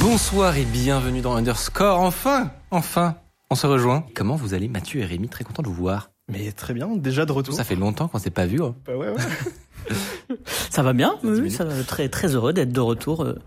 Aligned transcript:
Bonsoir 0.00 0.56
et 0.56 0.64
bienvenue 0.64 1.20
dans 1.20 1.34
Underscore. 1.36 2.00
Enfin, 2.00 2.50
enfin, 2.70 3.16
on 3.50 3.54
se 3.54 3.66
rejoint. 3.66 4.04
Comment 4.14 4.36
vous 4.36 4.54
allez, 4.54 4.68
Mathieu 4.68 5.00
et 5.00 5.04
Rémi? 5.04 5.28
Très 5.28 5.44
content 5.44 5.62
de 5.62 5.68
vous 5.68 5.74
voir. 5.74 6.10
Mais 6.30 6.52
très 6.52 6.74
bien, 6.74 6.88
déjà 6.96 7.26
de 7.26 7.32
retour. 7.32 7.54
Ça 7.54 7.64
fait 7.64 7.74
longtemps 7.76 8.08
qu'on 8.08 8.18
s'est 8.18 8.30
pas 8.30 8.46
vu. 8.46 8.62
Hein. 8.62 8.74
Bah 8.86 8.96
ouais, 8.96 9.08
ouais. 9.10 9.16
Ça 10.70 10.82
va 10.82 10.92
bien, 10.92 11.16
oui, 11.24 11.50
ça 11.50 11.64
va, 11.64 11.82
très 11.82 12.08
très 12.08 12.34
heureux 12.34 12.52
d'être 12.52 12.72
de 12.72 12.80
retour. 12.80 13.24
euh, 13.24 13.38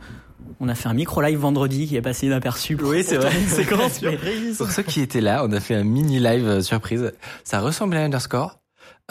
On 0.60 0.68
a 0.68 0.76
fait 0.76 0.90
un 0.90 0.94
micro 0.94 1.22
live 1.22 1.40
vendredi 1.40 1.88
qui 1.88 1.96
est 1.96 2.02
passé 2.02 2.26
inaperçu. 2.28 2.78
Oui, 2.82 3.04
c'est 3.04 3.18
vrai. 3.18 3.32
C'est 3.48 3.66
quand 3.66 3.78
mais- 4.04 4.18
Pour 4.58 4.70
ceux 4.70 4.84
qui 4.84 5.00
étaient 5.02 5.22
là, 5.22 5.44
on 5.46 5.52
a 5.54 5.60
fait 5.62 5.76
un 5.76 5.84
mini 5.86 6.20
live 6.20 6.60
surprise. 6.62 7.14
Ça 7.46 7.62
ressemblait 7.62 8.00
à 8.00 8.04
Underscore, 8.06 8.60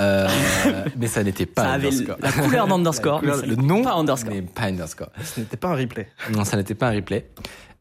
euh, 0.01 0.29
mais 0.99 1.07
ça 1.07 1.23
n'était 1.23 1.47
pas 1.47 1.63
Ça 1.65 1.71
avait 1.73 1.89
Underscore. 1.89 2.17
la 2.21 2.33
couleur 2.33 2.67
d'Underscore, 2.67 3.23
le 3.23 3.55
nom, 3.57 3.83
pas 3.83 3.95
Underscore. 3.95 4.33
mais 4.35 4.43
pas 4.43 4.63
Underscore. 4.63 5.11
Ce 5.23 5.41
n'était 5.41 5.57
pas 5.57 5.69
un 5.69 5.77
replay. 5.77 6.09
Non, 6.33 6.45
ça 6.45 6.57
n'était 6.57 6.75
pas 6.75 6.89
un 6.89 6.93
replay. 6.95 7.29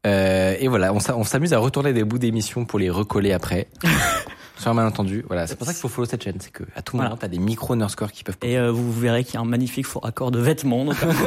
Euh, 0.08 0.56
et 0.60 0.68
voilà, 0.68 0.94
on 0.94 1.00
s'a- 1.00 1.16
on 1.16 1.24
s'amuse 1.24 1.54
à 1.54 1.60
retourner 1.60 1.94
des 1.94 2.04
bouts 2.04 2.18
d'émissions 2.18 2.66
pour 2.66 2.80
les 2.80 2.90
recoller 2.90 3.34
après. 3.34 3.68
Sur 4.58 4.70
un 4.70 4.74
malentendu, 4.76 5.24
voilà. 5.28 5.48
C'est 5.48 5.56
pour 5.56 5.66
ça 5.66 5.74
qu'il 5.74 5.82
faut 5.82 5.88
follow 5.88 6.06
cette 6.06 6.24
chaîne, 6.24 6.36
c'est 6.40 6.52
que 6.52 6.64
à 6.76 6.84
tout 6.84 6.96
moment, 6.96 7.10
Voilà. 7.10 7.20
t'as 7.20 7.28
des 7.28 7.40
micros 7.40 7.74
Underscore 7.74 8.12
qui 8.12 8.24
peuvent. 8.24 8.38
Et 8.44 8.60
euh, 8.60 8.72
vous 8.72 8.92
verrez 8.92 9.24
qu'il 9.24 9.34
y 9.34 9.38
a 9.38 9.42
un 9.42 9.46
magnifique 9.46 9.88
faux 9.88 10.00
raccord 10.00 10.30
de 10.30 10.40
vêtements. 10.40 10.84
notamment. 10.86 11.14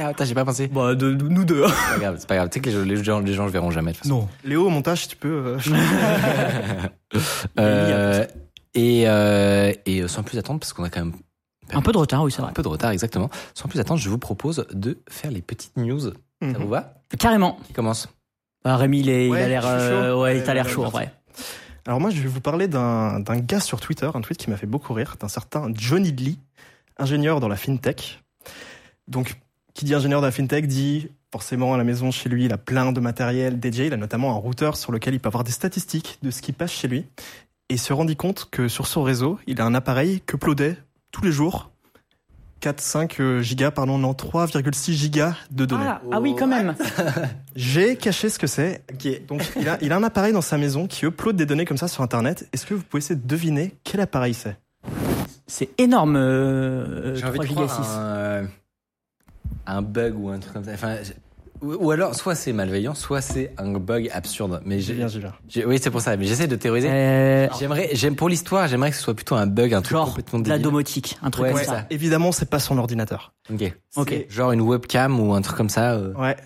Ah, 0.00 0.08
Putain, 0.10 0.24
j'ai 0.24 0.34
pas 0.34 0.44
pensé. 0.46 0.66
bah, 0.68 0.94
de, 0.94 1.12
de- 1.12 1.28
nous 1.28 1.44
deux. 1.44 1.64
C'est 1.66 1.94
pas 1.94 1.98
grave, 2.00 2.16
c'est 2.18 2.28
pas 2.28 2.36
grave. 2.36 2.48
Tu 2.48 2.54
sais 2.54 2.60
que 2.60 2.68
les 2.70 2.74
gens, 2.74 2.82
les 2.84 2.96
gens, 3.04 3.20
les 3.20 3.32
gens 3.34 3.44
le 3.44 3.50
verront 3.50 3.70
jamais. 3.70 3.90
De 3.92 3.96
toute 3.96 4.04
façon. 4.04 4.14
Non. 4.20 4.28
Léo, 4.44 4.66
au 4.66 4.70
montage, 4.70 5.08
tu 5.08 5.16
peux. 5.16 5.56
euh, 5.58 5.58
Euh, 7.58 8.24
et, 8.76 9.08
euh, 9.08 9.72
et 9.86 10.06
sans 10.06 10.22
plus 10.22 10.38
attendre, 10.38 10.60
parce 10.60 10.72
qu'on 10.72 10.84
a 10.84 10.90
quand 10.90 11.00
même 11.00 11.14
Un 11.72 11.82
peu 11.82 11.90
de 11.92 11.98
retard, 11.98 12.22
oui, 12.22 12.30
c'est 12.30 12.40
vrai. 12.42 12.50
un 12.50 12.54
peu 12.54 12.62
de 12.62 12.68
retard, 12.68 12.90
exactement. 12.92 13.28
Sans 13.54 13.66
plus 13.68 13.80
attendre, 13.80 14.00
je 14.00 14.08
vous 14.08 14.18
propose 14.18 14.66
de 14.72 14.98
faire 15.08 15.32
les 15.32 15.42
petites 15.42 15.76
news. 15.76 15.98
Ça 16.00 16.12
Mhm. 16.42 16.54
vous 16.58 16.68
va? 16.68 16.94
Carrément. 17.18 17.58
Qui 17.66 17.72
commence? 17.72 18.08
Bah, 18.64 18.76
Rémi, 18.76 19.00
il, 19.00 19.08
est, 19.08 19.26
il 19.26 19.30
Ouais, 19.32 19.42
a 19.42 19.48
l'air, 19.48 19.66
euh, 19.66 20.12
chaud. 20.12 20.22
ouais, 20.22 20.36
il 20.36 20.42
Ouais, 20.42 20.48
a 20.48 20.54
l'air 20.54 20.66
ouais, 20.66 20.70
chaud, 20.72 20.84
en 20.84 20.90
vrai. 20.90 21.12
Alors 21.86 22.00
moi, 22.00 22.10
je 22.10 22.20
vais 22.20 22.28
vous 22.28 22.40
parler 22.40 22.68
d'un 22.68 23.20
gars 23.38 23.60
sur 23.60 23.80
Twitter, 23.80 24.10
un 24.12 24.20
tweet 24.20 24.38
qui 24.38 24.50
m'a 24.50 24.56
fait 24.56 24.66
beaucoup 24.66 24.92
rire, 24.92 25.16
d'un 25.20 25.28
certain 25.28 25.70
Johnny 25.74 26.10
Lee, 26.12 26.38
ingénieur 26.98 27.40
dans 27.40 27.48
la 27.48 27.56
fintech. 27.56 28.22
Donc, 29.08 29.36
qui 29.72 29.84
dit 29.84 29.94
ingénieur 29.94 30.20
dans 30.20 30.26
la 30.26 30.32
fintech 30.32 30.66
dit 30.66 31.08
forcément 31.32 31.74
à 31.74 31.76
la 31.78 31.84
maison 31.84 32.10
chez 32.10 32.28
lui, 32.28 32.46
il 32.46 32.52
a 32.52 32.58
plein 32.58 32.92
de 32.92 32.98
matériel 33.00 33.60
dédié. 33.60 33.86
Il 33.86 33.92
a 33.92 33.96
notamment 33.98 34.30
un 34.32 34.36
routeur 34.38 34.76
sur 34.76 34.90
lequel 34.90 35.14
il 35.14 35.20
peut 35.20 35.28
avoir 35.28 35.44
des 35.44 35.52
statistiques 35.52 36.18
de 36.22 36.30
ce 36.30 36.40
qui 36.42 36.52
passe 36.52 36.72
chez 36.72 36.88
lui. 36.88 37.04
Et 37.68 37.74
il 37.74 37.80
se 37.80 37.92
rendit 37.92 38.16
compte 38.16 38.48
que 38.50 38.68
sur 38.68 38.86
son 38.86 39.02
réseau, 39.02 39.38
il 39.46 39.60
a 39.60 39.64
un 39.64 39.74
appareil 39.74 40.20
que 40.20 40.36
uploadait 40.36 40.78
tous 41.10 41.24
les 41.24 41.32
jours 41.32 41.70
4, 42.60 42.80
5 42.80 43.20
euh, 43.20 43.42
gigas, 43.42 43.70
pardon, 43.70 43.98
non, 43.98 44.12
3,6 44.12 44.92
gigas 44.92 45.36
de 45.50 45.66
données. 45.66 45.84
Ah, 45.86 46.00
ah 46.10 46.20
oui, 46.20 46.34
quand 46.38 46.46
même. 46.46 46.74
J'ai 47.56 47.96
caché 47.96 48.28
ce 48.28 48.38
que 48.38 48.46
c'est. 48.46 48.82
Donc, 49.28 49.42
il 49.56 49.68
a, 49.68 49.78
il 49.82 49.92
a 49.92 49.96
un 49.96 50.02
appareil 50.02 50.32
dans 50.32 50.40
sa 50.40 50.56
maison 50.56 50.86
qui 50.86 51.04
upload 51.04 51.36
des 51.36 51.44
données 51.44 51.64
comme 51.64 51.76
ça 51.76 51.88
sur 51.88 52.02
Internet. 52.02 52.48
Est-ce 52.52 52.64
que 52.66 52.74
vous 52.74 52.82
pouvez 52.82 53.02
essayer 53.02 53.20
de 53.20 53.26
deviner 53.26 53.74
quel 53.84 54.00
appareil 54.00 54.32
c'est? 54.32 54.56
C'est 55.46 55.68
énorme. 55.78 56.16
Euh, 56.16 57.14
J'ai 57.14 57.24
envie 57.24 57.38
3 57.38 57.44
de 57.44 57.48
giga 57.48 57.66
croire 57.66 57.84
6. 57.84 57.90
un, 57.92 58.00
euh, 58.00 58.46
un 59.66 59.82
bug 59.82 60.18
ou 60.18 60.30
un 60.30 60.38
truc 60.38 60.54
comme 60.54 60.64
ça. 60.64 60.72
Enfin, 60.72 60.96
ou, 61.62 61.90
alors, 61.90 62.14
soit 62.14 62.34
c'est 62.34 62.52
malveillant, 62.52 62.94
soit 62.94 63.20
c'est 63.20 63.52
un 63.58 63.72
bug 63.78 64.10
absurde. 64.12 64.60
Mais 64.64 64.80
J'ai 64.80 64.94
bien, 64.94 65.06
j'ai 65.48 65.64
oui, 65.64 65.78
c'est 65.80 65.90
pour 65.90 66.00
ça. 66.00 66.16
Mais 66.16 66.26
j'essaie 66.26 66.46
de 66.46 66.56
théoriser. 66.56 66.88
Euh, 66.90 67.48
J'aimerais, 67.58 67.90
j'aime 67.92 68.14
pour 68.16 68.28
l'histoire, 68.28 68.68
j'aimerais 68.68 68.90
que 68.90 68.96
ce 68.96 69.02
soit 69.02 69.14
plutôt 69.14 69.34
un 69.34 69.46
bug, 69.46 69.72
un 69.74 69.80
truc 69.82 69.96
genre 69.96 70.08
complètement 70.08 70.38
de 70.40 70.48
la 70.48 70.58
domotique, 70.58 71.18
un 71.22 71.30
truc 71.30 71.44
Ouais, 71.46 71.52
comme 71.52 71.60
ça. 71.62 71.64
ça. 71.72 71.86
Évidemment, 71.90 72.32
c'est 72.32 72.50
pas 72.50 72.58
son 72.58 72.78
ordinateur. 72.78 73.32
Ok. 73.52 73.72
Ok. 73.96 74.08
C'est- 74.10 74.26
Genre 74.30 74.52
une 74.52 74.60
webcam 74.60 75.18
ou 75.20 75.34
un 75.34 75.40
truc 75.42 75.56
comme 75.56 75.68
ça. 75.70 75.92
euh. 75.94 76.12
Ouais. 76.14 76.36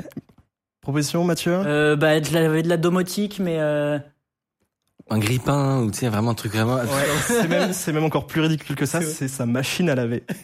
Proposition, 0.81 1.25
Mathieu? 1.25 1.53
Euh, 1.67 1.97
bah, 1.97 2.21
de 2.21 2.33
la, 2.33 2.63
de 2.63 2.69
la 2.69 2.77
domotique, 2.77 3.39
mais 3.39 3.57
euh, 3.61 3.99
Un 5.11 5.19
grippin 5.19 5.81
ou 5.81 5.91
tu 5.91 5.99
sais 5.99 6.09
vraiment 6.09 6.31
un 6.31 6.35
truc 6.35 6.53
vraiment. 6.53 6.77
Ouais, 6.77 6.85
c'est 7.27 7.49
même, 7.49 7.73
c'est 7.73 7.93
même 7.93 8.05
encore 8.05 8.27
plus 8.27 8.41
ridicule 8.41 8.77
que 8.77 8.87
ça, 8.87 9.03
c'est 9.03 9.29
sa 9.29 9.45
machine 9.45 9.91
à 9.91 9.95
laver. 9.95 10.23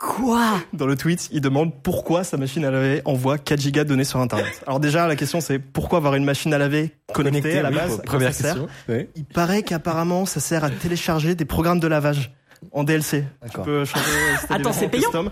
quoi 0.00 0.60
Dans 0.72 0.86
le 0.86 0.96
tweet, 0.96 1.28
il 1.30 1.40
demande 1.40 1.72
pourquoi 1.82 2.24
sa 2.24 2.36
machine 2.36 2.64
à 2.64 2.70
laver 2.70 3.02
envoie 3.04 3.38
4 3.38 3.60
gigas 3.60 3.84
de 3.84 3.90
données 3.90 4.04
sur 4.04 4.18
Internet. 4.18 4.62
Alors 4.66 4.80
déjà, 4.80 5.06
la 5.06 5.14
question 5.14 5.40
c'est 5.40 5.60
pourquoi 5.60 5.98
avoir 5.98 6.16
une 6.16 6.24
machine 6.24 6.52
à 6.52 6.58
laver 6.58 6.92
connectée 7.12 7.58
à 7.58 7.62
la 7.62 7.70
base 7.70 8.02
Première 8.04 8.36
question. 8.36 8.66
Il 8.88 9.24
paraît 9.24 9.62
qu'apparemment, 9.62 10.26
ça 10.26 10.40
sert 10.40 10.64
à 10.64 10.70
télécharger 10.70 11.36
des 11.36 11.44
programmes 11.44 11.78
de 11.78 11.86
lavage 11.86 12.32
en 12.72 12.82
DLC. 12.82 13.24
Tu 13.42 13.46
D'accord. 13.48 13.64
peux 13.64 13.84
changer. 13.84 14.04
des 14.48 14.54
Attends, 14.54 14.72
c'est 14.72 14.88
payant 14.88 15.04
custom. 15.04 15.30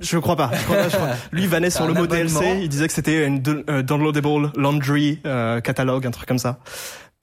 Je 0.00 0.18
crois 0.18 0.36
pas. 0.36 0.50
Je 0.52 0.64
crois 0.64 0.76
pas, 0.76 0.88
je 0.88 0.96
crois. 0.96 1.08
Lui, 1.32 1.42
il 1.42 1.48
vannait 1.48 1.70
sur 1.70 1.86
le 1.86 1.94
mot. 1.94 2.06
DLC. 2.06 2.58
Il 2.62 2.68
disait 2.68 2.86
que 2.86 2.92
c'était 2.92 3.26
une 3.26 3.42
euh, 3.68 3.82
downloadable 3.82 4.50
laundry 4.56 5.20
euh, 5.26 5.60
catalogue, 5.60 6.06
un 6.06 6.10
truc 6.10 6.26
comme 6.26 6.38
ça. 6.38 6.58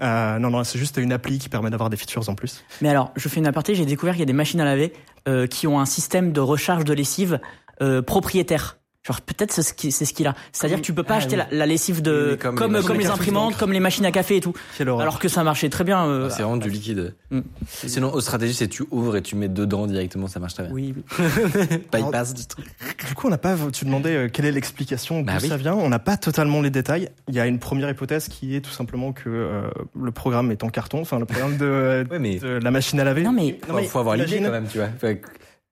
Euh, 0.02 0.40
non, 0.40 0.50
non, 0.50 0.64
c'est 0.64 0.80
juste 0.80 0.98
une 0.98 1.14
appli 1.14 1.38
qui 1.38 1.50
permet 1.50 1.70
d'avoir 1.70 1.90
des 1.90 1.98
features 1.98 2.28
en 2.30 2.36
plus. 2.36 2.64
Mais 2.82 2.90
alors, 2.90 3.12
je 3.16 3.30
fais 3.30 3.40
une 3.40 3.48
aparté, 3.48 3.76
j'ai 3.76 3.86
découvert 3.86 4.16
qu'il 4.16 4.22
y 4.22 4.24
a 4.24 4.28
des 4.28 4.34
machines 4.34 4.60
à 4.60 4.66
laver 4.66 4.94
euh, 5.28 5.48
qui 5.48 5.68
ont 5.68 5.80
un 5.80 5.86
système 5.86 6.32
de 6.32 6.40
recharge 6.40 6.86
de 6.86 6.94
lessive 6.94 7.40
euh, 7.82 8.02
propriétaire. 8.02 8.78
Genre 9.04 9.20
peut-être 9.22 9.52
c'est 9.52 9.64
ce 9.64 9.74
qui- 9.74 9.92
c'est 9.92 10.06
ce 10.06 10.14
qu'il 10.14 10.28
a. 10.28 10.36
C'est-à-dire 10.52 10.78
que 10.78 10.84
tu 10.84 10.94
peux 10.94 11.02
pas 11.02 11.16
Ah, 11.16 11.18
acheter 11.18 11.36
oui. 11.36 11.42
la, 11.50 11.58
la 11.58 11.66
lessive 11.66 12.04
de 12.04 12.38
Oui, 12.40 12.54
comme 12.56 12.74
les 13.00 13.08
imprimantes, 13.08 13.52
donc. 13.54 13.60
comme 13.60 13.72
les 13.74 13.80
machines 13.80 14.06
à 14.06 14.12
café 14.12 14.36
et 14.36 14.42
tout. 14.42 14.54
Alors 14.80 15.18
que 15.18 15.28
ça 15.28 15.44
marchait 15.44 15.70
très 15.70 15.84
bien. 15.84 16.06
euh, 16.06 16.30
C'est 16.30 16.44
vraiment 16.44 16.58
du 16.58 16.70
liquide. 16.70 17.16
Mm. 17.32 17.40
Sinon, 17.68 18.14
aux 18.14 18.22
stratégies, 18.22 18.54
c'est 18.54 18.68
tu 18.68 18.84
ouvres 18.92 19.16
et 19.18 19.24
tu 19.24 19.36
mets 19.36 19.48
dedans 19.50 19.88
directement, 19.88 20.28
ça 20.28 20.40
marche 20.40 20.54
très 20.54 20.64
bien. 20.66 20.72
oui. 20.72 20.94
oui. 20.96 21.24
Bypass 21.92 22.36
du 22.36 22.46
truc. 22.46 22.66
Du 23.08 23.16
coup, 23.16 23.26
on 23.26 23.32
n'a 23.32 23.40
pas. 23.40 23.56
Tu 23.74 23.86
demandais 23.86 24.16
euh, 24.16 24.30
quelle 24.32 24.46
est 24.46 24.52
l'explication 24.52 25.22
d'où 25.22 25.26
Bah 25.26 25.34
oui. 25.42 25.48
ça 25.50 25.58
vient. 25.58 25.74
On 25.74 25.90
n'a 25.90 25.98
pas 26.00 26.18
totalement 26.18 26.62
les 26.62 26.70
détails. 26.70 27.10
Il 27.28 27.34
y 27.34 27.40
a 27.40 27.48
une 27.48 27.58
première 27.58 27.90
hypothèse 27.90 28.28
qui 28.28 28.56
est 28.56 28.62
tout 28.62 28.70
simplement 28.70 29.14
que 29.14 29.30
euh, 29.30 29.64
le 30.00 30.12
programme 30.12 30.52
est 30.52 30.64
en 30.64 30.70
carton. 30.70 31.02
Enfin, 31.02 31.18
le 31.18 31.26
programme 31.26 31.58
de, 31.58 32.06
Ouais, 32.12 32.20
mais 32.20 32.36
de 32.38 32.60
la 32.62 32.70
machine 32.70 33.00
à 33.00 33.04
laver. 33.04 33.24
Non 33.24 33.32
mais 33.32 33.60
Non, 33.68 33.74
mais 33.76 33.84
faut 33.86 33.98
avoir 34.00 34.16
l'idée 34.16 34.40
quand 34.44 34.52
même, 34.52 34.68
tu 34.68 34.78
vois. 34.78 34.90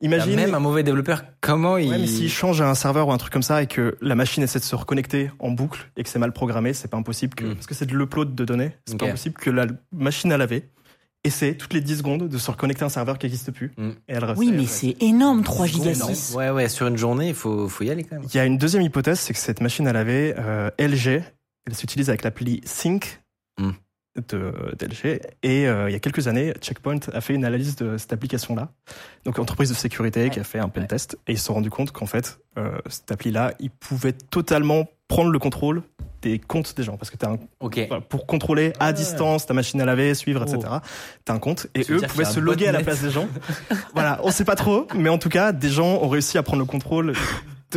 Imagine. 0.01 0.35
Même 0.35 0.53
un 0.55 0.59
mauvais 0.59 0.83
développeur, 0.83 1.23
comment 1.41 1.77
il. 1.77 1.89
Mais 1.89 2.07
s'il 2.07 2.29
change 2.29 2.61
un 2.61 2.73
serveur 2.73 3.07
ou 3.09 3.11
un 3.11 3.17
truc 3.17 3.33
comme 3.33 3.43
ça 3.43 3.61
et 3.61 3.67
que 3.67 3.97
la 4.01 4.15
machine 4.15 4.41
essaie 4.43 4.59
de 4.59 4.63
se 4.63 4.75
reconnecter 4.75 5.29
en 5.39 5.51
boucle 5.51 5.91
et 5.97 6.03
que 6.03 6.09
c'est 6.09 6.19
mal 6.19 6.31
programmé, 6.31 6.73
c'est 6.73 6.87
pas 6.87 6.97
impossible 6.97 7.35
que, 7.35 7.43
Mm. 7.45 7.55
parce 7.55 7.67
que 7.67 7.75
c'est 7.75 7.85
de 7.85 7.95
l'upload 7.97 8.33
de 8.33 8.45
données, 8.45 8.71
c'est 8.85 8.97
pas 8.97 9.07
impossible 9.07 9.35
que 9.35 9.49
la 9.49 9.67
machine 9.91 10.31
à 10.31 10.37
laver 10.37 10.69
essaie 11.25 11.55
toutes 11.55 11.73
les 11.73 11.81
10 11.81 11.97
secondes 11.97 12.29
de 12.29 12.37
se 12.37 12.49
reconnecter 12.49 12.83
à 12.83 12.85
un 12.85 12.89
serveur 12.89 13.17
qui 13.17 13.25
n'existe 13.25 13.51
plus. 13.51 13.73
Mm. 13.77 13.89
Et 13.89 14.13
elle 14.13 14.33
oui, 14.37 14.53
mais 14.53 14.65
c'est 14.65 14.95
énorme 15.01 15.43
3 15.43 15.65
giga 15.65 15.91
énorme. 15.91 16.13
6. 16.13 16.33
Ouais, 16.35 16.49
ouais, 16.49 16.69
sur 16.69 16.87
une 16.87 16.97
journée, 16.97 17.27
il 17.27 17.35
faut, 17.35 17.67
faut 17.67 17.83
y 17.83 17.89
aller 17.89 18.05
quand 18.05 18.15
même. 18.15 18.25
Il 18.33 18.37
y 18.37 18.39
a 18.39 18.45
une 18.45 18.57
deuxième 18.57 18.83
hypothèse, 18.83 19.19
c'est 19.19 19.33
que 19.33 19.39
cette 19.39 19.59
machine 19.59 19.85
à 19.85 19.91
laver, 19.91 20.33
euh, 20.37 20.69
LG, 20.79 21.21
elle 21.67 21.75
s'utilise 21.75 22.07
avec 22.09 22.23
l'appli 22.23 22.61
Sync 22.63 23.21
Mm. 23.59 23.71
De 24.29 24.53
d'LG. 24.77 25.21
Et 25.43 25.67
euh, 25.67 25.89
il 25.89 25.93
y 25.93 25.95
a 25.95 25.99
quelques 25.99 26.27
années, 26.27 26.53
Checkpoint 26.61 26.99
a 27.13 27.21
fait 27.21 27.33
une 27.33 27.45
analyse 27.45 27.75
de 27.75 27.97
cette 27.97 28.11
application-là. 28.13 28.69
Donc, 29.25 29.39
entreprise 29.39 29.69
de 29.69 29.75
sécurité 29.75 30.29
qui 30.29 30.39
a 30.39 30.43
fait 30.43 30.59
un 30.59 30.69
pen 30.69 30.87
test. 30.87 31.17
Et 31.27 31.33
ils 31.33 31.37
se 31.39 31.45
sont 31.45 31.53
rendus 31.53 31.69
compte 31.69 31.91
qu'en 31.91 32.05
fait, 32.05 32.39
euh, 32.57 32.77
cette 32.89 33.11
appli-là, 33.11 33.53
ils 33.59 33.69
pouvaient 33.69 34.13
totalement 34.13 34.87
prendre 35.07 35.29
le 35.31 35.39
contrôle 35.39 35.83
des 36.21 36.37
comptes 36.37 36.75
des 36.75 36.83
gens. 36.83 36.97
Parce 36.97 37.09
que 37.11 37.17
t'as 37.17 37.31
un, 37.31 37.37
Ok. 37.61 37.79
voilà, 37.87 38.01
pour 38.01 38.25
contrôler 38.27 38.73
à 38.79 38.87
Ouais. 38.87 38.93
distance 38.93 39.45
ta 39.45 39.53
machine 39.53 39.79
à 39.81 39.85
laver, 39.85 40.13
suivre, 40.15 40.43
Oh. 40.45 40.53
etc. 40.53 40.73
T'as 41.23 41.33
un 41.33 41.39
compte. 41.39 41.67
Et 41.75 41.85
eux 41.89 42.01
pouvaient 42.01 42.25
se 42.25 42.39
un 42.39 42.43
loguer 42.43 42.67
à 42.67 42.71
la 42.73 42.81
place 42.83 43.01
des 43.01 43.09
gens. 43.11 43.27
voilà, 43.93 44.19
on 44.23 44.31
sait 44.31 44.43
pas 44.45 44.55
trop. 44.55 44.87
Mais 44.95 45.09
en 45.09 45.17
tout 45.17 45.29
cas, 45.29 45.51
des 45.53 45.69
gens 45.69 45.99
ont 46.01 46.09
réussi 46.09 46.37
à 46.37 46.43
prendre 46.43 46.59
le 46.59 46.65
contrôle 46.65 47.13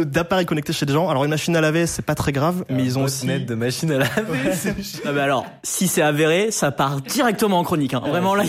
d'appareils 0.01 0.47
connectés 0.47 0.73
chez 0.73 0.87
des 0.87 0.93
gens. 0.93 1.09
Alors 1.09 1.25
une 1.25 1.31
machine 1.31 1.55
à 1.57 1.61
laver, 1.61 1.87
c'est 1.87 2.03
pas 2.03 2.15
très 2.15 2.33
grave, 2.33 2.65
mais 2.71 2.85
ils 2.85 2.99
ont 2.99 3.05
aussi 3.05 3.27
net 3.27 3.45
de 3.47 3.55
machine 3.55 3.91
à 3.93 3.99
laver. 3.99 4.53
c'est- 4.55 4.75
Ah 5.05 5.13
bah 5.13 5.25
alors, 5.25 5.47
si 5.63 5.89
c'est 5.89 6.03
avéré, 6.03 6.51
ça 6.51 6.71
part 6.73 7.01
directement 7.03 7.59
en 7.59 7.65
chronique. 7.65 7.95
Hein. 7.95 8.03
Vraiment 8.07 8.35
là. 8.35 8.45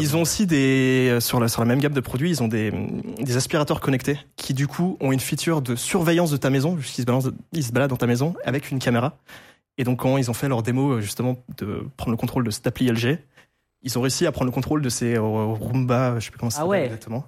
ils 0.00 0.16
ont 0.16 0.22
aussi 0.22 0.46
des 0.46 1.08
euh, 1.10 1.20
sur 1.20 1.40
la 1.40 1.48
sur 1.48 1.60
la 1.62 1.66
même 1.66 1.80
gamme 1.80 1.92
de 1.94 2.00
produits, 2.00 2.30
ils 2.30 2.42
ont 2.42 2.48
des 2.48 2.72
des 3.20 3.36
aspirateurs 3.36 3.80
connectés 3.80 4.18
qui 4.36 4.54
du 4.54 4.66
coup 4.68 4.96
ont 5.00 5.12
une 5.12 5.20
feature 5.20 5.62
de 5.62 5.74
surveillance 5.76 6.30
de 6.30 6.36
ta 6.36 6.50
maison, 6.50 6.76
puisqu'ils 6.76 7.02
se 7.02 7.06
baladent 7.06 7.34
ils 7.52 7.64
se 7.64 7.72
baladent 7.72 7.90
dans 7.90 7.96
ta 7.96 8.06
maison 8.06 8.34
avec 8.44 8.70
une 8.70 8.78
caméra. 8.78 9.16
Et 9.78 9.84
donc 9.84 9.98
quand 10.00 10.16
ils 10.16 10.30
ont 10.30 10.34
fait 10.34 10.48
leur 10.48 10.62
démo 10.62 10.92
euh, 10.92 11.00
justement 11.00 11.36
de 11.58 11.82
prendre 11.96 12.12
le 12.12 12.16
contrôle 12.16 12.44
de 12.44 12.50
cette 12.50 12.66
appli 12.66 12.86
LG, 12.90 13.18
ils 13.82 13.98
ont 13.98 14.00
réussi 14.00 14.26
à 14.26 14.32
prendre 14.32 14.46
le 14.50 14.54
contrôle 14.54 14.80
de 14.82 14.88
ces 14.88 15.14
euh, 15.16 15.20
Roomba, 15.20 16.14
je 16.18 16.24
sais 16.24 16.30
plus 16.30 16.38
comment 16.38 16.50
ça 16.50 16.60
Ah 16.60 16.64
s'appelle 16.64 16.70
ouais. 16.70 16.84
exactement. 16.86 17.24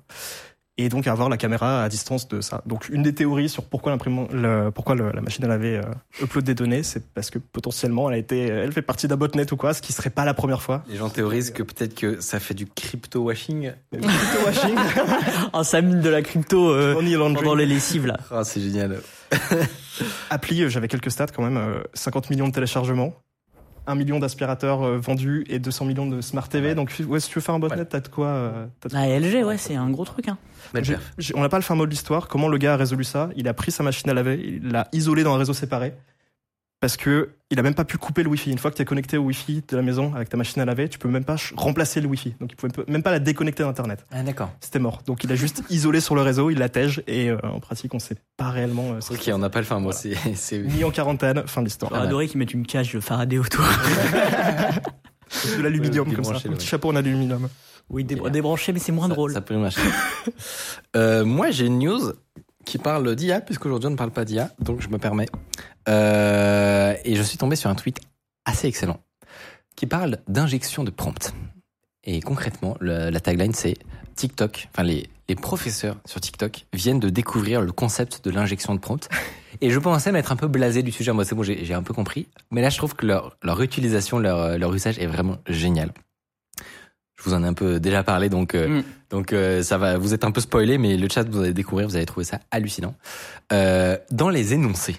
Et 0.81 0.89
donc 0.89 1.09
avoir 1.09 1.29
la 1.29 1.37
caméra 1.37 1.83
à 1.83 1.89
distance 1.89 2.29
de 2.29 2.41
ça. 2.41 2.63
Donc 2.65 2.89
une 2.89 3.03
des 3.03 3.13
théories 3.13 3.49
sur 3.49 3.65
pourquoi 3.65 3.97
le- 4.33 4.71
pourquoi 4.71 4.95
le- 4.95 5.11
la 5.11 5.21
machine 5.21 5.45
à 5.45 5.49
laver 5.49 5.79
euh, 5.79 6.23
upload 6.25 6.45
des 6.45 6.55
données, 6.55 6.85
c'est 6.85 7.05
parce 7.15 7.31
que 7.31 7.39
potentiellement 7.41 8.09
elle 8.09 8.15
a 8.15 8.19
été, 8.19 8.47
elle 8.47 8.73
fait 8.73 8.81
partie 8.83 9.09
d'un 9.09 9.17
botnet 9.17 9.53
ou 9.53 9.57
quoi, 9.57 9.75
ce 9.75 9.83
qui 9.83 9.93
serait 9.93 10.11
pas 10.11 10.25
la 10.25 10.35
première 10.35 10.63
fois. 10.63 10.85
Les 10.89 10.97
gens 10.97 11.09
théorisent 11.11 11.51
que 11.51 11.65
peut-être 11.65 11.97
que 11.97 12.21
ça 12.21 12.39
fait 12.39 12.55
du 12.55 12.67
crypto-washing. 12.67 13.73
Crypto-washing, 13.93 14.77
Ah, 15.53 15.65
ça 15.65 15.81
mine 15.81 16.01
de 16.01 16.09
la 16.09 16.23
crypto 16.23 16.71
euh, 16.71 16.95
pendant 16.95 17.55
les 17.57 17.67
lessives 17.67 18.07
là. 18.07 18.17
Ah, 18.31 18.45
c'est 18.45 18.61
génial. 18.61 18.99
Appli, 20.31 20.63
euh, 20.63 20.69
j'avais 20.69 20.89
quelques 20.89 21.11
stats 21.11 21.27
quand 21.27 21.43
même, 21.43 21.57
euh, 21.57 21.83
50 21.95 22.31
millions 22.31 22.49
de 22.49 22.53
téléchargements, 22.53 23.15
1 23.89 23.95
million 23.97 24.19
d'aspirateurs 24.21 24.83
euh, 24.83 24.99
vendus 24.99 25.45
et 25.49 25.59
200 25.59 25.85
millions 25.87 26.07
de 26.07 26.21
smart 26.21 26.49
TV. 26.49 26.69
Ouais. 26.69 26.75
Donc 26.75 26.93
ouais, 27.09 27.21
si 27.21 27.29
tu 27.29 27.35
veux 27.37 27.41
faire 27.43 27.55
un 27.55 27.59
botnet, 27.59 27.79
Ouais. 27.79 27.85
t'as 27.85 28.01
de 28.01 28.09
quoi. 28.09 28.27
euh, 28.27 28.67
t'as 28.81 28.89
de- 28.91 28.95
La 28.95 29.09
LG, 29.19 29.45
ouais, 29.45 29.57
c'est 29.59 29.75
un 29.75 29.91
gros 29.91 30.05
truc. 30.05 30.29
Hein. 30.29 30.39
On 31.35 31.41
n'a 31.41 31.49
pas 31.49 31.57
le 31.59 31.63
fin 31.63 31.75
mot 31.75 31.87
de 31.87 31.91
l'histoire. 31.91 32.29
Comment 32.29 32.49
le 32.49 32.59
gars 32.59 32.75
a 32.75 32.77
résolu 32.77 33.03
ça? 33.05 33.31
Il 33.37 33.49
a 33.49 33.55
pris 33.55 33.73
sa 33.73 33.83
machine 33.83 34.09
à 34.11 34.15
laver, 34.15 34.41
il 34.45 34.71
l'a 34.71 34.87
isolée 34.93 35.23
dans 35.23 35.35
un 35.35 35.39
réseau 35.39 35.55
séparé 35.55 35.95
parce 36.81 36.97
que 36.97 37.31
il 37.51 37.59
a 37.59 37.63
même 37.63 37.75
pas 37.75 37.85
pu 37.85 37.97
couper 37.97 38.23
le 38.23 38.29
Wi-Fi. 38.29 38.51
Une 38.51 38.59
fois 38.59 38.71
que 38.71 38.77
tu 38.77 38.83
es 38.83 38.85
connecté 38.85 39.17
au 39.17 39.23
Wi-Fi 39.23 39.65
de 39.67 39.77
la 39.77 39.83
maison 39.83 40.15
avec 40.15 40.29
ta 40.29 40.37
machine 40.37 40.61
à 40.61 40.65
laver, 40.67 40.89
tu 40.89 40.99
peux 40.99 41.09
même 41.09 41.25
pas 41.25 41.37
remplacer 41.57 42.01
le 42.01 42.07
Wi-Fi. 42.09 42.35
Donc 42.41 42.53
il 42.53 42.57
pouvait 42.57 42.73
même 42.89 43.03
pas 43.03 43.11
la 43.11 43.19
déconnecter 43.19 43.63
d'Internet. 43.63 44.05
Ah, 44.11 44.23
d'accord. 44.23 44.51
C'était 44.61 44.79
mort. 44.79 45.03
Donc 45.07 45.25
il 45.25 45.33
a 45.33 45.35
juste 45.35 45.63
isolé 45.71 46.01
sur 46.01 46.15
le 46.15 46.23
réseau, 46.23 46.51
il 46.51 46.59
la 46.59 46.69
tège 46.69 47.03
et 47.07 47.31
euh, 47.31 47.39
en 47.43 47.61
pratique 47.61 47.95
on 47.95 47.99
sait 47.99 48.17
pas 48.37 48.51
réellement 48.51 48.93
euh, 48.93 49.01
ce 49.01 49.15
Ok, 49.15 49.31
on 49.33 49.39
n'a 49.39 49.51
pas 49.51 49.61
le 49.61 49.65
fin, 49.65 49.81
moi, 49.81 49.93
c'est, 49.93 50.15
c'est, 50.35 50.59
mis 50.59 50.85
en 50.85 50.91
quarantaine, 50.91 51.43
fin 51.47 51.63
de 51.63 51.67
l'histoire. 51.67 51.91
J'aurais 51.93 52.07
adoré 52.07 52.29
qu'ils 52.29 52.39
mettent 52.39 52.55
une 52.55 52.67
cage 52.67 52.93
de 52.93 53.01
Faraday 53.01 53.39
autour. 53.39 53.65
De 55.59 55.63
l'aluminium 55.63 56.09
Ouais, 56.09 56.15
comme 56.15 56.25
ça, 56.25 56.37
un 56.37 56.53
petit 56.53 56.67
chapeau 56.67 56.89
en 56.91 56.97
aluminium. 56.97 57.49
Oui, 57.91 58.05
dé- 58.05 58.15
bien. 58.15 58.31
débranché, 58.31 58.73
mais 58.73 58.79
c'est 58.79 58.93
moins 58.93 59.09
ça, 59.09 59.15
drôle. 59.15 59.33
ça 59.33 59.41
peut 59.43 59.57
marcher. 59.57 59.81
euh, 60.97 61.25
moi, 61.25 61.51
j'ai 61.51 61.67
une 61.67 61.79
news 61.79 62.13
qui 62.65 62.79
parle 62.79 63.15
d'IA, 63.15 63.41
puisqu'aujourd'hui 63.41 63.89
on 63.89 63.91
ne 63.93 63.97
parle 63.97 64.11
pas 64.11 64.25
d'IA, 64.25 64.51
donc 64.59 64.81
je 64.81 64.89
me 64.89 64.99
permets. 64.99 65.27
Euh, 65.89 66.95
et 67.05 67.17
je 67.17 67.23
suis 67.23 67.39
tombé 67.39 67.57
sur 67.57 67.71
un 67.71 67.75
tweet 67.75 68.01
assez 68.45 68.69
excellent 68.69 69.01
qui 69.77 69.87
parle 69.87 70.19
d'injection 70.29 70.85
de 70.85 70.91
prompt. 70.91 71.33
Et 72.05 72.21
concrètement, 72.21 72.77
le- 72.81 73.11
la 73.11 73.21
tagline 73.21 73.55
c'est 73.55 73.77
TikTok, 74.17 74.69
enfin 74.73 74.83
les, 74.83 75.09
les 75.29 75.35
professeurs 75.35 75.97
sur 76.05 76.21
TikTok 76.21 76.67
viennent 76.73 77.01
de 77.01 77.09
découvrir 77.11 77.61
le 77.61 77.73
concept 77.73 78.25
de 78.25 78.31
l'injection 78.31 78.75
de 78.75 78.81
prompt. 78.81 79.09
Et 79.61 79.71
je 79.71 79.79
pensais 79.79 80.13
m'être 80.13 80.31
un 80.31 80.37
peu 80.37 80.47
blasé 80.47 80.83
du 80.83 80.93
sujet, 80.93 81.13
moi 81.13 81.25
c'est 81.25 81.35
bon, 81.35 81.43
j'ai 81.43 81.75
un 81.75 81.83
peu 81.83 81.95
compris. 81.95 82.29
Mais 82.51 82.61
là 82.63 82.71
je 82.71 82.77
trouve 82.77 82.95
que 82.95 83.07
leur, 83.07 83.37
leur 83.43 83.61
utilisation, 83.63 84.19
leur, 84.19 84.59
leur 84.59 84.75
usage 84.75 84.99
est 84.99 85.07
vraiment 85.07 85.39
génial. 85.49 85.93
Je 87.17 87.25
vous 87.25 87.35
en 87.35 87.43
ai 87.43 87.47
un 87.49 87.55
peu 87.55 87.81
déjà 87.81 88.05
parlé, 88.05 88.29
donc 88.29 88.55
euh, 88.55 88.69
Mm. 88.81 88.85
donc 89.11 89.33
euh, 89.33 89.63
ça 89.63 89.77
va, 89.79 89.99
vous 89.99 90.15
êtes 90.15 90.25
un 90.25 90.31
peu 90.31 90.41
spoilé, 90.41 90.79
mais 90.79 90.97
le 90.97 91.09
chat 91.09 91.25
vous 91.29 91.41
allez 91.41 91.53
découvrir, 91.53 91.89
vous 91.89 91.97
allez 91.97 92.07
trouver 92.07 92.25
ça 92.25 92.39
hallucinant. 92.53 92.95
Euh, 93.53 93.97
dans 94.13 94.29
les 94.29 94.55
énoncés, 94.55 94.97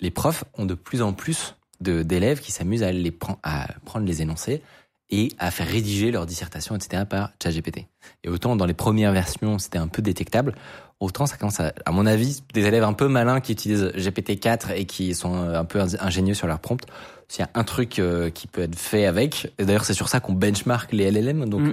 les 0.00 0.10
profs 0.10 0.44
ont 0.58 0.66
de 0.66 0.74
plus 0.74 1.02
en 1.02 1.12
plus 1.12 1.54
de 1.80 2.02
d'élèves 2.02 2.40
qui 2.40 2.52
s'amusent 2.52 2.82
à 2.82 2.92
les 2.92 3.10
prendre, 3.10 3.38
à 3.42 3.68
prendre 3.84 4.06
les 4.06 4.22
énoncés 4.22 4.62
et 5.10 5.30
à 5.38 5.50
faire 5.50 5.66
rédiger 5.66 6.10
leur 6.12 6.26
dissertation, 6.26 6.76
etc. 6.76 7.04
par 7.08 7.32
ChatGPT. 7.42 7.86
Et 8.22 8.28
autant 8.28 8.54
dans 8.56 8.66
les 8.66 8.74
premières 8.74 9.12
versions 9.12 9.58
c'était 9.58 9.78
un 9.78 9.88
peu 9.88 10.02
détectable, 10.02 10.54
autant 11.00 11.26
ça 11.26 11.36
commence 11.36 11.58
à, 11.60 11.72
à 11.84 11.90
mon 11.90 12.06
avis, 12.06 12.42
des 12.54 12.64
élèves 12.66 12.84
un 12.84 12.92
peu 12.92 13.08
malins 13.08 13.40
qui 13.40 13.52
utilisent 13.52 13.92
GPT-4 13.96 14.72
et 14.76 14.84
qui 14.84 15.14
sont 15.14 15.34
euh, 15.34 15.58
un 15.58 15.64
peu 15.64 15.80
ingénieux 15.80 16.34
sur 16.34 16.46
leur 16.46 16.60
prompt. 16.60 16.84
S'il 17.28 17.40
y 17.44 17.48
a 17.48 17.50
un 17.54 17.64
truc 17.64 17.98
euh, 17.98 18.28
qui 18.30 18.46
peut 18.48 18.62
être 18.62 18.76
fait 18.78 19.06
avec, 19.06 19.52
et 19.58 19.64
d'ailleurs 19.64 19.84
c'est 19.84 19.94
sur 19.94 20.08
ça 20.08 20.20
qu'on 20.20 20.32
benchmark 20.32 20.92
les 20.92 21.10
LLM, 21.10 21.48
donc 21.48 21.62
Mm. 21.62 21.72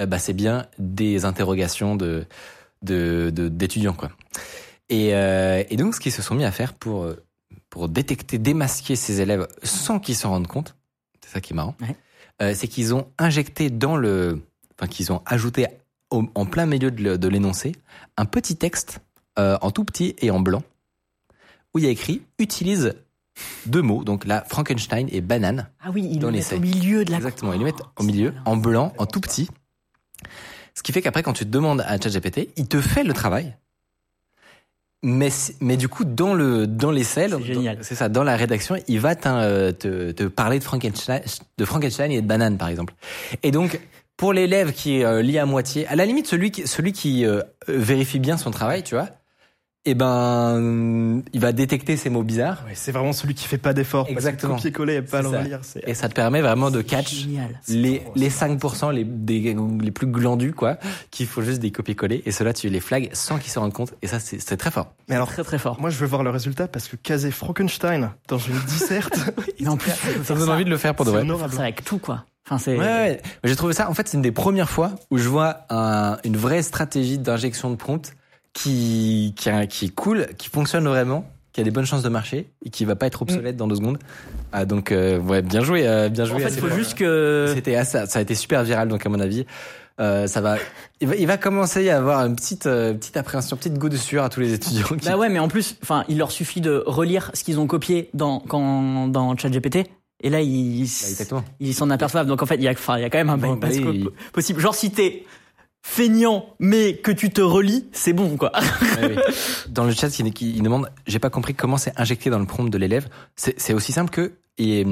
euh, 0.00 0.06
bah, 0.06 0.18
c'est 0.18 0.32
bien 0.32 0.66
des 0.78 1.24
interrogations 1.24 1.96
de 1.96 2.24
de- 2.82 3.30
de- 3.34 3.48
d'étudiants 3.48 3.92
quoi. 3.94 4.10
Et, 4.88 5.14
euh, 5.14 5.62
et 5.68 5.76
donc 5.76 5.94
ce 5.94 6.00
qu'ils 6.00 6.12
se 6.12 6.22
sont 6.22 6.34
mis 6.36 6.44
à 6.44 6.52
faire 6.52 6.74
pour 6.74 7.04
pour 7.70 7.88
détecter, 7.88 8.38
démasquer 8.38 8.96
ces 8.96 9.20
élèves 9.20 9.46
sans 9.62 9.98
qu'ils 9.98 10.16
s'en 10.16 10.30
rendent 10.30 10.46
compte, 10.46 10.74
c'est 11.24 11.30
ça 11.30 11.40
qui 11.40 11.52
est 11.52 11.56
marrant, 11.56 11.76
Ouais. 11.80 11.96
euh, 12.42 12.54
c'est 12.54 12.68
qu'ils 12.68 12.94
ont 12.94 13.08
injecté 13.18 13.70
dans 13.70 13.96
le, 13.96 14.40
enfin 14.78 14.86
qu'ils 14.88 15.12
ont 15.12 15.22
ajouté 15.26 15.66
au- 16.10 16.24
en 16.34 16.46
plein 16.46 16.66
milieu 16.66 16.90
de, 16.90 17.28
l'énoncé 17.28 17.72
un 18.16 18.24
petit 18.24 18.56
texte 18.56 19.00
euh, 19.38 19.58
en 19.60 19.70
tout 19.70 19.84
petit 19.84 20.16
et 20.20 20.30
en 20.30 20.40
blanc 20.40 20.62
où 21.74 21.78
il 21.78 21.84
y 21.84 21.88
a 21.88 21.90
écrit 21.90 22.22
utilise 22.38 22.94
deux 23.66 23.82
mots, 23.82 24.02
donc 24.02 24.24
là 24.24 24.44
Frankenstein 24.48 25.06
et 25.12 25.20
banane. 25.20 25.68
Ah 25.80 25.90
oui, 25.92 26.08
ils 26.10 26.20
le 26.20 26.30
mettent 26.30 26.52
au 26.54 26.58
milieu 26.60 27.04
de 27.04 27.10
la 27.10 27.18
Exactement, 27.18 27.52
ils 27.52 27.58
le 27.58 27.66
mettent 27.66 27.82
au 27.96 28.02
milieu, 28.02 28.32
en 28.46 28.56
blanc, 28.56 28.92
en 28.98 29.06
tout 29.06 29.20
petit. 29.20 29.48
Ce 30.74 30.82
qui 30.82 30.92
fait 30.92 31.02
qu'après, 31.02 31.22
quand 31.22 31.34
tu 31.34 31.44
te 31.44 31.50
demandes 31.50 31.82
à 31.82 32.00
ChatGPT, 32.00 32.50
il 32.56 32.66
te 32.68 32.80
fait 32.80 33.04
le 33.04 33.12
travail. 33.12 33.54
Mais, 35.04 35.28
mais 35.60 35.76
du 35.76 35.88
coup, 35.88 36.04
dans 36.04 36.34
le 36.34 36.66
dans 36.66 36.90
génial. 37.40 37.76
dans- 37.76 37.82
c'est 37.84 37.94
ça, 37.94 38.08
dans 38.08 38.24
la 38.24 38.34
rédaction, 38.36 38.76
il 38.88 38.98
va 38.98 39.14
te, 39.70 40.10
te 40.10 40.24
parler 40.24 40.58
de 40.58 40.64
Frankenstein, 40.64 41.20
de 41.56 41.64
Frankenstein 41.64 42.10
et 42.10 42.20
de 42.20 42.26
banane, 42.26 42.58
par 42.58 42.68
exemple. 42.68 42.94
Et 43.44 43.52
donc, 43.52 43.80
pour 44.16 44.32
l'élève 44.32 44.72
qui 44.72 45.04
euh, 45.04 45.22
lit 45.22 45.38
à 45.38 45.46
moitié, 45.46 45.86
à 45.86 45.94
la 45.94 46.04
limite, 46.04 46.26
celui 46.26 46.50
qui 46.50 46.66
celui 46.66 46.92
qui 46.92 47.24
euh, 47.24 47.42
vérifie 47.68 48.18
bien 48.18 48.36
son 48.36 48.50
travail, 48.50 48.82
tu 48.82 48.96
vois, 48.96 49.08
eh 49.90 49.94
ben, 49.94 51.22
il 51.32 51.40
va 51.40 51.52
détecter 51.52 51.96
ces 51.96 52.10
mots 52.10 52.22
bizarres. 52.22 52.62
Ouais, 52.66 52.72
c'est 52.74 52.92
vraiment 52.92 53.12
celui 53.12 53.34
qui 53.34 53.46
fait 53.46 53.58
pas 53.58 53.72
d'effort. 53.74 54.04
parce 54.04 54.14
que 54.14 54.18
Exactement. 54.18 54.54
Copier-coller 54.56 54.94
et 54.96 55.02
pas 55.02 55.18
C'est 55.18 55.22
le 55.24 55.30
ça. 55.32 55.38
relire, 55.40 55.58
c'est 55.62 55.82
Et 55.88 55.94
ça 55.94 56.08
te 56.08 56.14
permet 56.14 56.40
vraiment 56.40 56.70
de 56.70 56.82
catch 56.82 57.14
Génial. 57.22 57.60
les, 57.68 58.00
trop- 58.00 58.12
les 58.16 58.30
5% 58.30 58.92
les, 58.92 59.04
des, 59.04 59.56
les 59.80 59.90
plus 59.90 60.06
glandus, 60.06 60.52
quoi, 60.52 60.78
qu'il 61.10 61.26
faut 61.26 61.42
juste 61.42 61.60
des 61.60 61.70
copier-coller. 61.70 62.22
Et 62.26 62.30
ceux-là, 62.32 62.52
tu 62.52 62.68
les 62.68 62.80
flags 62.80 63.10
sans 63.12 63.38
qu'ils 63.38 63.50
se 63.50 63.58
rendent 63.58 63.72
compte. 63.72 63.94
Et 64.02 64.06
ça, 64.06 64.20
c'est 64.20 64.40
c'est 64.40 64.56
très 64.56 64.70
fort. 64.70 64.92
Mais 65.08 65.14
alors, 65.14 65.28
Très 65.28 65.44
très 65.44 65.58
fort. 65.58 65.80
moi 65.80 65.90
je 65.90 65.98
veux 65.98 66.06
voir 66.06 66.22
le 66.22 66.30
résultat 66.30 66.68
parce 66.68 66.88
que 66.88 66.96
caser 66.96 67.30
Frankenstein 67.30 68.10
dans 68.28 68.38
une 68.38 68.58
disserte, 68.66 69.18
en 69.66 69.76
plus, 69.76 69.90
Ça 70.24 70.34
me 70.34 70.40
donne 70.40 70.50
envie 70.50 70.64
de 70.64 70.70
le 70.70 70.76
faire 70.76 70.94
pour 70.94 71.04
de 71.04 71.10
c'est 71.10 71.16
vrai. 71.16 71.22
honorable. 71.24 71.54
ça 71.54 71.62
avec 71.62 71.84
tout 71.84 71.98
quoi. 71.98 72.24
Enfin 72.46 72.58
c'est. 72.58 72.76
Ouais, 72.76 72.84
ouais. 72.84 73.20
J'ai 73.44 73.56
trouvé 73.56 73.74
ça, 73.74 73.90
en 73.90 73.94
fait, 73.94 74.08
c'est 74.08 74.16
une 74.16 74.22
des 74.22 74.32
premières 74.32 74.70
fois 74.70 74.92
où 75.10 75.18
je 75.18 75.28
vois 75.28 75.66
un- 75.70 76.16
une 76.24 76.36
vraie 76.36 76.62
stratégie 76.62 77.18
d'injection 77.18 77.70
de 77.70 77.76
prompt 77.76 78.12
qui, 78.62 79.34
qui, 79.36 79.48
a- 79.50 79.66
qui 79.66 79.86
est 79.86 79.94
cool, 79.94 80.26
qui 80.36 80.48
fonctionne 80.48 80.86
vraiment, 80.88 81.30
qui 81.52 81.60
a 81.60 81.64
des 81.64 81.70
bonnes 81.70 81.86
chances 81.86 82.02
de 82.02 82.08
marcher 82.08 82.48
et 82.64 82.70
qui 82.70 82.84
va 82.84 82.96
pas 82.96 83.06
être 83.06 83.22
obsolète 83.22 83.56
dans 83.56 83.66
deux 83.68 83.76
secondes. 83.76 83.98
Ah, 84.52 84.64
donc, 84.64 84.92
euh, 84.92 85.18
ouais, 85.20 85.42
bien 85.42 85.62
joué, 85.62 85.86
euh, 85.86 86.08
bien 86.08 86.24
joué. 86.24 86.36
En 86.44 86.48
fait, 86.48 86.54
il 86.54 86.60
faut 86.60 86.70
juste 86.70 86.94
que. 86.94 87.52
C'était 87.54 87.74
ah, 87.76 87.84
ça, 87.84 88.06
ça 88.06 88.18
a 88.18 88.22
été 88.22 88.34
super 88.34 88.64
viral 88.64 88.88
donc 88.88 89.04
à 89.04 89.08
mon 89.08 89.20
avis 89.20 89.46
euh, 90.00 90.28
ça 90.28 90.40
va 90.40 90.58
il, 91.00 91.08
va 91.08 91.16
il 91.16 91.26
va 91.26 91.36
commencer 91.38 91.90
à 91.90 91.96
avoir 91.96 92.24
une 92.24 92.36
petite 92.36 92.66
euh, 92.66 92.94
petite 92.94 93.16
appréhension 93.16 93.56
petite 93.56 93.78
goût 93.78 93.88
de 93.88 93.96
sueur 93.96 94.22
à 94.22 94.28
tous 94.28 94.38
les 94.38 94.52
étudiants 94.52 94.86
qui... 94.96 95.06
Bah 95.08 95.16
ouais, 95.16 95.28
mais 95.28 95.40
en 95.40 95.48
plus, 95.48 95.74
enfin, 95.82 96.04
il 96.08 96.18
leur 96.18 96.30
suffit 96.30 96.60
de 96.60 96.84
relire 96.86 97.32
ce 97.34 97.42
qu'ils 97.42 97.58
ont 97.58 97.66
copié 97.66 98.08
dans 98.14 98.38
quand 98.38 99.08
dans 99.08 99.36
ChatGPT. 99.36 99.88
Et 100.20 100.30
là, 100.30 100.40
ils 100.40 100.86
Bah, 101.30 101.44
ils 101.60 101.74
s'en 101.74 101.90
aperçoivent. 101.90 102.26
Donc 102.26 102.42
en 102.42 102.46
fait, 102.46 102.56
il 102.56 102.62
y 102.62 102.68
a, 102.68 102.72
enfin, 102.72 102.96
il 102.98 103.02
y 103.02 103.04
a 103.04 103.10
quand 103.10 103.18
même 103.18 103.30
un 103.30 103.38
Bon, 103.38 103.54
bah, 103.54 103.68
il- 103.72 104.08
possible. 104.32 104.60
Genre 104.60 104.74
si 104.74 104.90
t'es 104.92 105.24
feignant, 105.88 106.54
mais 106.58 106.96
que 106.96 107.10
tu 107.10 107.30
te 107.30 107.40
relis, 107.40 107.86
c'est 107.92 108.12
bon 108.12 108.36
quoi. 108.36 108.52
Dans 109.70 109.84
le 109.84 109.92
chat 109.92 110.18
il, 110.18 110.26
il 110.40 110.62
demande 110.62 110.90
j'ai 111.06 111.18
pas 111.18 111.30
compris 111.30 111.54
comment 111.54 111.78
c'est 111.78 111.98
injecté 111.98 112.28
dans 112.28 112.38
le 112.38 112.44
prompt 112.44 112.68
de 112.68 112.78
l'élève 112.78 113.08
c'est 113.36 113.58
c'est 113.58 113.72
aussi 113.72 113.90
simple 113.90 114.10
que 114.10 114.34
et, 114.58 114.84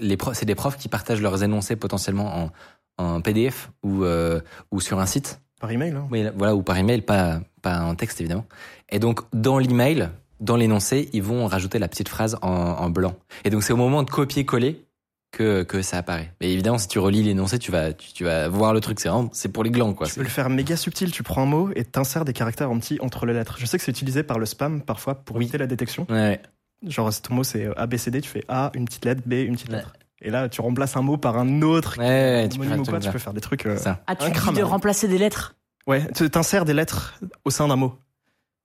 les 0.00 0.16
profs 0.16 0.36
c'est 0.36 0.46
des 0.46 0.56
profs 0.56 0.76
qui 0.76 0.88
partagent 0.88 1.22
leurs 1.22 1.42
énoncés 1.44 1.76
potentiellement 1.76 2.36
en 2.36 2.50
en 2.98 3.20
PDF 3.20 3.70
ou 3.82 4.04
euh, 4.04 4.40
ou 4.72 4.80
sur 4.80 4.98
un 4.98 5.06
site 5.06 5.40
Par 5.60 5.70
email, 5.70 5.92
hein. 5.92 6.08
Oui, 6.10 6.26
voilà, 6.36 6.54
ou 6.54 6.62
par 6.62 6.76
email, 6.76 7.00
pas, 7.00 7.40
pas 7.62 7.80
en 7.80 7.94
texte 7.94 8.20
évidemment. 8.20 8.44
Et 8.90 8.98
donc, 8.98 9.20
dans 9.32 9.58
l'email, 9.58 10.10
dans 10.40 10.56
l'énoncé, 10.56 11.08
ils 11.12 11.22
vont 11.22 11.46
rajouter 11.46 11.78
la 11.78 11.88
petite 11.88 12.08
phrase 12.08 12.36
en, 12.42 12.50
en 12.50 12.90
blanc. 12.90 13.14
Et 13.44 13.50
donc, 13.50 13.62
c'est 13.62 13.72
au 13.72 13.76
moment 13.76 14.02
de 14.02 14.10
copier-coller 14.10 14.84
que, 15.30 15.62
que 15.62 15.82
ça 15.82 15.98
apparaît. 15.98 16.32
Mais 16.40 16.50
évidemment, 16.52 16.78
si 16.78 16.88
tu 16.88 16.98
relis 16.98 17.22
l'énoncé, 17.22 17.58
tu 17.58 17.70
vas, 17.70 17.92
tu, 17.92 18.12
tu 18.12 18.24
vas 18.24 18.48
voir 18.48 18.72
le 18.74 18.80
truc. 18.80 18.98
C'est 19.32 19.48
pour 19.48 19.64
les 19.64 19.70
glands, 19.70 19.94
quoi. 19.94 20.06
Tu 20.06 20.14
peux 20.14 20.22
le 20.22 20.28
faire 20.28 20.50
méga 20.50 20.76
subtil, 20.76 21.10
tu 21.12 21.22
prends 21.22 21.42
un 21.42 21.46
mot 21.46 21.70
et 21.76 21.84
t'insères 21.84 22.24
des 22.24 22.32
caractères 22.32 22.70
en 22.70 22.78
petit 22.78 22.98
entre 23.00 23.26
les 23.26 23.32
lettres. 23.32 23.56
Je 23.58 23.66
sais 23.66 23.78
que 23.78 23.84
c'est 23.84 23.92
utilisé 23.92 24.22
par 24.22 24.38
le 24.38 24.46
spam 24.46 24.82
parfois 24.82 25.14
pour 25.14 25.36
Oui. 25.36 25.44
éviter 25.44 25.58
la 25.58 25.66
détection. 25.66 26.06
Ouais. 26.10 26.40
Genre 26.86 27.12
si 27.12 27.20
ton 27.22 27.34
mot 27.34 27.44
c'est 27.44 27.68
ABCD, 27.76 28.20
tu 28.22 28.28
fais 28.30 28.44
A, 28.48 28.70
une 28.74 28.86
petite 28.86 29.04
lettre, 29.04 29.22
B, 29.26 29.32
une 29.34 29.54
petite 29.54 29.68
Ouais. 29.70 29.76
lettre. 29.76 29.92
Et 30.22 30.30
là 30.30 30.48
tu 30.48 30.60
remplaces 30.60 30.96
un 30.96 31.02
mot 31.02 31.16
par 31.16 31.38
un 31.38 31.62
autre. 31.62 31.96
Ouais, 31.98 32.04
ouais, 32.42 32.48
tu 32.48 32.58
peux 32.58 32.64
faire 32.64 32.82
tu 33.00 33.10
peux 33.10 33.18
faire 33.18 33.32
des 33.34 33.40
trucs. 33.40 33.66
euh, 33.66 33.76
ça. 33.76 34.00
Ah, 34.06 34.16
tu 34.16 34.30
dis 34.30 34.58
de 34.58 34.62
remplacer 34.62 35.06
des 35.08 35.18
lettres? 35.18 35.54
Ouais, 35.86 36.06
tu 36.14 36.28
t'insères 36.30 36.64
des 36.64 36.74
lettres 36.74 37.18
au 37.44 37.50
sein 37.50 37.68
d'un 37.68 37.76
mot. 37.76 37.94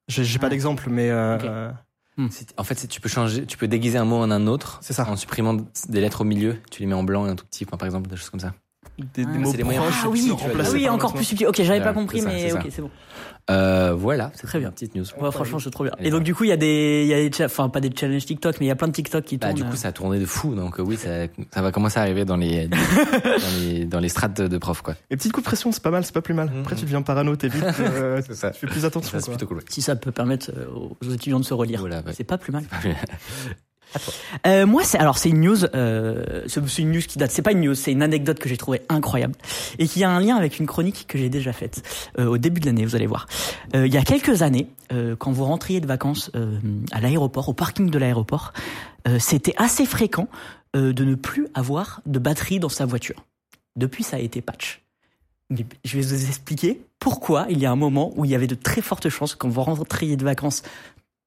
J'ai 0.08 0.40
pas 0.40 0.48
Ah. 0.48 0.50
d'exemple, 0.50 0.88
mais 0.90 1.10
euh. 1.10 1.72
C'est- 2.30 2.54
En 2.58 2.64
fait, 2.64 2.88
tu 2.88 3.02
peux 3.02 3.10
changer, 3.10 3.46
tu 3.46 3.58
peux 3.58 3.68
déguiser 3.68 3.98
un 3.98 4.06
mot 4.06 4.18
en 4.18 4.32
un 4.32 4.48
autre. 4.48 4.80
C'est 4.82 4.94
ça. 4.94 5.10
En 5.10 5.16
supprimant 5.18 5.56
des 5.90 6.02
lettres 6.02 6.22
au 6.22 6.24
milieu. 6.24 6.62
Tu 6.72 6.82
les 6.82 6.86
mets 6.88 6.94
en 6.96 7.04
blanc 7.04 7.26
et 7.28 7.30
un 7.30 7.36
tout 7.36 7.46
petit, 7.46 7.66
enfin, 7.68 7.78
par 7.78 7.86
exemple, 7.88 8.10
des 8.10 8.16
choses 8.16 8.30
comme 8.30 8.40
ça. 8.40 8.54
Des, 8.98 9.26
des 9.26 9.32
Ah, 9.34 9.38
mots 9.38 9.52
c'est 9.52 9.58
les 9.58 9.64
moyens 9.64 9.86
proches 9.86 10.02
Ah 10.06 10.10
oui, 10.10 10.32
Ah 10.60 10.70
oui, 10.74 10.90
encore 10.90 11.14
plus 11.14 11.26
subtil. 11.26 11.48
Ok, 11.48 11.58
j'avais 11.62 11.80
Ouais, 11.80 11.84
pas 11.84 11.94
compris, 11.94 12.22
ça, 12.22 12.28
mais 12.30 12.50
c'est 12.50 12.54
ok, 12.54 12.66
c'est 12.70 12.82
bon. 12.82 12.90
Euh, 13.52 13.94
voilà. 13.96 14.32
C'est 14.34 14.48
Très 14.48 14.58
bien. 14.60 14.72
Petite 14.72 14.96
news. 14.96 15.06
Ouais, 15.22 15.32
franchement, 15.32 15.60
c'est 15.60 15.70
trop 15.70 15.84
bien. 15.84 15.94
Et 16.00 16.10
donc, 16.10 16.24
du 16.24 16.34
coup, 16.34 16.46
il 16.46 16.50
y 16.50 16.52
a 16.54 16.58
des, 16.58 17.04
il 17.04 17.08
y 17.10 17.14
a 17.14 17.30
des, 17.30 17.46
enfin, 17.46 17.70
pas 17.70 17.80
des 17.80 17.92
challenges 17.96 18.26
TikTok, 18.26 18.56
mais 18.60 18.66
il 18.66 18.70
y 18.70 18.72
a 18.72 18.76
plein 18.76 18.88
de 18.88 18.94
TikTok 18.94 19.24
qui 19.24 19.38
Bah, 19.38 19.50
tournent. 19.50 19.62
du 19.62 19.64
coup, 19.70 19.76
ça 19.76 19.90
a 19.90 19.92
tourné 19.92 20.18
de 20.18 20.26
fou, 20.26 20.56
donc 20.56 20.80
euh, 20.80 20.84
oui, 20.84 20.98
ça, 20.98 21.28
ça 21.54 21.62
va 21.62 21.72
commencer 21.72 22.00
à 22.00 22.02
arriver 22.02 22.26
dans 22.26 22.38
les, 22.38 22.68
dans 22.70 22.80
les, 23.60 23.86
dans 23.86 24.00
les 24.00 24.10
strates 24.10 24.42
de, 24.42 24.48
de 24.48 24.58
profs, 24.58 24.82
quoi. 24.82 24.96
Les 25.12 25.18
petites 25.18 25.32
coups 25.32 25.44
de 25.44 25.50
pression, 25.50 25.72
c'est 25.72 25.84
pas 25.84 25.92
mal, 25.92 26.04
c'est 26.04 26.14
pas 26.14 26.24
plus 26.24 26.34
mal. 26.34 26.50
Mhm. 26.50 26.62
Après 26.62 26.76
tu 26.76 26.86
deviens 26.86 27.04
parano, 27.04 27.36
t'es 27.36 27.50
vite, 27.50 27.64
euh, 27.82 28.20
C'est 28.26 28.34
ça. 28.34 28.50
tu 28.50 28.62
fais 28.62 28.68
plus 28.68 28.84
attention. 28.86 29.12
Ça, 29.12 29.20
c'est 29.20 29.26
quoi. 29.26 29.34
plutôt 29.36 29.48
cool. 29.48 29.58
ouais. 29.58 29.64
si 29.70 29.84
ça 29.84 29.96
peut 29.96 30.12
permettre 30.12 30.50
euh, 30.58 30.66
aux 31.02 31.10
étudiants 31.12 31.40
de 31.40 31.46
se 31.46 31.54
relire. 31.54 31.82
Voilà, 31.82 31.98
ouais. 31.98 32.14
C'est 32.14 32.24
pas 32.24 32.40
plus 32.40 32.52
mal. 32.52 32.64
Euh, 34.46 34.66
moi, 34.66 34.84
c'est 34.84 34.98
alors 34.98 35.18
c'est 35.18 35.30
une 35.30 35.42
news. 35.42 35.66
Euh, 35.74 36.44
c'est 36.48 36.80
une 36.80 36.92
news 36.92 37.02
qui 37.02 37.18
date. 37.18 37.32
C'est 37.32 37.42
pas 37.42 37.52
une 37.52 37.62
news, 37.62 37.76
c'est 37.76 37.92
une 37.92 38.04
anecdote 38.04 38.40
que 38.40 38.50
j'ai 38.50 38.58
trouvée 38.58 38.82
incroyable 38.90 39.36
et 39.80 39.88
qui 39.88 40.04
a 40.04 40.10
un 40.10 40.20
lien 40.20 40.36
avec 40.36 40.60
une 40.60 40.66
chronique 40.66 41.06
que 41.08 41.18
j'ai 41.18 41.30
déjà 41.30 41.54
faite 41.54 41.82
euh, 42.20 42.28
au 42.28 42.38
début 42.38 42.62
de 42.62 42.66
l'année. 42.66 42.86
Vous 42.86 42.96
allez 42.96 43.08
voir. 43.08 43.28
Euh, 43.76 43.88
il 43.88 43.94
y 43.94 43.98
a 43.98 44.04
quelques 44.04 44.42
années, 44.42 44.68
quand 45.18 45.32
vous 45.32 45.46
rentriez 45.46 45.82
de 45.82 45.88
vacances 45.88 46.32
à 46.92 47.02
l'aéroport, 47.02 47.50
au 47.50 47.54
parking 47.54 47.90
de 47.90 47.98
l'aéroport, 47.98 48.54
c'était 49.20 49.56
assez 49.58 49.86
fréquent 49.86 50.28
de 50.74 51.04
ne 51.04 51.16
plus 51.16 51.48
avoir 51.54 52.02
de 52.06 52.20
batterie 52.20 52.60
dans 52.60 52.70
sa 52.70 52.86
voiture. 52.86 53.26
Depuis, 53.76 54.04
ça 54.04 54.18
a 54.18 54.20
été 54.20 54.42
patch. 54.42 54.86
Je 55.50 55.98
vais 55.98 56.02
vous 56.02 56.26
expliquer 56.28 56.82
pourquoi 57.00 57.46
il 57.50 57.60
y 57.60 57.66
a 57.66 57.72
un 57.72 57.76
moment 57.76 58.12
où 58.16 58.26
il 58.26 58.32
y 58.32 58.36
avait 58.36 58.48
de 58.48 58.56
très 58.56 58.82
fortes 58.82 59.10
chances 59.10 59.36
quand 59.36 59.48
vous 59.48 59.62
rentriez 59.62 60.16
de 60.16 60.24
vacances 60.24 60.64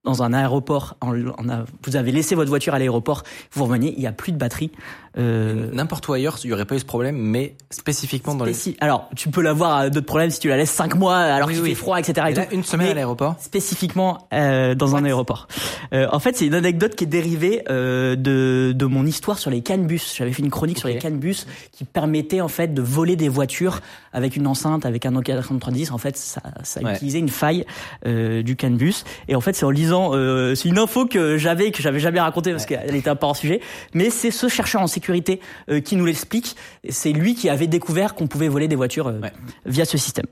dans 0.09 0.23
un 0.23 0.33
aéroport, 0.33 0.97
en, 1.03 1.13
en 1.13 1.49
a- 1.51 1.65
vous 1.85 1.97
avez 1.97 2.13
laissé 2.13 2.35
votre 2.35 2.49
voiture 2.49 2.73
à 2.73 2.79
l'aéroport, 2.79 3.25
vous 3.53 3.65
revenez, 3.65 3.93
il 3.95 4.03
y 4.03 4.07
a 4.07 4.13
plus 4.13 4.33
de 4.33 4.39
batterie. 4.39 4.71
Euh, 5.19 5.69
N'importe 5.73 6.07
où 6.09 6.13
ailleurs, 6.13 6.39
il 6.45 6.47
n'y 6.47 6.53
aurait 6.53 6.65
pas 6.65 6.77
eu 6.77 6.79
ce 6.79 6.85
problème, 6.85 7.17
mais 7.17 7.57
spécifiquement 7.71 8.35
dans 8.35 8.45
les. 8.45 8.53
spéci- 8.55 8.77
Alors, 8.81 9.09
tu 9.17 9.31
peux 9.31 9.43
l'avoir 9.43 9.77
à 9.77 9.91
d'autres 9.91 10.07
problèmes 10.07 10.31
si 10.31 10.39
tu 10.39 10.49
la 10.49 10.57
laisses 10.57 10.71
5 10.71 10.95
mois 10.95 11.17
alors 11.17 11.49
Oui, 11.49 11.55
qu'il 11.55 11.63
oui. 11.63 11.69
fait 11.71 11.75
froid, 11.75 11.99
etc. 11.99 12.27
et 12.29 12.31
Et 12.31 12.35
là, 12.35 12.47
une 12.53 12.63
semaine 12.63 12.87
Mais 12.87 12.93
à 12.93 12.95
l'aéroport. 12.95 13.35
spécifiquement 13.41 14.29
euh, 14.33 14.75
dans 14.75 14.95
un 14.97 15.05
aéroport. 15.05 15.49
Euh, 15.93 16.07
en 16.13 16.21
fait, 16.21 16.37
c'est 16.37 16.47
une 16.47 16.55
anecdote 16.55 16.95
qui 16.95 17.05
est 17.05 17.09
dérivée 17.09 17.65
euh, 17.69 18.15
de, 18.17 18.73
de 18.75 18.87
mon 18.87 19.05
histoire 19.07 19.39
sur 19.39 19.51
les 19.51 19.61
canbus. 19.63 20.15
J'avais 20.17 20.33
fait 20.33 20.43
une 20.43 20.51
chronique 20.51 20.79
sur 20.79 20.89
les 20.89 20.99
canbus 20.99 21.47
qui 21.73 21.85
permettait 21.85 22.41
en 22.41 22.49
fait 22.49 22.73
de 22.73 22.81
voler 22.83 23.17
des 23.17 23.29
voitures 23.29 23.81
avec 24.13 24.37
une 24.37 24.47
enceinte, 24.47 24.87
avec 24.87 25.05
un 25.05 25.11
Nokia 25.11 25.35
3310. 25.35 25.91
En 25.91 25.99
fait, 25.99 26.17
ça, 26.17 26.41
ça 26.63 26.81
Ouais. 26.81 26.95
utilisait 26.95 27.19
une 27.19 27.29
faille 27.29 27.67
euh, 28.07 28.43
du 28.43 28.55
canbus. 28.57 29.05
Et 29.27 29.35
en 29.35 29.41
fait, 29.41 29.55
c'est 29.55 29.65
en 29.65 29.71
lisant, 29.71 29.98
euh, 30.15 30.55
c'est 30.55 30.69
une 30.69 30.79
info 30.79 31.07
que 31.07 31.37
j'avais 31.39 31.71
que 31.71 31.83
j'avais 31.83 32.01
jamais 32.01 32.21
racontée 32.21 32.53
parce 32.53 32.67
qu'elle 32.67 32.95
était 32.95 33.11
un 33.11 33.17
peu 33.17 33.27
hors 33.27 33.37
sujet. 33.37 33.61
Mais 33.95 34.11
c'est 34.11 34.31
ce 34.31 34.49
chercheur 34.49 34.81
en 34.83 34.87
sécurité 34.87 35.41
euh, 35.71 35.81
qui 35.81 35.97
nous 35.97 36.07
l'explique. 36.07 36.57
C'est 36.89 37.13
lui 37.13 37.35
qui 37.35 37.49
avait 37.49 37.67
découvert 37.67 38.15
qu'on 38.15 38.27
pouvait 38.27 38.49
voler 38.49 38.69
des 38.69 38.77
voitures 38.77 39.09
euh, 39.09 39.21
Ouais. 39.21 39.33
via 39.67 39.85
ce 39.85 39.99
système. 39.99 40.27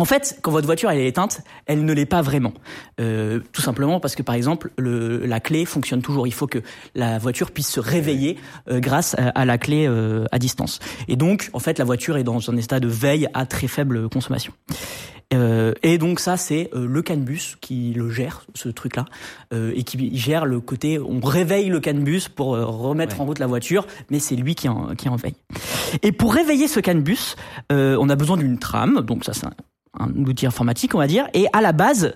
En 0.00 0.04
fait, 0.04 0.38
quand 0.42 0.52
votre 0.52 0.66
voiture 0.66 0.90
elle 0.92 1.00
est 1.00 1.08
éteinte, 1.08 1.40
elle 1.66 1.84
ne 1.84 1.92
l'est 1.92 2.06
pas 2.06 2.22
vraiment. 2.22 2.52
Euh, 3.00 3.40
tout 3.52 3.62
simplement 3.62 3.98
parce 3.98 4.14
que 4.14 4.22
par 4.22 4.36
exemple, 4.36 4.70
le, 4.78 5.26
la 5.26 5.40
clé 5.40 5.64
fonctionne 5.64 6.02
toujours. 6.02 6.28
Il 6.28 6.32
faut 6.32 6.46
que 6.46 6.60
la 6.94 7.18
voiture 7.18 7.50
puisse 7.50 7.68
se 7.68 7.80
réveiller 7.80 8.36
euh, 8.70 8.78
grâce 8.78 9.16
à, 9.18 9.30
à 9.30 9.44
la 9.44 9.58
clé 9.58 9.86
euh, 9.88 10.24
à 10.30 10.38
distance. 10.38 10.78
Et 11.08 11.16
donc, 11.16 11.50
en 11.52 11.58
fait, 11.58 11.78
la 11.80 11.84
voiture 11.84 12.16
est 12.16 12.22
dans 12.22 12.48
un 12.48 12.56
état 12.56 12.78
de 12.78 12.86
veille 12.86 13.26
à 13.34 13.44
très 13.44 13.66
faible 13.66 14.08
consommation. 14.08 14.52
Euh, 15.34 15.72
et 15.82 15.98
donc 15.98 16.20
ça, 16.20 16.36
c'est 16.36 16.70
euh, 16.74 16.86
le 16.86 17.02
CAN-bus 17.02 17.56
qui 17.60 17.92
le 17.92 18.10
gère, 18.10 18.44
ce 18.54 18.68
truc-là, 18.68 19.04
euh, 19.52 19.72
et 19.74 19.82
qui 19.84 20.16
gère 20.16 20.46
le 20.46 20.60
côté, 20.60 20.98
on 20.98 21.20
réveille 21.20 21.68
le 21.68 21.80
CAN-bus 21.80 22.28
pour 22.28 22.48
remettre 22.56 23.16
Ouais. 23.16 23.22
en 23.22 23.24
route 23.26 23.38
la 23.38 23.46
voiture, 23.46 23.86
mais 24.10 24.20
c'est 24.20 24.36
lui 24.36 24.54
qui 24.54 24.68
en, 24.68 24.94
qui 24.94 25.08
en 25.08 25.16
veille. 25.16 25.34
Et 26.02 26.12
pour 26.12 26.32
réveiller 26.34 26.66
ce 26.68 26.80
CAN-bus, 26.80 27.36
on 27.70 28.08
a 28.08 28.16
besoin 28.16 28.36
d'une 28.36 28.58
trame, 28.58 29.02
donc 29.02 29.24
ça 29.24 29.32
c'est 29.32 29.46
un, 29.46 29.52
un 30.00 30.10
outil 30.24 30.46
informatique, 30.46 30.94
on 30.94 30.98
va 30.98 31.06
dire, 31.06 31.28
et 31.34 31.46
à 31.52 31.60
la 31.60 31.72
base, 31.72 32.14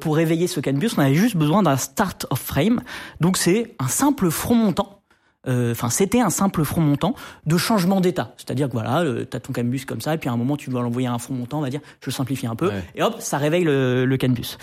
pour 0.00 0.16
réveiller 0.16 0.46
ce 0.46 0.60
CAN-bus, 0.60 0.96
on 0.96 1.00
avait 1.00 1.14
juste 1.14 1.36
besoin 1.36 1.62
d'un 1.62 1.76
start 1.76 2.26
of 2.30 2.38
frame, 2.40 2.82
donc 3.20 3.36
c'est 3.36 3.74
un 3.78 3.88
simple 3.88 4.30
front 4.30 4.54
montant 4.54 4.99
euh, 5.48 5.72
enfin 5.72 5.90
c'était 5.90 6.20
un 6.20 6.30
simple 6.30 6.64
front 6.64 6.80
montant 6.80 7.14
de 7.46 7.56
changement 7.56 8.00
d'état. 8.00 8.34
C'est-à-dire 8.36 8.68
que 8.68 8.72
voilà, 8.72 9.00
euh, 9.00 9.24
t'as 9.24 9.40
ton 9.40 9.52
canbus 9.52 9.84
comme 9.86 10.00
ça, 10.00 10.14
et 10.14 10.18
puis 10.18 10.28
à 10.28 10.32
un 10.32 10.36
moment 10.36 10.56
tu 10.56 10.70
vas 10.70 10.80
l'envoyer 10.82 11.08
à 11.08 11.12
un 11.12 11.18
front 11.18 11.34
montant, 11.34 11.58
on 11.58 11.62
va 11.62 11.70
dire, 11.70 11.80
je 12.04 12.10
simplifie 12.10 12.46
un 12.46 12.56
peu, 12.56 12.68
Ouais. 12.68 12.84
et 12.94 13.02
hop, 13.02 13.16
ça 13.20 13.38
réveille 13.38 13.64
le, 13.64 14.04
le 14.04 14.16
canbus. 14.18 14.58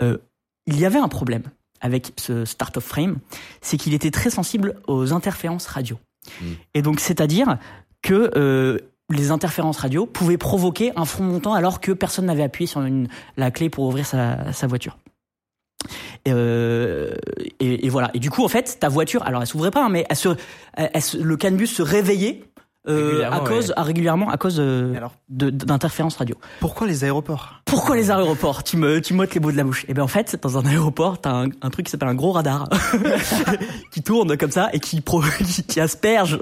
Euh, 0.00 0.18
il 0.66 0.78
y 0.78 0.84
avait 0.86 0.98
un 1.00 1.08
problème 1.08 1.42
avec 1.80 2.12
ce 2.16 2.44
start 2.44 2.76
of 2.76 2.84
frame, 2.84 3.18
c'est 3.60 3.76
qu'il 3.76 3.94
était 3.94 4.12
très 4.12 4.30
sensible 4.30 4.76
aux 4.86 5.12
interférences 5.12 5.66
radio. 5.66 5.98
Mm. 6.40 6.44
Et 6.74 6.82
donc 6.82 7.00
c'est-à-dire 7.00 7.58
que 8.02 8.30
euh, 8.36 8.78
les 9.10 9.30
interférences 9.32 9.78
radio 9.78 10.06
pouvaient 10.06 10.38
provoquer 10.38 10.92
un 10.96 11.04
front 11.04 11.24
montant 11.24 11.54
alors 11.54 11.80
que 11.80 11.92
personne 11.92 12.26
n'avait 12.26 12.44
appuyé 12.44 12.66
sur 12.66 12.82
une, 12.82 13.08
la 13.36 13.50
clé 13.50 13.68
pour 13.68 13.84
ouvrir 13.84 14.06
sa, 14.06 14.52
sa 14.52 14.66
voiture. 14.68 14.96
Euh, 16.28 17.14
et, 17.60 17.86
et 17.86 17.88
voilà. 17.88 18.10
Et 18.14 18.18
du 18.18 18.30
coup, 18.30 18.44
en 18.44 18.48
fait, 18.48 18.76
ta 18.80 18.88
voiture, 18.88 19.22
alors 19.24 19.40
elle 19.42 19.46
s'ouvrait 19.46 19.70
pas, 19.72 19.84
hein, 19.84 19.88
mais 19.88 20.06
elle 20.08 20.16
se, 20.16 20.28
elle- 20.74 20.90
elle 20.94 21.02
le 21.20 21.36
canbus 21.36 21.66
se 21.66 21.82
réveillait 21.82 22.44
euh, 22.88 23.30
à 23.30 23.40
cause, 23.40 23.68
ouais. 23.68 23.74
à 23.76 23.82
régulièrement 23.82 24.28
à 24.30 24.36
cause 24.36 24.56
euh, 24.58 24.94
d'interférences 25.28 26.16
radio. 26.16 26.36
pourquoi 26.60 26.86
les 26.86 27.04
aéroports? 27.04 27.60
Pourquoi 27.64 27.96
les 27.96 28.10
aéroports? 28.10 28.64
Tu 28.64 28.76
me, 28.76 29.00
tu 29.00 29.14
m'ôtes 29.14 29.34
les 29.34 29.40
mots 29.40 29.52
de 29.52 29.56
la 29.56 29.64
bouche. 29.64 29.84
Et 29.88 29.94
bien 29.94 30.02
en 30.04 30.08
fait, 30.08 30.36
dans 30.42 30.58
un 30.58 30.66
aéroport, 30.66 31.20
t'as 31.20 31.30
un, 31.44 31.48
un 31.62 31.70
truc 31.70 31.86
qui 31.86 31.90
s'appelle 31.92 32.08
un 32.08 32.14
gros 32.14 32.32
radar 32.32 32.68
qui 33.92 34.02
tourne 34.02 34.36
comme 34.36 34.50
ça 34.50 34.68
et 34.72 34.80
qui, 34.80 35.00
pro, 35.00 35.22
qui, 35.68 35.80
asperge 35.80 36.38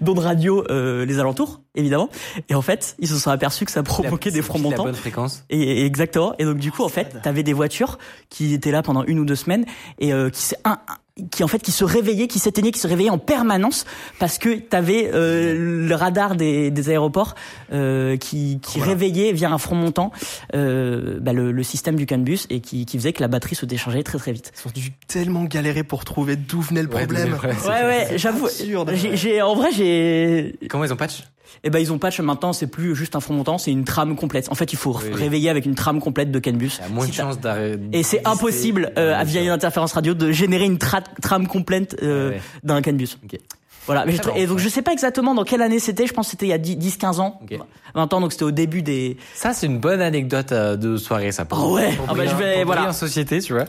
d'ondes 0.00 0.18
radio 0.20 0.64
euh, 0.70 1.04
les 1.04 1.18
alentours, 1.18 1.60
évidemment. 1.74 2.08
Et 2.48 2.54
en 2.54 2.62
fait, 2.62 2.96
ils 2.98 3.08
se 3.08 3.16
sont 3.16 3.30
aperçus 3.30 3.64
que 3.64 3.72
ça 3.72 3.82
provoquait 3.82 4.30
des 4.30 4.42
fronts 4.42 4.58
La 4.58 4.64
montants. 4.64 4.84
bonne 4.84 4.94
fréquence. 4.94 5.44
Et, 5.50 5.60
et 5.82 5.86
exactement. 5.86 6.34
Et 6.38 6.44
donc 6.44 6.58
du 6.58 6.70
coup, 6.72 6.82
en 6.84 6.88
fait, 6.88 7.20
t'avais 7.22 7.42
des 7.42 7.52
voitures 7.52 7.98
qui 8.28 8.54
étaient 8.54 8.70
là 8.72 8.82
pendant 8.82 9.04
une 9.04 9.18
ou 9.18 9.24
deux 9.24 9.34
semaines 9.36 9.64
et 9.98 10.12
euh, 10.12 10.30
qui, 10.30 10.40
s'est- 10.42 10.58
un, 10.64 10.72
un- 10.72 10.96
qui 11.30 11.44
en 11.44 11.48
fait 11.48 11.58
qui 11.60 11.72
se 11.72 11.84
réveillaient, 11.84 12.28
qui 12.28 12.38
s'éteignaient, 12.38 12.70
qui 12.72 12.78
se 12.80 12.86
réveillaient 12.86 13.10
en 13.10 13.18
permanence 13.18 13.84
parce 14.18 14.38
que 14.38 14.54
t'avais 14.58 15.10
euh, 15.12 15.86
le 15.86 15.94
radar 15.94 16.34
des, 16.36 16.70
des 16.70 16.88
aéroports 16.88 17.34
euh, 17.72 18.16
qui, 18.16 18.58
qui 18.62 18.78
Voilà. 18.78 18.92
réveillait 18.92 19.32
via 19.32 19.50
un 19.50 19.58
front 19.58 19.74
montant 19.74 20.12
euh, 20.54 21.18
bah, 21.20 21.32
le, 21.32 21.52
le 21.52 21.62
système 21.62 21.96
du 21.96 22.06
CAN 22.06 22.18
bus 22.18 22.46
et 22.50 22.60
qui, 22.60 22.86
qui 22.86 22.96
faisait 22.96 23.12
que 23.12 23.20
la 23.20 23.28
batterie 23.28 23.54
se 23.54 23.66
déchargeait 23.66 24.02
très 24.02 24.18
très 24.18 24.32
vite. 24.32 24.52
Ils 24.64 24.68
ont 24.68 24.72
dû 24.74 24.92
tellement 25.08 25.44
galérer 25.44 25.82
pour 25.84 26.04
trouver 26.04 26.36
d'où 26.36 26.60
venait 26.60 26.82
le 26.82 26.88
Ouais, 26.88 26.96
problème. 27.06 27.32
Ouais 27.32 27.54
problème. 27.54 27.86
ouais, 27.86 28.08
j'avoue. 28.16 28.46
absurde. 28.46 28.92
J'ai, 28.94 29.16
j'ai- 29.16 29.42
en 29.42 29.54
vrai, 29.54 29.68
j'ai. 29.72 30.56
Comment 30.70 30.84
ils 30.84 30.92
ont 30.92 30.96
patch? 30.96 31.24
Eh 31.64 31.68
ben 31.68 31.78
ils 31.80 31.92
ont 31.92 31.98
patch 31.98 32.20
maintenant, 32.20 32.52
c'est 32.54 32.68
plus 32.68 32.94
juste 32.94 33.16
un 33.16 33.20
front 33.20 33.34
montant, 33.34 33.58
c'est 33.58 33.72
une 33.72 33.84
trame 33.84 34.14
complète. 34.16 34.48
En 34.50 34.54
fait, 34.54 34.72
il 34.72 34.76
faut 34.76 34.96
Oui, 34.96 35.10
réveiller 35.12 35.50
avec 35.50 35.66
une 35.66 35.74
trame 35.74 36.00
complète 36.00 36.30
de 36.30 36.38
CAN 36.38 36.52
bus. 36.52 36.78
Il 36.78 36.82
y 36.84 36.86
a 36.86 36.88
moins 36.88 37.04
Si 37.04 37.10
de 37.10 37.16
chances 37.16 37.40
d'arrêter. 37.40 37.80
Et 37.92 38.02
c'est 38.04 38.26
impossible, 38.26 38.92
euh, 38.96 39.14
à 39.18 39.24
via 39.24 39.42
une 39.42 39.48
interférence 39.50 39.92
radio, 39.92 40.14
de 40.14 40.30
générer 40.32 40.64
une 40.64 40.78
tra- 41.00 41.20
trame 41.22 41.46
complète 41.46 41.96
euh, 42.02 42.30
Ouais, 42.30 42.34
ouais. 42.36 42.42
d'un 42.62 42.82
canbus. 42.82 43.16
Ok. 43.24 43.38
Voilà. 43.86 44.04
Mais 44.06 44.12
je 44.12 44.18
Très 44.18 44.32
tra- 44.32 44.36
et 44.38 44.46
donc 44.46 44.58
je 44.58 44.68
sais 44.68 44.82
pas 44.82 44.92
exactement 44.92 45.34
dans 45.34 45.42
quelle 45.44 45.62
année 45.62 45.78
c'était. 45.78 46.06
Je 46.06 46.12
pense 46.12 46.26
que 46.26 46.30
c'était 46.32 46.46
il 46.46 46.50
y 46.50 46.52
a 46.52 46.58
10-15 46.58 47.18
ans, 47.20 47.40
Ok. 47.42 47.58
20 47.94 48.12
ans. 48.14 48.20
Donc 48.20 48.32
c'était 48.32 48.44
au 48.44 48.50
début 48.50 48.82
des. 48.82 49.16
Ça, 49.34 49.52
c'est 49.52 49.66
une 49.66 49.78
bonne 49.78 50.00
anecdote 50.00 50.52
euh, 50.52 50.76
de 50.76 50.96
soirée, 50.96 51.32
ça. 51.32 51.44
pour- 51.44 51.58
Ah 51.58 51.66
ouais. 51.68 51.92
pour 51.96 52.06
Ah 52.10 52.14
bah, 52.14 52.26
je 52.26 52.34
vais- 52.36 52.56
pour 52.56 52.66
voilà. 52.66 52.82
briller 52.82 52.88
en 52.88 52.92
société, 52.92 53.40
tu 53.40 53.52
vois. 53.54 53.64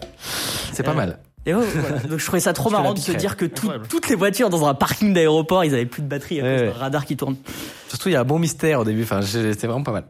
C'est 0.73 0.83
pas 0.83 0.91
Euh, 0.91 0.95
mal. 0.95 1.19
Et 1.47 1.55
ouais, 1.55 1.63
voilà. 1.73 1.97
Donc 1.99 2.19
je 2.19 2.25
trouvais 2.25 2.39
ça 2.41 2.53
trop 2.53 2.69
Je 2.69 2.75
marrant 2.75 2.93
de 2.93 2.99
se 2.99 3.13
dire 3.13 3.35
que 3.35 3.45
tout- 3.45 3.71
toutes 3.89 4.09
les 4.09 4.15
voitures 4.15 4.49
dans 4.51 4.67
un 4.67 4.75
parking 4.75 5.11
d'aéroport, 5.13 5.65
ils 5.65 5.73
avaient 5.73 5.87
plus 5.87 6.03
de 6.03 6.07
batterie 6.07 6.39
Ouais, 6.41 6.59
ouais. 6.63 6.69
radar 6.69 7.05
qui 7.05 7.17
tourne. 7.17 7.35
Surtout, 7.87 8.09
il 8.09 8.11
y 8.11 8.15
a 8.15 8.21
un 8.21 8.25
bon 8.25 8.37
mystère 8.37 8.81
au 8.81 8.83
début. 8.83 9.03
Enfin, 9.03 9.21
c'était 9.23 9.65
vraiment 9.65 9.81
pas 9.83 9.91
mal. 9.93 10.03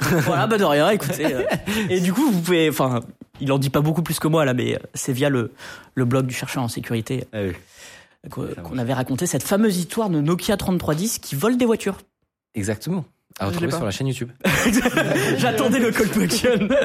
voilà, 0.00 0.46
bah 0.46 0.56
de 0.56 0.64
rien. 0.64 0.88
Écoutez. 0.90 1.26
euh. 1.34 1.42
Et 1.90 2.00
du 2.00 2.12
coup, 2.12 2.30
vous 2.30 2.40
pouvez. 2.40 2.70
Enfin, 2.70 3.00
il 3.42 3.52
en 3.52 3.58
dit 3.58 3.70
pas 3.70 3.80
beaucoup 3.80 4.02
plus 4.02 4.18
que 4.18 4.28
moi 4.28 4.44
là, 4.44 4.54
mais 4.54 4.74
euh, 4.74 4.78
c'est 4.94 5.12
via 5.12 5.28
le 5.28 5.52
le 5.94 6.04
blog 6.04 6.26
du 6.26 6.34
chercheur 6.34 6.62
en 6.62 6.68
sécurité 6.68 7.24
Ah 7.32 7.38
oui. 7.42 7.52
qu'on 8.30 8.78
avait 8.78 8.94
raconté 8.94 9.26
cette 9.26 9.42
fameuse 9.42 9.76
histoire 9.76 10.08
de 10.08 10.20
Nokia 10.20 10.56
3310 10.56 11.18
qui 11.18 11.34
vole 11.34 11.56
des 11.56 11.66
voitures. 11.66 11.98
Exactement. 12.54 13.04
À 13.38 13.46
retrouver 13.46 13.70
sur 13.70 13.84
la 13.84 13.90
chaîne 13.90 14.08
YouTube. 14.08 14.30
J'attendais 15.38 15.78
le 15.78 15.90
call 15.90 16.08
to 16.10 16.20
action. 16.20 16.68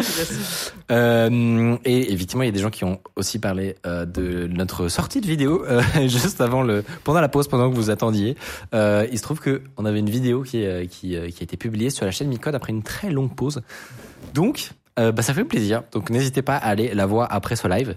Euh, 0.89 1.75
et 1.83 2.13
effectivement, 2.13 2.43
il 2.43 2.45
y 2.45 2.49
a 2.49 2.53
des 2.53 2.61
gens 2.61 2.69
qui 2.69 2.85
ont 2.85 3.01
aussi 3.17 3.39
parlé 3.39 3.75
euh, 3.85 4.05
de 4.05 4.47
notre 4.47 4.87
sortie 4.87 5.19
de 5.19 5.27
vidéo 5.27 5.65
euh, 5.65 5.81
juste 6.07 6.39
avant 6.39 6.61
le, 6.63 6.81
pendant 7.03 7.19
la 7.19 7.27
pause, 7.27 7.49
pendant 7.49 7.69
que 7.69 7.75
vous 7.75 7.89
attendiez. 7.89 8.37
Euh, 8.73 9.05
il 9.11 9.17
se 9.17 9.23
trouve 9.23 9.41
que 9.41 9.63
on 9.75 9.83
avait 9.83 9.99
une 9.99 10.09
vidéo 10.09 10.43
qui, 10.43 10.65
euh, 10.65 10.85
qui, 10.85 11.17
euh, 11.17 11.27
qui 11.29 11.41
a 11.41 11.43
été 11.43 11.57
publiée 11.57 11.89
sur 11.89 12.05
la 12.05 12.11
chaîne 12.11 12.29
Micode 12.29 12.55
après 12.55 12.71
une 12.71 12.83
très 12.83 13.09
longue 13.09 13.35
pause. 13.35 13.61
Donc, 14.33 14.69
euh, 14.99 15.11
bah, 15.11 15.21
ça 15.21 15.33
fait 15.33 15.45
plaisir. 15.45 15.83
Donc, 15.91 16.09
n'hésitez 16.09 16.41
pas 16.41 16.57
à 16.57 16.67
aller 16.67 16.93
la 16.93 17.05
voir 17.05 17.27
après 17.31 17.55
ce 17.55 17.67
live. 17.67 17.95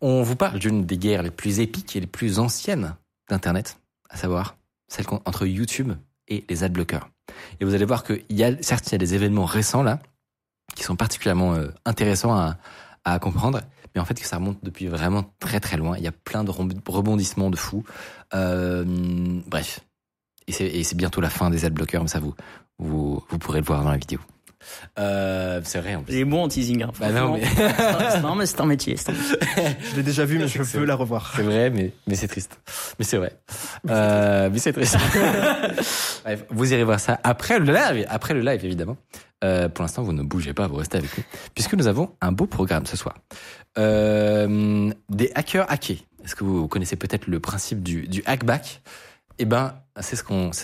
On 0.00 0.22
vous 0.22 0.36
parle 0.36 0.58
d'une 0.58 0.84
des 0.84 0.98
guerres 0.98 1.22
les 1.22 1.30
plus 1.30 1.60
épiques 1.60 1.96
et 1.96 2.00
les 2.00 2.06
plus 2.06 2.38
anciennes 2.38 2.94
d'Internet, 3.28 3.78
à 4.08 4.16
savoir 4.16 4.56
celle 4.88 5.06
entre 5.24 5.46
YouTube 5.46 5.92
et 6.28 6.44
les 6.48 6.64
adblockers. 6.64 7.08
Et 7.60 7.64
vous 7.64 7.74
allez 7.74 7.84
voir 7.84 8.04
qu'il 8.04 8.24
y 8.30 8.44
a, 8.44 8.60
certes, 8.62 8.88
il 8.88 8.92
y 8.92 8.94
a 8.96 8.98
des 8.98 9.14
événements 9.14 9.44
récents 9.44 9.82
là, 9.82 10.00
qui 10.74 10.82
sont 10.82 10.96
particulièrement 10.96 11.54
euh, 11.54 11.68
intéressants 11.84 12.34
à, 12.34 12.56
comprendre, 13.18 13.60
mais 13.92 14.00
en 14.00 14.04
fait 14.04 14.14
que 14.14 14.26
ça 14.26 14.36
remonte 14.36 14.58
depuis 14.62 14.86
vraiment 14.86 15.24
très 15.40 15.58
très 15.58 15.76
loin. 15.76 15.96
Il 15.96 16.04
y 16.04 16.06
a 16.06 16.12
plein 16.12 16.44
de 16.44 16.50
rebondissements 16.50 17.50
de 17.50 17.56
fous. 17.56 17.82
Euh, 18.34 18.84
bref, 19.46 19.80
et 20.46 20.84
c'est 20.84 20.96
bientôt 20.96 21.20
la 21.20 21.30
fin 21.30 21.50
des 21.50 21.64
adblockers, 21.64 22.02
mais 22.02 22.08
ça 22.08 22.20
vous, 22.20 22.34
vous 22.78 23.20
vous 23.28 23.38
pourrez 23.38 23.58
le 23.58 23.64
voir 23.64 23.82
dans 23.82 23.90
la 23.90 23.96
vidéo. 23.96 24.20
Euh, 24.98 25.60
c'est 25.64 25.80
vrai 25.80 25.94
en 25.94 26.02
plus. 26.02 26.14
Il 26.14 26.20
est 26.20 26.24
bon 26.24 26.44
en 26.44 26.48
teasing. 26.48 26.82
Hein, 26.82 26.90
Bah 27.00 27.10
non, 27.10 27.34
mais- 27.34 27.42
C'est 27.56 28.16
un- 28.16 28.20
non, 28.20 28.34
mais 28.34 28.46
c'est 28.46 28.60
un 28.60 28.66
métier. 28.66 28.96
c'est 28.96 29.10
un 29.10 29.14
métier. 29.14 29.36
Je 29.90 29.96
l'ai 29.96 30.02
déjà 30.02 30.24
vu, 30.24 30.38
mais 30.38 30.48
je 30.48 30.58
veux 30.62 30.78
vrai. 30.78 30.86
la 30.86 30.94
revoir. 30.94 31.32
C'est 31.36 31.42
vrai, 31.42 31.70
mais, 31.70 31.92
mais 32.06 32.14
c'est 32.14 32.28
triste. 32.28 32.58
Mais 32.98 33.04
c'est 33.04 33.16
vrai. 33.16 33.32
Euh, 33.88 34.50
mais 34.52 34.58
c'est 34.58 34.72
triste. 34.72 34.96
Bref, 36.24 36.44
vous 36.50 36.72
irez 36.72 36.84
voir 36.84 37.00
ça 37.00 37.18
après 37.24 37.58
le 37.58 37.72
live, 37.72 38.06
après 38.08 38.34
le 38.34 38.40
live 38.40 38.64
évidemment. 38.64 38.96
Euh, 39.42 39.68
pour 39.70 39.82
l'instant, 39.82 40.02
vous 40.02 40.12
ne 40.12 40.22
bougez 40.22 40.52
pas, 40.52 40.66
vous 40.66 40.76
restez 40.76 40.98
avec 40.98 41.16
nous, 41.16 41.24
puisque 41.54 41.72
nous 41.74 41.86
avons 41.86 42.14
un 42.20 42.30
beau 42.30 42.44
programme 42.46 42.84
ce 42.84 42.96
soir. 42.96 43.16
Euh, 43.78 44.90
des 45.08 45.30
hackers 45.34 45.70
hackés. 45.70 46.02
Est-ce 46.24 46.34
que 46.34 46.44
vous 46.44 46.68
connaissez 46.68 46.96
peut-être 46.96 47.26
le 47.26 47.40
principe 47.40 47.82
du, 47.82 48.06
du 48.06 48.22
hackback? 48.26 48.82
Eh 49.42 49.46
ben, 49.46 49.72
c'est 49.98 50.16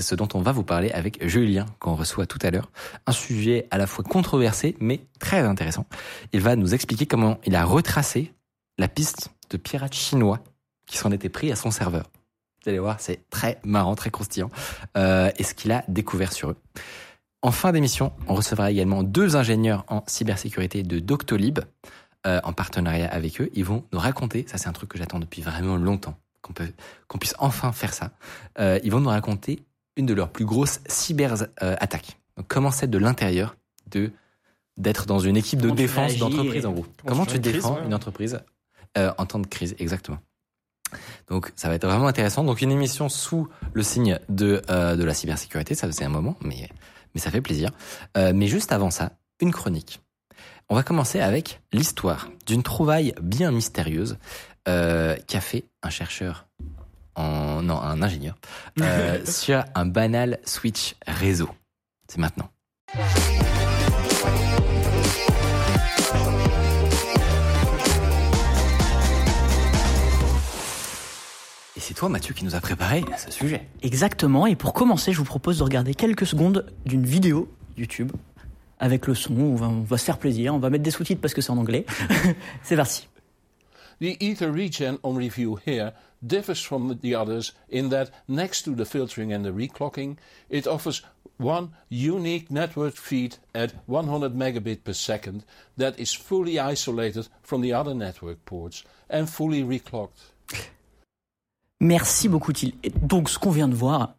ce 0.03 0.15
dont 0.15 0.29
on 0.35 0.43
va 0.43 0.53
vous 0.53 0.63
parler 0.63 0.91
avec 0.91 1.27
Julien 1.27 1.65
qu'on 1.79 1.95
reçoit 1.95 2.27
tout 2.27 2.39
à 2.43 2.51
l'heure. 2.51 2.71
Un 3.07 3.13
sujet 3.13 3.67
à 3.71 3.79
la 3.79 3.87
fois 3.87 4.05
controversé, 4.05 4.77
mais 4.81 5.01
très 5.19 5.41
intéressant. 5.41 5.87
Il 6.35 6.43
va 6.43 6.57
nous 6.57 6.75
expliquer 6.75 7.07
comment 7.07 7.39
il 7.47 7.57
a 7.57 7.65
retracé 7.65 8.35
la 8.77 8.87
piste 8.87 9.31
de 9.49 9.57
pirates 9.57 9.95
chinois 9.95 10.41
qui 10.87 10.99
s'en 10.99 11.11
étaient 11.11 11.31
pris 11.31 11.51
à 11.51 11.57
son 11.57 11.71
serveur. 11.71 12.05
Vous 12.63 12.69
allez 12.69 12.79
voir, 12.79 13.01
c'est 13.01 13.27
très 13.31 13.59
marrant, 13.65 13.95
très 13.95 14.11
croustillant. 14.11 14.51
Euh, 14.99 15.31
et 15.39 15.43
ce 15.43 15.55
qu'il 15.55 15.73
a 15.73 15.83
découvert 15.89 16.35
sur 16.35 16.51
eux. 16.51 16.57
En 17.41 17.53
fin 17.53 17.73
d'émission, 17.73 18.13
on 18.29 18.35
recevra 18.35 18.71
également 18.71 19.03
deux 19.03 19.37
ingénieurs 19.37 19.87
en 19.89 20.05
cybersécurité 20.07 20.83
de 20.83 20.99
Doctolib. 20.99 21.61
euh, 22.27 22.41
en 22.45 22.53
partenariat 22.53 23.09
avec 23.09 23.41
eux. 23.41 23.51
Ils 23.55 23.65
vont 23.65 23.85
nous 23.93 23.99
raconter, 23.99 24.45
ça 24.49 24.59
c'est 24.59 24.69
un 24.69 24.73
truc 24.73 24.91
que 24.91 24.99
j'attends 24.99 25.21
depuis 25.21 25.43
vraiment 25.43 25.77
longtemps, 25.77 26.19
qu'on 27.09 27.19
puisse 27.19 27.35
enfin 27.39 27.73
faire 27.73 27.95
ça. 27.95 28.11
Euh, 28.59 28.79
ils 28.85 28.91
vont 28.91 29.01
nous 29.01 29.09
raconter 29.09 29.65
une 29.97 30.07
de 30.07 30.15
leurs 30.15 30.31
plus 30.31 30.45
grosses 30.45 30.81
cyber 30.87 31.35
euh, 31.63 31.77
attaques. 31.81 32.19
Donc, 32.37 32.47
comment 32.49 32.71
c'est 32.71 32.89
de 32.89 32.99
l'intérieur 32.99 33.57
de 33.91 34.13
d'être 34.77 35.07
dans 35.07 35.19
une 35.19 35.39
équipe 35.39 35.59
de 35.59 35.69
Comment 35.69 35.75
défense 35.75 36.17
d'entreprise 36.19 36.67
en 36.67 36.73
gros. 36.73 36.85
Comment 36.99 37.25
Comment 37.25 37.27
tu 37.27 37.39
défends 37.39 37.71
crise, 37.71 37.81
ouais. 37.81 37.87
une 37.87 37.95
entreprise 37.95 38.41
euh, 38.99 39.11
en 39.17 39.25
temps 39.25 39.39
de 39.39 39.47
crise, 39.47 39.75
exactement. 39.79 40.19
Donc 41.29 41.51
ça 41.57 41.69
va 41.69 41.75
être 41.75 41.87
vraiment 41.87 42.07
intéressant. 42.07 42.45
Donc 42.45 42.61
une 42.61 42.71
émission 42.71 43.09
sous 43.09 43.49
le 43.73 43.83
signe 43.83 44.19
de 44.29 44.61
euh, 44.69 44.95
de 44.95 45.03
la 45.03 45.15
cybersécurité, 45.15 45.75
ça 45.75 45.87
faisait 45.87 46.05
un 46.05 46.11
moment, 46.11 46.37
mais 46.43 46.69
mais 47.15 47.21
ça 47.21 47.31
fait 47.31 47.41
plaisir. 47.41 47.71
Mais 48.15 48.47
juste 48.47 48.71
avant 48.73 48.91
ça, 48.91 49.13
une 49.41 49.51
chronique. 49.51 50.01
On 50.69 50.75
va 50.75 50.83
commencer 50.83 51.21
avec 51.21 51.63
l'histoire 51.73 52.29
d'une 52.45 52.63
trouvaille 52.63 53.15
bien 53.23 53.53
mystérieuse 53.53 54.19
euh, 54.69 55.17
qu'a 55.27 55.41
fait 55.41 55.65
un 55.83 55.91
chercheur, 55.91 56.47
en, 57.15 57.63
non 57.63 57.81
un 57.81 58.03
ingénieur, 58.03 58.35
euh, 58.81 59.25
sur 59.27 59.65
un 59.75 59.87
banal 59.87 60.39
switch 60.45 60.97
réseau? 61.07 61.51
C'est 62.09 62.19
maintenant. 62.19 62.51
Et 71.77 71.81
c'est 71.81 71.95
toi, 71.95 72.09
Mathieu, 72.09 72.35
qui 72.35 72.45
nous 72.45 72.55
a 72.55 72.61
préparé 72.61 73.05
ce 73.19 73.31
sujet. 73.31 73.69
Exactement. 73.83 74.47
Et 74.47 74.57
pour 74.57 74.73
commencer, 74.73 75.13
je 75.13 75.19
vous 75.19 75.25
propose 75.25 75.59
de 75.59 75.63
regarder 75.65 75.95
quelques 75.95 76.27
secondes 76.27 76.67
d'une 76.87 77.05
vidéo 77.05 77.53
YouTube 77.77 78.13
avec 78.79 79.07
le 79.07 79.15
son. 79.15 79.35
On 79.35 79.55
va, 79.55 79.69
on 79.69 79.83
va 79.83 79.99
se 79.99 80.05
faire 80.05 80.19
plaisir. 80.19 80.55
On 80.55 80.59
va 80.59 80.71
mettre 80.71 80.85
des 80.85 80.91
sous-titres 80.91 81.21
parce 81.21 81.35
que 81.35 81.41
c'est 81.41 81.51
en 81.51 81.59
anglais. 81.59 81.87
c'est 82.63 82.77
parti. 82.77 83.09
The 83.99 84.17
Ether 84.25 84.51
Regen 84.53 84.99
on 85.03 85.17
review 85.17 85.57
here 85.57 85.93
differs 86.25 86.63
from 86.63 86.99
the 87.01 87.15
others 87.15 87.53
in 87.69 87.89
that 87.91 88.11
next 88.29 88.63
to 88.63 88.75
the 88.75 88.85
filtering 88.85 89.33
and 89.33 89.45
the 89.45 89.51
reclocking, 89.51 90.17
it 90.51 90.67
offers 90.67 91.03
one 91.39 91.73
unique 91.89 92.51
network 92.51 92.95
feed 92.95 93.37
at 93.55 93.75
100 93.87 94.35
megabit 94.35 94.85
per 94.85 94.93
second 94.93 95.45
that 95.77 95.99
is 95.99 96.13
fully 96.13 96.59
isolated 96.59 97.29
from 97.43 97.61
the 97.61 97.73
other 97.73 97.95
network 97.95 98.45
ports 98.45 98.85
and 99.09 99.29
fully 99.29 99.63
reclocked. 99.63 100.33
Merci 101.81 102.29
beaucoup, 102.29 102.53
Thiel. 102.55 102.73
Et 102.83 102.91
donc, 102.91 103.29
ce 103.29 103.39
qu'on 103.39 103.51
vient 103.51 103.69
de 103.69 103.75
voir, 103.75 104.15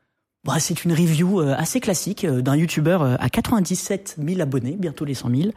bah, 0.48 0.60
c'est 0.60 0.86
une 0.86 0.94
review 0.94 1.42
euh, 1.42 1.54
assez 1.58 1.82
classique 1.82 2.24
euh, 2.24 2.42
d'un 2.42 2.56
YouTuber 2.56 3.00
euh, 3.02 3.16
à 3.20 3.30
97 3.30 4.16
000 4.26 4.40
abonnés, 4.40 4.78
bientôt 4.80 5.04
les 5.04 5.14
100 5.14 5.30
000, 5.30 5.50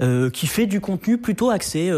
euh, 0.00 0.30
qui 0.30 0.46
fait 0.46 0.64
du 0.64 0.80
contenu 0.80 1.18
plutôt 1.18 1.50
axé 1.50 1.92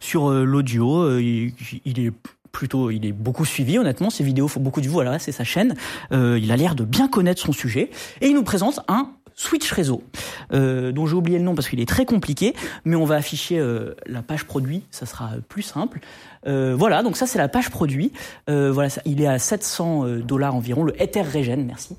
sur 0.00 0.30
l'audio. 0.30 1.18
Il, 1.18 1.52
est 2.00 2.12
plutôt, 2.50 2.90
il 2.90 3.06
est 3.06 3.12
beaucoup 3.12 3.44
suivi, 3.44 3.78
honnêtement. 3.78 4.10
Ses 4.10 4.24
vidéos 4.24 4.48
font 4.48 4.60
beaucoup 4.60 4.80
de 4.80 4.86
vues. 4.86 4.92
Voilà, 4.92 5.20
c'est 5.20 5.30
sa 5.30 5.44
chaîne. 5.44 5.76
Il 6.10 6.50
a 6.50 6.56
l'air 6.56 6.74
de 6.74 6.82
bien 6.82 7.06
connaître 7.06 7.40
son 7.40 7.52
sujet 7.52 7.90
et 8.20 8.26
il 8.26 8.34
nous 8.34 8.42
présente 8.42 8.80
un 8.88 9.12
Switch 9.34 9.70
réseau, 9.70 10.02
dont 10.50 11.06
j'ai 11.06 11.14
oublié 11.14 11.38
le 11.38 11.44
nom 11.44 11.54
parce 11.54 11.68
qu'il 11.68 11.78
est 11.78 11.88
très 11.88 12.04
compliqué, 12.04 12.54
mais 12.84 12.96
on 12.96 13.04
va 13.04 13.14
afficher 13.14 13.64
la 14.06 14.22
page 14.22 14.44
produit, 14.44 14.82
ça 14.90 15.06
sera 15.06 15.30
plus 15.48 15.62
simple. 15.62 16.00
Euh, 16.46 16.74
voilà, 16.76 17.02
donc 17.02 17.16
ça 17.16 17.26
c'est 17.26 17.38
la 17.38 17.48
page 17.48 17.70
produit. 17.70 18.12
Euh, 18.48 18.70
voilà, 18.72 18.90
il 19.04 19.20
est 19.20 19.26
à 19.26 19.38
700 19.38 20.04
euh, 20.04 20.18
dollars 20.18 20.54
environ, 20.54 20.84
le 20.84 21.00
Ether 21.00 21.22
Regen, 21.22 21.64
merci. 21.66 21.96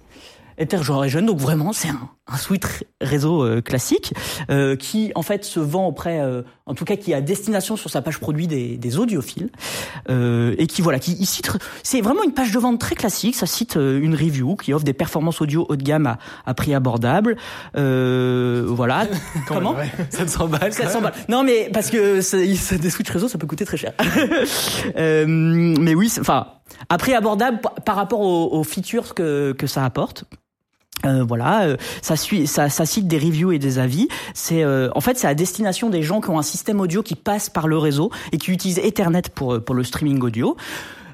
Ether 0.59 0.77
Regen, 0.77 1.25
donc 1.25 1.39
vraiment 1.39 1.73
c'est 1.73 1.87
un, 1.89 2.09
un 2.27 2.37
Switch 2.37 2.63
réseau 3.01 3.43
euh, 3.43 3.61
classique 3.61 4.13
euh, 4.51 4.75
qui 4.75 5.11
en 5.15 5.21
fait 5.21 5.45
se 5.45 5.59
vend 5.59 5.87
auprès, 5.87 6.19
euh, 6.19 6.41
en 6.65 6.73
tout 6.75 6.85
cas 6.85 6.95
qui 6.97 7.13
à 7.13 7.21
destination 7.21 7.75
sur 7.77 7.89
sa 7.89 8.01
page 8.01 8.19
produit 8.19 8.45
des, 8.47 8.77
des 8.77 8.97
audiophiles 8.97 9.49
euh, 10.09 10.53
et 10.57 10.67
qui 10.67 10.81
voilà, 10.81 10.99
qui 10.99 11.15
il 11.19 11.25
cite, 11.25 11.49
c'est 11.81 12.01
vraiment 12.01 12.23
une 12.23 12.33
page 12.33 12.51
de 12.51 12.59
vente 12.59 12.79
très 12.79 12.95
classique. 12.95 13.35
Ça 13.35 13.45
cite 13.45 13.77
euh, 13.77 13.99
une 14.01 14.13
review 14.13 14.55
qui 14.55 14.73
offre 14.73 14.83
des 14.85 14.93
performances 14.93 15.41
audio 15.41 15.65
haut 15.69 15.75
de 15.75 15.83
gamme 15.83 16.05
à, 16.07 16.17
à 16.45 16.53
prix 16.53 16.73
abordable. 16.73 17.37
Euh, 17.77 18.65
voilà. 18.67 19.07
Comment 19.47 19.75
700 20.09 20.47
balles. 20.47 20.73
700 20.73 21.01
balles. 21.01 21.13
Non, 21.29 21.43
mais 21.43 21.69
parce 21.73 21.89
que 21.89 22.19
des 22.77 22.89
switch 22.89 23.09
réseau, 23.09 23.27
ça 23.27 23.37
peut 23.37 23.47
coûter 23.47 23.65
très 23.65 23.77
cher. 23.77 23.93
Euh, 24.97 25.25
mais 25.27 25.93
oui, 25.95 26.11
enfin, 26.19 26.47
après 26.89 27.13
abordable 27.13 27.59
par- 27.61 27.75
par 27.75 27.95
rapport 27.95 28.21
aux, 28.21 28.49
aux 28.53 28.63
features 28.63 29.13
que, 29.13 29.53
que 29.57 29.67
ça 29.67 29.85
apporte. 29.85 30.25
Euh, 31.05 31.23
voilà, 31.23 31.63
euh, 31.63 31.77
ça 32.01 32.15
suit, 32.15 32.45
ça, 32.47 32.69
ça 32.69 32.85
cite 32.85 33.07
des 33.07 33.17
reviews 33.17 33.51
et 33.51 33.59
des 33.59 33.79
avis. 33.79 34.07
C'est, 34.33 34.63
euh, 34.63 34.89
en 34.95 35.01
fait, 35.01 35.17
c'est 35.17 35.27
à 35.27 35.33
destination 35.35 35.89
des 35.89 36.03
gens 36.03 36.19
qui 36.21 36.29
ont 36.29 36.39
un 36.39 36.43
système 36.43 36.81
audio 36.81 37.01
qui 37.03 37.15
passe 37.15 37.49
par 37.49 37.67
le 37.67 37.77
réseau 37.77 38.11
et 38.31 38.37
qui 38.37 38.51
utilisent 38.51 38.79
Ethernet 38.79 39.23
pour 39.33 39.55
euh, 39.55 39.59
pour 39.59 39.75
le 39.75 39.83
streaming 39.83 40.21
audio. 40.21 40.57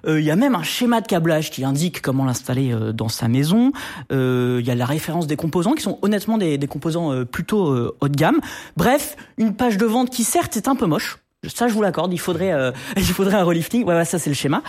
Euh, 0.07 0.19
Il 0.19 0.25
y 0.25 0.31
a 0.31 0.35
même 0.35 0.55
un 0.55 0.63
schéma 0.63 1.01
de 1.01 1.07
câblage 1.07 1.51
qui 1.51 1.63
indique 1.63 2.01
comment 2.01 2.25
l'installer 2.25 2.71
euh, 2.71 2.91
dans 2.93 3.09
sa 3.09 3.27
maison. 3.27 3.71
Euh, 4.11 4.57
Il 4.61 4.67
y 4.67 4.71
a 4.71 4.75
la 4.75 4.85
référence 4.85 5.27
des 5.27 5.35
composants 5.35 5.73
qui 5.73 5.81
sont 5.83 5.99
honnêtement 6.01 6.37
des, 6.37 6.57
des 6.57 6.67
composants 6.67 7.11
euh, 7.11 7.25
plutôt 7.25 7.69
euh, 7.71 7.95
haut 8.01 8.07
de 8.07 8.15
gamme. 8.15 8.39
Bref, 8.77 9.15
une 9.37 9.55
page 9.55 9.77
de 9.77 9.85
vente 9.85 10.09
qui 10.09 10.23
certes 10.23 10.57
est 10.57 10.67
un 10.67 10.75
peu 10.75 10.85
moche. 10.85 11.17
Ça, 11.47 11.67
je 11.67 11.73
vous 11.73 11.81
l'accorde. 11.81 12.11
Il 12.13 12.19
faudrait, 12.19 12.53
euh, 12.53 12.71
il 12.97 13.03
faudrait 13.03 13.37
un 13.37 13.43
relifting. 13.43 13.83
Ouais, 13.85 13.95
ouais, 13.95 14.05
ça 14.05 14.19
c'est 14.19 14.29
le 14.29 14.35
schéma. 14.35 14.63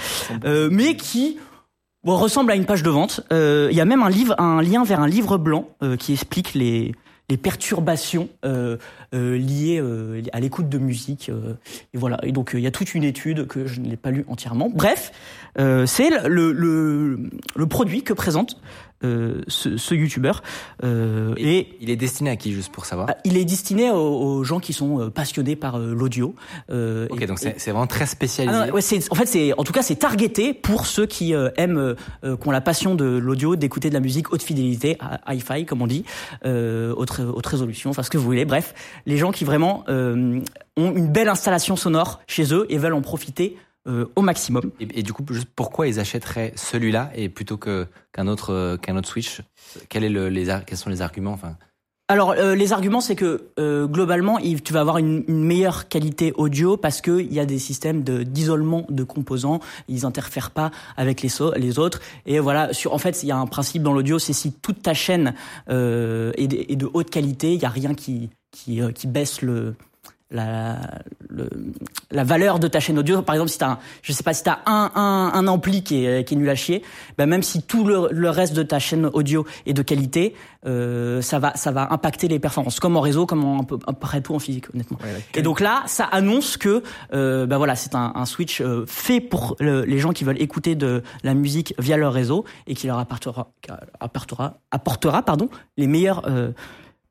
Euh, 0.44 0.68
mais 0.70 0.96
qui 0.96 1.38
ressemble 2.14 2.52
à 2.52 2.54
une 2.54 2.66
page 2.66 2.82
de 2.82 2.90
vente. 2.90 3.20
Euh, 3.32 3.68
Il 3.70 3.76
y 3.76 3.80
a 3.80 3.84
même 3.84 4.02
un 4.02 4.62
lien 4.62 4.84
vers 4.84 5.00
un 5.00 5.08
livre 5.08 5.38
blanc 5.38 5.68
euh, 5.82 5.96
qui 5.96 6.12
explique 6.12 6.54
les 6.54 6.94
les 7.28 7.36
perturbations 7.36 8.28
euh, 8.44 8.76
euh, 9.14 9.36
liées 9.36 9.78
euh, 9.80 10.22
à 10.32 10.40
l'écoute 10.40 10.68
de 10.68 10.78
musique. 10.78 11.28
euh, 11.28 11.54
et 11.94 11.98
voilà. 11.98 12.18
Et 12.22 12.32
donc 12.32 12.54
euh, 12.54 12.58
il 12.58 12.62
y 12.64 12.66
a 12.66 12.70
toute 12.70 12.94
une 12.94 13.04
étude 13.04 13.46
que 13.46 13.66
je 13.66 13.80
ne 13.80 13.88
l'ai 13.88 13.96
pas 13.96 14.10
lue 14.10 14.24
entièrement. 14.28 14.70
Bref, 14.74 15.12
euh, 15.58 15.86
c'est 15.86 16.10
le, 16.28 16.52
le 16.52 17.18
le 17.54 17.66
produit 17.66 18.02
que 18.02 18.12
présente 18.12 18.60
euh, 19.04 19.42
ce, 19.46 19.76
ce 19.76 19.94
youtubeur. 19.94 20.42
Euh, 20.82 21.34
et 21.36 21.68
Il 21.80 21.90
est 21.90 21.96
destiné 21.96 22.30
à 22.30 22.36
qui, 22.36 22.52
juste 22.52 22.72
pour 22.72 22.86
savoir? 22.86 23.08
Ah, 23.10 23.16
il 23.24 23.36
est 23.36 23.44
destiné 23.44 23.90
aux, 23.90 23.96
aux 23.96 24.44
gens 24.44 24.58
qui 24.58 24.72
sont 24.72 25.10
passionnés 25.10 25.54
par 25.54 25.76
euh, 25.78 25.94
l'audio. 25.94 26.34
Euh, 26.70 27.06
Ok, 27.10 27.20
et- 27.22 27.26
donc 27.26 27.38
c'est 27.38 27.58
vraiment 27.70 27.86
très 27.86 28.06
spécialisé. 28.06 28.56
ah 28.56 28.66
non, 28.68 28.72
ouais, 28.72 28.80
c'est, 28.80 29.10
en 29.12 29.14
fait, 29.14 29.26
c'est, 29.26 29.52
en 29.58 29.64
tout 29.64 29.74
cas, 29.74 29.82
c'est 29.82 29.96
targeté 29.96 30.54
pour 30.54 30.86
ceux 30.86 31.04
qui 31.06 31.34
aiment, 31.56 31.94
qui 32.22 32.48
ont 32.48 32.50
la 32.50 32.60
passion 32.62 32.94
de 32.94 33.04
l'audio, 33.04 33.54
d'écouter 33.56 33.90
de 33.90 33.94
la 33.94 34.00
musique 34.00 34.32
haute 34.32 34.42
fidélité, 34.42 34.96
hi-fi, 35.28 35.66
comme 35.66 35.82
on 35.82 35.86
dit, 35.86 36.04
euh, 36.46 36.94
haute, 36.96 37.18
haute 37.20 37.46
résolution, 37.46 37.90
enfin 37.90 38.02
ce 38.02 38.08
que 38.10 38.16
vous 38.18 38.24
voulez. 38.24 38.46
Bref, 38.46 38.74
les 39.06 39.16
gens 39.16 39.30
qui 39.32 39.44
vraiment 39.44 39.84
euh, 39.88 40.40
ont 40.76 40.92
une 40.94 41.08
belle 41.08 41.28
installation 41.28 41.76
sonore 41.76 42.20
chez 42.26 42.52
eux 42.52 42.66
et 42.68 42.76
veulent 42.78 42.92
en 42.94 43.02
profiter 43.02 43.56
euh, 43.88 44.06
au 44.16 44.20
maximum. 44.20 44.72
Et, 44.80 44.98
et 44.98 45.02
du 45.02 45.12
coup, 45.12 45.24
juste 45.30 45.48
pourquoi 45.54 45.86
ils 45.86 46.00
achèteraient 46.00 46.52
celui-là 46.56 47.10
et 47.14 47.28
plutôt 47.28 47.56
que 47.56 47.86
qu'un 48.12 48.26
autre 48.26 48.52
euh, 48.52 48.76
qu'un 48.76 48.96
autre 48.96 49.08
Switch? 49.08 49.40
Quel 49.88 50.04
est 50.04 50.08
le, 50.10 50.28
les 50.28 50.46
Quels 50.66 50.76
sont 50.78 50.90
les 50.90 51.02
arguments 51.02 51.32
Enfin, 51.32 51.56
Alors 52.08 52.32
euh, 52.32 52.56
les 52.56 52.72
arguments, 52.72 53.00
c'est 53.00 53.14
que 53.14 53.48
euh, 53.60 53.86
globalement, 53.86 54.38
il- 54.40 54.60
tu 54.62 54.72
vas 54.72 54.80
avoir 54.80 54.98
une, 54.98 55.22
une 55.28 55.44
meilleure 55.44 55.86
qualité 55.88 56.32
audio 56.36 56.76
parce 56.76 57.00
que 57.00 57.20
il 57.20 57.32
y 57.32 57.38
a 57.38 57.46
des 57.46 57.60
systèmes 57.60 58.02
de 58.02 58.24
d'isolement 58.24 58.86
de 58.88 59.04
composants, 59.04 59.60
ils 59.88 60.04
interfèrent 60.04 60.50
pas 60.50 60.72
avec 60.96 61.22
les 61.22 61.28
so- 61.28 61.54
les 61.54 61.78
autres. 61.78 62.00
Et 62.26 62.40
voilà, 62.40 62.72
sur 62.72 62.92
en 62.92 62.98
fait, 62.98 63.22
il 63.22 63.28
y 63.28 63.32
a 63.32 63.36
un 63.36 63.46
principe 63.46 63.82
dans 63.84 63.92
l'audio, 63.92 64.18
c'est 64.18 64.32
si 64.32 64.50
toute 64.52 64.82
ta 64.82 64.94
chaîne 64.94 65.34
euh, 65.70 66.32
est, 66.36 66.48
de, 66.48 66.56
est 66.72 66.76
de 66.76 66.88
haute 66.92 67.10
qualité, 67.10 67.54
il 67.54 67.60
y 67.62 67.64
a 67.64 67.68
rien 67.70 67.94
qui 67.94 68.30
qui, 68.56 68.80
euh, 68.80 68.90
qui 68.92 69.06
baisse 69.06 69.42
le 69.42 69.74
la, 70.32 70.78
le, 71.28 71.48
la 72.10 72.24
valeur 72.24 72.58
de 72.58 72.66
ta 72.66 72.80
chaîne 72.80 72.98
audio. 72.98 73.22
Par 73.22 73.36
exemple, 73.36 73.50
si 73.52 73.58
t'as, 73.58 73.78
je 74.02 74.12
sais 74.12 74.24
pas, 74.24 74.34
si 74.34 74.42
t'as 74.42 74.58
un, 74.66 74.90
un, 74.96 75.30
un 75.32 75.46
ampli 75.46 75.84
qui 75.84 76.04
est, 76.04 76.24
qui 76.26 76.34
est 76.34 76.36
nul 76.36 76.50
à 76.50 76.56
chier, 76.56 76.82
ben 77.16 77.26
même 77.26 77.44
si 77.44 77.62
tout 77.62 77.84
le, 77.86 78.08
le 78.10 78.28
reste 78.28 78.52
de 78.52 78.64
ta 78.64 78.80
chaîne 78.80 79.06
audio 79.06 79.46
est 79.66 79.72
de 79.72 79.82
qualité, 79.82 80.34
euh, 80.66 81.22
ça 81.22 81.38
va, 81.38 81.54
ça 81.54 81.70
va 81.70 81.92
impacter 81.92 82.26
les 82.26 82.40
performances, 82.40 82.80
comme 82.80 82.96
en 82.96 83.00
réseau, 83.02 83.24
comme 83.24 83.44
en, 83.44 83.60
un 83.60 83.62
peu, 83.62 83.78
à 83.86 83.92
peu 83.92 84.00
près 84.00 84.20
tout 84.20 84.34
en 84.34 84.40
physique, 84.40 84.66
honnêtement. 84.74 84.98
Ouais, 85.00 85.22
Et 85.36 85.42
donc 85.42 85.60
là, 85.60 85.84
ça 85.86 86.06
annonce 86.10 86.56
que, 86.56 86.82
euh, 87.14 87.46
ben 87.46 87.56
voilà, 87.58 87.76
c'est 87.76 87.94
un, 87.94 88.10
un 88.16 88.24
switch 88.26 88.60
euh, 88.60 88.84
fait 88.88 89.20
pour 89.20 89.54
le- 89.60 89.84
les 89.84 90.00
gens 90.00 90.10
qui 90.12 90.24
veulent 90.24 90.42
écouter 90.42 90.74
de 90.74 91.04
la 91.22 91.34
musique 91.34 91.72
via 91.78 91.96
leur 91.96 92.12
réseau 92.12 92.44
et 92.66 92.74
qui 92.74 92.88
leur 92.88 92.98
apportera, 92.98 93.52
apportera, 94.00 94.58
apportera, 94.72 95.22
pardon, 95.22 95.48
les 95.76 95.86
meilleures 95.86 96.22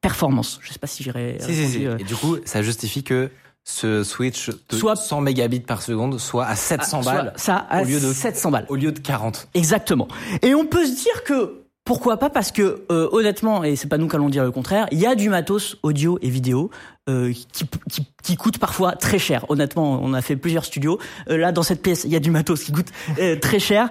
euh, 0.06 0.10
performances. 0.10 0.60
Je 0.62 0.72
sais 0.74 0.80
pas 0.80 0.88
si 0.88 1.04
j'irai. 1.04 1.38
si, 1.40 1.54
si, 1.56 1.68
si. 1.70 1.84
Et 1.84 2.04
du 2.04 2.16
coup, 2.16 2.38
ça 2.46 2.62
justifie 2.62 3.04
que 3.04 3.30
ce 3.64 4.04
Switch 4.04 4.50
de 4.70 4.76
Soit- 4.78 4.96
100 4.96 5.22
mégabits 5.22 5.60
par 5.60 5.82
seconde 5.82 6.20
soit 6.20 6.46
à 6.46 6.56
700 6.56 7.02
Ah, 7.02 7.14
balles 7.14 7.34
Ça 7.36 7.56
à 7.70 7.82
au 7.82 7.86
lieu 7.86 8.00
de- 8.00 8.14
700 8.14 8.52
balles. 8.52 8.66
au 8.70 8.76
lieu 8.76 8.92
de 8.92 9.00
40. 9.00 9.48
Exactement. 9.56 10.08
Et 10.44 10.54
on 10.54 10.66
peut 10.68 10.86
se 10.86 10.92
dire 11.04 11.24
que 11.24 11.65
Pourquoi 11.86 12.18
pas 12.18 12.32
Parce 12.32 12.52
que 12.52 12.84
euh, 12.92 13.08
honnêtement, 13.12 13.64
et 13.64 13.76
c'est 13.76 13.88
pas 13.88 14.00
nous 14.00 14.08
qui 14.08 14.16
allons 14.16 14.30
dire 14.30 14.44
le 14.44 14.50
contraire, 14.50 14.88
il 14.90 15.00
y 15.00 15.06
a 15.06 15.14
du 15.14 15.30
matos 15.30 15.78
audio 15.84 16.18
et 16.24 16.32
vidéo 16.32 16.72
euh, 17.08 17.32
qui, 17.54 17.68
qui, 18.24 18.36
coûte 18.38 18.58
parfois 18.58 18.94
très 18.94 19.20
cher. 19.20 19.46
Honnêtement, 19.50 20.00
on 20.02 20.12
a 20.16 20.24
fait 20.24 20.36
plusieurs 20.36 20.66
studios. 20.66 20.98
Euh, 21.30 21.38
là, 21.38 21.52
dans 21.52 21.62
cette 21.62 21.84
pièce, 21.84 22.04
il 22.04 22.10
y 22.10 22.16
a 22.16 22.20
du 22.20 22.32
matos 22.32 22.64
qui 22.64 22.72
coûte 22.72 22.88
très 23.40 23.60
cher. 23.60 23.90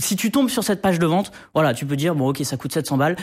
Si 0.00 0.16
tu 0.16 0.30
tombes 0.30 0.48
sur 0.48 0.64
cette 0.64 0.80
page 0.80 0.98
de 0.98 1.04
vente, 1.04 1.30
voilà, 1.52 1.74
tu 1.74 1.84
peux 1.84 1.96
dire 1.96 2.14
bon, 2.14 2.30
ok, 2.30 2.40
ça 2.44 2.56
coûte 2.56 2.72
700 2.72 2.96
balles. 2.96 3.16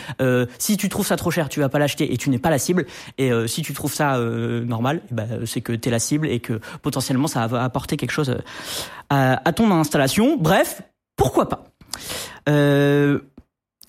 Si 0.56 0.76
tu 0.76 0.88
trouves 0.88 1.06
ça 1.06 1.16
trop 1.16 1.32
cher, 1.32 1.48
tu 1.48 1.58
vas 1.58 1.68
pas 1.68 1.80
l'acheter 1.80 2.12
et 2.12 2.16
tu 2.16 2.30
n'es 2.30 2.38
pas 2.38 2.50
la 2.50 2.58
cible. 2.58 2.86
Et 3.18 3.32
si 3.48 3.62
tu 3.62 3.72
trouves 3.72 3.92
ça 3.92 4.20
normal, 4.20 5.02
eh 5.10 5.14
ben, 5.14 5.26
c'est 5.46 5.62
que 5.62 5.72
tu 5.72 5.88
es 5.88 5.90
la 5.90 5.98
cible 5.98 6.28
et 6.28 6.38
que 6.38 6.60
potentiellement 6.82 7.26
ça 7.26 7.44
va 7.48 7.64
apporter 7.64 7.96
quelque 7.96 8.12
chose 8.12 8.36
à, 9.10 9.52
ton 9.52 9.68
installation. 9.72 10.36
Bref, 10.36 10.82
pourquoi 11.16 11.48
pas 11.48 11.64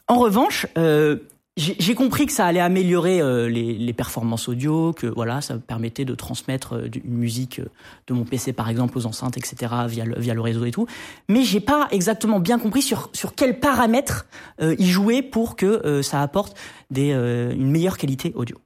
en 0.07 0.17
revanche, 0.17 0.67
euh, 0.77 1.17
j'ai 1.57 1.95
compris 1.95 2.27
que 2.27 2.31
ça 2.31 2.45
allait 2.45 2.59
améliorer 2.59 3.19
euh, 3.19 3.49
les, 3.49 3.93
performances 3.93 4.47
audio, 4.47 4.93
que 4.93 5.07
voilà, 5.07 5.41
ça 5.41 5.55
me 5.55 5.59
permettait 5.59 6.05
de 6.05 6.13
transmettre 6.13 6.73
euh, 6.73 6.89
une 7.03 7.15
musique 7.15 7.59
de 8.05 8.13
mon 8.13 8.25
PC 8.25 8.53
par 8.53 8.69
exemple 8.69 8.95
aux 8.95 9.07
enceintes, 9.07 9.37
etc. 9.37 9.73
via 9.87 10.05
le, 10.05 10.19
via 10.19 10.35
le 10.35 10.41
réseau 10.41 10.65
et 10.65 10.71
tout. 10.71 10.85
Mais 11.29 11.43
j'ai 11.43 11.59
pas 11.59 11.87
exactement 11.89 12.39
bien 12.39 12.59
compris 12.59 12.83
sur 12.83 13.09
sur 13.13 13.33
quels 13.33 13.59
paramètres 13.59 14.27
euh, 14.61 14.75
y 14.77 15.21
pour 15.23 15.55
que 15.55 16.01
ça 16.03 16.21
apporte 16.21 16.55
des, 16.91 17.11
une 17.11 17.71
meilleure 17.71 17.97
qualité 17.97 18.33
audio. 18.35 18.57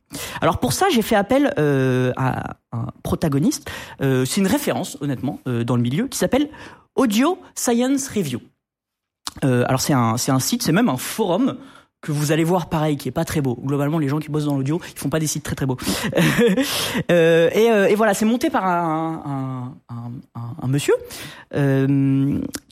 Alors 0.41 0.59
pour 0.59 0.73
ça, 0.73 0.87
j'ai 0.91 1.01
fait 1.01 1.15
appel 1.15 1.53
à 2.17 2.57
un 2.71 2.87
protagoniste. 3.03 3.69
C'est 3.99 4.37
une 4.37 4.47
référence, 4.47 4.97
honnêtement, 5.01 5.39
dans 5.45 5.75
le 5.75 5.81
milieu, 5.81 6.07
qui 6.07 6.17
s'appelle 6.17 6.49
Audio 6.95 7.37
Science 7.55 8.07
Review. 8.09 8.41
Euh, 9.43 9.63
alors 9.67 9.81
c'est 9.81 9.93
un, 9.93 10.17
c'est 10.17 10.31
un 10.31 10.39
site, 10.39 10.63
c'est 10.63 10.71
même 10.71 10.89
un 10.89 10.97
forum 10.97 11.57
que 12.01 12.11
vous 12.11 12.31
allez 12.31 12.43
voir 12.43 12.67
pareil, 12.67 12.97
qui 12.97 13.07
est 13.07 13.11
pas 13.11 13.25
très 13.25 13.41
beau. 13.41 13.59
Globalement, 13.63 13.99
les 13.99 14.07
gens 14.07 14.17
qui 14.17 14.29
bossent 14.29 14.45
dans 14.45 14.55
l'audio, 14.55 14.81
ils 14.95 14.99
font 14.99 15.09
pas 15.09 15.19
des 15.19 15.27
sites 15.27 15.43
très 15.43 15.55
très 15.55 15.65
beaux. 15.65 15.77
Euh, 17.09 17.49
et, 17.53 17.69
euh, 17.69 17.87
et 17.87 17.95
voilà, 17.95 18.13
c'est 18.13 18.25
monté 18.25 18.49
par 18.49 18.65
un, 18.65 19.73
monsieur 20.67 20.93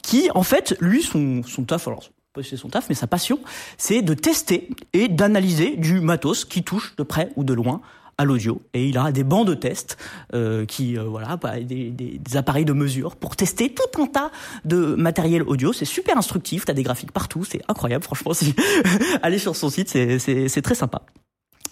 qui, 0.01 0.29
en 0.33 0.43
fait, 0.43 0.75
lui, 0.79 1.03
son, 1.03 1.43
son 1.43 1.63
taf, 1.63 1.87
alors 1.87 2.03
pas 2.33 2.43
c'est 2.43 2.57
son 2.57 2.69
taf, 2.69 2.87
mais 2.89 2.95
sa 2.95 3.07
passion, 3.07 3.39
c'est 3.77 4.01
de 4.01 4.13
tester 4.13 4.69
et 4.93 5.07
d'analyser 5.07 5.75
du 5.77 5.99
matos 5.99 6.45
qui 6.45 6.63
touche 6.63 6.95
de 6.95 7.03
près 7.03 7.31
ou 7.35 7.43
de 7.43 7.53
loin 7.53 7.81
à 8.19 8.25
l'audio. 8.25 8.61
Et 8.73 8.87
il 8.87 8.97
a 8.97 9.11
des 9.11 9.23
bancs 9.23 9.47
de 9.47 9.55
tests 9.55 9.97
euh, 10.35 10.65
qui 10.65 10.97
euh, 10.97 11.03
voilà 11.03 11.37
bah, 11.37 11.59
des, 11.59 11.89
des, 11.89 12.19
des 12.19 12.37
appareils 12.37 12.65
de 12.65 12.73
mesure 12.73 13.15
pour 13.15 13.35
tester 13.35 13.73
tout 13.73 14.01
un 14.01 14.07
tas 14.07 14.29
de 14.65 14.93
matériel 14.95 15.41
audio. 15.43 15.73
C'est 15.73 15.85
super 15.85 16.17
instructif 16.17 16.65
t'as 16.65 16.73
des 16.73 16.83
graphiques 16.83 17.13
partout 17.13 17.45
c'est 17.45 17.61
incroyable 17.69 18.03
franchement 18.03 18.33
si 18.33 18.53
allez 19.23 19.39
sur 19.39 19.55
son 19.55 19.69
site 19.69 19.89
c'est 19.89 20.61
très 20.61 20.75
sympa. 20.75 21.01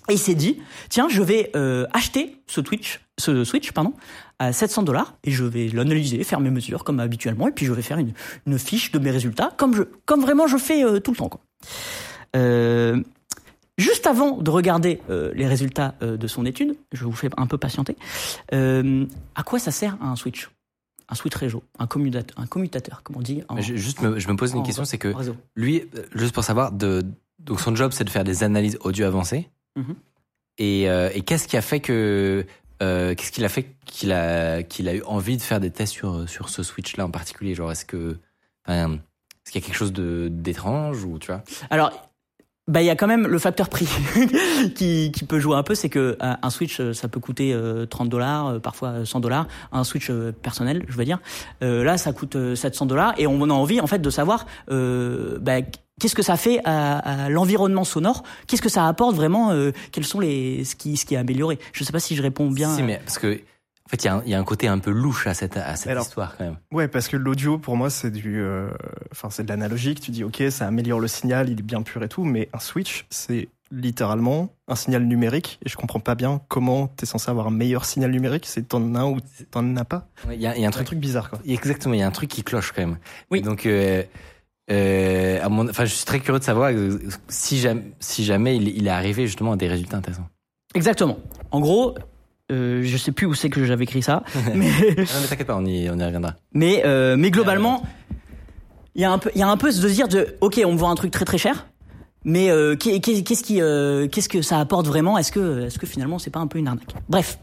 Et 0.09 0.13
il 0.13 0.19
s'est 0.19 0.35
dit 0.35 0.57
tiens 0.89 1.07
je 1.09 1.21
vais 1.21 1.51
euh, 1.55 1.85
acheter 1.91 2.41
ce 2.47 2.61
Twitch 2.61 3.01
ce 3.19 3.43
Switch 3.43 3.73
pardon 3.73 3.93
à 4.39 4.53
700 4.53 4.83
dollars 4.83 5.15
et 5.25 5.31
je 5.31 5.43
vais 5.43 5.67
l'analyser 5.67 6.23
faire 6.23 6.39
mes 6.39 6.49
mesures 6.49 6.85
comme 6.85 7.01
habituellement 7.01 7.49
et 7.49 7.51
puis 7.51 7.65
je 7.65 7.73
vais 7.73 7.81
faire 7.81 7.97
une, 7.97 8.13
une 8.45 8.57
fiche 8.57 8.93
de 8.93 8.99
mes 8.99 9.11
résultats 9.11 9.51
comme 9.57 9.75
je 9.75 9.83
comme 10.05 10.21
vraiment 10.21 10.47
je 10.47 10.57
fais 10.57 10.85
euh, 10.85 11.01
tout 11.01 11.11
le 11.11 11.17
temps 11.17 11.29
quoi. 11.29 11.41
Euh, 12.35 13.01
Juste 13.77 14.07
avant 14.07 14.37
de 14.37 14.49
regarder 14.49 15.01
euh, 15.09 15.31
les 15.35 15.45
résultats 15.45 15.93
euh, 16.01 16.17
de 16.17 16.27
son 16.27 16.45
étude, 16.45 16.75
je 16.91 17.05
vous 17.05 17.11
fais 17.11 17.29
un 17.37 17.45
peu 17.45 17.59
patienter. 17.59 17.95
Euh, 18.51 19.05
à 19.35 19.43
quoi 19.43 19.59
ça 19.59 19.69
sert 19.71 19.97
un 20.01 20.15
switch? 20.15 20.49
Un 21.09 21.15
switch 21.15 21.35
réseau, 21.35 21.63
un 21.77 21.87
commutateur, 21.87 22.37
un 22.39 22.47
commutateur, 22.47 23.03
comme 23.03 23.17
on 23.17 23.21
dit. 23.21 23.43
En, 23.47 23.61
je, 23.61 23.75
juste 23.75 24.01
me, 24.01 24.19
je 24.19 24.27
me 24.27 24.35
pose 24.35 24.53
une 24.53 24.63
question, 24.63 24.83
c'est 24.83 24.97
que 24.97 25.09
réseau. 25.09 25.37
lui, 25.55 25.83
juste 26.15 26.33
pour 26.33 26.43
savoir, 26.43 26.71
de, 26.71 27.05
donc 27.39 27.61
son 27.61 27.73
job 27.75 27.93
c'est 27.93 28.03
de 28.03 28.09
faire 28.09 28.25
des 28.25 28.43
analyses 28.43 28.77
audio 28.81 29.05
avancées. 29.05 29.47
Mhm. 29.77 29.95
Et, 30.57 30.83
et 30.83 31.21
qu'est-ce 31.21 31.47
qui 31.47 31.55
a 31.55 31.61
fait 31.61 31.79
que 31.79 32.45
qu'est-ce 32.79 33.31
qu'il 33.31 33.45
a 33.45 33.49
fait 33.49 33.75
qu'il 33.85 34.11
a 34.11 34.63
qu'il 34.63 34.89
a 34.89 34.95
eu 34.95 35.03
envie 35.03 35.37
de 35.37 35.41
faire 35.41 35.59
des 35.59 35.69
tests 35.71 35.93
sur 35.93 36.27
sur 36.27 36.49
ce 36.49 36.63
Switch 36.63 36.97
là 36.97 37.05
en 37.05 37.11
particulier? 37.11 37.53
Genre 37.53 37.71
est-ce 37.71 37.85
que 37.85 38.17
enfin, 38.65 38.93
est-ce 38.93 39.51
qu'il 39.51 39.61
y 39.61 39.63
a 39.63 39.67
quelque 39.67 39.77
chose 39.77 39.93
de 39.93 40.27
d'étrange 40.29 41.05
ou 41.05 41.19
tu 41.19 41.27
vois? 41.27 41.43
Alors, 41.69 41.91
bah 42.67 42.81
il 42.81 42.85
y 42.85 42.89
a 42.89 42.95
quand 42.95 43.07
même 43.07 43.27
le 43.27 43.39
facteur 43.39 43.69
prix 43.69 43.87
qui, 44.75 45.11
qui 45.13 45.23
peut 45.25 45.39
jouer 45.39 45.55
un 45.55 45.63
peu, 45.63 45.73
c'est 45.73 45.89
que 45.89 46.17
euh, 46.21 46.33
un 46.41 46.49
Switch 46.49 46.79
euh, 46.79 46.93
ça 46.93 47.07
peut 47.07 47.19
coûter 47.19 47.53
euh, 47.53 47.85
30 47.85 48.09
dollars, 48.09 48.47
euh, 48.47 48.59
parfois 48.59 49.05
100 49.05 49.21
dollars, 49.21 49.47
un 49.71 49.83
Switch 49.83 50.11
personnel, 50.41 50.83
je 50.87 50.97
veux 50.97 51.05
dire. 51.05 51.19
Euh, 51.63 51.83
là, 51.83 51.97
ça 51.97 52.11
coûte 52.11 52.35
euh, 52.35 52.55
700 52.55 52.85
dollars 52.87 53.13
et 53.17 53.25
on 53.25 53.41
a 53.41 53.53
envie 53.53 53.79
en 53.79 53.87
fait 53.87 53.99
de 53.99 54.09
savoir 54.09 54.45
euh, 54.69 55.37
bah, 55.39 55.61
qu'est-ce 55.99 56.15
que 56.15 56.23
ça 56.23 56.35
fait 56.35 56.59
à, 56.65 56.97
à 57.25 57.29
l'environnement 57.29 57.85
sonore, 57.85 58.23
qu'est-ce 58.47 58.61
que 58.61 58.69
ça 58.69 58.85
apporte 58.85 59.15
vraiment, 59.15 59.51
euh, 59.51 59.71
quels 59.93 60.05
sont 60.05 60.19
les 60.19 60.65
ce 60.65 60.75
qui 60.75 60.97
ce 60.97 61.05
qui 61.05 61.15
est 61.15 61.17
amélioré? 61.17 61.59
Je 61.71 61.85
sais 61.85 61.93
pas 61.93 61.99
si 61.99 62.15
je 62.17 62.21
réponds 62.21 62.51
bien. 62.51 62.75
Si, 62.75 62.83
mais 62.83 62.99
parce 63.05 63.17
que 63.17 63.39
en 63.87 63.89
fait 63.89 64.03
il 64.03 64.05
y, 64.05 64.09
a 64.09 64.15
un- 64.15 64.21
il 64.25 64.29
y 64.29 64.35
a 64.35 64.39
un 64.39 64.43
côté 64.43 64.67
un 64.67 64.79
peu 64.79 64.91
louche 64.91 65.25
à 65.27 65.33
cette 65.33 65.55
à 65.57 65.75
cette 65.77 65.87
Alors- 65.89 66.03
histoire 66.03 66.35
quand 66.37 66.43
même. 66.43 66.57
Ouais, 66.73 66.87
parce 66.89 67.07
que 67.07 67.15
l'audio, 67.17 67.57
pour 67.57 67.75
moi, 67.77 67.89
c'est 67.89 68.11
du, 68.11 68.39
euh, 68.41 68.69
enfin, 69.13 69.29
c'est 69.31 69.43
de 69.43 69.47
l'analogique. 69.49 70.01
Tu 70.01 70.11
dis, 70.11 70.23
ok, 70.25 70.43
ça 70.49 70.67
améliore 70.67 70.99
le 70.99 71.07
signal, 71.07 71.49
il 71.49 71.59
est 71.59 71.63
bien 71.63 71.81
pur 71.81 72.03
et 72.03 72.09
tout, 72.09 72.25
mais 72.25 72.49
un 72.53 72.59
switch, 72.59 73.05
c'est 73.09 73.47
littéralement 73.71 74.53
un 74.67 74.75
signal 74.75 75.03
numérique. 75.03 75.59
Et 75.65 75.69
je 75.69 75.75
comprends 75.77 75.99
pas 75.99 76.15
bien 76.15 76.41
comment 76.49 76.87
t'es 76.87 77.05
censé 77.05 77.29
avoir 77.31 77.47
un 77.47 77.51
meilleur 77.51 77.85
signal 77.85 78.11
numérique. 78.11 78.45
C'est 78.45 78.67
t'en 78.67 78.93
as 78.95 78.99
un 78.99 79.05
ou 79.05 79.17
t'en 79.51 79.75
as 79.77 79.85
pas. 79.85 80.07
Ouais, 80.27 80.35
Il 80.35 80.41
y 80.41 80.47
a, 80.47 80.55
il 80.55 80.61
y 80.61 80.65
a 80.65 80.67
un 80.67 80.71
C'est 80.71 80.79
un 80.79 80.83
truc 80.83 80.87
truc 80.87 80.99
bizarre, 80.99 81.29
quoi. 81.29 81.39
exactement, 81.47 81.93
il 81.93 81.99
y 81.99 82.03
a 82.03 82.07
un 82.07 82.11
truc 82.11 82.29
qui 82.29 82.43
cloche 82.43 82.71
quand 82.73 82.81
même. 82.81 82.97
Oui. 83.31 83.39
Et 83.39 83.41
donc 83.41 83.65
euh, 83.65 84.03
euh, 84.69 85.41
à 85.43 85.49
mon, 85.49 85.69
enfin 85.69 85.85
je 85.85 85.93
suis 85.93 86.05
très 86.05 86.19
curieux 86.19 86.39
de 86.39 86.43
savoir 86.43 86.71
si 87.29 87.59
jamais 87.59 87.83
si 87.99 88.25
jamais 88.25 88.57
il, 88.57 88.67
il 88.67 88.87
est 88.87 88.91
arrivé 88.91 89.25
justement 89.27 89.53
à 89.53 89.55
des 89.57 89.67
résultats 89.67 89.97
intéressants. 89.97 90.27
Exactement. 90.75 91.17
En 91.51 91.59
gros, 91.61 91.95
euh, 92.51 92.81
je 92.83 92.97
sais 92.97 93.11
plus 93.11 93.25
où 93.25 93.33
c'est 93.33 93.49
que 93.49 93.65
j'avais 93.65 93.83
écrit 93.83 94.01
ça, 94.01 94.23
mais 94.55 94.69
Non 94.69 94.95
mais 95.21 95.27
t'inquiète 95.29 95.47
pas, 95.47 95.57
on 95.57 95.65
y 95.65 95.89
on 95.89 95.97
y 95.99 96.03
reviendra. 96.03 96.35
Mais, 96.53 96.83
euh, 96.85 97.15
mais 97.17 97.31
globalement, 97.31 97.83
il 98.95 99.01
y 99.01 99.05
a 99.05 99.11
un 99.11 99.17
peu, 99.17 99.29
il 99.35 99.39
y 99.39 99.43
a 99.43 99.47
un 99.49 99.57
peu 99.57 99.67
de 99.67 99.73
se 99.73 99.87
dire 99.87 100.07
de, 100.07 100.35
ok, 100.41 100.61
on 100.65 100.73
me 100.73 100.77
vend 100.77 100.89
un 100.89 100.95
truc 100.95 101.11
très 101.11 101.25
très 101.25 101.37
cher, 101.37 101.67
mais 102.23 102.49
euh, 102.49 102.75
qu'est- 102.75 102.99
qu'est- 102.99 103.21
qu'est-ce 103.23 103.43
qui, 103.43 103.61
euh, 103.61 104.07
qu'est-ce 104.07 104.29
que 104.29 104.41
ça 104.41 104.59
apporte 104.59 104.87
vraiment? 104.87 105.17
Est-ce 105.17 105.31
que, 105.31 105.65
est-ce 105.65 105.77
que 105.79 105.85
finalement 105.85 106.19
c'est 106.19 106.29
pas 106.31 106.39
un 106.39 106.47
peu 106.47 106.57
une 106.59 106.67
arnaque? 106.67 106.95
Bref. 107.09 107.37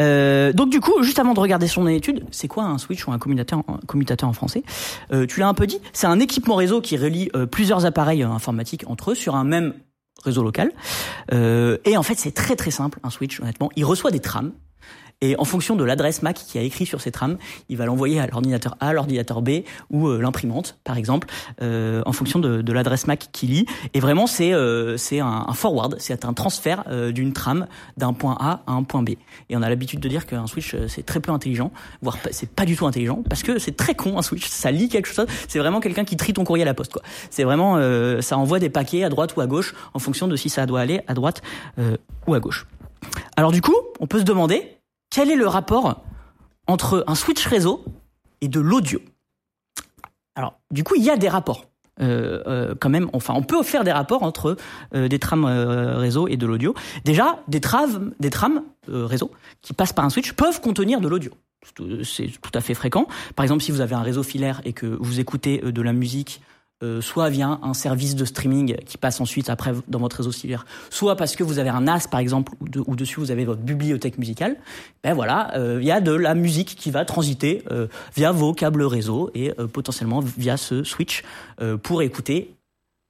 Euh, 0.00 0.52
donc 0.52 0.70
du 0.70 0.80
coup, 0.80 1.02
juste 1.02 1.18
avant 1.18 1.34
de 1.34 1.40
regarder 1.40 1.66
son 1.66 1.86
étude, 1.86 2.24
c'est 2.30 2.48
quoi 2.48 2.64
un 2.64 2.78
switch 2.78 3.06
ou 3.06 3.12
un 3.12 3.18
commutateur, 3.18 3.60
un 3.68 3.78
commutateur 3.86 4.28
en 4.28 4.32
français? 4.32 4.62
Euh, 5.12 5.26
Tu 5.26 5.40
l'as 5.40 5.48
un 5.48 5.54
peu 5.54 5.66
dit. 5.66 5.78
C'est 5.92 6.06
un 6.06 6.20
équipement 6.20 6.56
réseau 6.56 6.80
qui 6.80 6.96
relie 6.96 7.30
plusieurs 7.50 7.84
appareils 7.86 8.22
informatiques 8.22 8.84
entre 8.86 9.12
eux 9.12 9.14
sur 9.14 9.34
un 9.36 9.44
même 9.44 9.74
réseau 10.22 10.42
local. 10.42 10.72
Euh, 11.32 11.78
et 11.84 11.96
en 11.96 12.02
fait, 12.02 12.18
c'est 12.18 12.32
très 12.32 12.56
très 12.56 12.70
simple 12.70 12.98
un 13.02 13.10
switch. 13.10 13.40
Honnêtement, 13.40 13.70
il 13.76 13.84
reçoit 13.84 14.10
des 14.10 14.20
trames. 14.20 14.52
Et 15.22 15.36
en 15.38 15.44
fonction 15.44 15.76
de 15.76 15.84
l'adresse 15.84 16.22
MAC 16.22 16.34
qui 16.34 16.58
a 16.58 16.62
écrit 16.62 16.84
sur 16.84 17.00
ces 17.00 17.12
trames, 17.12 17.38
il 17.68 17.76
va 17.76 17.86
l'envoyer 17.86 18.20
à 18.20 18.26
l'ordinateur 18.26 18.76
A, 18.80 18.92
l'ordinateur 18.92 19.40
B 19.40 19.62
ou 19.88 20.08
euh, 20.08 20.20
l'imprimante, 20.20 20.76
par 20.82 20.98
exemple, 20.98 21.28
euh, 21.62 22.02
en 22.04 22.12
fonction 22.12 22.40
de, 22.40 22.60
de 22.60 22.72
l'adresse 22.72 23.06
MAC 23.06 23.28
qui 23.32 23.46
lit. 23.46 23.66
Et 23.94 24.00
vraiment, 24.00 24.26
c'est 24.26 24.52
euh, 24.52 24.96
un, 25.20 25.54
forward, 25.54 25.94
c'est 25.98 26.24
un 26.24 26.32
transfert 26.32 26.82
euh, 26.88 27.12
d'une 27.12 27.32
trame 27.32 27.68
d'un 27.96 28.12
point 28.12 28.36
A 28.40 28.62
à 28.66 28.72
un 28.72 28.82
point 28.82 29.02
B. 29.02 29.10
Et 29.48 29.56
on 29.56 29.62
a 29.62 29.68
l'habitude 29.68 30.00
de 30.00 30.08
dire 30.08 30.26
qu'un 30.26 30.48
switch 30.48 30.74
euh, 30.74 30.88
c'est 30.88 31.06
très 31.06 31.20
peu 31.20 31.30
intelligent, 31.30 31.70
voire 32.02 32.18
c'est 32.32 32.50
pas 32.50 32.64
du 32.64 32.76
tout 32.76 32.86
intelligent, 32.86 33.22
parce 33.28 33.44
que 33.44 33.60
c'est 33.60 33.76
très 33.76 33.94
con 33.94 34.18
un 34.18 34.22
switch. 34.22 34.48
Ça 34.48 34.72
lit 34.72 34.88
quelque 34.88 35.06
chose. 35.06 35.26
C'est 35.46 35.60
vraiment 35.60 35.78
quelqu'un 35.78 36.04
qui 36.04 36.16
trie 36.16 36.32
ton 36.32 36.42
courrier 36.42 36.62
à 36.62 36.66
la 36.66 36.74
poste. 36.74 36.98
C'est 37.30 37.44
vraiment, 37.44 37.78
ça 38.20 38.38
envoie 38.38 38.58
des 38.58 38.70
paquets 38.70 39.04
à 39.04 39.08
droite 39.08 39.36
ou 39.36 39.40
à 39.40 39.46
gauche 39.46 39.74
en 39.94 40.00
fonction 40.00 40.26
de 40.26 40.34
si 40.34 40.48
ça 40.48 40.66
doit 40.66 40.80
aller 40.80 41.00
à 41.06 41.14
droite 41.14 41.42
ou 42.26 42.34
à 42.34 42.40
gauche. 42.40 42.66
Alors 43.36 43.52
du 43.52 43.60
coup, 43.60 43.76
on 44.00 44.06
peut 44.06 44.18
se 44.18 44.24
demander 44.24 44.81
quel 45.12 45.30
est 45.30 45.36
le 45.36 45.46
rapport 45.46 46.02
entre 46.66 47.04
un 47.06 47.14
switch 47.14 47.46
réseau 47.46 47.84
et 48.40 48.48
de 48.48 48.60
l'audio? 48.60 49.00
Alors, 50.34 50.58
du 50.70 50.82
coup, 50.82 50.94
il 50.96 51.04
y 51.04 51.10
a 51.10 51.16
des 51.16 51.28
rapports. 51.28 51.66
Euh, 52.00 52.42
euh, 52.46 52.74
quand 52.80 52.88
même, 52.88 53.10
enfin, 53.12 53.34
on 53.36 53.42
peut 53.42 53.62
faire 53.62 53.84
des 53.84 53.92
rapports 53.92 54.22
entre 54.22 54.56
euh, 54.94 55.08
des 55.08 55.18
trames 55.18 55.44
euh, 55.44 55.98
réseau 55.98 56.26
et 56.26 56.38
de 56.38 56.46
l'audio. 56.46 56.74
Déjà, 57.04 57.40
des 57.46 57.60
trames, 57.60 58.14
des 58.18 58.30
trames 58.30 58.62
euh, 58.88 59.04
réseau 59.04 59.30
qui 59.60 59.74
passent 59.74 59.92
par 59.92 60.06
un 60.06 60.10
switch 60.10 60.32
peuvent 60.32 60.62
contenir 60.62 61.02
de 61.02 61.08
l'audio. 61.08 61.32
C'est 62.02 62.28
tout 62.40 62.50
à 62.54 62.62
fait 62.62 62.74
fréquent. 62.74 63.06
Par 63.36 63.44
exemple, 63.44 63.62
si 63.62 63.70
vous 63.70 63.82
avez 63.82 63.94
un 63.94 64.02
réseau 64.02 64.22
filaire 64.22 64.62
et 64.64 64.72
que 64.72 64.86
vous 64.86 65.20
écoutez 65.20 65.58
de 65.58 65.82
la 65.82 65.92
musique 65.92 66.40
euh, 66.82 67.00
soit 67.00 67.30
via 67.30 67.60
un 67.62 67.74
service 67.74 68.16
de 68.16 68.24
streaming 68.24 68.76
qui 68.84 68.98
passe 68.98 69.20
ensuite 69.20 69.50
après 69.50 69.72
dans 69.88 69.98
votre 69.98 70.16
réseau 70.16 70.32
cellulaire, 70.32 70.66
soit 70.90 71.16
parce 71.16 71.36
que 71.36 71.44
vous 71.44 71.58
avez 71.58 71.68
un 71.68 71.82
NAS 71.82 72.08
par 72.10 72.20
exemple 72.20 72.52
où 72.60 72.96
dessus 72.96 73.20
vous 73.20 73.30
avez 73.30 73.44
votre 73.44 73.60
bibliothèque 73.60 74.18
musicale, 74.18 74.56
ben 75.04 75.14
voilà, 75.14 75.54
euh, 75.56 75.78
il 75.80 75.86
y 75.86 75.92
a 75.92 76.00
de 76.00 76.12
la 76.12 76.34
musique 76.34 76.74
qui 76.76 76.90
va 76.90 77.04
transiter 77.04 77.62
euh, 77.70 77.86
via 78.16 78.32
vos 78.32 78.52
câbles 78.52 78.82
réseau 78.82 79.30
et 79.34 79.52
potentiellement 79.72 80.20
via 80.20 80.56
ce 80.56 80.82
switch 80.82 81.22
pour 81.82 82.02
écouter 82.02 82.54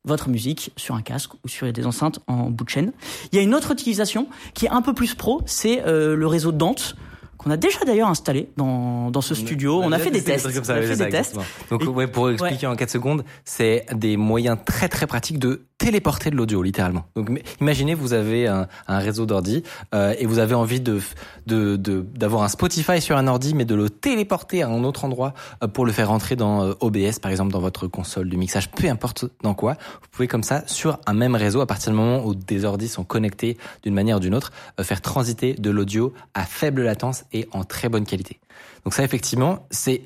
votre 0.04 0.28
musique 0.28 0.70
sur 0.76 0.94
un 0.94 1.02
casque 1.02 1.32
ou 1.44 1.48
sur 1.48 1.72
des 1.72 1.86
enceintes 1.86 2.20
en 2.26 2.50
bout 2.50 2.64
de 2.64 2.70
chaîne. 2.70 2.92
Il 3.32 3.36
y 3.36 3.38
a 3.38 3.42
une 3.42 3.54
autre 3.54 3.70
utilisation 3.72 4.28
qui 4.54 4.66
est 4.66 4.70
un 4.70 4.82
peu 4.82 4.92
plus 4.92 5.14
pro, 5.14 5.40
c'est 5.46 5.82
le 5.86 6.26
réseau 6.26 6.52
Dante 6.52 6.96
qu'on 7.42 7.50
a 7.50 7.56
déjà 7.56 7.78
d'ailleurs 7.86 8.08
installé 8.08 8.48
dans, 8.56 9.10
dans 9.10 9.20
ce 9.20 9.34
studio. 9.34 9.80
On, 9.82 9.92
a, 9.92 9.98
fait 9.98 10.10
des 10.10 10.22
tests. 10.22 10.52
Comme 10.52 10.64
ça, 10.64 10.74
on 10.74 10.76
a 10.78 10.82
fait 10.82 10.96
des 10.96 11.08
tests. 11.10 11.36
Donc, 11.70 11.82
Et- 11.82 11.86
ouais, 11.86 12.06
pour 12.06 12.30
expliquer 12.30 12.66
en 12.66 12.76
4 12.76 12.90
secondes, 12.90 13.24
c'est 13.44 13.86
des 13.94 14.16
moyens 14.16 14.56
très 14.64 14.88
très 14.88 15.06
pratiques 15.06 15.38
de 15.38 15.62
téléporter 15.78 16.30
de 16.30 16.36
l'audio, 16.36 16.62
littéralement. 16.62 17.04
Donc, 17.16 17.28
imaginez, 17.60 17.94
vous 17.94 18.12
avez 18.12 18.46
un, 18.46 18.68
un 18.86 18.98
réseau 18.98 19.26
d'ordi 19.26 19.64
euh, 19.94 20.14
et 20.18 20.26
vous 20.26 20.38
avez 20.38 20.54
envie 20.54 20.80
de 20.80 21.00
de 21.46 21.74
de- 21.76 22.02
d'avoir 22.14 22.42
un 22.44 22.48
Spotify 22.48 23.00
sur 23.00 23.16
un 23.16 23.26
ordi, 23.26 23.52
mais 23.54 23.64
de 23.64 23.74
le 23.74 23.90
téléporter 23.90 24.62
à 24.62 24.68
un 24.68 24.84
autre 24.84 25.04
endroit 25.04 25.34
euh, 25.62 25.66
pour 25.66 25.84
le 25.84 25.90
faire 25.92 26.08
rentrer 26.08 26.36
dans 26.36 26.62
euh, 26.64 26.72
OBS, 26.80 27.18
par 27.20 27.30
exemple, 27.32 27.50
dans 27.52 27.58
votre 27.60 27.88
console 27.88 28.28
de 28.28 28.36
mixage, 28.36 28.70
peu 28.70 28.88
importe 28.88 29.24
dans 29.42 29.54
quoi. 29.54 29.72
Vous 30.02 30.08
pouvez 30.12 30.28
comme 30.28 30.44
ça, 30.44 30.62
sur 30.66 30.98
un 31.06 31.14
même 31.14 31.34
réseau, 31.34 31.60
à 31.60 31.66
partir 31.66 31.90
du 31.90 31.98
moment 31.98 32.24
où 32.24 32.34
des 32.36 32.64
ordis 32.64 32.86
sont 32.88 33.02
connectés 33.04 33.58
d'une 33.82 33.94
manière 33.94 34.18
ou 34.18 34.20
d'une 34.20 34.34
autre, 34.36 34.52
euh, 34.78 34.84
faire 34.84 35.00
transiter 35.00 35.54
de 35.54 35.70
l'audio 35.70 36.12
à 36.34 36.44
faible 36.44 36.82
latence 36.82 37.24
et 37.32 37.48
en 37.52 37.64
très 37.64 37.88
bonne 37.88 38.04
qualité. 38.04 38.40
Donc 38.84 38.94
ça, 38.94 39.04
effectivement, 39.04 39.66
c'est 39.70 40.02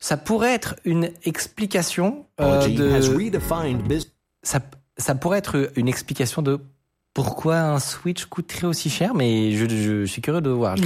ça 0.00 0.16
pourrait 0.16 0.52
être 0.52 0.74
une 0.84 1.10
explication 1.24 2.26
euh, 2.40 2.66
de 2.66 2.92
redefined 3.14 3.82
business. 3.82 4.12
ça, 4.42 4.60
ça 4.96 5.14
pourrait 5.14 5.38
être 5.38 5.70
une 5.76 5.88
explication 5.88 6.42
de 6.42 6.58
pourquoi 7.14 7.58
un 7.58 7.78
Switch 7.78 8.24
coûterait 8.24 8.66
aussi 8.66 8.90
cher, 8.90 9.14
mais 9.14 9.52
je, 9.52 9.68
je, 9.68 10.04
suis 10.04 10.20
curieux 10.22 10.40
de 10.40 10.50
voir. 10.50 10.76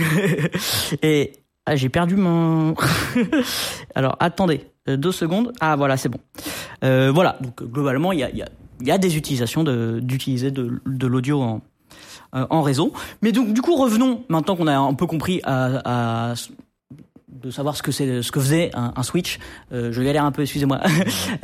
Et 1.02 1.32
ah, 1.64 1.76
j'ai 1.76 1.88
perdu 1.88 2.16
mon. 2.16 2.74
Alors 3.94 4.16
attendez 4.20 4.66
euh, 4.88 4.96
deux 4.96 5.12
secondes. 5.12 5.52
Ah 5.60 5.76
voilà, 5.76 5.96
c'est 5.96 6.08
bon. 6.08 6.20
Euh, 6.84 7.10
voilà. 7.12 7.38
Donc 7.40 7.62
globalement, 7.62 8.12
il 8.12 8.20
y 8.20 8.24
a, 8.24 8.30
il 8.30 8.36
y, 8.36 8.42
a, 8.42 8.48
y 8.82 8.90
a 8.90 8.98
des 8.98 9.16
utilisations 9.16 9.64
d'utiliser 9.64 10.50
de, 10.50 10.80
de 10.84 11.06
l'audio 11.06 11.40
en, 11.40 11.62
en 12.32 12.62
réseau. 12.62 12.92
Mais 13.22 13.32
donc 13.32 13.52
du 13.52 13.62
coup, 13.62 13.76
revenons 13.76 14.24
maintenant 14.28 14.56
qu'on 14.56 14.66
a 14.66 14.76
un 14.76 14.94
peu 14.94 15.06
compris 15.06 15.40
à, 15.44 16.30
à 16.30 16.34
de 17.46 17.50
savoir 17.50 17.76
ce 17.76 17.82
que 17.82 17.92
c'est, 17.92 18.22
ce 18.22 18.32
que 18.32 18.40
faisait 18.40 18.70
un, 18.74 18.92
un 18.96 19.02
switch. 19.02 19.38
Euh, 19.72 19.92
je 19.92 20.02
galère 20.02 20.24
un 20.24 20.32
peu, 20.32 20.42
excusez-moi. 20.42 20.80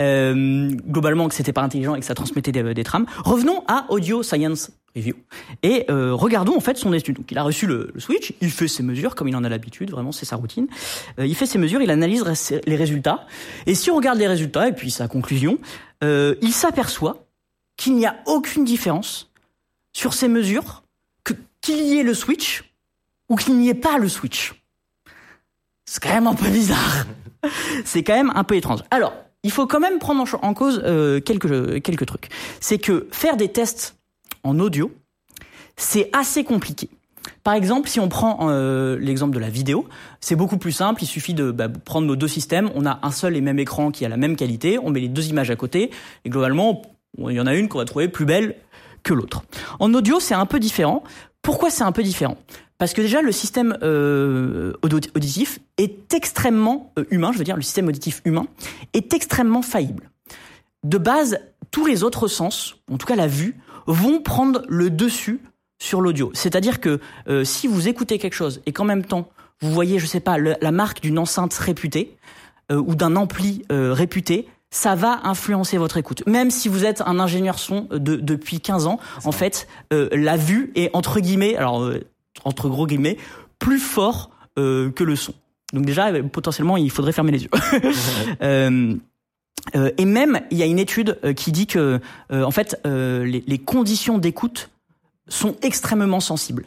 Euh, 0.01 0.71
globalement, 0.89 1.29
que 1.29 1.35
c'était 1.35 1.53
pas 1.53 1.63
intelligent 1.63 1.95
et 1.95 2.01
que 2.01 2.07
ça 2.07 2.15
transmettait 2.15 2.51
des, 2.51 2.75
des 2.75 2.85
trames. 2.85 3.07
Revenons 3.25 3.63
à 3.69 3.87
Audio 3.91 4.23
Science 4.23 4.71
Review 4.97 5.15
et 5.63 5.85
euh, 5.91 6.15
regardons 6.15 6.57
en 6.57 6.61
fait 6.61 6.77
son 6.77 6.93
étude. 6.93 7.17
Donc, 7.17 7.31
il 7.31 7.39
a 7.39 7.43
reçu 7.43 7.67
le, 7.67 7.91
le 7.93 8.01
switch, 8.01 8.33
il 8.41 8.51
fait 8.51 8.69
ses 8.69 8.83
mesures 8.83 9.15
comme 9.15 9.29
il 9.29 9.37
en 9.37 9.45
a 9.45 9.49
l'habitude, 9.49 9.91
vraiment 9.91 10.13
c'est 10.13 10.25
sa 10.25 10.37
routine. 10.37 10.67
Euh, 11.19 11.27
il 11.27 11.35
fait 11.35 11.47
ses 11.47 11.59
mesures, 11.59 11.83
il 11.83 11.91
analyse 11.91 12.25
les 12.67 12.77
résultats. 12.77 13.27
Et 13.67 13.75
si 13.75 13.91
on 13.91 13.97
regarde 13.97 14.19
les 14.19 14.27
résultats 14.29 14.69
et 14.69 14.73
puis 14.73 14.91
sa 14.91 15.09
conclusion, 15.09 15.59
euh, 16.03 16.35
il 16.43 16.53
s'aperçoit 16.53 17.27
qu'il 17.77 17.95
n'y 17.97 18.07
a 18.07 18.17
aucune 18.27 18.65
différence 18.65 19.32
sur 19.93 20.15
ces 20.15 20.29
mesures 20.29 20.83
que 21.25 21.35
qu'il 21.61 21.81
y 21.81 21.99
ait 21.99 22.03
le 22.03 22.15
switch 22.15 22.65
ou 23.29 23.37
qu'il 23.37 23.57
n'y 23.57 23.69
ait 23.69 23.75
pas 23.75 23.99
le 23.99 24.09
switch. 24.09 24.55
C'est 25.85 26.03
quand 26.03 26.15
même 26.15 26.27
un 26.27 26.35
peu 26.35 26.49
bizarre. 26.49 27.07
C'est 27.85 28.03
quand 28.03 28.15
même 28.15 28.33
un 28.35 28.45
peu 28.45 28.57
étrange. 28.57 28.81
Alors, 28.91 29.15
il 29.43 29.51
faut 29.51 29.67
quand 29.67 29.81
même 29.81 29.99
prendre 29.99 30.25
en 30.43 30.55
cause 30.55 30.81
euh, 30.85 31.21
quelques 31.21 31.83
quelques 31.83 32.07
trucs. 32.07 32.29
C'est 32.61 32.79
que 32.79 33.09
faire 33.11 33.37
des 33.37 33.49
tests 33.49 33.97
en 34.45 34.59
audio, 34.61 34.93
c'est 35.77 36.09
assez 36.13 36.45
compliqué. 36.45 36.89
Par 37.45 37.55
exemple, 37.55 37.89
si 37.89 38.01
on 38.01 38.09
prend 38.09 38.49
euh, 38.49 38.99
l'exemple 38.99 39.35
de 39.35 39.41
la 39.41 39.49
vidéo, 39.49 39.89
c'est 40.21 40.37
beaucoup 40.37 40.59
plus 40.59 40.73
simple. 40.73 41.03
Il 41.03 41.07
suffit 41.07 41.35
de 41.35 41.51
bah, 41.51 41.69
prendre 41.69 42.07
nos 42.07 42.17
deux 42.17 42.29
systèmes. 42.29 42.71
On 42.75 42.87
a 42.87 43.01
un 43.03 43.11
seul 43.11 43.37
et 43.37 43.41
même 43.41 43.59
écran 43.59 43.91
qui 43.91 44.05
a 44.05 44.09
la 44.09 44.17
même 44.17 44.37
qualité. 44.37 44.79
On 44.79 44.91
met 44.91 45.01
les 45.01 45.09
deux 45.09 45.29
images 45.29 45.51
à 45.51 45.57
côté 45.57 45.91
et 46.25 46.31
globalement, 46.31 46.83
il 47.19 47.33
y 47.33 47.41
en 47.41 47.47
a 47.47 47.55
une 47.55 47.69
qu'on 47.69 47.79
va 47.79 47.85
trouver 47.85 48.09
plus 48.09 48.25
belle 48.25 48.57
que 49.03 49.15
l'autre. 49.15 49.43
En 49.81 49.93
audio, 49.95 50.21
c'est 50.21 50.35
un 50.35 50.47
peu 50.47 50.59
différent. 50.61 51.03
Pourquoi 51.43 51.71
c'est 51.71 51.83
un 51.83 51.93
peu 51.93 52.03
différent? 52.03 52.37
Parce 52.79 52.95
que 52.95 53.01
déjà, 53.01 53.23
le 53.23 53.31
système 53.33 53.79
euh, 53.83 54.73
auditif 54.83 55.61
est 55.77 56.15
extrêmement 56.15 56.93
euh, 56.99 57.05
humain. 57.11 57.31
Je 57.33 57.39
veux 57.39 57.45
dire, 57.45 57.57
le 57.57 57.63
système 57.63 57.89
auditif 57.89 58.23
humain 58.25 58.47
est 58.93 59.15
extrêmement 59.15 59.63
faillible. 59.63 60.11
De 60.83 60.99
base, 60.99 61.39
tous 61.71 61.87
les 61.87 62.03
autres 62.03 62.27
sens, 62.27 62.77
en 62.91 62.99
tout 62.99 63.07
cas 63.07 63.15
la 63.15 63.29
vue, 63.29 63.57
vont 63.87 64.21
prendre 64.21 64.63
le 64.69 64.91
dessus 64.91 65.41
sur 65.79 66.01
l'audio. 66.01 66.33
C'est-à-dire 66.35 66.81
que 66.81 66.99
euh, 67.29 67.45
si 67.45 67.69
vous 67.69 67.87
écoutez 67.87 68.19
quelque 68.19 68.35
chose 68.35 68.61
et 68.67 68.73
qu'en 68.73 68.85
même 68.85 69.05
temps 69.05 69.29
vous 69.61 69.71
voyez, 69.71 70.01
je 70.01 70.07
sais 70.07 70.19
pas, 70.19 70.39
la 70.39 70.73
marque 70.73 71.03
d'une 71.03 71.21
enceinte 71.21 71.55
réputée 71.55 72.17
ou 72.69 72.97
d'un 72.97 73.15
ampli 73.15 73.63
réputé, 73.71 74.49
ça 74.73 74.97
va 74.97 75.21
influencer 75.23 75.77
votre 75.77 75.99
écoute. 75.99 76.25
Même 76.27 76.51
si 76.51 76.69
vous 76.69 76.85
êtes 76.85 77.03
un 77.03 77.21
ingénieur 77.21 77.61
son 77.61 77.87
de, 77.93 78.17
depuis 78.17 78.59
15 78.59 78.87
ans, 78.89 78.99
en 79.25 79.31
fait, 79.31 79.69
euh, 79.93 80.09
la 80.13 80.37
vue 80.37 80.73
est 80.75 80.91
entre 80.95 81.21
guillemets, 81.21 81.55
alors 81.55 81.83
euh, 81.83 82.01
entre 82.45 82.69
gros 82.69 82.87
guillemets, 82.89 83.19
plus 83.61 83.79
fort 83.79 84.31
euh, 84.59 84.91
que 84.91 85.05
le 85.05 85.15
son. 85.15 85.35
Donc 85.73 85.85
déjà, 85.85 86.09
euh, 86.09 86.23
potentiellement, 86.23 86.77
il 86.77 86.91
faudrait 86.91 87.13
fermer 87.13 87.31
les 87.31 87.45
yeux. 87.45 87.51
Euh, 88.43 88.97
euh, 89.77 89.93
et 89.97 90.07
même, 90.07 90.41
il 90.51 90.59
y 90.59 90.63
a 90.65 90.67
une 90.67 90.81
étude 90.81 91.19
euh, 91.25 91.35
qui 91.35 91.53
dit 91.53 91.69
que, 91.69 92.01
euh, 92.33 92.43
en 92.43 92.51
fait, 92.51 92.81
euh, 92.85 93.25
les, 93.25 93.45
les 93.47 93.59
conditions 93.59 94.19
d'écoute 94.19 94.71
sont 95.29 95.55
extrêmement 95.63 96.19
sensibles. 96.19 96.67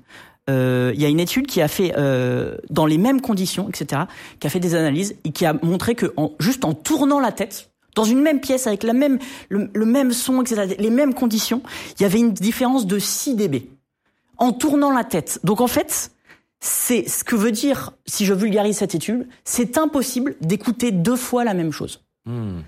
Euh, 0.50 0.91
Il 0.96 1.02
y 1.02 1.06
a 1.06 1.10
une 1.10 1.20
étude 1.20 1.48
qui 1.48 1.62
a 1.62 1.68
fait 1.68 1.94
euh, 1.98 2.56
dans 2.70 2.86
les 2.86 2.98
mêmes 2.98 3.20
conditions, 3.20 3.68
etc., 3.68 4.04
qui 4.39 4.48
a 4.48 4.50
fait 4.50 4.62
des 4.62 4.76
analyses 4.76 5.15
et 5.26 5.32
qui 5.32 5.46
a 5.46 5.54
montré 5.62 5.96
que 5.96 6.13
en, 6.15 6.32
juste 6.39 6.63
en 6.63 6.74
tournant 6.74 7.20
la 7.20 7.34
tête 7.34 7.72
dans 7.95 8.03
une 8.03 8.21
même 8.21 8.39
pièce 8.39 8.67
avec 8.67 8.84
la 8.84 8.93
même 8.93 9.19
le, 9.49 9.69
le 9.73 9.86
même 9.86 10.12
son, 10.12 10.41
etc., 10.41 10.75
les 10.77 10.89
mêmes 10.89 11.13
conditions, 11.13 11.62
il 11.97 12.03
y 12.03 12.05
avait 12.05 12.19
une 12.19 12.34
différence 12.34 12.86
de 12.86 12.99
6 12.99 13.36
dB 13.36 13.69
en 14.38 14.51
tournant 14.51 14.91
la 14.91 15.03
tête. 15.03 15.39
Donc 15.43 15.62
en 15.62 15.67
fait, 15.67 16.12
c'est 16.60 17.08
ce 17.08 17.23
que 17.23 17.36
veut 17.36 17.51
dire, 17.51 17.93
si 18.05 18.25
je 18.25 18.34
vulgarise 18.34 18.77
cette 18.77 18.95
étude, 18.95 19.27
c'est 19.43 19.77
impossible 19.77 20.36
d'écouter 20.41 20.91
deux 20.91 21.15
fois 21.15 21.43
la 21.43 21.53
même 21.53 21.71
chose. 21.71 22.01
Hmm. 22.25 22.60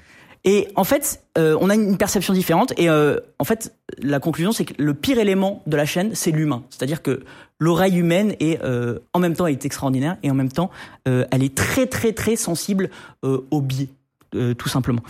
Et 0.43 0.69
en 0.75 0.85
fait, 0.85 1.23
euh, 1.37 1.57
on 1.59 1.69
a 1.69 1.75
une 1.75 1.97
perception 1.97 2.33
différente. 2.33 2.73
Et 2.77 2.89
euh, 2.89 3.19
en 3.37 3.43
fait, 3.43 3.75
la 3.97 4.19
conclusion, 4.19 4.53
c'est 4.53 4.63
que 4.63 4.81
le 4.81 4.93
pire 4.93 5.19
élément 5.19 5.61
de 5.67 5.75
la 5.75 5.85
chaîne, 5.85 6.11
c'est 6.13 6.31
l'humain. 6.31 6.63
C'est-à-dire 6.69 7.01
que 7.01 7.23
l'oreille 7.59 7.97
humaine 7.97 8.35
est, 8.39 8.63
euh, 8.63 8.99
en 9.13 9.19
même 9.19 9.35
temps, 9.35 9.47
elle 9.47 9.53
est 9.53 9.65
extraordinaire 9.65 10.17
et 10.23 10.31
en 10.31 10.35
même 10.35 10.51
temps, 10.51 10.69
euh, 11.07 11.25
elle 11.31 11.43
est 11.43 11.55
très, 11.55 11.87
très, 11.87 12.13
très 12.13 12.35
sensible 12.35 12.89
euh, 13.23 13.41
au 13.51 13.61
biais. 13.61 13.89
Euh, 14.35 14.53
tout 14.53 14.69
simplement. 14.69 15.01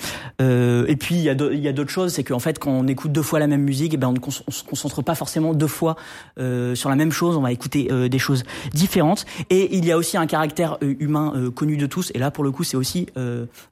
Euh, 0.41 0.86
et 0.88 0.95
puis 0.95 1.15
il 1.15 1.21
y 1.21 1.30
a 1.30 1.36
d'autres 1.73 1.89
choses, 1.89 2.13
c'est 2.13 2.23
qu'en 2.23 2.39
fait 2.39 2.60
quand 2.60 2.71
on 2.71 2.88
écoute 2.88 3.12
deux 3.12 3.21
fois 3.21 3.39
la 3.39 3.47
même 3.47 3.63
musique, 3.63 3.93
eh 3.93 3.97
ben 3.97 4.10
on 4.10 4.13
ne 4.13 4.51
se 4.51 4.63
concentre 4.63 5.01
pas 5.01 5.15
forcément 5.15 5.53
deux 5.53 5.67
fois 5.67 5.95
euh, 6.39 6.75
sur 6.75 6.89
la 6.89 6.95
même 6.95 7.12
chose. 7.12 7.38
On 7.38 7.41
va 7.41 7.51
écouter 7.51 7.88
euh, 7.91 8.10
des 8.10 8.19
choses 8.19 8.43
différentes. 8.73 9.25
Et 9.49 9.75
il 9.75 9.86
y 9.86 9.91
a 9.91 9.97
aussi 9.97 10.17
un 10.17 10.27
caractère 10.27 10.77
euh, 10.84 10.95
humain 10.99 11.34
euh, 11.36 11.51
connu 11.51 11.77
de 11.77 11.86
tous. 11.86 12.12
Et 12.13 12.19
là 12.19 12.32
pour 12.32 12.43
le 12.43 12.51
coup 12.51 12.63
c'est 12.63 12.77
aussi 12.77 13.08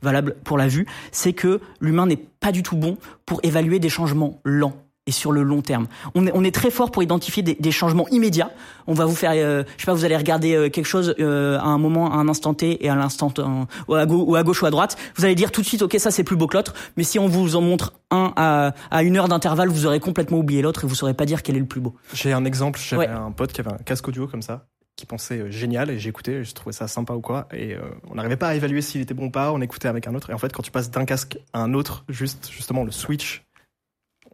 valable 0.01 0.35
pour 0.43 0.57
la 0.57 0.67
vue, 0.67 0.85
c'est 1.11 1.33
que 1.33 1.59
l'humain 1.79 2.05
n'est 2.05 2.17
pas 2.17 2.51
du 2.51 2.63
tout 2.63 2.75
bon 2.75 2.97
pour 3.25 3.39
évaluer 3.43 3.79
des 3.79 3.89
changements 3.89 4.39
lents 4.43 4.84
et 5.07 5.11
sur 5.11 5.31
le 5.31 5.43
long 5.43 5.61
terme. 5.61 5.87
On 6.15 6.25
est, 6.27 6.31
on 6.33 6.43
est 6.43 6.53
très 6.53 6.71
fort 6.71 6.91
pour 6.91 7.03
identifier 7.03 7.43
des, 7.43 7.55
des 7.55 7.71
changements 7.71 8.07
immédiats. 8.09 8.51
On 8.87 8.93
va 8.93 9.05
vous 9.05 9.15
faire, 9.15 9.31
euh, 9.35 9.63
je 9.77 9.81
sais 9.81 9.85
pas, 9.85 9.93
vous 9.93 10.05
allez 10.05 10.17
regarder 10.17 10.55
euh, 10.55 10.69
quelque 10.69 10.85
chose 10.87 11.13
euh, 11.19 11.59
à 11.59 11.65
un 11.65 11.77
moment, 11.77 12.11
à 12.11 12.15
un 12.15 12.27
instant 12.27 12.53
T 12.53 12.83
et 12.83 12.89
à 12.89 12.95
l'instant 12.95 13.31
euh, 13.39 14.05
ou, 14.07 14.31
ou 14.31 14.35
à 14.35 14.43
gauche 14.43 14.63
ou 14.63 14.65
à 14.65 14.71
droite. 14.71 14.97
Vous 15.15 15.25
allez 15.25 15.35
dire 15.35 15.51
tout 15.51 15.61
de 15.61 15.65
suite, 15.67 15.81
ok, 15.83 15.95
ça 15.99 16.11
c'est 16.11 16.23
plus 16.23 16.35
beau 16.35 16.47
que 16.47 16.57
l'autre. 16.57 16.73
Mais 16.97 17.03
si 17.03 17.19
on 17.19 17.27
vous 17.27 17.55
en 17.55 17.61
montre 17.61 17.93
un 18.11 18.33
à, 18.35 18.73
à 18.91 19.03
une 19.03 19.17
heure 19.17 19.27
d'intervalle, 19.27 19.69
vous 19.69 19.85
aurez 19.85 19.99
complètement 19.99 20.39
oublié 20.39 20.61
l'autre 20.61 20.85
et 20.85 20.87
vous 20.87 20.95
saurez 20.95 21.13
pas 21.13 21.25
dire 21.25 21.43
quel 21.43 21.55
est 21.55 21.59
le 21.59 21.65
plus 21.65 21.81
beau. 21.81 21.95
J'ai 22.13 22.33
un 22.33 22.45
exemple, 22.45 22.79
j'avais 22.83 23.07
Ouais. 23.07 23.13
un 23.13 23.31
pote 23.31 23.53
qui 23.53 23.61
avait 23.61 23.73
un 23.73 23.77
casque 23.77 24.07
audio 24.07 24.25
comme 24.27 24.41
ça, 24.41 24.65
qui 24.95 25.05
pensait 25.05 25.39
euh, 25.39 25.51
génial, 25.51 25.91
et 25.91 25.95
et 25.95 26.43
je 26.43 26.53
trouvais 26.53 26.71
ça 26.73 26.87
sympa 26.87 27.13
ou 27.13 27.21
quoi, 27.21 27.47
et 27.53 27.73
euh, 27.75 27.81
on 28.09 28.15
n'arrivait 28.15 28.37
pas 28.37 28.47
à 28.49 28.55
évaluer 28.55 28.81
s'il 28.81 29.01
était 29.01 29.13
bon 29.13 29.25
ou 29.25 29.29
pas, 29.31 29.51
on 29.51 29.59
écoutait 29.61 29.87
avec 29.89 30.07
un 30.07 30.15
autre, 30.15 30.29
et 30.29 30.33
en 30.33 30.37
fait 30.37 30.51
quand 30.53 30.63
tu 30.63 30.71
passes 30.71 30.89
d'un 30.89 31.05
casque 31.05 31.37
à 31.53 31.59
un 31.61 31.73
autre, 31.73 32.05
juste 32.09 32.49
justement 32.49 32.83
le 32.83 32.91
switch, 32.91 33.43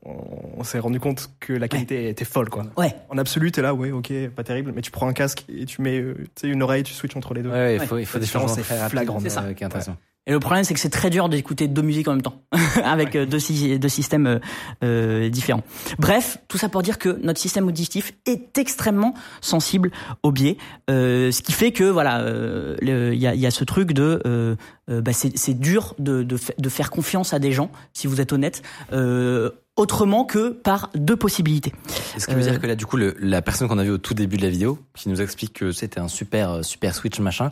on, 0.04 0.64
s'est 0.64 0.80
rendu 0.80 1.00
compte 1.00 1.30
que 1.40 1.54
la 1.54 1.68
qualité 1.68 2.10
était 2.10 2.26
folle 2.26 2.50
quoi. 2.50 2.66
Ouais. 2.78 2.94
En 3.10 3.18
absolu, 3.18 3.52
t'es 3.52 3.62
là, 3.62 3.74
ouais, 3.74 3.92
ok, 3.92 4.12
pas 4.36 4.44
terrible, 4.44 4.72
mais 4.76 4.82
tu 4.82 4.92
prends 4.92 5.08
un 5.08 5.14
casque 5.14 5.46
et 5.50 5.66
tu 5.66 5.82
mets 5.82 6.00
euh, 6.00 6.16
tu 6.36 6.42
sais, 6.42 6.48
une 6.48 6.64
oreille, 6.64 6.84
tu 6.84 6.94
switches 6.94 7.16
entre 7.16 7.34
les 7.34 7.42
deux. 7.44 7.50
Ouais, 7.50 7.56
ouais, 7.56 7.76
il 7.76 7.80
Ouais. 7.82 7.86
faut, 7.88 7.98
il 7.98 8.06
faut 8.06 8.20
des 8.20 8.26
changements 8.26 8.48
très 8.56 8.62
euh, 8.76 8.88
C'est 9.22 9.30
ça. 9.30 9.54
qui 9.54 9.64
est 9.64 9.66
intéressant. 9.66 9.98
Et 10.28 10.32
le 10.34 10.40
problème, 10.40 10.64
c'est 10.64 10.76
que 10.76 10.80
c'est 10.80 10.92
très 10.92 11.10
dur 11.10 11.30
d'écouter 11.30 11.68
deux 11.68 11.82
musiques 11.82 12.08
en 12.08 12.12
même 12.12 12.22
temps, 12.22 12.44
avec 12.84 13.16
euh, 13.16 13.26
deux, 13.26 13.40
sy- 13.40 13.80
deux 13.80 13.90
systèmes 13.90 14.28
euh, 14.28 14.40
euh, 14.84 15.30
différents. 15.30 15.64
Bref, 15.98 16.38
tout 16.48 16.60
ça 16.60 16.70
pour 16.70 16.84
dire 16.84 17.00
que 17.00 17.20
notre 17.24 17.40
système 17.40 17.68
auditif 17.68 18.14
est 18.28 18.56
extrêmement 18.60 19.16
sensible 19.42 19.90
au 20.22 20.32
biais, 20.32 20.58
euh, 20.92 21.32
ce 21.32 21.42
qui 21.42 21.54
fait 21.54 21.72
que 21.72 21.86
voilà, 21.86 22.22
euh, 22.22 22.76
il 22.84 22.88
y, 23.20 23.26
a, 23.26 23.34
il 23.34 23.40
y 23.42 23.48
a 23.48 23.52
ce 23.52 23.64
truc 23.64 23.94
de, 23.94 24.56
bah, 24.88 25.12
c'est 25.14 25.60
dur 25.60 25.96
de, 25.98 26.22
de, 26.22 26.38
fa- 26.38 26.54
de 26.56 26.70
faire 26.70 26.92
confiance 26.92 27.34
à 27.34 27.40
des 27.40 27.52
gens, 27.52 27.72
si 27.94 28.06
vous 28.06 28.22
êtes 28.22 28.32
honnête, 28.32 28.62
euh, 28.94 29.50
autrement 29.76 30.26
que 30.26 30.50
par 30.50 30.90
deux 30.96 31.16
possibilités. 31.16 31.72
Est-ce 32.16 32.28
que 32.28 32.34
veut 32.34 32.40
Euh, 32.42 32.52
dire 32.52 32.60
que 32.60 32.68
là, 32.68 32.76
du 32.76 32.86
coup, 32.86 32.98
le, 32.98 33.16
la 33.20 33.42
personne 33.42 33.68
qu'on 33.68 33.78
a 33.80 33.84
vue 33.84 33.92
au 33.92 33.98
tout 33.98 34.14
début 34.14 34.38
de 34.38 34.44
la 34.44 34.50
vidéo, 34.50 34.80
qui 34.96 35.10
nous 35.10 35.22
explique 35.22 35.54
que 35.54 35.72
c'était 35.72 36.00
un 36.00 36.08
super, 36.08 36.52
euh, 36.52 36.62
super 36.64 36.94
switch 36.94 37.20
machin, 37.20 37.50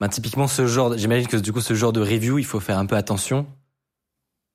ben, 0.00 0.08
typiquement 0.08 0.48
ce 0.48 0.66
genre, 0.66 0.96
j'imagine 0.98 1.28
que 1.28 1.36
du 1.36 1.52
coup, 1.52 1.60
ce 1.60 1.74
genre 1.74 1.92
de 1.92 2.00
review, 2.00 2.38
il 2.38 2.44
faut 2.44 2.60
faire 2.60 2.78
un 2.78 2.86
peu 2.86 2.96
attention 2.96 3.46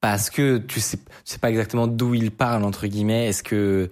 parce 0.02 0.30
que 0.30 0.58
tu 0.58 0.80
sais, 0.80 0.98
tu 0.98 1.04
sais 1.26 1.40
pas 1.40 1.50
exactement 1.50 1.88
d'où 1.88 2.14
il 2.14 2.32
parle 2.32 2.64
entre 2.64 2.88
guillemets. 2.88 3.28
Est-ce 3.28 3.44
que 3.44 3.90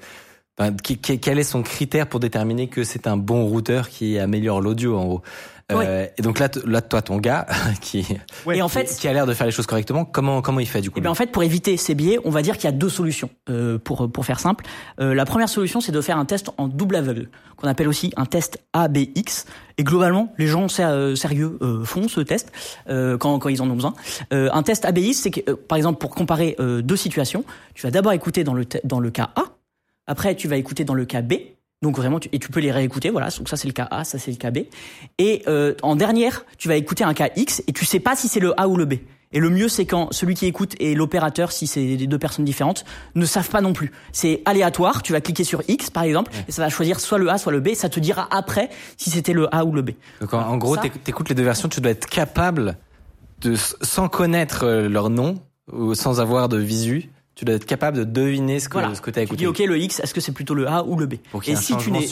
qui- 0.83 0.97
qui- 0.97 1.19
quel 1.19 1.37
est 1.37 1.43
son 1.43 1.61
critère 1.63 2.07
pour 2.07 2.19
déterminer 2.19 2.67
que 2.67 2.83
c'est 2.83 3.07
un 3.07 3.17
bon 3.17 3.45
routeur 3.45 3.89
qui 3.89 4.17
améliore 4.17 4.61
l'audio 4.61 4.97
en 4.97 5.05
gros? 5.05 5.21
Euh, 5.69 6.07
Et 6.17 6.21
donc 6.21 6.39
là, 6.39 6.47
toi, 6.47 7.01
ton 7.01 7.17
gars 7.17 7.45
qui 7.81 8.05
Ouais. 8.45 8.57
Et 8.57 8.61
en 8.61 8.67
qui- 8.67 8.73
fait, 8.73 8.85
qui 8.85 9.07
a 9.07 9.11
l'air 9.13 9.25
de 9.25 9.33
faire 9.33 9.45
les 9.45 9.51
choses 9.51 9.65
correctement, 9.65 10.05
comment 10.05 10.41
comment 10.41 10.61
il 10.61 10.65
fait 10.67 10.79
du 10.79 10.89
coup 10.89 10.95
Eh 10.97 11.01
bien, 11.01 11.11
en 11.11 11.15
fait, 11.15 11.29
pour 11.31 11.43
éviter 11.43 11.75
ces 11.75 11.93
biais, 11.93 12.19
on 12.23 12.29
va 12.29 12.41
dire 12.41 12.55
qu'il 12.55 12.63
y 12.65 12.67
a 12.67 12.71
deux 12.71 12.87
solutions. 12.89 13.29
euh, 13.49 13.77
pour 13.77 14.09
pour 14.11 14.25
faire 14.25 14.39
simple, 14.39 14.65
Euh, 15.01 15.13
la 15.13 15.25
première 15.25 15.49
solution, 15.49 15.81
c'est 15.81 15.91
de 15.91 15.99
faire 15.99 16.17
un 16.17 16.25
test 16.25 16.49
en 16.57 16.67
double 16.69 16.95
aveugle, 16.95 17.29
qu'on 17.57 17.67
appelle 17.67 17.87
aussi 17.89 18.13
un 18.15 18.25
test 18.25 18.59
ABX. 18.73 19.45
Et 19.77 19.83
globalement, 19.83 20.33
les 20.37 20.47
gens 20.47 20.67
euh, 20.79 21.15
sérieux 21.15 21.57
euh, 21.61 21.83
font 21.83 22.07
ce 22.07 22.21
test 22.21 22.51
euh, 22.89 23.17
quand 23.17 23.37
quand 23.39 23.49
ils 23.49 23.61
en 23.61 23.69
ont 23.69 23.75
besoin. 23.75 23.93
Euh, 24.33 24.49
un 24.53 24.63
test 24.63 24.85
ABX, 24.85 25.13
c'est 25.13 25.31
que, 25.31 25.51
euh, 25.51 25.55
par 25.67 25.77
exemple, 25.77 25.99
pour 25.99 26.15
comparer 26.15 26.55
euh, 26.61 26.81
deux 26.81 26.95
situations, 26.95 27.43
tu 27.73 27.83
vas 27.83 27.91
d'abord 27.91 28.13
écouter 28.13 28.43
dans 28.45 28.53
le 28.53 28.65
dans 28.85 29.01
le 29.01 29.11
cas 29.11 29.31
A, 29.35 29.43
après 30.07 30.33
tu 30.35 30.47
vas 30.47 30.55
écouter 30.55 30.85
dans 30.85 30.93
le 30.95 31.03
cas 31.05 31.21
B. 31.21 31.33
Donc 31.83 31.95
vraiment, 31.95 32.19
tu, 32.19 32.29
et 32.31 32.39
tu 32.39 32.49
peux 32.49 32.59
les 32.59 32.71
réécouter, 32.71 33.09
voilà. 33.09 33.29
Donc 33.29 33.49
ça 33.49 33.57
c'est 33.57 33.67
le 33.67 33.73
cas 33.73 33.87
A, 33.91 34.03
ça 34.03 34.17
c'est 34.17 34.31
le 34.31 34.37
cas 34.37 34.49
B. 34.49 34.59
Et 35.19 35.43
euh, 35.47 35.75
en 35.83 35.95
dernière, 35.95 36.45
tu 36.57 36.67
vas 36.67 36.75
écouter 36.75 37.03
un 37.03 37.13
cas 37.13 37.29
X 37.35 37.61
et 37.67 37.73
tu 37.73 37.85
sais 37.85 37.99
pas 37.99 38.15
si 38.15 38.27
c'est 38.27 38.39
le 38.39 38.59
A 38.59 38.67
ou 38.67 38.77
le 38.77 38.85
B. 38.85 38.93
Et 39.33 39.39
le 39.39 39.49
mieux, 39.49 39.67
c'est 39.67 39.85
quand 39.85 40.11
celui 40.11 40.35
qui 40.35 40.45
écoute 40.45 40.73
et 40.79 40.95
l'opérateur, 40.95 41.51
si 41.51 41.67
c'est 41.67 41.97
des 41.97 42.07
deux 42.07 42.17
personnes 42.17 42.45
différentes, 42.45 42.85
ne 43.13 43.25
savent 43.25 43.49
pas 43.49 43.59
non 43.61 43.73
plus. 43.73 43.91
C'est 44.13 44.41
aléatoire. 44.45 45.03
Tu 45.03 45.11
vas 45.11 45.19
cliquer 45.19 45.43
sur 45.43 45.61
X, 45.67 45.89
par 45.89 46.03
exemple, 46.03 46.31
et 46.47 46.51
ça 46.51 46.61
va 46.61 46.69
choisir 46.69 46.99
soit 46.99 47.17
le 47.17 47.29
A, 47.29 47.37
soit 47.37 47.51
le 47.51 47.59
B. 47.59 47.73
Ça 47.73 47.89
te 47.89 47.99
dira 47.99 48.27
après 48.31 48.69
si 48.95 49.09
c'était 49.09 49.33
le 49.33 49.53
A 49.53 49.65
ou 49.65 49.73
le 49.73 49.81
B. 49.81 49.91
Donc 50.21 50.33
en, 50.33 50.39
en 50.39 50.57
gros, 50.57 50.77
t'écoutes 50.77 51.29
les 51.29 51.35
deux 51.35 51.43
versions, 51.43 51.67
tu 51.67 51.81
dois 51.81 51.91
être 51.91 52.07
capable 52.07 52.77
de, 53.41 53.55
sans 53.81 54.07
connaître 54.07 54.63
euh, 54.63 54.89
leur 54.89 55.09
nom 55.09 55.35
ou 55.71 55.93
sans 55.93 56.21
avoir 56.21 56.47
de 56.47 56.57
visu, 56.57 57.11
tu 57.37 57.45
dois 57.45 57.53
être 57.55 57.65
capable 57.67 57.99
de 57.99 58.03
deviner 58.03 58.59
ce 58.59 58.67
que 58.67 58.73
Voilà. 58.73 58.95
ce 58.95 58.99
que 58.99 59.11
Tu 59.11 59.19
écouté. 59.21 59.37
dis 59.37 59.45
OK, 59.47 59.59
le 59.59 59.77
X, 59.77 59.99
est-ce 59.99 60.11
que 60.13 60.19
c'est 60.21 60.31
plutôt 60.31 60.55
le 60.55 60.67
A 60.67 60.83
ou 60.83 60.95
le 60.97 61.05
B 61.05 61.13
Et 61.45 61.55
si 61.55 61.77
tu 61.77 61.91
n'es 61.91 62.07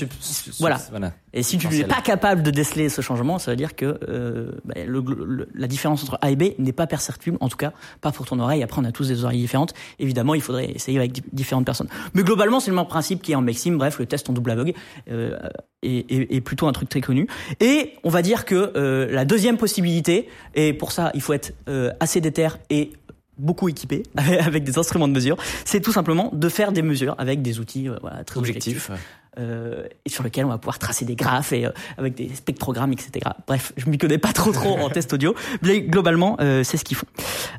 voilà. 0.59 0.79
voilà. 0.91 1.13
Et 1.33 1.41
si 1.43 1.57
tu 1.57 1.67
n'es 1.67 1.83
pas 1.83 1.99
capable 2.01 2.43
de 2.43 2.51
déceler 2.51 2.89
ce 2.89 3.01
changement, 3.01 3.39
ça 3.39 3.49
veut 3.51 3.57
dire 3.57 3.75
que 3.75 3.99
euh, 4.07 4.51
bah, 4.65 4.75
le- 4.85 5.01
le- 5.01 5.49
la 5.53 5.67
différence 5.67 6.03
entre 6.03 6.19
A 6.21 6.29
et 6.29 6.35
B 6.35 6.53
n'est 6.59 6.71
pas 6.73 6.85
perceptible, 6.88 7.38
en 7.41 7.49
tout 7.49 7.57
cas 7.57 7.73
pas 8.01 8.11
pour 8.11 8.25
ton 8.27 8.39
oreille. 8.39 8.61
Après, 8.63 8.79
on 8.79 8.85
a 8.85 8.91
tous 8.91 9.07
des 9.07 9.23
oreilles 9.25 9.41
différentes. 9.41 9.73
Évidemment, 9.99 10.35
il 10.35 10.41
faudrait 10.41 10.71
essayer 10.71 10.97
avec 10.99 11.11
di- 11.11 11.23
différentes 11.33 11.65
personnes. 11.65 11.89
Mais 12.13 12.21
globalement, 12.23 12.59
c'est 12.59 12.69
le 12.71 12.77
même 12.77 12.85
principe 12.85 13.21
qui 13.23 13.31
est 13.31 13.35
en 13.35 13.41
Maxime. 13.41 13.77
Bref, 13.79 13.97
le 13.99 14.05
test 14.05 14.29
en 14.29 14.33
double 14.33 14.51
aveugle 14.51 14.73
euh, 15.09 15.38
est, 15.81 16.05
est- 16.11 16.35
est 16.35 16.41
plutôt 16.41 16.67
un 16.67 16.71
truc 16.71 16.88
très 16.88 17.01
connu. 17.01 17.27
Et 17.59 17.93
on 18.03 18.09
va 18.09 18.21
dire 18.21 18.45
que 18.45 18.71
euh, 18.77 19.11
la 19.11 19.25
deuxième 19.25 19.57
possibilité, 19.57 20.29
et 20.53 20.71
pour 20.73 20.91
ça, 20.91 21.09
il 21.15 21.21
faut 21.21 21.33
être 21.33 21.53
euh, 21.67 21.91
assez 21.99 22.21
déter 22.21 22.47
et 22.69 22.91
beaucoup 23.37 23.69
équipé 23.69 24.03
avec 24.17 24.63
des 24.63 24.77
instruments 24.77 25.07
de 25.07 25.13
mesure, 25.13 25.37
c'est 25.65 25.81
tout 25.81 25.91
simplement 25.91 26.29
de 26.33 26.49
faire 26.49 26.71
des 26.71 26.81
mesures 26.81 27.15
avec 27.17 27.41
des 27.41 27.59
outils 27.59 27.89
euh, 27.89 27.97
voilà, 28.01 28.23
très 28.23 28.39
objectifs 28.39 28.89
Objectif. 28.89 28.89
ouais. 28.89 29.43
euh, 29.43 29.87
et 30.05 30.09
sur 30.09 30.23
lequel 30.23 30.45
on 30.45 30.49
va 30.49 30.57
pouvoir 30.57 30.79
tracer 30.79 31.05
des 31.05 31.15
graphes 31.15 31.51
et 31.53 31.65
euh, 31.65 31.71
avec 31.97 32.15
des 32.15 32.33
spectrogrammes, 32.33 32.93
etc. 32.93 33.29
Bref, 33.47 33.73
je 33.77 33.89
m'y 33.89 33.97
connais 33.97 34.17
pas 34.17 34.33
trop 34.33 34.51
trop 34.51 34.77
en 34.77 34.89
test 34.89 35.11
audio, 35.13 35.35
mais 35.61 35.81
globalement, 35.81 36.37
euh, 36.39 36.63
c'est 36.63 36.77
ce 36.77 36.83
qu'ils 36.85 36.97
font. 36.97 37.07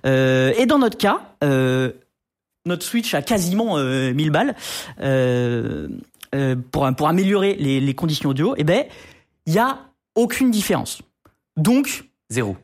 Euh, 0.06 0.52
et 0.58 0.66
dans 0.66 0.78
notre 0.78 0.96
cas, 0.98 1.20
euh, 1.44 1.92
notre 2.64 2.84
Switch 2.84 3.14
a 3.14 3.22
quasiment 3.22 3.78
euh, 3.78 4.12
1000 4.12 4.30
balles 4.30 4.56
euh, 5.00 5.88
euh, 6.34 6.56
pour 6.72 6.88
pour 6.96 7.08
améliorer 7.08 7.54
les, 7.58 7.80
les 7.80 7.94
conditions 7.94 8.30
audio. 8.30 8.54
Et 8.56 8.64
ben, 8.64 8.84
il 9.46 9.52
y 9.52 9.58
a 9.58 9.78
aucune 10.14 10.50
différence. 10.50 11.02
Donc 11.56 12.04
Zéro. 12.28 12.56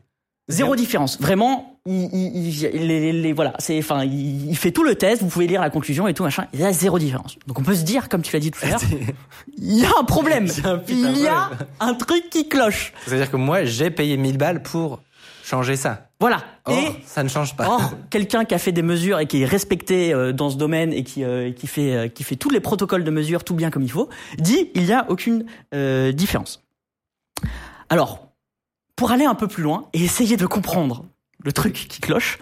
Zéro 0.49 0.75
différence. 0.75 1.21
Vraiment, 1.21 1.72
il, 1.85 2.09
il- 2.13 2.65
il- 2.75 2.87
les, 2.87 3.11
les- 3.11 3.33
voilà, 3.33 3.53
c'est, 3.59 3.77
enfin, 3.79 4.03
il, 4.05 4.49
il 4.49 4.57
fait 4.57 4.71
tout 4.71 4.83
le 4.83 4.95
test. 4.95 5.21
Vous 5.21 5.27
pouvez 5.27 5.47
lire 5.47 5.61
la 5.61 5.69
conclusion 5.69 6.07
et 6.07 6.13
tout 6.13 6.23
machin. 6.23 6.45
Il 6.53 6.59
y 6.59 6.63
a 6.65 6.71
zéro 6.71 6.97
différence. 6.99 7.35
Donc 7.47 7.59
on 7.59 7.63
peut 7.63 7.75
se 7.75 7.83
dire, 7.83 8.07
comme 8.09 8.21
tu 8.21 8.31
l'as 8.33 8.39
dit 8.39 8.51
tout 8.51 8.59
à 8.63 8.69
l'heure, 8.69 8.81
il 9.57 9.79
y 9.79 9.85
a 9.85 9.91
un 9.99 10.03
problème. 10.03 10.47
Il 10.57 10.63
y 10.63 10.67
a 10.67 10.69
un 10.71 10.77
putain 10.77 11.11
de 11.11 11.15
Il 11.15 11.21
y 11.21 11.27
a 11.27 11.33
problème. 11.47 11.67
un 11.79 11.93
truc 11.95 12.29
qui 12.29 12.47
cloche. 12.47 12.93
C'est-à-dire 13.05 13.29
que 13.29 13.35
moi, 13.37 13.65
j'ai 13.65 13.91
payé 13.91 14.15
1000 14.17 14.37
balles 14.37 14.61
pour 14.63 15.01
changer 15.43 15.75
ça. 15.75 16.07
Voilà. 16.21 16.41
Or, 16.63 16.77
et 16.77 17.03
ça 17.05 17.21
ne 17.21 17.27
change 17.27 17.53
pas. 17.57 17.67
Or, 17.67 17.91
quelqu'un 18.09 18.45
qui 18.45 18.55
a 18.55 18.57
fait 18.59 18.71
des 18.71 18.81
mesures 18.81 19.19
et 19.19 19.27
qui 19.27 19.41
est 19.41 19.45
respecté 19.45 20.13
euh, 20.13 20.31
dans 20.31 20.49
ce 20.49 20.55
domaine 20.55 20.93
et 20.93 21.03
qui, 21.03 21.25
euh, 21.25 21.51
qui 21.51 21.67
fait 21.67 21.93
euh, 21.95 22.07
qui 22.07 22.23
fait 22.23 22.37
tous 22.37 22.49
les 22.49 22.61
protocoles 22.61 23.03
de 23.03 23.11
mesure 23.11 23.43
tout 23.43 23.53
bien 23.55 23.69
comme 23.69 23.83
il 23.83 23.91
faut, 23.91 24.07
dit 24.37 24.69
il 24.73 24.83
n'y 24.85 24.93
a 24.93 25.05
aucune 25.09 25.45
euh, 25.75 26.13
différence. 26.13 26.63
Alors, 27.89 28.27
pour 28.95 29.11
aller 29.11 29.25
un 29.25 29.35
peu 29.35 29.47
plus 29.49 29.63
loin 29.63 29.89
et 29.91 30.01
essayer 30.03 30.37
de 30.37 30.45
comprendre 30.45 31.03
le 31.43 31.51
truc 31.51 31.73
qui 31.73 32.01
cloche, 32.01 32.37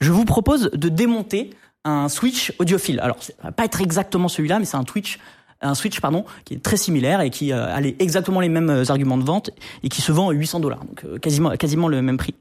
je 0.00 0.12
vous 0.12 0.24
propose 0.24 0.70
de 0.72 0.88
démonter 0.88 1.50
un 1.84 2.08
switch 2.08 2.52
audiophile. 2.58 3.00
Alors, 3.00 3.22
ça 3.22 3.32
va 3.42 3.52
pas 3.52 3.64
être 3.64 3.80
exactement 3.82 4.28
celui-là, 4.28 4.58
mais 4.58 4.64
c'est 4.64 4.76
un 4.76 4.84
Twitch 4.84 5.18
un 5.60 5.74
switch 5.74 6.00
pardon 6.00 6.26
qui 6.44 6.52
est 6.54 6.62
très 6.62 6.76
similaire 6.76 7.22
et 7.22 7.30
qui 7.30 7.50
euh, 7.52 7.74
a 7.74 7.80
les- 7.80 7.96
exactement 7.98 8.40
les 8.40 8.50
mêmes 8.50 8.68
euh, 8.68 8.84
arguments 8.90 9.16
de 9.16 9.22
vente 9.24 9.48
et 9.82 9.88
qui 9.88 10.02
se 10.02 10.12
vend 10.12 10.28
à 10.28 10.32
800 10.32 10.60
dollars 10.60 10.84
donc 10.84 11.04
euh, 11.06 11.16
quasiment 11.18 11.50
quasiment 11.56 11.88
le 11.88 12.02
même 12.02 12.18
prix. 12.18 12.34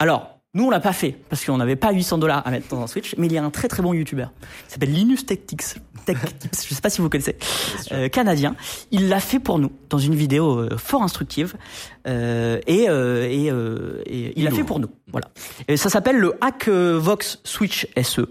Alors, 0.00 0.39
nous, 0.52 0.64
on 0.64 0.70
l'a 0.70 0.80
pas 0.80 0.92
fait 0.92 1.16
parce 1.28 1.44
qu'on 1.44 1.58
n'avait 1.58 1.76
pas 1.76 1.92
800 1.92 2.18
dollars 2.18 2.44
à 2.44 2.50
mettre 2.50 2.66
dans 2.68 2.82
un 2.82 2.88
Switch, 2.88 3.14
mais 3.16 3.28
il 3.28 3.32
y 3.32 3.38
a 3.38 3.44
un 3.44 3.50
très 3.50 3.68
très 3.68 3.82
bon 3.82 3.94
YouTuber 3.94 4.26
qui 4.66 4.72
s'appelle 4.72 4.92
Linus 4.92 5.24
Tech 5.24 5.46
Tips. 5.46 5.76
Tech 6.06 6.16
Tips, 6.40 6.66
je 6.68 6.74
sais 6.74 6.80
pas 6.80 6.90
si 6.90 7.00
vous 7.00 7.08
connaissez, 7.08 7.36
euh, 7.92 8.08
canadien. 8.08 8.56
Il 8.90 9.08
l'a 9.08 9.20
fait 9.20 9.38
pour 9.38 9.60
nous 9.60 9.70
dans 9.90 9.98
une 9.98 10.16
vidéo 10.16 10.58
euh, 10.58 10.76
fort 10.76 11.04
instructive 11.04 11.54
euh, 12.08 12.58
et, 12.66 12.88
euh, 12.88 13.28
et, 13.30 13.48
euh, 13.50 14.02
et 14.06 14.32
il 14.34 14.44
l'a 14.44 14.50
fait 14.50 14.64
pour 14.64 14.80
nous. 14.80 14.88
Voilà. 15.12 15.28
Et 15.68 15.76
ça 15.76 15.88
s'appelle 15.88 16.16
le 16.16 16.34
Hackvox 16.40 17.40
Switch 17.44 17.86
SE 18.02 18.22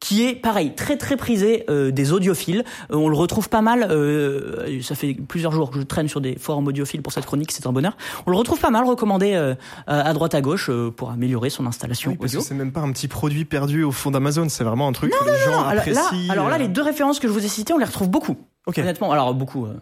qui 0.00 0.26
est 0.26 0.34
pareil 0.34 0.74
très 0.74 0.96
très 0.96 1.16
prisé 1.16 1.64
euh, 1.68 1.90
des 1.90 2.12
audiophiles. 2.12 2.64
Euh, 2.90 2.96
on 2.96 3.08
le 3.08 3.16
retrouve 3.16 3.48
pas 3.50 3.60
mal. 3.60 3.86
euh, 3.90 4.80
ça 4.82 4.94
fait 4.94 5.12
plusieurs 5.14 5.52
jours 5.52 5.70
que 5.70 5.78
je 5.78 5.84
traîne 5.84 6.08
sur 6.08 6.20
des 6.22 6.36
forums 6.38 6.66
audiophiles 6.66 7.02
pour 7.02 7.12
cette 7.12 7.26
chronique, 7.26 7.52
c'est 7.52 7.66
un 7.66 7.72
bonheur. 7.72 7.96
On 8.26 8.30
le 8.30 8.36
retrouve 8.38 8.58
pas 8.58 8.70
mal 8.70 8.84
recommandé 8.84 9.34
euh, 9.34 9.54
à 9.86 10.12
droite 10.14 10.34
à 10.34 10.40
gauche 10.40 10.70
euh, 10.70 10.90
pour 10.90 11.10
améliorer 11.10 11.50
son 11.50 11.66
installation 11.66 12.12
Oui, 12.12 12.16
parce 12.18 12.32
audio. 12.32 12.40
c'est 12.40 12.54
même 12.54 12.72
pas 12.72 12.80
un 12.80 12.90
petit 12.92 13.08
produit 13.08 13.44
perdu 13.44 13.82
au 13.84 13.92
fond 13.92 14.10
d'Amazon, 14.10 14.48
c'est 14.48 14.64
vraiment 14.64 14.88
un 14.88 14.92
truc 14.92 15.12
que 15.12 15.24
les 15.24 15.38
gens 15.44 15.60
Alors 15.60 15.74
là, 15.74 15.80
apprécient. 15.80 16.30
alors 16.30 16.48
là, 16.48 16.54
euh, 16.56 16.58
les 16.58 16.68
deux 16.68 16.82
références 16.82 17.20
que 17.20 17.28
je 17.28 17.32
vous 17.32 17.44
ai 17.44 17.48
citées, 17.48 17.74
on 17.74 17.78
les 17.78 17.84
retrouve 17.84 18.08
beaucoup. 18.08 18.36
Ok. 18.66 18.78
Honnêtement, 18.78 19.12
alors 19.12 19.34
beaucoup. 19.34 19.66
euh, 19.66 19.74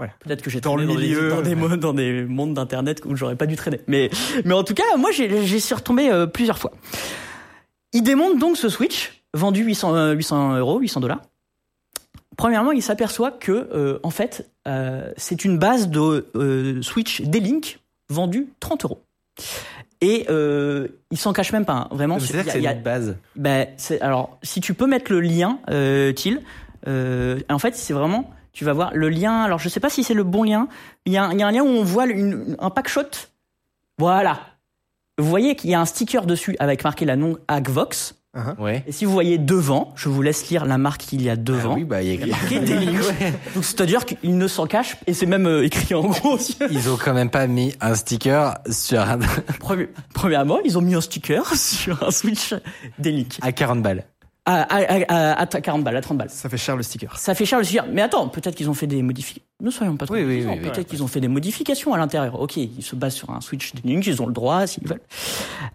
Ouais. 0.00 0.10
Peut-être 0.20 0.42
que 0.42 0.50
j'ai 0.50 0.60
Dans 0.60 0.76
milieu, 0.76 1.22
des, 1.42 1.54
dans, 1.54 1.68
des, 1.68 1.76
dans 1.78 1.92
des 1.94 2.24
mondes 2.24 2.54
d'internet 2.54 3.02
où 3.04 3.16
j'aurais 3.16 3.34
pas 3.34 3.46
dû 3.46 3.56
traîner. 3.56 3.80
Mais, 3.88 4.10
mais 4.44 4.54
en 4.54 4.62
tout 4.62 4.74
cas, 4.74 4.84
moi, 4.96 5.10
j'ai 5.10 5.44
j'ai 5.46 5.58
suis 5.58 5.74
retombé 5.74 6.08
euh, 6.10 6.26
plusieurs 6.26 6.58
fois. 6.58 6.70
Il 7.92 8.02
démonte 8.02 8.38
donc 8.38 8.56
ce 8.56 8.68
Switch 8.68 9.17
vendu 9.38 9.62
800 9.64 9.94
euh, 9.96 10.12
800 10.12 10.56
euros, 10.58 10.78
800 10.78 11.00
dollars. 11.00 11.20
Premièrement, 12.36 12.70
il 12.72 12.82
s'aperçoit 12.82 13.30
que 13.32 13.50
euh, 13.52 13.98
en 14.02 14.10
fait, 14.10 14.48
euh, 14.68 15.10
c'est 15.16 15.44
une 15.44 15.58
base 15.58 15.88
de 15.88 16.26
euh, 16.36 16.82
Switch 16.82 17.22
D-Link 17.22 17.80
vendue 18.08 18.46
30 18.60 18.84
euros. 18.84 19.00
Et 20.00 20.26
il 21.10 21.18
s'en 21.18 21.32
cache 21.32 21.52
même 21.52 21.64
pas. 21.64 21.72
hein. 21.74 21.88
Vraiment, 21.90 22.16
il 22.18 22.20
que 22.44 22.50
c'est 22.52 22.58
une 22.58 22.82
base. 22.82 23.16
ben, 23.34 23.66
c'est 23.76 24.00
alors 24.00 24.38
si 24.44 24.60
tu 24.60 24.72
peux 24.74 24.86
mettre 24.86 25.10
le 25.10 25.20
lien, 25.20 25.58
Thiel, 26.14 26.42
en 26.86 27.58
fait 27.58 27.74
c'est 27.74 27.92
vraiment, 27.92 28.30
tu 28.52 28.64
vas 28.64 28.72
voir 28.72 28.92
le 28.94 29.08
lien. 29.08 29.42
Alors 29.42 29.58
je 29.58 29.68
sais 29.68 29.80
pas 29.80 29.90
si 29.90 30.04
c'est 30.04 30.14
le 30.14 30.22
bon 30.24 30.44
lien. 30.44 30.68
Il 31.06 31.12
y 31.12 31.16
a, 31.16 31.24
un- 31.24 31.32
il 31.32 31.40
y 31.40 31.42
a 31.42 31.46
un 31.48 31.50
lien 31.50 31.62
où 31.62 31.66
on 31.68 31.82
voit 31.82 32.06
une- 32.06 32.56
un 32.60 32.70
pack 32.70 32.88
shot. 32.88 33.02
Voilà. 33.98 34.38
Vous 35.18 35.28
voyez 35.28 35.56
qu'il 35.56 35.70
y 35.70 35.74
a 35.74 35.80
un 35.80 35.84
sticker 35.84 36.26
dessus 36.26 36.54
avec 36.60 36.84
marqué 36.84 37.04
la 37.04 37.16
nom 37.16 37.36
Agvox. 37.48 38.14
Ouais. 38.58 38.84
Et 38.86 38.92
si 38.92 39.04
vous 39.04 39.12
voyez 39.12 39.38
devant, 39.38 39.92
je 39.96 40.08
vous 40.08 40.22
laisse 40.22 40.48
lire 40.48 40.64
la 40.64 40.78
marque 40.78 41.00
qu'il 41.00 41.22
y 41.22 41.30
a 41.30 41.36
devant. 41.36 41.72
Ah 41.72 41.76
oui, 41.76 41.84
bah, 41.84 42.02
il 42.02 42.08
y 42.08 42.10
a 42.10 42.14
Il 42.14 42.20
y 42.20 42.32
a 42.32 42.36
marqué 42.36 42.60
D-Link. 42.60 43.00
Donc 43.54 43.64
c'est-à-dire 43.64 44.04
qu'il 44.04 44.36
ne 44.36 44.46
s'en 44.46 44.66
cache 44.66 44.96
et 45.06 45.14
c'est 45.14 45.26
même 45.26 45.46
euh, 45.46 45.64
écrit 45.64 45.94
en 45.94 46.06
gros. 46.06 46.34
aussi. 46.34 46.56
Ils 46.70 46.88
ont 46.88 46.96
quand 46.96 47.14
même 47.14 47.30
pas 47.30 47.46
mis 47.46 47.74
un 47.80 47.94
sticker 47.94 48.58
sur 48.70 49.00
un... 49.00 49.18
Premièrement, 50.14 50.60
ils 50.64 50.78
ont 50.78 50.82
mis 50.82 50.94
un 50.94 51.00
sticker 51.00 51.46
sur 51.56 52.02
un 52.02 52.10
Switch 52.10 52.54
D-Link 52.98 53.38
à 53.40 53.52
40 53.52 53.82
balles. 53.82 54.04
À, 54.48 54.62
à, 54.62 55.34
à, 55.34 55.42
à 55.42 55.46
40 55.46 55.84
balles, 55.84 55.96
à 55.96 56.00
30 56.00 56.16
balles. 56.16 56.30
Ça 56.30 56.48
fait 56.48 56.56
cher 56.56 56.74
le 56.74 56.82
sticker. 56.82 57.18
Ça 57.18 57.34
fait 57.34 57.44
cher 57.44 57.58
le 57.58 57.64
sujet. 57.64 57.80
Mais 57.92 58.00
attends, 58.00 58.28
peut-être 58.28 58.54
qu'ils 58.54 58.70
ont 58.70 58.74
fait 58.74 58.86
des 58.86 59.02
modifications. 59.02 59.42
Ne 59.60 59.70
soyons 59.70 59.96
pas 59.96 60.06
trop 60.06 60.14
Oui, 60.14 60.24
oui, 60.24 60.46
oui. 60.48 60.60
Peut-être 60.60 60.86
qu'ils 60.86 61.02
ont 61.02 61.06
fait 61.06 61.20
des 61.20 61.28
modifications 61.28 61.92
à 61.92 61.98
l'intérieur. 61.98 62.40
Ok, 62.40 62.56
ils 62.56 62.82
se 62.82 62.96
basent 62.96 63.14
sur 63.14 63.28
un 63.30 63.42
Switch 63.42 63.74
D-Link, 63.74 64.06
ils 64.06 64.22
ont 64.22 64.26
le 64.26 64.32
droit 64.32 64.66
s'ils 64.66 64.86
veulent. 64.86 65.02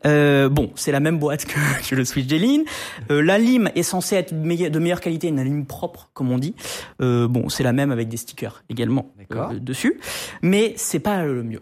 Euh, 0.07 0.49
bon, 0.49 0.71
c'est 0.75 0.91
la 0.91 0.99
même 0.99 1.19
boîte 1.19 1.45
que, 1.45 1.59
que 1.89 1.93
le 1.95 2.03
Switch 2.03 2.25
D-Link. 2.25 2.67
Euh, 3.11 3.21
la 3.21 3.37
lime 3.37 3.69
est 3.75 3.83
censée 3.83 4.15
être 4.15 4.33
de 4.33 4.79
meilleure 4.79 5.01
qualité, 5.01 5.27
une 5.27 5.43
lime 5.43 5.67
propre, 5.67 6.09
comme 6.13 6.31
on 6.31 6.39
dit. 6.39 6.55
Euh, 7.01 7.27
bon, 7.27 7.49
c'est 7.49 7.63
la 7.63 7.73
même 7.73 7.91
avec 7.91 8.07
des 8.09 8.17
stickers 8.17 8.63
également 8.69 9.11
euh, 9.33 9.59
dessus. 9.59 9.99
Mais 10.41 10.73
c'est 10.77 10.99
pas 10.99 11.25
le 11.25 11.43
mieux. 11.43 11.61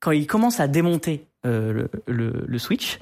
Quand 0.00 0.10
ils 0.10 0.26
commencent 0.26 0.60
à 0.60 0.66
démonter 0.66 1.26
le, 1.44 1.90
le, 2.06 2.44
le 2.46 2.58
Switch. 2.58 2.98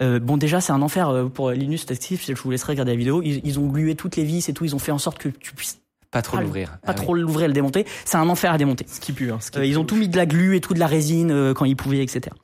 Euh, 0.00 0.18
bon, 0.20 0.36
déjà, 0.36 0.60
c'est 0.60 0.72
un 0.72 0.82
enfer 0.82 1.08
euh, 1.08 1.26
pour 1.26 1.50
Linus 1.50 1.86
Active. 1.90 2.22
Je 2.26 2.32
vous 2.34 2.50
laisserai 2.50 2.72
regarder 2.72 2.92
la 2.92 2.98
vidéo. 2.98 3.22
Ils, 3.22 3.40
ils 3.44 3.58
ont 3.58 3.66
glué 3.66 3.94
toutes 3.94 4.16
les 4.16 4.24
vis 4.24 4.48
et 4.48 4.52
tout. 4.52 4.64
Ils 4.64 4.74
ont 4.74 4.78
fait 4.78 4.92
en 4.92 4.98
sorte 4.98 5.18
que 5.18 5.28
tu 5.28 5.54
puisses 5.54 5.80
Pas 6.10 6.22
trop 6.22 6.36
le- 6.36 6.44
l'ouvrir. 6.44 6.78
pas 6.82 6.92
Ah 6.92 6.94
trop 6.94 7.14
l'ouvrir 7.14 7.44
et 7.44 7.48
le 7.48 7.54
démonter. 7.54 7.86
C'est 8.04 8.16
un 8.16 8.28
enfer 8.28 8.52
à 8.52 8.58
démonter. 8.58 8.84
Ce 8.88 9.00
qui 9.00 9.12
pue. 9.12 9.30
Hein, 9.32 9.38
ce 9.40 9.50
qui 9.50 9.58
Euh, 9.58 9.62
pue. 9.62 9.68
ils 9.68 9.78
ont 9.78 9.84
tout 9.84 9.96
mis 9.96 10.08
de 10.08 10.16
la 10.16 10.26
glu 10.26 10.56
et 10.56 10.60
tout 10.60 10.74
de 10.74 10.78
la 10.78 10.86
résine 10.86 11.30
euh, 11.30 11.54
quand 11.54 11.64
ils 11.64 11.76
pouvaient, 11.76 12.02
etc. 12.02 12.34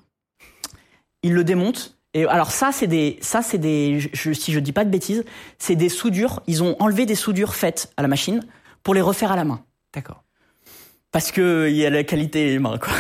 Ils 1.23 1.35
le 1.35 1.45
démontent. 1.45 1.97
Et 2.15 2.27
alors 2.27 2.51
ça, 2.51 2.73
c'est 2.73 2.87
des, 2.89 3.19
ça 3.23 3.41
c'est 3.41 3.57
des, 3.59 3.99
je, 4.13 4.33
si 4.33 4.53
je 4.53 4.61
dis 4.61 4.73
pas 4.73 4.85
de 4.85 4.91
bêtises, 4.91 5.25
c'est 5.59 5.77
des 5.77 5.89
soudures. 5.89 6.43
Ils 6.47 6.63
ont 6.63 6.77
enlevé 6.79 7.07
des 7.07 7.15
soudures 7.15 7.55
faites 7.55 7.91
à 7.97 8.03
la 8.03 8.09
machine 8.09 8.45
pour 8.83 8.93
les 8.95 9.01
refaire 9.01 9.33
à 9.33 9.37
la 9.37 9.45
main. 9.45 9.65
D'accord. 9.95 10.23
Parce 11.11 11.31
que 11.33 11.69
il 11.71 11.77
y 11.77 11.87
a 11.87 11.91
la 11.91 12.05
qualité 12.05 12.59
main, 12.59 12.77
quoi. 12.79 12.93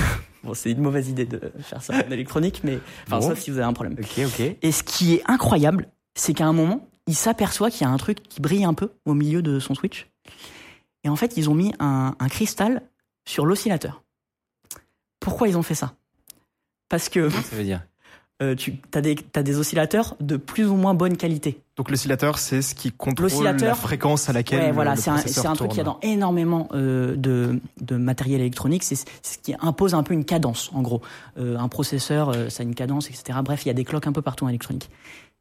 Bon, 0.44 0.54
c'est 0.54 0.72
une 0.72 0.80
mauvaise 0.80 1.08
idée 1.08 1.24
de 1.26 1.40
faire 1.60 1.82
ça 1.82 1.94
en 1.94 2.10
électronique, 2.10 2.62
mais 2.64 2.78
enfin, 3.06 3.18
Bon. 3.20 3.28
sauf 3.28 3.38
si 3.38 3.50
vous 3.50 3.58
avez 3.58 3.66
un 3.66 3.72
problème. 3.72 3.96
Ok, 3.98 4.20
ok. 4.26 4.56
Et 4.60 4.72
ce 4.72 4.82
qui 4.82 5.14
est 5.14 5.22
incroyable, 5.26 5.88
c'est 6.14 6.34
qu'à 6.34 6.46
un 6.46 6.52
moment, 6.52 6.88
il 7.06 7.14
s'aperçoit 7.14 7.70
qu'il 7.70 7.82
y 7.86 7.90
a 7.90 7.92
un 7.92 7.96
truc 7.96 8.22
qui 8.22 8.40
brille 8.40 8.64
un 8.64 8.74
peu 8.74 8.90
au 9.04 9.14
milieu 9.14 9.40
de 9.42 9.58
son 9.60 9.74
switch. 9.74 10.08
Et 11.04 11.08
en 11.08 11.16
fait, 11.16 11.36
ils 11.36 11.48
ont 11.50 11.54
mis 11.54 11.72
un, 11.78 12.14
un 12.18 12.28
cristal 12.28 12.82
sur 13.24 13.46
l'oscillateur. 13.46 14.02
Pourquoi 15.20 15.48
ils 15.48 15.56
ont 15.56 15.62
fait 15.62 15.74
ça? 15.76 15.94
Parce 16.88 17.08
que 17.08 17.30
Ça 17.30 17.56
veut 17.56 17.64
dire? 17.64 17.82
euh, 18.42 18.54
tu 18.56 18.74
as 18.94 19.42
des 19.42 19.58
oscillateurs 19.58 20.16
de 20.20 20.36
plus 20.36 20.66
ou 20.66 20.74
moins 20.74 20.94
bonne 20.94 21.16
qualité. 21.16 21.60
Donc 21.76 21.90
l'oscillateur, 21.90 22.38
c'est 22.38 22.60
ce 22.60 22.74
qui 22.74 22.92
contrôle 22.92 23.28
la 23.68 23.74
fréquence 23.74 24.28
à 24.28 24.32
laquelle 24.34 24.60
Ouais, 24.60 24.68
le, 24.68 24.74
voilà, 24.74 24.94
le 24.94 25.00
c'est 25.00 25.08
un, 25.10 25.16
c'est 25.16 25.46
un 25.46 25.54
truc 25.54 25.70
qu'il 25.70 25.78
y 25.78 25.80
a 25.80 25.84
dans 25.84 25.98
énormément 26.02 26.68
euh, 26.74 27.16
de, 27.16 27.60
de 27.80 27.96
matériel 27.96 28.40
électronique. 28.42 28.82
C'est 28.82 28.96
ce 28.96 29.38
qui 29.38 29.54
impose 29.58 29.94
un 29.94 30.02
peu 30.02 30.12
une 30.12 30.26
cadence, 30.26 30.70
en 30.74 30.82
gros. 30.82 31.00
Euh, 31.38 31.56
un 31.56 31.68
processeur, 31.68 32.28
euh, 32.28 32.50
ça 32.50 32.62
a 32.62 32.64
une 32.64 32.74
cadence, 32.74 33.08
etc. 33.08 33.38
Bref, 33.42 33.64
il 33.64 33.68
y 33.68 33.70
a 33.70 33.74
des 33.74 33.84
cloques 33.84 34.06
un 34.06 34.12
peu 34.12 34.20
partout 34.20 34.44
en 34.44 34.48
électronique. 34.48 34.90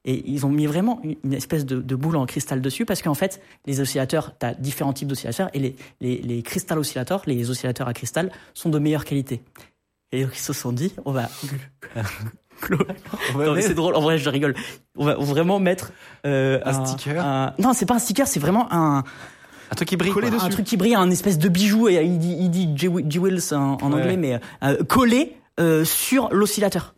Et 0.05 0.23
ils 0.31 0.45
ont 0.45 0.49
mis 0.49 0.65
vraiment 0.67 0.99
une- 1.03 1.17
une 1.25 1.33
espèce 1.33 1.65
de, 1.65 1.79
de 1.81 1.95
boule 1.95 2.15
en 2.15 2.25
cristal 2.25 2.61
dessus 2.61 2.85
parce 2.85 3.01
qu'en 3.01 3.13
fait, 3.13 3.41
les 3.65 3.81
oscillateurs, 3.81 4.31
tu 4.39 4.45
as 4.45 4.53
différents 4.53 4.93
types 4.93 5.09
d'oscillateurs 5.09 5.49
et 5.53 5.59
les, 5.59 5.75
les, 5.99 6.21
les 6.21 6.41
cristal 6.43 6.79
oscillateurs, 6.79 7.21
les 7.27 7.49
oscillateurs 7.49 7.87
à 7.89 7.93
cristal, 7.93 8.31
sont 8.53 8.69
de 8.69 8.79
meilleure 8.79 9.03
qualité. 9.05 9.43
Et 10.13 10.23
donc, 10.23 10.31
ils 10.35 10.39
se 10.39 10.53
sont 10.53 10.71
dit, 10.71 10.93
on 11.05 11.11
va. 11.11 11.29
C'est 13.61 13.73
drôle, 13.73 13.95
en 13.95 14.01
vrai, 14.01 14.17
je 14.17 14.29
rigole. 14.29 14.55
On 14.97 15.05
va 15.05 15.15
vraiment 15.15 15.59
mettre 15.59 15.91
euh, 16.25 16.59
Un 16.65 16.85
sticker 16.85 17.25
un- 17.25 17.53
Non, 17.59 17.73
c'est 17.73 17.85
pas 17.85 17.95
un 17.95 17.99
sticker, 17.99 18.27
c'est 18.27 18.39
vraiment 18.39 18.71
un, 18.71 19.03
Un 19.71 19.75
truc 19.75 19.87
qui 19.89 19.97
brille. 19.97 20.11
Collé 20.11 20.27
un 20.29 20.49
truc 20.49 20.65
qui 20.65 20.77
brille, 20.77 20.95
un 20.95 21.09
espèce 21.09 21.37
de 21.37 21.49
bijou, 21.49 21.87
et 21.89 22.03
il 22.03 22.19
dit, 22.19 22.35
il 22.39 22.49
dit 22.49 22.69
J- 22.75 22.89
Jewels 23.09 23.53
en, 23.53 23.77
en 23.81 23.91
Ouais. 23.93 24.01
anglais, 24.01 24.17
mais 24.17 24.39
euh, 24.63 24.83
collé 24.83 25.37
euh, 25.59 25.83
sur 25.85 26.29
l'oscillateur. 26.31 26.93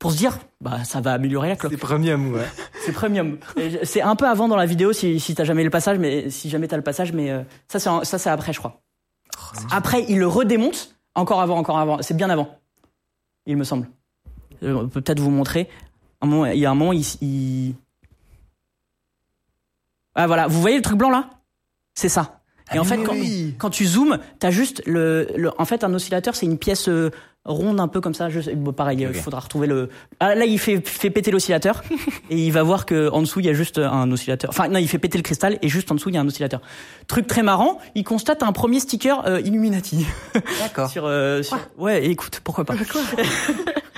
Pour 0.00 0.12
se 0.12 0.16
dire, 0.18 0.38
bah 0.60 0.84
ça 0.84 1.00
va 1.00 1.12
améliorer 1.12 1.48
la 1.48 1.56
cloque. 1.56 1.72
C'est 1.72 1.78
premium, 1.78 2.34
ouais. 2.34 2.42
C'est 2.84 2.92
premium. 2.92 3.38
C'est 3.84 4.02
un 4.02 4.16
peu 4.16 4.26
avant 4.28 4.48
dans 4.48 4.56
la 4.56 4.66
vidéo 4.66 4.92
si, 4.92 5.18
si 5.18 5.34
t'as 5.34 5.44
jamais 5.44 5.64
le 5.64 5.70
passage, 5.70 5.98
mais 5.98 6.28
si 6.28 6.50
jamais 6.50 6.68
t'as 6.68 6.76
le 6.76 6.82
passage, 6.82 7.12
mais 7.12 7.30
euh, 7.30 7.42
ça 7.68 7.78
c'est 7.78 7.88
ça 8.04 8.18
c'est 8.18 8.28
après 8.28 8.52
je 8.52 8.58
crois. 8.58 8.82
Après 9.70 10.04
il 10.08 10.18
le 10.18 10.26
redémonte, 10.26 10.94
encore 11.14 11.40
avant, 11.40 11.56
encore 11.56 11.78
avant. 11.78 12.02
C'est 12.02 12.14
bien 12.16 12.28
avant, 12.28 12.58
il 13.46 13.56
me 13.56 13.64
semble. 13.64 13.88
Euh, 14.64 14.74
On 14.74 14.88
peut 14.88 15.00
peut-être 15.00 15.20
vous 15.20 15.30
montrer. 15.30 15.68
Un 16.20 16.26
moment, 16.26 16.46
il 16.46 16.58
y 16.58 16.66
a 16.66 16.70
un 16.70 16.74
moment, 16.74 16.92
il, 16.92 17.04
il- 17.20 17.74
Ah 20.14 20.26
voilà, 20.26 20.46
vous 20.46 20.60
voyez 20.60 20.76
le 20.76 20.82
truc 20.82 20.98
blanc 20.98 21.10
là? 21.10 21.30
C'est 21.94 22.08
ça. 22.08 22.40
Et 22.72 22.78
en 22.78 22.84
fait, 22.84 22.96
quand, 23.02 23.14
quand 23.58 23.70
tu 23.70 23.84
zoomes, 23.84 24.18
t'as 24.38 24.50
juste 24.50 24.82
le, 24.86 25.28
le- 25.36 25.50
En 25.60 25.64
fait, 25.66 25.84
un 25.84 25.92
oscillateur, 25.92 26.34
c'est 26.34 26.46
une 26.46 26.56
pièce 26.56 26.88
euh, 26.88 27.10
ronde 27.44 27.78
un 27.78 27.88
peu 27.88 28.00
comme 28.00 28.14
ça. 28.14 28.30
Je, 28.30 28.40
sais- 28.40 28.54
bon, 28.54 28.72
pareil, 28.72 29.02
il 29.02 29.12
faudra 29.14 29.40
retrouver 29.40 29.66
le. 29.66 29.90
Ah, 30.18 30.34
là, 30.34 30.46
il 30.46 30.58
fait, 30.58 30.80
fait 30.88 31.10
péter 31.10 31.30
l'oscillateur 31.30 31.84
et 32.30 32.38
il 32.46 32.50
va 32.52 32.62
voir 32.62 32.86
que 32.86 33.10
en 33.10 33.20
dessous, 33.20 33.40
il 33.40 33.46
y 33.46 33.50
a 33.50 33.52
juste 33.52 33.78
un 33.78 34.10
oscillateur. 34.10 34.48
Enfin, 34.50 34.68
non, 34.68 34.78
il 34.78 34.88
fait 34.88 34.98
péter 34.98 35.18
le 35.18 35.22
cristal 35.22 35.58
et 35.60 35.68
juste 35.68 35.92
en 35.92 35.94
dessous, 35.94 36.08
il 36.08 36.14
y 36.14 36.18
a 36.18 36.22
un 36.22 36.26
oscillateur. 36.26 36.62
Truc 37.06 37.26
très 37.26 37.42
marrant, 37.42 37.78
il 37.94 38.02
constate 38.02 38.42
un 38.42 38.52
premier 38.52 38.80
sticker 38.80 39.26
euh, 39.26 39.40
Illuminati 39.42 40.06
D'accord. 40.60 40.88
sur, 40.90 41.04
euh, 41.04 41.42
sur- 41.42 41.58
ouais 41.76 42.06
écoute 42.06 42.40
pourquoi 42.42 42.64
pas 42.64 42.74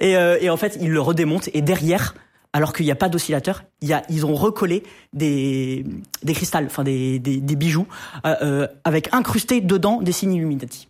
et, 0.00 0.16
euh, 0.16 0.38
et 0.40 0.50
en 0.50 0.56
fait 0.56 0.78
ils 0.80 0.90
le 0.90 1.00
redémontent. 1.00 1.48
Et 1.54 1.62
derrière 1.62 2.14
alors 2.52 2.72
qu'il 2.72 2.86
n'y 2.86 2.92
a 2.92 2.96
pas 2.96 3.08
d'oscillateur 3.08 3.64
il 3.82 3.88
y 3.88 3.92
a 3.92 4.02
ils 4.08 4.24
ont 4.24 4.34
recollé 4.34 4.82
des 5.12 5.84
des 6.22 6.32
cristals 6.32 6.66
enfin 6.66 6.84
des, 6.84 7.18
des, 7.18 7.40
des 7.40 7.56
bijoux 7.56 7.86
euh, 8.24 8.34
euh, 8.42 8.66
avec 8.84 9.12
incrusté 9.12 9.60
dedans 9.60 10.00
des 10.00 10.12
signes 10.12 10.34
Illuminati. 10.34 10.88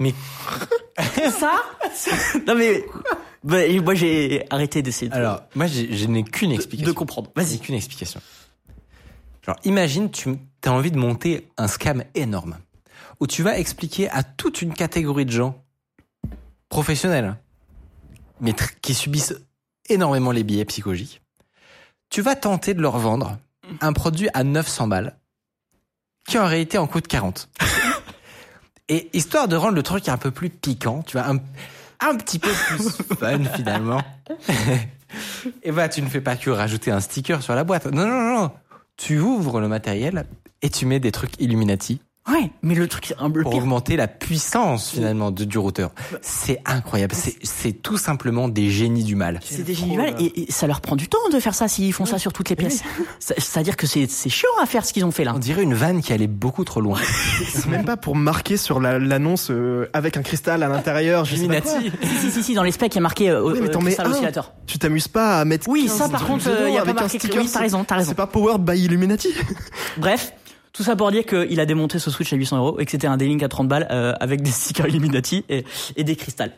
Mais- 0.00 0.14
ça 1.38 1.52
non 2.46 2.54
mais 2.56 2.84
bah, 3.44 3.58
moi 3.82 3.94
j'ai 3.94 4.44
arrêté 4.50 4.80
d'essayer 4.82 5.10
de, 5.10 5.14
Alors, 5.14 5.42
moi, 5.54 5.66
je 5.66 6.06
n'ai 6.06 6.24
qu'une 6.24 6.50
explication. 6.50 6.90
de 6.90 6.96
comprendre. 6.96 7.30
Vas-y. 7.36 7.58
Qu'une 7.58 7.74
explication. 7.74 8.20
Genre, 9.44 9.56
imagine, 9.64 10.10
tu 10.10 10.30
as 10.64 10.72
envie 10.72 10.90
de 10.90 10.96
monter 10.98 11.46
un 11.58 11.68
scam 11.68 12.04
énorme 12.14 12.56
où 13.20 13.26
tu 13.26 13.42
vas 13.42 13.58
expliquer 13.58 14.08
à 14.08 14.22
toute 14.22 14.62
une 14.62 14.72
catégorie 14.72 15.26
de 15.26 15.30
gens 15.30 15.62
professionnels, 16.70 17.36
mais 18.40 18.54
qui 18.82 18.94
subissent 18.94 19.34
énormément 19.88 20.32
les 20.32 20.44
billets 20.44 20.64
psychologiques. 20.64 21.22
Tu 22.10 22.22
vas 22.22 22.36
tenter 22.36 22.74
de 22.74 22.80
leur 22.80 22.98
vendre 22.98 23.38
un 23.80 23.92
produit 23.92 24.28
à 24.34 24.44
900 24.44 24.88
balles 24.88 25.16
qui 26.26 26.38
en 26.38 26.46
réalité 26.46 26.78
en 26.78 26.86
coûte 26.86 27.06
40. 27.06 27.48
Et 28.88 29.08
histoire 29.16 29.48
de 29.48 29.56
rendre 29.56 29.74
le 29.74 29.82
truc 29.82 30.08
un 30.08 30.18
peu 30.18 30.30
plus 30.30 30.50
piquant, 30.50 31.02
tu 31.02 31.16
vois, 31.16 31.26
un, 31.26 31.38
un 32.00 32.16
petit 32.16 32.38
peu 32.38 32.50
plus 32.50 32.78
fun 33.16 33.44
finalement. 33.56 34.02
Et 35.62 35.72
bah, 35.72 35.88
tu 35.88 36.02
ne 36.02 36.08
fais 36.08 36.20
pas 36.20 36.36
que 36.36 36.50
rajouter 36.50 36.90
un 36.90 37.00
sticker 37.00 37.42
sur 37.42 37.54
la 37.54 37.64
boîte. 37.64 37.86
Non, 37.86 38.06
non, 38.06 38.20
non, 38.20 38.40
non. 38.42 38.52
Tu 38.96 39.18
ouvres 39.18 39.60
le 39.60 39.68
matériel 39.68 40.26
et 40.62 40.70
tu 40.70 40.86
mets 40.86 41.00
des 41.00 41.12
trucs 41.12 41.40
Illuminati 41.40 42.00
ouais 42.30 42.50
mais 42.62 42.74
le 42.74 42.88
truc 42.88 43.12
un 43.18 43.28
le 43.28 43.42
pour 43.42 43.52
pire 43.52 43.60
augmenter 43.62 43.96
la 43.96 44.08
puissance 44.08 44.90
finalement 44.90 45.30
de, 45.30 45.44
du 45.44 45.58
routeur. 45.58 45.90
C'est 46.22 46.60
incroyable. 46.64 47.14
C'est, 47.14 47.36
c'est 47.42 47.72
tout 47.72 47.98
simplement 47.98 48.48
des 48.48 48.70
génies 48.70 49.04
du 49.04 49.14
mal. 49.16 49.40
C'est 49.44 49.62
des 49.62 49.74
fraude. 49.74 49.90
génial 49.90 50.14
et, 50.20 50.42
et 50.48 50.52
ça 50.52 50.66
leur 50.66 50.80
prend 50.80 50.96
du 50.96 51.08
temps 51.08 51.18
de 51.32 51.38
faire 51.40 51.54
ça 51.54 51.68
s'ils 51.68 51.92
font 51.92 52.06
ça 52.06 52.18
sur 52.18 52.32
toutes 52.32 52.48
les 52.50 52.56
pièces. 52.56 52.82
Ça- 53.20 53.34
C'est-à-dire 53.38 53.76
que 53.76 53.86
c'est 53.86 54.10
c'est 54.10 54.30
chiant 54.30 54.48
à 54.62 54.66
faire 54.66 54.84
ce 54.86 54.92
qu'ils 54.92 55.04
ont 55.04 55.10
fait 55.10 55.24
là. 55.24 55.32
On 55.34 55.38
dirait 55.38 55.62
une 55.62 55.74
vanne 55.74 56.00
qui 56.02 56.12
allait 56.12 56.26
beaucoup 56.26 56.64
trop 56.64 56.80
loin. 56.80 56.98
C'est 57.52 57.66
même 57.66 57.84
pas 57.84 57.96
pour 57.96 58.16
marquer 58.16 58.56
sur 58.56 58.80
la- 58.80 58.98
l'annonce 58.98 59.50
euh, 59.50 59.88
avec 59.92 60.16
un 60.16 60.22
cristal 60.22 60.62
à 60.62 60.68
l'intérieur. 60.68 61.26
Si, 61.26 61.36
si, 61.36 62.30
si, 62.30 62.42
si, 62.42 62.54
dans 62.54 62.62
les 62.62 62.72
specs, 62.72 62.92
il 62.94 62.96
y 62.96 62.98
a 62.98 63.02
marqué 63.02 63.28
euh, 63.30 63.42
Oui, 63.44 63.58
mais 63.60 63.68
euh, 63.68 63.70
t'en 63.72 63.80
mets 63.80 63.86
cristal 63.86 64.06
un. 64.06 64.10
oscillateur. 64.10 64.52
Tu 64.66 64.78
t'amuses 64.78 65.08
pas 65.08 65.40
à 65.40 65.44
mettre. 65.44 65.68
Oui, 65.68 65.84
15 65.86 65.96
ça 65.96 66.08
par 66.08 66.26
contre, 66.26 66.48
euh, 66.48 66.68
il 66.68 66.74
y 66.74 66.78
a 66.78 66.84
pas 66.84 66.92
marqué. 66.94 67.18
sticker, 67.18 67.42
Oui, 67.42 67.50
t'as 67.52 67.60
raison, 67.60 67.84
t'as 67.84 67.96
raison. 67.96 68.08
C'est 68.10 68.14
pas 68.16 68.26
Powered 68.26 68.62
by 68.62 68.78
Illuminati. 68.84 69.28
Bref, 69.98 70.32
tout 70.74 70.82
ça 70.82 70.94
pour 70.96 71.10
dire 71.10 71.24
qu'il 71.24 71.58
a 71.60 71.64
démonté 71.66 71.98
ce 71.98 72.10
Switch 72.10 72.30
à 72.32 72.36
800 72.36 72.58
euros 72.58 72.78
et 72.80 72.84
que 72.84 72.90
c'était 72.90 73.06
un 73.06 73.16
D-Link 73.16 73.42
à 73.42 73.48
30 73.48 73.66
balles 73.68 73.88
euh, 73.90 74.12
avec 74.20 74.42
des 74.42 74.50
stickers 74.50 74.88
Illuminati 74.88 75.44
et, 75.48 75.64
et 75.96 76.04
des 76.04 76.16
cristals. 76.16 76.52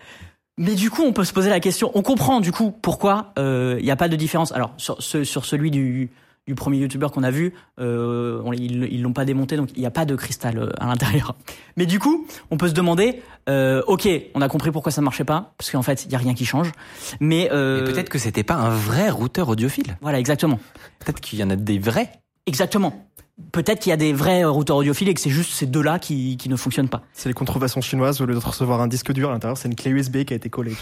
Mais 0.59 0.75
du 0.75 0.91
coup, 0.91 1.03
on 1.03 1.13
peut 1.13 1.25
se 1.25 1.33
poser 1.35 1.51
la 1.51 1.61
question. 1.61 1.91
On 1.95 2.03
comprend 2.03 2.41
du 2.41 2.51
coup 2.51 2.71
pourquoi 2.73 3.33
euh, 3.39 3.77
il 3.79 3.85
n'y 3.85 3.91
a 3.91 3.97
pas 3.97 4.09
de 4.09 4.17
différence. 4.17 4.51
Alors 4.53 4.73
sur, 4.79 5.03
sur 5.03 5.45
celui 5.45 5.71
du, 5.71 6.11
du 6.47 6.55
premier 6.55 6.79
YouTuber 6.79 7.09
qu'on 7.13 7.25
a 7.25 7.31
vu, 7.31 7.53
euh, 7.79 8.41
on- 8.43 8.55
ils 8.55 9.03
l'ont 9.03 9.13
pas 9.13 9.27
démonté, 9.27 9.57
donc 9.57 9.69
il 9.75 9.81
n'y 9.81 9.87
a 9.87 9.91
pas 9.91 10.07
de 10.07 10.15
cristal 10.17 10.57
euh, 10.59 10.71
à 10.81 10.87
l'intérieur. 10.87 11.35
Mais 11.77 11.85
du 11.85 11.99
coup, 11.99 12.27
on 12.51 12.57
peut 12.57 12.69
se 12.69 12.73
demander, 12.73 13.21
euh, 13.51 13.83
ok, 13.87 14.09
on 14.35 14.41
a 14.41 14.49
compris 14.49 14.71
pourquoi 14.71 14.93
ça 14.93 15.03
marchait 15.03 15.25
pas, 15.25 15.53
parce 15.59 15.71
qu'en 15.71 15.83
fait, 15.83 16.07
il 16.07 16.13
y 16.13 16.15
a 16.15 16.19
rien 16.19 16.33
qui 16.33 16.47
change. 16.47 16.73
Mais, 17.21 17.51
euh, 17.53 17.83
Et 17.87 17.93
peut-être 17.93 18.09
que 18.09 18.19
c'était 18.19 18.45
pas 18.45 18.55
un 18.55 18.71
vrai 18.71 19.11
routeur 19.11 19.51
audiophile. 19.51 19.99
voilà, 20.01 20.19
exactement. 20.19 20.59
Peut-être 21.01 21.21
qu'il 21.21 21.39
y 21.39 21.45
en 21.45 21.51
a 21.51 21.57
des 21.57 21.79
vrais. 21.79 22.13
Exactement. 22.47 23.06
Peut-être 23.53 23.81
qu'il 23.81 23.91
y 23.91 23.93
a 23.93 23.99
des 23.99 24.15
vrais 24.15 24.45
euh, 24.45 24.51
routeurs 24.51 24.77
audiophiles 24.79 25.09
et 25.11 25.15
que 25.15 25.21
c'est 25.21 25.29
juste 25.31 25.53
ces 25.53 25.67
deux-là 25.67 25.99
qui, 25.99 26.37
qui 26.39 26.49
ne 26.49 26.57
fonctionnent 26.57 26.89
pas. 26.89 27.03
C'est 27.13 27.29
les 27.29 27.35
contrefaçons 27.35 27.83
chinoises, 27.83 28.21
au 28.23 28.27
lieu 28.27 28.35
de 28.35 28.39
recevoir 28.39 28.81
un 28.81 28.87
disque 28.89 29.13
dur 29.13 29.29
à 29.29 29.33
l'intérieur, 29.33 29.59
c'est 29.59 29.69
une 29.69 29.75
clé 29.75 29.91
USB 29.91 30.25
qui 30.25 30.33
a 30.33 30.37
été 30.37 30.49
collée. 30.49 30.75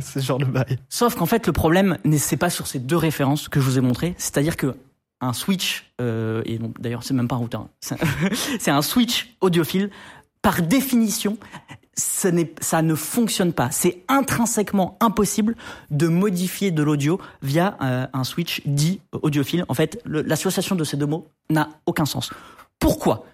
c'est 0.00 0.20
ce 0.20 0.26
genre 0.26 0.38
de 0.38 0.44
bail. 0.44 0.78
Sauf 0.88 1.14
qu'en 1.14 1.26
fait, 1.26 1.46
le 1.46 1.52
problème, 1.52 1.98
n'est- 2.04 2.18
c'est 2.18 2.36
pas 2.36 2.50
sur 2.50 2.66
ces 2.66 2.80
deux 2.80 2.96
références 2.96 3.48
que 3.48 3.60
je 3.60 3.64
vous 3.64 3.78
ai 3.78 3.80
montrées. 3.80 4.14
C'est-à-dire 4.18 4.56
que 4.56 4.74
un 5.20 5.32
switch, 5.32 5.92
euh, 6.00 6.42
et 6.46 6.58
d'ailleurs, 6.80 7.02
c'est 7.04 7.14
même 7.14 7.28
pas 7.28 7.36
un 7.36 7.38
routeur, 7.38 7.60
hein, 7.62 7.68
c'est 7.80 7.96
c'est 8.60 8.70
un 8.72 8.82
switch 8.82 9.34
audiophile. 9.40 9.90
Par 10.42 10.62
définition, 10.62 11.36
ça 11.98 12.82
ne 12.82 12.94
fonctionne 12.94 13.52
pas. 13.52 13.70
C'est 13.70 14.04
intrinsèquement 14.08 14.96
impossible 15.00 15.56
de 15.90 16.08
modifier 16.08 16.70
de 16.70 16.82
l'audio 16.82 17.20
via 17.42 17.76
euh, 17.82 18.06
un 18.12 18.24
switch 18.24 18.62
dit 18.66 19.00
audiophile. 19.12 19.64
En 19.68 19.74
fait, 19.74 20.00
l'association 20.04 20.76
de 20.76 20.84
ces 20.84 20.96
deux 20.96 21.06
mots 21.06 21.26
n'a 21.50 21.68
aucun 21.86 22.06
sens. 22.06 22.30
Pourquoi? 22.78 23.24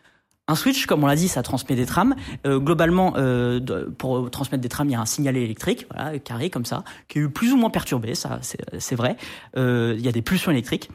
Un 0.46 0.56
switch, 0.56 0.86
comme 0.86 1.04
on 1.04 1.06
l'a 1.06 1.16
dit, 1.16 1.28
ça 1.28 1.42
transmet 1.42 1.76
des 1.76 1.86
trames. 1.86 2.14
Euh, 2.46 2.58
globalement, 2.58 3.14
euh, 3.16 3.60
pour 3.96 4.30
transmettre 4.30 4.62
des 4.62 4.68
trames, 4.68 4.88
il 4.88 4.92
y 4.92 4.96
a 4.96 5.00
un 5.00 5.06
signalet 5.06 5.42
électrique, 5.42 5.86
voilà, 5.90 6.18
carré 6.18 6.50
comme 6.50 6.66
ça, 6.66 6.84
qui 7.08 7.18
est 7.18 7.28
plus 7.28 7.52
ou 7.52 7.56
moins 7.56 7.70
perturbé, 7.70 8.14
ça, 8.14 8.40
c'est 8.42 8.94
vrai. 8.94 9.16
Il 9.56 10.00
y 10.00 10.08
a 10.08 10.12
des 10.12 10.22
pulsions 10.22 10.50
électriques. 10.50 10.90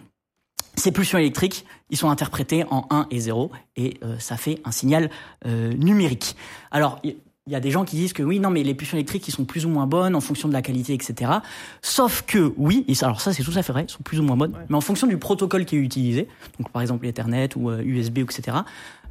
Ces 0.76 0.92
pulsions 0.92 1.18
électriques, 1.18 1.66
ils 1.90 1.98
sont 1.98 2.10
interprétés 2.10 2.64
en 2.70 2.86
1 2.92 3.08
et 3.10 3.20
0, 3.20 3.52
et 3.76 4.00
ça 4.20 4.38
fait 4.38 4.62
un 4.66 4.72
signal 4.72 5.10
numérique. 5.46 6.36
Alors, 6.70 7.02
il 7.50 7.54
y 7.54 7.56
a 7.56 7.60
des 7.60 7.72
gens 7.72 7.84
qui 7.84 7.96
disent 7.96 8.14
que 8.14 8.22
oui, 8.22 8.40
non, 8.40 8.52
mais 8.52 8.62
les 8.62 8.76
pulsions 8.76 8.96
électriques, 8.96 9.28
ils 9.28 9.32
sont 9.32 9.44
plus 9.44 9.66
ou 9.66 9.70
moins 9.70 9.88
bonnes 9.88 10.14
en 10.16 10.22
fonction 10.22 10.48
de 10.48 10.54
la 10.54 10.62
qualité, 10.62 10.94
etc. 10.94 11.32
Sauf 11.82 12.22
que 12.28 12.54
oui, 12.58 12.86
et 12.88 12.94
ça, 12.94 13.08
alors 13.08 13.22
ça, 13.22 13.34
c'est 13.34 13.42
tout 13.44 13.54
à 13.56 13.64
fait 13.64 13.74
vrai, 13.74 13.86
ils 13.88 13.92
sont 13.92 14.04
plus 14.04 14.20
ou 14.20 14.24
moins 14.24 14.38
bonnes, 14.38 14.54
mais 14.70 14.76
en 14.76 14.82
fonction 14.82 15.08
du 15.08 15.18
protocole 15.18 15.66
qui 15.66 15.76
est 15.76 15.80
utilisé, 15.80 16.28
donc 16.60 16.70
par 16.72 16.84
exemple 16.84 17.08
Ethernet 17.08 17.50
ou 17.56 17.72
euh, 17.72 17.82
USB, 17.84 18.20
etc. 18.20 18.58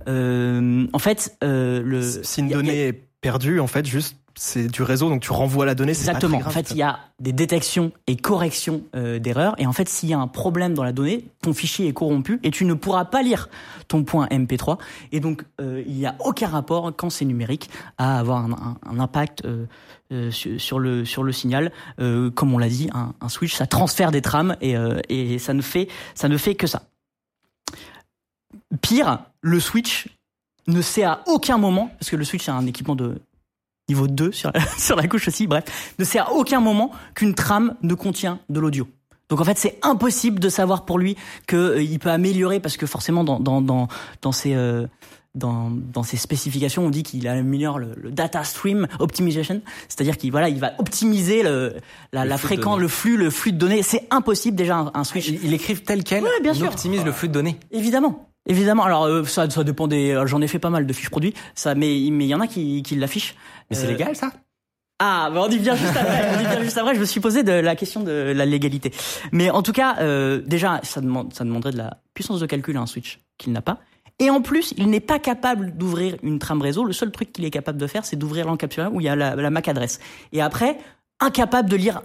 Euh, 0.07 0.87
en 0.93 0.99
fait, 0.99 1.37
euh, 1.43 1.83
le 1.83 2.03
Si 2.23 2.41
une 2.41 2.47
a- 2.47 2.51
a- 2.51 2.53
donnée 2.55 2.87
est 2.89 2.93
perdue, 3.21 3.59
en 3.61 3.67
fait, 3.67 3.85
juste 3.87 4.17
c'est 4.39 4.69
du 4.69 4.83
réseau, 4.83 5.09
donc 5.09 5.21
tu 5.21 5.33
renvoies 5.33 5.67
la 5.67 5.75
donnée. 5.75 5.95
c'est 5.95 6.07
pas 6.07 6.13
très 6.19 6.27
Exactement. 6.27 6.39
grave, 6.39 6.49
en 6.49 6.53
fait, 6.55 6.71
il 6.71 6.77
y 6.77 6.83
a 6.83 7.01
des 7.19 7.33
détections 7.33 7.91
et 8.07 8.17
corrections 8.17 8.83
euh, 8.95 9.19
d'erreurs. 9.19 9.55
Et 9.59 9.67
en 9.67 9.73
fait, 9.73 9.89
s'il 9.89 10.09
y 10.09 10.15
a 10.15 10.19
un 10.19 10.29
problème 10.29 10.75
dans 10.75 10.85
la 10.85 10.93
donnée, 10.93 11.25
ton 11.43 11.53
fichier 11.53 11.89
est 11.89 11.93
corrompu 11.93 12.39
et 12.45 12.51
tu 12.51 12.65
ne 12.65 12.75
pourras 12.75 13.05
pas 13.05 13.23
lire 13.23 13.49
ton 13.89 14.05
point 14.05 14.27
MP3. 14.29 14.79
Et 15.13 15.21
donc, 15.21 15.45
euh, 15.61 15.83
il 15.87 15.95
n'y 15.95 16.07
a 16.07 16.15
aucun 16.25 16.47
rapport 16.49 16.93
quand 16.97 17.11
c'est 17.11 17.25
numérique 17.25 17.69
à 17.99 18.19
avoir 18.21 18.45
un, 18.45 18.53
un- 18.53 18.77
un 18.89 19.01
impact 19.01 19.45
euh, 19.45 20.31
sur, 20.31 20.79
le 20.79 21.05
sur 21.05 21.23
le 21.25 21.33
signal. 21.33 21.73
Comme 21.99 22.55
on 22.55 22.59
l'a 22.59 22.69
dit, 22.69 22.89
un, 22.95 23.15
un 23.21 23.29
switch, 23.29 23.55
ça 23.55 23.67
transfère 23.67 24.11
des 24.13 24.23
trames 24.23 24.57
et, 24.61 24.75
et 25.09 25.39
ça 25.39 25.53
ne 25.53 25.61
fait 25.63 25.89
ça 26.15 26.29
ne 26.29 26.37
fait 26.39 26.55
que 26.55 26.67
ça. 26.67 26.83
Pire, 28.83 29.19
le 29.41 29.61
switch 29.61 30.09
ne 30.67 30.81
sait 30.83 31.03
à 31.05 31.23
aucun 31.27 31.59
moment, 31.59 31.91
parce 31.99 32.11
que 32.11 32.17
le 32.17 32.25
switch 32.25 32.45
c'est 32.45 32.51
un 32.51 32.67
équipement 32.67 32.95
de 32.97 33.21
niveau 33.89 34.07
2 34.07 34.33
sur 34.33 34.51
la, 34.55 34.61
sur 34.79 34.97
la 34.97 35.07
couche 35.09 35.29
aussi, 35.29 35.47
bref, 35.47 35.65
ne 35.99 36.05
sait 36.05 36.19
à 36.19 36.33
aucun 36.33 36.61
moment 36.61 36.91
qu'une 37.15 37.35
trame 37.35 37.75
ne 37.83 37.95
contient 37.95 38.39
de 38.49 38.61
l'audio. 38.61 38.89
Donc 39.29 39.41
en 39.41 39.45
fait, 39.45 39.59
c'est 39.59 39.79
impossible 39.83 40.41
de 40.41 40.49
savoir 40.49 40.85
pour 40.87 40.99
lui 40.99 41.17
qu'il 41.47 41.99
peut 41.99 42.11
améliorer 42.11 42.61
parce 42.61 42.77
que 42.77 42.87
forcément 42.87 43.25
dans 43.25 43.39
dans 43.41 43.61
dans 43.61 43.89
dans 44.23 44.33
ses 44.33 44.55
euh, 44.55 44.87
dans, 45.35 45.71
dans 45.71 46.03
ses 46.03 46.17
spécifications, 46.17 46.85
on 46.85 46.91
dit 46.91 47.03
qu'il 47.03 47.29
améliore 47.29 47.79
le, 47.79 47.93
le 47.97 48.11
data 48.11 48.43
stream 48.45 48.89
optimization, 48.99 49.61
c'est-à-dire 49.89 50.17
qu'il 50.17 50.31
voilà, 50.31 50.49
il 50.49 50.59
va 50.59 50.73
optimiser 50.79 51.43
le, 51.43 51.77
la, 52.13 52.25
Le 52.25 52.37
fréquence, 52.37 52.79
le 52.79 52.89
flux, 52.89 53.17
le 53.17 53.31
flux 53.31 53.53
de 53.53 53.59
données. 53.59 53.83
C'est 53.83 54.07
impossible 54.11 54.57
déjà 54.57 54.77
un, 54.79 54.91
un 54.95 55.05
switch. 55.05 55.29
Ils 55.29 55.51
l'écrivent 55.51 55.83
tel 55.83 56.03
quel. 56.05 56.25
Ouais, 56.25 56.31
bien 56.43 56.53
on 56.53 56.57
sûr. 56.57 56.67
optimise 56.67 57.05
le 57.05 57.13
flux 57.13 57.29
de 57.29 57.35
données. 57.35 57.59
Évidemment. 57.71 58.28
Évidemment. 58.49 58.83
Alors 58.85 59.05
euh, 59.05 59.25
ça, 59.25 59.49
ça 59.49 59.63
dépend 59.65 59.87
des. 59.87 60.11
alors, 60.13 60.27
J'en 60.27 60.41
ai 60.43 60.49
fait 60.49 60.59
pas 60.59 60.71
mal 60.71 60.87
de 60.87 60.93
fiches 60.93 61.11
produits. 61.11 61.35
Ça, 61.55 61.75
mais 61.75 61.97
mais 62.11 62.25
il 62.25 62.29
y 62.29 62.35
en 62.35 62.41
a 62.41 62.47
qui, 62.47 62.83
qui 62.83 62.97
l'affichent. 62.97 63.35
Mais 63.71 63.77
c'est 63.77 63.87
Euh, 63.87 63.91
légal 63.91 64.17
ça? 64.17 64.33
Ah, 65.01 65.31
bah 65.33 65.45
on 65.47 65.51
y 65.51 65.59
vient 65.59 65.77
juste 65.77 65.97
après. 65.97 66.29
on 66.37 66.41
y 66.41 66.45
vient 66.47 66.61
juste 66.63 66.77
après. 66.77 66.95
Je 66.97 67.01
me 67.01 67.05
suis 67.05 67.21
posé 67.21 67.45
de 67.45 67.53
la 67.53 67.77
question 67.77 68.03
de 68.03 68.11
la 68.35 68.45
légalité. 68.47 68.93
Mais 69.31 69.49
en 69.51 69.63
tout 69.63 69.71
cas, 69.73 69.97
euh, 70.01 70.43
déjà, 70.45 70.81
ça 70.83 71.01
demande, 71.01 71.33
ça 71.33 71.45
demanderait 71.45 71.71
de 71.71 71.79
la 71.79 71.99
puissance 72.15 72.41
de 72.41 72.47
calcul 72.47 72.77
à 72.77 72.81
un 72.81 72.87
switch 72.87 73.21
qu'il 73.37 73.53
n'a 73.53 73.63
pas. 73.63 73.79
Et 74.19 74.31
en 74.31 74.41
plus, 74.43 74.75
il 74.77 74.91
n'est 74.91 74.99
pas 74.99 75.21
capable 75.21 75.77
d'ouvrir 75.77 76.17
une 76.25 76.41
trame 76.41 76.61
réseau. 76.61 76.83
Le 76.85 76.93
seul 76.93 77.13
truc 77.13 77.33
qu'il 77.33 77.45
est 77.45 77.51
capable 77.51 77.79
de 77.79 77.87
faire, 77.87 78.05
c'est 78.05 78.17
d'ouvrir 78.17 78.47
l'encapsuleur 78.47 78.93
où 78.93 79.01
il 79.01 79.05
y 79.05 79.09
a 79.09 79.15
la, 79.15 79.37
la 79.37 79.51
MAC 79.51 79.69
adresse. 79.69 80.01
Et 80.33 80.41
après, 80.43 80.77
incapable 81.21 81.71
de 81.71 81.77
lire 81.77 82.03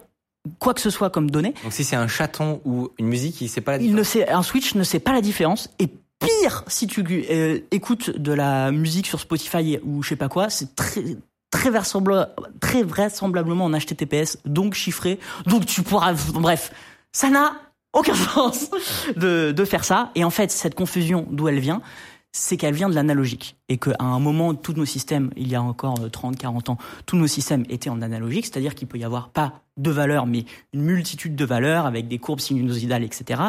quoi 0.60 0.76
que 0.76 0.82
ce 0.82 0.92
soit 0.92 1.10
comme 1.10 1.32
données. 1.32 1.56
Donc 1.64 1.74
si 1.74 1.84
c'est 1.84 1.96
un 1.96 2.08
chaton 2.08 2.62
ou 2.66 2.90
une 3.00 3.08
musique, 3.08 3.42
il 3.42 3.48
sait 3.50 3.62
pas 3.62 3.72
la 3.72 3.78
Il 3.78 3.96
ne 3.96 4.04
différence. 4.04 4.08
sait, 4.10 4.30
un 4.30 4.44
Switch 4.44 4.76
ne 4.76 4.84
sait 4.84 5.00
pas 5.00 5.14
la 5.14 5.22
différence. 5.22 5.72
Et 5.80 5.88
pire, 6.26 6.64
si 6.68 6.88
tu 6.88 7.04
euh, 7.30 7.60
écoutes 7.72 8.10
de 8.12 8.32
la 8.34 8.72
musique 8.72 9.08
sur 9.08 9.20
Spotify 9.20 9.80
ou 9.84 10.04
je 10.04 10.10
sais 10.10 10.16
pas 10.16 10.30
quoi, 10.30 10.50
c'est 10.50 10.76
très 10.76 11.04
très, 11.52 11.70
vraisemblable- 11.70 12.30
très 12.60 12.84
vraisemblablement 12.84 13.66
en 13.66 13.72
HTTPS, 13.72 14.40
donc 14.46 14.74
chiffré, 14.74 15.20
donc 15.46 15.66
tu 15.66 15.84
pourras, 15.84 16.14
bref, 16.34 16.72
ça 17.12 17.30
n'a 17.30 17.54
aucun 17.94 18.16
sens 18.34 18.70
de, 19.16 19.52
de 19.52 19.66
faire 19.66 19.86
ça. 19.86 20.12
Et 20.16 20.24
en 20.24 20.32
fait, 20.32 20.52
cette 20.52 20.76
confusion, 20.76 21.28
d'où 21.30 21.48
elle 21.48 21.60
vient, 21.60 21.82
c'est 22.32 22.58
qu'elle 22.58 22.74
vient 22.74 22.90
de 22.90 22.96
l'analogique. 22.96 23.56
Et 23.70 23.78
qu'à 23.78 23.96
un 24.00 24.20
moment, 24.20 24.56
tous 24.56 24.74
nos 24.74 24.86
systèmes, 24.86 25.30
il 25.38 25.48
y 25.48 25.56
a 25.56 25.62
encore 25.62 26.00
euh, 26.02 26.10
30, 26.10 26.38
40 26.38 26.70
ans, 26.70 26.78
tous 27.06 27.16
nos 27.18 27.28
systèmes 27.28 27.64
étaient 27.70 27.92
en 27.92 28.02
analogique, 28.02 28.48
c'est-à-dire 28.48 28.74
qu'il 28.74 28.88
peut 28.88 28.98
y 28.98 29.04
avoir 29.04 29.30
pas 29.30 29.62
deux 29.78 29.92
valeurs, 29.92 30.26
mais 30.28 30.46
une 30.74 30.82
multitude 30.84 31.36
de 31.36 31.46
valeurs 31.46 31.86
avec 31.86 32.08
des 32.08 32.20
courbes 32.20 32.40
sinusoïdales, 32.40 33.04
etc. 33.04 33.42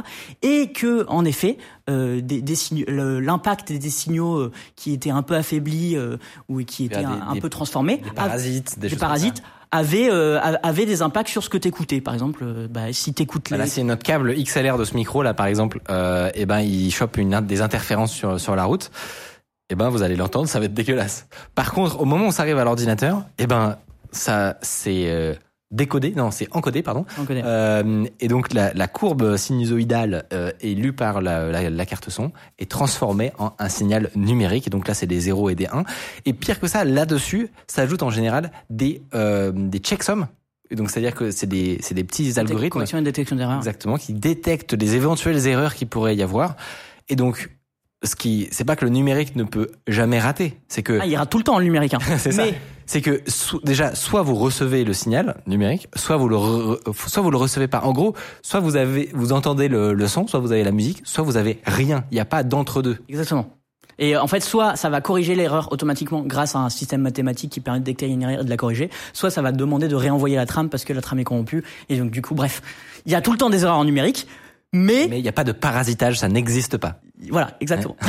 Et 0.42 0.72
que, 0.72 1.04
en 1.08 1.24
effet, 1.24 1.58
euh, 1.90 2.20
des, 2.22 2.42
l'impact 2.86 3.72
des 3.72 3.90
signaux 3.90 4.38
euh, 4.38 4.52
qui 4.76 4.92
étaient 4.92 5.10
un 5.10 5.22
peu 5.22 5.34
affaiblis 5.34 5.96
euh, 5.96 6.16
ou 6.48 6.62
qui 6.62 6.86
étaient 6.86 6.98
des- 7.00 7.04
un, 7.04 7.20
un 7.28 7.34
des- 7.34 7.40
peu 7.40 7.48
transformés, 7.50 7.98
Des 7.98 8.10
parasites, 8.10 8.78
des, 8.78 8.88
parasites, 8.96 9.38
ça. 9.38 9.42
avaient, 9.78 10.08
euh, 10.10 10.40
avaient 10.62 10.86
des 10.86 11.02
impacts 11.02 11.28
sur 11.28 11.42
ce 11.44 11.50
que 11.50 11.58
t'écoutais. 11.58 12.00
Par 12.00 12.14
exemple, 12.14 12.44
bah, 12.70 12.92
si 12.92 13.12
t'écoutes 13.12 13.50
les... 13.50 13.56
Voilà, 13.56 13.68
si 13.70 13.84
notre 13.84 14.02
câble 14.02 14.34
XLR 14.34 14.78
de 14.78 14.84
ce 14.84 14.94
micro 14.94 15.22
là 15.22 15.34
par 15.34 15.46
exemple, 15.46 15.80
euh, 15.90 16.30
eh 16.34 16.46
ben 16.46 16.60
il 16.60 16.90
chope 16.90 17.16
une, 17.18 17.38
des 17.42 17.60
interférences 17.60 18.12
sur 18.12 18.40
sur 18.40 18.56
la 18.56 18.64
route, 18.64 18.90
eh 19.70 19.74
ben 19.74 19.88
vous 19.90 20.02
allez 20.02 20.16
l'entendre, 20.16 20.48
ça 20.48 20.58
va 20.58 20.64
être 20.66 20.74
dégueulasse. 20.74 21.26
Par 21.54 21.72
contre, 21.72 22.00
au 22.00 22.04
moment 22.06 22.28
où 22.28 22.32
ça 22.32 22.42
arrive 22.44 22.58
à 22.58 22.64
l'ordinateur, 22.64 23.24
eh 23.38 23.46
ben 23.46 23.76
ça 24.12 24.56
c'est 24.62 25.38
décodé, 25.70 26.12
non 26.12 26.30
c'est 26.30 26.48
encodé 26.52 26.82
pardon. 26.82 27.04
On 27.18 27.24
connaît. 27.24 27.42
Euh, 27.44 28.04
et 28.20 28.28
donc 28.28 28.52
la, 28.52 28.72
la 28.74 28.88
courbe 28.88 29.36
sinusoïdale 29.36 30.24
euh, 30.32 30.52
est 30.60 30.74
lue 30.74 30.92
par 30.92 31.20
la, 31.20 31.50
la, 31.50 31.70
la 31.70 31.86
carte 31.86 32.10
son 32.10 32.32
est 32.58 32.70
transformée 32.70 33.32
en 33.38 33.52
un 33.58 33.68
signal 33.68 34.10
numérique. 34.14 34.66
Et 34.66 34.70
donc 34.70 34.88
là 34.88 34.94
c'est 34.94 35.06
des 35.06 35.20
0 35.20 35.50
et 35.50 35.54
des 35.54 35.66
1. 35.66 35.84
Et 36.26 36.32
pire 36.32 36.60
que 36.60 36.66
ça, 36.66 36.84
là-dessus 36.84 37.48
s'ajoutent 37.66 38.02
en 38.02 38.10
général 38.10 38.52
des 38.70 39.02
euh, 39.14 39.52
des 39.54 39.78
checksums. 39.78 40.26
Et 40.70 40.76
donc 40.76 40.90
c'est-à-dire 40.90 41.14
que 41.14 41.30
c'est 41.30 41.46
des 41.46 41.78
c'est 41.82 41.94
des 41.94 42.04
petits 42.04 42.38
algorithmes 42.38 42.70
Correction 42.70 42.98
et 42.98 43.02
détection 43.02 43.36
d'erreurs. 43.36 43.58
Exactement, 43.58 43.96
qui 43.96 44.14
détectent 44.14 44.72
les 44.74 44.94
éventuelles 44.94 45.46
erreurs 45.46 45.74
qui 45.74 45.86
pourrait 45.86 46.16
y 46.16 46.22
avoir. 46.22 46.56
Et 47.08 47.16
donc, 47.16 47.50
ce 48.02 48.16
qui, 48.16 48.48
c'est 48.50 48.64
pas 48.64 48.76
que 48.76 48.84
le 48.84 48.90
numérique 48.90 49.36
ne 49.36 49.44
peut 49.44 49.70
jamais 49.86 50.18
rater, 50.18 50.58
c'est 50.68 50.82
que, 50.82 50.98
Ah, 51.00 51.06
il 51.06 51.12
ira 51.12 51.26
tout 51.26 51.38
le 51.38 51.44
temps 51.44 51.54
en 51.54 51.60
numérique. 51.60 51.94
Hein. 51.94 51.98
c'est 52.18 52.32
ça. 52.32 52.44
C'est 52.86 53.00
que 53.00 53.22
so- 53.26 53.60
déjà, 53.64 53.94
soit 53.94 54.22
vous 54.22 54.34
recevez 54.34 54.84
le 54.84 54.92
signal 54.92 55.36
numérique, 55.46 55.88
soit 55.96 56.16
vous 56.16 56.28
le, 56.28 56.36
re- 56.36 56.78
soit 57.08 57.22
vous 57.22 57.30
le 57.30 57.36
recevez 57.36 57.66
pas. 57.68 57.80
En 57.82 57.92
gros, 57.92 58.14
soit 58.42 58.60
vous 58.60 58.76
avez, 58.76 59.10
vous 59.14 59.32
entendez 59.32 59.68
le, 59.68 59.94
le 59.94 60.06
son, 60.08 60.26
soit 60.26 60.40
vous 60.40 60.52
avez 60.52 60.64
la 60.64 60.72
musique, 60.72 61.00
soit 61.04 61.24
vous 61.24 61.36
avez 61.36 61.60
rien. 61.64 62.04
Il 62.10 62.14
n'y 62.14 62.20
a 62.20 62.24
pas 62.26 62.42
d'entre 62.42 62.82
deux. 62.82 62.98
Exactement. 63.08 63.46
Et 63.98 64.16
en 64.16 64.26
fait, 64.26 64.40
soit 64.40 64.74
ça 64.76 64.90
va 64.90 65.00
corriger 65.00 65.34
l'erreur 65.36 65.70
automatiquement 65.70 66.22
grâce 66.22 66.56
à 66.56 66.58
un 66.58 66.68
système 66.68 67.00
mathématique 67.00 67.52
qui 67.52 67.60
permet 67.60 67.78
de 67.80 67.84
détecter 67.84 68.08
une 68.12 68.22
erreur 68.22 68.40
et 68.40 68.44
de 68.44 68.50
la 68.50 68.56
corriger, 68.56 68.90
soit 69.12 69.30
ça 69.30 69.40
va 69.40 69.52
demander 69.52 69.86
de 69.88 69.94
réenvoyer 69.94 70.34
la 70.36 70.46
trame 70.46 70.68
parce 70.68 70.84
que 70.84 70.92
la 70.92 71.00
trame 71.00 71.20
est 71.20 71.24
corrompue. 71.24 71.62
Et 71.88 71.96
donc, 71.96 72.10
du 72.10 72.20
coup, 72.20 72.34
bref, 72.34 72.60
il 73.06 73.12
y 73.12 73.14
a 73.14 73.20
tout 73.20 73.30
le 73.32 73.38
temps 73.38 73.50
des 73.50 73.62
erreurs 73.62 73.78
en 73.78 73.84
numérique, 73.84 74.26
mais, 74.72 75.06
Mais 75.08 75.20
il 75.20 75.22
n'y 75.22 75.28
a 75.28 75.32
pas 75.32 75.44
de 75.44 75.52
parasitage, 75.52 76.18
ça 76.18 76.28
n'existe 76.28 76.76
pas. 76.76 76.96
Voilà, 77.30 77.56
exactement. 77.60 77.96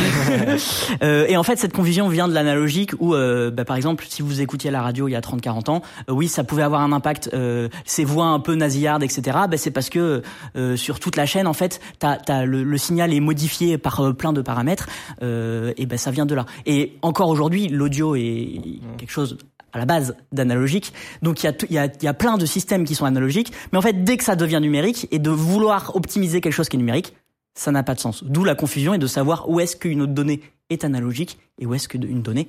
Euh, 1.04 1.26
et 1.28 1.38
en 1.38 1.44
fait, 1.44 1.58
cette 1.58 1.74
confusion 1.74 2.08
vient 2.08 2.28
de 2.28 2.34
l'analogique 2.34 2.92
où, 3.00 3.14
euh, 3.14 3.52
bah, 3.52 3.66
par 3.66 3.76
exemple, 3.76 4.06
si 4.08 4.22
vous 4.22 4.42
écoutiez 4.42 4.72
la 4.72 4.82
radio 4.82 5.08
il 5.08 5.12
y 5.12 5.16
a 5.16 5.22
30-40 5.22 5.70
ans, 5.70 5.82
euh, 6.10 6.14
oui, 6.14 6.28
ça 6.28 6.44
pouvait 6.44 6.64
avoir 6.64 6.82
un 6.82 6.92
impact. 6.92 7.30
Euh, 7.34 7.70
ces 7.86 8.04
voix 8.04 8.28
un 8.28 8.40
peu 8.40 8.56
nasillardes, 8.56 9.04
etc. 9.04 9.38
Bah, 9.50 9.58
c'est 9.58 9.72
parce 9.72 9.90
que 9.90 10.22
euh, 10.56 10.76
sur 10.76 11.00
toute 11.00 11.16
la 11.16 11.26
chaîne, 11.26 11.48
en 11.48 11.54
fait, 11.54 11.82
t'as 12.00 12.46
le, 12.46 12.64
le 12.64 12.78
signal 12.78 13.14
est 13.14 13.20
modifié 13.20 13.78
par 13.78 14.00
euh, 14.00 14.14
plein 14.14 14.34
de 14.34 14.42
paramètres, 14.42 14.88
et 15.22 15.86
ben 15.86 15.98
ça 15.98 16.12
vient 16.12 16.26
de 16.26 16.36
là. 16.36 16.46
Et 16.66 16.98
encore 17.02 17.30
aujourd'hui, 17.30 17.68
l'audio 17.68 18.16
est 18.16 18.62
quelque 18.98 19.12
chose 19.12 19.38
à 19.74 19.78
la 19.78 19.86
base 19.86 20.16
d'analogique. 20.32 20.94
Donc 21.22 21.44
il 21.44 21.48
y 21.48 21.50
a, 21.50 21.54
y, 21.70 21.78
a, 21.78 21.86
il 21.86 22.04
y 22.04 22.08
a 22.08 22.14
plein 22.14 22.38
de 22.38 22.46
systèmes 22.46 22.86
qui 22.86 22.96
sont 22.96 23.06
analogiques, 23.06 23.52
mais 23.72 23.78
en 23.78 23.82
fait 23.82 24.04
dès 24.04 24.18
que 24.18 24.24
ça 24.24 24.36
devient 24.36 24.60
numérique 24.62 25.08
et 25.12 25.20
de 25.20 25.30
vouloir 25.30 25.96
optimiser 25.96 26.42
quelque 26.42 26.54
chose 26.54 26.70
qui 26.70 26.78
est 26.78 26.80
numérique, 26.80 27.14
ça 27.56 27.72
n'a 27.72 27.84
pas 27.84 27.96
de 27.96 28.00
sens. 28.00 28.24
D'où 28.24 28.44
la 28.44 28.54
confusion 28.56 28.94
et 28.94 28.98
de 28.98 29.08
savoir 29.08 29.50
où 29.50 29.60
est-ce 29.60 29.76
qu'une 29.76 30.02
autre 30.02 30.14
donnée 30.14 30.42
est 30.70 30.84
analogique 30.84 31.38
et 31.60 31.66
où 31.66 31.74
est-ce 31.74 31.88
qu'une 31.88 32.22
donnée 32.22 32.48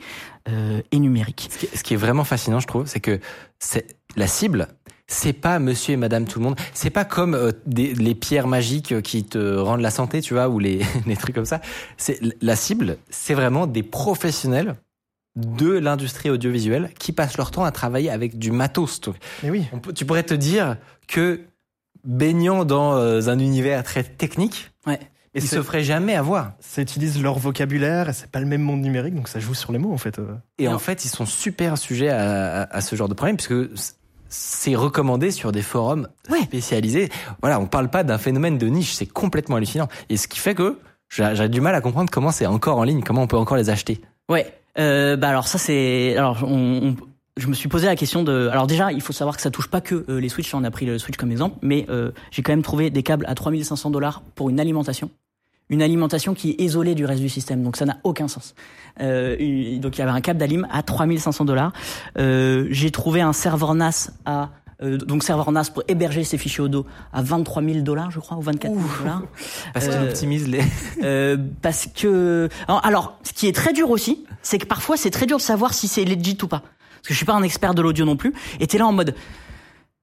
euh, 0.48 0.80
est 0.90 0.98
numérique. 0.98 1.48
Ce 1.52 1.58
qui, 1.58 1.76
ce 1.76 1.82
qui 1.82 1.94
est 1.94 1.98
vraiment 1.98 2.24
fascinant, 2.24 2.60
je 2.60 2.66
trouve, 2.66 2.86
c'est 2.86 3.00
que 3.00 3.20
c'est 3.58 3.96
la 4.16 4.26
cible. 4.26 4.68
C'est 5.06 5.32
pas 5.34 5.60
monsieur 5.60 5.94
et 5.94 5.96
madame 5.96 6.26
tout 6.26 6.40
le 6.40 6.44
monde. 6.46 6.56
C'est 6.74 6.90
pas 6.90 7.04
comme 7.04 7.34
euh, 7.34 7.52
des, 7.66 7.94
les 7.94 8.14
pierres 8.16 8.48
magiques 8.48 9.00
qui 9.02 9.22
te 9.24 9.38
rendent 9.56 9.80
la 9.82 9.90
santé, 9.90 10.20
tu 10.20 10.34
vois, 10.34 10.48
ou 10.48 10.58
les, 10.58 10.80
les 11.06 11.16
trucs 11.16 11.34
comme 11.34 11.44
ça. 11.44 11.60
C'est 11.96 12.18
la 12.42 12.56
cible, 12.56 12.96
c'est 13.10 13.34
vraiment 13.34 13.66
des 13.68 13.84
professionnels 13.84 14.74
de 15.36 15.70
l'industrie 15.70 16.30
audiovisuelle 16.30 16.90
qui 16.98 17.12
passent 17.12 17.36
leur 17.36 17.50
temps 17.50 17.64
à 17.64 17.70
travailler 17.70 18.10
avec 18.10 18.38
du 18.38 18.50
matos. 18.50 19.00
Mais 19.42 19.50
oui. 19.50 19.64
on 19.72 19.78
peut- 19.78 19.92
tu 19.92 20.06
pourrais 20.06 20.22
te 20.22 20.32
dire 20.34 20.78
que 21.06 21.42
baignant 22.04 22.64
dans 22.64 22.96
euh, 22.96 23.28
un 23.28 23.38
univers 23.38 23.82
très 23.84 24.02
technique, 24.02 24.70
Ouais. 24.86 24.98
Et 25.34 25.40
ils 25.40 25.48
se 25.48 25.62
feraient 25.62 25.82
jamais 25.84 26.14
avoir. 26.14 26.52
Ça 26.60 26.80
utilise 26.80 27.22
leur 27.22 27.38
vocabulaire 27.38 28.08
et 28.08 28.12
c'est 28.14 28.30
pas 28.30 28.40
le 28.40 28.46
même 28.46 28.62
monde 28.62 28.80
numérique, 28.80 29.14
donc 29.14 29.28
ça 29.28 29.38
joue 29.38 29.52
sur 29.54 29.70
les 29.72 29.78
mots 29.78 29.92
en 29.92 29.98
fait. 29.98 30.18
euh. 30.18 30.34
Et 30.58 30.64
Non. 30.66 30.74
en 30.74 30.78
fait, 30.78 31.04
ils 31.04 31.08
sont 31.10 31.26
super 31.26 31.76
sujets 31.76 32.08
à, 32.08 32.62
à- 32.62 32.76
à 32.76 32.80
ce 32.80 32.96
genre 32.96 33.08
de 33.08 33.14
problème 33.14 33.36
puisque 33.36 33.54
c'est 34.28 34.74
recommandé 34.74 35.30
sur 35.30 35.52
des 35.52 35.62
forums 35.62 36.08
Ouais. 36.30 36.42
spécialisés. 36.42 37.10
Voilà, 37.42 37.60
on 37.60 37.66
parle 37.66 37.90
pas 37.90 38.02
d'un 38.02 38.18
phénomène 38.18 38.58
de 38.58 38.66
niche, 38.66 38.94
c'est 38.94 39.06
complètement 39.06 39.56
hallucinant. 39.56 39.88
Et 40.08 40.16
ce 40.16 40.26
qui 40.26 40.38
fait 40.38 40.54
que 40.54 40.78
j'ai 41.10 41.30
j'ai 41.34 41.48
du 41.48 41.60
mal 41.60 41.74
à 41.74 41.80
comprendre 41.80 42.10
comment 42.10 42.30
c'est 42.30 42.46
encore 42.46 42.78
en 42.78 42.84
ligne, 42.84 43.02
comment 43.02 43.22
on 43.22 43.26
peut 43.26 43.36
encore 43.36 43.56
les 43.58 43.68
acheter. 43.70 44.00
Ouais. 44.28 44.52
Euh, 44.78 45.16
bah 45.16 45.28
alors 45.28 45.48
ça 45.48 45.58
c'est 45.58 46.16
alors 46.16 46.42
on, 46.44 46.88
on- 46.88 46.96
je 47.36 47.46
me 47.48 47.54
suis 47.54 47.68
posé 47.68 47.86
la 47.86 47.96
question 47.96 48.22
de 48.22 48.48
alors 48.48 48.66
déjà 48.66 48.92
il 48.92 49.00
faut 49.02 49.12
savoir 49.12 49.36
que 49.36 49.42
ça 49.42 49.50
touche 49.50 49.68
pas 49.68 49.80
que 49.80 50.04
euh, 50.08 50.20
les 50.20 50.28
Switch. 50.28 50.52
On 50.54 50.64
a 50.64 50.70
pris 50.70 50.86
le 50.86 50.98
Switch 50.98 51.16
comme 51.16 51.30
exemple 51.30 51.56
mais 51.62 51.86
euh, 51.90 52.10
j'ai 52.30 52.42
quand 52.42 52.52
même 52.52 52.62
trouvé 52.62 52.90
des 52.90 53.02
câbles 53.02 53.26
à 53.28 53.34
3500 53.34 53.90
dollars 53.90 54.22
pour 54.34 54.48
une 54.50 54.58
alimentation. 54.60 55.10
Une 55.68 55.82
alimentation 55.82 56.32
qui 56.34 56.50
est 56.50 56.60
isolée 56.62 56.94
du 56.94 57.04
reste 57.04 57.20
du 57.20 57.28
système 57.28 57.62
donc 57.62 57.76
ça 57.76 57.84
n'a 57.84 57.98
aucun 58.04 58.28
sens. 58.28 58.54
Euh, 59.00 59.36
donc 59.78 59.96
il 59.96 60.00
y 60.00 60.02
avait 60.02 60.12
un 60.12 60.20
câble 60.20 60.38
d'alim 60.40 60.66
à 60.70 60.82
3500 60.82 61.44
dollars. 61.44 61.72
Euh, 62.18 62.66
j'ai 62.70 62.90
trouvé 62.90 63.20
un 63.20 63.32
serveur 63.32 63.74
NAS 63.74 64.12
à 64.24 64.50
euh, 64.82 64.98
donc 64.98 65.22
serveur 65.24 65.50
NAS 65.52 65.70
pour 65.72 65.82
héberger 65.88 66.22
ses 66.22 66.36
fichiers 66.38 66.62
audio 66.62 66.84
à 67.12 67.22
23 67.22 67.62
000 67.62 67.80
dollars 67.80 68.10
je 68.10 68.20
crois 68.20 68.36
ou 68.36 68.42
24 68.42 68.72
000 68.72 68.86
dollars. 69.00 69.22
Parce 69.72 69.86
qu'ils 69.86 69.94
Euh, 69.94 70.08
optimisent 70.08 70.48
les. 70.48 70.62
euh, 71.02 71.36
parce 71.62 71.88
que 71.94 72.48
alors, 72.68 72.84
alors, 72.84 73.18
ce 73.22 73.32
qui 73.32 73.46
est 73.46 73.54
très 73.54 73.72
dur 73.72 73.90
aussi, 73.90 74.24
c'est 74.42 74.58
que 74.58 74.66
parfois 74.66 74.96
c'est 74.96 75.10
très 75.10 75.26
dur 75.26 75.38
de 75.38 75.42
savoir 75.42 75.74
si 75.74 75.88
c'est 75.88 76.04
legit 76.04 76.36
ou 76.42 76.46
pas. 76.46 76.62
Parce 77.06 77.08
que 77.08 77.14
je 77.14 77.18
suis 77.18 77.26
pas 77.26 77.34
un 77.34 77.42
expert 77.44 77.72
de 77.74 77.82
l'audio 77.82 78.04
non 78.04 78.16
plus. 78.16 78.32
Et 78.58 78.66
t'es 78.66 78.78
là 78.78 78.86
en 78.86 78.92
mode, 78.92 79.14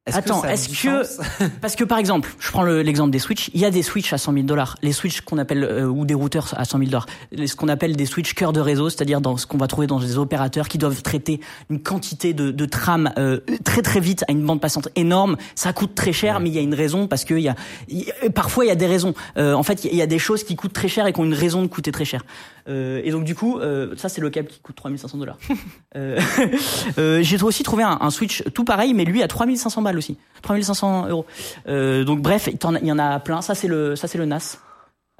Attends, 0.05 0.43
est-ce 0.43 0.67
que- 0.69 1.47
parce 1.61 1.77
que 1.77 1.85
par 1.85 1.97
exemple, 1.97 2.29
je 2.39 2.51
prends 2.51 2.63
le- 2.63 2.81
l'exemple 2.81 3.09
des 3.11 3.19
switches. 3.19 3.49
Il 3.53 3.61
y 3.61 3.65
a 3.65 3.71
des 3.71 3.81
switches 3.83 4.11
à 4.11 4.17
100 4.17 4.33
000 4.33 4.45
dollars, 4.45 4.75
les 4.81 4.91
switches 4.91 5.21
qu'on 5.21 5.37
appelle 5.37 5.63
euh, 5.63 5.85
ou 5.85 6.05
des 6.05 6.13
routeurs 6.13 6.53
à 6.57 6.65
100 6.65 6.77
000 6.79 6.89
dollars, 6.91 7.05
ce 7.45 7.55
qu'on 7.55 7.69
appelle 7.69 7.95
des 7.95 8.05
switches 8.05 8.33
cœur 8.35 8.51
de 8.51 8.59
réseau, 8.59 8.89
c'est-à-dire 8.89 9.21
dans 9.21 9.37
ce 9.37 9.47
qu'on 9.47 9.57
va 9.57 9.67
trouver 9.67 9.87
dans 9.87 10.01
des 10.01 10.17
opérateurs 10.17 10.67
qui 10.67 10.77
doivent 10.77 11.01
traiter 11.03 11.39
une 11.69 11.81
quantité 11.81 12.33
de, 12.33 12.51
de 12.51 12.65
trames 12.65 13.13
euh, 13.17 13.39
très 13.63 13.81
très 13.81 14.01
vite 14.01 14.25
à 14.27 14.33
une 14.33 14.45
bande 14.45 14.59
passante 14.59 14.89
énorme. 14.97 15.37
Ça 15.55 15.71
coûte 15.71 15.95
très 15.95 16.11
cher, 16.11 16.41
mais 16.41 16.49
il 16.49 16.55
y 16.55 16.59
a 16.59 16.61
une 16.61 16.73
raison 16.75 17.07
parce 17.07 17.23
que 17.23 17.33
il 17.35 17.43
y 17.43 17.49
a, 17.49 17.55
il 17.87 17.99
y 17.99 18.11
a- 18.11 18.29
parfois 18.29 18.65
il 18.65 18.67
y 18.67 18.71
a 18.71 18.75
des 18.75 18.87
raisons. 18.87 19.13
Euh, 19.37 19.53
en 19.53 19.63
fait, 19.63 19.85
il 19.85 19.95
y 19.95 20.01
a 20.01 20.07
des 20.07 20.19
choses 20.19 20.43
qui 20.43 20.57
coûtent 20.57 20.73
très 20.73 20.89
cher 20.89 21.07
et 21.07 21.13
qui 21.13 21.19
ont 21.21 21.25
une 21.25 21.33
raison 21.33 21.61
de 21.61 21.67
coûter 21.67 21.93
très 21.93 22.05
cher. 22.05 22.25
Euh, 22.69 23.01
et 23.03 23.11
donc 23.11 23.23
du 23.25 23.35
coup, 23.35 23.59
euh, 23.59 23.93
ça 23.97 24.07
c'est 24.09 24.21
le 24.21 24.29
câble 24.29 24.47
qui 24.47 24.59
coûte 24.61 24.75
3500 24.75 25.17
dollars. 25.17 25.37
Euh, 25.95 27.21
J'ai 27.21 27.41
aussi 27.43 27.63
trouvé 27.63 27.83
un, 27.83 27.97
un 28.01 28.09
Switch 28.09 28.43
tout 28.53 28.63
pareil, 28.63 28.93
mais 28.93 29.05
lui 29.05 29.21
à 29.23 29.27
3500 29.27 29.81
balles 29.81 29.97
aussi, 29.97 30.17
3500 30.41 31.07
euros. 31.09 31.25
Donc 31.67 32.21
bref, 32.21 32.47
il 32.51 32.87
y 32.87 32.91
en 32.91 32.99
a 32.99 33.19
plein. 33.19 33.41
Ça 33.41 33.55
c'est 33.55 33.67
le, 33.67 33.95
ça 33.95 34.07
c'est 34.07 34.17
le 34.17 34.25
NAS. 34.25 34.57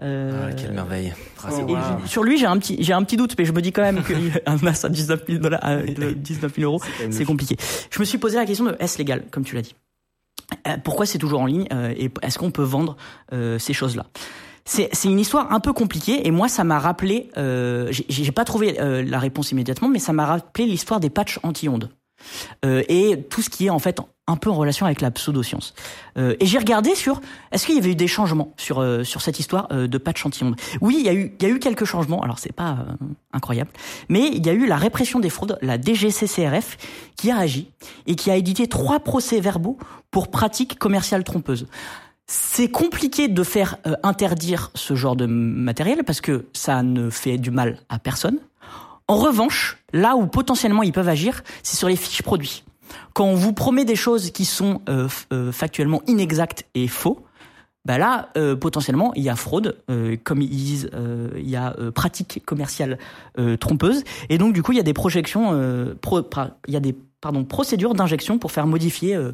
Euh, 0.02 0.50
Ah, 0.50 0.54
Quelle 0.54 0.72
merveille. 0.74 1.14
Ah, 1.44 1.50
et 1.52 1.76
je- 2.04 2.08
sur 2.10 2.24
lui, 2.24 2.38
j'ai 2.40 2.48
un 2.48 2.58
petit, 2.58 2.78
j'ai 2.84 2.94
un 2.94 3.04
petit 3.04 3.16
doute, 3.18 3.36
mais 3.38 3.46
je 3.46 3.52
me 3.52 3.62
dis 3.62 3.72
quand 3.72 3.84
même 3.84 4.02
qu'un 4.04 4.56
NAS 4.64 4.84
à 4.86 4.90
19 4.90 5.22
000 5.28 5.40
dollars, 5.40 5.64
à 5.64 5.78
19 5.78 6.56
000 6.56 6.72
euros, 6.72 6.82
c'est 7.12 7.26
compliqué. 7.26 7.56
Je 7.92 8.00
me 8.00 8.06
suis 8.06 8.18
posé 8.18 8.38
la 8.38 8.46
question 8.46 8.66
de 8.66 8.76
est-ce 8.80 8.98
légal, 8.98 9.24
comme 9.32 9.44
tu 9.44 9.56
l'as 9.56 9.62
dit? 9.62 9.76
Pourquoi 10.84 11.06
c'est 11.06 11.18
toujours 11.20 11.42
en 11.42 11.46
ligne? 11.46 11.68
Et 11.98 12.10
est-ce 12.22 12.38
qu'on 12.40 12.52
peut 12.52 12.64
vendre 12.64 12.96
euh, 13.34 13.58
ces 13.60 13.74
choses-là? 13.74 14.06
C'est 14.66 14.90
une 15.06 15.20
histoire 15.20 15.52
un 15.52 15.60
peu 15.60 15.74
compliquée 15.74 16.26
et 16.28 16.32
moi 16.32 16.48
ça 16.48 16.64
m'a 16.64 16.80
rappelé, 16.80 17.30
euh, 17.38 17.88
j'ai- 17.92 18.32
pas 18.32 18.46
trouvé 18.46 18.80
euh, 18.80 19.04
la 19.04 19.20
réponse 19.20 19.52
immédiatement, 19.52 19.90
mais 19.90 20.00
ça 20.00 20.14
m'a 20.14 20.26
rappelé 20.26 20.66
l'histoire 20.66 21.00
des 21.00 21.10
patchs 21.10 21.40
anti-ondes 21.44 21.90
euh, 22.66 22.82
et 22.88 23.22
tout 23.30 23.42
ce 23.42 23.50
qui 23.50 23.66
est 23.66 23.70
en 23.70 23.80
fait 23.80 24.00
un 24.26 24.38
peu 24.38 24.50
en 24.50 24.54
relation 24.56 24.86
avec 24.86 25.02
la 25.02 25.12
pseudo-science. 25.12 25.74
Euh, 26.18 26.36
et 26.40 26.46
j'ai 26.46 26.58
regardé 26.58 26.96
sur 26.96 27.20
est-ce 27.52 27.66
qu'il 27.66 27.76
y 27.76 27.78
avait 27.78 27.92
eu 27.92 27.96
des 27.96 28.08
changements 28.08 28.54
sur 28.56 28.80
euh, 28.80 29.04
sur 29.04 29.22
cette 29.22 29.38
histoire 29.38 29.68
de 29.68 29.98
patch 29.98 30.26
anti-ondes? 30.26 30.56
Oui, 30.80 30.96
il 31.00 31.06
y 31.06 31.10
a 31.10 31.14
eu 31.14 31.36
il 31.38 31.46
y 31.48 31.52
a 31.52 31.54
eu 31.54 31.60
quelques 31.60 31.84
changements. 31.84 32.22
Alors 32.24 32.40
c'est 32.40 32.54
pas 32.54 32.78
incroyable, 33.34 33.72
mais 34.08 34.30
il 34.30 34.46
y 34.46 34.50
a 34.50 34.54
eu 34.54 34.66
la 34.66 34.78
répression 34.78 35.20
des 35.20 35.30
fraudes, 35.30 35.58
la 35.62 35.78
DGCCRF, 35.80 36.78
qui 37.18 37.32
a 37.32 37.38
agi 37.38 37.70
et 38.08 38.16
qui 38.16 38.32
a 38.32 38.38
édité 38.38 38.68
trois 38.68 39.02
procès-verbaux 39.02 39.78
pour 40.10 40.32
pratiques 40.32 40.80
commerciales 40.80 41.26
trompeuses. 41.26 41.68
C'est 42.26 42.70
compliqué 42.70 43.28
de 43.28 43.44
faire 43.44 43.78
euh, 43.86 43.96
interdire 44.04 44.72
ce 44.76 44.96
genre 44.96 45.16
de 45.16 45.26
matériel 45.26 46.04
parce 46.04 46.22
que 46.22 46.46
ça 46.54 46.82
ne 46.82 47.10
fait 47.10 47.38
du 47.38 47.52
mal 47.52 47.80
à 47.90 48.00
personne. 48.00 48.40
En 49.08 49.18
revanche, 49.18 49.84
là 49.92 50.16
où 50.16 50.28
potentiellement 50.28 50.84
ils 50.84 50.94
peuvent 50.94 51.10
agir, 51.10 51.44
c'est 51.64 51.76
sur 51.76 51.90
les 51.90 51.98
fiches 51.98 52.24
produits. 52.24 52.64
Quand 53.14 53.26
on 53.26 53.36
vous 53.36 53.54
promet 53.54 53.86
des 53.86 53.96
choses 53.96 54.32
qui 54.32 54.46
sont 54.46 54.82
euh, 54.88 55.08
euh, 55.34 55.52
factuellement 55.52 56.02
inexactes 56.08 56.66
et 56.76 56.88
faux, 56.88 57.26
bah 57.86 57.98
là, 57.98 58.30
potentiellement, 58.62 59.14
il 59.16 59.24
y 59.24 59.30
a 59.30 59.36
fraude, 59.36 59.78
comme 60.24 60.42
ils 60.42 60.48
disent, 60.48 60.90
il 61.36 61.50
y 61.50 61.58
a 61.58 61.76
pratique 61.94 62.42
commerciale 62.46 62.98
trompeuse, 63.60 64.06
et 64.30 64.38
donc 64.38 64.54
du 64.54 64.64
coup, 64.64 64.72
il 64.72 64.78
y 64.78 64.80
a 64.80 64.84
des 64.84 64.94
projections, 64.94 65.52
il 65.52 66.74
y 66.74 66.78
a 66.78 66.80
des 66.80 66.96
pardon 67.24 67.44
procédures 67.44 67.96
d'injection 67.96 68.38
pour 68.38 68.52
faire 68.52 68.68
modifier 68.68 69.16
euh, 69.16 69.32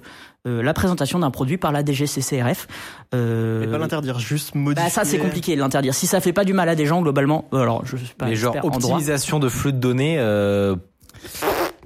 euh, 0.48 0.64
la 0.64 0.74
présentation 0.74 1.20
d'un 1.20 1.32
produit 1.32 1.58
par 1.58 1.74
la 1.74 1.84
DGCCRF. 1.84 2.68
Euh, 3.14 3.60
Mais 3.66 3.68
pas 3.68 3.78
l'interdire, 3.78 4.20
juste 4.20 4.56
modifier. 4.56 4.86
bah 4.88 4.90
ça 4.94 5.04
c'est 5.04 5.18
compliqué 5.18 5.56
de 5.56 5.60
l'interdire. 5.60 5.94
Si 5.94 6.08
ça 6.08 6.22
fait 6.22 6.32
pas 6.34 6.46
du 6.46 6.54
mal 6.54 6.70
à 6.70 6.76
des 6.76 6.86
gens 6.86 7.02
globalement, 7.02 7.50
euh, 7.54 7.58
alors 7.64 7.86
je 7.86 7.98
suis 7.98 8.16
pas 8.16 8.28
Mais 8.28 8.36
genre 8.36 8.56
expert 8.56 8.72
en 8.74 8.78
droit. 8.78 8.92
optimisation 8.96 9.40
de 9.40 9.50
flux 9.50 9.74
de 9.74 9.80
données. 9.80 10.16
euh, 10.20 10.76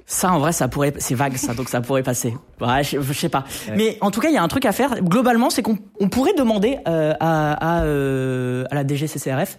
Ça, 0.06 0.30
en 0.32 0.38
vrai, 0.38 0.52
ça 0.52 0.68
pourrait, 0.68 0.92
c'est 0.98 1.14
vague, 1.14 1.36
ça, 1.36 1.54
donc 1.54 1.68
ça 1.70 1.80
pourrait 1.80 2.02
passer. 2.02 2.36
Ouais, 2.60 2.84
je, 2.84 3.00
je 3.00 3.12
sais 3.14 3.30
pas. 3.30 3.44
Ouais. 3.68 3.74
Mais 3.76 3.98
en 4.02 4.10
tout 4.10 4.20
cas, 4.20 4.28
il 4.28 4.34
y 4.34 4.36
a 4.36 4.42
un 4.42 4.48
truc 4.48 4.66
à 4.66 4.72
faire. 4.72 5.02
Globalement, 5.02 5.48
c'est 5.48 5.62
qu'on 5.62 5.78
on 5.98 6.08
pourrait 6.10 6.34
demander 6.36 6.76
euh, 6.86 7.14
à, 7.20 7.78
à, 7.78 7.82
euh, 7.84 8.64
à 8.70 8.74
la 8.74 8.86
DGCCRF 8.86 9.58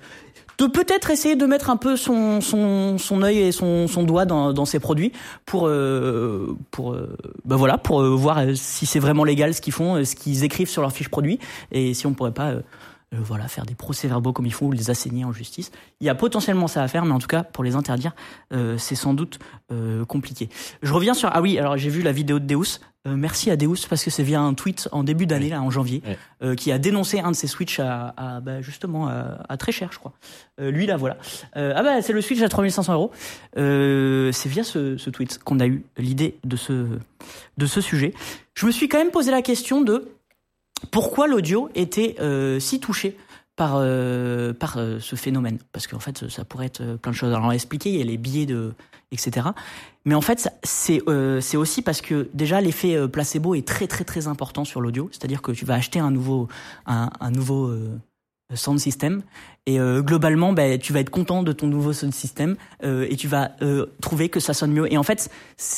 de 0.58 0.68
peut-être 0.68 1.10
essayer 1.12 1.36
de 1.36 1.46
mettre 1.46 1.70
un 1.70 1.78
peu 1.78 1.98
son 1.98 2.42
son 2.42 2.98
son 2.98 3.22
œil 3.22 3.40
et 3.40 3.52
son 3.52 3.88
son 3.88 4.04
doigt 4.04 4.26
dans 4.26 4.54
dans 4.54 4.66
ces 4.66 4.80
produits 4.80 5.12
pour 5.46 5.68
euh, 5.68 6.58
pour 6.72 6.94
euh, 6.94 7.18
bah 7.44 7.56
voilà 7.56 7.78
pour 7.78 8.02
euh, 8.02 8.10
voir 8.10 8.42
si 8.56 8.86
c'est 8.86 9.00
vraiment 9.00 9.24
légal 9.24 9.54
ce 9.54 9.62
qu'ils 9.62 9.74
font, 9.74 10.04
ce 10.04 10.16
qu'ils 10.16 10.44
écrivent 10.44 10.70
sur 10.70 10.82
leurs 10.82 10.94
fiches 10.94 11.10
produits 11.10 11.40
et 11.72 11.94
si 11.94 12.08
on 12.08 12.14
pourrait 12.14 12.32
pas 12.32 12.54
euh, 13.14 13.18
voilà 13.20 13.48
faire 13.48 13.66
des 13.66 13.76
procès-verbaux 13.76 14.34
comme 14.34 14.46
il 14.46 14.54
faut 14.54 14.68
ou 14.68 14.72
les 14.72 14.90
assainir 14.90 15.28
en 15.28 15.32
justice. 15.34 15.72
Il 16.00 16.08
y 16.08 16.10
a 16.10 16.16
potentiellement 16.16 16.68
ça 16.68 16.82
à 16.82 16.88
faire, 16.88 17.06
mais 17.06 17.14
en 17.14 17.20
tout 17.20 17.28
cas 17.28 17.44
pour 17.44 17.64
les 17.64 17.76
interdire, 17.76 18.14
euh, 18.54 18.78
c'est 18.78 18.96
sans 18.96 19.14
doute 19.14 19.40
euh, 19.72 20.06
compliqué. 20.06 20.50
Je 20.82 20.92
reviens 20.92 21.14
sur 21.14 21.30
ah 21.32 21.42
oui 21.42 21.58
alors 21.60 21.78
j'ai 21.78 21.90
vu 21.90 22.02
la 22.02 22.12
vidéo 22.12 22.40
de 22.40 22.46
Deus. 22.46 22.80
Merci 23.08 23.52
à 23.52 23.56
Deus 23.56 23.86
parce 23.88 24.04
que 24.04 24.10
c'est 24.10 24.24
via 24.24 24.42
un 24.42 24.56
tweet 24.56 24.90
en 24.92 25.04
début 25.04 25.28
d'année 25.28 25.50
là 25.50 25.62
en 25.62 25.70
janvier 25.70 26.02
qui 26.58 26.72
a 26.72 26.80
dénoncé 26.80 27.20
un 27.20 27.30
de 27.30 27.36
ses 27.36 27.46
Switch 27.46 27.80
à, 27.80 28.16
à 28.18 28.40
bah, 28.42 28.64
justement 28.64 29.08
à, 29.08 29.44
à 29.48 29.58
très 29.58 29.72
cher 29.72 29.90
je 29.92 30.00
crois. 30.00 30.14
Lui 30.58 30.88
là 30.88 30.98
voilà. 30.98 31.18
Ah 31.54 31.84
bah 31.84 32.02
c'est 32.02 32.14
le 32.14 32.22
Switch 32.22 32.42
à 32.42 32.50
3500 32.50 32.94
euros. 32.94 33.12
C'est 33.56 34.50
via 34.50 34.64
ce, 34.64 34.98
ce 34.98 35.10
tweet 35.12 35.38
qu'on 35.38 35.60
a 35.60 35.68
eu 35.68 35.86
l'idée 36.00 36.40
de 36.44 36.56
ce 36.56 36.98
de 37.60 37.66
ce 37.68 37.80
sujet. 37.80 38.12
Je 38.56 38.66
me 38.66 38.72
suis 38.72 38.90
quand 38.90 38.98
même 38.98 39.12
posé 39.12 39.30
la 39.30 39.44
question 39.44 39.82
de 39.82 40.10
pourquoi 40.92 41.28
l'audio 41.28 41.70
était 41.76 42.16
euh, 42.20 42.60
si 42.60 42.80
touché 42.80 43.18
par 43.56 43.76
euh, 43.76 44.54
par 44.54 44.78
euh, 44.78 45.00
ce 45.00 45.16
phénomène? 45.16 45.60
Parce 45.72 45.88
qu'en 45.88 46.00
fait 46.00 46.28
ça 46.30 46.46
pourrait 46.46 46.68
être 46.68 46.96
plein 46.98 47.12
de 47.12 47.18
choses. 47.18 47.34
Alors 47.34 47.52
expliquer 47.54 47.90
il 47.90 47.98
y 47.98 48.02
a 48.02 48.06
les 48.06 48.18
billets 48.18 48.46
de 48.46 48.74
etc 49.12 49.50
mais 50.04 50.16
en 50.16 50.22
fait 50.22 50.50
c'est 50.64 51.02
aussi 51.56 51.82
parce 51.82 52.02
que 52.02 52.30
déjà 52.34 52.60
l'effet 52.60 53.08
placebo 53.08 53.56
est 53.56 53.68
très 53.68 53.88
très 53.88 54.04
très 54.04 54.28
important 54.28 54.66
sur 54.66 54.82
l'audio. 54.82 55.10
C'est-à-dire 55.12 55.42
que 55.42 55.52
tu 55.52 55.66
vas 55.66 55.76
acheter 55.76 56.00
un 56.00 56.12
nouveau 56.12 56.48
un, 56.86 57.10
nouveau 57.32 57.74
sound 58.54 58.80
system 58.80 59.24
et 59.66 59.80
euh, 59.80 60.02
globalement 60.02 60.54
ben 60.54 60.78
tu 60.78 60.94
vas 60.94 61.00
être 61.00 61.10
content 61.10 61.44
de 61.44 61.52
ton 61.52 61.68
nouveau 61.68 61.94
sound 61.94 62.14
system 62.14 62.56
euh, 62.84 63.08
et 63.10 63.16
tu 63.16 63.28
vas 63.28 63.52
euh, 63.62 63.88
trouver 64.02 64.30
que 64.30 64.40
ça 64.40 64.54
sonne 64.54 64.72
mieux 64.72 64.92
et 64.92 64.98
en 64.98 65.04
fait 65.04 65.30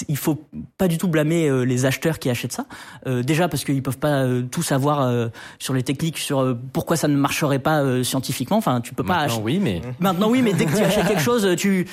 il 0.08 0.18
faut 0.18 0.44
pas 0.78 0.88
du 0.88 0.98
tout 0.98 1.08
blâmer 1.08 1.48
euh, 1.48 1.64
les 1.64 1.86
acheteurs 1.86 2.20
qui 2.20 2.30
achètent 2.30 2.54
ça 2.54 2.66
euh, 3.06 3.24
déjà 3.24 3.48
parce 3.48 3.64
qu'ils 3.64 3.84
peuvent 3.84 3.98
pas 3.98 4.24
euh, 4.24 4.44
tout 4.44 4.64
savoir 4.64 5.02
euh, 5.02 5.28
sur 5.60 5.74
les 5.74 5.84
techniques 5.84 6.18
sur 6.18 6.40
euh, 6.40 6.54
pourquoi 6.74 6.98
ça 6.98 7.08
ne 7.08 7.16
marcherait 7.16 7.60
pas 7.60 7.82
euh, 7.82 8.04
scientifiquement 8.04 8.58
enfin 8.58 8.82
tu 8.82 8.94
peux 8.94 9.04
pas 9.04 9.28
maintenant, 9.28 9.42
oui, 9.44 9.60
mais 9.62 9.82
Maintenant 10.00 10.30
oui, 10.30 10.42
mais 10.42 10.54
dès 10.54 10.66
que 10.66 10.76
tu 10.76 10.84
achètes 10.84 11.08
quelque 11.08 11.22
chose, 11.22 11.48
tu 11.58 11.88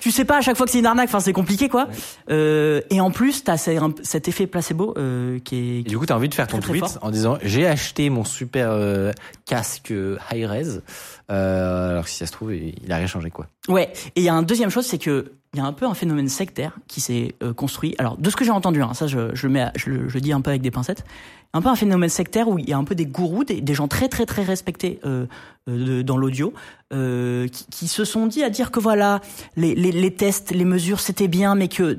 tu 0.00 0.10
sais 0.10 0.24
pas 0.24 0.38
à 0.38 0.40
chaque 0.40 0.56
fois 0.56 0.66
que 0.66 0.72
c'est 0.72 0.80
une 0.80 0.86
arnaque. 0.86 1.08
Enfin, 1.08 1.20
c'est 1.20 1.32
compliqué 1.32 1.68
quoi. 1.68 1.88
Euh, 2.30 2.82
et 2.90 3.00
en 3.00 3.10
plus, 3.10 3.42
t'as 3.44 3.56
cet 3.56 4.28
effet 4.28 4.46
placebo 4.46 4.94
euh, 4.98 5.38
qui 5.38 5.56
est. 5.56 5.80
Et 5.80 5.82
du 5.82 5.98
coup, 5.98 6.04
tu 6.04 6.12
as 6.12 6.16
envie 6.16 6.28
de 6.28 6.34
faire 6.34 6.46
ton 6.46 6.60
tweet 6.60 6.84
fort. 6.84 6.98
en 7.00 7.10
disant 7.10 7.38
j'ai 7.42 7.66
acheté 7.66 8.10
mon 8.10 8.24
super 8.24 8.68
euh, 8.70 9.12
casque 9.46 9.92
high 10.30 10.44
res. 10.44 10.80
Euh, 11.30 11.90
alors 11.90 12.04
que 12.04 12.10
si 12.10 12.16
ça 12.16 12.26
se 12.26 12.32
trouve, 12.32 12.54
il 12.54 12.92
a 12.92 12.96
rien 12.96 13.06
changé 13.06 13.30
quoi. 13.30 13.46
Ouais. 13.68 13.92
Et 14.14 14.20
il 14.20 14.24
y 14.24 14.28
a 14.28 14.34
une 14.34 14.44
deuxième 14.44 14.70
chose, 14.70 14.86
c'est 14.86 14.98
que 14.98 15.32
il 15.54 15.58
y 15.58 15.60
a 15.60 15.64
un 15.64 15.72
peu 15.72 15.86
un 15.86 15.94
phénomène 15.94 16.28
sectaire 16.28 16.76
qui 16.88 17.00
s'est 17.00 17.34
euh, 17.42 17.54
construit. 17.54 17.94
Alors 17.98 18.16
de 18.16 18.28
ce 18.28 18.36
que 18.36 18.44
j'ai 18.44 18.50
entendu, 18.50 18.82
hein, 18.82 18.92
ça 18.92 19.06
je, 19.06 19.34
je 19.34 19.48
je, 19.76 20.08
je 20.08 20.18
dis 20.18 20.32
un 20.32 20.40
peu 20.40 20.50
avec 20.50 20.62
des 20.62 20.70
pincettes. 20.70 21.04
Un 21.54 21.62
peu 21.62 21.68
un 21.68 21.76
phénomène 21.76 22.08
sectaire 22.08 22.48
où 22.48 22.58
il 22.58 22.68
y 22.68 22.72
a 22.72 22.76
un 22.76 22.82
peu 22.82 22.96
des 22.96 23.06
gourous, 23.06 23.44
des, 23.44 23.60
des 23.60 23.74
gens 23.74 23.86
très 23.86 24.08
très 24.08 24.26
très 24.26 24.42
respectés 24.42 24.98
euh, 25.06 25.26
euh, 25.68 26.02
dans 26.02 26.16
l'audio, 26.16 26.52
euh, 26.92 27.46
qui, 27.46 27.64
qui 27.70 27.88
se 27.88 28.04
sont 28.04 28.26
dit 28.26 28.42
à 28.42 28.50
dire 28.50 28.72
que 28.72 28.80
voilà, 28.80 29.20
les, 29.56 29.76
les, 29.76 29.92
les 29.92 30.10
tests, 30.12 30.50
les 30.50 30.64
mesures, 30.64 30.98
c'était 30.98 31.28
bien, 31.28 31.54
mais 31.54 31.68
que 31.68 31.96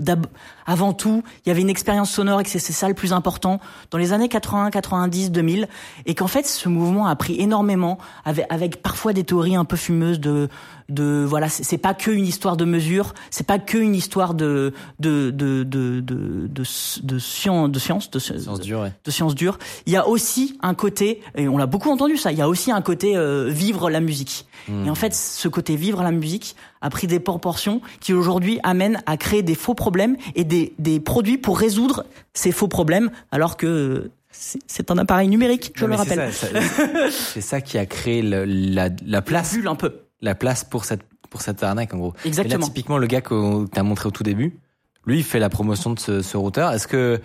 avant 0.66 0.92
tout, 0.92 1.24
il 1.46 1.50
y 1.50 1.52
avait 1.52 1.62
une 1.62 1.70
expérience 1.70 2.12
sonore 2.12 2.42
et 2.42 2.44
que 2.44 2.50
c'est 2.50 2.60
ça 2.60 2.90
le 2.90 2.94
plus 2.94 3.14
important. 3.14 3.62
Dans 3.92 3.98
les 3.98 4.12
années 4.12 4.28
80, 4.28 4.72
90, 4.72 5.32
2000, 5.32 5.70
et 6.06 6.16
qu'en 6.16 6.28
fait 6.28 6.46
ce 6.46 6.68
mouvement 6.68 7.08
a 7.08 7.16
pris 7.16 7.40
énormément, 7.40 7.98
avec, 8.26 8.46
avec 8.50 8.82
parfois 8.82 9.14
des 9.14 9.24
théories 9.24 9.56
un 9.56 9.66
peu 9.66 9.78
fumeuses 9.78 10.20
de 10.20 10.50
de 10.90 11.26
voilà, 11.28 11.50
c'est 11.50 11.78
pas 11.80 11.94
que 11.94 12.12
une 12.12 12.26
histoire 12.28 12.58
de 12.58 12.66
mesure, 12.66 13.14
c'est 13.32 13.46
pas 13.48 13.58
que 13.60 13.78
une 13.78 13.96
histoire 13.96 14.34
de 14.36 14.74
de 15.00 15.32
de 15.32 15.64
de 15.64 16.00
de 16.02 16.48
de, 16.48 16.64
science 16.64 17.70
de 17.72 17.80
science 17.80 18.12
de, 18.12 18.20
Science 18.20 18.60
dure, 18.62 18.82
ouais. 18.82 18.94
de. 19.06 19.52
Il 19.88 19.94
y 19.94 19.96
a 19.98 20.08
aussi 20.08 20.58
un 20.62 20.74
côté, 20.74 21.22
et 21.36 21.48
on 21.48 21.58
l'a 21.58 21.66
beaucoup 21.66 21.90
entendu 21.90 22.18
ça, 22.18 22.32
il 22.32 22.38
y 22.38 22.42
a 22.42 22.48
aussi 22.50 22.72
un 22.72 22.82
côté 22.82 23.16
euh, 23.18 23.50
vivre 23.50 23.90
la 23.90 24.00
musique. 24.00 24.46
Hmm. 24.68 24.86
Et 24.86 24.90
en 24.90 24.96
fait, 24.96 25.14
ce 25.14 25.48
côté 25.48 25.76
vivre 25.76 26.04
la 26.04 26.12
musique 26.12 26.56
a 26.82 26.90
pris 26.90 27.08
des 27.08 27.20
proportions 27.20 27.82
qui 28.00 28.14
aujourd'hui 28.14 28.60
amènent 28.64 29.02
à 29.06 29.18
créer 29.18 29.44
des 29.44 29.56
faux 29.56 29.74
problèmes 29.74 30.18
et 30.36 30.44
des, 30.44 30.74
des 30.80 31.00
produits 31.00 31.38
pour 31.38 31.58
résoudre 31.60 32.06
ces 32.34 32.52
faux 32.52 32.68
problèmes, 32.68 33.10
alors 33.32 33.58
que 33.58 34.12
c'est 34.32 34.92
un 34.92 34.98
appareil 34.98 35.30
numérique, 35.30 35.72
je 35.76 35.86
Non, 35.86 35.92
le 35.92 36.04
c'est 36.04 36.16
rappelle. 36.16 36.34
ça, 36.34 36.48
ça- 36.48 37.10
C'est 37.12 37.42
ça 37.42 37.62
qui 37.62 37.78
a 37.78 37.86
créé 37.86 38.22
le- 38.22 38.44
la, 38.46 38.90
la 39.06 39.22
place, 39.22 39.54
Bulle 39.54 39.68
un 39.68 39.76
peu. 39.76 39.94
La 40.26 40.36
place 40.36 40.64
pour 40.64 40.86
cette 40.86 41.04
pour 41.30 41.42
cette 41.42 41.64
arnaque 41.64 41.94
en 41.94 41.98
gros. 41.98 42.14
Et 42.14 42.18
là, 42.20 42.28
Exactement. 42.28 42.66
typiquement, 42.68 42.98
le 42.98 43.08
gars 43.08 43.22
que 43.22 43.66
t'as 43.68 43.84
montré 43.84 44.08
au 44.08 44.12
tout 44.12 44.24
début, 44.24 44.60
lui, 45.06 45.18
il 45.20 45.24
fait 45.24 45.40
la 45.40 45.50
promotion 45.50 45.94
de 45.94 46.00
ce, 46.00 46.22
ce 46.22 46.38
routeur. 46.38 46.72
Est-ce 46.72 46.88
que, 46.88 47.20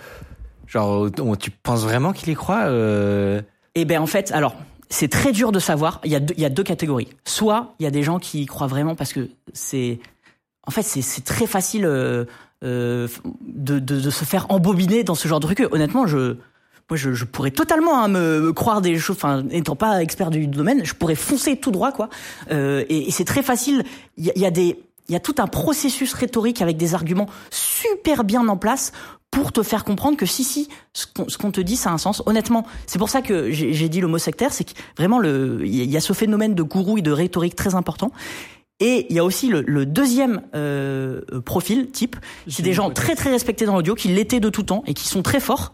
genre, 0.67 1.09
tu 1.39 1.51
penses 1.51 1.83
vraiment 1.83 2.13
qu'il 2.13 2.29
y 2.29 2.35
croit 2.35 2.65
euh... 2.65 3.43
Eh 3.75 3.85
ben 3.85 4.01
en 4.01 4.07
fait, 4.07 4.33
alors 4.33 4.57
c'est 4.89 5.09
très 5.09 5.33
dur 5.33 5.53
de 5.53 5.61
savoir. 5.61 6.01
Il 6.05 6.11
y 6.11 6.17
a 6.17 6.21
deux, 6.21 6.35
il 6.37 6.43
y 6.43 6.47
a 6.47 6.51
deux 6.51 6.65
catégories. 6.65 7.09
Soit 7.25 7.75
il 7.79 7.85
y 7.85 7.87
a 7.87 7.91
des 7.91 8.03
gens 8.03 8.19
qui 8.19 8.43
y 8.43 8.47
croient 8.47 8.67
vraiment 8.67 8.97
parce 8.97 9.13
que 9.13 9.29
c'est, 9.53 10.01
en 10.67 10.71
fait, 10.73 10.83
c'est 10.83 11.03
c'est 11.03 11.25
très 11.25 11.47
facile. 11.47 11.85
euh, 11.85 12.25
euh, 12.63 13.09
de, 13.41 13.79
de, 13.79 13.99
de 14.01 14.11
se 14.11 14.27
faire 14.27 14.45
embobiner 14.51 15.03
dans 15.03 15.15
ce 15.15 15.27
genre 15.27 15.41
de 15.41 15.47
truc. 15.47 15.67
Honnêtement, 15.73 16.07
je 16.07 16.37
moi 16.91 16.97
je, 16.97 17.13
je 17.13 17.25
pourrais 17.25 17.51
totalement 17.53 18.03
hein, 18.03 18.09
me, 18.09 18.41
me 18.41 18.53
croire 18.53 18.81
des 18.81 18.99
choses. 18.99 19.17
Enfin, 19.17 19.45
étant 19.51 19.77
pas 19.77 20.03
expert 20.03 20.31
du 20.31 20.47
domaine, 20.47 20.85
je 20.85 20.95
pourrais 20.95 21.15
foncer 21.15 21.57
tout 21.57 21.71
droit 21.71 21.93
quoi. 21.93 22.09
Euh, 22.51 22.85
et, 22.89 23.09
et 23.09 23.11
c'est 23.11 23.25
très 23.25 23.43
facile. 23.43 23.85
Il 24.17 24.33
y, 24.35 24.41
y 24.41 24.47
a 24.47 24.51
des 24.51 24.79
il 25.09 25.13
y 25.13 25.17
a 25.17 25.21
tout 25.21 25.35
un 25.39 25.49
processus 25.49 26.13
rhétorique 26.15 26.63
avec 26.63 26.77
des 26.77 26.95
arguments 26.95 27.27
super 27.51 28.23
bien 28.23 28.47
en 28.47 28.57
place 28.57 28.93
pour 29.33 29.51
te 29.53 29.63
faire 29.63 29.85
comprendre 29.85 30.17
que 30.17 30.27
si 30.27 30.45
si 30.45 30.69
ce 30.93 31.07
qu'on 31.07 31.25
qu'on 31.25 31.51
te 31.51 31.61
dit 31.61 31.77
ça 31.77 31.91
a 31.91 31.93
un 31.93 31.99
sens 31.99 32.23
honnêtement 32.27 32.65
c'est 32.87 32.99
pour 32.99 33.09
ça 33.09 33.21
que 33.23 33.51
j'ai 33.51 33.89
dit 33.89 34.01
le 34.01 34.07
mot 34.07 34.19
sectaire 34.19 34.53
c'est 34.53 34.65
que 34.65 34.73
vraiment 34.97 35.19
le 35.19 35.63
il 35.65 35.91
y 35.91 35.97
a- 35.97 36.01
ce 36.01 36.13
phénomène 36.13 36.55
de 36.55 36.63
gourou 36.63 36.99
et 36.99 37.03
de 37.03 37.11
rhétorique 37.13 37.57
très 37.57 37.75
important 37.75 38.13
et 38.81 39.07
il 39.11 39.17
y 39.17 39.19
a 39.19 39.25
aussi 39.25 39.49
le, 39.49 39.63
le 39.67 39.85
deuxième 39.85 40.43
euh, 40.55 41.21
profil 41.45 41.91
type 41.91 42.17
c'est 42.49 42.63
des 42.63 42.73
gens 42.73 42.91
très 42.91 43.15
très 43.17 43.31
respectés 43.31 43.67
dans 43.67 43.75
l'audio 43.77 43.95
qui 43.97 44.09
l'étaient 44.09 44.41
de 44.41 44.49
tout 44.49 44.63
temps 44.65 44.83
et 44.87 44.95
qui 44.95 45.07
sont 45.09 45.23
très 45.23 45.41
forts 45.41 45.73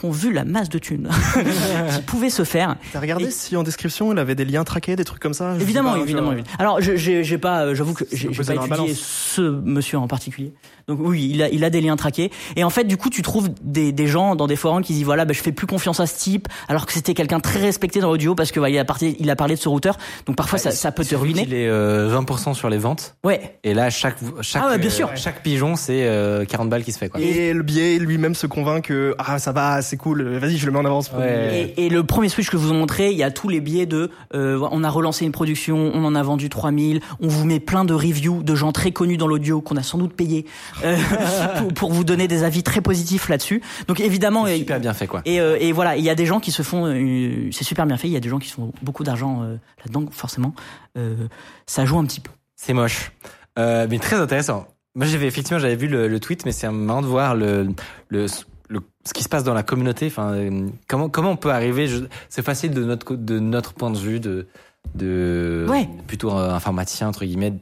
qui 0.00 0.06
ont 0.06 0.10
vu 0.10 0.32
la 0.32 0.44
masse 0.44 0.68
de 0.68 0.78
thunes 0.78 1.08
qui 1.94 2.02
pouvaient 2.02 2.30
se 2.30 2.44
faire 2.44 2.76
T'as 2.92 3.00
regardé 3.00 3.26
Et- 3.26 3.30
si 3.30 3.56
en 3.56 3.62
description 3.62 4.12
il 4.12 4.18
avait 4.18 4.34
des 4.34 4.44
liens 4.44 4.64
traqués, 4.64 4.96
des 4.96 5.04
trucs 5.04 5.20
comme 5.22 5.34
ça 5.34 5.54
Évidemment, 5.60 5.92
pas, 5.92 5.98
évidemment. 6.00 6.32
Alors, 6.58 6.80
j'ai 6.80 7.38
pas, 7.38 7.66
euh, 7.66 7.74
j'avoue 7.74 7.94
que 7.94 8.04
j'ai 8.12 8.28
pas 8.28 8.42
étudié 8.54 8.68
balance. 8.68 8.90
ce 8.92 9.42
monsieur 9.42 9.98
en 9.98 10.08
particulier. 10.08 10.52
Donc 10.88 10.98
oui, 11.02 11.28
il 11.32 11.42
a, 11.42 11.48
il 11.50 11.62
a 11.64 11.70
des 11.70 11.80
liens 11.80 11.96
traqués. 11.96 12.30
Et 12.56 12.64
en 12.64 12.70
fait, 12.70 12.84
du 12.84 12.96
coup, 12.96 13.10
tu 13.10 13.22
trouves 13.22 13.48
des, 13.62 13.92
des 13.92 14.06
gens 14.06 14.34
dans 14.34 14.46
des 14.46 14.56
forums 14.56 14.82
qui 14.82 14.92
disent 14.94 15.04
voilà, 15.04 15.24
bah, 15.24 15.32
je 15.34 15.40
fais 15.42 15.52
plus 15.52 15.66
confiance 15.66 16.00
à 16.00 16.06
ce 16.06 16.18
type, 16.18 16.48
alors 16.68 16.86
que 16.86 16.92
c'était 16.92 17.14
quelqu'un 17.14 17.38
très 17.40 17.60
respecté 17.60 18.00
dans 18.00 18.08
l'audio 18.10 18.34
parce 18.34 18.50
que 18.50 18.60
il 18.68 18.78
a 18.78 18.84
parlé, 18.84 19.16
il 19.20 19.30
a 19.30 19.36
parlé 19.36 19.54
de 19.54 19.60
ce 19.60 19.68
routeur. 19.68 19.98
Donc 20.26 20.36
parfois, 20.36 20.58
ça, 20.58 20.70
ça 20.70 20.90
peut 20.92 21.04
te 21.04 21.14
ruiner. 21.14 21.42
Il 21.46 21.54
est 21.54 21.68
euh, 21.68 22.18
20% 22.20 22.54
sur 22.54 22.68
les 22.70 22.78
ventes. 22.78 23.14
Ouais. 23.24 23.58
Et 23.64 23.74
là, 23.74 23.90
chaque, 23.90 24.16
chaque, 24.40 24.62
Ah 24.64 24.70
ouais, 24.70 24.78
bien 24.78 24.88
euh, 24.88 24.92
sûr. 24.92 25.10
chaque 25.14 25.42
pigeon, 25.42 25.76
c'est 25.76 26.06
euh, 26.06 26.44
40 26.44 26.68
balles 26.70 26.82
qui 26.84 26.92
se 26.92 26.98
fait, 26.98 27.08
quoi. 27.08 27.20
Et 27.20 27.52
le 27.52 27.62
biais 27.62 27.98
lui-même 27.98 28.34
se 28.34 28.46
convainc 28.46 28.84
que 28.86 29.14
ah 29.18 29.38
ça 29.38 29.52
va, 29.52 29.82
c'est 29.90 29.96
cool, 29.96 30.22
vas-y 30.38 30.56
je 30.56 30.66
le 30.66 30.72
mets 30.72 30.78
en 30.78 30.84
avance. 30.84 31.10
Ouais. 31.12 31.74
Et, 31.76 31.86
et 31.86 31.88
le 31.88 32.04
premier 32.04 32.28
switch 32.28 32.48
que 32.48 32.56
je 32.56 32.62
vous 32.62 32.70
ai 32.70 32.76
montré, 32.76 33.10
il 33.10 33.16
y 33.18 33.22
a 33.24 33.30
tous 33.30 33.48
les 33.48 33.60
biais 33.60 33.86
de 33.86 34.10
euh, 34.34 34.66
on 34.70 34.84
a 34.84 34.88
relancé 34.90 35.24
une 35.24 35.32
production, 35.32 35.90
on 35.92 36.04
en 36.04 36.14
a 36.14 36.22
vendu 36.22 36.48
3000, 36.48 37.00
on 37.20 37.28
vous 37.28 37.44
met 37.44 37.58
plein 37.60 37.84
de 37.84 37.92
reviews 37.92 38.42
de 38.42 38.54
gens 38.54 38.70
très 38.72 38.92
connus 38.92 39.16
dans 39.16 39.26
l'audio 39.26 39.60
qu'on 39.60 39.76
a 39.76 39.82
sans 39.82 39.98
doute 39.98 40.14
payé 40.14 40.46
euh, 40.84 40.96
pour, 41.58 41.74
pour 41.74 41.92
vous 41.92 42.04
donner 42.04 42.28
des 42.28 42.44
avis 42.44 42.62
très 42.62 42.80
positifs 42.80 43.28
là-dessus. 43.28 43.62
Donc 43.88 44.00
évidemment, 44.00 44.46
C'est 44.46 44.52
euh, 44.52 44.58
super 44.58 44.80
bien 44.80 44.94
fait, 44.94 45.06
quoi. 45.08 45.22
et, 45.24 45.40
euh, 45.40 45.56
et 45.60 45.72
voilà, 45.72 45.96
il 45.96 46.04
y 46.04 46.10
a 46.10 46.14
des 46.14 46.26
gens 46.26 46.38
qui 46.38 46.52
se 46.52 46.62
font, 46.62 46.86
euh, 46.86 47.48
c'est 47.50 47.64
super 47.64 47.84
bien 47.86 47.96
fait. 47.96 48.06
Il 48.06 48.12
y 48.12 48.16
a 48.16 48.20
des 48.20 48.28
gens 48.28 48.38
qui 48.38 48.48
se 48.48 48.54
font 48.54 48.72
beaucoup 48.82 49.02
d'argent 49.02 49.42
euh, 49.42 49.56
là-dedans, 49.84 50.04
forcément. 50.12 50.54
Euh, 50.96 51.26
ça 51.66 51.84
joue 51.84 51.98
un 51.98 52.04
petit 52.04 52.20
peu. 52.20 52.30
C'est 52.54 52.72
moche. 52.74 53.10
Euh, 53.58 53.86
mais 53.90 53.98
très 53.98 54.16
intéressant. 54.16 54.66
Moi, 54.94 55.06
j'avais 55.06 55.26
effectivement, 55.26 55.58
j'avais 55.58 55.76
vu 55.76 55.86
le, 55.86 56.08
le 56.08 56.20
tweet, 56.20 56.44
mais 56.44 56.52
c'est 56.52 56.68
marrant 56.70 57.02
de 57.02 57.06
voir 57.06 57.34
le, 57.34 57.68
le, 58.08 58.26
le- 58.70 58.80
ce 59.04 59.12
qui 59.12 59.22
se 59.22 59.28
passe 59.28 59.44
dans 59.44 59.52
la 59.54 59.62
communauté. 59.62 60.06
Enfin, 60.06 60.32
euh, 60.32 60.68
comment, 60.88 61.08
comment 61.10 61.30
on 61.32 61.36
peut 61.36 61.50
arriver 61.50 61.86
C'est 62.30 62.42
facile 62.44 62.70
de 62.72 62.82
notre, 62.84 63.04
co- 63.04 63.16
de 63.16 63.38
notre 63.38 63.74
point 63.74 63.90
de 63.90 63.98
vue, 63.98 64.20
de, 64.20 64.46
de 64.94 65.66
Ouais. 65.68 65.88
plutôt 66.06 66.30
euh, 66.30 66.50
informaticien 66.52 67.08
entre 67.08 67.24
guillemets, 67.24 67.54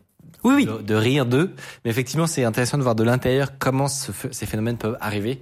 Oui, 0.45 0.55
oui. 0.57 0.67
de, 0.67 0.83
de 0.83 0.95
rire 0.95 1.27
d'eux. 1.27 1.53
Mais 1.85 1.91
effectivement, 1.91 2.27
c'est 2.27 2.45
intéressant 2.45 2.79
de 2.79 2.83
voir 2.83 2.95
de 2.95 3.03
l'intérieur 3.05 3.49
comment 3.59 3.89
ce 3.89 4.13
ces 4.31 4.47
phénomènes 4.47 4.77
peuvent 4.77 4.97
arriver 5.01 5.41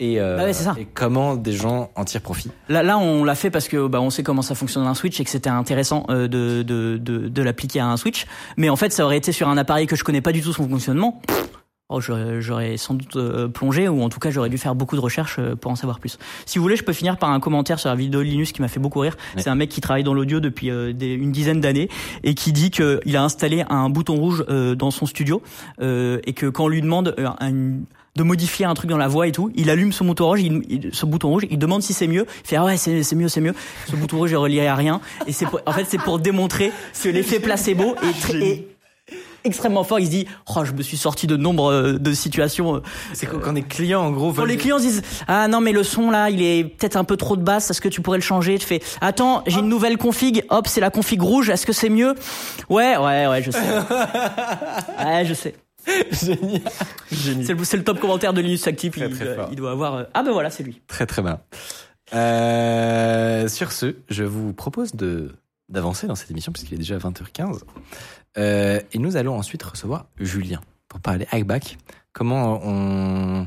et, 0.00 0.20
euh, 0.20 0.38
ouais, 0.38 0.52
c'est 0.52 0.62
ça. 0.62 0.76
et 0.78 0.84
comment 0.86 1.34
des 1.34 1.50
gens 1.52 1.90
en 1.96 2.04
tirent 2.04 2.20
profit. 2.20 2.52
Là, 2.68 2.84
là, 2.84 2.98
on 2.98 3.24
l'a 3.24 3.34
fait 3.34 3.50
parce 3.50 3.66
que 3.66 3.88
bah, 3.88 4.00
on 4.00 4.10
sait 4.10 4.22
comment 4.22 4.42
ça 4.42 4.54
fonctionne 4.54 4.86
un 4.86 4.94
Switch 4.94 5.18
et 5.18 5.24
que 5.24 5.30
c'était 5.30 5.50
intéressant 5.50 6.06
euh, 6.08 6.28
de, 6.28 6.62
de, 6.62 6.98
de, 6.98 7.26
de 7.28 7.42
l'appliquer 7.42 7.80
à 7.80 7.88
un 7.88 7.96
Switch. 7.96 8.24
Mais 8.56 8.68
en 8.70 8.76
fait, 8.76 8.92
ça 8.92 9.04
aurait 9.04 9.16
été 9.16 9.32
sur 9.32 9.48
un 9.48 9.58
appareil 9.58 9.88
que 9.88 9.96
je 9.96 10.04
connais 10.04 10.20
pas 10.20 10.30
du 10.30 10.40
tout 10.40 10.52
son 10.52 10.68
fonctionnement. 10.68 11.20
Pff, 11.26 11.48
Oh, 11.90 12.00
j'aurais 12.02 12.76
sans 12.76 12.92
doute 12.92 13.16
euh, 13.16 13.48
plongé 13.48 13.88
ou 13.88 14.02
en 14.02 14.10
tout 14.10 14.18
cas 14.20 14.30
j'aurais 14.30 14.50
dû 14.50 14.58
faire 14.58 14.74
beaucoup 14.74 14.94
de 14.94 15.00
recherches 15.00 15.36
euh, 15.38 15.56
pour 15.56 15.70
en 15.70 15.74
savoir 15.74 16.00
plus. 16.00 16.18
Si 16.44 16.58
vous 16.58 16.62
voulez, 16.62 16.76
je 16.76 16.82
peux 16.84 16.92
finir 16.92 17.16
par 17.16 17.30
un 17.30 17.40
commentaire 17.40 17.78
sur 17.78 17.88
la 17.88 17.94
vidéo 17.94 18.20
de 18.20 18.26
Linus 18.26 18.52
qui 18.52 18.60
m'a 18.60 18.68
fait 18.68 18.78
beaucoup 18.78 18.98
rire. 19.00 19.16
Ouais. 19.34 19.40
C'est 19.42 19.48
un 19.48 19.54
mec 19.54 19.70
qui 19.70 19.80
travaille 19.80 20.04
dans 20.04 20.12
l'audio 20.12 20.38
depuis 20.38 20.70
euh, 20.70 20.92
une 21.00 21.32
dizaine 21.32 21.62
d'années 21.62 21.88
et 22.24 22.34
qui 22.34 22.52
dit 22.52 22.70
qu'il 22.70 23.16
a 23.16 23.22
installé 23.22 23.64
un 23.70 23.88
bouton 23.88 24.16
rouge 24.16 24.44
dans 24.76 24.90
son 24.90 25.06
studio 25.06 25.40
et 25.80 26.32
que 26.34 26.46
quand 26.50 26.64
on 26.64 26.68
lui 26.68 26.82
demande 26.82 27.16
de 28.16 28.22
modifier 28.22 28.66
un 28.66 28.74
truc 28.74 28.90
dans 28.90 28.98
la 28.98 29.08
voix 29.08 29.26
et 29.26 29.32
tout, 29.32 29.50
il 29.54 29.70
allume 29.70 29.92
ce 29.92 30.04
bouton 30.04 30.26
rouge, 30.26 30.42
il, 30.42 30.62
il- 30.68 30.90
ce 30.92 31.06
bouton 31.06 31.28
rouge, 31.28 31.44
il 31.50 31.58
demande 31.58 31.82
si 31.82 31.92
c'est 31.94 32.08
mieux, 32.08 32.26
il 32.44 32.48
fait 32.48 32.56
ah 32.56 32.64
ouais 32.64 32.76
c'est 32.76 33.02
c'est 33.04 33.14
mieux 33.16 33.28
c'est 33.28 33.40
mieux. 33.40 33.54
Ce 33.86 33.94
bouton 33.96 34.18
rouge 34.18 34.32
est 34.32 34.36
relié 34.36 34.66
à 34.66 34.74
rien 34.74 35.00
et 35.26 35.32
c'est 35.32 35.46
pour- 35.46 35.60
en 35.64 35.72
fait 35.72 35.84
c'est 35.88 35.98
pour 36.02 36.18
démontrer 36.18 36.70
que 37.02 37.08
l'effet 37.08 37.38
placebo 37.38 37.94
est, 38.02 38.20
très- 38.20 38.38
est 38.46 38.68
extrêmement 39.48 39.82
fort. 39.84 39.98
Il 39.98 40.06
se 40.06 40.10
dit 40.10 40.26
oh 40.54 40.64
je 40.64 40.72
me 40.72 40.82
suis 40.82 40.96
sorti 40.96 41.26
de 41.26 41.36
nombre 41.36 41.72
euh, 41.72 41.98
de 41.98 42.12
situations. 42.12 42.76
euh, 42.76 42.82
C'est 43.12 43.26
quand, 43.26 43.52
des 43.52 43.62
clients, 43.62 44.02
en 44.02 44.10
gros, 44.12 44.32
quand 44.32 44.44
les 44.44 44.56
clients 44.56 44.78
se 44.78 44.84
disent 44.84 45.02
ah 45.26 45.48
non 45.48 45.60
mais 45.60 45.72
le 45.72 45.82
son 45.82 46.10
là 46.12 46.30
il 46.30 46.40
est 46.42 46.62
peut-être 46.64 46.96
un 46.96 47.04
peu 47.04 47.16
trop 47.16 47.36
de 47.36 47.42
basse 47.42 47.70
est-ce 47.70 47.80
que 47.80 47.88
tu 47.88 48.00
pourrais 48.00 48.18
le 48.18 48.22
changer? 48.22 48.58
Tu 48.58 48.66
fais 48.66 48.80
attends 49.00 49.42
j'ai 49.46 49.58
une 49.60 49.68
nouvelle 49.68 49.98
config 49.98 50.44
hop 50.50 50.68
c'est 50.68 50.80
la 50.80 50.90
config 50.90 51.20
rouge 51.20 51.50
est-ce 51.50 51.66
que 51.66 51.72
c'est 51.72 51.88
mieux? 51.90 52.14
Ouais 52.68 52.96
ouais 52.96 53.26
ouais 53.26 53.42
je 53.42 53.50
sais 53.50 53.58
ouais 55.04 55.24
je 55.24 55.34
sais 55.34 55.54
Génial. 56.14 56.60
c'est 57.10 57.54
le, 57.54 57.78
le 57.78 57.84
top 57.84 57.98
commentaire 58.00 58.32
de 58.34 58.40
Linus 58.42 58.66
Active 58.66 58.92
Très, 58.92 59.06
il, 59.08 59.14
très 59.14 59.24
doit- 59.24 59.34
fort. 59.34 59.48
il 59.50 59.56
doit 59.56 59.70
avoir 59.70 59.94
euh, 59.94 60.02
ah 60.14 60.22
ben 60.22 60.32
voilà 60.32 60.50
c'est 60.50 60.62
lui 60.62 60.80
Très 60.86 61.06
très 61.06 61.22
bien. 61.22 61.40
Euh, 62.14 63.48
sur 63.48 63.72
ce, 63.72 63.96
je 64.08 64.24
vous 64.24 64.52
propose 64.52 64.94
de 64.94 65.32
d'avancer 65.68 66.06
dans 66.06 66.14
cette 66.14 66.30
émission 66.30 66.52
puisqu'il 66.52 66.74
est 66.74 66.78
déjà 66.78 66.98
20h15. 66.98 67.60
Euh, 68.38 68.80
et 68.92 68.98
nous 68.98 69.16
allons 69.16 69.36
ensuite 69.36 69.62
recevoir 69.62 70.06
Julien 70.18 70.60
pour 70.88 71.00
parler 71.00 71.26
hackback. 71.30 71.78
Comment 72.12 72.60
on, 72.64 73.46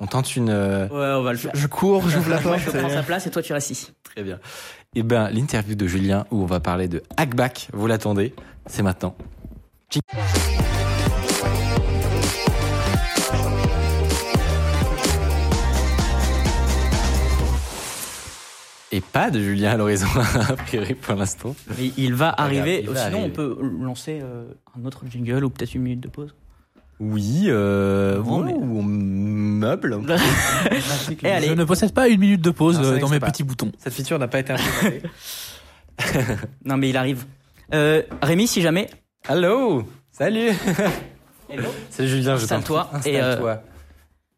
on 0.00 0.06
tente 0.06 0.34
une... 0.36 0.50
ouais 0.50 0.88
on 0.90 1.22
va 1.22 1.32
le 1.32 1.38
faire 1.38 1.52
Je 1.54 1.66
cours, 1.66 2.08
j'ouvre 2.08 2.30
la 2.30 2.38
porte. 2.40 2.58
je 2.60 2.70
prends 2.70 2.88
sa 2.88 3.02
place 3.02 3.26
et 3.26 3.30
toi 3.30 3.42
tu 3.42 3.52
restes 3.52 3.70
ici 3.70 3.92
Très 4.02 4.22
bien. 4.22 4.38
Eh 4.94 5.02
ben, 5.02 5.30
l'interview 5.30 5.74
de 5.74 5.86
Julien 5.86 6.26
où 6.30 6.42
on 6.42 6.46
va 6.46 6.60
parler 6.60 6.88
de 6.88 7.02
hackback, 7.16 7.68
vous 7.72 7.86
l'attendez, 7.86 8.34
c'est 8.66 8.82
maintenant. 8.82 9.14
Jing- 9.90 10.00
Et 18.94 19.00
pas 19.00 19.30
de 19.30 19.40
Julien 19.40 19.70
à 19.72 19.76
l'horizon, 19.78 20.06
a 20.48 20.54
priori 20.54 20.94
pour 20.94 21.14
l'instant. 21.14 21.56
Mais 21.78 21.92
il 21.96 22.14
va 22.14 22.28
arriver 22.36 22.80
il 22.82 22.90
va 22.90 23.06
sinon 23.06 23.20
arriver. 23.20 23.26
on 23.26 23.30
peut 23.30 23.58
lancer 23.80 24.20
euh, 24.22 24.44
un 24.78 24.84
autre 24.84 25.02
jingle 25.10 25.44
ou 25.44 25.50
peut-être 25.50 25.74
une 25.74 25.82
minute 25.82 26.00
de 26.00 26.08
pause 26.08 26.34
Oui, 27.00 27.44
euh, 27.48 28.18
Non, 28.22 28.40
ouais, 28.40 28.52
mais- 28.52 28.52
ou 28.54 28.78
on 28.80 28.82
meuble. 28.82 29.98
et 31.22 31.30
allez 31.30 31.46
Je 31.48 31.52
ne 31.54 31.64
possède 31.64 31.94
pas 31.94 32.08
une 32.08 32.20
minute 32.20 32.42
de 32.42 32.50
pause 32.50 32.78
Non, 32.78 32.84
euh, 32.84 32.98
dans 32.98 33.08
mes 33.08 33.18
pas- 33.18 33.30
petits 33.30 33.44
boutons. 33.44 33.72
Cette 33.78 33.94
feature 33.94 34.18
n'a 34.18 34.28
pas 34.28 34.40
été 34.40 34.52
implémentée. 34.52 35.02
non 36.64 36.76
mais 36.76 36.88
il 36.90 36.96
arrive 36.96 37.24
euh, 37.74 38.02
Rémi 38.22 38.46
si 38.46 38.60
jamais 38.60 38.88
Allô? 39.26 39.84
Salut 40.10 40.50
Hello. 41.48 41.68
C'est 41.90 42.06
Julien, 42.08 42.36
je 42.36 42.46
t'en 42.46 42.60
prie. 42.60 42.74
et, 43.06 43.20
euh, 43.20 43.32
Installe-toi. 43.32 43.62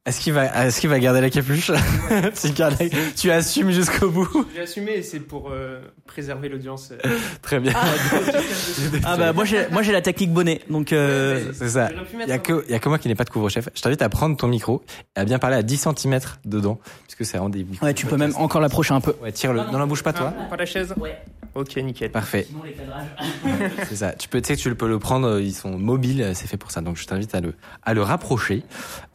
Est-ce 0.06 0.20
qu'il 0.20 0.34
va, 0.34 0.66
est-ce 0.66 0.80
qu'il 0.82 0.90
va 0.90 0.98
garder 0.98 1.22
la 1.22 1.30
capuche 1.30 1.70
tu, 2.42 2.50
gardes 2.50 2.76
la- 2.78 2.88
tu 3.16 3.30
assumes 3.30 3.70
jusqu'au 3.70 4.10
bout. 4.10 4.46
J'ai 4.54 4.60
assumé 4.60 4.92
et 4.92 5.02
c'est 5.02 5.20
pour 5.20 5.48
euh, 5.50 5.80
préserver 6.06 6.50
l'audience. 6.50 6.92
euh. 6.92 7.18
Très 7.42 7.58
bien. 7.58 7.72
ah 9.04 9.16
bah 9.16 9.32
moi 9.32 9.46
j'ai 9.46 9.66
moi 9.70 9.80
j'ai 9.82 9.92
la 9.92 10.02
technique 10.02 10.30
bonnet 10.32 10.60
donc 10.68 10.92
euh, 10.92 11.52
C'est 11.54 11.70
ça. 11.70 11.88
Il 12.22 12.28
y 12.28 12.32
a 12.32 12.38
que, 12.38 12.64
il 12.68 12.72
y 12.72 12.74
a 12.74 12.78
que 12.78 12.88
moi 12.90 12.98
qui 12.98 13.08
n'ai 13.08 13.14
pas 13.14 13.24
de 13.24 13.30
couvre-chef. 13.30 13.70
Je 13.74 13.80
t'invite 13.80 14.02
à 14.02 14.10
prendre 14.10 14.36
ton 14.36 14.46
micro 14.46 14.82
et 15.16 15.20
à 15.20 15.24
bien 15.24 15.38
parler 15.38 15.56
à 15.56 15.62
10 15.62 15.88
cm 15.96 16.18
dedans, 16.44 16.78
puisque 17.04 17.24
c'est 17.24 17.38
vraiment 17.38 17.48
des 17.48 17.64
micros. 17.64 17.86
ouais 17.86 17.94
tu 17.94 18.04
peux 18.04 18.16
même 18.18 18.34
encore 18.36 18.60
l'approcher 18.60 18.92
un 18.92 19.00
peu 19.00 19.14
Ouais, 19.22 19.32
tire-le. 19.32 19.60
Non, 19.72 19.78
non, 19.78 19.86
bouge 19.86 20.02
pas 20.02 20.12
toi. 20.12 20.34
Ah, 20.38 20.44
pas 20.50 20.56
la 20.56 20.66
chaise 20.66 20.92
ouais 20.98 21.18
Ok, 21.54 21.76
nickel. 21.76 22.10
Parfait. 22.10 22.46
sinon 22.48 22.62
les 22.64 22.72
cadrages 22.72 23.06
C'est 23.88 23.96
ça. 23.96 24.12
Tu 24.12 24.28
peux, 24.28 24.40
tu 24.42 24.48
sais 24.48 24.56
que 24.56 24.60
tu 24.60 24.74
peux 24.74 24.88
le 24.88 24.98
prendre. 24.98 25.38
Ils 25.40 25.54
sont 25.54 25.78
mobiles. 25.78 26.32
C'est 26.34 26.48
fait 26.48 26.56
pour 26.56 26.72
ça. 26.72 26.80
Donc 26.80 26.96
je 26.96 27.06
t'invite 27.06 27.32
à 27.34 27.40
le, 27.40 27.54
à 27.84 27.94
le 27.94 28.02
rapprocher. 28.02 28.64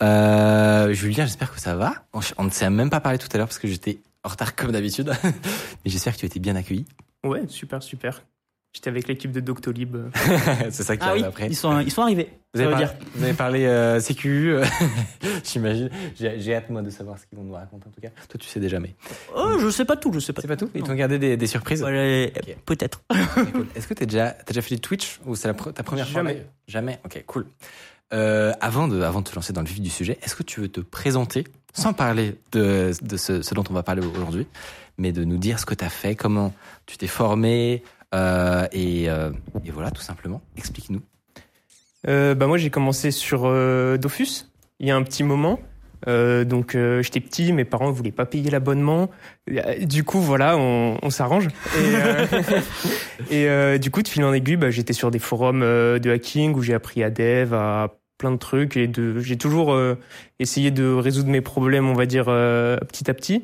Euh, 0.02 0.79
Julien, 0.92 1.26
j'espère 1.26 1.54
que 1.54 1.60
ça 1.60 1.76
va. 1.76 1.94
On, 2.38 2.44
ne 2.44 2.50
s'est 2.50 2.70
même 2.70 2.90
pas 2.90 3.00
parlé 3.00 3.18
tout 3.18 3.28
à 3.34 3.38
l'heure 3.38 3.48
parce 3.48 3.60
que 3.60 3.68
j'étais 3.68 4.00
en 4.24 4.30
retard 4.30 4.56
comme 4.56 4.72
d'habitude. 4.72 5.12
Mais 5.24 5.92
j'espère 5.92 6.14
que 6.14 6.20
tu 6.20 6.26
étais 6.26 6.40
bien 6.40 6.56
accueilli. 6.56 6.86
Ouais, 7.24 7.44
super, 7.48 7.84
super. 7.84 8.22
J'étais 8.74 8.90
avec 8.90 9.08
l'équipe 9.08 9.32
de 9.32 9.40
Doctolib. 9.40 9.96
euh. 9.96 10.10
c'est 10.70 10.84
ça 10.84 10.96
qui 10.96 11.02
ah 11.04 11.08
oui 11.14 11.22
arrive 11.22 11.26
après. 11.26 11.48
ils 11.48 11.56
sont 11.56 11.80
ils 11.80 11.90
sont 11.90 12.04
arrivés 12.04 12.30
Vous 12.54 12.62
avez, 12.62 12.76
dire 12.76 12.94
vous 13.16 13.24
avez 13.24 13.34
parlé 13.34 13.66
euh, 13.66 14.00
sécu, 14.00 14.52
euh, 14.52 14.64
j'imagine. 15.44 15.90
J'ai 16.16 16.40
j'ai 16.40 16.54
hâte 16.54 16.70
moi 16.70 16.84
de 16.84 16.92
savoir 16.92 17.18
ce 17.18 17.26
qu'ils 17.26 17.36
vont 17.40 17.44
nous 17.44 17.56
raconter 17.56 17.88
en 17.88 17.92
tout 17.92 18.00
cas. 18.00 18.10
Toi 18.10 18.40
tu 18.40 18.48
sais 18.48 18.60
déjà 18.60 18.80
mais. 18.80 18.94
oh 19.36 19.58
je 19.60 19.72
sais 19.72 19.86
pas 19.86 19.98
tout 19.98 20.14
je 20.14 20.20
sais 20.20 20.34
pas 20.34 20.44
C'est 20.44 20.48
pas 20.48 20.56
tout 20.56 20.70
Ils 20.76 20.84
t'ont 20.84 20.94
gardé 20.94 21.18
des, 21.18 21.36
des 21.36 21.48
surprises? 21.48 21.80
Voilà, 21.80 22.28
Ok. 22.28 22.58
peut-être 22.68 23.02
cool. 23.34 23.66
Est-ce 23.76 23.88
que 23.88 23.96
t'as 23.96 24.06
déjà, 24.06 24.30
t'as 24.34 24.44
déjà 24.54 24.62
fait 24.62 24.76
du 24.76 24.82
Twitch 24.82 25.20
ou 25.26 25.36
c'est 25.36 25.52
ta 25.52 25.84
première 25.84 26.08
fois 26.08 26.22
Jamais. 26.22 26.46
Jamais. 26.68 27.00
Ok, 27.04 27.24
cool. 27.26 27.48
Euh, 28.12 28.54
avant 28.60 28.88
de, 28.88 29.02
avant 29.02 29.22
de 29.22 29.30
te 29.30 29.36
lancer 29.36 29.54
dans 29.54 29.62
le 29.62 29.68
vif 29.68 29.82
du 29.82 29.90
sujet, 29.90 30.18
est-ce 30.24 30.36
que 30.36 30.44
tu 30.44 30.62
veux 30.62 30.70
te 30.70 30.82
présenter 30.82 31.46
sans 31.74 31.94
parler 31.94 32.36
de, 32.52 32.92
de 33.02 33.18
ce, 33.18 33.42
ce 33.42 33.54
dont 33.54 33.64
on 33.70 33.74
va 33.74 33.84
parler 33.84 34.04
aujourd'hui, 34.04 34.48
mais 34.98 35.12
de 35.12 35.24
nous 35.24 35.38
dire 35.38 35.60
ce 35.60 35.66
que 35.66 35.76
tu 35.76 35.86
as 35.86 35.90
fait, 35.90 36.16
comment 36.16 36.54
tu 36.86 36.98
t'es 36.98 37.08
formé 37.08 37.84
euh, 38.16 38.68
et, 38.72 39.10
euh, 39.10 39.30
et 39.66 39.72
voilà 39.72 39.92
tout 39.92 40.02
simplement. 40.02 40.42
Explique-nous. 40.58 41.02
Euh, 42.08 42.34
bah 42.34 42.48
moi 42.48 42.58
j'ai 42.58 42.70
commencé 42.70 43.12
sur 43.12 43.44
euh, 43.46 43.98
Dofus. 43.98 44.48
il 44.80 44.88
y 44.88 44.92
a 44.92 44.96
un 44.96 45.04
petit 45.04 45.24
moment. 45.24 45.60
Euh, 46.08 46.46
donc 46.46 46.78
j'étais 47.02 47.20
petit, 47.20 47.52
mes 47.52 47.66
parents 47.66 47.92
voulaient 47.92 48.12
pas 48.12 48.26
payer 48.26 48.50
l'abonnement. 48.50 49.10
Du 49.82 50.04
coup 50.06 50.20
voilà, 50.20 50.58
on, 50.58 50.98
on 51.02 51.10
s'arrange. 51.10 51.50
Et, 53.30 53.44
et, 53.46 53.80
du 53.80 53.92
coup 53.92 54.02
de 54.02 54.08
fil 54.08 54.24
en 54.24 54.32
aiguille, 54.34 54.56
bah, 54.56 54.72
j'étais 54.72 54.94
sur 54.94 55.12
des 55.12 55.20
forums 55.20 55.60
de 55.60 56.10
hacking 56.10 56.54
où 56.56 56.62
j'ai 56.62 56.74
appris 56.74 57.04
à 57.04 57.10
dev, 57.10 57.54
à 57.54 57.99
plein 58.20 58.30
de 58.32 58.38
trucs 58.38 58.78
et 58.78 58.86
de 58.86 59.18
j'ai 59.20 59.38
toujours 59.38 59.74
euh, 59.74 59.96
essayé 60.38 60.70
de 60.70 60.86
résoudre 60.94 61.30
mes 61.30 61.42
problèmes, 61.42 61.90
on 61.90 61.94
va 61.96 62.06
dire 62.06 62.26
euh, 62.28 62.78
petit 62.78 63.10
à 63.10 63.16
petit. 63.16 63.44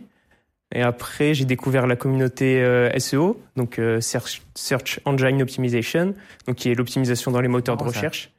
Et 0.73 0.82
après 0.84 1.34
j'ai 1.34 1.45
découvert 1.45 1.88
la 1.88 1.95
communauté 1.95 2.61
euh, 2.61 2.91
SEO, 2.99 3.41
donc 3.55 3.80
euh, 3.80 4.01
Search, 4.01 4.43
Search 4.53 4.99
Engine 5.05 5.41
Optimization, 5.41 6.13
donc 6.47 6.57
qui 6.57 6.69
est 6.69 6.76
l'optimisation 6.76 7.32
dans 7.32 7.41
les 7.41 7.47
moteurs 7.47 7.78
de 7.78 7.82
ça. 7.82 7.88
recherche. 7.88 8.32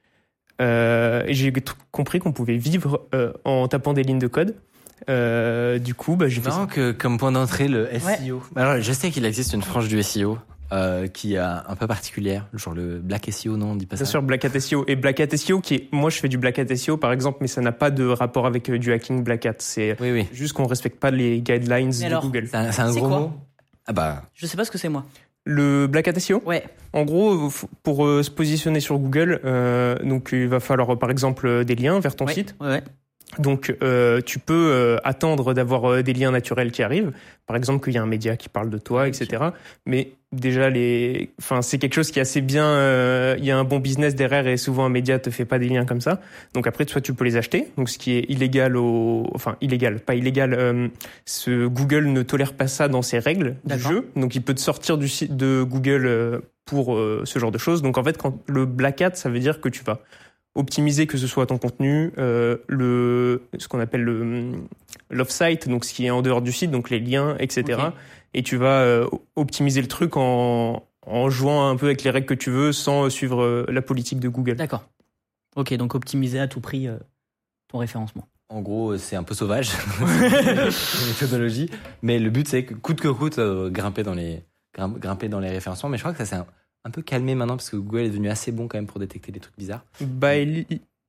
Euh, 0.60 1.24
et 1.26 1.34
j'ai 1.34 1.52
compris 1.90 2.18
qu'on 2.20 2.32
pouvait 2.32 2.56
vivre 2.56 3.06
euh, 3.14 3.32
en 3.44 3.66
tapant 3.68 3.92
des 3.92 4.02
lignes 4.02 4.18
de 4.18 4.26
code. 4.26 4.54
Euh, 5.10 5.78
du 5.78 5.94
coup, 5.94 6.16
bah, 6.16 6.28
j'ai 6.28 6.40
fait 6.40 6.50
ça. 6.50 6.56
marrant 6.56 6.66
que 6.66 6.92
comme 6.92 7.18
point 7.18 7.32
d'entrée 7.32 7.68
le 7.68 7.88
SEO. 7.98 8.42
Alors 8.56 8.80
je 8.80 8.92
sais 8.92 9.10
qu'il 9.10 9.24
existe 9.24 9.52
une 9.52 9.62
frange 9.62 9.88
du 9.88 10.02
SEO 10.02 10.38
euh, 10.72 11.06
qui 11.06 11.34
est 11.34 11.38
un 11.38 11.76
peu 11.78 11.86
particulière, 11.86 12.46
genre 12.54 12.74
le 12.74 12.98
Black 12.98 13.28
SEO, 13.30 13.56
non, 13.56 13.72
on 13.72 13.76
dit 13.76 13.86
pas 13.86 13.96
Bien 13.96 14.04
ça. 14.04 14.10
sûr, 14.10 14.22
Black 14.22 14.44
Hat 14.44 14.58
SEO. 14.58 14.84
Et 14.88 14.96
Black 14.96 15.20
Hat 15.20 15.36
SEO, 15.36 15.60
qui 15.60 15.74
est, 15.74 15.88
moi 15.92 16.10
je 16.10 16.18
fais 16.18 16.28
du 16.28 16.38
Black 16.38 16.58
Hat 16.58 16.74
SEO 16.74 16.96
par 16.96 17.12
exemple, 17.12 17.38
mais 17.40 17.46
ça 17.46 17.60
n'a 17.60 17.72
pas 17.72 17.90
de 17.90 18.04
rapport 18.06 18.46
avec 18.46 18.68
euh, 18.70 18.78
du 18.78 18.92
hacking 18.92 19.22
Black 19.22 19.46
Hat. 19.46 19.54
C'est 19.58 19.96
Oui, 20.00 20.10
oui. 20.12 20.26
juste 20.32 20.52
qu'on 20.54 20.66
respecte 20.66 20.98
pas 20.98 21.10
les 21.10 21.40
guidelines 21.40 21.92
Mais 21.94 22.00
de 22.00 22.04
alors 22.06 22.22
Google. 22.22 22.48
C'est 22.50 22.56
un, 22.80 22.90
gros 22.92 23.08
quoi 23.08 23.18
mot. 23.20 23.32
Ah 23.86 23.92
bah, 23.92 24.22
Je 24.34 24.46
sais 24.46 24.56
pas 24.56 24.64
ce 24.64 24.70
que 24.70 24.78
c'est 24.78 24.88
moi. 24.88 25.04
Le 25.44 25.86
Black 25.86 26.08
Hat 26.08 26.18
SEO, 26.18 26.42
Ouais. 26.44 26.64
en 26.92 27.04
gros, 27.04 27.48
pour 27.84 28.04
euh, 28.04 28.24
se 28.24 28.30
positionner 28.32 28.80
sur 28.80 28.98
Google, 28.98 29.40
euh, 29.44 29.94
donc 30.02 30.30
il 30.32 30.48
va 30.48 30.58
falloir 30.58 30.98
par 30.98 31.10
exemple 31.10 31.64
des 31.64 31.76
liens 31.76 32.00
vers 32.00 32.16
ton 32.16 32.26
Ouais, 32.26 32.34
site. 32.34 32.56
Ouais, 32.60 32.66
ouais. 32.66 32.82
Donc 33.38 33.74
euh, 33.82 34.20
tu 34.24 34.38
peux 34.38 34.70
euh, 34.72 34.96
attendre 35.04 35.52
d'avoir 35.52 35.90
euh, 35.90 36.02
des 36.02 36.12
liens 36.12 36.30
naturels 36.30 36.70
qui 36.70 36.82
arrivent, 36.82 37.12
par 37.46 37.56
exemple 37.56 37.84
qu'il 37.84 37.92
y 37.94 37.98
a 37.98 38.02
un 38.02 38.06
média 38.06 38.36
qui 38.36 38.48
parle 38.48 38.70
de 38.70 38.78
toi, 38.78 39.08
etc. 39.08 39.42
Mais 39.84 40.12
déjà 40.32 40.70
les, 40.70 41.30
enfin 41.40 41.60
c'est 41.60 41.78
quelque 41.78 41.94
chose 41.94 42.10
qui 42.12 42.18
est 42.20 42.22
assez 42.22 42.40
bien. 42.40 42.64
euh, 42.64 43.34
Il 43.38 43.44
y 43.44 43.50
a 43.50 43.58
un 43.58 43.64
bon 43.64 43.78
business 43.80 44.14
derrière 44.14 44.46
et 44.46 44.56
souvent 44.56 44.84
un 44.84 44.88
média 44.90 45.18
te 45.18 45.30
fait 45.30 45.44
pas 45.44 45.58
des 45.58 45.68
liens 45.68 45.84
comme 45.84 46.00
ça. 46.00 46.20
Donc 46.54 46.66
après 46.68 46.86
soit 46.88 47.00
tu 47.00 47.14
peux 47.14 47.24
les 47.24 47.36
acheter, 47.36 47.66
donc 47.76 47.90
ce 47.90 47.98
qui 47.98 48.12
est 48.16 48.24
illégal 48.30 48.76
au, 48.76 49.28
enfin 49.34 49.56
illégal, 49.60 49.98
pas 50.00 50.14
illégal. 50.14 50.54
euh, 50.54 50.88
ce 51.24 51.66
Google 51.66 52.06
ne 52.06 52.22
tolère 52.22 52.54
pas 52.54 52.68
ça 52.68 52.86
dans 52.88 53.02
ses 53.02 53.18
règles 53.18 53.56
du 53.64 53.74
jeu, 53.80 54.08
donc 54.14 54.34
il 54.36 54.42
peut 54.42 54.54
te 54.54 54.60
sortir 54.60 54.98
du 54.98 55.08
site 55.08 55.36
de 55.36 55.62
Google 55.64 56.06
euh, 56.06 56.38
pour 56.64 56.94
euh, 56.96 57.22
ce 57.24 57.38
genre 57.38 57.50
de 57.52 57.58
choses. 57.58 57.82
Donc 57.82 57.98
en 57.98 58.04
fait 58.04 58.16
quand 58.16 58.38
le 58.46 58.66
black 58.66 59.02
hat, 59.02 59.14
ça 59.14 59.28
veut 59.28 59.40
dire 59.40 59.60
que 59.60 59.68
tu 59.68 59.82
vas 59.84 59.98
optimiser 60.56 61.06
que 61.06 61.18
ce 61.18 61.26
soit 61.26 61.46
ton 61.46 61.58
contenu, 61.58 62.12
euh, 62.18 62.56
le 62.68 63.42
ce 63.58 63.68
qu'on 63.68 63.78
appelle 63.80 64.02
le 64.02 64.20
hum, 64.22 64.68
l'off-site, 65.10 65.68
donc 65.68 65.84
ce 65.84 65.92
qui 65.94 66.06
est 66.06 66.10
en 66.10 66.22
dehors 66.22 66.42
du 66.42 66.52
site, 66.52 66.70
donc 66.70 66.90
les 66.90 66.98
liens, 66.98 67.36
etc. 67.38 67.80
Et 68.34 68.42
tu 68.42 68.56
vas 68.56 68.80
euh, 68.80 69.06
optimiser 69.36 69.80
le 69.80 69.88
truc 69.88 70.16
en 70.16 70.82
en 71.06 71.30
jouant 71.30 71.68
un 71.68 71.76
peu 71.76 71.86
avec 71.86 72.02
les 72.02 72.10
règles 72.10 72.26
que 72.26 72.34
tu 72.34 72.50
veux 72.50 72.72
sans 72.72 73.08
suivre 73.10 73.42
euh, 73.42 73.64
la 73.68 73.80
politique 73.82 74.18
de 74.18 74.28
Google. 74.28 74.56
D'accord. 74.56 74.88
Ok, 75.54 75.72
donc 75.74 75.94
optimiser 75.94 76.40
à 76.40 76.48
tout 76.48 76.60
prix 76.60 76.88
euh, 76.88 76.98
ton 77.68 77.78
référencement. 77.78 78.26
en 78.48 78.60
gros, 78.60 78.96
c'est 78.98 79.16
un 79.16 79.22
peu 79.22 79.34
sauvage, 79.34 79.70
la 80.00 81.06
méthodologie. 81.06 81.70
Mais 82.02 82.18
le 82.18 82.30
but, 82.30 82.48
c'est 82.48 82.64
que 82.64 82.74
coûte 82.74 83.00
que 83.00 83.08
coûte, 83.08 83.38
euh, 83.38 83.70
grimper 83.70 84.02
dans 84.02 84.14
les 84.14 84.42
grim- 84.74 84.98
grimper 84.98 85.28
dans 85.28 85.40
les 85.40 85.50
référencements. 85.50 85.88
Mais 85.88 85.96
je 85.98 86.02
crois 86.02 86.12
que 86.12 86.18
ça 86.18 86.26
s'est 86.26 86.36
un, 86.36 86.46
un 86.86 86.90
peu 86.90 87.02
calmé 87.02 87.34
maintenant 87.34 87.56
parce 87.56 87.68
que 87.70 87.76
Google 87.76 88.02
est 88.02 88.08
devenu 88.10 88.28
assez 88.30 88.52
bon 88.52 88.68
quand 88.68 88.78
même 88.78 88.86
pour 88.86 89.00
détecter 89.00 89.32
des 89.32 89.40
trucs 89.40 89.56
bizarres. 89.58 89.84
Bah, 90.00 90.36
il, 90.36 90.64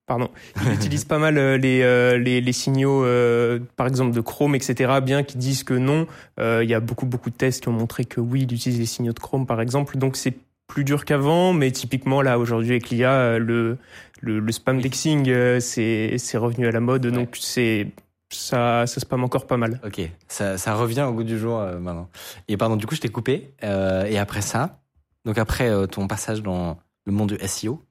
pardon, 0.08 0.30
il 0.66 0.74
utilise 0.74 1.06
pas 1.06 1.20
mal 1.20 1.38
euh, 1.38 1.58
les, 1.58 1.82
euh, 1.84 2.18
les, 2.18 2.42
les 2.42 2.52
signaux, 2.54 3.04
euh, 3.06 3.60
par 3.76 3.86
exemple 3.86 4.12
de 4.16 4.22
Chrome, 4.22 4.56
etc. 4.56 5.00
Bien 5.04 5.22
qu'ils 5.24 5.40
disent 5.40 5.64
que 5.64 5.76
non, 5.76 6.08
Euh, 6.40 6.64
il 6.64 6.70
y 6.70 6.74
a 6.74 6.80
beaucoup 6.80 7.06
beaucoup 7.06 7.30
de 7.30 7.36
tests 7.36 7.62
qui 7.62 7.68
ont 7.70 7.74
montré 7.74 8.06
que 8.06 8.20
oui, 8.20 8.42
il 8.42 8.54
utilise 8.54 8.80
les 8.80 8.86
signaux 8.86 9.14
de 9.14 9.20
Chrome, 9.20 9.46
par 9.46 9.62
exemple. 9.62 9.98
Donc 9.98 10.18
c'est 10.18 10.34
plus 10.68 10.84
dur 10.84 11.06
qu'avant, 11.06 11.54
mais 11.54 11.72
typiquement 11.72 12.22
là 12.22 12.40
aujourd'hui 12.40 12.72
avec 12.72 12.90
l'IA, 12.90 13.38
le, 13.40 13.78
le 14.20 14.40
le 14.40 14.52
spam 14.52 14.82
dexing, 14.82 15.60
c'est 15.60 16.18
c'est 16.18 16.38
revenu 16.38 16.68
à 16.68 16.72
la 16.72 16.80
mode, 16.80 17.06
donc 17.08 17.38
c'est 17.40 17.88
ça 18.30 18.86
ça 18.88 19.00
spam 19.00 19.24
encore 19.24 19.48
pas 19.48 19.58
mal. 19.58 19.80
Ok, 19.86 20.02
ça, 20.28 20.58
ça 20.58 20.74
revient 20.76 21.04
au 21.08 21.14
goût 21.14 21.24
du 21.24 21.38
jour 21.40 21.60
euh, 21.60 21.80
maintenant. 21.80 22.10
Et 22.48 22.58
pardon, 22.58 22.76
du 22.76 22.86
coup, 22.86 22.96
je 22.96 23.02
t'ai 23.02 23.08
coupé. 23.10 23.52
euh, 23.64 24.04
et 24.06 24.18
après 24.18 24.42
ça, 24.42 24.80
donc 25.28 25.38
après 25.38 25.70
euh, 25.70 25.86
ton 25.86 26.08
passage 26.08 26.42
dans 26.42 26.80
le 27.06 27.12
monde 27.12 27.34
du 27.34 27.48
SEO, 27.48 27.84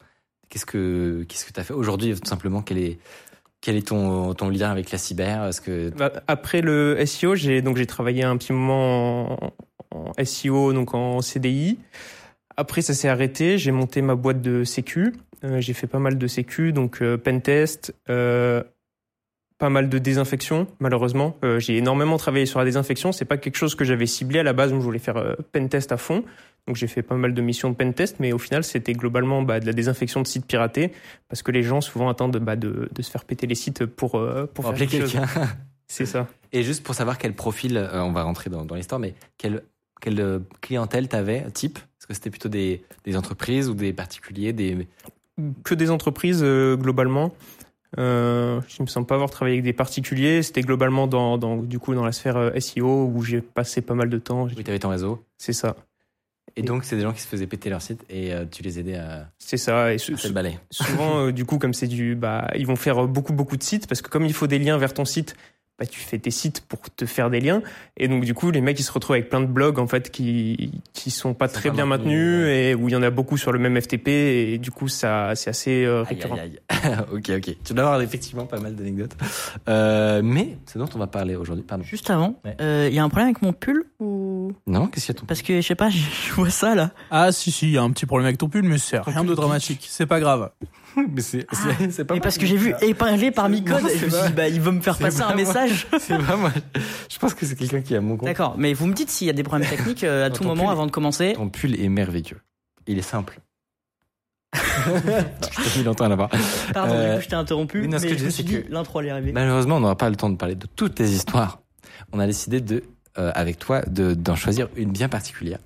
qu'est-ce 0.48 0.66
que 0.66 1.24
qu'est-ce 1.28 1.44
que 1.44 1.52
t'as 1.52 1.62
fait 1.62 1.74
aujourd'hui 1.74 2.18
Tout 2.18 2.28
simplement, 2.28 2.62
quel 2.62 2.78
est 2.78 2.98
quel 3.60 3.76
est 3.76 3.86
ton 3.86 4.34
ton 4.34 4.48
lien 4.48 4.70
avec 4.70 4.90
la 4.90 4.98
cyber? 4.98 5.44
Est-ce 5.44 5.60
que 5.60 5.90
Bah, 5.90 6.12
Après 6.26 6.62
le 6.62 7.04
SEO, 7.06 7.36
j'ai 7.36 7.62
donc 7.62 7.76
j'ai 7.76 7.86
travaillé 7.86 8.24
un 8.24 8.36
petit 8.36 8.52
moment 8.52 9.52
en, 9.92 10.12
SEO, 10.24 10.72
donc 10.72 10.94
en 10.94 11.20
CDI. 11.20 11.78
Après, 12.56 12.82
ça 12.82 12.94
s'est 12.94 13.08
arrêté. 13.08 13.58
J'ai 13.58 13.70
monté 13.70 14.00
ma 14.02 14.14
boîte 14.14 14.40
de 14.40 14.64
sécu. 14.64 15.12
Euh, 15.44 15.60
j'ai 15.60 15.74
fait 15.74 15.86
pas 15.86 15.98
mal 15.98 16.16
de 16.16 16.26
sécu, 16.26 16.72
donc 16.72 17.02
euh, 17.02 17.18
pentest, 17.18 17.94
euh, 18.08 18.62
pas 19.58 19.68
mal 19.68 19.88
de 19.88 19.98
désinfection. 19.98 20.66
Malheureusement, 20.80 21.36
j'ai 21.58 21.76
énormément 21.76 22.16
travaillé 22.18 22.46
sur 22.46 22.58
la 22.58 22.64
désinfection. 22.64 23.12
C'est 23.12 23.24
pas 23.24 23.38
quelque 23.38 23.56
chose 23.56 23.74
que 23.74 23.84
j'avais 23.84 24.06
ciblé 24.06 24.38
à 24.38 24.42
la 24.42 24.52
base. 24.52 24.72
où 24.72 24.76
je 24.76 24.84
voulais 24.84 24.98
faire 24.98 25.36
pentest 25.52 25.92
à 25.92 25.96
fond. 25.96 26.24
Donc 26.66 26.76
j'ai 26.76 26.88
fait 26.88 27.02
pas 27.02 27.14
mal 27.14 27.32
de 27.32 27.40
missions 27.42 27.70
de 27.70 27.76
pentest, 27.76 28.16
mais 28.18 28.32
au 28.32 28.38
final, 28.38 28.64
c'était 28.64 28.92
globalement 28.92 29.42
bah, 29.42 29.60
de 29.60 29.66
la 29.66 29.72
désinfection 29.72 30.20
de 30.20 30.26
sites 30.26 30.46
piratés, 30.46 30.92
parce 31.28 31.42
que 31.42 31.52
les 31.52 31.62
gens 31.62 31.80
souvent 31.80 32.08
attendent 32.08 32.38
bah, 32.38 32.56
de, 32.56 32.88
de 32.92 33.02
se 33.02 33.10
faire 33.10 33.24
péter 33.24 33.46
les 33.46 33.54
sites 33.54 33.86
pour 33.86 34.16
euh, 34.16 34.46
pour 34.46 34.64
pour 34.64 34.76
faire 34.76 34.88
quelque 34.88 35.06
chose. 35.06 35.12
quelqu'un 35.12 35.48
C'est 35.88 36.06
ça. 36.06 36.26
Et 36.52 36.62
juste 36.62 36.82
pour 36.82 36.94
savoir 36.94 37.18
quel 37.18 37.34
profil, 37.34 37.76
euh, 37.76 38.02
on 38.02 38.12
va 38.12 38.24
rentrer 38.24 38.50
dans, 38.50 38.64
dans 38.64 38.74
l'histoire, 38.74 38.98
mais 38.98 39.14
quelle, 39.38 39.62
quelle 40.00 40.20
euh, 40.20 40.40
clientèle 40.60 41.08
t'avais, 41.08 41.48
type? 41.52 41.78
Est-ce 41.78 42.06
que 42.06 42.14
c'était 42.14 42.30
plutôt 42.30 42.48
des, 42.48 42.82
des 43.04 43.16
entreprises 43.16 43.68
ou 43.68 43.74
des 43.74 43.92
particuliers 43.92 44.52
des... 44.52 44.88
que 45.64 45.74
des 45.74 45.90
entreprises 45.90 46.40
euh, 46.42 46.76
globalement. 46.76 47.32
Euh, 47.98 48.60
je 48.68 48.76
ne 48.80 48.84
me 48.84 48.88
sens 48.88 49.06
pas 49.06 49.14
avoir 49.14 49.30
travaillé 49.30 49.54
avec 49.54 49.64
des 49.64 49.72
particuliers. 49.72 50.42
C'était 50.42 50.60
globalement 50.60 51.06
dans, 51.06 51.38
dans, 51.38 51.56
du 51.56 51.78
coup, 51.78 51.94
dans 51.94 52.04
la 52.04 52.12
sphère 52.12 52.52
SEO 52.60 53.06
où 53.06 53.22
j'ai 53.22 53.40
passé 53.40 53.80
pas 53.80 53.94
mal 53.94 54.10
de 54.10 54.18
temps. 54.18 54.44
Oui, 54.44 54.64
t'avais 54.64 54.78
ton 54.78 54.90
réseau. 54.90 55.24
C'est 55.38 55.52
ça. 55.52 55.76
Et 56.58 56.62
donc, 56.62 56.84
c'est 56.84 56.96
des 56.96 57.02
gens 57.02 57.12
qui 57.12 57.20
se 57.20 57.28
faisaient 57.28 57.46
péter 57.46 57.68
leur 57.68 57.82
site 57.82 58.04
et 58.08 58.32
euh, 58.32 58.46
tu 58.50 58.62
les 58.62 58.78
aidais 58.78 58.96
à 58.96 59.28
C'est 59.38 59.58
ça. 59.58 59.92
Et 59.92 59.98
balai. 60.30 60.58
souvent, 60.70 61.26
euh, 61.26 61.32
du 61.32 61.44
coup, 61.44 61.58
comme 61.58 61.74
c'est 61.74 61.86
du, 61.86 62.14
bah, 62.14 62.50
ils 62.56 62.66
vont 62.66 62.76
faire 62.76 63.06
beaucoup, 63.06 63.34
beaucoup 63.34 63.58
de 63.58 63.62
sites 63.62 63.86
parce 63.86 64.00
que 64.00 64.08
comme 64.08 64.24
il 64.24 64.32
faut 64.32 64.46
des 64.46 64.58
liens 64.58 64.78
vers 64.78 64.94
ton 64.94 65.04
site, 65.04 65.36
bah, 65.78 65.84
tu 65.86 66.00
fais 66.00 66.18
tes 66.18 66.30
sites 66.30 66.62
pour 66.62 66.80
te 66.94 67.04
faire 67.04 67.28
des 67.30 67.40
liens. 67.40 67.62
Et 67.98 68.08
donc, 68.08 68.24
du 68.24 68.32
coup, 68.34 68.50
les 68.50 68.60
mecs, 68.62 68.78
ils 68.80 68.82
se 68.82 68.92
retrouvent 68.92 69.14
avec 69.16 69.28
plein 69.28 69.40
de 69.40 69.46
blogs, 69.46 69.78
en 69.78 69.86
fait, 69.86 70.10
qui, 70.10 70.72
qui 70.94 71.10
sont 71.10 71.34
pas 71.34 71.48
très 71.48 71.68
pas 71.68 71.74
bien 71.74 71.86
maintenus, 71.86 72.14
maintenus 72.16 72.44
ouais. 72.46 72.70
et 72.70 72.74
où 72.74 72.88
il 72.88 72.92
y 72.92 72.96
en 72.96 73.02
a 73.02 73.10
beaucoup 73.10 73.36
sur 73.36 73.52
le 73.52 73.58
même 73.58 73.78
FTP. 73.80 74.08
Et 74.08 74.58
du 74.58 74.70
coup, 74.70 74.88
ça, 74.88 75.34
c'est 75.34 75.50
assez 75.50 75.84
euh, 75.84 76.02
récurrent. 76.02 76.36
aïe, 76.36 76.58
aïe. 76.70 76.96
ok, 77.12 77.30
ok. 77.36 77.56
Tu 77.64 77.74
dois 77.74 77.84
avoir 77.84 78.00
effectivement 78.00 78.46
pas 78.46 78.58
mal 78.58 78.74
d'anecdotes. 78.74 79.12
Euh, 79.68 80.22
mais 80.24 80.56
ce 80.66 80.78
dont 80.78 80.88
on 80.94 80.98
va 80.98 81.06
parler 81.06 81.36
aujourd'hui, 81.36 81.64
pardon. 81.66 81.84
Juste 81.84 82.08
avant, 82.10 82.40
il 82.44 82.64
Ouais. 82.64 82.92
y 82.92 82.98
a 82.98 83.04
un 83.04 83.08
problème 83.08 83.28
avec 83.28 83.42
mon 83.42 83.52
pull 83.52 83.84
ou? 84.00 84.52
Non, 84.66 84.86
qu'est-ce 84.86 85.06
qu'il 85.06 85.14
y 85.14 85.18
a 85.18 85.20
ton 85.20 85.26
parce 85.26 85.42
que 85.42 85.60
je 85.60 85.66
sais 85.66 85.74
pas, 85.74 85.90
je 85.90 85.98
je 86.28 86.32
vois 86.32 86.50
ça 86.50 86.74
là. 86.74 86.90
Ah 87.10 87.32
si 87.32 87.50
si, 87.50 87.66
il 87.66 87.72
y 87.72 87.78
a 87.78 87.82
un 87.82 87.90
petit 87.90 88.06
problème 88.06 88.26
avec 88.26 88.38
ton 88.38 88.48
pull, 88.48 88.62
mais 88.62 88.78
c'est 88.78 88.98
rien 88.98 89.24
de 89.24 89.34
dramatique. 89.34 89.86
C'est 89.90 90.06
pas 90.06 90.20
grave. 90.20 90.50
Mais 91.14 91.20
c'est 91.20 91.46
c'est- 91.52 91.90
c'est 91.90 92.04
pas 92.04 92.14
Mais 92.14 92.20
parce 92.20 92.38
que 92.38 92.46
j'ai 92.46 92.56
vu 92.56 92.74
épinglé 92.82 93.30
par 93.30 93.48
Micode 93.48 93.80
je 93.96 94.06
me 94.06 94.10
suis 94.10 94.26
dit 94.28 94.32
bah 94.34 94.48
il 94.48 94.60
va 94.60 94.70
me 94.72 94.80
faire 94.80 94.96
passer 94.98 95.18
pas 95.22 95.28
un 95.32 95.34
message. 95.34 95.86
C'est 95.98 96.18
pas 96.18 96.36
moi. 96.36 96.52
Je 97.10 97.18
pense 97.18 97.34
que 97.34 97.44
c'est 97.46 97.54
quelqu'un 97.56 97.80
qui 97.82 97.94
a 97.94 98.00
mon 98.00 98.16
compte. 98.16 98.26
D'accord, 98.26 98.54
mais 98.58 98.72
vous 98.74 98.86
me 98.86 98.94
dites 98.94 99.10
s'il 99.10 99.26
y 99.26 99.30
a 99.30 99.32
des 99.34 99.42
problèmes 99.42 99.68
techniques 99.68 100.04
euh, 100.04 100.26
à 100.26 100.30
tout 100.30 100.44
moment 100.44 100.70
avant 100.70 100.86
de 100.86 100.90
commencer. 100.90 101.34
Ton 101.34 101.48
pull 101.48 101.78
est 101.80 101.88
merveilleux. 101.88 102.40
Il 102.86 102.98
est 102.98 103.02
simple. 103.02 103.38
je 104.54 105.72
t'ai 105.72 105.78
mis 105.80 105.84
longtemps 105.84 106.08
l'avoir. 106.08 106.30
Pardon, 106.72 106.94
Euh, 106.94 107.10
du 107.12 107.16
coup 107.18 107.22
je 107.24 107.28
t'ai 107.28 107.34
interrompu, 107.36 107.80
oui, 107.82 107.88
non, 107.88 107.98
ce 107.98 108.04
mais 108.04 108.08
que 108.12 108.14
je 108.18 108.24
disais, 108.24 108.42
c'est 108.42 108.44
que- 108.64 108.72
l'intro 108.72 109.00
allait 109.00 109.10
arriver. 109.10 109.32
Malheureusement, 109.32 109.76
on 109.76 109.80
n'aura 109.80 109.96
pas 109.96 110.08
le 110.08 110.16
temps 110.16 110.30
de 110.30 110.36
parler 110.36 110.54
de 110.54 110.66
toutes 110.66 110.94
tes 110.94 111.04
histoires. 111.04 111.60
On 112.12 112.18
a 112.20 112.26
décidé 112.26 112.60
de, 112.60 112.82
euh, 113.18 113.32
avec 113.34 113.58
toi, 113.58 113.82
de- 113.82 114.14
d'en 114.14 114.36
choisir 114.36 114.68
une 114.76 114.90
bien 114.90 115.08
particulière 115.08 115.58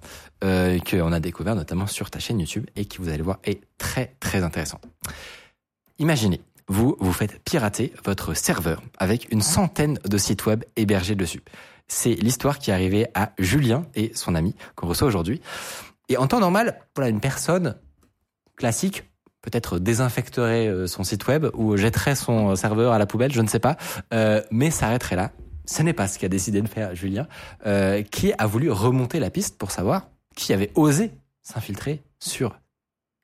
euh, 0.45 0.79
qu'on 0.79 1.13
a 1.13 1.21
découvert 1.21 1.55
notamment 1.55 1.87
sur 1.87 2.11
ta 2.11 2.19
chaîne 2.19 2.41
YouTube 2.41 2.67
et 2.77 2.85
qui, 2.85 2.99
vous 2.99 3.09
allez 3.09 3.23
voir, 3.23 3.39
est 3.45 3.61
très 3.79 4.15
très 4.21 4.43
intéressante. 4.43 4.83
Imaginez, 5.99 6.41
vous 6.69 6.97
vous 7.01 7.13
faites 7.13 7.43
pirater 7.43 7.93
votre 8.05 8.35
serveur 8.35 8.83
avec 8.99 9.31
une 9.33 9.43
centaine 9.43 9.99
de 10.09 10.19
sites 10.19 10.47
web 10.47 10.65
hébergés 10.77 11.15
dessus. 11.15 11.43
C'est 11.89 12.15
l'histoire 12.15 12.59
qui 12.59 12.71
est 12.71 12.75
arrivée 12.75 13.09
à 13.15 13.33
Julien 13.39 13.85
et 13.95 14.13
son 14.15 14.35
ami 14.35 14.55
qu'on 14.77 14.87
reçoit 14.87 15.09
aujourd'hui. 15.09 15.41
Et 16.09 16.17
en 16.17 16.27
temps 16.27 16.41
normal, 16.41 16.79
voilà, 16.95 17.11
une 17.11 17.21
personne 17.21 17.77
classique 18.57 19.05
peut-être 19.43 19.79
désinfecterait 19.79 20.69
euh, 20.69 20.87
son 20.87 21.03
site 21.03 21.27
web 21.27 21.47
ou 21.55 21.77
jetterait 21.77 22.15
son 22.15 22.55
serveur 22.57 22.93
à 22.93 22.99
la 22.99 23.07
poubelle, 23.07 23.33
je 23.33 23.41
ne 23.41 23.49
sais 23.49 23.59
pas, 23.59 23.77
euh, 24.13 24.43
mais 24.51 24.71
s'arrêterait 24.71 25.17
là. 25.17 25.33
Ce 25.71 25.83
n'est 25.83 25.93
pas 25.93 26.09
ce 26.09 26.19
qu'a 26.19 26.29
décidé 26.29 26.61
de 26.63 26.67
faire 26.67 26.97
Julien, 26.97 27.29
euh, 27.65 28.03
qui 28.03 28.33
a 28.37 28.47
voulu 28.47 28.73
remonter 28.73 29.21
la 29.21 29.31
piste 29.31 29.57
pour 29.57 29.71
savoir 29.71 30.09
qui 30.35 30.53
avait 30.53 30.73
osé 30.75 31.13
s'infiltrer 31.43 32.03
sur 32.19 32.59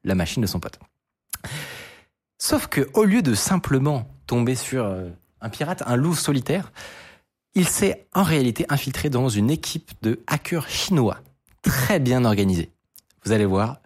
la 0.04 0.14
machine 0.14 0.42
de 0.42 0.46
son 0.46 0.60
pote. 0.60 0.78
Sauf 2.38 2.68
que 2.68 2.88
au 2.94 3.04
lieu 3.04 3.20
de 3.20 3.34
simplement 3.34 4.08
tomber 4.28 4.54
sur 4.54 4.84
euh, 4.84 5.08
un 5.40 5.48
pirate, 5.48 5.82
un 5.86 5.96
loup 5.96 6.14
solitaire. 6.14 6.70
Il 7.54 7.66
s'est 7.66 8.06
en 8.14 8.22
réalité 8.22 8.64
infiltré 8.68 9.10
dans 9.10 9.28
une 9.28 9.50
équipe 9.50 9.90
de 10.02 10.20
hackers 10.28 10.68
chinois, 10.68 11.18
très 11.62 11.98
bien 11.98 12.24
organisée. 12.24 12.70
Vous 13.24 13.32
allez 13.32 13.46
voir, 13.46 13.80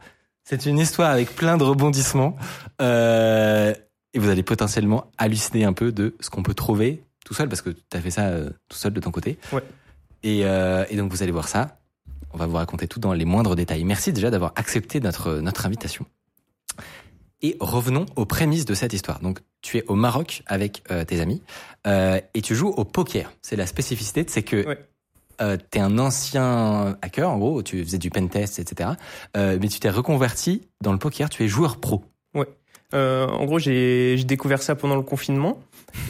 c'est 0.44 0.66
une 0.66 0.78
histoire 0.78 1.10
avec 1.10 1.34
plein 1.34 1.56
de 1.56 1.64
rebondissements. 1.64 2.36
Euh, 2.82 3.72
et 4.12 4.18
vous 4.18 4.28
allez 4.28 4.42
potentiellement 4.42 5.10
halluciner 5.16 5.64
un 5.64 5.72
peu 5.72 5.92
de 5.92 6.14
ce 6.20 6.28
qu'on 6.28 6.42
peut 6.42 6.54
trouver 6.54 7.04
tout 7.30 7.34
seul, 7.34 7.48
parce 7.48 7.62
que 7.62 7.70
tu 7.70 7.96
as 7.96 8.00
fait 8.00 8.10
ça 8.10 8.26
euh, 8.26 8.50
tout 8.68 8.76
seul 8.76 8.92
de 8.92 8.98
ton 8.98 9.12
côté. 9.12 9.38
Ouais. 9.52 9.62
Et, 10.24 10.40
euh, 10.44 10.84
et 10.90 10.96
donc 10.96 11.12
vous 11.12 11.22
allez 11.22 11.30
voir 11.30 11.46
ça. 11.46 11.78
On 12.32 12.36
va 12.38 12.46
vous 12.46 12.56
raconter 12.56 12.88
tout 12.88 12.98
dans 12.98 13.12
les 13.12 13.24
moindres 13.24 13.54
détails. 13.54 13.84
Merci 13.84 14.12
déjà 14.12 14.30
d'avoir 14.32 14.52
accepté 14.56 14.98
notre, 14.98 15.34
notre 15.36 15.64
invitation. 15.64 16.06
Et 17.42 17.56
revenons 17.60 18.04
aux 18.16 18.26
prémices 18.26 18.64
de 18.64 18.74
cette 18.74 18.92
histoire. 18.92 19.20
Donc, 19.20 19.38
tu 19.62 19.78
es 19.78 19.84
au 19.86 19.94
Maroc 19.94 20.42
avec 20.46 20.82
euh, 20.90 21.04
tes 21.04 21.20
amis 21.20 21.40
euh, 21.86 22.20
et 22.34 22.42
tu 22.42 22.56
joues 22.56 22.68
au 22.76 22.84
poker. 22.84 23.32
C'est 23.42 23.54
la 23.56 23.66
spécificité, 23.66 24.24
c'est 24.28 24.42
que 24.42 24.66
Ouais. 24.66 24.78
euh, 25.40 25.56
tu 25.70 25.78
es 25.78 25.80
un 25.80 25.98
ancien 26.00 26.96
hacker, 27.00 27.30
en 27.30 27.38
gros, 27.38 27.62
tu 27.62 27.82
faisais 27.84 27.98
du 27.98 28.10
pentest, 28.10 28.58
etc. 28.58 28.90
Euh, 29.36 29.56
mais 29.60 29.68
tu 29.68 29.78
t'es 29.78 29.88
reconverti 29.90 30.62
dans 30.82 30.92
le 30.92 30.98
poker, 30.98 31.30
tu 31.30 31.44
es 31.44 31.48
joueur 31.48 31.76
pro. 31.78 32.02
Euh, 32.92 33.28
en 33.28 33.44
gros, 33.44 33.60
j'ai 33.60 34.16
découvert 34.24 34.60
ça 34.64 34.74
pendant 34.74 34.96
le 34.96 35.02
confinement 35.02 35.60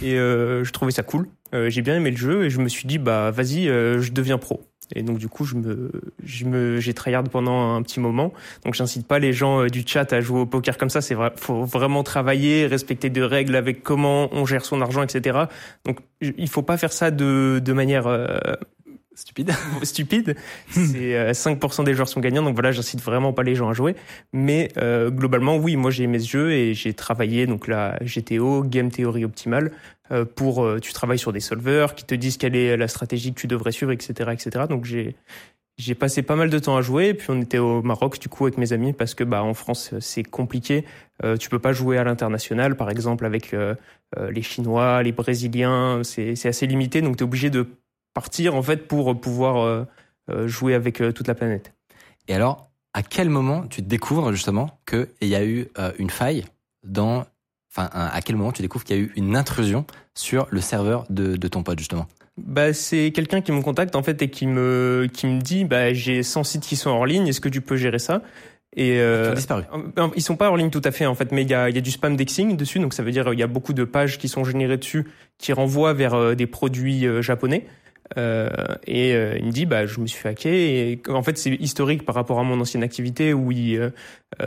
et 0.02 0.14
euh, 0.14 0.64
je 0.64 0.72
trouvais 0.72 0.92
ça 0.92 1.02
cool. 1.02 1.28
Euh, 1.54 1.68
j'ai 1.68 1.82
bien 1.82 1.96
aimé 1.96 2.10
le 2.10 2.16
jeu 2.16 2.44
et 2.44 2.50
je 2.50 2.60
me 2.60 2.68
suis 2.68 2.86
dit 2.86 2.98
bah 2.98 3.30
vas-y, 3.30 3.68
euh, 3.68 4.00
je 4.00 4.12
deviens 4.12 4.38
pro. 4.38 4.60
Et 4.94 5.02
donc 5.02 5.18
du 5.18 5.28
coup, 5.28 5.44
je 5.44 5.54
me 5.54 5.90
je 6.24 6.44
me 6.44 6.80
j'ai 6.80 6.94
tryhard 6.94 7.24
pendant 7.24 7.74
un 7.74 7.82
petit 7.82 8.00
moment. 8.00 8.32
Donc 8.64 8.74
j'incite 8.74 9.06
pas 9.06 9.18
les 9.18 9.32
gens 9.32 9.66
du 9.66 9.84
chat 9.86 10.12
à 10.12 10.20
jouer 10.20 10.40
au 10.40 10.46
poker 10.46 10.78
comme 10.78 10.90
ça. 10.90 11.00
C'est 11.00 11.14
vrai, 11.14 11.32
faut 11.36 11.64
vraiment 11.64 12.02
travailler, 12.02 12.66
respecter 12.66 13.08
des 13.08 13.22
règles 13.22 13.54
avec 13.54 13.82
comment 13.82 14.28
on 14.32 14.46
gère 14.46 14.64
son 14.64 14.80
argent, 14.80 15.02
etc. 15.02 15.44
Donc 15.84 15.98
il 16.20 16.48
faut 16.48 16.62
pas 16.62 16.76
faire 16.76 16.92
ça 16.92 17.10
de 17.10 17.60
de 17.64 17.72
manière 17.72 18.06
euh, 18.06 18.38
Stupide. 19.14 19.52
stupide. 19.82 20.36
C'est 20.68 21.16
euh, 21.16 21.32
5% 21.32 21.84
des 21.84 21.94
joueurs 21.94 22.08
sont 22.08 22.20
gagnants, 22.20 22.42
donc 22.42 22.54
voilà, 22.54 22.72
j'incite 22.72 23.02
vraiment 23.02 23.32
pas 23.32 23.42
les 23.42 23.54
gens 23.54 23.68
à 23.68 23.72
jouer. 23.72 23.96
Mais 24.32 24.68
euh, 24.76 25.10
globalement, 25.10 25.56
oui, 25.56 25.76
moi 25.76 25.90
j'ai 25.90 26.04
aimé 26.04 26.18
ce 26.20 26.28
jeu 26.28 26.52
et 26.52 26.74
j'ai 26.74 26.94
travaillé 26.94 27.46
donc 27.46 27.66
la 27.66 27.98
GTO, 28.02 28.62
Game 28.62 28.90
Theory 28.90 29.24
Optimal, 29.24 29.72
euh, 30.12 30.24
pour 30.24 30.64
euh, 30.64 30.78
tu 30.78 30.92
travailles 30.92 31.18
sur 31.18 31.32
des 31.32 31.40
solvers 31.40 31.94
qui 31.94 32.04
te 32.04 32.14
disent 32.14 32.36
quelle 32.36 32.56
est 32.56 32.76
la 32.76 32.88
stratégie 32.88 33.34
que 33.34 33.40
tu 33.40 33.46
devrais 33.46 33.72
suivre, 33.72 33.92
etc., 33.92 34.30
etc. 34.32 34.66
Donc 34.68 34.84
j'ai 34.84 35.16
j'ai 35.80 35.94
passé 35.94 36.22
pas 36.22 36.36
mal 36.36 36.50
de 36.50 36.58
temps 36.58 36.76
à 36.76 36.82
jouer, 36.82 37.08
et 37.08 37.14
puis 37.14 37.28
on 37.30 37.40
était 37.40 37.58
au 37.58 37.80
Maroc 37.80 38.18
du 38.18 38.28
coup 38.28 38.44
avec 38.44 38.58
mes 38.58 38.74
amis 38.74 38.92
parce 38.92 39.14
que 39.14 39.24
bah 39.24 39.42
en 39.42 39.54
France 39.54 39.94
c'est 39.98 40.22
compliqué. 40.22 40.84
Euh, 41.24 41.36
tu 41.38 41.48
peux 41.48 41.58
pas 41.58 41.72
jouer 41.72 41.96
à 41.96 42.04
l'international, 42.04 42.76
par 42.76 42.90
exemple 42.90 43.24
avec 43.24 43.54
euh, 43.54 43.74
les 44.30 44.42
Chinois, 44.42 45.02
les 45.02 45.12
Brésiliens, 45.12 46.02
c'est 46.04 46.46
assez 46.46 46.66
limité, 46.66 47.00
donc 47.00 47.16
tu 47.16 47.22
es 47.22 47.24
obligé 47.24 47.48
de 47.48 47.66
partir 48.14 48.54
en 48.54 48.62
fait 48.62 48.88
pour 48.88 49.20
pouvoir 49.20 49.58
euh, 49.58 49.84
euh, 50.30 50.46
jouer 50.48 50.74
avec 50.74 51.00
euh, 51.00 51.12
toute 51.12 51.28
la 51.28 51.34
planète. 51.34 51.72
Et 52.28 52.34
alors, 52.34 52.70
à 52.94 53.02
quel 53.02 53.28
moment 53.28 53.66
tu 53.68 53.82
découvres 53.82 54.32
justement 54.32 54.80
qu'il 54.88 55.28
y 55.28 55.34
a 55.34 55.44
eu 55.44 55.68
euh, 55.78 55.92
une 55.98 56.10
faille 56.10 56.44
dans... 56.84 57.24
Enfin, 57.72 57.88
à 57.92 58.20
quel 58.20 58.34
moment 58.34 58.50
tu 58.50 58.62
découvres 58.62 58.84
qu'il 58.84 58.96
y 58.96 58.98
a 58.98 59.02
eu 59.02 59.12
une 59.14 59.36
intrusion 59.36 59.84
sur 60.14 60.48
le 60.50 60.60
serveur 60.60 61.04
de, 61.08 61.36
de 61.36 61.48
ton 61.48 61.62
pote 61.62 61.78
justement? 61.78 62.08
Bah, 62.36 62.72
c'est 62.72 63.12
quelqu'un 63.12 63.42
qui 63.42 63.52
me 63.52 63.62
contacte 63.62 63.94
en 63.94 64.02
fait 64.02 64.20
et 64.22 64.28
qui 64.28 64.46
me 64.46 65.08
qui 65.12 65.26
me 65.26 65.40
dit 65.40 65.64
bah 65.64 65.92
j'ai 65.92 66.22
100 66.24 66.42
sites 66.44 66.62
qui 66.62 66.74
sont 66.74 66.90
hors 66.90 67.06
ligne, 67.06 67.28
est-ce 67.28 67.40
que 67.40 67.48
tu 67.48 67.60
peux 67.60 67.76
gérer 67.76 68.00
ça? 68.00 68.22
Et 68.74 69.00
euh, 69.00 69.32
ont 69.32 69.34
disparu. 69.34 69.64
Euh, 69.98 70.08
Ils 70.16 70.22
sont 70.22 70.36
pas 70.36 70.48
hors 70.48 70.56
ligne 70.56 70.70
tout 70.70 70.80
à 70.84 70.90
fait 70.90 71.06
en 71.06 71.14
fait, 71.14 71.32
mais 71.32 71.42
il 71.42 71.50
y 71.50 71.54
a, 71.54 71.68
il 71.68 71.74
y 71.74 71.78
a 71.78 71.80
du 71.80 71.90
spam 71.90 72.16
dexing 72.16 72.56
dessus, 72.56 72.78
donc 72.78 72.94
ça 72.94 73.02
veut 73.02 73.10
dire 73.10 73.28
euh, 73.28 73.34
il 73.34 73.40
y 73.40 73.42
a 73.42 73.48
beaucoup 73.48 73.72
de 73.72 73.84
pages 73.84 74.18
qui 74.18 74.28
sont 74.28 74.44
générées 74.44 74.78
dessus 74.78 75.06
qui 75.38 75.52
renvoient 75.52 75.92
vers 75.92 76.14
euh, 76.14 76.34
des 76.34 76.46
produits 76.46 77.06
euh, 77.06 77.20
japonais. 77.22 77.66
Euh, 78.18 78.48
et 78.88 79.14
euh, 79.14 79.36
il 79.38 79.46
me 79.46 79.52
dit 79.52 79.66
bah 79.66 79.86
je 79.86 80.00
me 80.00 80.06
suis 80.08 80.18
fait 80.18 80.30
hacker 80.30 80.52
et 80.52 81.00
en 81.10 81.22
fait 81.22 81.38
c'est 81.38 81.50
historique 81.50 82.04
par 82.04 82.16
rapport 82.16 82.40
à 82.40 82.42
mon 82.42 82.60
ancienne 82.60 82.82
activité 82.82 83.32
où 83.32 83.52
il 83.52 83.76
euh, 83.76 83.90
euh, 84.42 84.46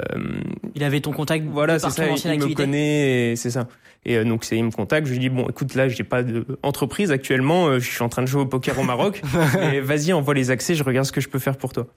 Il 0.75 0.83
avait 0.83 0.99
ton 0.99 1.13
contact 1.13 1.45
voilà 1.49 1.79
c'est 1.79 1.89
ça 1.91 2.03
il 2.33 2.39
me 2.41 2.53
connaît 2.55 3.35
c'est 3.37 3.51
ça. 3.51 3.69
Et 4.05 4.17
euh, 4.17 4.25
donc 4.25 4.43
c'est 4.43 4.57
il 4.57 4.65
me 4.65 4.71
contacte. 4.71 5.07
Je 5.07 5.13
lui 5.13 5.19
dis 5.19 5.29
bon 5.29 5.47
écoute 5.47 5.75
là 5.75 5.87
j'ai 5.87 6.03
pas 6.03 6.23
d'entreprise 6.23 7.09
actuellement 7.11 7.67
euh, 7.67 7.79
je 7.79 7.89
suis 7.89 8.03
en 8.03 8.09
train 8.09 8.21
de 8.21 8.27
jouer 8.27 8.41
au 8.41 8.45
poker 8.45 8.77
au 8.77 8.83
Maroc. 8.83 9.21
Et 9.73 9.79
vas-y 9.79 10.11
envoie 10.11 10.33
les 10.33 10.51
accès 10.51 10.75
je 10.75 10.83
regarde 10.83 11.05
ce 11.07 11.13
que 11.13 11.21
je 11.21 11.29
peux 11.29 11.39
faire 11.39 11.55
pour 11.55 11.71
toi. 11.71 11.87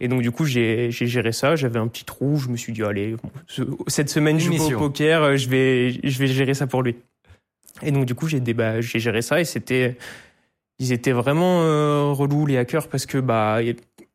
Et 0.00 0.08
donc 0.08 0.22
du 0.22 0.32
coup 0.32 0.44
j'ai 0.44 0.90
j'ai 0.90 1.06
géré 1.06 1.30
ça. 1.30 1.54
J'avais 1.54 1.78
un 1.78 1.86
petit 1.86 2.04
trou. 2.04 2.36
Je 2.38 2.48
me 2.48 2.56
suis 2.56 2.72
dit 2.72 2.82
allez 2.82 3.12
bon, 3.12 3.30
ce- 3.46 3.62
cette 3.86 4.08
semaine 4.08 4.40
je 4.40 4.46
joue 4.46 4.54
au 4.74 4.78
poker 4.78 5.36
je 5.36 5.48
vais 5.48 5.92
je 6.02 6.18
vais 6.18 6.26
gérer 6.26 6.54
ça 6.54 6.66
pour 6.66 6.82
lui. 6.82 6.96
Et 7.80 7.92
donc 7.92 8.06
du 8.06 8.16
coup 8.16 8.26
j'ai 8.26 8.40
bah, 8.40 8.80
j'ai 8.80 8.98
géré 8.98 9.22
ça 9.22 9.40
et 9.40 9.44
c'était 9.44 9.96
ils 10.82 10.90
étaient 10.92 11.12
vraiment 11.12 11.60
euh, 11.62 12.10
relous 12.12 12.44
les 12.44 12.58
hackers 12.58 12.88
parce 12.88 13.06
que 13.06 13.18
bah 13.18 13.60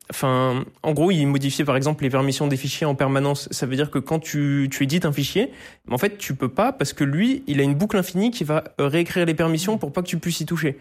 enfin 0.09 0.65
en 0.83 0.93
gros 0.93 1.11
ils 1.11 1.25
modifiaient 1.25 1.63
par 1.63 1.77
exemple 1.77 2.03
les 2.03 2.09
permissions 2.09 2.45
des 2.47 2.57
fichiers 2.57 2.85
en 2.85 2.93
permanence. 2.93 3.47
Ça 3.51 3.65
veut 3.65 3.77
dire 3.77 3.89
que 3.89 3.99
quand 3.99 4.19
tu 4.19 4.67
tu 4.69 4.83
édites 4.83 5.05
un 5.05 5.13
fichier 5.13 5.53
en 5.89 5.97
fait 5.97 6.17
tu 6.17 6.35
peux 6.35 6.49
pas 6.49 6.73
parce 6.73 6.91
que 6.91 7.05
lui 7.05 7.43
il 7.47 7.61
a 7.61 7.63
une 7.63 7.73
boucle 7.73 7.95
infinie 7.95 8.31
qui 8.31 8.43
va 8.43 8.65
euh, 8.81 8.89
réécrire 8.89 9.25
les 9.25 9.33
permissions 9.33 9.77
pour 9.77 9.93
pas 9.93 10.01
que 10.01 10.07
tu 10.07 10.19
puisses 10.19 10.41
y 10.41 10.45
toucher. 10.45 10.77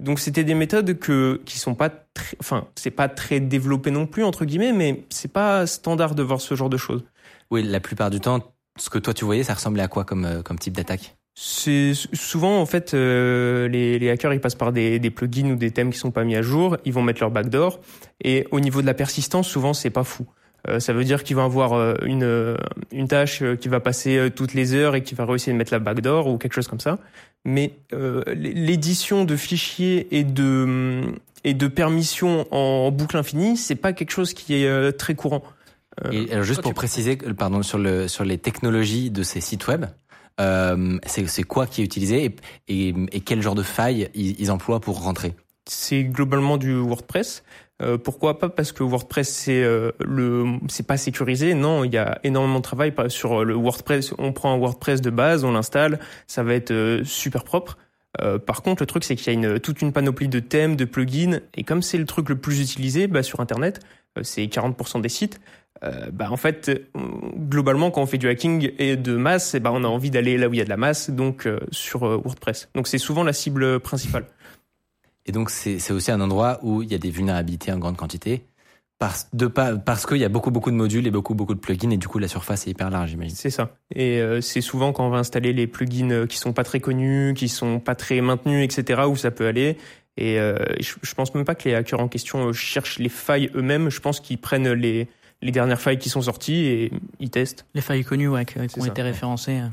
Donc 0.00 0.18
c'était 0.18 0.42
des 0.42 0.54
méthodes 0.54 0.98
que 0.98 1.40
qui 1.44 1.60
sont 1.60 1.76
pas 1.76 1.88
très, 1.88 2.36
enfin 2.40 2.66
c'est 2.74 2.90
pas 2.90 3.08
très 3.08 3.38
développé 3.38 3.92
non 3.92 4.06
plus 4.06 4.24
entre 4.24 4.44
guillemets 4.44 4.72
mais 4.72 5.04
c'est 5.08 5.32
pas 5.32 5.68
standard 5.68 6.16
de 6.16 6.24
voir 6.24 6.40
ce 6.40 6.56
genre 6.56 6.68
de 6.68 6.76
choses. 6.76 7.04
Oui, 7.52 7.62
la 7.62 7.80
plupart 7.80 8.10
du 8.10 8.18
temps, 8.18 8.40
ce 8.76 8.90
que 8.90 8.98
toi 8.98 9.14
tu 9.14 9.24
voyais, 9.24 9.44
ça 9.44 9.54
ressemblait 9.54 9.82
à 9.82 9.88
quoi 9.88 10.04
comme, 10.04 10.24
euh, 10.24 10.42
comme 10.42 10.58
type 10.58 10.74
d'attaque? 10.74 11.17
C'est 11.40 11.92
souvent 12.14 12.60
en 12.60 12.66
fait 12.66 12.94
euh, 12.94 13.68
les, 13.68 14.00
les 14.00 14.10
hackers 14.10 14.34
ils 14.34 14.40
passent 14.40 14.56
par 14.56 14.72
des, 14.72 14.98
des 14.98 15.10
plugins 15.10 15.52
ou 15.52 15.54
des 15.54 15.70
thèmes 15.70 15.92
qui 15.92 15.98
sont 15.98 16.10
pas 16.10 16.24
mis 16.24 16.34
à 16.34 16.42
jour, 16.42 16.76
ils 16.84 16.92
vont 16.92 17.00
mettre 17.02 17.20
leur 17.20 17.30
backdoor 17.30 17.78
et 18.24 18.48
au 18.50 18.58
niveau 18.58 18.80
de 18.80 18.86
la 18.86 18.94
persistance 18.94 19.46
souvent 19.48 19.72
c'est 19.72 19.90
pas 19.90 20.02
fou. 20.02 20.26
Euh, 20.66 20.80
ça 20.80 20.92
veut 20.92 21.04
dire 21.04 21.22
qu'ils 21.22 21.36
vont 21.36 21.44
avoir 21.44 21.74
euh, 21.74 21.94
une 22.04 22.24
euh, 22.24 22.56
une 22.90 23.06
tâche 23.06 23.42
euh, 23.42 23.54
qui 23.54 23.68
va 23.68 23.78
passer 23.78 24.16
euh, 24.16 24.30
toutes 24.30 24.52
les 24.52 24.74
heures 24.74 24.96
et 24.96 25.04
qui 25.04 25.14
va 25.14 25.24
réussir 25.26 25.52
de 25.52 25.58
mettre 25.58 25.72
la 25.72 25.78
backdoor 25.78 26.26
ou 26.26 26.38
quelque 26.38 26.54
chose 26.54 26.66
comme 26.66 26.80
ça. 26.80 26.98
Mais 27.44 27.74
euh, 27.92 28.24
l'édition 28.34 29.24
de 29.24 29.36
fichiers 29.36 30.08
et 30.10 30.24
de 30.24 31.02
et 31.44 31.54
de 31.54 31.68
permissions 31.68 32.52
en 32.52 32.90
boucle 32.90 33.16
infinie 33.16 33.56
c'est 33.56 33.76
pas 33.76 33.92
quelque 33.92 34.10
chose 34.10 34.34
qui 34.34 34.60
est 34.60 34.66
euh, 34.66 34.90
très 34.90 35.14
courant. 35.14 35.44
Euh, 36.04 36.10
Et 36.10 36.32
alors, 36.32 36.42
juste 36.42 36.62
pour 36.62 36.74
préciser, 36.74 37.16
pardon, 37.16 37.62
sur 37.62 37.78
le 37.78 38.08
sur 38.08 38.24
les 38.24 38.38
technologies 38.38 39.10
de 39.10 39.22
ces 39.22 39.40
sites 39.40 39.68
web, 39.68 39.86
euh, 40.40 40.98
c'est 41.06 41.42
quoi 41.42 41.66
qui 41.66 41.82
est 41.82 41.84
utilisé 41.84 42.24
et, 42.24 42.36
et, 42.68 42.94
et 43.12 43.20
quel 43.20 43.42
genre 43.42 43.54
de 43.54 43.62
failles 43.62 44.08
ils, 44.14 44.40
ils 44.40 44.50
emploient 44.50 44.80
pour 44.80 45.02
rentrer? 45.02 45.34
C'est 45.66 46.04
globalement 46.04 46.56
du 46.56 46.74
WordPress. 46.74 47.42
Euh, 47.80 47.96
pourquoi 47.96 48.38
pas? 48.38 48.48
Parce 48.48 48.72
que 48.72 48.82
WordPress 48.82 49.28
c'est 49.28 49.62
euh, 49.62 49.92
le 50.00 50.44
c'est 50.68 50.86
pas 50.86 50.96
sécurisé. 50.96 51.54
Non, 51.54 51.84
il 51.84 51.92
y 51.92 51.98
a 51.98 52.18
énormément 52.24 52.58
de 52.58 52.64
travail 52.64 52.92
sur 53.08 53.44
le 53.44 53.54
WordPress. 53.54 54.14
On 54.18 54.32
prend 54.32 54.52
un 54.52 54.58
WordPress 54.58 55.00
de 55.00 55.10
base, 55.10 55.44
on 55.44 55.52
l'installe, 55.52 56.00
ça 56.26 56.42
va 56.42 56.54
être 56.54 56.72
euh, 56.72 57.04
super 57.04 57.44
propre. 57.44 57.76
Euh, 58.20 58.38
par 58.38 58.62
contre, 58.62 58.82
le 58.82 58.86
truc 58.86 59.04
c'est 59.04 59.16
qu'il 59.16 59.26
y 59.26 59.30
a 59.30 59.32
une, 59.32 59.60
toute 59.60 59.82
une 59.82 59.92
panoplie 59.92 60.28
de 60.28 60.40
thèmes, 60.40 60.76
de 60.76 60.84
plugins, 60.84 61.40
et 61.54 61.62
comme 61.62 61.82
c'est 61.82 61.98
le 61.98 62.06
truc 62.06 62.28
le 62.28 62.36
plus 62.36 62.60
utilisé 62.60 63.06
bah, 63.06 63.22
sur 63.22 63.40
Internet, 63.40 63.80
euh, 64.18 64.22
c'est 64.22 64.44
40% 64.44 65.00
des 65.00 65.08
sites. 65.08 65.40
Euh, 65.84 66.10
bah 66.12 66.30
en 66.30 66.36
fait, 66.36 66.68
euh, 66.68 67.00
globalement, 67.36 67.90
quand 67.90 68.02
on 68.02 68.06
fait 68.06 68.18
du 68.18 68.28
hacking 68.28 68.72
et 68.78 68.96
de 68.96 69.16
masse, 69.16 69.54
eh 69.54 69.60
bah, 69.60 69.70
on 69.72 69.84
a 69.84 69.86
envie 69.86 70.10
d'aller 70.10 70.36
là 70.36 70.48
où 70.48 70.54
il 70.54 70.58
y 70.58 70.60
a 70.60 70.64
de 70.64 70.68
la 70.68 70.76
masse, 70.76 71.10
donc 71.10 71.46
euh, 71.46 71.60
sur 71.70 72.00
WordPress. 72.00 72.68
Donc 72.74 72.88
c'est 72.88 72.98
souvent 72.98 73.22
la 73.22 73.32
cible 73.32 73.80
principale. 73.80 74.26
Et 75.26 75.32
donc 75.32 75.50
c'est 75.50 75.90
aussi 75.90 76.10
un 76.10 76.20
endroit 76.20 76.58
où 76.62 76.82
il 76.82 76.90
y 76.90 76.94
a 76.94 76.98
des 76.98 77.10
vulnérabilités 77.10 77.70
en 77.70 77.78
grande 77.78 77.98
quantité 77.98 78.44
parce 78.98 79.28
de 79.34 79.46
pas 79.46 79.76
parce 79.76 80.06
qu'il 80.06 80.16
y 80.16 80.24
a 80.24 80.30
beaucoup 80.30 80.50
beaucoup 80.50 80.70
de 80.70 80.76
modules 80.76 81.06
et 81.06 81.10
beaucoup 81.10 81.34
beaucoup 81.34 81.54
de 81.54 81.60
plugins 81.60 81.90
et 81.90 81.98
du 81.98 82.08
coup 82.08 82.18
la 82.18 82.28
surface 82.28 82.66
est 82.66 82.70
hyper 82.70 82.88
large, 82.88 83.10
j'imagine. 83.10 83.36
C'est 83.36 83.50
ça. 83.50 83.76
Et 83.94 84.22
euh, 84.22 84.40
c'est 84.40 84.62
souvent 84.62 84.92
quand 84.92 85.06
on 85.06 85.10
va 85.10 85.18
installer 85.18 85.52
les 85.52 85.66
plugins 85.66 86.26
qui 86.26 86.38
sont 86.38 86.54
pas 86.54 86.64
très 86.64 86.80
connus, 86.80 87.34
qui 87.36 87.48
sont 87.48 87.78
pas 87.78 87.94
très 87.94 88.22
maintenus, 88.22 88.64
etc., 88.64 89.02
où 89.06 89.16
ça 89.16 89.30
peut 89.30 89.46
aller. 89.46 89.76
Et 90.16 90.36
je, 90.80 90.94
je 91.00 91.14
pense 91.14 91.32
même 91.36 91.44
pas 91.44 91.54
que 91.54 91.68
les 91.68 91.76
hackers 91.76 92.00
en 92.00 92.08
question 92.08 92.52
cherchent 92.52 92.98
les 92.98 93.08
failles 93.08 93.50
eux-mêmes. 93.54 93.88
Je 93.88 94.00
pense 94.00 94.18
qu'ils 94.18 94.38
prennent 94.38 94.72
les, 94.72 95.06
les 95.42 95.52
dernières 95.52 95.80
failles 95.80 95.98
qui 95.98 96.08
sont 96.08 96.22
sorties 96.22 96.64
et 96.66 96.92
ils 97.20 97.30
testent. 97.30 97.66
Les 97.74 97.80
failles 97.80 98.04
connues, 98.04 98.28
ouais, 98.28 98.44
qui 98.44 98.58
ont 98.58 98.68
ça, 98.68 98.86
été 98.88 99.02
référencées. 99.02 99.60
euh. 99.60 99.68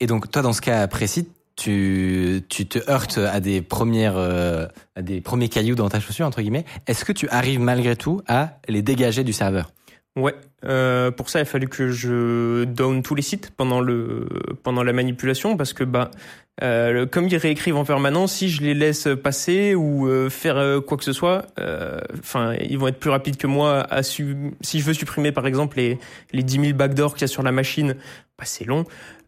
Et 0.00 0.06
donc 0.06 0.30
toi 0.30 0.42
dans 0.42 0.52
ce 0.52 0.60
cas 0.60 0.86
précis, 0.88 1.28
tu 1.56 2.42
tu 2.48 2.66
te 2.66 2.78
heurtes 2.90 3.18
à 3.18 3.40
des 3.40 3.60
premières 3.60 4.16
euh, 4.16 4.66
à 4.96 5.02
des 5.02 5.20
premiers 5.20 5.48
cailloux 5.48 5.74
dans 5.74 5.88
ta 5.88 6.00
chaussure 6.00 6.26
entre 6.26 6.40
guillemets. 6.40 6.64
Est-ce 6.86 7.04
que 7.04 7.12
tu 7.12 7.28
arrives 7.28 7.60
malgré 7.60 7.96
tout 7.96 8.22
à 8.26 8.58
les 8.68 8.82
dégager 8.82 9.24
du 9.24 9.32
serveur? 9.32 9.70
Ouais. 10.16 10.34
Euh, 10.64 11.10
pour 11.12 11.30
ça, 11.30 11.38
il 11.38 11.42
a 11.42 11.44
fallu 11.44 11.68
que 11.68 11.90
je 11.90 12.64
down 12.64 13.02
tous 13.02 13.14
les 13.14 13.22
sites 13.22 13.52
pendant 13.56 13.80
le 13.80 14.26
pendant 14.62 14.82
la 14.82 14.92
manipulation 14.92 15.56
parce 15.56 15.72
que 15.72 15.84
bah 15.84 16.10
Euh, 16.10 16.16
le- 16.60 17.06
comme 17.06 17.26
ils 17.28 17.36
réécrivent 17.36 17.76
en 17.76 17.84
permanence, 17.84 18.34
si 18.34 18.48
je 18.50 18.60
les 18.62 18.74
laisse 18.74 19.08
passer 19.22 19.74
ou 19.74 20.06
euh, 20.08 20.28
faire 20.28 20.56
euh, 20.58 20.80
quoi 20.80 20.96
que 20.98 21.04
ce 21.04 21.12
soit, 21.12 21.46
euh, 21.58 22.00
enfin, 22.18 22.54
ils 22.54 22.78
vont 22.78 22.88
être 22.88 22.98
plus 22.98 23.10
rapides 23.10 23.36
que 23.36 23.46
moi. 23.46 23.80
À 23.90 24.02
si 24.02 24.24
je 24.62 24.84
veux 24.84 24.92
supprimer 24.94 25.32
par 25.32 25.46
exemple 25.46 25.78
les 25.78 25.98
les 26.32 26.42
10 26.42 26.60
000 26.60 26.72
backdoors 26.74 27.14
qu'il 27.14 27.22
y 27.22 27.24
a 27.24 27.28
sur 27.28 27.42
la 27.42 27.52
machine, 27.52 27.94
bah, 28.38 28.44
c'est 28.44 28.64
long. 28.66 28.84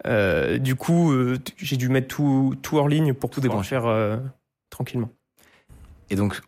Euh, 0.07 0.59
du 0.59 0.75
coup, 0.75 1.13
euh, 1.13 1.39
j'ai 1.57 1.77
dû 1.77 1.89
mettre 1.89 2.09
tout 2.09 2.55
tout 2.63 2.77
hors 2.77 2.89
ligne 2.89 3.15
pour 3.15 3.31
pouvoir 3.31 3.43
débrancher. 3.43 3.81
euh, 3.85 4.17
tranquillement. 4.71 5.11
Et 6.11 6.17
donc, 6.17 6.41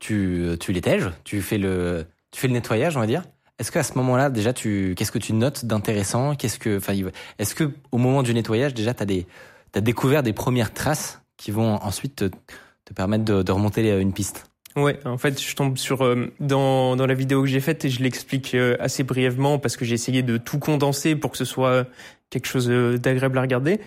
tu, 0.00 0.46
tu 0.58 0.72
les 0.72 0.80
tèges, 0.80 1.10
tu 1.24 1.40
fais 1.42 1.58
le, 1.58 2.06
tu 2.32 2.40
fais 2.40 2.48
le 2.48 2.54
nettoyage, 2.54 2.96
on 2.96 3.00
va 3.00 3.06
dire. 3.06 3.22
Est-ce 3.58 3.70
qu'à 3.70 3.82
ce 3.84 3.94
moment-là, 3.98 4.30
déjà, 4.30 4.52
tu, 4.52 4.94
qu'est-ce 4.96 5.12
que 5.12 5.18
tu 5.18 5.32
notes 5.34 5.64
d'intéressant? 5.66 6.34
Qu'est-ce 6.34 6.58
que, 6.58 6.78
enfin, 6.78 6.94
est-ce 7.38 7.54
que 7.54 7.70
au 7.92 7.98
moment 7.98 8.24
du 8.24 8.34
nettoyage, 8.34 8.74
déjà, 8.74 8.94
t'as 8.94 9.04
des, 9.04 9.26
t'as 9.72 9.80
découvert 9.80 10.22
des 10.22 10.32
premières 10.32 10.72
traces 10.72 11.22
qui 11.36 11.50
vont 11.50 11.74
ensuite 11.82 12.16
te, 12.16 12.92
permettre 12.94 13.24
de, 13.24 13.52
remonter 13.52 13.88
une 14.00 14.12
piste 14.12 14.44
Ouais, 14.76 14.98
en 15.04 15.18
fait, 15.18 15.40
je 15.40 15.54
tombe 15.54 15.76
sur 15.76 16.02
euh, 16.02 16.32
dans 16.40 16.96
dans 16.96 17.06
la 17.06 17.12
vidéo 17.12 17.42
que 17.42 17.48
j'ai 17.48 17.60
faite 17.60 17.84
et 17.84 17.90
je 17.90 18.02
l'explique 18.02 18.54
euh, 18.54 18.76
assez 18.80 19.02
brièvement 19.02 19.58
parce 19.58 19.76
que 19.76 19.84
j'ai 19.84 19.94
essayé 19.94 20.22
de 20.22 20.38
tout 20.38 20.58
condenser 20.58 21.14
pour 21.14 21.30
que 21.30 21.36
ce 21.36 21.44
soit 21.44 21.86
quelque 22.30 22.46
chose 22.46 22.70
euh, 22.70 22.96
d'agréable 22.96 23.36
à 23.36 23.42
regarder. 23.42 23.80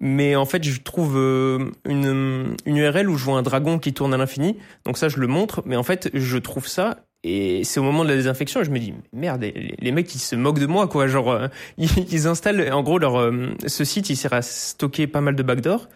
Mais 0.00 0.34
en 0.34 0.44
fait, 0.44 0.64
je 0.64 0.80
trouve 0.80 1.16
une 1.16 2.56
une 2.66 2.76
URL 2.76 3.08
où 3.08 3.16
je 3.16 3.24
vois 3.24 3.38
un 3.38 3.42
dragon 3.42 3.78
qui 3.78 3.92
tourne 3.92 4.12
à 4.12 4.16
l'infini. 4.16 4.58
Donc 4.84 4.98
ça, 4.98 5.08
je 5.08 5.18
le 5.18 5.28
montre. 5.28 5.62
Mais 5.66 5.76
en 5.76 5.84
fait, 5.84 6.10
je 6.12 6.36
trouve 6.36 6.66
ça 6.66 7.04
et 7.24 7.64
c'est 7.64 7.80
au 7.80 7.82
moment 7.82 8.04
de 8.04 8.10
la 8.10 8.16
désinfection, 8.16 8.62
je 8.62 8.70
me 8.70 8.78
dis 8.78 8.94
merde, 9.12 9.42
les, 9.42 9.74
les 9.78 9.92
mecs 9.92 10.14
ils 10.14 10.18
se 10.20 10.36
moquent 10.36 10.60
de 10.60 10.66
moi 10.66 10.86
quoi. 10.86 11.06
Genre 11.08 11.30
euh, 11.32 11.48
ils, 11.78 12.26
installent 12.28 12.72
en 12.72 12.82
gros 12.82 12.98
leur 12.98 13.18
euh, 13.18 13.48
ce 13.66 13.82
site, 13.84 14.10
il 14.10 14.16
sert 14.16 14.32
à 14.32 14.42
stocker 14.42 15.06
pas 15.06 15.20
mal 15.20 15.34
de 15.34 15.42
backdoors 15.42 15.88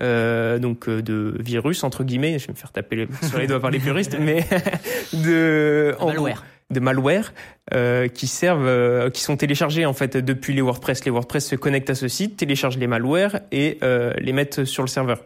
euh, 0.00 0.58
donc 0.58 0.88
euh, 0.88 1.02
de 1.02 1.36
virus 1.40 1.82
entre 1.84 2.04
guillemets, 2.04 2.38
je 2.38 2.46
vais 2.46 2.52
me 2.52 2.58
faire 2.58 2.70
taper 2.72 2.96
les- 2.96 3.08
sur 3.28 3.38
les 3.38 3.46
doigts 3.46 3.60
par 3.60 3.70
les 3.70 3.78
puristes, 3.78 4.16
mais 4.20 4.46
de 5.12 5.94
Malware. 5.98 6.14
gros, 6.14 6.44
de 6.70 6.80
malware 6.80 7.32
euh, 7.74 8.06
qui 8.08 8.26
servent, 8.26 8.66
euh, 8.66 9.08
qui 9.10 9.22
sont 9.22 9.36
téléchargés 9.36 9.86
en 9.86 9.94
fait 9.94 10.16
depuis 10.16 10.52
les 10.52 10.60
WordPress. 10.60 11.04
Les 11.04 11.10
WordPress 11.10 11.46
se 11.48 11.56
connectent 11.56 11.90
à 11.90 11.94
ce 11.94 12.08
site, 12.08 12.36
téléchargent 12.36 12.76
les 12.78 12.86
malwares 12.88 13.38
et 13.52 13.78
euh, 13.82 14.12
les 14.18 14.32
mettent 14.32 14.64
sur 14.64 14.82
le 14.82 14.88
serveur. 14.88 15.20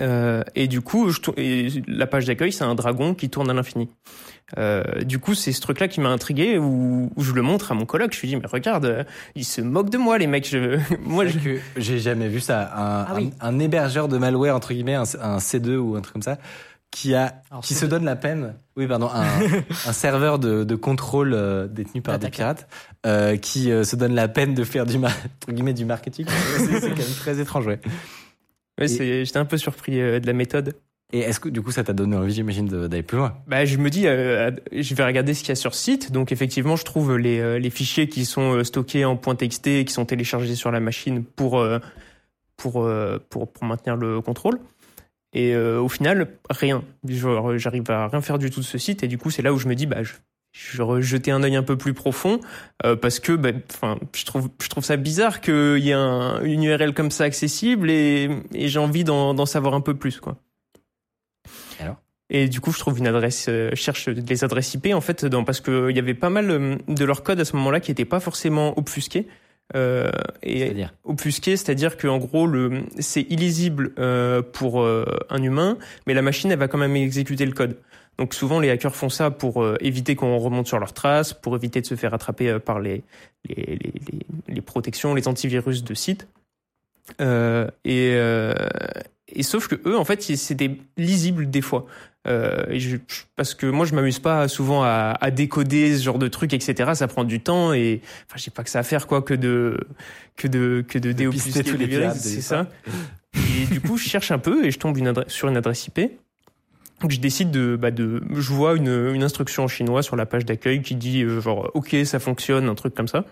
Euh, 0.00 0.42
et 0.54 0.66
du 0.66 0.80
coup, 0.80 1.10
je, 1.10 1.18
et 1.36 1.68
la 1.86 2.06
page 2.06 2.24
d'accueil, 2.24 2.52
c'est 2.52 2.64
un 2.64 2.74
dragon 2.74 3.14
qui 3.14 3.28
tourne 3.28 3.50
à 3.50 3.54
l'infini. 3.54 3.88
Euh, 4.58 4.82
du 5.02 5.18
coup, 5.18 5.34
c'est 5.34 5.52
ce 5.52 5.60
truc-là 5.60 5.88
qui 5.88 6.00
m'a 6.00 6.08
intrigué, 6.08 6.58
où, 6.58 7.10
où 7.14 7.22
je 7.22 7.32
le 7.32 7.42
montre 7.42 7.72
à 7.72 7.74
mon 7.74 7.86
coloc. 7.86 8.12
Je 8.14 8.20
lui 8.20 8.28
dis, 8.28 8.36
mais 8.36 8.46
regarde, 8.46 8.84
euh, 8.84 9.04
ils 9.34 9.44
se 9.44 9.60
moquent 9.60 9.90
de 9.90 9.98
moi, 9.98 10.18
les 10.18 10.26
mecs. 10.26 10.48
Je, 10.48 10.78
moi, 11.04 11.26
je, 11.26 11.38
que 11.38 11.58
j'ai 11.76 11.98
jamais 11.98 12.28
vu 12.28 12.40
ça. 12.40 12.62
Un, 12.74 13.04
Ah 13.08 13.12
oui. 13.16 13.30
un, 13.40 13.54
un 13.56 13.58
hébergeur 13.58 14.08
de 14.08 14.18
malware 14.18 14.54
entre 14.56 14.72
guillemets, 14.72 14.94
un, 14.94 15.04
un 15.20 15.38
C2 15.38 15.76
ou 15.76 15.96
un 15.96 16.00
truc 16.00 16.12
comme 16.14 16.22
ça, 16.22 16.38
qui 16.90 17.14
a, 17.14 17.34
Alors, 17.50 17.62
qui 17.62 17.74
se 17.74 17.86
donne 17.86 18.04
la 18.04 18.16
peine. 18.16 18.54
Oui, 18.76 18.86
pardon, 18.88 19.08
un, 19.14 19.24
un 19.86 19.92
serveur 19.92 20.38
de, 20.40 20.64
de 20.64 20.74
contrôle 20.74 21.34
euh, 21.34 21.68
détenu 21.68 22.02
par 22.02 22.18
des 22.18 22.30
pirates, 22.30 22.66
euh, 23.06 23.36
qui 23.36 23.70
euh, 23.70 23.84
se 23.84 23.94
donne 23.94 24.14
la 24.14 24.26
peine 24.26 24.54
de 24.54 24.64
faire 24.64 24.86
du 24.86 24.98
mar- 24.98 25.12
entre 25.36 25.52
guillemets 25.52 25.74
du 25.74 25.84
marketing. 25.84 26.26
c'est 26.56 26.80
quand 26.90 26.96
même 26.98 27.14
très 27.20 27.38
étrange, 27.40 27.66
ouais. 27.68 27.80
j'étais 28.78 29.36
un 29.36 29.44
peu 29.44 29.56
surpris 29.58 30.00
euh, 30.00 30.18
de 30.20 30.26
la 30.26 30.32
méthode. 30.32 30.74
Et 31.12 31.20
est-ce 31.20 31.40
que 31.40 31.48
du 31.48 31.60
coup 31.60 31.72
ça 31.72 31.82
t'a 31.82 31.92
donné 31.92 32.16
envie, 32.16 32.32
j'imagine, 32.32 32.68
d'aller 32.68 33.02
plus 33.02 33.18
loin? 33.18 33.34
Bah, 33.48 33.64
je 33.64 33.76
me 33.78 33.90
dis, 33.90 34.06
euh, 34.06 34.50
je 34.72 34.94
vais 34.94 35.04
regarder 35.04 35.34
ce 35.34 35.40
qu'il 35.40 35.48
y 35.48 35.52
a 35.52 35.56
sur 35.56 35.74
site. 35.74 36.12
Donc, 36.12 36.30
effectivement, 36.30 36.76
je 36.76 36.84
trouve 36.84 37.16
les, 37.16 37.40
euh, 37.40 37.70
fichiers 37.70 38.08
qui 38.08 38.24
sont 38.24 38.54
euh, 38.54 38.64
stockés 38.64 39.04
en 39.04 39.16
.txt 39.16 39.66
et 39.66 39.84
qui 39.84 39.92
sont 39.92 40.04
téléchargés 40.04 40.54
sur 40.54 40.70
la 40.70 40.78
machine 40.78 41.24
pour, 41.24 41.58
euh, 41.58 41.80
pour, 42.60 42.84
euh, 42.84 43.18
pour, 43.28 43.48
maintenir 43.62 43.96
le 43.96 44.20
contrôle. 44.20 44.60
Et 45.32 45.54
euh, 45.54 45.80
au 45.80 45.88
final, 45.88 46.28
rien. 46.48 46.82
J'arrive 47.04 47.90
à 47.90 48.08
rien 48.08 48.20
faire 48.20 48.38
du 48.38 48.50
tout 48.50 48.60
de 48.60 48.64
ce 48.64 48.78
site. 48.78 49.02
Et 49.02 49.08
du 49.08 49.18
coup, 49.18 49.30
c'est 49.30 49.42
là 49.42 49.52
où 49.52 49.58
je 49.58 49.68
me 49.68 49.74
dis, 49.74 49.86
bah, 49.86 50.02
je, 50.02 50.14
je 50.52 51.00
jeter 51.00 51.30
un 51.30 51.42
œil 51.42 51.56
un 51.56 51.62
peu 51.62 51.76
plus 51.76 51.94
profond 51.94 52.40
euh, 52.84 52.96
parce 52.96 53.20
que, 53.20 53.32
bah, 53.32 53.50
je 54.14 54.24
trouve, 54.24 54.50
je 54.60 54.68
trouve 54.68 54.84
ça 54.84 54.96
bizarre 54.96 55.40
qu'il 55.40 55.78
y 55.78 55.90
ait 55.90 55.94
un, 55.94 56.42
une 56.42 56.64
URL 56.64 56.94
comme 56.94 57.10
ça 57.10 57.24
accessible 57.24 57.90
et, 57.90 58.28
j'ai 58.52 58.78
envie 58.78 59.04
d'en 59.04 59.34
d'en 59.34 59.46
savoir 59.46 59.74
un 59.74 59.80
peu 59.80 59.94
plus, 59.94 60.20
quoi. 60.20 60.36
Et 62.32 62.48
du 62.48 62.60
coup, 62.60 62.70
je 62.72 62.78
trouve 62.78 62.98
une 62.98 63.08
adresse, 63.08 63.46
euh, 63.48 63.70
cherche 63.74 64.08
les 64.08 64.44
adresses 64.44 64.74
IP 64.74 64.94
en 64.94 65.00
fait, 65.00 65.24
dans, 65.24 65.42
parce 65.42 65.60
que 65.60 65.90
il 65.90 65.96
y 65.96 65.98
avait 65.98 66.14
pas 66.14 66.30
mal 66.30 66.50
euh, 66.50 66.76
de 66.86 67.04
leur 67.04 67.24
code 67.24 67.40
à 67.40 67.44
ce 67.44 67.56
moment-là 67.56 67.80
qui 67.80 67.90
n'était 67.90 68.04
pas 68.04 68.20
forcément 68.20 68.78
obfusqué. 68.78 69.26
Euh, 69.76 70.10
et 70.42 70.60
C'est-à-dire 70.60 70.94
obfusqué, 71.04 71.56
c'est-à-dire 71.56 71.96
qu'en 71.96 72.18
gros, 72.18 72.46
le, 72.46 72.82
c'est 72.98 73.22
illisible 73.22 73.92
euh, 73.98 74.42
pour 74.42 74.82
euh, 74.82 75.04
un 75.28 75.42
humain, 75.42 75.76
mais 76.06 76.14
la 76.14 76.22
machine, 76.22 76.50
elle 76.50 76.58
va 76.58 76.68
quand 76.68 76.78
même 76.78 76.96
exécuter 76.96 77.46
le 77.46 77.52
code. 77.52 77.76
Donc 78.18 78.34
souvent, 78.34 78.60
les 78.60 78.70
hackers 78.70 78.94
font 78.94 79.08
ça 79.08 79.30
pour 79.30 79.62
euh, 79.62 79.76
éviter 79.80 80.14
qu'on 80.14 80.36
remonte 80.38 80.66
sur 80.66 80.78
leurs 80.78 80.92
traces, 80.92 81.32
pour 81.32 81.56
éviter 81.56 81.80
de 81.80 81.86
se 81.86 81.94
faire 81.94 82.14
attraper 82.14 82.50
euh, 82.50 82.58
par 82.58 82.80
les, 82.80 83.02
les, 83.48 83.64
les, 83.64 83.92
les, 84.12 84.26
les 84.48 84.60
protections, 84.60 85.14
les 85.14 85.26
antivirus 85.26 85.82
de 85.82 85.94
sites. 85.94 86.28
Euh, 87.20 87.66
et, 87.84 88.12
euh, 88.14 88.54
et 89.34 89.42
sauf 89.42 89.68
que 89.68 89.76
eux, 89.88 89.96
en 89.96 90.04
fait, 90.04 90.22
c'était 90.22 90.78
lisible 90.96 91.48
des 91.50 91.60
fois. 91.60 91.86
Euh, 92.26 92.64
et 92.68 92.80
je- 92.80 92.96
je- 92.96 93.22
parce 93.36 93.54
que 93.54 93.66
moi, 93.66 93.86
je 93.86 93.94
m'amuse 93.94 94.18
pas 94.18 94.46
souvent 94.48 94.82
à, 94.82 95.16
à 95.20 95.30
décoder 95.30 95.96
ce 95.96 96.02
genre 96.04 96.18
de 96.18 96.28
trucs, 96.28 96.52
etc. 96.52 96.90
Ça 96.94 97.08
prend 97.08 97.24
du 97.24 97.40
temps 97.40 97.72
et 97.72 98.02
enfin, 98.28 98.36
j'ai 98.36 98.50
pas 98.50 98.62
que 98.62 98.68
ça 98.70 98.80
à 98.80 98.82
faire 98.82 99.06
quoi 99.06 99.22
que 99.22 99.32
de 99.34 99.78
que 100.36 100.46
de 100.48 100.84
que 100.86 100.98
de 100.98 101.12
déobfusquer 101.12 101.50
pister 101.62 101.64
tous 101.72 101.78
les 101.78 101.86
virus, 101.86 102.12
c'est 102.34 102.40
ça. 102.42 102.66
Et 103.34 103.66
du 103.66 103.80
coup, 103.80 103.96
je 103.96 104.06
cherche 104.08 104.30
un 104.32 104.38
peu 104.38 104.66
et 104.66 104.70
je 104.70 104.78
tombe 104.78 104.96
une 104.98 105.08
adresse, 105.08 105.28
sur 105.32 105.48
une 105.48 105.56
adresse 105.56 105.86
IP. 105.86 106.00
Donc 107.00 107.10
je 107.10 107.20
décide 107.20 107.50
de, 107.50 107.76
bah 107.76 107.90
de, 107.90 108.22
je 108.34 108.52
vois 108.52 108.76
une, 108.76 109.12
une 109.14 109.22
instruction 109.22 109.62
en 109.64 109.68
chinois 109.68 110.02
sur 110.02 110.16
la 110.16 110.26
page 110.26 110.44
d'accueil 110.44 110.82
qui 110.82 110.96
dit 110.96 111.22
euh, 111.22 111.40
genre 111.40 111.70
OK 111.72 111.96
ça 112.04 112.18
fonctionne, 112.18 112.68
un 112.68 112.74
truc 112.74 112.94
comme 112.94 113.08
ça. 113.08 113.24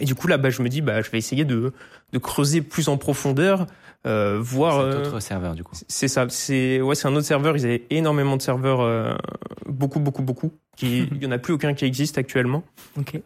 Et 0.00 0.04
du 0.04 0.14
coup 0.14 0.26
là, 0.26 0.38
bah 0.38 0.50
je 0.50 0.62
me 0.62 0.68
dis 0.68 0.80
bah 0.80 1.02
je 1.02 1.10
vais 1.10 1.18
essayer 1.18 1.44
de, 1.44 1.72
de 2.12 2.18
creuser 2.18 2.62
plus 2.62 2.88
en 2.88 2.96
profondeur, 2.96 3.66
euh, 4.06 4.38
voir. 4.40 4.74
C'est 4.74 4.80
un 4.80 4.84
euh, 4.84 5.06
autre 5.06 5.20
serveur, 5.20 5.54
du 5.54 5.64
coup. 5.64 5.74
c'est 5.88 6.08
ça, 6.08 6.26
c'est 6.28 6.80
ouais, 6.80 6.94
c'est 6.94 7.08
un 7.08 7.14
autre 7.16 7.26
serveur. 7.26 7.56
Ils 7.56 7.64
avaient 7.64 7.84
énormément 7.90 8.36
de 8.36 8.42
serveurs, 8.42 8.80
euh, 8.80 9.14
beaucoup, 9.66 10.00
beaucoup, 10.00 10.22
beaucoup. 10.22 10.52
Qui, 10.76 11.08
il 11.12 11.22
y 11.22 11.26
en 11.26 11.30
a 11.30 11.38
plus 11.38 11.54
aucun 11.54 11.74
qui 11.74 11.84
existe 11.84 12.18
actuellement 12.18 12.64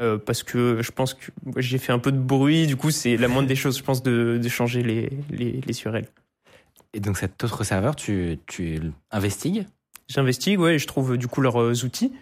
euh, 0.01 0.19
parce 0.19 0.43
que 0.43 0.83
je 0.83 0.91
pense 0.91 1.14
que 1.14 1.31
ouais, 1.47 1.62
j'ai 1.62 1.79
fait 1.79 1.93
un 1.93 1.99
peu 1.99 2.12
de 2.12 2.19
bruit. 2.19 2.66
Du 2.66 2.77
coup, 2.77 2.91
c'est 2.91 3.16
la 3.16 3.29
moindre 3.29 3.49
des 3.49 3.57
choses, 3.57 3.79
je 3.79 3.83
pense, 3.83 4.03
de, 4.03 4.39
de 4.43 4.49
changer 4.49 4.83
les, 4.83 5.11
les, 5.31 5.61
les 5.66 5.83
URL. 5.83 6.07
Et 6.95 7.01
donc 7.01 7.19
cet 7.19 7.43
autre 7.45 7.64
serveur, 7.64 7.97
tu, 7.97 8.39
tu 8.47 8.81
investigues? 9.11 9.66
J'investigue, 10.09 10.59
ouais, 10.59 10.77
et 10.77 10.79
je 10.79 10.87
trouve 10.87 11.19
du 11.19 11.29
coup 11.29 11.43
leurs 11.43 11.85
outils 11.85 12.12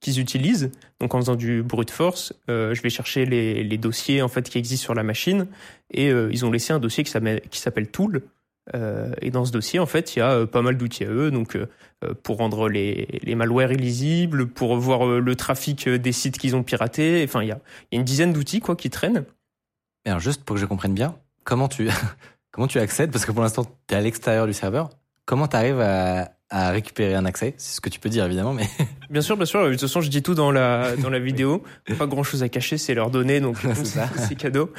qu'ils 0.00 0.20
utilisent. 0.20 0.70
Donc 1.00 1.14
en 1.14 1.20
faisant 1.20 1.36
du 1.36 1.62
brute 1.62 1.90
force, 1.90 2.32
euh, 2.48 2.74
je 2.74 2.82
vais 2.82 2.90
chercher 2.90 3.26
les, 3.26 3.78
dossiers 3.78 4.22
en 4.22 4.28
fait 4.28 4.48
qui 4.48 4.58
existent 4.58 4.84
sur 4.84 4.94
la 4.94 5.02
machine 5.02 5.46
et 5.90 6.10
euh, 6.10 6.28
ils 6.32 6.44
ont 6.44 6.50
laissé 6.50 6.72
un 6.72 6.78
dossier 6.78 7.04
qui 7.04 7.10
s'appelle 7.60 7.90
Tool. 7.90 8.22
Euh, 8.74 9.12
et 9.22 9.30
dans 9.30 9.44
ce 9.44 9.52
dossier, 9.52 9.78
en 9.78 9.86
fait, 9.86 10.16
il 10.16 10.18
y 10.18 10.22
a 10.22 10.44
pas 10.46 10.60
mal 10.60 10.76
d'outils 10.76 11.04
à 11.04 11.08
eux, 11.08 11.30
donc 11.30 11.56
pour 12.24 12.38
rendre 12.38 12.68
les, 12.68 13.20
les 13.22 13.34
malwares 13.36 13.72
illisibles, 13.72 14.48
pour 14.48 14.76
voir 14.76 15.06
le 15.06 15.36
trafic 15.36 15.88
des 15.88 16.12
sites 16.12 16.38
qu'ils 16.38 16.56
ont 16.56 16.64
piratés. 16.64 17.22
Enfin, 17.24 17.42
il 17.42 17.48
y 17.48 17.52
a, 17.52 17.60
une 17.92 18.04
dizaine 18.04 18.32
d'outils 18.32 18.60
quoi 18.60 18.74
qui 18.74 18.90
traînent. 18.90 19.24
Alors 20.04 20.20
juste 20.20 20.44
pour 20.44 20.54
que 20.54 20.60
je 20.60 20.66
comprenne 20.66 20.94
bien, 20.94 21.16
comment 21.44 21.68
tu, 21.68 21.88
comment 22.50 22.66
tu 22.66 22.78
accèdes? 22.80 23.12
Parce 23.12 23.24
que 23.24 23.32
pour 23.32 23.42
l'instant, 23.42 23.64
tu 23.86 23.94
es 23.94 23.96
à 23.96 24.00
l'extérieur 24.00 24.46
du 24.46 24.52
serveur. 24.52 24.90
Comment 25.26 25.48
tu 25.48 25.56
arrives 25.56 25.80
à, 25.80 26.35
à 26.50 26.70
récupérer 26.70 27.14
un 27.14 27.24
accès 27.24 27.54
C'est 27.56 27.76
ce 27.76 27.80
que 27.80 27.88
tu 27.88 27.98
peux 27.98 28.08
dire 28.08 28.24
évidemment, 28.24 28.52
mais 28.52 28.66
Bien 29.10 29.20
sûr, 29.20 29.36
bien 29.36 29.46
sûr. 29.46 29.64
De 29.64 29.70
toute 29.72 29.80
façon, 29.80 30.00
je 30.00 30.10
dis 30.10 30.22
tout 30.22 30.34
dans 30.34 30.50
la 30.50 30.96
dans 31.02 31.10
la 31.10 31.18
vidéo. 31.18 31.62
Pas 31.98 32.06
grand 32.06 32.22
chose 32.22 32.42
à 32.42 32.48
cacher, 32.48 32.78
c'est 32.78 32.94
leurs 32.94 33.10
données, 33.10 33.40
donc 33.40 33.56
c'est 34.16 34.34
cadeau. 34.34 34.72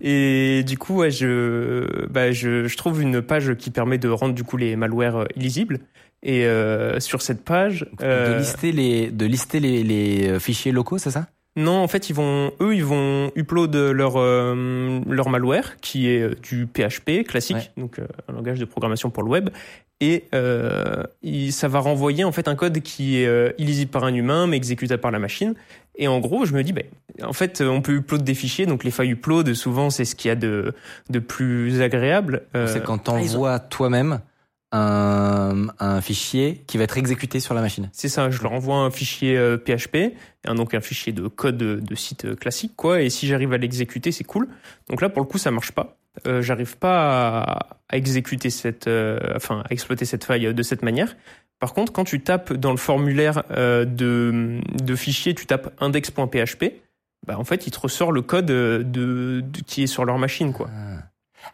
Et 0.00 0.62
du 0.64 0.78
coup, 0.78 0.96
ouais, 0.96 1.10
je 1.10 2.06
bah 2.08 2.32
je, 2.32 2.66
je 2.68 2.76
trouve 2.76 3.02
une 3.02 3.22
page 3.22 3.54
qui 3.54 3.70
permet 3.70 3.98
de 3.98 4.08
rendre 4.08 4.34
du 4.34 4.44
coup 4.44 4.56
les 4.56 4.76
malwares 4.76 5.16
euh, 5.16 5.26
illisibles. 5.36 5.80
Et 6.22 6.44
euh, 6.44 7.00
sur 7.00 7.22
cette 7.22 7.44
page, 7.44 7.86
de 7.98 8.04
euh, 8.04 8.38
lister 8.38 8.72
les, 8.72 9.10
de 9.10 9.24
lister 9.24 9.58
les, 9.58 9.82
les 9.82 10.28
euh, 10.28 10.38
fichiers 10.38 10.72
locaux, 10.72 10.98
c'est 10.98 11.10
ça? 11.10 11.28
Non, 11.56 11.78
en 11.82 11.88
fait, 11.88 12.08
ils 12.10 12.14
vont, 12.14 12.52
eux, 12.60 12.74
ils 12.74 12.84
vont 12.84 13.32
upload 13.36 13.74
leur 13.74 14.14
euh, 14.16 15.00
leur 15.08 15.28
malware 15.28 15.76
qui 15.80 16.08
est 16.08 16.20
euh, 16.22 16.34
du 16.42 16.66
PHP 16.66 17.24
classique, 17.26 17.56
Ouais. 17.56 17.70
donc 17.76 17.98
euh, 17.98 18.06
un 18.28 18.32
langage 18.34 18.58
de 18.58 18.64
programmation 18.64 19.10
pour 19.10 19.22
le 19.24 19.30
web, 19.30 19.50
et 20.00 20.24
euh, 20.34 21.02
il- 21.22 21.52
ça 21.52 21.68
va 21.68 21.80
renvoyer 21.80 22.24
en 22.24 22.32
fait 22.32 22.48
un 22.48 22.54
code 22.54 22.80
qui 22.80 23.20
est 23.20 23.26
euh, 23.26 23.50
illisible 23.58 23.90
par 23.90 24.04
un 24.04 24.14
humain 24.14 24.46
mais 24.46 24.56
exécutable 24.56 25.00
par 25.02 25.10
la 25.10 25.18
machine. 25.18 25.54
Et 25.96 26.08
en 26.08 26.18
gros, 26.20 26.46
je 26.46 26.54
me 26.54 26.62
dis, 26.62 26.72
ben, 26.72 26.84
en 27.22 27.34
fait, 27.34 27.60
on 27.60 27.82
peut 27.82 27.92
upload 27.92 28.22
des 28.22 28.34
fichiers, 28.34 28.64
donc 28.64 28.84
les 28.84 28.90
feuilles 28.90 29.10
upload, 29.10 29.52
souvent, 29.52 29.90
c'est 29.90 30.06
ce 30.06 30.14
qu'il 30.14 30.28
y 30.28 30.32
a 30.32 30.36
de 30.36 30.72
de 31.10 31.18
plus 31.18 31.82
agréable. 31.82 32.42
Euh, 32.54 32.66
C'est 32.68 32.82
quand 32.82 32.98
tu 32.98 33.10
ah, 33.46 33.58
toi-même 33.58 34.20
un, 34.72 35.66
un 35.78 36.00
fichier 36.00 36.62
qui 36.66 36.78
va 36.78 36.84
être 36.84 36.96
exécuté 36.98 37.40
sur 37.40 37.54
la 37.54 37.60
machine. 37.60 37.88
C'est 37.92 38.08
ça, 38.08 38.30
je 38.30 38.42
leur 38.42 38.52
envoie 38.52 38.76
un 38.76 38.90
fichier 38.90 39.36
euh, 39.36 39.56
PHP, 39.58 40.14
un, 40.46 40.54
donc 40.54 40.74
un 40.74 40.80
fichier 40.80 41.12
de 41.12 41.26
code 41.28 41.56
de, 41.56 41.76
de 41.80 41.94
site 41.94 42.24
euh, 42.24 42.36
classique, 42.36 42.72
quoi, 42.76 43.02
et 43.02 43.10
si 43.10 43.26
j'arrive 43.26 43.52
à 43.52 43.58
l'exécuter, 43.58 44.12
c'est 44.12 44.24
cool. 44.24 44.48
Donc 44.88 45.00
là, 45.00 45.08
pour 45.08 45.22
le 45.22 45.26
coup, 45.28 45.38
ça 45.38 45.50
marche 45.50 45.72
pas. 45.72 45.96
euh, 46.26 46.40
j'arrive 46.42 46.76
pas 46.78 47.40
à, 47.40 47.66
à 47.88 47.96
exécuter 47.96 48.50
cette, 48.50 48.86
euh, 48.86 49.18
enfin, 49.36 49.62
à 49.68 49.72
exploiter 49.72 50.04
cette 50.04 50.24
faille 50.24 50.54
de 50.54 50.62
cette 50.62 50.82
manière. 50.82 51.16
Par 51.58 51.74
contre, 51.74 51.92
quand 51.92 52.04
tu 52.04 52.20
tapes 52.22 52.52
dans 52.54 52.70
le 52.70 52.78
formulaire 52.78 53.42
euh, 53.50 53.84
de, 53.84 54.60
de 54.82 54.94
fichier, 54.96 55.34
tu 55.34 55.44
tapes 55.46 55.74
index.php, 55.80 56.72
bah, 57.26 57.38
en 57.38 57.44
fait, 57.44 57.66
il 57.66 57.70
te 57.70 57.78
ressort 57.78 58.12
le 58.12 58.22
code 58.22 58.46
de, 58.46 58.82
de- 59.42 59.42
qui 59.66 59.82
est 59.82 59.86
sur 59.86 60.04
leur 60.06 60.16
machine, 60.18 60.52
quoi. 60.54 60.70
Ah. 60.72 61.02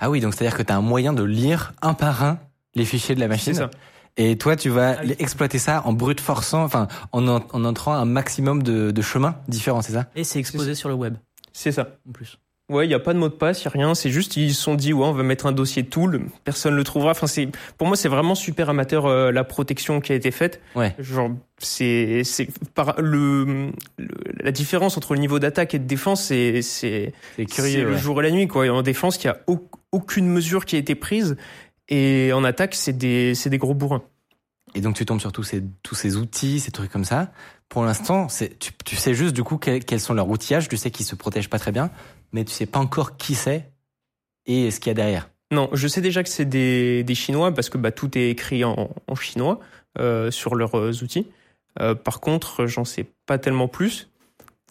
Ah 0.00 0.10
oui, 0.10 0.20
donc 0.20 0.34
c'est-à-dire 0.34 0.56
que 0.56 0.62
tu 0.62 0.72
as 0.72 0.76
un 0.76 0.80
moyen 0.80 1.12
de 1.12 1.22
lire 1.24 1.72
un 1.82 1.94
par 1.94 2.22
un 2.22 2.38
les 2.76 2.84
fichiers 2.84 3.14
de 3.16 3.20
la 3.20 3.26
C'est 3.26 3.50
machine. 3.50 3.54
ça. 3.54 3.70
Et 4.18 4.38
toi, 4.38 4.56
tu 4.56 4.70
vas 4.70 4.96
Ah 4.98 5.02
oui. 5.04 5.14
exploiter 5.18 5.58
ça 5.58 5.82
en 5.84 5.92
brute 5.92 6.20
forçant, 6.20 6.62
enfin, 6.64 6.86
en, 7.12 7.26
en, 7.28 7.42
en 7.52 7.64
entrant 7.64 7.92
un 7.92 8.04
maximum 8.06 8.62
de, 8.62 8.90
de 8.90 9.02
chemins 9.02 9.36
différents, 9.48 9.82
c'est 9.82 9.92
ça? 9.92 10.06
Et 10.16 10.24
c'est 10.24 10.38
exposé 10.38 10.74
sur 10.74 10.88
le 10.88 10.94
web, 10.94 11.16
C'est 11.52 11.72
ça. 11.72 11.88
en 12.08 12.12
plus. 12.12 12.38
Ouais, 12.68 12.84
il 12.84 12.90
y 12.90 12.94
a 12.94 12.98
pas 12.98 13.14
de 13.14 13.18
mot 13.20 13.28
de 13.28 13.34
passe, 13.34 13.60
il 13.62 13.66
y 13.66 13.68
a 13.68 13.70
rien. 13.70 13.94
C'est 13.94 14.10
juste 14.10 14.36
ils 14.36 14.52
se 14.52 14.60
sont 14.60 14.74
dit 14.74 14.92
ouais, 14.92 15.06
on 15.06 15.12
va 15.12 15.22
mettre 15.22 15.46
un 15.46 15.52
dossier 15.52 15.84
tool, 15.84 16.22
personne 16.42 16.74
le 16.74 16.82
trouvera. 16.82 17.12
Enfin, 17.12 17.28
c'est 17.28 17.48
pour 17.78 17.86
moi 17.86 17.96
c'est 17.96 18.08
vraiment 18.08 18.34
super 18.34 18.68
amateur 18.70 19.06
euh, 19.06 19.30
la 19.30 19.44
protection 19.44 20.00
qui 20.00 20.10
a 20.10 20.16
été 20.16 20.32
faite. 20.32 20.60
Ouais. 20.74 20.92
Genre 20.98 21.30
c'est 21.58 22.22
c'est 22.24 22.48
par 22.74 23.00
le, 23.00 23.70
le- 23.98 24.08
la 24.42 24.50
différence 24.50 24.96
entre 24.96 25.14
le 25.14 25.20
niveau 25.20 25.38
d'attaque 25.38 25.74
et 25.74 25.78
de 25.78 25.84
défense, 25.86 26.24
c'est 26.24 26.60
c'est 26.60 27.12
C'est 27.36 27.48
c'est 27.52 27.82
le 27.82 27.96
jour 27.96 28.20
et 28.20 28.24
la 28.24 28.32
nuit 28.32 28.48
quoi. 28.48 28.66
Et 28.66 28.70
en 28.70 28.82
défense, 28.82 29.22
il 29.22 29.28
y 29.28 29.30
a 29.30 29.38
au- 29.46 29.68
aucune 29.92 30.26
mesure 30.26 30.64
qui 30.64 30.74
a 30.74 30.80
été 30.80 30.96
prise 30.96 31.36
et 31.88 32.32
en 32.32 32.44
attaque, 32.44 32.74
c'est 32.74 32.92
des 32.96 33.58
gros 33.58 33.74
bourrins. 33.74 34.02
Et 34.74 34.80
donc 34.80 34.94
tu 34.94 35.06
tombes 35.06 35.20
sur 35.20 35.32
tous 35.32 35.42
ces, 35.42 35.62
tous 35.82 35.94
ces 35.94 36.16
outils, 36.16 36.60
ces 36.60 36.70
trucs 36.70 36.90
comme 36.90 37.04
ça. 37.04 37.32
Pour 37.68 37.84
l'instant, 37.84 38.26
tu, 38.60 38.72
tu 38.84 38.96
sais 38.96 39.14
juste 39.14 39.34
du 39.34 39.42
coup 39.42 39.56
quels, 39.56 39.84
quels 39.84 40.00
sont 40.00 40.12
leurs 40.12 40.28
outillages, 40.28 40.68
tu 40.68 40.76
sais 40.76 40.90
qu'ils 40.90 41.06
se 41.06 41.14
protègent 41.14 41.48
pas 41.48 41.58
très 41.58 41.72
bien, 41.72 41.90
mais 42.32 42.44
tu 42.44 42.52
sais 42.52 42.66
pas 42.66 42.78
encore 42.78 43.16
qui 43.16 43.34
c'est 43.34 43.70
et 44.44 44.70
ce 44.70 44.78
qu'il 44.78 44.90
y 44.90 44.92
a 44.92 44.94
derrière. 44.94 45.30
Non, 45.52 45.70
je 45.72 45.86
sais 45.88 46.00
déjà 46.00 46.22
que 46.22 46.28
c'est 46.28 46.44
des, 46.44 47.04
des 47.04 47.14
Chinois 47.14 47.52
parce 47.52 47.70
que 47.70 47.78
bah, 47.78 47.92
tout 47.92 48.18
est 48.18 48.30
écrit 48.30 48.64
en, 48.64 48.90
en 49.06 49.14
chinois 49.14 49.60
euh, 49.98 50.30
sur 50.30 50.56
leurs 50.56 50.76
euh, 50.76 50.92
outils. 51.02 51.26
Euh, 51.80 51.94
par 51.94 52.20
contre, 52.20 52.66
j'en 52.66 52.84
sais 52.84 53.06
pas 53.26 53.38
tellement 53.38 53.68
plus. 53.68 54.10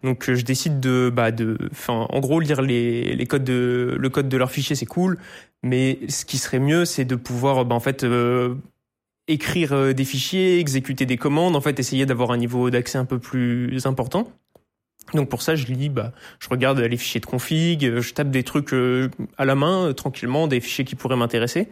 Donc, 0.03 0.31
je 0.31 0.43
décide 0.43 0.79
de, 0.79 1.09
bah, 1.11 1.31
de, 1.31 1.57
en 1.87 2.19
gros, 2.19 2.39
lire 2.39 2.61
les, 2.61 3.15
les 3.15 3.25
codes 3.25 3.45
de, 3.45 3.95
le 3.97 4.09
code 4.09 4.27
de 4.27 4.37
leur 4.37 4.51
fichier, 4.51 4.75
c'est 4.75 4.85
cool. 4.85 5.17
Mais 5.65 5.97
ce 6.09 6.25
qui 6.25 6.37
serait 6.37 6.59
mieux, 6.59 6.85
c'est 6.85 7.05
de 7.05 7.15
pouvoir, 7.15 7.65
bah, 7.65 7.73
en 7.73 7.79
fait, 7.79 8.03
euh, 8.03 8.53
écrire 9.27 9.73
euh, 9.73 9.93
des 9.93 10.05
fichiers, 10.05 10.59
exécuter 10.59 11.07
des 11.07 11.17
commandes, 11.17 11.55
en 11.55 11.61
fait, 11.61 11.79
essayer 11.79 12.05
d'avoir 12.05 12.29
un 12.29 12.37
niveau 12.37 12.69
d'accès 12.69 12.99
un 12.99 13.05
peu 13.05 13.17
plus 13.17 13.85
important. 13.87 14.31
Donc 15.15 15.27
pour 15.27 15.41
ça, 15.41 15.55
je 15.55 15.65
lis, 15.65 15.89
bah, 15.89 16.11
je 16.39 16.49
regarde 16.49 16.79
les 16.79 16.97
fichiers 16.97 17.19
de 17.19 17.25
config, 17.25 17.83
euh, 17.83 17.99
je 17.99 18.13
tape 18.13 18.29
des 18.29 18.43
trucs 18.43 18.73
à 19.37 19.45
la 19.45 19.55
main, 19.55 19.91
tranquillement, 19.93 20.47
des 20.47 20.61
fichiers 20.61 20.85
qui 20.85 20.93
pourraient 20.93 21.17
m'intéresser. 21.17 21.67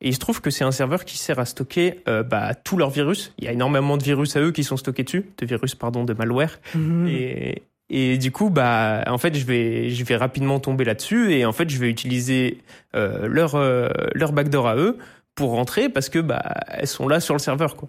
Et 0.00 0.08
il 0.08 0.14
se 0.14 0.20
trouve 0.20 0.40
que 0.40 0.50
c'est 0.50 0.64
un 0.64 0.70
serveur 0.70 1.04
qui 1.04 1.16
sert 1.16 1.38
à 1.38 1.44
stocker 1.44 2.02
euh, 2.08 2.22
bah, 2.22 2.54
tous 2.54 2.76
leurs 2.76 2.90
virus. 2.90 3.32
Il 3.38 3.44
y 3.44 3.48
a 3.48 3.52
énormément 3.52 3.96
de 3.96 4.04
virus 4.04 4.36
à 4.36 4.40
eux 4.40 4.52
qui 4.52 4.62
sont 4.62 4.76
stockés 4.76 5.02
dessus, 5.02 5.24
de 5.38 5.46
virus, 5.46 5.74
pardon, 5.74 6.04
de 6.04 6.12
malware. 6.12 6.60
Et, 7.08 7.62
et 7.90 8.16
du 8.18 8.32
coup, 8.32 8.50
bah, 8.50 9.04
en 9.06 9.18
fait, 9.18 9.34
je 9.36 9.44
vais, 9.44 9.90
je 9.90 10.04
vais 10.04 10.16
rapidement 10.16 10.58
tomber 10.60 10.84
là-dessus 10.84 11.32
et 11.34 11.44
en 11.44 11.52
fait, 11.52 11.68
je 11.68 11.78
vais 11.78 11.88
utiliser 11.90 12.58
euh, 12.94 13.26
leur, 13.28 13.54
euh, 13.54 13.88
leur 14.14 14.32
backdoor 14.32 14.68
à 14.68 14.76
eux 14.76 14.98
pour 15.34 15.50
rentrer 15.50 15.88
parce 15.88 16.08
que 16.08 16.18
bah, 16.18 16.42
elles 16.68 16.86
sont 16.88 17.08
là 17.08 17.20
sur 17.20 17.34
le 17.34 17.40
serveur, 17.40 17.76
quoi. 17.76 17.88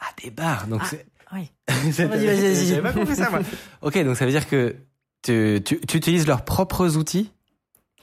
Ah, 0.00 0.06
des 0.22 0.30
barres. 0.30 0.66
Donc 0.66 0.82
Ah, 0.84 0.88
c'est. 0.90 1.06
oui. 1.32 1.50
J'avais 1.92 2.82
pas 2.82 2.92
compris 2.92 3.16
ça, 3.16 3.30
moi. 3.30 3.40
ok, 3.82 4.04
donc 4.04 4.16
ça 4.16 4.24
veut 4.26 4.30
dire 4.32 4.48
que 4.48 4.76
tu, 5.22 5.60
tu, 5.64 5.80
tu 5.80 5.96
utilises 5.96 6.26
leurs 6.26 6.44
propres 6.44 6.96
outils 6.96 7.30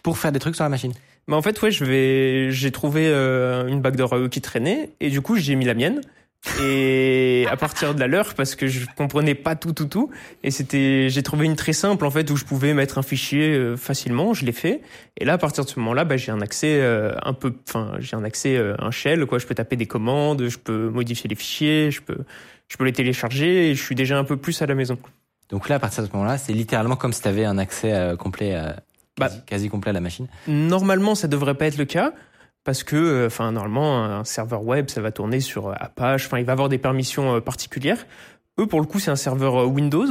pour 0.02 0.18
faire 0.18 0.32
des 0.32 0.40
trucs 0.40 0.56
sur 0.56 0.64
la 0.66 0.70
machine. 0.70 0.94
Bah 1.28 1.38
en 1.38 1.42
fait, 1.42 1.62
ouais, 1.62 1.72
je 1.72 1.86
vais, 1.86 2.52
j'ai 2.52 2.72
trouvé 2.72 3.08
euh, 3.08 3.68
une 3.68 3.80
backdoor 3.82 4.14
à 4.14 4.18
eux 4.18 4.28
qui 4.28 4.42
traînait 4.42 4.90
et 5.00 5.10
du 5.10 5.22
coup, 5.22 5.38
j'ai 5.38 5.56
mis 5.56 5.64
la 5.64 5.74
mienne. 5.74 6.02
Et 6.62 7.46
à 7.50 7.56
partir 7.56 7.96
de 7.96 8.00
la 8.00 8.08
leur, 8.08 8.34
parce 8.36 8.56
que 8.56 8.68
je 8.68 8.86
comprenais 8.98 9.34
pas 9.34 9.56
tout, 9.56 9.72
tout, 9.72 9.86
tout, 9.86 10.10
et 10.44 10.52
c'était, 10.52 11.08
j'ai 11.10 11.24
trouvé 11.24 11.46
une 11.46 11.56
très 11.56 11.72
simple 11.74 12.06
en 12.06 12.12
fait 12.12 12.30
où 12.30 12.36
je 12.36 12.44
pouvais 12.44 12.74
mettre 12.74 12.98
un 12.98 13.02
fichier 13.02 13.54
euh, 13.54 13.78
facilement. 13.78 14.34
Je 14.34 14.46
l'ai 14.46 14.52
fait. 14.52 14.82
Et 15.18 15.26
là, 15.26 15.34
à 15.34 15.38
partir 15.38 15.64
de 15.64 15.70
ce 15.70 15.80
moment-là, 15.80 16.04
bah, 16.04 16.18
j'ai 16.18 16.32
un 16.32 16.42
accès 16.42 16.80
euh, 16.82 17.14
un 17.24 17.34
peu, 17.34 17.54
enfin, 17.68 17.94
j'ai 18.00 18.16
un 18.16 18.24
accès 18.24 18.58
euh, 18.58 18.76
un 18.80 18.92
shell 18.92 19.26
quoi. 19.26 19.40
Je 19.40 19.48
peux 19.48 19.56
taper 19.56 19.78
des 19.78 19.86
commandes, 19.86 20.48
je 20.50 20.58
peux 20.58 20.90
modifier 20.90 21.30
les 21.30 21.36
fichiers, 21.36 21.92
je 21.92 22.02
peux, 22.02 22.18
je 22.68 22.76
peux 22.78 22.84
les 22.84 22.94
télécharger. 22.94 23.70
Et 23.72 23.76
je 23.76 23.82
suis 23.82 23.96
déjà 23.96 24.18
un 24.18 24.26
peu 24.26 24.36
plus 24.38 24.62
à 24.62 24.66
la 24.66 24.76
maison. 24.76 24.98
Donc 25.50 25.70
là, 25.70 25.76
à 25.76 25.80
partir 25.80 26.04
de 26.04 26.10
ce 26.10 26.14
moment-là, 26.14 26.38
c'est 26.38 26.54
littéralement 26.54 26.96
comme 26.98 27.14
si 27.14 27.22
tu 27.22 27.28
avais 27.28 27.46
un 27.46 27.58
accès 27.58 27.94
euh, 27.94 28.16
complet, 28.18 28.54
euh, 28.56 28.72
Bah. 29.18 29.28
quasi, 29.30 29.42
quasi 29.46 29.70
complet 29.70 29.92
à 29.92 29.94
la 29.94 30.02
machine. 30.02 30.28
Normalement, 30.48 31.16
ça 31.16 31.28
devrait 31.28 31.56
pas 31.56 31.68
être 31.68 31.78
le 31.78 31.86
cas 31.86 32.14
parce 32.64 32.84
que, 32.84 32.96
euh, 32.96 33.28
enfin, 33.28 33.52
normalement, 33.52 34.04
un 34.04 34.24
serveur 34.24 34.64
web, 34.64 34.90
ça 34.90 35.02
va 35.02 35.12
tourner 35.12 35.40
sur 35.40 35.68
euh, 35.70 35.74
Apache. 35.80 36.26
Enfin, 36.28 36.40
il 36.40 36.46
va 36.46 36.54
avoir 36.54 36.70
des 36.70 36.78
permissions 36.78 37.36
euh, 37.36 37.40
particulières. 37.42 38.06
Eux, 38.60 38.68
pour 38.68 38.80
le 38.82 38.86
coup, 38.88 39.00
c'est 39.00 39.12
un 39.12 39.16
serveur 39.16 39.68
Windows 39.68 40.06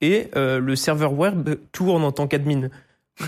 et 0.00 0.28
euh, 0.36 0.60
le 0.60 0.76
serveur 0.76 1.12
web 1.12 1.50
tourne 1.72 2.04
en 2.04 2.12
tant 2.12 2.26
qu'admin. 2.28 2.68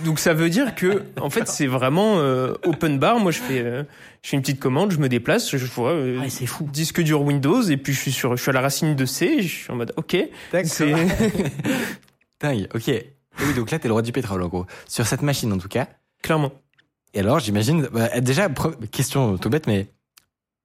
Donc 0.05 0.21
ça 0.21 0.35
veut 0.35 0.49
dire 0.49 0.77
que, 0.77 1.03
en 1.21 1.31
fait, 1.31 1.49
c'est 1.49 1.67
vraiment 1.67 2.19
euh, 2.21 2.55
open 2.65 3.01
bar. 3.01 3.19
Moi, 3.19 3.33
je 3.33 3.41
fais, 3.41 3.59
euh, 3.61 3.83
je 4.23 4.29
fais 4.31 4.37
une 4.37 4.43
petite 4.43 4.61
commande, 4.61 4.93
je 4.93 4.99
me 4.99 5.09
déplace, 5.09 5.57
je 5.57 5.67
vois 5.67 5.91
euh, 5.91 6.21
Ouais, 6.21 6.29
c'est 6.29 6.47
fou. 6.47 6.69
disque 6.73 7.01
dur 7.03 7.23
Windows 7.23 7.61
et 7.63 7.77
puis 7.77 7.93
je 7.93 7.99
suis 7.99 8.13
sur, 8.13 8.37
je 8.37 8.41
suis 8.43 8.51
à 8.51 8.53
la 8.53 8.61
racine 8.61 8.95
de 8.95 9.05
C. 9.05 9.27
et 9.27 9.43
Je 9.43 9.49
suis 9.49 9.73
en 9.73 9.75
mode, 9.75 9.93
ok, 9.97 10.17
c'est 10.63 10.95
Dingue, 12.41 12.69
ok. 12.75 12.89
Et 12.89 13.13
oui, 13.41 13.55
donc 13.55 13.71
là, 13.73 13.79
t'es 13.81 13.89
le 13.89 13.93
roi 13.93 14.03
du 14.03 14.13
pétrole, 14.13 14.43
en 14.43 14.49
gros. 14.49 14.67
Sur 14.87 15.07
cette 15.07 15.23
machine, 15.23 15.53
en 15.53 15.59
tout 15.59 15.69
cas. 15.69 15.89
clairement. 16.23 16.53
Et 17.15 17.21
alors, 17.21 17.39
j'imagine, 17.41 17.89
bah, 17.93 18.21
déjà, 18.21 18.49
question 18.91 19.37
tout 19.39 19.51
bête, 19.51 19.67
mais 19.67 19.89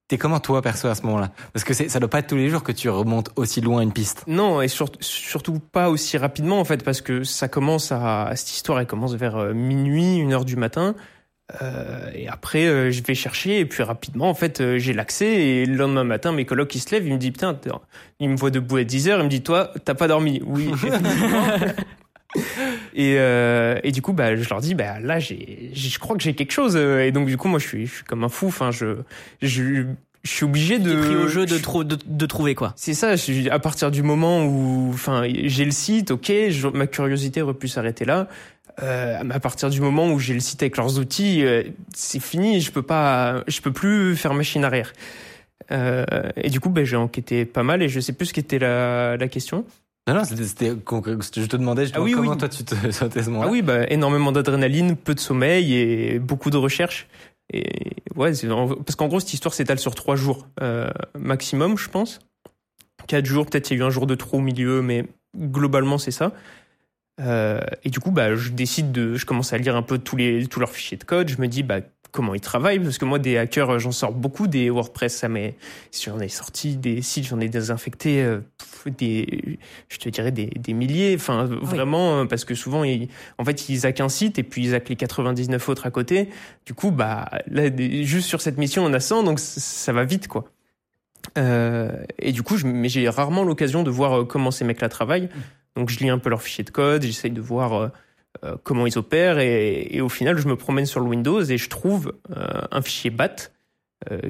t'es 0.07 0.17
comment 0.17 0.39
toi, 0.39 0.61
perso, 0.61 0.87
à 0.87 0.95
ce 0.95 1.01
moment-là? 1.03 1.31
Parce 1.53 1.63
que 1.63 1.73
c'est- 1.73 1.89
ça 1.89 1.99
doit 1.99 2.09
pas 2.09 2.19
être 2.19 2.27
tous 2.27 2.35
les 2.35 2.49
jours 2.49 2.61
que 2.63 2.71
tu 2.71 2.89
remontes 2.89 3.29
aussi 3.35 3.61
loin 3.61 3.81
une 3.81 3.91
piste. 3.91 4.23
Non, 4.27 4.61
et 4.61 4.67
sur- 4.67 4.91
surtout 4.99 5.59
pas 5.59 5.89
aussi 5.89 6.17
rapidement 6.17 6.59
en 6.59 6.65
fait, 6.65 6.83
parce 6.83 7.01
que 7.01 7.23
ça 7.23 7.47
commence 7.47 7.91
à 7.91 8.31
cette 8.35 8.51
histoire, 8.51 8.79
elle 8.79 8.85
commence 8.87 9.15
vers 9.15 9.35
euh, 9.37 9.53
minuit, 9.53 10.17
une 10.17 10.33
heure 10.33 10.45
du 10.45 10.55
matin. 10.55 10.93
Euh, 11.61 12.09
et 12.15 12.27
après, 12.27 12.65
euh, 12.65 12.89
je 12.91 13.03
vais 13.03 13.13
chercher 13.15 13.59
et 13.59 13.65
puis 13.65 13.83
rapidement, 13.83 14.29
en 14.29 14.33
fait, 14.33 14.61
euh, 14.61 14.77
j'ai 14.79 14.93
l'accès 14.93 15.27
et 15.27 15.65
le 15.65 15.75
lendemain 15.75 16.03
matin, 16.03 16.31
mes 16.31 16.45
colocs 16.45 16.73
ils 16.75 16.79
se 16.79 16.89
lèvent, 16.91 17.05
ils 17.07 17.13
me 17.13 17.17
disent 17.19 17.31
putain, 17.31 17.59
il 18.19 18.29
me 18.29 18.35
voit 18.35 18.49
debout 18.51 18.77
à 18.77 18.83
10 18.83 19.07
heures, 19.09 19.19
il 19.19 19.25
me 19.25 19.29
dit 19.29 19.41
toi, 19.43 19.71
t'as 19.85 19.93
pas 19.95 20.07
dormi 20.07 20.41
Oui. 20.45 20.69
et, 22.95 23.15
euh, 23.19 23.77
et 23.83 23.91
du 23.91 24.01
coup, 24.01 24.13
bah, 24.13 24.35
je 24.35 24.49
leur 24.49 24.61
dis 24.61 24.73
bah 24.73 24.99
là, 25.01 25.19
j'ai, 25.19 25.69
j'ai- 25.73 25.89
je 25.89 25.99
crois 25.99 26.15
que 26.15 26.23
j'ai 26.23 26.33
quelque 26.33 26.51
chose. 26.53 26.75
euh, 26.75 27.05
Et 27.05 27.11
donc 27.11 27.27
du 27.27 27.37
coup, 27.37 27.47
moi, 27.49 27.59
je 27.59 27.67
suis, 27.67 27.85
je 27.87 27.93
suis 27.95 28.03
comme 28.05 28.23
un 28.23 28.29
fou. 28.29 28.47
Enfin, 28.47 28.71
je, 28.71 28.95
je, 29.41 29.83
je 30.23 30.29
suis 30.31 30.45
obligé 30.45 30.79
de. 30.79 30.95
Pris 31.01 31.15
au 31.15 31.27
jeu 31.27 31.45
de, 31.45 31.57
trou- 31.57 31.83
de, 31.83 31.97
de 32.05 32.25
trouver 32.25 32.55
quoi. 32.55 32.73
c'est 32.77 32.93
ça, 32.93 33.15
je- 33.15 33.49
à 33.49 33.59
partir 33.59 33.91
du 33.91 34.01
moment 34.01 34.45
où, 34.45 34.89
enfin, 34.93 35.23
j'ai 35.27 35.65
le 35.65 35.71
site, 35.71 36.11
ok, 36.11 36.31
je- 36.49 36.67
ma 36.69 36.87
curiosité 36.87 37.41
aurait 37.41 37.53
pu 37.53 37.67
s'arrêter 37.67 38.05
là. 38.05 38.27
Euh, 38.83 39.19
mais 39.23 39.33
à 39.35 39.39
partir 39.39 39.69
du 39.69 39.79
moment 39.79 40.09
où 40.11 40.19
j'ai 40.19 40.33
le 40.33 40.41
site 40.41 40.61
avec 40.61 40.75
leurs 40.75 40.99
outils, 40.99 41.43
euh, 41.45 41.63
c'est 41.93 42.19
fini, 42.21 42.59
je 42.59 42.71
peux 42.71 42.81
pas, 42.81 43.43
je 43.47 43.61
peux 43.61 43.71
plus 43.71 44.17
faire 44.17 44.33
machine 44.33 44.65
arrière. 44.65 44.91
Euh, 45.71 46.05
et 46.35 46.49
du 46.49 46.59
coup, 46.59 46.69
ben, 46.69 46.85
j'ai 46.85 46.95
enquêté 46.97 47.45
pas 47.45 47.63
mal 47.63 47.81
et 47.81 47.89
je 47.89 47.99
sais 47.99 48.13
plus 48.13 48.27
ce 48.27 48.33
qu'était 48.33 48.59
la, 48.59 49.17
la 49.17 49.27
question. 49.27 49.65
Non, 50.07 50.13
non, 50.13 50.23
c'était, 50.23 50.67
je 50.69 51.45
te 51.47 51.57
demandais 51.57 51.85
Ah 51.93 52.01
oui, 52.01 52.11
comment 52.11 52.31
oui. 52.31 52.37
toi 52.37 52.47
tu 52.47 52.63
te 52.63 52.91
sentais 52.91 53.23
ce 53.23 53.29
moment-là. 53.31 53.47
Ah 53.49 53.51
oui, 53.51 53.61
bah, 53.63 53.87
énormément 53.89 54.31
d'adrénaline, 54.31 54.95
peu 54.95 55.15
de 55.15 55.19
sommeil 55.19 55.73
et 55.73 56.19
beaucoup 56.19 56.51
de 56.51 56.57
recherche. 56.57 57.07
Et 57.51 57.93
ouais, 58.15 58.31
parce 58.31 58.95
qu'en 58.95 59.07
gros, 59.07 59.19
cette 59.19 59.33
histoire 59.33 59.53
s'étale 59.53 59.79
sur 59.79 59.95
trois 59.95 60.15
jours 60.15 60.47
euh, 60.61 60.89
maximum, 61.17 61.77
je 61.77 61.89
pense. 61.89 62.19
Quatre 63.07 63.25
jours, 63.25 63.45
peut-être 63.47 63.69
il 63.71 63.77
y 63.77 63.81
a 63.81 63.83
eu 63.83 63.87
un 63.87 63.89
jour 63.89 64.05
de 64.07 64.15
trop 64.15 64.37
au 64.37 64.41
milieu, 64.41 64.81
mais 64.81 65.05
globalement, 65.35 65.97
c'est 65.97 66.11
ça. 66.11 66.33
Euh, 67.21 67.61
et 67.83 67.89
du 67.89 67.99
coup, 67.99 68.11
bah, 68.11 68.35
je 68.35 68.51
décide 68.51 68.91
de, 68.91 69.15
je 69.15 69.25
commence 69.25 69.53
à 69.53 69.57
lire 69.57 69.75
un 69.75 69.81
peu 69.81 69.97
tous 69.97 70.15
les, 70.15 70.47
tous 70.47 70.59
leurs 70.59 70.71
fichiers 70.71 70.97
de 70.97 71.03
code. 71.03 71.29
Je 71.29 71.39
me 71.39 71.47
dis, 71.47 71.63
bah, 71.63 71.79
comment 72.11 72.33
ils 72.33 72.41
travaillent, 72.41 72.79
parce 72.79 72.97
que 72.97 73.05
moi, 73.05 73.19
des 73.19 73.37
hackers, 73.37 73.79
j'en 73.79 73.91
sors 73.91 74.13
beaucoup, 74.13 74.47
des 74.47 74.69
WordPress, 74.69 75.15
ça 75.15 75.27
m'est, 75.27 75.55
j'en 76.05 76.19
ai 76.19 76.29
sorti 76.29 76.77
des 76.77 77.01
sites, 77.01 77.27
j'en 77.27 77.41
ai 77.41 77.49
désinfecté, 77.49 78.23
euh, 78.23 78.39
des, 78.97 79.59
je 79.89 79.97
te 79.97 80.07
dirais 80.07 80.31
des, 80.31 80.45
des 80.45 80.73
milliers, 80.73 81.15
enfin, 81.15 81.43
vraiment, 81.45 82.19
euh, 82.21 82.25
parce 82.25 82.45
que 82.45 82.55
souvent, 82.55 82.85
ils, 82.85 83.09
en 83.37 83.43
fait, 83.43 83.67
ils 83.67 83.85
hackent 83.85 84.01
un 84.01 84.09
site 84.09 84.39
et 84.39 84.43
puis 84.43 84.63
ils 84.63 84.75
hackent 84.75 84.89
les 84.89 84.95
99 84.95 85.67
autres 85.67 85.85
à 85.85 85.91
côté. 85.91 86.29
Du 86.65 86.73
coup, 86.73 86.91
bah, 86.91 87.29
là, 87.47 87.63
juste 88.03 88.27
sur 88.29 88.41
cette 88.41 88.57
mission, 88.57 88.85
on 88.85 88.93
a 88.93 88.99
100, 89.01 89.23
donc 89.23 89.39
ça 89.39 89.91
va 89.91 90.05
vite, 90.05 90.29
quoi. 90.29 90.45
Euh, 91.37 91.91
et 92.19 92.31
du 92.31 92.43
coup, 92.43 92.57
je, 92.57 92.65
mais 92.65 92.89
j'ai 92.89 93.07
rarement 93.09 93.43
l'occasion 93.43 93.83
de 93.83 93.89
voir 93.89 94.21
euh, 94.21 94.25
comment 94.25 94.51
ces 94.51 94.65
mecs-là 94.65 94.89
travaillent. 94.89 95.29
Donc, 95.75 95.89
je 95.89 95.99
lis 95.99 96.09
un 96.09 96.19
peu 96.19 96.29
leurs 96.29 96.41
fichiers 96.41 96.63
de 96.63 96.69
code, 96.69 97.03
j'essaye 97.03 97.31
de 97.31 97.41
voir 97.41 97.73
euh, 97.73 97.87
euh, 98.43 98.55
comment 98.63 98.85
ils 98.87 98.97
opèrent, 98.97 99.39
et, 99.39 99.99
au 100.01 100.09
final, 100.09 100.37
je 100.37 100.47
me 100.47 100.55
promène 100.55 100.85
sur 100.85 100.99
le 100.99 101.07
Windows 101.07 101.43
et 101.43 101.57
je 101.57 101.69
trouve 101.69 102.13
euh, 102.35 102.61
un 102.71 102.81
fichier 102.81 103.09
BAT 103.09 103.51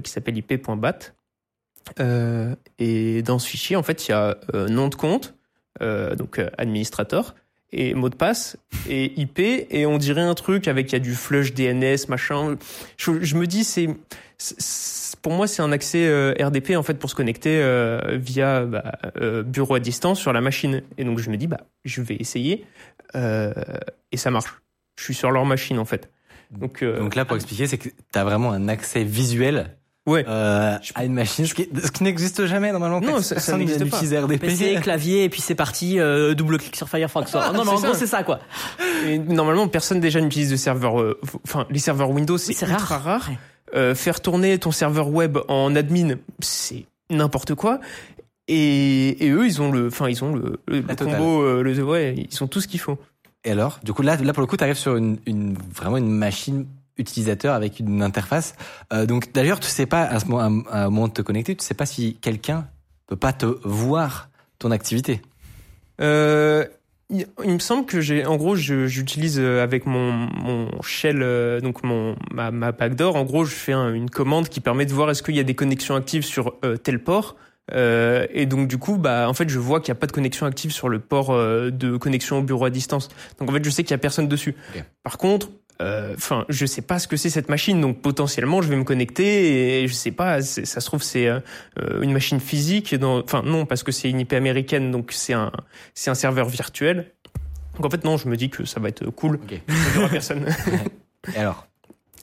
qui 0.04 0.10
s'appelle 0.10 0.38
ip.bat. 0.38 1.00
Et 2.80 3.22
dans 3.24 3.40
ce 3.40 3.48
fichier, 3.48 3.76
en 3.76 3.84
fait, 3.84 4.08
il 4.08 4.12
y 4.12 4.14
a 4.14 4.38
nom 4.70 4.88
de 4.88 4.96
compte, 4.96 5.36
donc 5.82 6.40
administrateur, 6.58 7.36
et 7.76 7.94
mot 7.94 8.10
de 8.10 8.16
passe 8.16 8.58
et 8.90 9.20
IP 9.20 9.40
et 9.40 9.86
on 9.86 9.98
dirait 9.98 10.22
un 10.22 10.34
truc 10.34 10.68
avec 10.68 10.92
il 10.92 10.94
y 10.94 10.96
a 10.96 11.00
du 11.00 11.14
flush 11.14 11.54
DNS 11.54 12.08
machin. 12.08 12.56
Je, 12.98 13.22
je 13.22 13.36
me 13.36 13.46
dis 13.46 13.64
c'est 13.64 13.90
pour 15.22 15.34
moi 15.34 15.48
c'est 15.48 15.62
un 15.62 15.72
accès 15.72 16.08
euh, 16.08 16.34
RDP 16.40 16.72
en 16.76 16.84
fait 16.84 16.96
pour 16.96 17.10
se 17.10 17.16
connecter 17.16 17.60
euh, 17.62 18.00
via 18.14 18.66
bah, 18.66 18.94
euh, 19.18 19.44
bureau 19.44 19.76
à 19.76 19.80
distance 19.80 20.20
sur 20.20 20.34
la 20.34 20.42
machine 20.42 20.82
et 20.98 21.04
donc 21.04 21.20
je 21.20 21.30
me 21.30 21.38
dis 21.38 21.48
bah 21.48 21.62
je 21.84 22.02
vais 22.02 22.16
essayer 22.16 22.66
et 23.14 24.18
ça 24.18 24.32
marche. 24.32 24.62
Je 24.98 25.04
suis 25.04 25.14
sur 25.14 25.32
leur 25.32 25.46
machine 25.46 25.78
en 25.78 25.86
fait. 25.86 26.10
Donc, 26.52 26.84
euh, 26.84 27.00
Donc 27.00 27.16
là, 27.16 27.26
pour 27.26 27.36
expliquer, 27.36 27.68
c'est 27.68 27.78
que 27.78 27.90
tu 27.90 28.20
as 28.20 28.24
vraiment 28.24 28.52
un 28.52 28.68
accès 28.68 29.04
visuel 29.04 29.78
ouais. 30.06 30.26
euh, 30.28 30.78
à 30.96 31.06
une 31.06 31.14
machine, 31.14 31.46
ce 31.46 31.54
qui, 31.54 31.68
ce 31.84 31.92
qui 31.92 32.04
n'existe 32.04 32.46
jamais 32.46 32.72
normalement. 32.72 33.00
Non, 33.02 33.18
ça- 33.18 33.24
ça 33.24 33.36
Personne 33.36 33.60
n'existe 33.60 33.80
pas. 33.80 33.86
n'utilise 33.86 34.14
RDP. 34.14 34.40
PC, 34.42 34.76
clavier, 34.82 35.24
et 35.26 35.30
puis 35.30 35.42
c'est 35.42 35.56
parti, 35.56 36.00
euh, 36.00 36.34
double 36.34 36.58
clic 36.58 36.76
sur 36.76 36.88
Firefox. 36.90 37.34
non, 37.34 37.42
mais 37.54 37.60
en 37.60 37.64
c'est 37.78 37.84
gros, 37.84 37.94
ça. 37.94 38.00
c'est 38.00 38.08
ça, 38.08 38.24
quoi. 38.24 38.40
Et 39.06 39.18
normalement, 39.20 39.68
personne 39.68 40.00
déjà 40.00 40.22
n'utilise 40.22 40.50
de 40.52 40.56
serveur. 40.56 41.00
euh, 41.02 41.20
Enfin, 41.46 41.66
les 41.70 41.80
serveurs 41.80 42.10
Windows, 42.12 42.38
c'est 42.38 42.50
Oui, 42.54 42.72
ultra 42.72 42.98
rare. 42.98 43.04
rare. 43.04 43.30
Ouais. 43.30 43.38
Euh, 43.76 43.96
faire 43.96 44.22
tourner 44.22 44.58
ton 44.60 44.72
serveur 44.72 45.10
web 45.10 45.38
en 45.48 45.76
admin, 45.76 46.16
c'est 46.40 46.86
n'importe 47.10 47.56
quoi. 47.56 47.80
Et, 48.48 49.26
et 49.26 49.30
eux, 49.32 49.46
ils 49.46 49.62
ont 49.62 49.72
le, 49.72 49.88
enfin, 49.88 50.08
ils 50.08 50.24
ont 50.24 50.36
le, 50.36 50.60
le, 50.68 50.82
combo, 50.84 51.42
euh, 51.42 51.64
le, 51.64 51.84
ouais, 51.84 52.14
ils 52.32 52.44
ont 52.44 52.48
tout 52.48 52.62
ce 52.62 52.68
qu'il 52.68 52.80
faut. 52.80 52.98
Et 53.44 53.52
alors, 53.52 53.80
du 53.84 53.92
coup, 53.92 54.02
là, 54.04 54.16
là 54.18 54.34
pour 54.34 54.42
le 54.42 54.48
coup, 54.48 54.56
tu 54.56 54.64
arrives 54.64 54.78
sur 54.78 54.96
une, 54.96 55.18
une 55.26 55.56
vraiment 55.74 55.98
une 55.98 56.10
machine 56.12 56.68
utilisateur 56.98 57.54
avec 57.54 57.80
une 57.80 58.02
interface. 58.02 58.56
Euh, 58.94 59.06
donc 59.06 59.32
d'ailleurs, 59.34 59.60
tu 59.60 59.68
sais 59.68 59.86
pas 59.86 60.04
à 60.04 60.20
ce 60.20 60.26
moment, 60.28 60.66
à, 60.70 60.78
à 60.78 60.86
un 60.86 60.90
moment 60.90 61.08
de 61.08 61.14
te 61.14 61.22
connecter, 61.22 61.56
tu 61.56 61.64
sais 61.66 61.74
pas 61.74 61.86
si 61.86 62.16
quelqu'un 62.22 62.68
peut 63.08 63.16
pas 63.16 63.34
te 63.34 63.46
voir 63.64 64.30
ton 64.60 64.72
activité. 64.72 65.22
Euh, 66.02 66.66
il, 67.10 67.28
il 67.44 67.52
me 67.54 67.60
semble 67.60 67.86
que 67.86 68.02
j'ai, 68.02 68.26
en 68.26 68.36
gros, 68.36 68.56
j'utilise 68.56 69.40
euh, 69.40 69.62
avec 69.62 69.86
mon, 69.86 70.12
mon 70.12 70.82
shell, 70.82 71.22
euh, 71.22 71.62
donc 71.62 71.84
mon 71.84 72.16
ma, 72.32 72.50
ma 72.52 72.72
backdoor. 72.72 73.16
En 73.16 73.24
gros, 73.24 73.46
je 73.46 73.54
fais 73.54 73.74
un- 73.74 73.94
une 73.94 74.10
commande 74.10 74.50
qui 74.50 74.60
permet 74.60 74.86
de 74.86 74.94
voir 74.94 75.10
est-ce 75.12 75.22
qu'il 75.22 75.36
y 75.36 75.40
a 75.40 75.44
des 75.44 75.54
connexions 75.56 75.96
actives 75.96 76.24
sur 76.24 76.56
tel 76.84 77.04
port. 77.04 77.36
Euh, 77.74 78.28
et 78.32 78.46
donc 78.46 78.68
du 78.68 78.78
coup, 78.78 78.98
bah 78.98 79.28
en 79.28 79.34
fait, 79.34 79.50
je 79.50 79.58
vois 79.58 79.80
qu'il 79.82 79.92
n'y 79.92 79.98
a 79.98 80.00
pas 80.00 80.06
de 80.08 80.12
connexion 80.12 80.46
active 80.46 80.72
sur 80.72 80.88
le 80.88 81.00
port 81.00 81.32
euh, 81.32 81.72
de 81.72 81.98
connexion 81.98 82.38
au 82.40 82.42
bureau 82.44 82.66
à 82.66 82.70
distance. 82.70 83.10
Donc 83.40 83.50
en 83.50 83.54
fait, 83.54 83.64
je 83.64 83.70
sais 83.72 83.84
qu'il 83.84 83.92
y 83.92 83.96
a 83.96 83.98
personne 84.00 84.28
dessus. 84.28 84.56
Par 85.04 85.18
contre, 85.18 85.50
enfin, 85.80 86.46
je 86.50 86.66
sais 86.66 86.82
pas 86.82 87.00
ce 87.00 87.08
que 87.08 87.18
c'est 87.18 87.30
cette 87.30 87.50
machine, 87.50 87.82
donc 87.82 88.02
potentiellement, 88.02 88.62
je 88.62 88.70
vais 88.70 88.76
me 88.76 88.84
connecter 88.84 89.82
et 89.82 89.88
je 89.88 89.94
sais 89.94 90.12
pas. 90.12 90.42
Ça 90.42 90.66
se 90.66 90.86
trouve, 90.86 91.04
c'est 91.04 91.28
euh, 91.28 91.40
une 92.02 92.12
machine 92.12 92.40
physique. 92.40 92.96
Enfin 93.02 93.44
non, 93.44 93.66
parce 93.66 93.84
que 93.84 93.92
c'est 93.92 94.10
une 94.10 94.20
IP 94.20 94.34
américaine, 94.34 94.92
donc 94.92 95.12
c'est 95.12 95.34
un 95.34 95.52
c'est 95.94 96.10
un 96.10 96.16
serveur 96.16 96.48
virtuel. 96.48 97.12
Donc 97.76 97.86
en 97.86 97.90
fait 97.90 98.04
non, 98.06 98.18
je 98.18 98.28
me 98.30 98.38
dis 98.38 98.50
que 98.50 98.66
ça 98.66 98.80
va 98.80 98.90
être 98.90 99.06
cool. 99.10 99.40
Il 99.50 100.00
aura 100.00 100.10
personne. 100.10 100.46
Et 101.36 101.40
alors? 101.40 101.68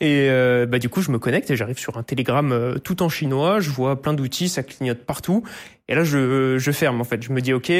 Et 0.00 0.28
euh, 0.30 0.66
bah 0.66 0.80
du 0.80 0.88
coup, 0.88 1.00
je 1.00 1.12
me 1.12 1.18
connecte 1.20 1.50
et 1.50 1.56
j'arrive 1.56 1.78
sur 1.78 1.96
un 1.96 2.02
télégramme 2.02 2.50
euh, 2.50 2.74
tout 2.78 3.04
en 3.04 3.08
chinois. 3.08 3.60
Je 3.60 3.70
vois 3.70 4.02
plein 4.02 4.14
d'outils, 4.14 4.48
ça 4.48 4.64
clignote 4.64 5.04
partout. 5.04 5.44
Et 5.86 5.94
là, 5.94 6.02
je, 6.02 6.58
je 6.58 6.72
ferme 6.72 7.00
en 7.00 7.04
fait. 7.04 7.22
Je 7.22 7.32
me 7.32 7.40
dis 7.40 7.52
ok, 7.52 7.70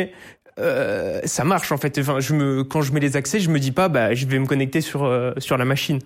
euh, 0.59 1.21
ça 1.25 1.45
marche 1.45 1.73
en 1.73 1.77
fait. 1.79 1.99
Enfin, 1.99 2.21
je 2.21 2.35
me 2.35 2.63
quand 2.65 2.83
je 2.83 2.93
mets 2.93 3.01
les 3.01 3.17
accès, 3.17 3.41
je 3.41 3.51
me 3.51 3.59
dis 3.59 3.73
pas 3.73 3.89
bah 3.89 4.15
je 4.15 4.27
vais 4.27 4.39
me 4.39 4.47
connecter 4.47 4.81
sur 4.81 5.05
euh, 5.05 5.33
sur 5.39 5.57
la 5.57 5.65
machine. 5.65 5.99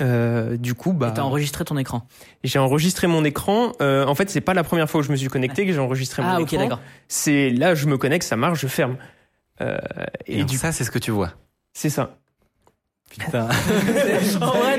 Euh, 0.00 0.56
du 0.56 0.74
coup, 0.74 0.92
bah 0.92 1.10
t'as 1.12 1.22
enregistré 1.22 1.64
ton 1.64 1.76
écran. 1.76 2.06
j'ai 2.44 2.58
enregistré 2.60 3.06
mon 3.08 3.24
écran. 3.24 3.72
Euh, 3.82 4.06
en 4.06 4.14
fait, 4.14 4.30
c'est 4.30 4.40
pas 4.40 4.54
la 4.54 4.62
première 4.62 4.88
fois 4.88 5.00
où 5.00 5.02
je 5.02 5.10
me 5.10 5.16
suis 5.16 5.26
connecté 5.28 5.66
que 5.66 5.72
j'ai 5.72 5.80
enregistré 5.80 6.22
Ah, 6.24 6.34
mon 6.36 6.42
ok, 6.42 6.52
écran. 6.52 6.64
d'accord. 6.64 6.80
C'est 7.08 7.50
là, 7.50 7.74
je 7.74 7.86
me 7.86 7.98
connecte, 7.98 8.24
ça 8.24 8.36
marche, 8.36 8.60
je 8.60 8.68
ferme. 8.68 8.96
Euh, 9.60 9.78
Et, 10.26 10.40
et 10.40 10.44
du 10.44 10.56
ça, 10.58 10.70
c'est 10.70 10.84
ce 10.84 10.90
que 10.92 11.00
tu 11.00 11.10
vois. 11.10 11.32
c'est 11.72 11.90
ça. 11.90 12.16
Putain. 13.10 13.48
en 14.40 14.46
vrai, 14.52 14.78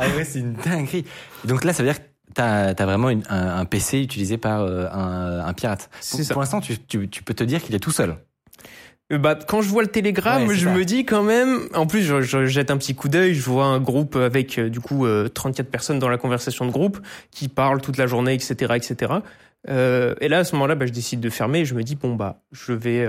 ah 0.00 0.08
ouais, 0.16 0.24
c'est 0.24 0.40
une 0.40 0.54
dinguerie. 0.54 1.04
Donc 1.44 1.62
là, 1.62 1.72
ça 1.72 1.84
veut 1.84 1.88
dire 1.92 2.00
que 2.02 2.08
t'as 2.34 2.68
as 2.68 2.84
vraiment 2.86 3.10
une- 3.10 3.22
un, 3.28 3.56
un 3.58 3.64
PC 3.64 4.00
utilisé 4.00 4.38
par 4.38 4.60
euh, 4.62 4.86
un, 4.92 5.40
un 5.46 5.52
pirate. 5.52 5.90
Pour, 6.30 6.40
l'instant, 6.40 6.60
tu, 6.60 6.78
tu, 6.78 7.08
tu 7.08 7.22
peux 7.22 7.34
te 7.34 7.44
dire 7.44 7.62
qu'il 7.62 7.74
est 7.74 7.78
tout 7.80 7.90
seul. 7.92 8.16
Euh, 9.12 9.18
Bah, 9.18 9.34
quand 9.46 9.60
je 9.62 9.68
vois 9.68 9.82
le 9.82 9.88
télégramme, 9.88 10.46
Ouais, 10.46 10.54
je 10.54 10.64
ça. 10.66 10.72
me 10.74 10.84
dis 10.84 11.04
quand 11.04 11.22
même. 11.22 11.60
En 11.74 11.86
plus, 11.86 12.02
je, 12.02 12.22
je 12.22 12.46
jette 12.46 12.70
un 12.70 12.76
petit 12.78 12.94
coup 12.94 13.08
d'œil. 13.08 13.34
Je 13.34 13.42
vois 13.42 13.66
un 13.66 13.80
groupe 13.80 14.16
avec 14.16 14.58
euh, 14.58 14.68
du 14.70 14.80
coup 14.80 15.04
euh, 15.06 15.28
34 15.28 15.68
personnes 15.70 15.98
dans 15.98 16.08
la 16.08 16.18
conversation 16.18 16.64
de 16.66 16.70
groupe 16.70 16.98
qui 17.30 17.48
parlent 17.48 17.80
toute 17.80 17.96
la 17.98 18.06
journée, 18.06 18.32
etc., 18.34 18.72
etc. 18.76 19.12
Euh, 19.68 20.14
et 20.20 20.28
là, 20.28 20.38
à 20.38 20.44
ce 20.44 20.54
moment-là, 20.56 20.74
bah, 20.74 20.86
je 20.86 20.92
décide 20.92 21.20
de 21.20 21.30
fermer. 21.30 21.60
Et 21.60 21.64
je 21.64 21.74
me 21.74 21.82
dis 21.82 21.94
bon 21.96 22.14
bah, 22.16 22.42
je 22.52 22.72
vais, 22.72 23.06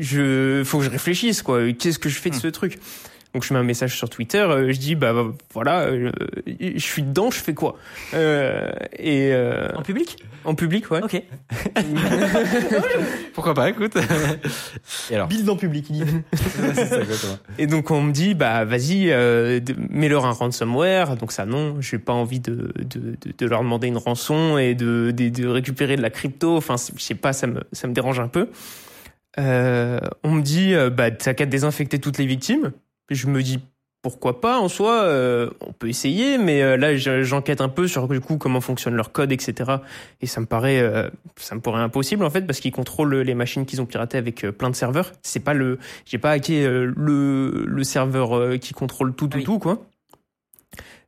je, 0.00 0.62
faut 0.64 0.78
que 0.78 0.84
je 0.84 0.90
réfléchisse 0.90 1.42
quoi. 1.42 1.72
Qu'est-ce 1.72 1.98
que 1.98 2.08
je 2.08 2.18
fais 2.18 2.30
de 2.30 2.34
ce 2.34 2.48
truc? 2.48 2.78
Donc 3.34 3.44
je 3.44 3.52
mets 3.52 3.58
un 3.58 3.64
message 3.64 3.96
sur 3.96 4.08
Twitter. 4.08 4.38
euh, 4.38 4.72
je 4.72 4.78
dis 4.78 4.94
bah 4.94 5.12
voilà, 5.52 5.80
euh, 5.88 6.12
je 6.46 6.78
suis 6.78 7.02
dedans. 7.02 7.30
Je 7.30 7.38
fais 7.40 7.52
quoi? 7.54 7.76
Euh, 8.14 8.70
Et 8.96 9.30
euh, 9.32 9.68
En 9.74 9.82
public? 9.82 10.16
en 10.44 10.54
public, 10.54 10.90
ouais. 10.90 11.02
Ok. 11.02 11.20
Pourquoi 13.34 13.54
pas, 13.54 13.70
écoute. 13.70 13.96
Et 15.10 15.14
alors 15.14 15.28
Build 15.28 15.48
en 15.48 15.56
public, 15.56 15.86
il 15.90 16.04
dit. 16.04 16.12
C'est 16.74 16.86
ça, 16.86 17.00
exactement. 17.00 17.38
Et 17.58 17.66
donc 17.66 17.90
on 17.90 18.02
me 18.02 18.12
dit 18.12 18.34
bah 18.34 18.64
vas-y 18.64 19.10
euh, 19.10 19.60
mets-leur 19.90 20.26
un 20.26 20.32
ransomware 20.32 21.16
donc 21.16 21.32
ça 21.32 21.46
non 21.46 21.80
j'ai 21.80 21.98
pas 21.98 22.12
envie 22.12 22.40
de, 22.40 22.72
de, 22.78 23.16
de, 23.20 23.32
de 23.36 23.46
leur 23.46 23.62
demander 23.62 23.88
une 23.88 23.96
rançon 23.96 24.58
et 24.58 24.74
de, 24.74 25.12
de, 25.16 25.28
de 25.28 25.46
récupérer 25.48 25.96
de 25.96 26.02
la 26.02 26.10
crypto 26.10 26.56
enfin 26.56 26.76
je 26.76 27.02
sais 27.02 27.14
pas 27.14 27.32
ça 27.32 27.46
me 27.46 27.62
ça 27.72 27.86
me 27.88 27.92
dérange 27.92 28.20
un 28.20 28.28
peu 28.28 28.48
euh, 29.38 29.98
on 30.22 30.30
me 30.32 30.42
dit 30.42 30.74
euh, 30.74 30.90
bah 30.90 31.10
t'as 31.10 31.34
qu'à 31.34 31.46
désinfecter 31.46 31.98
toutes 31.98 32.18
les 32.18 32.26
victimes 32.26 32.72
je 33.10 33.26
me 33.26 33.42
dis 33.42 33.60
pourquoi 34.02 34.42
pas 34.42 34.58
en 34.58 34.68
soi 34.68 35.02
euh, 35.04 35.48
on 35.60 35.72
peut 35.72 35.88
essayer 35.88 36.36
mais 36.36 36.60
euh, 36.62 36.76
là 36.76 36.94
je- 36.94 37.22
j'enquête 37.22 37.62
un 37.62 37.70
peu 37.70 37.88
sur 37.88 38.06
du 38.06 38.20
coup 38.20 38.36
comment 38.36 38.60
fonctionne 38.60 38.94
leur 38.94 39.12
code 39.12 39.32
etc 39.32 39.76
et 40.20 40.26
ça 40.26 40.40
me 40.42 40.46
paraît 40.46 40.80
euh, 40.80 41.08
ça 41.36 41.54
me 41.54 41.60
paraît 41.62 41.80
impossible 41.80 42.22
en 42.24 42.28
fait 42.30 42.42
parce 42.42 42.60
qu'ils 42.60 42.72
contrôlent 42.72 43.14
les 43.16 43.34
machines 43.34 43.64
qu'ils 43.64 43.80
ont 43.80 43.86
piratées 43.86 44.18
avec 44.18 44.42
plein 44.58 44.68
de 44.68 44.76
serveurs 44.76 45.12
c'est 45.22 45.40
pas 45.40 45.54
le 45.54 45.78
j'ai 46.04 46.18
pas 46.18 46.32
hacké 46.32 46.66
euh, 46.66 46.92
le 46.94 47.64
le 47.66 47.84
serveur 47.84 48.36
euh, 48.36 48.56
qui 48.58 48.74
contrôle 48.74 49.14
tout 49.14 49.28
tout 49.28 49.38
oui. 49.38 49.44
tout 49.44 49.58
quoi 49.58 49.86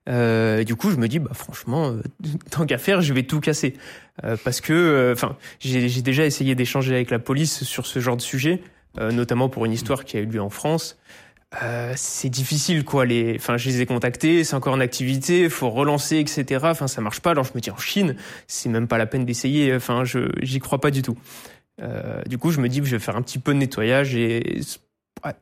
euh, 0.09 0.63
du 0.63 0.77
coup, 0.77 0.91
je 0.93 0.97
me 0.97 1.09
dis, 1.09 1.19
bah 1.19 1.33
franchement, 1.35 1.89
euh, 1.91 2.01
tant 2.53 2.65
qu'à 2.65 2.79
faire, 2.79 3.01
je 3.01 3.13
vais 3.13 3.25
tout 3.25 3.41
casser, 3.41 3.75
Euh, 4.25 4.37
parce 4.45 4.61
que, 4.61 5.11
enfin, 5.13 5.37
j'ai 5.59 5.89
j'ai 5.89 6.01
déjà 6.01 6.25
essayé 6.25 6.55
d'échanger 6.55 6.95
avec 6.95 7.11
la 7.11 7.19
police 7.19 7.65
sur 7.65 7.87
ce 7.87 7.99
genre 7.99 8.17
de 8.17 8.23
sujet, 8.23 8.63
euh, 8.99 9.11
notamment 9.11 9.49
pour 9.49 9.67
une 9.67 9.73
histoire 9.73 10.05
qui 10.05 10.17
a 10.17 10.21
eu 10.21 10.27
lieu 10.27 10.41
en 10.41 10.49
France. 10.49 10.97
Euh, 11.63 11.93
c'est 11.97 12.29
difficile, 12.29 12.85
quoi. 12.85 13.07
Les, 13.07 13.37
enfin, 13.37 13.57
je 13.57 13.69
les 13.69 13.81
ai 13.81 13.87
contactés, 13.87 14.43
c'est 14.45 14.55
encore 14.57 14.75
en 14.75 14.81
activité, 14.81 15.49
faut 15.49 15.71
relancer, 15.71 16.17
etc. 16.19 16.61
Enfin, 16.65 16.89
ça 16.89 17.01
marche 17.01 17.21
pas. 17.21 17.31
Alors 17.31 17.45
je 17.45 17.53
me 17.55 17.61
dis, 17.61 17.71
en 17.71 17.79
Chine, 17.79 18.17
c'est 18.49 18.69
même 18.69 18.89
pas 18.89 18.99
la 18.99 19.07
peine 19.07 19.25
d'essayer. 19.25 19.75
Enfin, 19.75 20.05
je 20.05 20.29
j'y 20.43 20.59
crois 20.59 20.81
pas 20.81 20.91
du 20.91 21.03
tout. 21.03 21.17
Euh, 21.81 22.23
du 22.27 22.37
coup, 22.39 22.51
je 22.51 22.61
me 22.61 22.69
dis 22.69 22.81
que 22.81 22.87
je 22.87 22.97
vais 22.97 22.99
faire 22.99 23.17
un 23.17 23.23
petit 23.23 23.39
peu 23.39 23.55
de 23.55 23.59
nettoyage 23.59 24.15
et 24.17 24.61
ouais, 25.25 25.33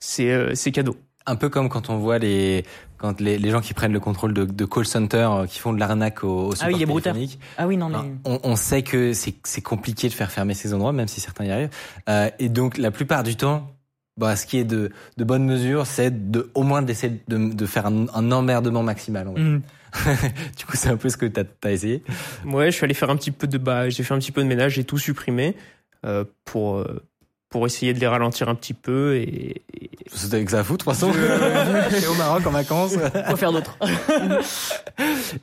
c'est 0.00 0.30
euh, 0.30 0.54
c'est 0.54 0.70
cadeau. 0.70 0.96
Un 1.26 1.36
peu 1.36 1.48
comme 1.48 1.70
quand 1.70 1.88
on 1.88 1.96
voit 1.96 2.18
les 2.18 2.64
quand 2.98 3.18
les, 3.20 3.38
les 3.38 3.50
gens 3.50 3.62
qui 3.62 3.72
prennent 3.72 3.92
le 3.94 4.00
contrôle 4.00 4.34
de, 4.34 4.44
de 4.44 4.64
call 4.66 4.84
center, 4.84 5.28
qui 5.48 5.58
font 5.58 5.72
de 5.72 5.80
l'arnaque 5.80 6.22
au, 6.24 6.48
au 6.48 6.52
support 6.54 6.68
Ah 6.68 6.72
oui, 6.74 6.78
les 6.78 6.84
brouteurs. 6.86 7.14
téléphonique. 7.14 7.40
Ah 7.56 7.66
oui, 7.66 7.78
non, 7.78 7.88
mais. 7.88 7.98
On, 8.24 8.38
on 8.42 8.56
sait 8.56 8.82
que 8.82 9.14
c'est 9.14 9.34
c'est 9.44 9.62
compliqué 9.62 10.08
de 10.08 10.12
faire 10.12 10.30
fermer 10.30 10.52
ces 10.52 10.74
endroits, 10.74 10.92
même 10.92 11.08
si 11.08 11.20
certains 11.20 11.46
y 11.46 11.50
arrivent. 11.50 11.70
Euh, 12.10 12.28
et 12.38 12.50
donc 12.50 12.76
la 12.76 12.90
plupart 12.90 13.22
du 13.22 13.36
temps, 13.36 13.70
bah, 14.16 14.36
ce 14.36 14.46
qui 14.46 14.58
est 14.58 14.64
de, 14.64 14.90
de 15.16 15.24
bonne 15.24 15.44
mesure, 15.44 15.86
c'est 15.86 16.30
de 16.30 16.50
au 16.54 16.62
moins 16.62 16.82
d'essayer 16.82 17.20
de, 17.28 17.52
de 17.52 17.66
faire 17.66 17.86
un, 17.86 18.06
un 18.14 18.32
emmerdement 18.32 18.82
maximal. 18.82 19.26
Mm. 19.28 19.60
du 20.58 20.64
coup, 20.66 20.76
c'est 20.76 20.88
un 20.88 20.96
peu 20.96 21.08
ce 21.08 21.16
que 21.16 21.26
t'as 21.26 21.42
as 21.64 21.70
essayé. 21.72 22.02
Ouais, 22.44 22.66
je 22.70 22.76
suis 22.76 22.84
allé 22.84 22.94
faire 22.94 23.10
un 23.10 23.16
petit 23.16 23.30
peu 23.30 23.46
de 23.46 23.58
bah, 23.58 23.88
j'ai 23.90 24.02
fait 24.02 24.14
un 24.14 24.18
petit 24.18 24.32
peu 24.32 24.42
de 24.42 24.48
ménage, 24.48 24.74
j'ai 24.74 24.84
tout 24.84 24.98
supprimé 24.98 25.56
euh, 26.04 26.24
pour 26.44 26.78
euh, 26.78 27.02
pour 27.48 27.66
essayer 27.66 27.94
de 27.94 28.00
les 28.00 28.08
ralentir 28.08 28.48
un 28.48 28.56
petit 28.56 28.74
peu 28.74 29.14
et, 29.16 29.62
et- 29.80 29.90
C'était 30.12 30.36
avec 30.36 30.50
ça 30.50 30.58
à 30.60 30.64
foutre, 30.64 30.84
de 30.86 30.90
toute 30.90 31.00
façon. 31.00 31.12
Au 32.10 32.14
Maroc 32.14 32.44
en 32.46 32.50
vacances. 32.50 32.94
Quoi 32.96 33.36
faire 33.36 33.52
d'autre 33.52 33.78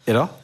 Et 0.07 0.11
alors? 0.11 0.37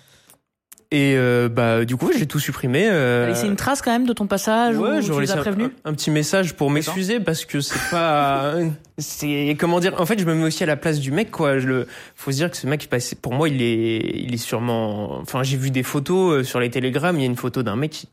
Et 0.91 1.15
euh, 1.17 1.49
bah 1.49 1.83
du 1.83 1.97
coup 1.97 2.11
j'ai 2.17 2.25
tout 2.27 2.39
supprimé. 2.39 2.87
Euh, 2.89 3.27
laissé 3.27 3.45
une 3.47 3.55
trace 3.57 3.81
quand 3.81 3.91
même 3.91 4.05
de 4.07 4.13
ton 4.13 4.25
passage 4.27 4.77
ouais, 4.77 4.99
ou 4.99 5.01
tu 5.15 5.19
les 5.21 5.31
as 5.31 5.35
un- 5.35 5.37
prévenus 5.41 5.69
un, 5.83 5.89
un 5.89 5.93
petit 5.93 6.11
message 6.11 6.53
pour 6.55 6.71
m'excuser 6.71 7.19
parce 7.19 7.43
que 7.45 7.59
c'est 7.59 7.89
pas 7.91 8.53
c'est 8.97 9.55
comment 9.59 9.79
dire 9.79 9.99
en 9.99 10.05
fait 10.05 10.17
je 10.19 10.25
me 10.25 10.33
mets 10.33 10.43
aussi 10.45 10.63
à 10.63 10.65
la 10.65 10.77
place 10.77 10.99
du 10.99 11.11
mec 11.11 11.29
quoi. 11.29 11.59
Je 11.59 11.67
le 11.67 11.87
faut 12.15 12.31
se 12.31 12.37
dire 12.37 12.49
que 12.49 12.57
ce 12.57 12.67
mec 12.67 12.87
bah, 12.89 12.99
c'est- 13.01 13.19
pour 13.19 13.33
moi 13.33 13.49
il 13.49 13.61
est 13.61 13.97
il 14.15 14.33
est 14.33 14.37
sûrement 14.37 15.17
enfin 15.19 15.43
j'ai 15.43 15.57
vu 15.57 15.71
des 15.71 15.83
photos 15.83 16.33
euh, 16.39 16.43
sur 16.43 16.59
les 16.59 16.69
télégrammes 16.69 17.17
il 17.17 17.21
y 17.21 17.25
a 17.25 17.27
une 17.29 17.35
photo 17.35 17.63
d'un 17.63 17.75
mec 17.75 17.91
qui- 17.91 18.07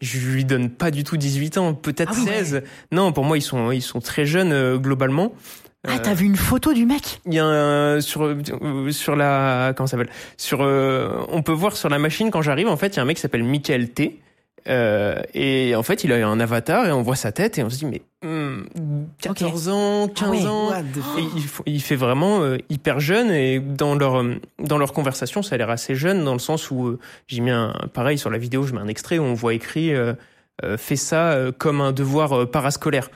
je 0.00 0.18
lui 0.28 0.44
donne 0.44 0.70
pas 0.70 0.90
du 0.92 1.02
tout 1.04 1.16
18 1.16 1.58
ans 1.58 1.74
peut-être 1.74 2.12
Ah 2.14 2.20
oui, 2.20 2.26
16 2.26 2.62
non 2.92 3.12
pour 3.12 3.24
moi 3.24 3.36
ils 3.38 3.42
sont 3.42 3.70
ils 3.72 3.82
sont 3.82 4.00
très 4.00 4.26
jeunes 4.26 4.52
euh, 4.52 4.76
globalement 4.78 5.32
Ah, 5.86 5.92
Euh, 5.94 5.98
t'as 6.02 6.14
vu 6.14 6.26
une 6.26 6.36
photo 6.36 6.72
du 6.72 6.86
mec? 6.86 7.20
Il 7.26 7.34
y 7.34 7.38
a 7.38 7.46
un, 7.46 8.00
sur 8.00 8.22
euh, 8.24 8.90
sur 8.90 9.14
la 9.16 9.72
comment 9.76 9.86
ça 9.86 9.92
s'appelle? 9.96 10.12
Sur 10.36 10.62
euh, 10.62 11.24
on 11.28 11.42
peut 11.42 11.52
voir 11.52 11.76
sur 11.76 11.88
la 11.88 11.98
machine 11.98 12.30
quand 12.30 12.42
j'arrive 12.42 12.68
en 12.68 12.76
fait 12.76 12.88
il 12.88 12.96
y 12.96 12.98
a 12.98 13.02
un 13.02 13.04
mec 13.04 13.16
qui 13.16 13.22
s'appelle 13.22 13.44
Michael 13.44 13.90
T 13.90 14.20
Euh, 14.68 15.22
et 15.34 15.74
en 15.76 15.82
fait, 15.82 16.04
il 16.04 16.12
a 16.12 16.28
un 16.28 16.40
avatar 16.40 16.84
et 16.86 16.92
on 16.92 17.00
voit 17.00 17.16
sa 17.16 17.32
tête 17.32 17.56
et 17.58 17.62
on 17.62 17.70
se 17.70 17.78
dit 17.78 17.86
mais 17.86 18.02
hmm, 18.22 18.64
14 19.22 19.68
ans, 19.68 20.08
15 20.08 20.26
Ah 20.26 20.30
ouais. 20.30 20.46
ans. 20.46 20.70
Et 21.16 21.70
il, 21.72 21.80
fait 21.80 21.96
vraiment 21.96 22.42
euh, 22.42 22.58
hyper 22.68 23.00
jeune 23.00 23.30
et 23.30 23.60
dans 23.60 23.94
leur 23.94 24.22
dans 24.58 24.76
leur 24.76 24.92
conversation, 24.92 25.42
ça 25.42 25.54
a 25.54 25.58
l'air 25.58 25.70
assez 25.70 25.94
jeune 25.94 26.22
dans 26.24 26.34
le 26.34 26.38
sens 26.40 26.70
où 26.70 26.86
euh, 26.88 26.98
j'ai 27.28 27.40
mis 27.40 27.52
un 27.52 27.72
pareil 27.94 28.18
sur 28.18 28.30
la 28.30 28.36
vidéo, 28.38 28.64
je 28.64 28.74
mets 28.74 28.80
un 28.80 28.88
extrait 28.88 29.16
où 29.18 29.22
on 29.22 29.32
voit 29.34 29.54
écrit 29.54 29.94
euh, 29.94 30.12
euh, 30.64 30.76
fais 30.76 30.96
ça 30.96 31.30
euh, 31.30 31.52
comme 31.56 31.80
un 31.80 31.92
devoir 31.92 32.32
euh, 32.32 32.44
parascolaire. 32.46 33.10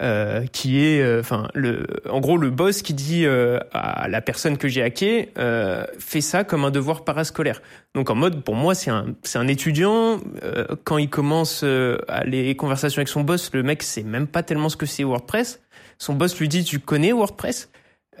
Euh, 0.00 0.46
qui 0.52 0.84
est, 0.84 1.02
euh, 1.02 1.18
enfin, 1.18 1.48
le, 1.54 1.84
en 2.08 2.20
gros, 2.20 2.36
le 2.36 2.50
boss 2.50 2.82
qui 2.82 2.94
dit 2.94 3.26
euh, 3.26 3.58
à 3.72 4.06
la 4.06 4.20
personne 4.20 4.56
que 4.56 4.68
j'ai 4.68 4.80
hacké, 4.80 5.30
euh, 5.38 5.84
fais 5.98 6.20
ça 6.20 6.44
comme 6.44 6.64
un 6.64 6.70
devoir 6.70 7.02
parascolaire. 7.02 7.60
Donc 7.96 8.08
en 8.08 8.14
mode, 8.14 8.44
pour 8.44 8.54
moi, 8.54 8.76
c'est 8.76 8.90
un, 8.92 9.06
c'est 9.24 9.38
un 9.38 9.48
étudiant. 9.48 10.20
euh, 10.44 10.66
quand 10.84 10.98
il 10.98 11.10
commence 11.10 11.62
euh, 11.64 11.98
à 12.06 12.22
les 12.22 12.54
conversations 12.54 13.00
avec 13.00 13.08
son 13.08 13.22
boss, 13.22 13.50
le 13.52 13.64
mec 13.64 13.82
sait 13.82 14.04
même 14.04 14.28
pas 14.28 14.44
tellement 14.44 14.68
ce 14.68 14.76
que 14.76 14.86
c'est 14.86 15.02
WordPress. 15.02 15.60
Son 15.98 16.14
boss 16.14 16.38
lui 16.38 16.46
dit, 16.48 16.62
tu 16.62 16.78
connais 16.78 17.10
WordPress? 17.10 17.68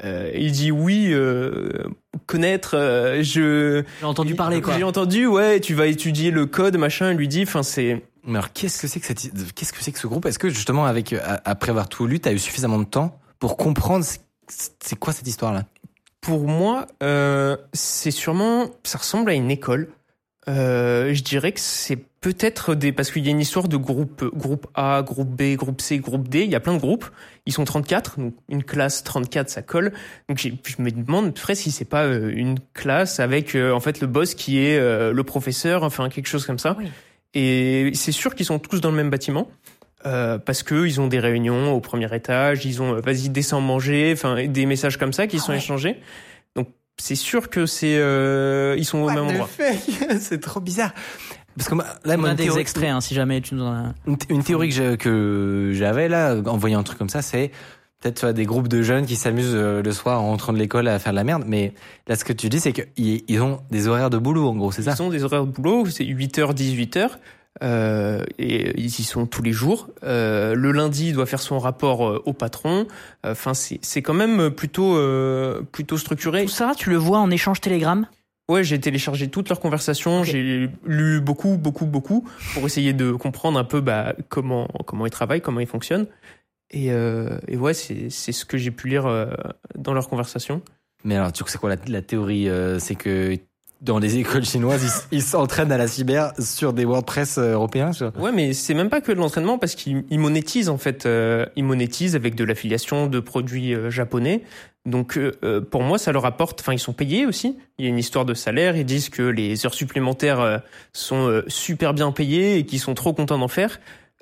Euh, 0.04 0.30
Il 0.34 0.50
dit 0.52 0.72
oui, 0.72 1.08
euh, 1.12 1.70
connaître. 2.26 2.76
euh, 2.76 3.22
je 3.22 3.82
J'ai 4.00 4.06
entendu 4.06 4.34
parler, 4.36 4.60
quoi. 4.60 4.76
J'ai 4.76 4.84
entendu, 4.84 5.26
ouais. 5.26 5.60
Tu 5.60 5.74
vas 5.74 5.86
étudier 5.86 6.30
le 6.30 6.46
code, 6.46 6.76
machin. 6.76 7.12
Il 7.12 7.16
lui 7.18 7.28
dit, 7.28 7.42
enfin, 7.42 7.62
c'est 7.62 8.02
Mais 8.24 8.38
alors, 8.38 8.52
qu'est-ce 8.52 8.80
que 8.80 8.86
c'est 8.86 9.00
que 9.00 9.06
cette, 9.06 9.54
qu'est-ce 9.54 9.72
que 9.72 9.82
c'est 9.82 9.92
que 9.92 9.98
ce 9.98 10.06
groupe? 10.06 10.26
Est-ce 10.26 10.38
que 10.38 10.48
justement, 10.48 10.86
avec 10.86 11.12
euh, 11.12 11.20
après 11.44 11.70
avoir 11.70 11.88
tout 11.88 12.06
lu, 12.06 12.20
t'as 12.20 12.32
eu 12.32 12.38
suffisamment 12.38 12.78
de 12.78 12.84
temps 12.84 13.18
pour 13.38 13.56
comprendre 13.56 14.04
c'est 14.06 14.96
quoi 14.96 15.12
cette 15.12 15.26
histoire-là? 15.26 15.64
Pour 16.20 16.46
moi, 16.46 16.86
euh, 17.02 17.56
c'est 17.72 18.10
sûrement, 18.10 18.66
ça 18.84 18.98
ressemble 18.98 19.30
à 19.30 19.34
une 19.34 19.50
école. 19.50 19.88
Euh, 20.48 21.12
je 21.14 21.22
dirais 21.22 21.52
que 21.52 21.60
c'est 21.60 21.96
peut-être 22.20 22.74
des, 22.74 22.92
parce 22.92 23.10
qu'il 23.10 23.24
y 23.24 23.28
a 23.28 23.30
une 23.30 23.40
histoire 23.40 23.68
de 23.68 23.76
groupe, 23.76 24.24
groupe 24.34 24.66
A, 24.74 25.02
groupe 25.02 25.28
B, 25.28 25.54
groupe 25.54 25.80
C, 25.80 25.98
groupe 25.98 26.28
D. 26.28 26.42
Il 26.42 26.50
y 26.50 26.54
a 26.54 26.60
plein 26.60 26.74
de 26.74 26.80
groupes. 26.80 27.06
Ils 27.46 27.52
sont 27.52 27.64
34, 27.64 28.18
donc 28.18 28.34
une 28.48 28.64
classe 28.64 29.04
34, 29.04 29.48
ça 29.48 29.62
colle. 29.62 29.92
Donc 30.28 30.38
je 30.38 30.82
me 30.82 30.90
demande 30.90 31.34
presque 31.34 31.62
si 31.62 31.70
c'est 31.70 31.84
pas 31.84 32.06
une 32.06 32.58
classe 32.74 33.20
avec 33.20 33.54
en 33.54 33.80
fait 33.80 34.00
le 34.00 34.06
boss 34.06 34.34
qui 34.34 34.58
est 34.58 34.78
le 34.80 35.22
professeur, 35.22 35.82
enfin 35.82 36.08
quelque 36.08 36.28
chose 36.28 36.46
comme 36.46 36.58
ça. 36.58 36.76
Oui. 36.78 36.88
Et 37.34 37.90
c'est 37.94 38.12
sûr 38.12 38.34
qu'ils 38.34 38.46
sont 38.46 38.58
tous 38.58 38.80
dans 38.80 38.90
le 38.90 38.96
même 38.96 39.10
bâtiment. 39.10 39.48
Euh, 40.06 40.38
parce 40.38 40.62
que 40.62 40.86
ils 40.86 41.00
ont 41.00 41.08
des 41.08 41.18
réunions 41.18 41.72
au 41.72 41.80
premier 41.80 42.14
étage, 42.14 42.64
ils 42.64 42.80
ont 42.80 42.94
euh, 42.94 43.00
vas-y 43.00 43.30
descends 43.30 43.60
manger, 43.60 44.12
enfin 44.14 44.46
des 44.46 44.64
messages 44.64 44.96
comme 44.96 45.12
ça 45.12 45.26
qui 45.26 45.40
sont 45.40 45.52
échangés. 45.52 46.00
Donc 46.54 46.68
c'est 46.98 47.16
sûr 47.16 47.50
que 47.50 47.66
c'est 47.66 47.96
euh, 47.98 48.76
ils 48.78 48.84
sont 48.84 48.98
au 48.98 49.08
même 49.08 49.24
endroit. 49.24 49.48
c'est 50.20 50.40
trop 50.40 50.60
bizarre. 50.60 50.92
Parce 51.56 51.68
que 51.68 51.74
moi, 51.74 51.86
là, 52.04 52.14
On 52.14 52.18
moi, 52.18 52.28
a 52.30 52.34
des 52.34 52.44
théorie, 52.44 52.60
extraits, 52.60 52.90
hein, 52.90 53.00
si 53.00 53.16
jamais 53.16 53.40
tu 53.40 53.56
nous 53.56 53.64
en 53.64 53.72
as. 53.72 53.94
une, 54.06 54.44
théorie 54.44 54.68
que 54.68 55.72
j'avais 55.74 56.08
là, 56.08 56.36
en 56.46 56.56
voyant 56.56 56.78
un 56.78 56.84
truc 56.84 56.98
comme 56.98 57.08
ça, 57.08 57.20
c'est 57.20 57.50
peut-être 58.00 58.16
tu 58.16 58.20
vois, 58.22 58.32
des 58.32 58.44
groupes 58.44 58.68
de 58.68 58.82
jeunes 58.82 59.06
qui 59.06 59.16
s'amusent 59.16 59.54
euh, 59.54 59.82
le 59.82 59.92
soir 59.92 60.22
en 60.22 60.26
rentrant 60.26 60.52
de 60.52 60.58
l'école 60.58 60.88
à 60.88 60.98
faire 60.98 61.12
de 61.12 61.16
la 61.16 61.24
merde. 61.24 61.44
Mais 61.46 61.74
là, 62.06 62.16
ce 62.16 62.24
que 62.24 62.32
tu 62.32 62.48
dis, 62.48 62.60
c'est 62.60 62.72
qu'ils 62.72 63.22
ils 63.26 63.42
ont 63.42 63.60
des 63.70 63.88
horaires 63.88 64.10
de 64.10 64.18
boulot, 64.18 64.48
en 64.48 64.56
gros, 64.56 64.72
c'est 64.72 64.82
ça? 64.82 64.94
Ils 64.98 65.02
ont 65.02 65.10
des 65.10 65.24
horaires 65.24 65.46
de 65.46 65.50
boulot, 65.50 65.86
c'est 65.86 66.04
8h, 66.04 66.54
18h. 66.54 67.10
Euh, 67.62 68.24
et 68.38 68.78
ils 68.78 68.86
y 68.86 69.02
sont 69.02 69.26
tous 69.26 69.42
les 69.42 69.52
jours. 69.52 69.88
Euh, 70.04 70.54
le 70.54 70.72
lundi, 70.72 71.08
il 71.08 71.14
doit 71.14 71.26
faire 71.26 71.40
son 71.40 71.58
rapport 71.58 72.06
euh, 72.06 72.22
au 72.24 72.32
patron. 72.32 72.86
Enfin, 73.24 73.54
c'est 73.54 73.78
c'est 73.82 74.02
quand 74.02 74.14
même 74.14 74.50
plutôt 74.50 74.96
euh, 74.96 75.62
plutôt 75.72 75.98
structuré. 75.98 76.44
Tout 76.44 76.50
ça, 76.50 76.72
tu 76.76 76.90
le 76.90 76.96
vois 76.96 77.18
en 77.18 77.30
échange 77.30 77.60
Telegram? 77.60 78.06
Ouais, 78.48 78.64
j'ai 78.64 78.80
téléchargé 78.80 79.28
toutes 79.28 79.50
leurs 79.50 79.60
conversations, 79.60 80.24
j'ai 80.24 80.70
lu 80.86 81.20
beaucoup, 81.20 81.58
beaucoup, 81.58 81.84
beaucoup 81.84 82.26
pour 82.54 82.64
essayer 82.64 82.94
de 82.94 83.12
comprendre 83.12 83.58
un 83.58 83.64
peu 83.64 83.82
bah, 83.82 84.14
comment 84.30 84.68
comment 84.86 85.04
ils 85.04 85.10
travaillent, 85.10 85.42
comment 85.42 85.60
ils 85.60 85.66
fonctionnent. 85.66 86.06
Et, 86.70 86.92
euh, 86.92 87.38
et 87.48 87.56
ouais, 87.56 87.74
c'est 87.74 88.10
c'est 88.10 88.32
ce 88.32 88.44
que 88.44 88.58
j'ai 88.58 88.70
pu 88.70 88.88
lire 88.88 89.06
euh, 89.06 89.26
dans 89.76 89.94
leurs 89.94 90.08
conversations. 90.08 90.62
Mais 91.04 91.16
alors, 91.16 91.32
tu 91.32 91.44
sais 91.46 91.58
quoi, 91.58 91.70
la, 91.70 91.76
la 91.86 92.02
théorie, 92.02 92.48
euh, 92.48 92.78
c'est 92.78 92.94
que 92.94 93.38
dans 93.80 93.98
les 93.98 94.16
écoles 94.18 94.44
chinoises, 94.44 95.06
ils 95.12 95.22
s'entraînent 95.22 95.72
à 95.72 95.78
la 95.78 95.86
cyber 95.86 96.32
sur 96.38 96.72
des 96.72 96.84
WordPress 96.84 97.38
euh, 97.38 97.52
européens. 97.52 97.92
Ouais, 98.18 98.32
mais 98.32 98.52
c'est 98.52 98.74
même 98.74 98.90
pas 98.90 99.00
que 99.00 99.12
de 99.12 99.18
l'entraînement 99.18 99.58
parce 99.58 99.74
qu'ils 99.74 100.04
ils 100.10 100.18
monétisent 100.18 100.68
en 100.68 100.78
fait. 100.78 101.06
Euh, 101.06 101.46
ils 101.56 101.64
monétisent 101.64 102.16
avec 102.16 102.34
de 102.34 102.44
l'affiliation 102.44 103.06
de 103.06 103.20
produits 103.20 103.74
euh, 103.74 103.90
japonais. 103.90 104.42
Donc 104.86 105.16
euh, 105.16 105.32
euh, 105.44 105.60
pour 105.60 105.82
moi, 105.82 105.98
ça 105.98 106.12
leur 106.12 106.24
apporte. 106.24 106.60
Enfin, 106.60 106.72
ils 106.72 106.78
sont 106.78 106.92
payés 106.92 107.26
aussi. 107.26 107.56
Il 107.78 107.84
y 107.84 107.88
a 107.88 107.90
une 107.90 107.98
histoire 107.98 108.24
de 108.24 108.34
salaire. 108.34 108.76
Ils 108.76 108.86
disent 108.86 109.10
que 109.10 109.22
les 109.22 109.64
heures 109.66 109.74
supplémentaires 109.74 110.40
euh, 110.40 110.58
sont 110.92 111.28
euh, 111.28 111.44
super 111.46 111.94
bien 111.94 112.10
payées 112.10 112.58
et 112.58 112.66
qu'ils 112.66 112.80
sont 112.80 112.94
trop 112.94 113.12
contents 113.12 113.38
d'en 113.38 113.48
faire. 113.48 113.80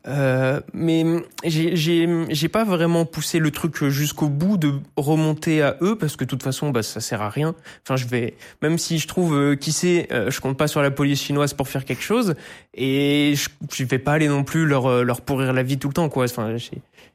Euh, 0.08 0.60
mais 0.72 1.04
j'ai 1.44 2.48
pas 2.48 2.64
vraiment 2.64 3.04
poussé 3.04 3.38
le 3.38 3.50
truc 3.50 3.84
jusqu'au 3.86 4.28
bout 4.28 4.56
de 4.56 4.74
remonter 4.96 5.62
à 5.62 5.76
eux 5.80 5.96
parce 5.96 6.16
que 6.16 6.24
de 6.24 6.28
toute 6.28 6.42
façon 6.42 6.70
bah 6.70 6.82
ça 6.82 7.00
sert 7.00 7.22
à 7.22 7.28
rien. 7.28 7.54
Enfin 7.82 7.96
je 7.96 8.06
vais 8.06 8.34
même 8.62 8.78
si 8.78 8.98
je 8.98 9.08
trouve 9.08 9.36
euh, 9.36 9.56
qui 9.56 9.72
sait 9.72 10.06
euh, 10.12 10.30
je 10.30 10.40
compte 10.40 10.56
pas 10.56 10.68
sur 10.68 10.80
la 10.80 10.90
police 10.90 11.22
chinoise 11.22 11.54
pour 11.54 11.68
faire 11.68 11.84
quelque 11.84 12.02
chose 12.02 12.34
et 12.74 13.34
je, 13.36 13.48
je 13.72 13.84
vais 13.84 13.98
pas 13.98 14.12
aller 14.12 14.28
non 14.28 14.44
plus 14.44 14.66
leur 14.66 15.02
leur 15.04 15.20
pourrir 15.22 15.52
la 15.52 15.62
vie 15.62 15.78
tout 15.78 15.88
le 15.88 15.94
temps 15.94 16.08
quoi. 16.08 16.24
Enfin 16.24 16.54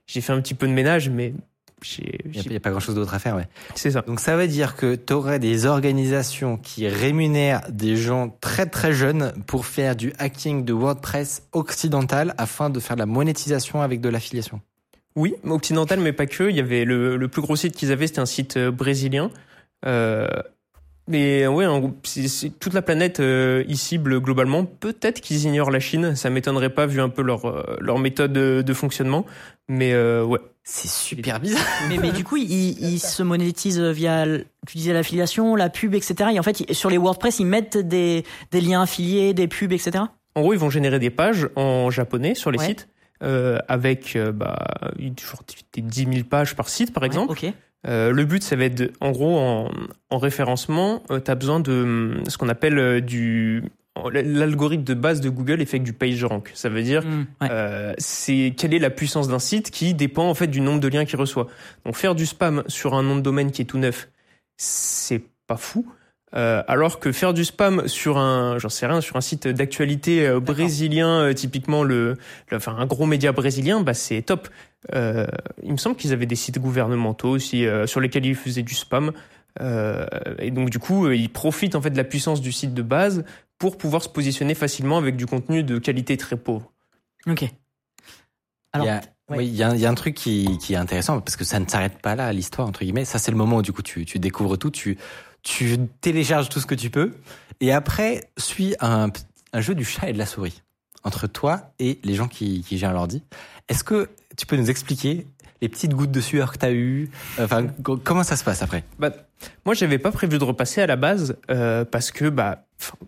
j'ai 0.08 0.22
fait 0.22 0.34
un 0.34 0.42
petit 0.42 0.54
peu 0.54 0.68
de 0.68 0.74
ménage 0.74 1.10
mais 1.10 1.34
Il 2.00 2.50
n'y 2.50 2.56
a, 2.56 2.60
pas 2.60 2.70
grand 2.70 2.80
chose 2.80 2.96
d'autre 2.96 3.14
à 3.14 3.20
faire, 3.20 3.36
ouais. 3.36 3.48
c'est 3.76 3.92
ça. 3.92 4.02
Donc 4.02 4.20
ça 4.20 4.36
veut 4.36 4.48
dire 4.48 4.76
que 4.76 4.96
tu 4.96 5.14
aurais 5.14 5.40
des 5.40 5.66
organisations 5.66 6.58
qui 6.58 6.88
rémunèrent 6.88 7.62
des 7.72 7.96
gens 7.96 8.36
très 8.42 8.66
très 8.66 8.94
jeunes 8.94 9.34
pour 9.48 9.66
faire 9.66 9.96
du 9.96 10.14
hacking 10.20 10.64
de 10.64 10.74
WordPress 10.74 11.48
occidental 11.54 12.36
afin 12.38 12.70
de 12.70 12.80
faire 12.80 12.96
de 12.96 13.02
la 13.02 13.06
monétisation 13.06 13.82
avec 13.82 14.00
de 14.02 14.10
l'affiliation. 14.10 14.62
Oui, 15.16 15.34
occidental, 15.44 16.00
mais 16.00 16.14
pas 16.14 16.26
que. 16.26 16.50
Il 16.50 16.56
y 16.56 16.60
avait 16.60 16.86
le, 16.86 17.18
le 17.18 17.28
plus 17.28 17.42
gros 17.42 17.56
site 17.56 17.76
qu'ils 17.76 17.92
avaient, 17.92 18.08
c'était 18.08 18.20
un 18.20 18.26
site 18.26 18.58
euh, 18.58 18.72
brésilien. 18.72 19.30
Euh, 19.86 20.28
mais 21.08 21.48
ouais, 21.48 21.66
toute 22.60 22.74
la 22.74 22.82
planète 22.82 23.20
euh, 23.20 23.66
y 23.68 23.76
cible 23.76 24.22
globalement. 24.22 24.66
Peut-être 24.66 25.20
qu'ils 25.20 25.44
ignorent 25.46 25.72
la 25.72 25.80
Chine, 25.80 26.16
ça 26.16 26.30
m'étonnerait 26.30 26.70
pas 26.70 26.86
vu 26.86 27.02
un 27.02 27.10
peu 27.10 27.22
leur 27.22 27.46
euh, 27.46 27.76
leur 27.82 28.00
méthode 28.00 28.32
de, 28.32 28.62
de 28.62 28.74
fonctionnement. 28.74 29.26
Mais 29.68 29.94
euh, 29.94 30.24
ouais, 30.24 30.40
C'est 30.64 30.88
super 30.90 31.40
bizarre. 31.40 31.66
mais, 31.90 31.98
mais 31.98 32.12
du 32.12 32.24
coup, 32.24 32.38
ils, 32.38 32.80
ils 32.80 33.00
se 33.00 33.24
monétisent 33.24 33.80
via, 33.80 34.24
l- 34.24 34.46
tu 34.68 34.78
disais 34.78 34.94
l'affiliation, 34.94 35.56
la 35.56 35.70
pub, 35.70 35.94
etc. 35.96 36.30
Et 36.34 36.40
en 36.40 36.44
fait, 36.44 36.72
sur 36.74 36.90
les 36.90 36.98
WordPress, 36.98 37.40
ils 37.40 37.46
mettent 37.46 37.78
des, 37.78 38.24
des 38.52 38.62
liens 38.62 38.84
affiliés, 38.84 39.34
des 39.34 39.48
pubs, 39.48 39.72
etc. 39.72 40.04
en 40.36 40.42
gros, 40.42 40.54
ils 40.54 40.60
vont 40.60 40.70
générer 40.70 41.00
des 41.00 41.10
pages 41.10 41.50
en 41.56 41.90
japonais 41.90 42.36
sur 42.36 42.52
les 42.52 42.60
Ouais. 42.60 42.68
sites. 42.68 42.88
Euh, 43.24 43.60
avec 43.68 44.16
euh, 44.16 44.32
bah, 44.32 44.58
genre 45.00 45.44
des 45.74 45.82
10 45.84 46.08
000 46.12 46.24
pages 46.28 46.56
par 46.56 46.70
site 46.70 46.92
par 46.92 47.04
exemple. 47.06 47.38
Ouais. 47.44 47.54
Euh, 47.88 48.12
le 48.12 48.26
but, 48.26 48.42
ça 48.42 48.56
va 48.56 48.64
être, 48.66 48.74
de- 48.76 48.92
en 49.00 49.12
gros, 49.12 49.38
en, 49.38 49.70
en 50.10 50.18
référencement, 50.18 51.04
tu 51.24 51.30
as 51.30 51.36
besoin 51.36 51.60
de 51.60 51.72
hum, 51.72 52.24
ce 52.28 52.38
qu'on 52.40 52.50
appelle 52.50 52.80
euh, 52.80 53.00
du 53.00 53.64
l'algorithme 54.12 54.84
de 54.84 54.94
base 54.94 55.22
de 55.22 55.30
Google 55.30 55.62
est 55.62 55.66
fait 55.66 55.78
avec 55.78 55.84
du 55.84 55.94
PageRank. 55.94 56.52
Ça 56.54 56.70
veut 56.70 56.84
dire 56.84 57.04
Mm, 57.06 57.26
ouais. 57.42 57.48
euh, 57.52 57.94
c'est 57.98 58.54
quelle 58.58 58.74
est 58.74 58.80
la 58.80 58.90
puissance 58.90 59.28
d'un 59.28 59.40
site 59.40 59.70
qui 59.72 59.94
dépend 59.94 60.30
en 60.30 60.34
fait 60.34 60.48
du 60.48 60.62
nombre 60.62 60.80
de 60.80 60.88
liens 60.88 61.06
qu'il 61.06 61.20
reçoit. 61.20 61.48
Donc 61.86 61.96
faire 61.96 62.16
du 62.16 62.26
spam 62.26 62.64
sur 62.68 62.94
un 62.96 63.04
nom 63.04 63.16
de 63.16 63.22
domaine 63.22 63.52
qui 63.52 63.62
est 63.62 63.66
tout 63.66 63.78
neuf, 63.78 64.10
c'est 64.58 65.22
pas 65.48 65.58
fou. 65.58 65.86
Euh, 66.34 66.64
alors 66.70 67.02
que 67.02 67.12
faire 67.12 67.34
du 67.34 67.44
spam 67.44 67.90
sur 67.90 68.18
un, 68.18 68.58
j'en 68.58 68.70
sais 68.70 68.86
rien, 68.88 69.02
sur 69.02 69.18
un 69.18 69.22
site 69.22 69.50
d'actualité 69.50 70.26
euh, 70.26 70.40
brésilien, 70.40 71.34
typiquement 71.34 71.84
le, 71.84 72.16
le- 72.50 72.58
enfin 72.58 72.74
un 72.78 72.86
gros 72.86 73.06
média 73.06 73.34
brésilien, 73.34 73.82
bah 73.82 73.94
c'est 73.94 74.22
top. 74.22 74.48
Il 74.94 75.72
me 75.72 75.78
semble 75.78 75.96
qu'ils 75.98 76.14
avaient 76.14 76.26
des 76.26 76.38
sites 76.38 76.58
gouvernementaux 76.60 77.30
aussi 77.30 77.66
sur 77.86 78.00
lesquels 78.00 78.26
ils 78.26 78.36
faisaient 78.36 78.64
du 78.64 78.74
spam. 78.76 79.12
Euh, 79.60 80.06
et 80.40 80.50
donc 80.52 80.70
du 80.70 80.80
coup, 80.80 81.12
ils 81.12 81.30
profitent 81.30 81.76
en 81.76 81.82
fait 81.82 81.90
de 81.90 81.98
la 81.98 82.06
puissance 82.06 82.40
du 82.40 82.54
site 82.54 82.74
de 82.74 82.82
base 82.82 83.26
pour 83.62 83.78
pouvoir 83.78 84.02
se 84.02 84.10
positionner 84.10 84.56
facilement 84.56 84.98
avec 84.98 85.16
du 85.16 85.28
contenu 85.28 85.62
de 85.64 85.78
qualité 85.78 86.18
très 86.18 86.36
pauvre. 86.36 86.72
Ok. 87.28 87.46
Alors, 88.74 88.88
il 88.88 88.90
y 88.90 88.92
a, 88.92 89.02
ouais. 89.30 89.38
oui, 89.38 89.48
il 89.48 89.56
y 89.56 89.62
a, 89.62 89.70
un- 89.70 89.76
il 89.76 89.82
y 89.82 89.86
a 89.86 89.90
un 89.90 89.94
truc 89.94 90.16
qui, 90.16 90.58
qui 90.60 90.74
est 90.74 90.78
intéressant 90.78 91.22
parce 91.22 91.36
que 91.36 91.44
ça 91.44 91.60
ne 91.60 91.68
s'arrête 91.68 92.00
pas 92.02 92.16
là, 92.16 92.34
l'histoire, 92.34 92.68
entre 92.68 92.80
guillemets. 92.84 93.06
Ça, 93.06 93.20
c'est 93.20 93.30
le 93.30 93.38
moment 93.38 93.58
où 93.58 93.62
du 93.62 93.72
coup 93.72 93.84
tu, 93.84 94.04
tu 94.06 94.18
découvres 94.18 94.58
tout, 94.58 94.72
tu, 94.72 94.98
tu 95.44 95.78
télécharges 96.02 96.50
tout 96.50 96.60
ce 96.60 96.66
que 96.66 96.74
tu 96.74 96.90
peux. 96.90 97.14
Et 97.60 97.72
après, 97.72 98.32
suit 98.38 98.76
un, 98.80 99.10
un 99.54 99.62
jeu 99.62 99.76
du 99.76 99.86
chat 99.86 100.10
et 100.10 100.14
de 100.14 100.18
la 100.18 100.26
souris 100.26 100.64
entre 101.04 101.28
toi 101.28 101.72
et 101.78 102.00
les 102.04 102.16
gens 102.16 102.28
qui, 102.28 102.64
qui 102.64 102.80
gèrent 102.80 102.94
l'ordi. 102.94 103.22
Est-ce 103.70 103.84
que 103.84 104.10
tu 104.38 104.48
peux 104.48 104.56
nous 104.56 104.72
expliquer 104.72 105.28
les 105.62 105.70
petites 105.70 105.94
gouttes 105.94 106.10
de 106.12 106.22
sueur 106.22 106.52
que 106.52 106.58
tu 106.58 106.66
as 106.66 106.72
eues 106.72 107.12
Enfin, 107.40 107.68
co- 107.84 107.98
comment 107.98 108.24
ça 108.24 108.36
se 108.36 108.44
passe 108.44 108.64
après? 108.64 108.84
Bah, 108.98 109.12
moi, 109.66 109.76
j'avais 109.76 110.00
pas 110.00 110.12
prévu 110.12 110.40
de 110.40 110.44
repasser 110.44 110.82
à 110.82 110.88
la 110.88 110.96
base 110.96 111.38
euh, 111.52 111.86
parce 111.86 112.10
que 112.12 112.30
bah, 112.30 112.66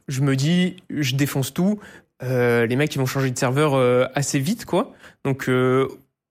je 0.08 0.22
me 0.22 0.36
dis, 0.36 0.78
je 0.90 1.16
défonce 1.16 1.54
tout. 1.54 1.80
Euh, 2.24 2.66
les 2.66 2.76
mecs, 2.76 2.94
ils 2.96 3.00
vont 3.00 3.06
changer 3.06 3.32
de 3.32 3.38
serveur 3.38 3.76
euh, 3.76 4.06
assez 4.16 4.40
vite, 4.40 4.66
quoi. 4.66 4.94
Donc, 5.26 5.50
euh, 5.50 5.88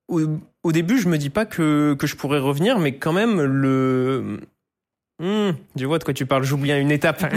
au, 0.08 0.20
au 0.62 0.72
début, 0.72 0.98
je 0.98 1.08
me 1.08 1.18
dis 1.18 1.30
pas 1.30 1.44
que 1.44 1.94
que 1.94 2.06
je 2.06 2.16
pourrais 2.16 2.38
revenir, 2.38 2.78
mais 2.78 2.96
quand 2.96 3.12
même, 3.12 3.40
le 3.42 4.40
Hmm, 5.20 5.50
je 5.76 5.86
vois 5.86 5.98
de 5.98 6.04
quoi 6.04 6.14
tu 6.14 6.26
parles, 6.26 6.42
j'oublie 6.42 6.72
une 6.72 6.90
étape. 6.90 7.20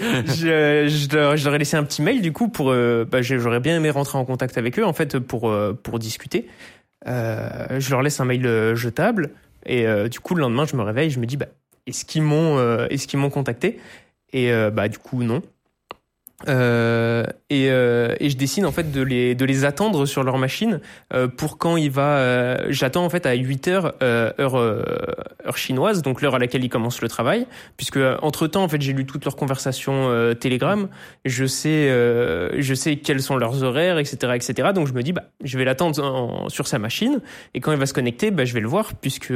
je, 0.00 0.86
je, 0.88 1.14
leur, 1.14 1.36
je 1.36 1.44
leur 1.44 1.54
ai 1.54 1.58
laissé 1.58 1.76
un 1.76 1.84
petit 1.84 2.00
mail 2.00 2.22
du 2.22 2.32
coup 2.32 2.48
pour, 2.48 2.72
bah, 2.72 3.20
j'aurais 3.20 3.60
bien 3.60 3.76
aimé 3.76 3.90
rentrer 3.90 4.16
en 4.16 4.24
contact 4.24 4.56
avec 4.56 4.78
eux 4.78 4.84
en 4.84 4.94
fait 4.94 5.18
pour 5.18 5.54
pour 5.82 5.98
discuter. 5.98 6.46
Je 7.04 7.90
leur 7.90 8.00
laisse 8.02 8.18
un 8.20 8.24
mail 8.24 8.74
jetable 8.74 9.30
et 9.66 9.84
du 10.08 10.20
coup 10.20 10.34
le 10.36 10.40
lendemain 10.40 10.64
je 10.64 10.74
me 10.76 10.82
réveille, 10.82 11.10
je 11.10 11.20
me 11.20 11.26
dis 11.26 11.36
bah 11.36 11.48
est-ce 11.86 12.06
qu'ils 12.06 12.22
m'ont 12.22 12.58
est-ce 12.86 13.06
qu'ils 13.06 13.18
m'ont 13.18 13.30
contacté? 13.30 13.78
Et 14.32 14.52
euh, 14.52 14.70
bah 14.70 14.88
du 14.88 14.98
coup 14.98 15.22
non. 15.22 15.42
Euh, 16.46 17.24
et, 17.50 17.66
euh, 17.68 18.14
et 18.20 18.30
je 18.30 18.36
décide 18.36 18.64
en 18.64 18.70
fait 18.70 18.92
de 18.92 19.02
les 19.02 19.34
de 19.34 19.44
les 19.44 19.64
attendre 19.64 20.06
sur 20.06 20.22
leur 20.22 20.38
machine 20.38 20.78
euh, 21.12 21.26
pour 21.26 21.58
quand 21.58 21.76
il 21.76 21.90
va 21.90 22.18
euh, 22.18 22.66
j'attends 22.68 23.04
en 23.04 23.10
fait 23.10 23.26
à 23.26 23.34
8 23.34 23.66
heures 23.66 23.94
euh, 24.04 24.30
heure 24.38 24.56
euh, 24.56 24.84
heure 25.44 25.56
chinoise 25.56 26.00
donc 26.00 26.22
l'heure 26.22 26.36
à 26.36 26.38
laquelle 26.38 26.62
ils 26.62 26.68
commencent 26.68 27.02
le 27.02 27.08
travail 27.08 27.44
puisque 27.76 27.98
entre 28.22 28.46
temps 28.46 28.62
en 28.62 28.68
fait 28.68 28.80
j'ai 28.80 28.92
lu 28.92 29.04
toutes 29.04 29.24
leurs 29.24 29.34
conversations 29.34 29.88
Telegram. 30.38 30.88
Je 31.24 31.44
sais 31.44 31.88
je 31.88 32.74
sais 32.74 32.96
quels 32.98 33.20
sont 33.20 33.36
leurs 33.36 33.64
horaires 33.64 33.98
etc 33.98 34.34
etc 34.36 34.68
donc 34.72 34.86
je 34.86 34.92
me 34.92 35.02
dis 35.02 35.12
bah 35.12 35.24
je 35.42 35.58
vais 35.58 35.64
l'attendre 35.64 36.00
en- 36.04 36.48
sur 36.48 36.68
sa 36.68 36.78
machine. 36.78 37.20
Et 37.54 37.60
quand 37.60 37.72
il 37.72 37.78
va 37.78 37.86
se 37.86 37.94
connecter 37.94 38.30
bah 38.30 38.44
je 38.44 38.54
vais 38.54 38.60
le 38.60 38.68
voir 38.68 38.94
puisque 38.94 39.32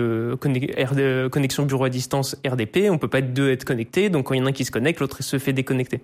connexion 1.31 1.65
bureau 1.65 1.85
à 1.85 1.89
distance 1.91 2.37
RDP 2.47 2.89
on 2.91 2.99
peut 2.99 3.09
pas 3.09 3.19
être 3.19 3.33
deux 3.35 3.51
être 3.51 3.65
connectés. 3.65 4.09
Donc 4.09 4.27
quand 4.27 4.35
il 4.35 4.39
y 4.39 4.41
en 4.43 4.47
a 4.47 4.51
un 4.51 4.53
qui 4.53 4.65
se 4.65 4.71
connecte 4.71 5.01
l'autre 5.01 5.21
se 5.23 5.39
fait 5.41 5.53
déconnecter 5.53 6.01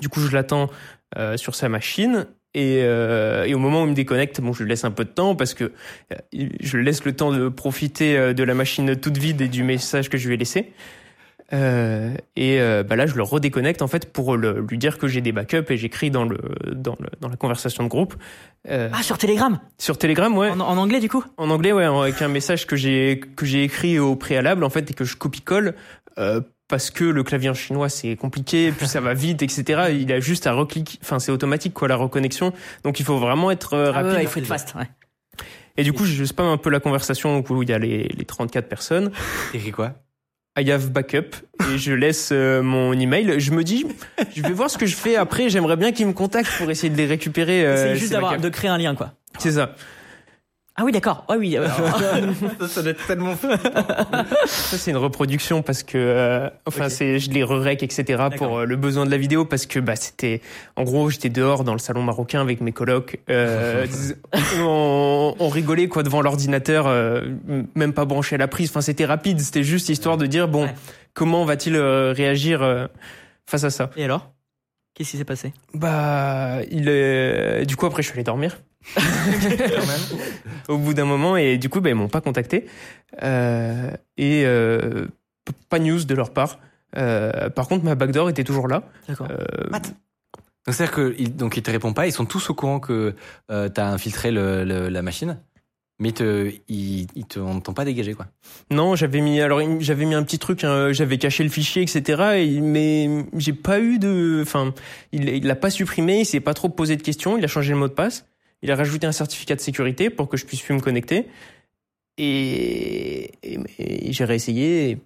du 0.00 0.08
coup, 0.08 0.20
je 0.20 0.32
l'attends 0.34 0.70
euh, 1.18 1.36
sur 1.36 1.54
sa 1.54 1.68
machine. 1.68 2.26
Et, 2.54 2.80
euh, 2.82 3.44
et 3.44 3.54
au 3.54 3.58
moment 3.58 3.82
où 3.82 3.86
il 3.86 3.90
me 3.90 3.94
déconnecte, 3.94 4.40
bon, 4.42 4.52
je 4.52 4.62
lui 4.62 4.68
laisse 4.68 4.84
un 4.84 4.90
peu 4.90 5.04
de 5.04 5.10
temps 5.10 5.34
parce 5.34 5.54
que 5.54 5.72
euh, 6.12 6.16
je 6.32 6.76
lui 6.76 6.84
laisse 6.84 7.04
le 7.04 7.14
temps 7.16 7.32
de 7.32 7.48
profiter 7.48 8.16
euh, 8.18 8.34
de 8.34 8.42
la 8.44 8.52
machine 8.54 8.94
toute 8.96 9.16
vide 9.16 9.40
et 9.40 9.48
du 9.48 9.62
message 9.62 10.10
que 10.10 10.18
je 10.18 10.28
lui 10.28 10.34
ai 10.34 10.36
laissé. 10.36 10.72
Euh, 11.54 12.14
et 12.34 12.60
euh, 12.60 12.82
bah 12.82 12.96
là, 12.96 13.06
je 13.06 13.14
le 13.14 13.22
redéconnecte 13.22 13.82
en 13.82 13.86
fait 13.86 14.10
pour 14.10 14.36
le- 14.38 14.64
lui 14.68 14.78
dire 14.78 14.96
que 14.98 15.06
j'ai 15.06 15.20
des 15.20 15.32
backups 15.32 15.70
et 15.70 15.76
j'écris 15.76 16.10
dans 16.10 16.24
le 16.24 16.38
dans 16.72 16.96
le 16.98 17.08
dans 17.20 17.28
la 17.28 17.36
conversation 17.36 17.84
de 17.84 17.88
groupe 17.90 18.14
Ah, 18.68 19.02
sur 19.02 19.18
Telegram 19.18 19.58
sur 19.78 19.98
Telegram, 19.98 20.34
ouais. 20.36 20.48
en, 20.50 20.60
en 20.60 20.76
anglais, 20.78 21.00
du 21.00 21.10
coup? 21.10 21.22
En 21.36 21.50
anglais, 21.50 21.72
ouais, 21.72 21.84
avec 21.84 22.22
un 22.22 22.28
message 22.28 22.66
que 22.66 22.76
j'ai 22.76 23.20
que 23.36 23.44
j'ai 23.44 23.64
écrit 23.64 23.98
au 23.98 24.16
préalable 24.16 24.64
en 24.64 24.70
fait 24.70 24.90
et 24.90 24.94
que 24.94 25.04
je 25.04 25.14
copie-colle 25.16 25.74
euh, 26.18 26.40
parce 26.72 26.90
que 26.90 27.04
le 27.04 27.22
clavier 27.22 27.50
en 27.50 27.54
chinois 27.54 27.90
c'est 27.90 28.16
compliqué, 28.16 28.72
puis 28.72 28.88
ça 28.88 29.02
va 29.02 29.12
vite, 29.12 29.42
etc. 29.42 29.90
Il 29.92 30.10
a 30.10 30.20
juste 30.20 30.46
à 30.46 30.52
recliquer, 30.54 30.98
enfin 31.02 31.18
c'est 31.18 31.30
automatique 31.30 31.74
quoi 31.74 31.86
la 31.86 31.96
reconnexion, 31.96 32.54
donc 32.82 32.98
il 32.98 33.04
faut 33.04 33.18
vraiment 33.18 33.50
être 33.50 33.74
euh, 33.74 33.92
Ah 33.94 33.98
ouais, 33.98 34.02
rapide. 34.04 34.14
ouais, 34.16 34.22
il 34.22 34.28
faut 34.28 34.40
être 34.40 34.46
fast. 34.46 34.74
Ouais. 34.74 34.88
Et 35.76 35.82
du 35.84 35.92
coup, 35.92 36.06
je 36.06 36.24
spam 36.24 36.46
un 36.46 36.56
peu 36.56 36.70
la 36.70 36.80
conversation 36.80 37.44
où 37.46 37.62
il 37.62 37.68
y 37.68 37.72
a 37.74 37.78
les, 37.78 38.04
les 38.16 38.24
34 38.24 38.68
personnes. 38.68 39.10
T'écris 39.52 39.70
quoi? 39.70 39.92
I 40.58 40.70
have 40.70 40.90
backup 40.90 41.34
et 41.72 41.78
je 41.78 41.92
laisse 41.92 42.30
euh, 42.32 42.62
mon 42.62 42.92
email. 42.92 43.38
Je 43.38 43.50
me 43.52 43.64
dis, 43.64 43.86
je 44.34 44.42
vais 44.42 44.52
voir 44.52 44.70
ce 44.70 44.78
que 44.78 44.86
je 44.86 44.96
fais 44.96 45.16
après. 45.16 45.48
J'aimerais 45.50 45.76
bien 45.76 45.92
qu'ils 45.92 46.06
me 46.06 46.12
contactent 46.14 46.52
pour 46.58 46.70
essayer 46.70 46.90
de 46.90 46.96
les 46.96 47.06
récupérer. 47.06 47.64
euh, 47.66 47.76
C'est 47.94 47.96
juste 47.96 48.12
d'avoir, 48.12 48.38
de 48.38 48.48
créer 48.50 48.70
un 48.70 48.76
lien, 48.78 48.94
quoi. 48.94 49.12
C'est 49.38 49.52
ça. 49.52 49.74
Ah 50.74 50.84
oui, 50.84 50.92
d'accord. 50.92 51.24
Ah 51.28 51.34
oui. 51.38 51.54
euh, 51.58 51.68
ça, 52.60 52.66
ça 52.68 52.82
doit 52.82 52.92
être 52.92 53.06
tellement 53.06 53.36
fou. 53.36 53.46
Ça 54.46 54.78
c'est 54.78 54.90
une 54.90 54.96
reproduction 54.96 55.60
parce 55.62 55.82
que 55.82 55.98
euh, 55.98 56.48
enfin 56.66 56.88
c'est 56.88 57.18
je 57.18 57.30
les 57.30 57.44
re-rec 57.44 57.82
etc 57.82 58.24
pour 58.36 58.58
euh, 58.60 58.64
le 58.64 58.76
besoin 58.76 59.04
de 59.04 59.10
la 59.10 59.18
vidéo 59.18 59.44
parce 59.44 59.66
que 59.66 59.78
bah 59.80 59.96
c'était 59.96 60.40
en 60.76 60.84
gros 60.84 61.10
j'étais 61.10 61.28
dehors 61.28 61.64
dans 61.64 61.74
le 61.74 61.78
salon 61.78 62.02
marocain 62.02 62.40
avec 62.40 62.62
mes 62.62 62.72
colocs 62.72 63.20
euh, 63.28 63.86
on, 64.60 65.34
on 65.38 65.48
rigolait 65.50 65.88
quoi 65.88 66.02
devant 66.02 66.22
l'ordinateur 66.22 66.86
euh, 66.86 67.20
même 67.74 67.92
pas 67.92 68.06
branché 68.06 68.36
à 68.36 68.38
la 68.38 68.48
prise 68.48 68.70
enfin 68.70 68.80
c'était 68.80 69.04
rapide 69.04 69.40
c'était 69.40 69.62
juste 69.64 69.90
histoire 69.90 70.16
de 70.16 70.26
dire 70.26 70.48
bon 70.48 70.62
Ouais. 70.64 70.74
comment 71.12 71.44
va-t-il 71.44 71.76
euh, 71.76 72.12
réagir 72.12 72.62
euh, 72.62 72.86
face 73.46 73.64
à 73.64 73.70
ça? 73.70 73.90
Et 73.96 74.04
alors? 74.04 74.30
Qu'est-ce 74.94 75.10
qui 75.12 75.16
s'est 75.18 75.24
passé? 75.24 75.52
Bah 75.74 76.58
il 76.70 76.88
est 76.88 77.66
du 77.66 77.76
coup 77.76 77.84
après 77.86 78.02
je 78.02 78.08
suis 78.08 78.16
allé 78.16 78.24
dormir 78.24 78.58
au 80.68 80.78
bout 80.78 80.94
d'un 80.94 81.04
moment 81.04 81.36
et 81.36 81.58
du 81.58 81.68
coup 81.68 81.80
bah, 81.80 81.90
ils 81.90 81.94
m'ont 81.94 82.08
pas 82.08 82.20
contacté. 82.20 82.66
Euh, 83.22 83.90
et 84.16 84.42
euh, 84.44 85.06
pas 85.68 85.78
de 85.78 85.84
news 85.84 86.04
de 86.04 86.14
leur 86.14 86.30
part. 86.32 86.58
Euh, 86.96 87.48
par 87.50 87.68
contre 87.68 87.84
ma 87.84 87.94
backdoor 87.94 88.30
était 88.30 88.44
toujours 88.44 88.68
là. 88.68 88.82
D'accord. 89.08 89.28
Euh, 89.30 89.68
Donc 90.66 90.74
c'est-à-dire 90.74 90.94
que 90.94 91.14
ils, 91.18 91.34
donc 91.34 91.56
ils 91.56 91.62
te 91.62 91.70
répondent 91.70 91.94
pas, 91.94 92.06
ils 92.06 92.12
sont 92.12 92.26
tous 92.26 92.50
au 92.50 92.54
courant 92.54 92.80
que 92.80 93.14
euh, 93.50 93.68
t'as 93.68 93.86
infiltré 93.88 94.30
le, 94.30 94.64
le- 94.64 94.88
la 94.90 95.02
machine, 95.02 95.38
mais 95.98 96.10
ils 96.10 96.14
te, 96.14 96.52
ils, 96.68 97.06
ils 97.16 97.26
te, 97.26 97.40
on 97.40 97.60
t'ont 97.60 97.72
pas 97.72 97.84
dégagé 97.84 98.12
quoi. 98.14 98.26
non 98.70 98.94
j'avais 98.94 99.20
mis 99.20 99.40
alors 99.40 99.60
j'avais 99.80 100.04
mis 100.04 100.14
un 100.14 100.22
petit 100.22 100.38
truc 100.38 100.62
hein, 100.64 100.92
j'avais 100.92 101.18
caché 101.18 101.42
le 101.44 101.50
fichier 101.50 101.82
etc 101.82 102.22
et, 102.44 102.60
mais 102.60 103.08
j'ai 103.36 103.52
pas 103.54 103.80
eu 103.80 103.98
de 103.98 104.40
enfin 104.42 104.72
il 105.12 105.28
il 105.28 105.46
l'a 105.46 105.56
pas 105.56 105.70
supprimé. 105.70 106.20
Il 106.20 106.26
s'est 106.26 106.40
pas 106.40 106.54
trop 106.54 106.68
posé 106.68 106.96
de 106.96 107.02
questions. 107.02 107.36
Il 107.38 107.44
a 107.44 107.48
changé 107.48 107.72
le 107.72 107.78
mot 107.78 107.88
de 107.88 107.92
passe 107.94 108.26
il 108.62 108.70
a 108.70 108.76
rajouté 108.76 109.06
un 109.06 109.12
certificat 109.12 109.54
de 109.56 109.60
sécurité 109.60 110.10
pour 110.10 110.28
que 110.28 110.36
je 110.36 110.46
puisse 110.46 110.62
plus 110.62 110.74
me 110.74 110.80
connecter. 110.80 111.28
Et, 112.18 113.30
j'ai 114.10 114.24
réessayé 114.24 114.98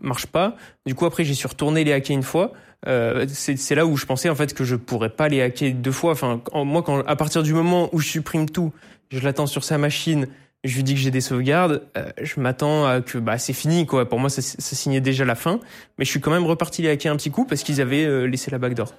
marche 0.00 0.26
pas. 0.26 0.56
Du 0.86 0.94
coup 0.94 1.06
après 1.06 1.24
j'ai 1.24 1.34
su 1.34 1.46
retourner 1.46 1.84
les 1.84 1.92
hacker 1.92 2.16
une 2.16 2.22
fois. 2.22 2.52
Euh, 2.86 3.26
c'est 3.28 3.74
là 3.74 3.86
où 3.86 3.96
je 3.96 4.06
pensais 4.06 4.28
en 4.28 4.34
fait 4.34 4.52
que 4.52 4.64
je 4.64 4.76
pourrais 4.76 5.10
pas 5.10 5.28
les 5.28 5.40
hacker 5.40 5.72
deux 5.74 5.92
fois. 5.92 6.12
Enfin 6.12 6.42
en- 6.52 6.64
moi 6.64 6.82
quand 6.82 7.00
à 7.06 7.16
partir 7.16 7.42
du 7.42 7.52
moment 7.52 7.88
où 7.92 8.00
je 8.00 8.08
supprime 8.08 8.48
tout 8.48 8.72
je 9.10 9.20
l'attends 9.20 9.46
sur 9.46 9.62
sa 9.62 9.78
machine 9.78 10.26
je 10.64 10.76
lui 10.76 10.82
dis 10.82 10.94
que 10.94 11.00
j'ai 11.00 11.10
des 11.10 11.20
sauvegardes, 11.20 11.82
euh, 11.96 12.10
je 12.22 12.40
m'attends 12.40 12.86
à 12.86 13.02
que 13.02 13.18
bah 13.18 13.36
c'est 13.36 13.52
fini 13.52 13.84
quoi. 13.86 14.08
Pour 14.08 14.18
moi 14.18 14.30
ça, 14.30 14.40
ça 14.40 14.74
signait 14.74 15.02
déjà 15.02 15.24
la 15.26 15.34
fin, 15.34 15.60
mais 15.98 16.06
je 16.06 16.10
suis 16.10 16.20
quand 16.20 16.30
même 16.30 16.46
reparti 16.46 16.80
les 16.80 16.88
hacker 16.88 17.12
un 17.12 17.16
petit 17.16 17.30
coup 17.30 17.44
parce 17.44 17.62
qu'ils 17.62 17.82
avaient 17.82 18.06
euh, 18.06 18.24
laissé 18.24 18.50
la 18.50 18.58
backdoor. 18.58 18.92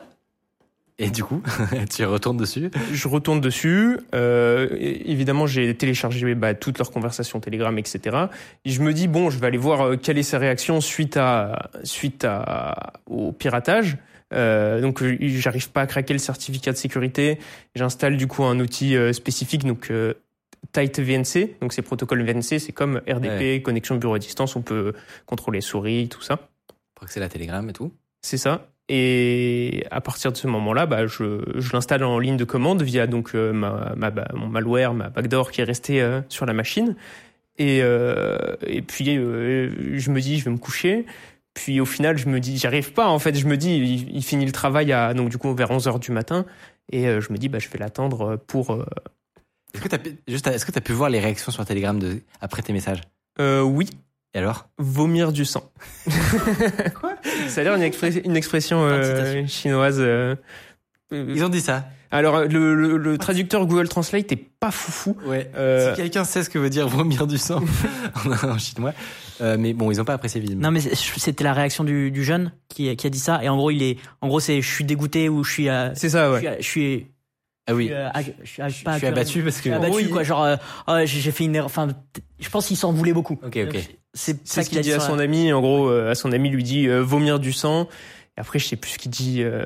Et 0.97 1.09
du 1.09 1.23
coup, 1.23 1.43
tu 1.93 2.05
retournes 2.05 2.37
dessus. 2.37 2.71
Je 2.93 3.07
retourne 3.07 3.41
dessus. 3.41 3.99
Euh, 4.13 4.69
évidemment, 4.79 5.45
j'ai 5.45 5.75
téléchargé 5.75 6.35
bah, 6.35 6.53
toutes 6.53 6.77
leurs 6.77 6.91
conversations 6.91 7.39
Telegram, 7.41 7.77
etc. 7.77 8.27
Et 8.63 8.69
je 8.69 8.81
me 8.81 8.93
dis 8.93 9.07
bon, 9.07 9.29
je 9.29 9.37
vais 9.37 9.47
aller 9.47 9.57
voir 9.57 9.81
euh, 9.81 9.95
quelle 9.97 10.17
est 10.17 10.23
sa 10.23 10.37
réaction 10.37 10.79
suite 10.79 11.17
à 11.17 11.69
suite 11.83 12.23
à 12.23 12.93
au 13.07 13.33
piratage. 13.33 13.97
Euh, 14.33 14.81
donc, 14.81 15.01
euh, 15.01 15.17
j'arrive 15.21 15.69
pas 15.71 15.81
à 15.81 15.87
craquer 15.87 16.13
le 16.13 16.19
certificat 16.19 16.71
de 16.71 16.77
sécurité. 16.77 17.39
J'installe 17.75 18.17
du 18.17 18.27
coup 18.27 18.43
un 18.43 18.59
outil 18.59 18.95
euh, 18.95 19.13
spécifique, 19.13 19.65
donc 19.65 19.91
Tight 20.71 20.99
VNC. 20.99 21.59
Donc, 21.61 21.73
c'est 21.73 21.81
protocole 21.81 22.23
VNC, 22.23 22.59
c'est 22.59 22.71
comme 22.71 23.01
RDP, 23.07 23.61
connexion 23.61 23.95
bureau 23.95 24.15
à 24.15 24.19
distance. 24.19 24.55
On 24.55 24.61
peut 24.61 24.93
contrôler 25.25 25.61
souris, 25.61 26.09
tout 26.09 26.21
ça. 26.21 26.49
Pour 26.95 27.03
accéder 27.03 27.25
à 27.25 27.29
Telegram 27.29 27.67
et 27.69 27.73
tout. 27.73 27.91
C'est 28.21 28.37
ça. 28.37 28.67
Et 28.87 29.83
à 29.89 29.99
partir 30.01 30.31
de 30.31 30.37
ce 30.37 30.47
moment-là, 30.47 30.85
bah, 30.85 31.07
je, 31.07 31.41
je 31.55 31.73
l'installe 31.73 32.03
en 32.03 32.19
ligne 32.19 32.37
de 32.37 32.43
commande 32.43 32.81
via 32.83 33.07
donc 33.07 33.33
euh, 33.33 33.51
ma, 33.51 33.93
ma, 33.95 34.11
bah, 34.11 34.27
mon 34.35 34.47
malware, 34.47 34.93
ma 34.93 35.09
backdoor 35.09 35.51
qui 35.51 35.61
est 35.61 35.63
restée 35.65 36.01
euh, 36.01 36.21
sur 36.29 36.45
la 36.45 36.53
machine. 36.53 36.95
Et, 37.57 37.79
euh, 37.81 38.37
et 38.67 38.81
puis 38.81 39.05
je 39.15 40.11
me 40.11 40.19
dis, 40.21 40.37
je 40.39 40.45
vais 40.45 40.51
me 40.51 40.57
coucher. 40.57 41.05
Puis 41.55 41.79
au 41.79 41.85
final, 41.85 42.17
je 42.17 42.27
me 42.27 42.39
dis, 42.39 42.57
j'y 42.57 42.67
arrive 42.67 42.91
pas. 42.93 43.07
En 43.07 43.17
fait, 43.17 43.33
je 43.35 43.47
me 43.47 43.57
dis, 43.57 43.77
il, 43.77 44.15
il 44.17 44.23
finit 44.23 44.45
le 44.45 44.51
travail 44.51 44.91
à 44.91 45.13
donc 45.13 45.29
du 45.29 45.37
coup 45.37 45.53
vers 45.55 45.71
11 45.71 45.87
heures 45.87 45.99
du 45.99 46.11
matin. 46.11 46.45
Et 46.91 47.05
je 47.05 47.31
me 47.33 47.37
dis, 47.37 47.49
bah, 47.49 47.59
je 47.59 47.69
vais 47.69 47.79
l'attendre 47.79 48.35
pour. 48.35 48.83
Est-ce 49.73 49.81
que 49.81 49.87
t'as 49.87 49.97
pu- 49.97 50.17
juste, 50.27 50.45
est-ce 50.47 50.65
que 50.65 50.71
t'as 50.71 50.81
pu 50.81 50.91
voir 50.93 51.09
les 51.09 51.19
réactions 51.19 51.51
sur 51.51 51.65
Telegram 51.65 51.97
de, 51.97 52.21
après 52.41 52.61
tes 52.61 52.71
messages? 52.73 53.01
Euh, 53.39 53.61
oui, 53.61 53.89
Et 54.35 54.39
alors? 54.39 54.67
Vomir 54.77 55.31
du 55.31 55.45
sang. 55.45 55.71
Quoi? 56.99 57.13
Ça 57.47 57.61
a 57.61 57.63
l'air 57.63 57.75
une, 57.75 57.81
expré- 57.83 58.21
une 58.25 58.35
expression 58.35 58.83
euh, 58.83 59.47
chinoise. 59.47 59.97
euh, 59.99 60.35
euh, 61.13 61.31
Ils 61.33 61.43
ont 61.43 61.49
dit 61.49 61.61
ça. 61.61 61.85
Alors 62.11 62.41
le, 62.41 62.75
le, 62.75 62.97
le 62.97 63.17
traducteur 63.17 63.65
Google 63.65 63.87
Translate 63.89 64.31
est 64.31 64.49
pas 64.59 64.71
foufou. 64.71 65.17
Ouais. 65.25 65.49
Euh, 65.55 65.89
Si 65.95 66.01
quelqu'un 66.01 66.23
sait 66.23 66.43
ce 66.43 66.49
que 66.49 66.59
veut 66.59 66.69
dire 66.69 66.87
vomir 66.87 67.27
du 67.27 67.37
sang 67.37 67.63
en, 68.43 68.57
chinois, 68.57 68.93
euh, 69.41 69.57
mais 69.59 69.73
bon, 69.73 69.89
ils 69.91 69.99
ont 69.99 70.05
pas 70.05 70.13
apprécié 70.13 70.39
visiblement. 70.39 70.67
Non, 70.67 70.71
mais 70.73 70.79
c'était 70.81 71.43
la 71.43 71.53
réaction 71.53 71.83
du, 71.83 72.11
du 72.11 72.23
jeune 72.23 72.51
qui, 72.69 72.93
qui 72.95 73.07
a 73.07 73.09
dit 73.09 73.19
ça. 73.19 73.43
Et 73.43 73.49
en 73.49 73.57
gros, 73.57 73.71
il 73.71 73.83
est, 73.83 73.97
en 74.21 74.27
gros, 74.27 74.39
c'est 74.39 74.61
je 74.61 74.69
suis 74.69 74.83
dégoûté 74.85 75.29
ou 75.29 75.43
je 75.43 75.51
suis, 75.51 75.69
euh, 75.69 75.89
c'est 75.95 76.09
ça, 76.09 76.27
je 76.27 76.31
ouais. 76.33 76.39
suis, 76.39 76.49
je 76.63 76.67
suis, 76.67 77.07
ah 77.67 77.73
oui. 77.73 77.89
je 77.89 77.93
suis, 77.93 77.93
euh, 77.95 78.09
je 78.43 78.47
suis, 78.49 78.61
ag- 78.61 78.69
Je 78.69 78.83
pas 78.83 78.97
suis 78.97 79.05
accueilli. 79.07 79.11
abattu 79.11 79.41
parce 79.43 79.55
Je 79.57 79.61
que. 79.63 79.69
suis 79.69 79.73
abattu, 79.73 79.95
Oui. 79.95 80.09
quoi. 80.09 80.23
Genre, 80.23 80.43
euh, 80.89 81.05
j'ai 81.05 81.31
fait 81.31 81.45
une 81.45 81.55
erreur. 81.55 81.65
Enfin, 81.67 81.87
je 82.39 82.49
pense 82.49 82.67
qu'il 82.67 82.77
s'en 82.77 82.91
voulait 82.91 83.13
beaucoup. 83.13 83.39
Ok, 83.45 83.57
ok. 83.67 83.77
C'est 84.13 84.47
ce 84.47 84.69
qu'il 84.69 84.81
dit 84.81 84.93
à 84.93 84.99
son 84.99 85.19
ami. 85.19 85.51
En 85.51 85.61
gros, 85.61 85.89
euh, 85.89 86.11
à 86.11 86.15
son 86.15 86.31
ami 86.31 86.49
lui 86.49 86.63
dit 86.63 86.87
euh, 86.87 87.01
vomir 87.01 87.39
du 87.39 87.51
sang. 87.53 87.87
Et 88.37 88.41
après, 88.41 88.59
je 88.59 88.65
sais 88.67 88.75
plus 88.75 88.91
ce 88.91 88.97
qu'il 88.97 89.11
dit. 89.11 89.41
Euh, 89.43 89.63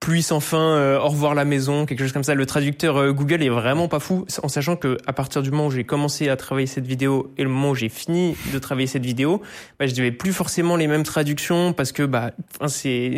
pluie 0.00 0.22
sans 0.22 0.40
fin, 0.40 0.58
euh, 0.58 0.98
au 0.98 1.08
revoir 1.08 1.34
la 1.34 1.46
maison, 1.46 1.86
quelque 1.86 2.00
chose 2.00 2.12
comme 2.12 2.24
ça. 2.24 2.34
Le 2.34 2.44
traducteur 2.44 2.98
euh, 2.98 3.12
Google 3.12 3.42
est 3.42 3.48
vraiment 3.48 3.88
pas 3.88 4.00
fou, 4.00 4.26
en 4.42 4.48
sachant 4.48 4.76
que 4.76 4.98
à 5.06 5.14
partir 5.14 5.40
du 5.40 5.50
moment 5.50 5.68
où 5.68 5.70
j'ai 5.70 5.84
commencé 5.84 6.28
à 6.28 6.36
travailler 6.36 6.66
cette 6.66 6.86
vidéo 6.86 7.32
et 7.38 7.42
le 7.42 7.48
moment 7.48 7.70
où 7.70 7.74
j'ai 7.74 7.88
fini 7.88 8.36
de 8.52 8.58
travailler 8.58 8.86
cette 8.86 9.06
vidéo, 9.06 9.40
bah, 9.78 9.86
je 9.86 9.94
n'avais 9.94 10.12
plus 10.12 10.34
forcément 10.34 10.76
les 10.76 10.88
mêmes 10.88 11.04
traductions 11.04 11.72
parce 11.72 11.90
que 11.92 12.02
bah, 12.02 12.32
enfin, 12.56 12.68
c'est 12.68 13.16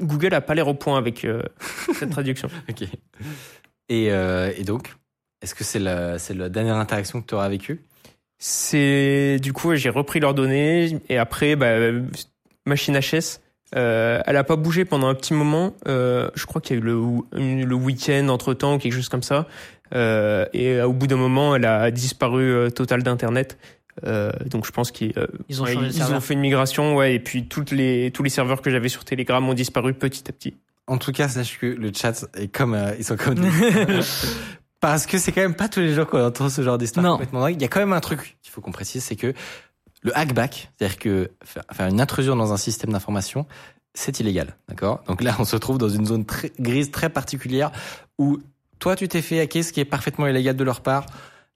Google 0.00 0.32
a 0.32 0.40
pas 0.40 0.54
l'air 0.54 0.68
au 0.68 0.74
point 0.74 0.96
avec 0.96 1.26
euh, 1.26 1.42
cette 1.98 2.10
traduction. 2.10 2.48
Ok. 2.70 2.84
Et, 3.92 4.10
euh, 4.10 4.50
et 4.56 4.64
donc, 4.64 4.94
est-ce 5.42 5.54
que 5.54 5.64
c'est 5.64 5.78
la, 5.78 6.18
c'est 6.18 6.32
la 6.32 6.48
dernière 6.48 6.76
interaction 6.76 7.20
que 7.20 7.26
tu 7.26 7.34
auras 7.34 7.50
vécue 7.50 7.84
C'est 8.38 9.38
du 9.42 9.52
coup 9.52 9.74
j'ai 9.74 9.90
repris 9.90 10.18
leurs 10.18 10.32
données 10.32 10.98
et 11.10 11.18
après 11.18 11.56
bah, 11.56 11.76
machine 12.64 12.98
HS. 12.98 13.40
Euh, 13.74 14.22
elle 14.26 14.36
a 14.36 14.44
pas 14.44 14.56
bougé 14.56 14.86
pendant 14.86 15.08
un 15.08 15.14
petit 15.14 15.34
moment. 15.34 15.74
Euh, 15.86 16.30
je 16.34 16.46
crois 16.46 16.62
qu'il 16.62 16.76
y 16.76 16.78
a 16.78 16.82
eu 16.82 16.84
le, 16.84 17.64
le 17.64 17.74
week-end 17.74 18.28
entre 18.28 18.54
temps, 18.54 18.78
quelque 18.78 18.94
chose 18.94 19.10
comme 19.10 19.22
ça. 19.22 19.46
Euh, 19.94 20.46
et 20.54 20.80
au 20.80 20.94
bout 20.94 21.06
d'un 21.06 21.16
moment, 21.16 21.54
elle 21.54 21.66
a 21.66 21.90
disparu 21.90 22.50
euh, 22.50 22.70
total 22.70 23.02
d'internet. 23.02 23.58
Euh, 24.06 24.32
donc 24.46 24.64
je 24.64 24.72
pense 24.72 24.90
qu'ils 24.90 25.12
euh, 25.18 25.26
Ils 25.50 25.60
ont 25.60 25.66
ouais, 25.66 25.74
ils 25.74 26.02
ont 26.14 26.20
fait 26.20 26.32
une 26.32 26.40
migration, 26.40 26.96
ouais. 26.96 27.14
Et 27.14 27.18
puis 27.18 27.46
toutes 27.46 27.72
les 27.72 28.10
tous 28.10 28.22
les 28.22 28.30
serveurs 28.30 28.62
que 28.62 28.70
j'avais 28.70 28.88
sur 28.88 29.04
Telegram 29.04 29.46
ont 29.46 29.52
disparu 29.54 29.92
petit 29.92 30.24
à 30.28 30.32
petit. 30.32 30.54
En 30.88 30.98
tout 30.98 31.12
cas, 31.12 31.28
sache 31.28 31.58
que 31.58 31.66
le 31.66 31.92
chat 31.94 32.26
est 32.34 32.48
comme 32.48 32.74
euh, 32.74 32.94
ils 32.98 33.04
sont 33.04 33.16
comme 33.16 33.36
des- 33.36 33.48
parce 34.80 35.06
que 35.06 35.18
c'est 35.18 35.30
quand 35.32 35.40
même 35.42 35.54
pas 35.54 35.68
tous 35.68 35.80
les 35.80 35.94
jours 35.94 36.06
qu'on 36.06 36.24
entend 36.24 36.48
ce 36.48 36.62
genre 36.62 36.76
d'histoire 36.78 37.04
complètement 37.12 37.40
dingue. 37.42 37.54
Il 37.56 37.62
y 37.62 37.64
a 37.64 37.68
quand 37.68 37.80
même 37.80 37.92
un 37.92 38.00
truc 38.00 38.36
qu'il 38.42 38.50
faut 38.52 38.60
qu'on 38.60 38.72
précise, 38.72 39.04
c'est 39.04 39.16
que 39.16 39.32
le 40.02 40.16
hackback, 40.18 40.70
c'est-à-dire 40.76 40.98
que 40.98 41.30
faire 41.44 41.62
faire 41.72 41.86
une 41.86 42.00
intrusion 42.00 42.34
dans 42.34 42.52
un 42.52 42.56
système 42.56 42.90
d'information, 42.92 43.46
c'est 43.94 44.18
illégal, 44.20 44.56
d'accord? 44.68 45.02
Donc 45.06 45.22
là, 45.22 45.36
on 45.38 45.44
se 45.44 45.54
trouve 45.56 45.78
dans 45.78 45.88
une 45.88 46.06
zone 46.06 46.24
très 46.24 46.50
grise 46.58 46.90
très 46.90 47.10
particulière 47.10 47.70
où 48.18 48.38
toi, 48.80 48.96
tu 48.96 49.06
t'es 49.06 49.22
fait 49.22 49.38
hacker, 49.38 49.62
ce 49.62 49.72
qui 49.72 49.78
est 49.78 49.84
parfaitement 49.84 50.26
illégal 50.26 50.56
de 50.56 50.64
leur 50.64 50.80
part. 50.80 51.06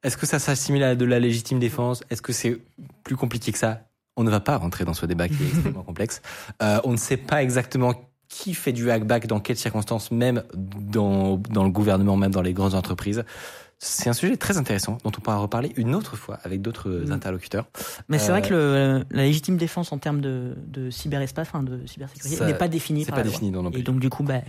Est-ce 0.04 0.16
que 0.16 0.26
ça 0.26 0.38
s'assimile 0.38 0.84
à 0.84 0.94
de 0.94 1.04
la 1.04 1.18
légitime 1.18 1.58
défense? 1.58 2.04
Est-ce 2.10 2.22
que 2.22 2.32
c'est 2.32 2.60
plus 3.02 3.16
compliqué 3.16 3.50
que 3.50 3.58
ça? 3.58 3.80
On 4.16 4.22
ne 4.22 4.30
va 4.30 4.38
pas 4.38 4.56
rentrer 4.58 4.84
dans 4.84 4.94
ce 4.94 5.04
débat 5.06 5.26
qui 5.28 5.42
est 5.42 5.48
extrêmement 5.52 5.82
complexe. 5.82 6.22
Euh, 6.62 6.78
on 6.84 6.92
ne 6.92 6.96
sait 6.96 7.16
pas 7.16 7.42
exactement 7.42 7.94
qui 8.28 8.54
fait 8.54 8.72
du 8.72 8.90
hackback, 8.90 9.26
dans 9.26 9.40
quelles 9.40 9.56
circonstances, 9.56 10.10
même 10.10 10.42
dans, 10.54 11.36
dans 11.50 11.64
le 11.64 11.70
gouvernement, 11.70 12.16
même 12.16 12.32
dans 12.32 12.42
les 12.42 12.52
grandes 12.52 12.74
entreprises. 12.74 13.24
C'est 13.78 14.08
un 14.08 14.14
sujet 14.14 14.38
très 14.38 14.56
intéressant 14.56 14.96
dont 15.04 15.12
on 15.16 15.20
pourra 15.20 15.36
reparler 15.36 15.72
une 15.76 15.94
autre 15.94 16.16
fois 16.16 16.38
avec 16.44 16.62
d'autres 16.62 16.88
Mm. 17.06 17.12
interlocuteurs. 17.12 17.66
Mais 18.08 18.18
c'est 18.18 18.30
Euh, 18.30 18.32
vrai 18.38 18.42
que 18.42 18.54
le, 18.54 19.04
la 19.10 19.24
légitime 19.24 19.58
défense 19.58 19.92
en 19.92 19.98
termes 19.98 20.22
de, 20.22 20.56
de 20.66 20.88
cyberespace, 20.90 21.48
enfin 21.48 21.62
de 21.62 21.86
cybersécurité, 21.86 22.44
n'est 22.46 22.54
pas 22.54 22.68
définie 22.68 23.04
C'est 23.04 23.12
pas 23.12 23.22
défini 23.22 23.50
dans 23.50 23.62
non 23.62 23.70
plus. 23.70 23.80
Et 23.80 23.82
donc 23.82 24.00
du 24.00 24.08
coup, 24.08 24.22
bah, 24.22 24.40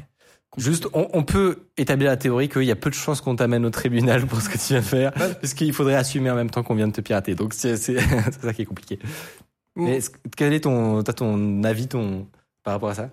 Juste, 0.55 0.87
on, 0.93 1.07
on 1.13 1.23
peut 1.23 1.67
établir 1.75 2.09
la 2.09 2.15
théorie 2.15 2.47
qu'il 2.47 2.63
y 2.63 2.71
a 2.71 2.75
peu 2.77 2.89
de 2.89 2.95
chances 2.95 3.19
qu'on 3.19 3.35
t'amène 3.35 3.65
au 3.65 3.69
tribunal 3.69 4.25
pour 4.25 4.41
ce 4.41 4.47
que 4.47 4.57
tu 4.57 4.69
viens 4.69 4.79
de 4.79 4.85
faire, 4.85 5.11
parce 5.13 5.53
qu'il 5.53 5.73
faudrait 5.73 5.95
assumer 5.95 6.31
en 6.31 6.35
même 6.35 6.49
temps 6.49 6.63
qu'on 6.63 6.73
vient 6.73 6.87
de 6.87 6.93
te 6.93 7.01
pirater. 7.01 7.35
Donc 7.35 7.53
c'est 7.53 7.75
ça 8.41 8.53
qui 8.53 8.61
est 8.61 8.65
compliqué. 8.65 8.97
Mais 9.75 9.99
quel 10.37 10.53
est 10.53 10.61
ton, 10.61 11.03
t'as 11.03 11.13
ton 11.13 11.63
avis, 11.63 11.87
ton 11.87 12.27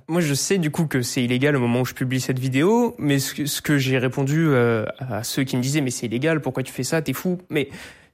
Moi, 0.09 0.21
je 0.21 0.35
sais 0.35 0.59
du 0.59 0.71
coup 0.71 0.87
que 0.87 1.03
c'est 1.03 1.23
illégal 1.23 1.57
au 1.57 1.61
moment 1.61 1.83
où 1.83 1.85
je 1.85 1.95
publie 1.95 2.21
cette 2.21 2.39
vidéo, 2.39 2.95
mais 2.99 3.19
ce 3.19 3.61
que, 3.61 3.79
j'ai 3.79 3.99
répondu 3.99 4.47
euh, 4.49 4.85
à 4.99 5.25
ceux 5.25 5.45
qui 5.45 5.57
me 5.57 5.63
disaient 5.63 5.81
mais 5.81 5.91
c'est 5.91 6.07
illégal, 6.07 6.41
pourquoi 6.41 6.63
tu 6.63 6.73
fais 6.73 6.83
ça, 6.83 7.03
t'es 7.03 7.13
fou. 7.13 7.39
Mais 7.51 7.69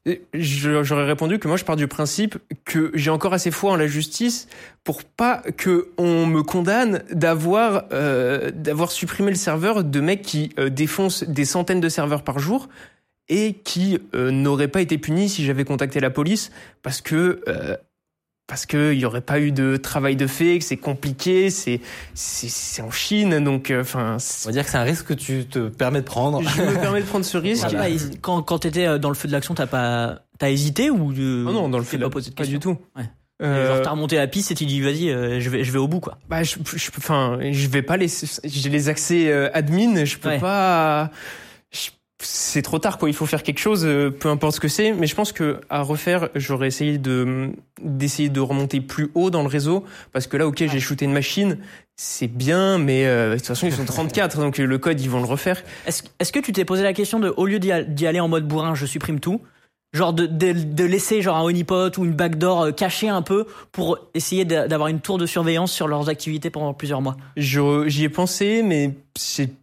euh, 0.09 0.17
j'aurais 0.33 1.05
répondu 1.05 1.39
que 1.39 1.47
moi 1.47 1.59
je 1.59 1.65
pars 1.65 1.77
du 1.77 1.87
principe 1.87 2.39
que 2.65 2.91
j'ai 2.95 3.11
encore 3.11 3.35
assez 3.35 3.51
foi 3.51 3.73
en 3.73 3.77
la 3.77 3.87
justice 3.87 4.49
pour 4.83 5.05
pas 5.05 5.43
que 5.59 5.91
on 5.99 6.25
me 6.25 6.43
condamne 6.43 7.03
d'avoir 7.13 7.85
euh, 7.93 8.51
d'avoir 8.51 8.93
supprimé 8.93 9.31
le 9.31 9.37
serveur 9.37 9.85
de 9.85 10.01
mecs 10.01 10.23
qui 10.23 10.53
euh, 10.59 10.71
défoncent 10.71 11.25
des 11.25 11.45
centaines 11.45 11.83
de 11.83 11.89
serveurs 11.91 12.23
par 12.23 12.39
jour 12.39 12.71
et 13.29 13.53
qui 13.53 14.01
n'auraient 14.13 14.67
pas 14.67 14.81
été 14.81 14.99
punis 14.99 15.29
si 15.29 15.45
j'avais 15.45 15.65
contacté 15.65 16.01
la 16.01 16.11
police 16.11 16.51
parce 16.83 17.01
que 17.01 17.41
parce 18.51 18.67
que 18.67 18.93
il 18.93 18.99
y 19.01 19.07
aurait 19.07 19.23
pas 19.23 19.39
eu 19.41 19.53
de 19.53 19.77
travail 19.79 20.17
de 20.17 20.27
fait, 20.27 20.59
que 20.59 20.65
c'est 20.65 20.77
compliqué, 20.77 21.49
c'est 21.49 21.81
c'est 22.15 22.51
c'est 22.51 22.83
en 22.83 22.91
Chine, 22.91 23.39
donc 23.43 23.71
euh, 23.71 23.81
enfin. 23.81 24.17
On 24.45 24.49
va 24.49 24.53
dire 24.53 24.65
que 24.65 24.71
c'est 24.71 24.77
un 24.77 24.83
risque 24.83 25.07
que 25.07 25.15
tu 25.15 25.47
te 25.47 25.69
permets 25.69 26.01
de 26.01 26.05
prendre. 26.05 26.43
je 26.43 26.61
me 26.63 26.75
permets 26.81 27.01
de 27.01 27.07
prendre 27.07 27.25
ce 27.25 27.39
risque. 27.39 27.69
quand, 28.21 28.43
quand 28.43 28.59
t'étais 28.59 28.87
euh, 28.87 28.99
dans 28.99 29.09
le 29.09 29.15
feu 29.15 29.29
de 29.29 29.33
l'action, 29.33 29.55
t'as 29.55 29.67
pas, 29.67 30.19
t'as 30.39 30.51
hésité 30.51 30.91
ou 30.91 31.13
euh, 31.13 31.45
Oh 31.49 31.53
non, 31.53 31.69
dans 31.71 31.79
le 31.79 31.85
t'es 31.85 31.93
fait 31.93 31.99
pas 31.99 32.07
de- 32.07 32.11
posé 32.11 32.31
de 32.31 32.35
pas 32.35 32.43
questions 32.43 32.59
du 32.59 32.63
tout. 32.77 32.79
Ouais. 32.97 33.05
Euh, 33.43 33.69
Genre 33.69 33.83
t'as 33.83 33.91
remonté 33.93 34.17
la 34.17 34.27
piste 34.27 34.51
et 34.51 34.55
tu 34.55 34.67
dis 34.67 34.83
vas-y, 34.83 35.09
euh, 35.11 35.41
je 35.41 35.49
vais, 35.49 35.65
je 35.65 35.73
vais 35.73 35.79
au 35.79 35.89
bout 35.89 36.01
quoi. 36.01 36.19
bah, 36.29 36.43
je, 36.43 36.57
je, 36.77 36.91
enfin, 36.99 37.39
je 37.53 37.69
vais 37.69 37.81
pas 37.81 37.97
laisser. 37.97 38.27
J'ai 38.45 38.69
les 38.69 38.89
accès 38.91 39.33
euh, 39.33 39.49
admin, 39.55 40.05
je 40.05 40.19
peux 40.19 40.29
Ouais. 40.29 40.39
pas. 40.41 41.11
C'est 42.23 42.63
trop 42.63 42.79
tard, 42.79 42.99
quoi. 42.99 43.09
Il 43.09 43.15
faut 43.15 43.27
faire 43.27 43.43
quelque 43.43 43.59
chose, 43.59 43.85
euh, 43.85 44.11
peu 44.11 44.29
importe 44.29 44.55
ce 44.57 44.61
que 44.61 44.69
c'est. 44.69 44.93
Mais 44.93 45.07
je 45.07 45.15
pense 45.15 45.33
que 45.33 45.61
à 45.71 45.83
refaire, 45.83 46.29
j'aurais 46.35 46.69
essayé 46.69 46.99
de 46.99 47.51
d'essayer 47.83 48.29
de 48.29 48.41
remonter 48.41 48.81
plus 48.81 49.11
haut 49.15 49.31
dans 49.31 49.43
le 49.43 49.49
réseau, 49.49 49.85
parce 50.13 50.27
que 50.27 50.37
là, 50.37 50.47
ok, 50.47 50.59
j'ai 50.59 50.81
shooté 50.81 51.07
une 51.07 51.13
machine, 51.13 51.59
c'est 51.97 52.29
bien, 52.29 52.79
mais 52.79 53.07
euh, 53.07 53.33
de 53.33 53.37
toute 53.37 53.47
façon, 53.47 53.67
ils 53.67 53.73
sont 53.73 53.85
34, 53.87 54.39
donc 54.39 54.59
le 54.59 54.79
code, 54.79 55.01
ils 55.01 55.09
vont 55.09 55.21
le 55.21 55.27
refaire. 55.27 55.63
Est-ce 55.87 56.03
est-ce 56.19 56.33
que 56.33 56.41
tu 56.41 56.53
t'es 56.53 56.65
posé 56.65 56.83
la 56.83 56.93
question 56.93 57.21
de, 57.21 57.33
au 57.37 57.47
lieu 57.47 57.59
d'y 57.59 58.07
aller 58.07 58.21
en 58.21 58.29
mode 58.29 58.47
bourrin, 58.47 58.75
je 58.75 58.85
supprime 58.85 59.19
tout, 59.21 59.41
genre 59.93 60.13
de, 60.13 60.27
de, 60.27 60.53
de 60.53 60.85
laisser 60.85 61.21
genre 61.21 61.37
un 61.37 61.43
honeypot 61.43 61.91
ou 61.99 62.05
une 62.05 62.13
backdoor 62.13 62.63
euh, 62.63 62.71
cachée 62.73 63.09
un 63.09 63.23
peu 63.23 63.47
pour 63.73 63.99
essayer 64.15 64.45
d'a- 64.45 64.69
d'avoir 64.69 64.89
une 64.89 65.01
tour 65.01 65.19
de 65.19 65.27
surveillance 65.27 65.73
sur 65.73 65.89
leurs 65.89 66.09
activités 66.09 66.49
pendant 66.51 66.73
plusieurs 66.75 67.01
mois 67.03 67.17
J'y 67.37 68.05
ai 68.05 68.09
pensé, 68.09 68.63
mais 68.65 68.95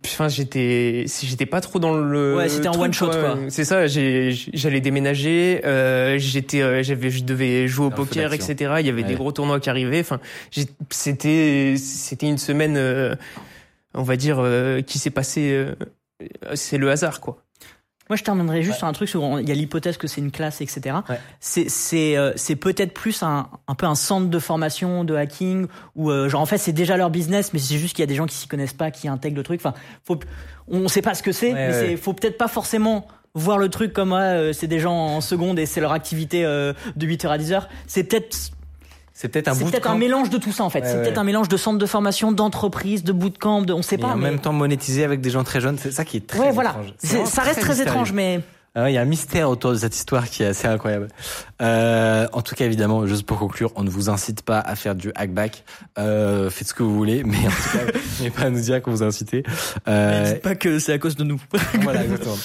enfin, 0.05 0.27
j'étais, 0.27 1.05
j'étais 1.23 1.45
pas 1.45 1.61
trop 1.61 1.79
dans 1.79 1.93
le. 1.97 2.35
Ouais, 2.35 2.49
c'était 2.49 2.67
en 2.67 2.77
one 2.79 2.93
shot, 2.93 3.07
quoi. 3.09 3.37
C'est 3.49 3.63
ça. 3.63 3.87
J'allais 3.87 4.81
déménager. 4.81 5.61
Euh, 5.65 6.17
j'étais, 6.17 6.61
euh, 6.61 6.83
j'avais, 6.83 7.09
je 7.09 7.23
devais 7.23 7.67
jouer 7.67 7.85
au 7.85 7.89
poker, 7.91 8.33
etc. 8.33 8.55
Il 8.81 8.85
y 8.85 8.89
avait 8.89 9.03
Ouais. 9.03 9.07
des 9.07 9.15
gros 9.15 9.31
tournois 9.31 9.59
qui 9.61 9.69
arrivaient. 9.69 10.01
Enfin, 10.01 10.19
c'était, 10.89 11.75
c'était 11.77 12.27
une 12.27 12.37
semaine, 12.37 12.75
euh, 12.77 13.15
on 13.93 14.03
va 14.03 14.15
dire, 14.17 14.37
euh, 14.39 14.81
qui 14.81 14.99
s'est 14.99 15.09
passée. 15.09 15.51
euh, 15.53 15.75
c'est 16.55 16.77
le 16.77 16.89
hasard, 16.91 17.21
quoi. 17.21 17.37
Moi, 18.09 18.15
je 18.15 18.23
terminerai 18.23 18.61
juste 18.63 18.77
sur 18.77 18.87
un 18.87 18.93
truc 18.93 19.09
sur 19.09 19.39
il 19.39 19.47
y 19.47 19.51
a 19.51 19.55
l'hypothèse 19.55 19.97
que 19.97 20.07
c'est 20.07 20.21
une 20.21 20.31
classe, 20.31 20.61
etc. 20.61 20.97
Ouais. 21.09 21.19
C'est 21.39 21.69
c'est 21.69 22.17
euh, 22.17 22.31
c'est 22.35 22.55
peut-être 22.55 22.93
plus 22.93 23.23
un 23.23 23.47
un 23.67 23.75
peu 23.75 23.85
un 23.85 23.95
centre 23.95 24.27
de 24.27 24.39
formation 24.39 25.03
de 25.03 25.15
hacking 25.15 25.67
où 25.95 26.09
euh, 26.09 26.29
genre 26.29 26.41
en 26.41 26.45
fait 26.45 26.57
c'est 26.57 26.73
déjà 26.73 26.97
leur 26.97 27.09
business, 27.09 27.53
mais 27.53 27.59
c'est 27.59 27.77
juste 27.77 27.95
qu'il 27.95 28.03
y 28.03 28.07
a 28.07 28.07
des 28.07 28.15
gens 28.15 28.25
qui 28.25 28.35
s'y 28.35 28.47
connaissent 28.47 28.73
pas, 28.73 28.91
qui 28.91 29.07
intègrent 29.07 29.37
le 29.37 29.43
truc. 29.43 29.59
Enfin, 29.59 29.73
faut 30.03 30.19
on 30.69 30.87
sait 30.87 31.01
pas 31.01 31.13
ce 31.13 31.23
que 31.23 31.31
c'est, 31.31 31.53
Ouais, 31.53 31.67
mais 31.67 31.73
c'est 31.73 31.97
faut 31.97 32.13
peut-être 32.13 32.37
pas 32.37 32.47
forcément 32.47 33.07
voir 33.37 33.57
le 33.57 33.69
truc 33.69 33.93
comme 33.93 34.13
ah, 34.13 34.33
euh, 34.33 34.53
c'est 34.53 34.67
des 34.67 34.79
gens 34.79 34.95
en 34.95 35.21
seconde 35.21 35.59
et 35.59 35.65
c'est 35.65 35.79
leur 35.79 35.91
activité 35.91 36.43
euh, 36.43 36.73
de 36.95 37.07
8h 37.07 37.27
à 37.27 37.37
10h. 37.37 37.63
C'est 37.85 38.03
peut-être 38.03 38.35
C'est 39.19 39.29
peut-être 39.29 39.47
un 39.47 39.55
c'est 39.55 39.61
peut-être 39.61 39.73
bootcamp, 39.77 39.93
un 39.93 39.97
mélange 39.97 40.29
de 40.29 40.37
tout 40.37 40.51
ça 40.51 40.63
en 40.63 40.69
fait. 40.69 40.81
Ouais, 40.81 40.85
c'est 40.85 40.95
ouais. 40.97 41.01
peut-être 41.01 41.17
un 41.17 41.23
mélange 41.23 41.49
de 41.49 41.57
centre 41.57 41.79
de 41.79 41.85
formation, 41.87 42.31
d'entreprise, 42.31 43.03
de 43.03 43.11
bootcamp, 43.11 43.63
de 43.63 43.73
on 43.73 43.81
sait 43.81 43.97
mais 43.97 44.03
pas. 44.03 44.09
en 44.09 44.15
mais... 44.15 44.29
même 44.29 44.39
temps 44.39 44.53
monétisé 44.53 45.03
avec 45.03 45.21
des 45.21 45.31
gens 45.31 45.43
très 45.43 45.59
jeunes. 45.59 45.79
C'est 45.79 45.89
ça 45.89 46.05
qui 46.05 46.17
est 46.17 46.27
très 46.27 46.37
ouais, 46.39 46.51
voilà. 46.51 46.75
étrange. 47.01 47.25
Ça 47.25 47.41
reste 47.41 47.61
très 47.61 47.81
étrange, 47.81 48.11
mais 48.11 48.41
Ah 48.75 48.83
ouais, 48.83 48.91
Il 48.91 48.93
y 48.95 48.99
a 48.99 49.01
un 49.01 49.05
mystère 49.05 49.49
autour 49.49 49.71
de 49.71 49.77
cette 49.77 49.95
histoire 49.95 50.29
qui 50.29 50.43
est 50.43 50.45
assez 50.45 50.67
incroyable. 50.67 51.07
Euh, 51.63 52.27
en 52.31 52.43
tout 52.43 52.53
cas, 52.53 52.65
évidemment, 52.65 53.07
juste 53.07 53.25
pour 53.25 53.39
conclure, 53.39 53.71
on 53.75 53.81
ne 53.83 53.89
vous 53.89 54.11
incite 54.11 54.43
pas 54.43 54.59
à 54.59 54.75
faire 54.75 54.93
du 54.93 55.11
hackback. 55.15 55.63
Euh, 55.97 56.51
faites 56.51 56.67
ce 56.67 56.75
que 56.75 56.83
vous 56.83 56.95
voulez, 56.95 57.23
mais 57.23 57.37
en 57.37 57.49
tout 57.49 57.77
cas, 57.77 57.99
n'ayez 58.19 58.29
pas 58.29 58.43
à 58.43 58.49
nous 58.51 58.61
dire 58.61 58.83
qu'on 58.83 58.91
vous 58.91 59.01
a 59.01 59.07
incité. 59.07 59.41
Euh, 59.87 60.33
dites 60.33 60.43
pas 60.43 60.53
que 60.53 60.77
c'est 60.77 60.93
à 60.93 60.99
cause 60.99 61.15
de 61.15 61.23
nous. 61.23 61.41
voilà, 61.81 62.03
exactement. 62.03 62.37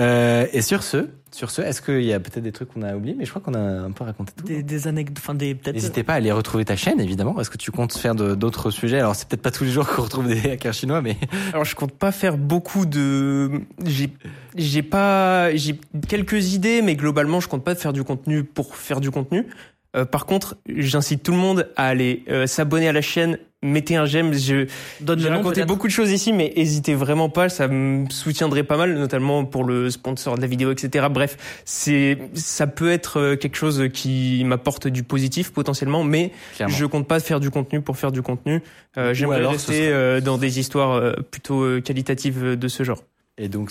Euh, 0.00 0.46
et 0.52 0.60
sur 0.60 0.82
ce, 0.82 1.06
sur 1.30 1.50
ce, 1.52 1.62
est-ce 1.62 1.80
qu'il 1.80 2.02
y 2.02 2.12
a 2.12 2.18
peut-être 2.18 2.42
des 2.42 2.50
trucs 2.50 2.68
qu'on 2.72 2.82
a 2.82 2.96
oubliés? 2.96 3.14
Mais 3.16 3.24
je 3.24 3.30
crois 3.30 3.40
qu'on 3.40 3.54
a 3.54 3.58
un 3.60 3.92
peu 3.92 4.02
raconté 4.02 4.32
tout. 4.36 4.44
des, 4.44 4.62
des 4.64 4.88
anecdotes, 4.88 5.18
enfin 5.20 5.34
des 5.34 5.54
peut-être. 5.54 5.76
N'hésitez 5.76 6.02
pas 6.02 6.14
à 6.14 6.16
aller 6.16 6.32
retrouver 6.32 6.64
ta 6.64 6.74
chaîne, 6.74 7.00
évidemment. 7.00 7.40
Est-ce 7.40 7.48
que 7.50 7.58
tu 7.58 7.70
comptes 7.70 7.96
faire 7.96 8.16
de- 8.16 8.34
d'autres 8.34 8.70
sujets 8.72 8.98
Alors, 8.98 9.14
c'est 9.14 9.28
peut-être 9.28 9.42
pas 9.42 9.52
tous 9.52 9.62
les 9.62 9.70
jours 9.70 9.86
qu'on 9.94 10.02
retrouve 10.02 10.26
des 10.26 10.50
hackers 10.50 10.74
chinois, 10.74 11.00
mais 11.00 11.16
Alors 11.52 11.64
je 11.64 11.76
compte 11.76 11.92
pas 11.92 12.10
faire 12.10 12.36
beaucoup 12.38 12.86
de 12.86 13.60
j'ai 13.84 14.10
j'ai 14.56 14.82
pas 14.82 15.54
j'ai 15.54 15.78
quelques 16.08 16.54
idées 16.54 16.82
mais 16.82 16.96
globalement 16.96 17.38
je 17.40 17.48
compte 17.48 17.64
pas 17.64 17.74
faire 17.76 17.92
du 17.92 18.02
contenu 18.02 18.42
pour 18.42 18.74
faire 18.74 19.00
du 19.00 19.12
contenu. 19.12 19.46
Euh, 19.94 20.04
par 20.04 20.26
contre, 20.26 20.56
j'incite 20.68 21.22
tout 21.22 21.32
le 21.32 21.38
monde 21.38 21.70
à 21.76 21.86
aller 21.86 22.24
euh, 22.28 22.46
s'abonner 22.46 22.88
à 22.88 22.92
la 22.92 23.00
chaîne, 23.00 23.38
mettez 23.62 23.96
un 23.96 24.04
j'aime, 24.06 24.34
je 24.34 24.66
Donne 25.00 25.18
j'ai 25.20 25.28
raconté 25.28 25.64
beaucoup 25.64 25.86
de 25.86 25.92
choses 25.92 26.10
ici 26.10 26.32
mais 26.32 26.52
hésitez 26.56 26.94
vraiment 26.94 27.28
pas, 27.30 27.48
ça 27.48 27.66
me 27.68 28.08
soutiendrait 28.10 28.64
pas 28.64 28.76
mal 28.76 28.92
notamment 28.94 29.44
pour 29.44 29.64
le 29.64 29.88
sponsor 29.90 30.36
de 30.36 30.40
la 30.42 30.46
vidéo 30.46 30.70
etc. 30.72 31.06
Bref, 31.10 31.62
c'est 31.64 32.18
ça 32.34 32.66
peut 32.66 32.90
être 32.90 33.18
euh, 33.20 33.36
quelque 33.36 33.56
chose 33.56 33.84
qui 33.92 34.42
m'apporte 34.44 34.86
du 34.88 35.02
positif 35.02 35.50
potentiellement 35.52 36.04
mais 36.04 36.32
clairement. 36.56 36.74
je 36.74 36.84
compte 36.86 37.08
pas 37.08 37.20
faire 37.20 37.40
du 37.40 37.50
contenu 37.50 37.80
pour 37.80 37.96
faire 37.96 38.12
du 38.12 38.20
contenu. 38.20 38.60
Euh, 38.98 39.14
J'aimerais 39.14 39.46
rester 39.46 39.86
sera- 39.86 39.96
euh, 39.96 40.20
dans 40.20 40.36
des 40.38 40.58
histoires 40.58 40.92
euh, 40.92 41.12
plutôt 41.30 41.80
qualitatives 41.80 42.56
de 42.58 42.68
ce 42.68 42.82
genre. 42.82 43.02
Et 43.38 43.48
donc, 43.48 43.70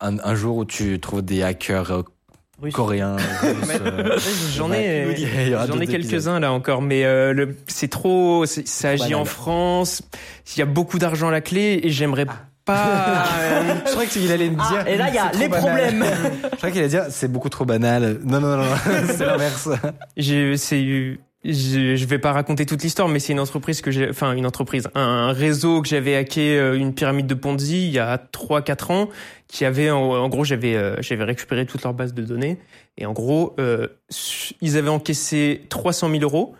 un, 0.00 0.18
un 0.20 0.34
jour 0.34 0.56
où 0.56 0.64
tu 0.64 1.00
trouves 1.00 1.22
des 1.22 1.42
hackers 1.42 1.90
euh, 1.90 2.02
Russe. 2.62 2.74
russes, 2.76 3.70
euh, 3.80 4.18
J'en 4.54 4.72
ai, 4.72 5.16
j'en 5.66 5.80
ai 5.80 5.86
quelques-uns 5.86 6.40
là 6.40 6.52
encore, 6.52 6.80
mais 6.80 7.04
euh, 7.04 7.32
le, 7.32 7.56
c'est 7.66 7.88
trop, 7.88 8.44
ça 8.46 8.90
agit 8.90 9.02
banal. 9.02 9.14
en 9.16 9.24
France. 9.24 10.02
Il 10.54 10.58
y 10.60 10.62
a 10.62 10.66
beaucoup 10.66 10.98
d'argent 10.98 11.28
à 11.28 11.32
la 11.32 11.40
clé 11.40 11.80
et 11.82 11.90
j'aimerais 11.90 12.26
Ah. 12.28 12.32
pas. 12.64 13.24
euh, 13.40 13.74
Je 13.86 13.90
crois 13.90 14.06
qu'il 14.06 14.30
allait 14.30 14.48
me 14.50 14.56
Ah, 14.60 14.68
dire. 14.70 14.86
et 14.86 14.96
là 14.96 15.08
il 15.08 15.14
y 15.14 15.18
a 15.18 15.32
les 15.32 15.48
problèmes. 15.48 16.04
Je 16.52 16.56
crois 16.56 16.70
qu'il 16.70 16.78
allait 16.78 16.88
dire 16.88 17.06
c'est 17.10 17.26
beaucoup 17.30 17.48
trop 17.48 17.64
banal. 17.64 18.20
Non, 18.24 18.40
non, 18.40 18.56
non, 18.56 18.64
non, 18.64 18.76
c'est 19.16 19.26
l'inverse. 19.26 19.68
j'ai, 20.16 20.56
c'est, 20.56 21.18
je, 21.44 21.96
je 21.96 22.06
vais 22.06 22.18
pas 22.18 22.32
raconter 22.32 22.66
toute 22.66 22.82
l'histoire, 22.82 23.08
mais 23.08 23.18
c'est 23.18 23.32
une 23.32 23.40
entreprise 23.40 23.80
que 23.80 23.90
j'ai, 23.90 24.08
enfin 24.08 24.32
une 24.32 24.46
entreprise, 24.46 24.88
un 24.94 25.32
réseau 25.32 25.82
que 25.82 25.88
j'avais 25.88 26.14
hacké, 26.14 26.56
euh, 26.56 26.78
une 26.78 26.94
pyramide 26.94 27.26
de 27.26 27.34
Ponzi 27.34 27.86
il 27.86 27.92
y 27.92 27.98
a 27.98 28.16
3-4 28.16 28.92
ans, 28.92 29.08
qui 29.48 29.64
avait, 29.64 29.90
en, 29.90 30.28
gros, 30.28 30.44
j'avais, 30.44 30.76
euh, 30.76 30.96
j'avais 31.00 31.24
récupéré 31.24 31.66
toute 31.66 31.82
leur 31.82 31.94
base 31.94 32.14
de 32.14 32.22
données, 32.22 32.58
et 32.96 33.06
en 33.06 33.12
gros, 33.12 33.54
euh, 33.58 33.88
ils 34.60 34.76
avaient 34.76 34.88
encaissé 34.88 35.62
300 35.68 36.10
000 36.10 36.22
euros. 36.22 36.54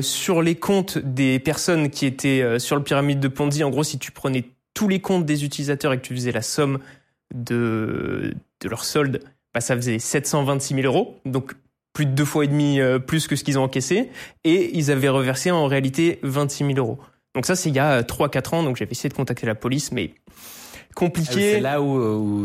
Sur 0.00 0.40
les 0.40 0.54
comptes 0.54 0.96
des 0.96 1.38
personnes 1.38 1.90
qui 1.90 2.06
étaient 2.06 2.58
sur 2.58 2.76
le 2.76 2.82
pyramide 2.82 3.20
de 3.20 3.28
Ponzi, 3.28 3.62
en 3.62 3.68
gros, 3.70 3.84
si 3.84 3.98
tu 3.98 4.10
prenais 4.10 4.44
tous 4.72 4.88
les 4.88 5.00
comptes 5.00 5.26
des 5.26 5.44
utilisateurs 5.44 5.92
et 5.92 5.98
que 5.98 6.06
tu 6.06 6.14
faisais 6.14 6.32
la 6.32 6.40
somme 6.40 6.78
de, 7.34 8.32
de 8.62 8.68
leur 8.70 8.84
solde, 8.84 9.20
bah, 9.52 9.60
ça 9.60 9.76
faisait 9.76 9.98
726 9.98 10.74
000 10.76 10.86
euros. 10.86 11.20
Donc, 11.26 11.52
plus 11.92 12.06
de 12.06 12.12
deux 12.12 12.24
fois 12.24 12.44
et 12.44 12.48
demi 12.48 12.80
euh, 12.80 12.98
plus 12.98 13.26
que 13.26 13.36
ce 13.36 13.44
qu'ils 13.44 13.58
ont 13.58 13.64
encaissé. 13.64 14.10
Et 14.44 14.76
ils 14.76 14.90
avaient 14.90 15.08
reversé 15.08 15.50
en 15.50 15.66
réalité 15.66 16.18
26 16.22 16.64
000 16.74 16.78
euros. 16.78 16.98
Donc 17.34 17.46
ça, 17.46 17.56
c'est 17.56 17.68
il 17.70 17.74
y 17.74 17.78
a 17.78 18.02
3-4 18.02 18.54
ans. 18.54 18.62
Donc 18.62 18.76
j'avais 18.76 18.92
essayé 18.92 19.08
de 19.08 19.14
contacter 19.14 19.46
la 19.46 19.54
police, 19.54 19.92
mais 19.92 20.14
Ah 20.16 20.30
oui, 20.30 20.92
compliqué. 20.94 21.32
C'est 21.52 21.60
là 21.60 21.80
où, 21.82 21.96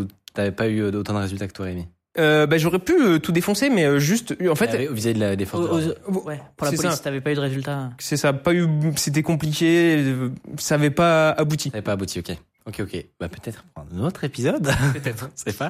où 0.01 0.07
t'avais 0.33 0.51
pas 0.51 0.67
eu 0.67 0.83
autant 0.83 1.13
de 1.13 1.19
résultats 1.19 1.47
que 1.47 1.53
toi, 1.53 1.65
Rémi. 1.65 1.87
Euh, 2.19 2.47
bah, 2.47 2.57
j'aurais 2.57 2.79
pu 2.79 2.93
euh, 2.99 3.19
tout 3.19 3.31
défoncer, 3.31 3.69
mais 3.69 3.85
euh, 3.85 3.99
juste, 3.99 4.35
en 4.49 4.55
fait, 4.55 4.75
vis-à-vis 4.91 5.19
de 5.19 5.23
la 5.23 5.33
aux- 5.53 6.23
ouais, 6.25 6.41
pour 6.55 6.65
la 6.65 6.71
police, 6.71 7.01
t'avais 7.03 7.21
pas 7.21 7.31
eu 7.31 7.35
de 7.35 7.39
résultat. 7.39 7.91
c'est 7.99 8.17
ça, 8.17 8.33
pas 8.33 8.55
eu, 8.55 8.67
c'était 8.95 9.21
compliqué, 9.21 9.97
euh, 9.97 10.29
ça 10.57 10.75
avait 10.75 10.89
pas 10.89 11.29
abouti. 11.29 11.69
Ça 11.69 11.75
n'avait 11.77 11.83
pas 11.83 11.91
abouti, 11.91 12.17
ok. 12.19 12.35
Ok, 12.67 12.81
ok. 12.81 13.05
Bah, 13.19 13.29
peut-être 13.29 13.63
prendre 13.73 13.95
un 13.95 14.03
autre 14.03 14.25
épisode. 14.25 14.69
Peut-être. 14.93 15.29
C'est 15.35 15.57
pas. 15.57 15.69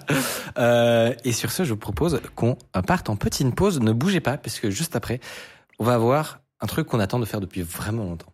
Euh, 0.57 1.14
et 1.24 1.32
sur 1.32 1.52
ce, 1.52 1.64
je 1.64 1.69
vous 1.69 1.80
propose 1.80 2.19
qu'on 2.36 2.57
parte 2.86 3.10
en 3.10 3.15
petite 3.15 3.53
pause. 3.53 3.80
Ne 3.80 3.94
bougez 3.94 4.19
pas, 4.19 4.38
puisque 4.38 4.69
juste 4.69 4.95
après, 4.95 5.19
on 5.78 5.84
va 5.86 5.94
avoir 5.94 6.41
un 6.60 6.65
truc 6.65 6.88
qu'on 6.88 6.99
attend 6.99 7.19
de 7.19 7.26
faire 7.26 7.40
depuis 7.40 7.61
vraiment 7.61 8.03
longtemps. 8.03 8.34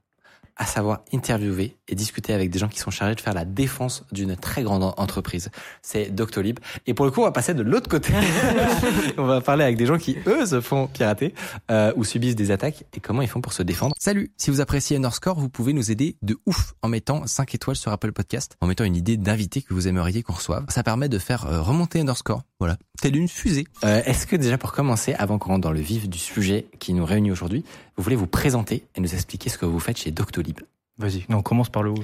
À 0.56 0.66
savoir 0.68 1.02
interviewer 1.12 1.76
et 1.88 1.96
discuter 1.96 2.32
avec 2.34 2.52
des 2.52 2.60
gens 2.60 2.68
qui 2.68 2.78
sont 2.80 2.92
chargés 2.92 3.16
de 3.16 3.22
faire 3.22 3.34
la 3.34 3.44
défense 3.46 4.04
d'une 4.12 4.36
très 4.36 4.62
grande 4.62 4.84
en- 4.84 4.94
entreprise. 4.98 5.50
C'est 5.82 6.12
Doctolib. 6.14 6.60
Et 6.86 6.94
pour 6.94 7.06
le 7.06 7.12
coup, 7.12 7.22
on 7.22 7.26
va 7.26 7.32
passer 7.32 7.56
de 7.56 7.64
l'autre 7.64 7.90
côté. 7.90 8.14
on 9.18 9.26
va 9.26 9.42
parler 9.42 9.64
avec 9.64 9.78
des 9.78 9.86
gens 9.86 9.98
qui, 9.98 10.18
eux, 10.28 10.46
se 10.46 10.62
font 10.62 10.88
pirater 10.88 11.34
euh, 11.72 11.92
ou 11.96 12.04
subissent 12.04 12.36
des 12.36 12.52
attaques 12.52 12.84
et 12.96 13.00
comment 13.00 13.22
ils 13.22 13.28
font 13.28 13.42
pour 13.42 13.54
se 13.54 13.64
défendre? 13.64 13.96
Salut 14.00 14.32
Si 14.38 14.52
vous 14.52 14.62
appréciez 14.62 14.98
Underscore, 14.98 15.40
vous 15.40 15.50
pouvez 15.50 15.74
nous 15.74 15.92
aider 15.92 16.18
de 16.22 16.38
ouf 16.46 16.74
en 16.82 16.88
mettant 16.88 17.26
5 17.26 17.56
étoiles 17.56 17.76
sur 17.76 17.92
Apple 17.92 18.12
Podcast, 18.12 18.56
en 18.62 18.68
mettant 18.68 18.84
une 18.84 18.96
idée 18.96 19.18
d'invité 19.18 19.62
que 19.64 19.74
vous 19.74 19.88
aimeriez 19.88 20.22
qu'on 20.24 20.34
reçoive. 20.34 20.66
Ça 20.70 20.84
permet 20.84 21.10
de 21.10 21.18
faire 21.20 21.46
euh, 21.48 21.62
remonter 21.62 22.00
Underscore. 22.00 22.44
Voilà. 22.60 22.78
Telle 23.02 23.16
une 23.18 23.28
fusée. 23.28 23.66
Euh, 23.84 24.02
Est-ce 24.06 24.26
que 24.28 24.36
déjà 24.36 24.58
pour 24.58 24.72
commencer, 24.72 25.14
avant 25.16 25.38
qu'on 25.40 25.50
rentre 25.50 25.62
dans 25.62 25.72
le 25.72 25.82
vif 25.82 26.08
du 26.08 26.18
sujet 26.20 26.68
qui 26.80 26.94
nous 26.94 27.06
réunit 27.06 27.32
aujourd'hui, 27.32 27.66
vous 27.95 28.03
voulez 28.03 28.15
vous 28.15 28.28
présenter 28.28 28.86
et 28.95 29.02
nous 29.02 29.14
expliquer 29.14 29.49
ce 29.49 29.57
que 29.57 29.65
vous 29.65 29.80
faites 29.80 29.98
chez 29.98 30.11
Doctolib 30.11 30.60
Vas-y, 30.98 31.26
on 31.30 31.41
commence 31.41 31.70
par 31.70 31.84
le 31.84 31.91
haut. 31.91 32.03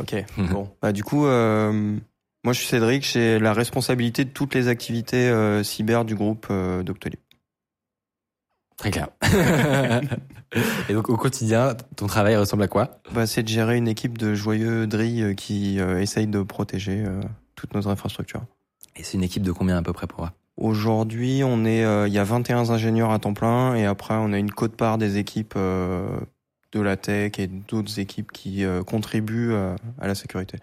Ok. 0.00 0.14
bon. 0.50 0.70
Bah, 0.80 0.92
du 0.92 1.04
coup, 1.04 1.26
euh, 1.26 1.96
moi, 2.42 2.52
je 2.52 2.58
suis 2.58 2.68
Cédric. 2.68 3.06
J'ai 3.06 3.38
la 3.38 3.52
responsabilité 3.52 4.24
de 4.24 4.30
toutes 4.30 4.54
les 4.54 4.68
activités 4.68 5.28
euh, 5.28 5.62
cyber 5.62 6.04
du 6.04 6.14
groupe 6.14 6.46
euh, 6.50 6.82
Doctolib. 6.82 7.18
Très 8.76 8.90
clair. 8.90 9.08
et 10.88 10.92
donc 10.92 11.08
au 11.08 11.16
quotidien, 11.16 11.76
ton 11.96 12.06
travail 12.06 12.36
ressemble 12.36 12.64
à 12.64 12.68
quoi? 12.68 13.00
Bah, 13.12 13.26
c'est 13.26 13.42
de 13.42 13.48
gérer 13.48 13.76
une 13.76 13.88
équipe 13.88 14.18
de 14.18 14.34
joyeux 14.34 14.86
drilles 14.86 15.34
qui 15.36 15.78
euh, 15.80 16.00
essaye 16.00 16.26
de 16.26 16.42
protéger 16.42 17.04
euh, 17.06 17.20
toute 17.54 17.74
notre 17.74 17.88
infrastructure. 17.88 18.42
Et 18.96 19.04
c'est 19.04 19.16
une 19.16 19.22
équipe 19.22 19.42
de 19.42 19.52
combien 19.52 19.76
à 19.76 19.82
peu 19.82 19.92
près 19.92 20.06
pour 20.06 20.20
moi 20.20 20.32
Aujourd'hui, 20.56 21.42
on 21.44 21.64
est, 21.64 21.84
euh, 21.84 22.06
il 22.06 22.14
y 22.14 22.18
a 22.18 22.24
21 22.24 22.70
ingénieurs 22.70 23.10
à 23.10 23.18
temps 23.18 23.34
plein 23.34 23.74
et 23.74 23.86
après, 23.86 24.14
on 24.14 24.32
a 24.32 24.38
une 24.38 24.50
cote-part 24.50 24.98
des 24.98 25.18
équipes 25.18 25.54
euh, 25.56 26.18
de 26.72 26.80
la 26.80 26.96
tech 26.96 27.32
et 27.38 27.46
d'autres 27.46 27.98
équipes 27.98 28.30
qui 28.30 28.64
euh, 28.64 28.82
contribuent 28.82 29.54
à 29.54 30.06
la 30.06 30.14
sécurité. 30.14 30.58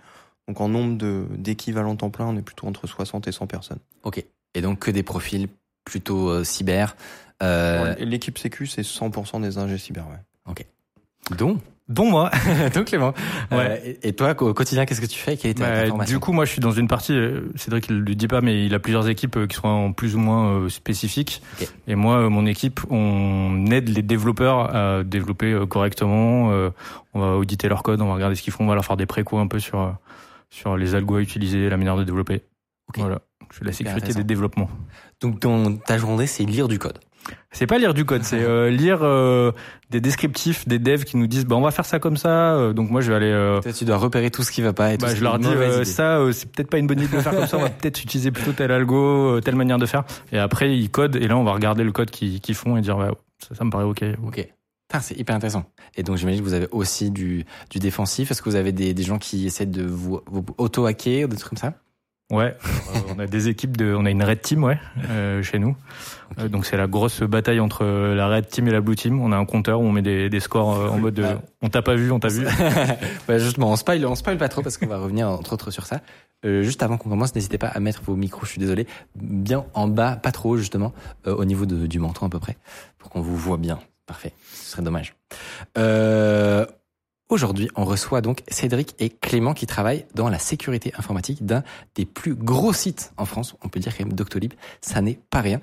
Donc, 0.47 0.61
en 0.61 0.69
nombre 0.69 0.97
d'équivalents 1.37 1.95
temps 1.95 2.09
plein, 2.09 2.25
on 2.25 2.37
est 2.37 2.41
plutôt 2.41 2.67
entre 2.67 2.87
60 2.87 3.27
et 3.27 3.31
100 3.31 3.47
personnes. 3.47 3.79
Ok. 4.03 4.23
Et 4.53 4.61
donc 4.61 4.79
que 4.79 4.91
des 4.91 5.03
profils 5.03 5.47
plutôt 5.85 6.29
euh, 6.29 6.43
cyber. 6.43 6.95
Euh, 7.41 7.95
L'équipe 7.99 8.37
sécu, 8.37 8.67
c'est 8.67 8.81
100% 8.81 9.41
des 9.41 9.57
ingés 9.57 9.77
cyber. 9.77 10.05
Ouais. 10.07 10.65
dont 11.37 11.59
Dont 11.91 12.09
moi. 12.09 12.31
donc 12.73 12.85
Clément. 12.85 13.13
Ouais. 13.51 13.57
Euh, 13.59 13.77
et, 14.03 14.09
et 14.09 14.13
toi, 14.13 14.33
au 14.41 14.53
quotidien, 14.53 14.85
qu'est-ce 14.85 15.01
que 15.01 15.05
tu 15.05 15.19
fais? 15.19 15.37
Quelle 15.37 15.51
est 15.51 15.55
ta, 15.55 15.65
ta 15.65 15.81
Bah, 15.81 15.87
formation? 15.87 16.15
du 16.15 16.19
coup, 16.19 16.31
moi, 16.33 16.45
je 16.45 16.51
suis 16.51 16.61
dans 16.61 16.71
une 16.71 16.87
partie. 16.87 17.13
euh, 17.13 17.41
Cédric, 17.55 17.87
il 17.89 17.99
le 17.99 18.15
dit 18.15 18.27
pas, 18.27 18.41
mais 18.41 18.65
il 18.65 18.73
a 18.73 18.79
plusieurs 18.79 19.07
équipes 19.09 19.37
euh, 19.37 19.47
qui 19.47 19.55
sont 19.57 19.67
en 19.67 19.91
plus 19.93 20.15
ou 20.15 20.19
moins 20.19 20.69
spécifiques. 20.69 21.41
Et 21.87 21.95
moi, 21.95 22.29
mon 22.29 22.45
équipe, 22.45 22.79
on 22.89 23.65
aide 23.71 23.89
les 23.89 24.01
développeurs 24.01 24.75
à 24.75 25.03
développer 25.03 25.57
correctement. 25.69 26.49
on 27.13 27.19
va 27.19 27.35
auditer 27.35 27.67
leur 27.67 27.83
code, 27.83 28.01
on 28.01 28.07
va 28.07 28.13
regarder 28.15 28.35
ce 28.35 28.41
qu'ils 28.41 28.53
font, 28.53 28.63
on 28.63 28.67
va 28.67 28.75
leur 28.75 28.85
faire 28.85 28.97
des 28.97 29.05
précos 29.05 29.37
un 29.39 29.47
peu 29.47 29.59
sur 29.59 29.95
sur 30.49 30.75
les 30.77 30.95
algos 30.95 31.15
à 31.15 31.21
utiliser, 31.21 31.69
la 31.69 31.77
manière 31.77 31.95
de 31.95 32.03
développer. 32.03 32.41
Ok. 32.89 32.97
Voilà. 32.97 33.19
Je 33.51 33.57
fais 33.59 33.65
la 33.65 33.71
sécurité 33.73 34.13
des 34.13 34.23
développements. 34.23 34.69
Donc 35.21 35.39
ton, 35.39 35.75
ta 35.77 35.97
journée, 35.97 36.27
c'est 36.27 36.43
lire 36.43 36.67
du 36.67 36.77
code. 36.79 36.99
C'est 37.51 37.67
pas 37.67 37.77
lire 37.77 37.93
du 37.93 38.05
code, 38.05 38.23
c'est 38.23 38.41
euh, 38.41 38.69
lire 38.71 38.99
euh, 39.03 39.51
des 39.89 39.99
descriptifs 40.01 40.67
des 40.67 40.79
devs 40.79 41.03
qui 41.03 41.17
nous 41.17 41.27
disent 41.27 41.45
bah 41.45 41.55
on 41.55 41.61
va 41.61 41.71
faire 41.71 41.85
ça 41.85 41.99
comme 41.99 42.17
ça. 42.17 42.55
Euh, 42.55 42.73
donc 42.73 42.89
moi 42.89 43.01
je 43.01 43.09
vais 43.11 43.17
aller 43.17 43.31
euh, 43.31 43.59
Toi, 43.61 43.73
tu 43.73 43.85
dois 43.85 43.97
repérer 43.97 44.31
tout 44.31 44.43
ce 44.43 44.51
qui 44.51 44.61
va 44.61 44.73
pas. 44.73 44.93
Et 44.93 44.97
tout 44.97 45.03
Bah, 45.05 45.09
ce 45.09 45.13
je 45.15 45.17
qui 45.19 45.23
leur 45.23 45.37
dis 45.39 45.47
mauvaise 45.47 45.71
euh, 45.73 45.81
idée. 45.81 45.85
ça, 45.85 46.17
euh, 46.17 46.31
c'est 46.31 46.49
peut-être 46.51 46.69
pas 46.69 46.77
une 46.77 46.87
bonne 46.87 46.99
idée 46.99 47.09
de 47.09 47.15
le 47.17 47.21
faire 47.21 47.35
comme 47.35 47.47
ça. 47.47 47.57
On 47.57 47.61
va 47.61 47.69
peut-être 47.81 48.01
utiliser 48.01 48.31
plutôt 48.31 48.53
tel 48.53 48.71
algo, 48.71 49.37
euh, 49.37 49.41
telle 49.41 49.55
manière 49.55 49.77
de 49.77 49.85
faire. 49.85 50.03
Et 50.31 50.37
après 50.39 50.75
ils 50.75 50.89
codent 50.89 51.15
et 51.17 51.27
là 51.27 51.37
on 51.37 51.43
va 51.43 51.51
regarder 51.53 51.83
le 51.83 51.91
code 51.91 52.09
qu'ils 52.09 52.39
qu'ils 52.39 52.55
font 52.55 52.77
et 52.77 52.81
dire 52.81 52.97
ouais, 52.97 53.09
ça, 53.39 53.53
ça 53.55 53.63
me 53.63 53.69
paraît 53.69 53.83
ok. 53.83 54.03
Ok. 54.25 54.47
Putain, 54.89 54.99
c'est 55.01 55.17
hyper 55.17 55.35
intéressant. 55.35 55.63
Et 55.95 56.03
donc 56.03 56.17
j'imagine 56.17 56.41
que 56.41 56.45
vous 56.45 56.53
avez 56.53 56.67
aussi 56.71 57.11
du, 57.11 57.45
du 57.69 57.79
défensif. 57.79 58.31
Est-ce 58.31 58.41
que 58.41 58.49
vous 58.49 58.55
avez 58.57 58.71
des, 58.71 58.93
des 58.93 59.03
gens 59.03 59.19
qui 59.19 59.45
essaient 59.45 59.65
de 59.65 59.83
vous, 59.83 60.19
vous 60.29 60.43
auto-hacker 60.57 61.25
ou 61.25 61.27
des 61.29 61.37
trucs 61.37 61.49
comme 61.49 61.57
ça? 61.57 61.73
Ouais. 62.31 62.55
Euh, 62.95 62.99
on 63.15 63.19
a 63.19 63.27
des 63.27 63.49
équipes 63.49 63.75
de, 63.77 63.93
on 63.93 64.05
a 64.05 64.09
une 64.09 64.23
red 64.23 64.41
team 64.41 64.63
ouais 64.63 64.79
euh, 65.09 65.43
chez 65.43 65.59
nous. 65.59 65.75
Euh, 66.39 66.47
donc 66.47 66.65
c'est 66.65 66.77
la 66.77 66.87
grosse 66.87 67.21
bataille 67.21 67.59
entre 67.59 67.83
la 67.85 68.27
red 68.29 68.47
team 68.47 68.67
et 68.67 68.71
la 68.71 68.79
blue 68.81 68.95
team. 68.95 69.19
On 69.21 69.31
a 69.33 69.37
un 69.37 69.45
compteur 69.45 69.81
où 69.81 69.83
on 69.83 69.91
met 69.91 70.01
des, 70.01 70.29
des 70.29 70.39
scores 70.39 70.79
euh, 70.79 70.87
en 70.89 70.97
mode 70.97 71.13
de, 71.15 71.23
Ah. 71.23 71.41
on 71.61 71.67
t'a 71.69 71.81
pas 71.81 71.95
vu, 71.95 72.09
on 72.11 72.19
t'a 72.19 72.29
vu. 72.29 72.45
bah 73.27 73.37
justement, 73.37 73.69
on 73.71 73.75
spoil, 73.75 74.05
on 74.05 74.15
spoil 74.15 74.37
pas 74.37 74.47
trop 74.49 74.61
parce 74.61 74.77
qu'on 74.77 74.87
va 74.87 74.97
revenir 74.97 75.27
entre 75.29 75.51
autres 75.53 75.71
sur 75.71 75.85
ça. 75.85 75.99
Euh, 76.45 76.63
juste 76.63 76.81
avant 76.83 76.97
qu'on 76.97 77.09
commence, 77.09 77.35
n'hésitez 77.35 77.57
pas 77.57 77.67
à 77.67 77.79
mettre 77.81 78.01
vos 78.01 78.15
micros, 78.15 78.45
je 78.45 78.51
suis 78.51 78.59
désolé, 78.59 78.87
bien 79.15 79.65
en 79.73 79.87
bas, 79.87 80.15
pas 80.15 80.31
trop 80.31 80.57
justement, 80.57 80.91
euh, 81.27 81.35
au 81.35 81.45
niveau 81.45 81.65
de- 81.67 81.85
du 81.85 81.99
menton 81.99 82.25
à 82.25 82.29
peu 82.29 82.39
près, 82.39 82.57
pour 82.97 83.09
qu'on 83.11 83.21
vous 83.21 83.35
voit 83.37 83.57
bien. 83.57 83.79
Parfait, 84.07 84.33
ce 84.53 84.71
serait 84.71 84.81
dommage. 84.81 85.13
Euh, 85.77 86.65
Aujourd'hui, 87.31 87.69
on 87.77 87.85
reçoit 87.85 88.19
donc 88.19 88.43
Cédric 88.49 88.93
et 88.99 89.09
Clément 89.09 89.53
qui 89.53 89.65
travaillent 89.65 90.05
dans 90.15 90.27
la 90.27 90.37
sécurité 90.37 90.91
informatique 90.97 91.45
d'un 91.45 91.63
des 91.95 92.05
plus 92.05 92.35
gros 92.35 92.73
sites 92.73 93.13
en 93.15 93.23
France. 93.23 93.55
On 93.63 93.69
peut 93.69 93.79
dire 93.79 93.93
même 93.99 94.11
Doctolib, 94.11 94.51
ça 94.81 95.01
n'est 95.01 95.17
pas 95.29 95.39
rien. 95.39 95.61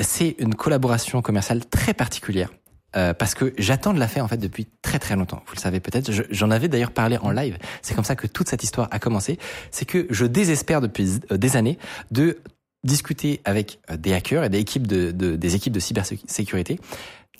C'est 0.00 0.36
une 0.38 0.54
collaboration 0.54 1.20
commerciale 1.20 1.66
très 1.66 1.92
particulière. 1.92 2.50
Euh, 2.96 3.14
parce 3.14 3.34
que 3.34 3.52
j'attends 3.58 3.92
de 3.92 3.98
la 3.98 4.06
faire 4.06 4.24
en 4.24 4.28
fait 4.28 4.36
depuis 4.38 4.68
très 4.80 5.00
très 5.00 5.16
longtemps. 5.16 5.42
Vous 5.48 5.54
le 5.56 5.60
savez 5.60 5.80
peut-être. 5.80 6.12
Je- 6.12 6.22
J'en 6.30 6.52
avais 6.52 6.68
d'ailleurs 6.68 6.92
parlé 6.92 7.18
en 7.18 7.32
live. 7.32 7.58
C'est 7.82 7.94
comme 7.96 8.04
ça 8.04 8.14
que 8.14 8.28
toute 8.28 8.48
cette 8.48 8.62
histoire 8.62 8.86
a 8.92 9.00
commencé. 9.00 9.38
C'est 9.72 9.84
que 9.86 10.06
je 10.10 10.24
désespère 10.24 10.80
depuis 10.80 11.18
euh, 11.32 11.36
des 11.36 11.56
années 11.56 11.78
de 12.12 12.38
discuter 12.84 13.40
avec 13.44 13.80
euh, 13.90 13.96
des 13.96 14.14
hackers 14.14 14.44
et 14.44 14.48
des 14.50 14.58
équipes 14.60 14.86
de, 14.86 15.10
de- 15.10 15.34
des 15.34 15.54
équipes 15.56 15.72
de 15.74 15.80
cybersécurité 15.80 16.78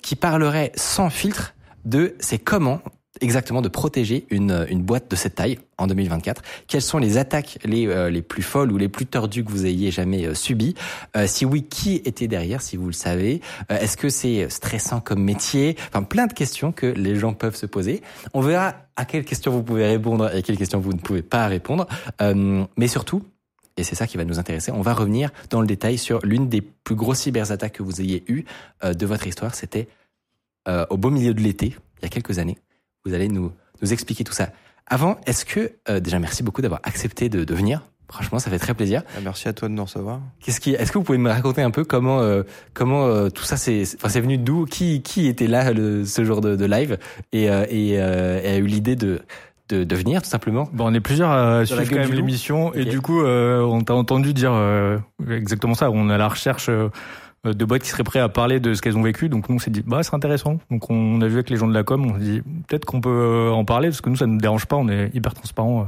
qui 0.03 0.15
parleraient 0.17 0.73
sans 0.75 1.09
filtre 1.09 1.55
de 1.85 2.15
c'est 2.19 2.37
comment 2.39 2.81
exactement 3.21 3.61
de 3.61 3.69
protéger 3.69 4.25
une, 4.29 4.65
une 4.69 4.81
boîte 4.83 5.09
de 5.09 5.15
cette 5.15 5.35
taille 5.35 5.57
en 5.77 5.87
2024 5.87 6.41
Quelles 6.67 6.81
sont 6.81 6.99
les 6.99 7.17
attaques 7.17 7.57
les, 7.63 7.87
euh, 7.87 8.09
les 8.09 8.21
plus 8.21 8.43
folles 8.43 8.71
ou 8.71 8.77
les 8.77 8.89
plus 8.89 9.05
tordues 9.05 9.43
que 9.43 9.51
vous 9.51 9.65
ayez 9.65 9.91
jamais 9.91 10.25
euh, 10.25 10.33
subies? 10.35 10.75
Euh, 11.17 11.25
Si 11.27 11.45
oui, 11.45 11.63
qui 11.63 11.95
était 12.05 12.27
derrière, 12.27 12.61
si 12.61 12.77
vous 12.77 12.87
le 12.87 12.93
savez? 12.93 13.41
Euh, 13.71 13.79
Est-ce 13.79 13.97
que 13.97 14.09
c'est 14.09 14.49
stressant 14.49 15.01
comme 15.01 15.23
métier? 15.23 15.75
Enfin, 15.89 16.03
plein 16.03 16.27
de 16.27 16.33
questions 16.33 16.71
que 16.71 16.85
les 16.85 17.15
gens 17.15 17.33
peuvent 17.33 17.55
se 17.55 17.65
poser. 17.65 18.01
On 18.33 18.41
verra 18.41 18.75
à 18.95 19.05
quelles 19.05 19.25
questions 19.25 19.51
vous 19.51 19.63
pouvez 19.63 19.85
répondre 19.87 20.33
et 20.33 20.39
à 20.39 20.41
quelles 20.41 20.57
questions 20.57 20.79
vous 20.79 20.93
ne 20.93 20.99
pouvez 20.99 21.21
pas 21.21 21.47
répondre. 21.47 21.87
Euh, 22.21 22.63
mais 22.77 22.87
surtout, 22.87 23.23
et 23.77 23.83
c'est 23.83 23.95
ça 23.95 24.07
qui 24.07 24.17
va 24.17 24.25
nous 24.25 24.39
intéresser, 24.39 24.71
on 24.71 24.81
va 24.81 24.93
revenir 24.93 25.31
dans 25.49 25.61
le 25.61 25.67
détail 25.67 25.97
sur 25.97 26.19
l'une 26.25 26.49
des 26.49 26.61
plus 26.61 26.95
grosses 26.95 27.19
cyberattaques 27.19 27.73
que 27.73 27.83
vous 27.83 28.01
ayez 28.01 28.23
eues 28.27 28.43
euh, 28.83 28.93
de 28.93 29.05
votre 29.05 29.25
histoire. 29.25 29.55
C'était 29.55 29.87
euh, 30.67 30.85
au 30.89 30.97
beau 30.97 31.09
milieu 31.09 31.33
de 31.33 31.39
l'été, 31.41 31.75
il 31.99 32.03
y 32.03 32.05
a 32.05 32.09
quelques 32.09 32.39
années. 32.39 32.57
Vous 33.05 33.13
allez 33.13 33.27
nous, 33.27 33.51
nous 33.81 33.93
expliquer 33.93 34.23
tout 34.23 34.33
ça. 34.33 34.49
Avant, 34.87 35.17
est-ce 35.25 35.45
que, 35.45 35.71
euh, 35.89 35.99
déjà 35.99 36.19
merci 36.19 36.43
beaucoup 36.43 36.61
d'avoir 36.61 36.81
accepté 36.83 37.29
de, 37.29 37.43
de 37.43 37.53
venir. 37.55 37.83
Franchement, 38.11 38.39
ça 38.39 38.49
fait 38.49 38.57
très 38.57 38.73
plaisir. 38.73 39.03
Ah, 39.15 39.19
Merci 39.23 39.47
à 39.47 39.53
toi 39.53 39.67
de 39.67 39.73
nous 39.75 39.83
recevoir. 39.83 40.19
Qu'est-ce 40.39 40.59
qui, 40.59 40.71
est-ce 40.71 40.91
que 40.91 40.97
vous 40.97 41.03
pouvez 41.03 41.19
me 41.19 41.29
raconter 41.29 41.61
un 41.61 41.69
peu 41.69 41.83
comment, 41.83 42.21
euh, 42.21 42.41
comment 42.73 43.05
euh, 43.05 43.29
tout 43.29 43.43
ça 43.43 43.55
c'est, 43.55 43.83
enfin, 43.97 44.09
c'est 44.09 44.19
venu 44.19 44.39
d'où? 44.39 44.65
Qui, 44.65 45.03
qui 45.03 45.27
était 45.27 45.45
là 45.45 45.71
le, 45.73 46.05
ce 46.05 46.23
jour 46.23 46.41
de, 46.41 46.55
de 46.55 46.65
live? 46.65 46.97
Et, 47.33 47.51
euh, 47.51 47.65
et, 47.69 47.99
euh, 47.99 48.41
et 48.43 48.47
a 48.47 48.57
eu 48.57 48.65
l'idée 48.65 48.95
de, 48.95 49.21
de, 49.69 49.83
de 49.83 49.95
venir 49.95 50.23
tout 50.23 50.29
simplement? 50.29 50.67
Bon, 50.73 50.87
on 50.87 50.93
est 50.95 51.01
plusieurs 51.01 51.29
à 51.29 51.65
Sur 51.67 51.75
suivre 51.77 51.91
quand 51.91 51.99
même 51.99 52.13
l'émission 52.13 52.73
et 52.73 52.85
du 52.85 52.99
coup, 52.99 53.21
euh, 53.21 53.61
on 53.61 53.81
t'a 53.81 53.93
entendu 53.93 54.33
dire 54.33 54.53
euh, 54.53 54.97
exactement 55.29 55.75
ça. 55.75 55.91
On 55.91 56.09
est 56.09 56.13
à 56.13 56.17
la 56.17 56.29
recherche 56.29 56.69
euh, 56.69 56.89
de 57.45 57.65
boîtes 57.65 57.83
qui 57.83 57.89
seraient 57.89 58.03
prêtes 58.03 58.21
à 58.21 58.29
parler 58.29 58.59
de 58.59 58.73
ce 58.73 58.81
qu'elles 58.81 58.97
ont 58.97 59.01
vécu. 59.01 59.29
Donc 59.29 59.49
nous, 59.49 59.55
on 59.55 59.59
s'est 59.59 59.71
dit, 59.71 59.83
bah, 59.85 60.03
c'est 60.03 60.13
intéressant. 60.13 60.59
Donc 60.71 60.89
on 60.89 61.21
a 61.21 61.27
vu 61.27 61.35
avec 61.35 61.49
les 61.49 61.57
gens 61.57 61.67
de 61.67 61.73
la 61.73 61.83
com, 61.83 62.05
on 62.05 62.13
s'est 62.15 62.19
dit, 62.25 62.41
peut-être 62.67 62.85
qu'on 62.85 63.01
peut 63.01 63.09
euh, 63.09 63.51
en 63.51 63.65
parler 63.65 63.89
parce 63.89 64.01
que 64.01 64.09
nous, 64.09 64.15
ça 64.17 64.27
ne 64.27 64.33
nous 64.33 64.39
dérange 64.39 64.65
pas. 64.65 64.75
On 64.75 64.89
est 64.89 65.09
hyper 65.13 65.33
transparent 65.33 65.81
euh, 65.81 65.85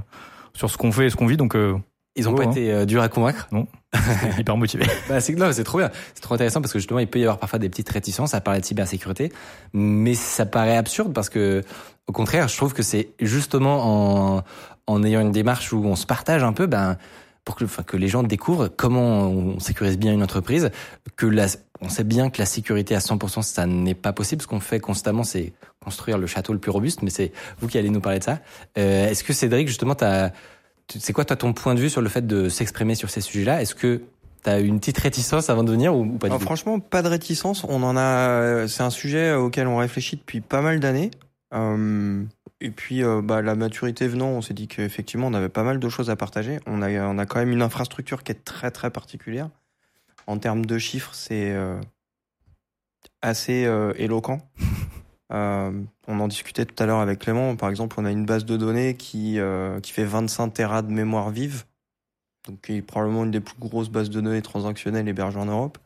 sur 0.53 0.69
ce 0.69 0.77
qu'on 0.77 0.91
fait 0.91 1.07
et 1.07 1.09
ce 1.09 1.15
qu'on 1.15 1.27
vit. 1.27 1.37
Donc 1.37 1.55
euh, 1.55 1.75
Ils 2.15 2.27
ont 2.29 2.33
Oh, 2.33 2.35
pas 2.35 2.43
hein. 2.43 2.51
été 2.51 2.71
euh, 2.71 2.85
durs 2.85 3.01
à 3.01 3.09
convaincre? 3.09 3.47
Hyper 4.39 4.55
motivé. 4.55 4.85
Bah, 5.09 5.19
c'est 5.19 5.33
non, 5.35 5.51
c'est 5.51 5.65
trop 5.65 5.77
bien. 5.79 5.91
C'est 6.13 6.21
trop 6.21 6.35
intéressant 6.35 6.61
parce 6.61 6.71
que 6.71 6.79
justement, 6.79 6.99
il 6.99 7.07
peut 7.07 7.19
y 7.19 7.23
avoir 7.23 7.37
parfois 7.39 7.59
des 7.59 7.67
petites 7.67 7.89
réticences 7.89 8.33
à 8.33 8.39
parler 8.39 8.61
de 8.61 8.65
cybersécurité, 8.65 9.33
mais 9.73 10.13
ça 10.13 10.45
paraît 10.45 10.77
absurde 10.77 11.11
parce 11.13 11.27
que, 11.29 11.61
au 12.07 12.13
contraire, 12.13 12.47
je 12.47 12.55
trouve 12.55 12.73
que 12.73 12.83
c'est 12.83 13.09
justement 13.19 14.37
en, 14.37 14.43
en 14.87 15.03
ayant 15.03 15.19
une 15.19 15.31
démarche 15.33 15.73
où 15.73 15.83
on 15.85 15.97
se 15.97 16.05
partage 16.05 16.41
un 16.43 16.53
peu, 16.53 16.67
ben, 16.67 16.97
pour 17.45 17.55
que, 17.55 17.63
enfin, 17.65 17.83
que 17.83 17.97
les 17.97 18.07
gens 18.07 18.23
découvrent 18.23 18.67
comment 18.67 19.27
on 19.29 19.59
sécurise 19.59 19.97
bien 19.97 20.13
une 20.13 20.21
entreprise, 20.23 20.69
que 21.15 21.25
la, 21.25 21.47
on 21.81 21.89
sait 21.89 22.03
bien 22.03 22.29
que 22.29 22.37
la 22.39 22.45
sécurité 22.45 22.95
à 22.95 22.99
100%, 22.99 23.41
ça 23.41 23.65
n'est 23.65 23.95
pas 23.95 24.13
possible. 24.13 24.41
Ce 24.41 24.47
qu'on 24.47 24.59
fait 24.59 24.79
constamment, 24.79 25.23
c'est 25.23 25.53
construire 25.83 26.17
le 26.19 26.27
château 26.27 26.53
le 26.53 26.59
plus 26.59 26.69
robuste, 26.71 27.01
mais 27.01 27.09
c'est 27.09 27.31
vous 27.59 27.67
qui 27.67 27.77
allez 27.79 27.89
nous 27.89 28.01
parler 28.01 28.19
de 28.19 28.23
ça. 28.23 28.39
Euh, 28.77 29.07
Est-ce 29.09 29.23
que 29.23 29.33
Cédric, 29.33 29.67
justement, 29.67 29.95
t'as, 29.95 30.29
tu- 30.87 30.99
c'est 30.99 31.13
quoi 31.13 31.25
toi 31.25 31.35
ton 31.35 31.53
point 31.53 31.73
de 31.73 31.79
vue 31.79 31.89
sur 31.89 32.01
le 32.01 32.09
fait 32.09 32.25
de 32.27 32.47
s'exprimer 32.49 32.93
sur 32.95 33.09
ces 33.09 33.21
sujets-là? 33.21 33.61
Est-ce 33.61 33.75
que 33.75 34.01
T'as 34.43 34.59
eu 34.59 34.65
une 34.65 34.79
petite 34.79 34.97
réticence 34.97 35.51
avant 35.51 35.63
de 35.63 35.69
venir 35.69 35.95
ou, 35.95 36.03
pas 36.17 36.25
du 36.25 36.31
Alors, 36.31 36.39
tout? 36.39 36.45
franchement, 36.45 36.79
pas 36.79 37.03
de 37.03 37.07
réticence. 37.07 37.63
On 37.69 37.83
en 37.83 37.95
a. 37.95 38.67
C'est 38.67 38.81
un 38.81 38.89
sujet 38.89 39.33
auquel 39.35 39.67
on 39.67 39.77
réfléchit 39.77 40.15
depuis 40.15 40.41
pas 40.41 40.61
mal 40.61 40.79
d'années. 40.79 41.11
Euh, 41.53 42.23
et 42.61 42.69
puis, 42.69 43.03
euh, 43.03 43.21
bah, 43.23 43.41
la 43.41 43.55
maturité 43.55 44.07
venant, 44.07 44.27
on 44.27 44.41
s'est 44.41 44.53
dit 44.53 44.67
qu'effectivement, 44.67 45.27
on 45.27 45.33
avait 45.33 45.49
pas 45.49 45.63
mal 45.63 45.79
de 45.79 45.89
choses 45.89 46.11
à 46.11 46.15
partager. 46.15 46.59
On 46.67 46.83
a, 46.83 46.89
on 47.07 47.17
a 47.17 47.25
quand 47.25 47.39
même 47.39 47.51
une 47.51 47.63
infrastructure 47.63 48.23
qui 48.23 48.31
est 48.31 48.45
très 48.45 48.69
très 48.69 48.91
particulière. 48.91 49.49
En 50.27 50.37
termes 50.37 50.65
de 50.67 50.77
chiffres, 50.77 51.15
c'est 51.15 51.51
euh, 51.51 51.81
assez 53.23 53.65
euh, 53.65 53.93
éloquent. 53.97 54.39
On 55.33 56.19
en 56.19 56.27
discutait 56.27 56.65
tout 56.65 56.83
à 56.83 56.85
l'heure 56.85 56.99
avec 56.99 57.19
Clément. 57.19 57.55
Par 57.55 57.69
exemple, 57.69 57.95
on 57.97 58.03
a 58.03 58.11
une 58.11 58.25
base 58.25 58.43
de 58.43 58.57
données 58.57 58.95
qui, 58.95 59.39
qui 59.81 59.91
fait 59.93 60.03
25 60.03 60.49
téras 60.49 60.81
de 60.81 60.91
mémoire 60.91 61.29
vive, 61.29 61.63
donc 62.45 62.59
qui 62.59 62.73
est 62.75 62.81
probablement 62.81 63.23
une 63.23 63.31
des 63.31 63.39
plus 63.39 63.57
grosses 63.57 63.87
bases 63.87 64.09
de 64.09 64.19
données 64.19 64.41
transactionnelles 64.41 65.07
hébergées 65.07 65.39
en 65.39 65.45
Europe. 65.45 65.77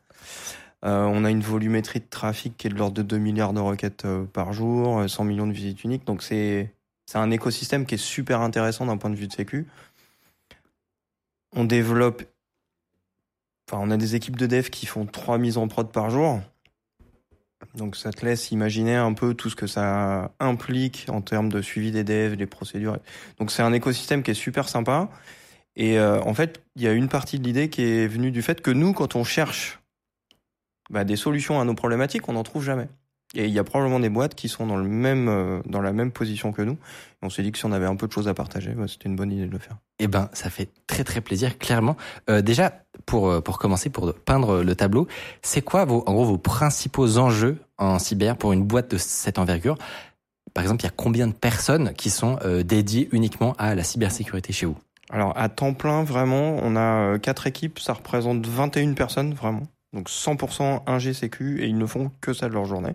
Euh, 0.84 1.04
on 1.04 1.24
a 1.24 1.30
une 1.30 1.40
volumétrie 1.40 2.00
de 2.00 2.06
trafic 2.08 2.56
qui 2.56 2.66
est 2.66 2.70
de 2.70 2.76
l'ordre 2.76 2.96
de 2.96 3.02
2 3.02 3.18
milliards 3.18 3.52
de 3.52 3.60
requêtes 3.60 4.04
euh, 4.04 4.24
par 4.24 4.52
jour, 4.52 5.00
euh, 5.00 5.08
100 5.08 5.24
millions 5.24 5.46
de 5.46 5.52
visites 5.52 5.82
uniques. 5.84 6.04
Donc 6.04 6.22
c'est 6.22 6.70
un 7.14 7.30
écosystème 7.30 7.86
qui 7.86 7.94
est 7.94 7.98
super 7.98 8.40
intéressant 8.40 8.86
d'un 8.86 8.96
point 8.96 9.10
de 9.10 9.16
vue 9.16 9.26
de 9.26 9.32
sécu. 9.32 9.66
On 11.54 11.64
développe, 11.64 12.24
enfin 13.68 13.82
on 13.82 13.90
a 13.90 13.96
des 13.96 14.14
équipes 14.14 14.36
de 14.36 14.46
dev 14.46 14.68
qui 14.68 14.86
font 14.86 15.06
trois 15.06 15.38
mises 15.38 15.56
en 15.56 15.66
prod 15.68 15.90
par 15.90 16.10
jour. 16.10 16.40
Donc 17.74 17.96
ça 17.96 18.12
te 18.12 18.24
laisse 18.24 18.50
imaginer 18.50 18.96
un 18.96 19.14
peu 19.14 19.34
tout 19.34 19.50
ce 19.50 19.56
que 19.56 19.66
ça 19.66 20.32
implique 20.40 21.06
en 21.08 21.22
termes 21.22 21.48
de 21.48 21.62
suivi 21.62 21.90
des 21.90 22.04
devs, 22.04 22.36
des 22.36 22.46
procédures. 22.46 22.98
Donc 23.38 23.50
c'est 23.50 23.62
un 23.62 23.72
écosystème 23.72 24.22
qui 24.22 24.30
est 24.30 24.34
super 24.34 24.68
sympa. 24.68 25.08
Et 25.76 25.98
euh, 25.98 26.20
en 26.22 26.34
fait, 26.34 26.62
il 26.74 26.82
y 26.82 26.88
a 26.88 26.92
une 26.92 27.08
partie 27.08 27.38
de 27.38 27.44
l'idée 27.44 27.68
qui 27.68 27.82
est 27.82 28.06
venue 28.06 28.30
du 28.30 28.42
fait 28.42 28.62
que 28.62 28.70
nous, 28.70 28.92
quand 28.92 29.14
on 29.14 29.24
cherche 29.24 29.78
bah, 30.90 31.04
des 31.04 31.16
solutions 31.16 31.60
à 31.60 31.64
nos 31.64 31.74
problématiques, 31.74 32.28
on 32.28 32.34
n'en 32.34 32.42
trouve 32.42 32.64
jamais. 32.64 32.88
Et 33.34 33.46
il 33.46 33.50
y 33.50 33.58
a 33.58 33.64
probablement 33.64 33.98
des 34.00 34.08
boîtes 34.08 34.34
qui 34.34 34.48
sont 34.48 34.66
dans, 34.66 34.76
le 34.76 34.88
même, 34.88 35.28
euh, 35.28 35.60
dans 35.66 35.80
la 35.80 35.92
même 35.92 36.12
position 36.12 36.52
que 36.52 36.62
nous. 36.62 36.74
Et 36.74 37.26
on 37.26 37.30
s'est 37.30 37.42
dit 37.42 37.50
que 37.50 37.58
si 37.58 37.66
on 37.66 37.72
avait 37.72 37.86
un 37.86 37.96
peu 37.96 38.06
de 38.06 38.12
choses 38.12 38.28
à 38.28 38.34
partager, 38.34 38.70
bah, 38.70 38.84
c'était 38.88 39.08
une 39.08 39.16
bonne 39.16 39.32
idée 39.32 39.46
de 39.46 39.50
le 39.50 39.58
faire. 39.58 39.76
Eh 39.98 40.06
ben, 40.06 40.30
ça 40.32 40.48
fait 40.48 40.68
très 40.86 41.02
très 41.02 41.20
plaisir, 41.20 41.58
clairement. 41.58 41.96
Euh, 42.30 42.40
déjà, 42.40 42.72
pour 43.04 43.28
euh, 43.28 43.40
pour 43.40 43.58
commencer, 43.58 43.90
pour 43.90 44.14
peindre 44.14 44.62
le 44.62 44.76
tableau, 44.76 45.08
c'est 45.42 45.62
quoi 45.62 45.84
vos, 45.84 46.04
en 46.06 46.14
gros, 46.14 46.24
vos 46.24 46.38
principaux 46.38 47.18
enjeux 47.18 47.58
en 47.78 47.98
cyber 47.98 48.36
pour 48.36 48.52
une 48.52 48.62
boîte 48.62 48.92
de 48.92 48.98
cette 48.98 49.38
envergure? 49.38 49.76
Par 50.56 50.62
exemple, 50.62 50.80
il 50.80 50.84
y 50.84 50.88
a 50.88 50.94
combien 50.96 51.26
de 51.26 51.34
personnes 51.34 51.92
qui 51.92 52.08
sont 52.08 52.38
euh, 52.42 52.62
dédiées 52.62 53.10
uniquement 53.12 53.54
à 53.58 53.74
la 53.74 53.84
cybersécurité 53.84 54.54
chez 54.54 54.64
vous? 54.64 54.78
Alors 55.10 55.36
à 55.36 55.50
temps 55.50 55.74
plein, 55.74 56.02
vraiment, 56.02 56.56
on 56.62 56.76
a 56.76 56.80
euh, 56.80 57.18
quatre 57.18 57.46
équipes, 57.46 57.78
ça 57.78 57.92
représente 57.92 58.46
21 58.46 58.94
personnes, 58.94 59.34
vraiment. 59.34 59.64
Donc 59.92 60.08
100% 60.08 60.82
ingé 60.86 61.14
sécu 61.14 61.62
et 61.62 61.66
ils 61.66 61.78
ne 61.78 61.86
font 61.86 62.10
que 62.20 62.32
ça 62.32 62.48
de 62.48 62.54
leur 62.54 62.64
journée. 62.64 62.94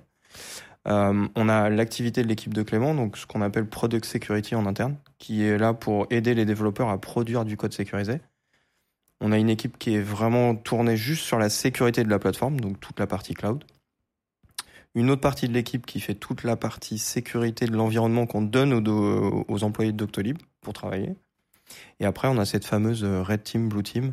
Euh, 0.87 1.27
on 1.35 1.49
a 1.49 1.69
l'activité 1.69 2.23
de 2.23 2.27
l'équipe 2.27 2.53
de 2.53 2.63
Clément, 2.63 2.95
donc 2.95 3.17
ce 3.17 3.25
qu'on 3.27 3.41
appelle 3.41 3.67
Product 3.67 4.03
Security 4.05 4.55
en 4.55 4.65
interne, 4.65 4.97
qui 5.19 5.43
est 5.43 5.57
là 5.57 5.73
pour 5.73 6.07
aider 6.09 6.33
les 6.33 6.45
développeurs 6.45 6.89
à 6.89 6.99
produire 6.99 7.45
du 7.45 7.57
code 7.57 7.73
sécurisé. 7.73 8.19
On 9.19 9.31
a 9.31 9.37
une 9.37 9.49
équipe 9.49 9.77
qui 9.77 9.95
est 9.95 10.01
vraiment 10.01 10.55
tournée 10.55 10.97
juste 10.97 11.23
sur 11.23 11.37
la 11.37 11.49
sécurité 11.49 12.03
de 12.03 12.09
la 12.09 12.17
plateforme, 12.17 12.59
donc 12.59 12.79
toute 12.79 12.99
la 12.99 13.05
partie 13.05 13.35
cloud. 13.35 13.63
Une 14.95 15.11
autre 15.11 15.21
partie 15.21 15.47
de 15.47 15.53
l'équipe 15.53 15.85
qui 15.85 15.99
fait 15.99 16.15
toute 16.15 16.43
la 16.43 16.57
partie 16.57 16.97
sécurité 16.97 17.65
de 17.65 17.75
l'environnement 17.75 18.25
qu'on 18.25 18.41
donne 18.41 18.73
aux, 18.73 19.45
aux 19.47 19.63
employés 19.63 19.91
de 19.91 19.97
Doctolib 19.97 20.37
pour 20.61 20.73
travailler. 20.73 21.15
Et 21.99 22.05
après, 22.05 22.27
on 22.27 22.37
a 22.37 22.45
cette 22.45 22.65
fameuse 22.65 23.03
euh, 23.03 23.21
Red 23.21 23.43
Team, 23.43 23.69
Blue 23.69 23.83
Team. 23.83 24.11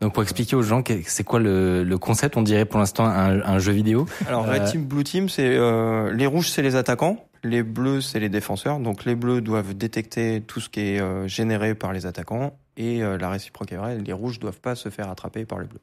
Donc, 0.00 0.14
pour 0.14 0.22
expliquer 0.22 0.54
aux 0.56 0.62
gens, 0.62 0.82
c'est 1.06 1.24
quoi 1.24 1.40
le, 1.40 1.82
le 1.82 1.98
concept 1.98 2.36
On 2.36 2.42
dirait 2.42 2.64
pour 2.64 2.78
l'instant 2.78 3.04
un, 3.04 3.42
un 3.42 3.58
jeu 3.58 3.72
vidéo. 3.72 4.06
Alors 4.28 4.46
Euh, 4.46 4.52
Red 4.52 4.64
Team, 4.66 4.84
Blue 4.84 5.04
Team, 5.04 5.28
c'est 5.28 5.44
euh, 5.46 6.12
les 6.12 6.26
rouges, 6.26 6.50
c'est 6.50 6.62
les 6.62 6.76
attaquants, 6.76 7.24
les 7.44 7.62
bleus, 7.62 8.00
c'est 8.00 8.20
les 8.20 8.28
défenseurs. 8.28 8.78
Donc 8.80 9.04
les 9.04 9.14
bleus 9.14 9.40
doivent 9.40 9.74
détecter 9.74 10.42
tout 10.46 10.60
ce 10.60 10.68
qui 10.68 10.80
est 10.80 11.00
euh, 11.00 11.26
généré 11.28 11.74
par 11.74 11.92
les 11.92 12.06
attaquants 12.06 12.58
et 12.76 13.02
euh, 13.02 13.18
la 13.18 13.28
réciproque 13.30 13.72
est 13.72 13.76
vraie. 13.76 13.98
Les 13.98 14.12
rouges 14.12 14.38
doivent 14.38 14.60
pas 14.60 14.74
se 14.74 14.88
faire 14.88 15.08
attraper 15.10 15.44
par 15.44 15.58
les 15.58 15.66
bleus. 15.66 15.80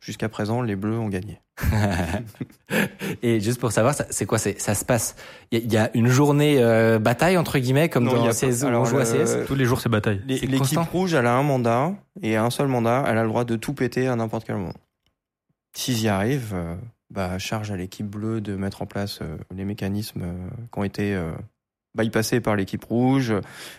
Jusqu'à 0.00 0.28
présent, 0.28 0.62
les 0.62 0.76
bleus 0.76 0.98
ont 0.98 1.08
gagné. 1.08 1.40
Et 3.22 3.40
juste 3.40 3.60
pour 3.60 3.72
savoir, 3.72 3.94
ça- 3.94 4.06
c'est 4.10 4.26
quoi 4.26 4.38
Ça 4.38 4.74
se 4.74 4.84
passe? 4.84 5.16
Il 5.50 5.58
y, 5.58 5.62
a- 5.62 5.64
il 5.64 5.72
y 5.72 5.76
a 5.76 5.90
une 5.94 6.08
journée 6.08 6.56
euh, 6.62 6.98
bataille 6.98 7.36
entre 7.36 7.58
guillemets, 7.58 7.88
comme 7.88 8.04
Non, 8.04 8.14
dans 8.14 8.30
CS 8.30 8.64
on 8.64 8.84
joue 8.84 8.98
à 8.98 9.04
CS. 9.04 9.46
Tous 9.46 9.54
les 9.54 9.64
jours, 9.64 9.80
c'est 9.80 9.88
bataille. 9.88 10.22
L'équipe 10.26 10.78
rouge, 10.92 11.14
elle 11.14 11.26
a 11.26 11.34
un 11.34 11.42
mandat 11.42 11.92
et 12.22 12.36
un 12.36 12.50
seul 12.50 12.68
mandat. 12.68 13.04
Elle 13.08 13.18
a 13.18 13.22
le 13.22 13.28
droit 13.28 13.44
de 13.44 13.56
tout 13.56 13.74
péter 13.74 14.06
à 14.08 14.16
n'importe 14.16 14.44
quel 14.46 14.56
moment. 14.56 14.74
S'ils 15.74 16.00
y 16.02 16.08
arrivent, 16.08 16.52
euh, 16.54 16.76
bah, 17.10 17.38
charge 17.38 17.70
à 17.70 17.76
l'équipe 17.76 18.06
bleue 18.06 18.40
de 18.40 18.56
mettre 18.56 18.82
en 18.82 18.86
place 18.86 19.20
euh, 19.22 19.36
les 19.54 19.64
mécanismes 19.64 20.22
euh, 20.22 20.48
qui 20.72 20.78
ont 20.78 20.84
été 20.84 21.14
euh, 21.14 21.32
bypassés 21.96 22.40
par 22.40 22.56
l'équipe 22.56 22.84
rouge, 22.84 23.34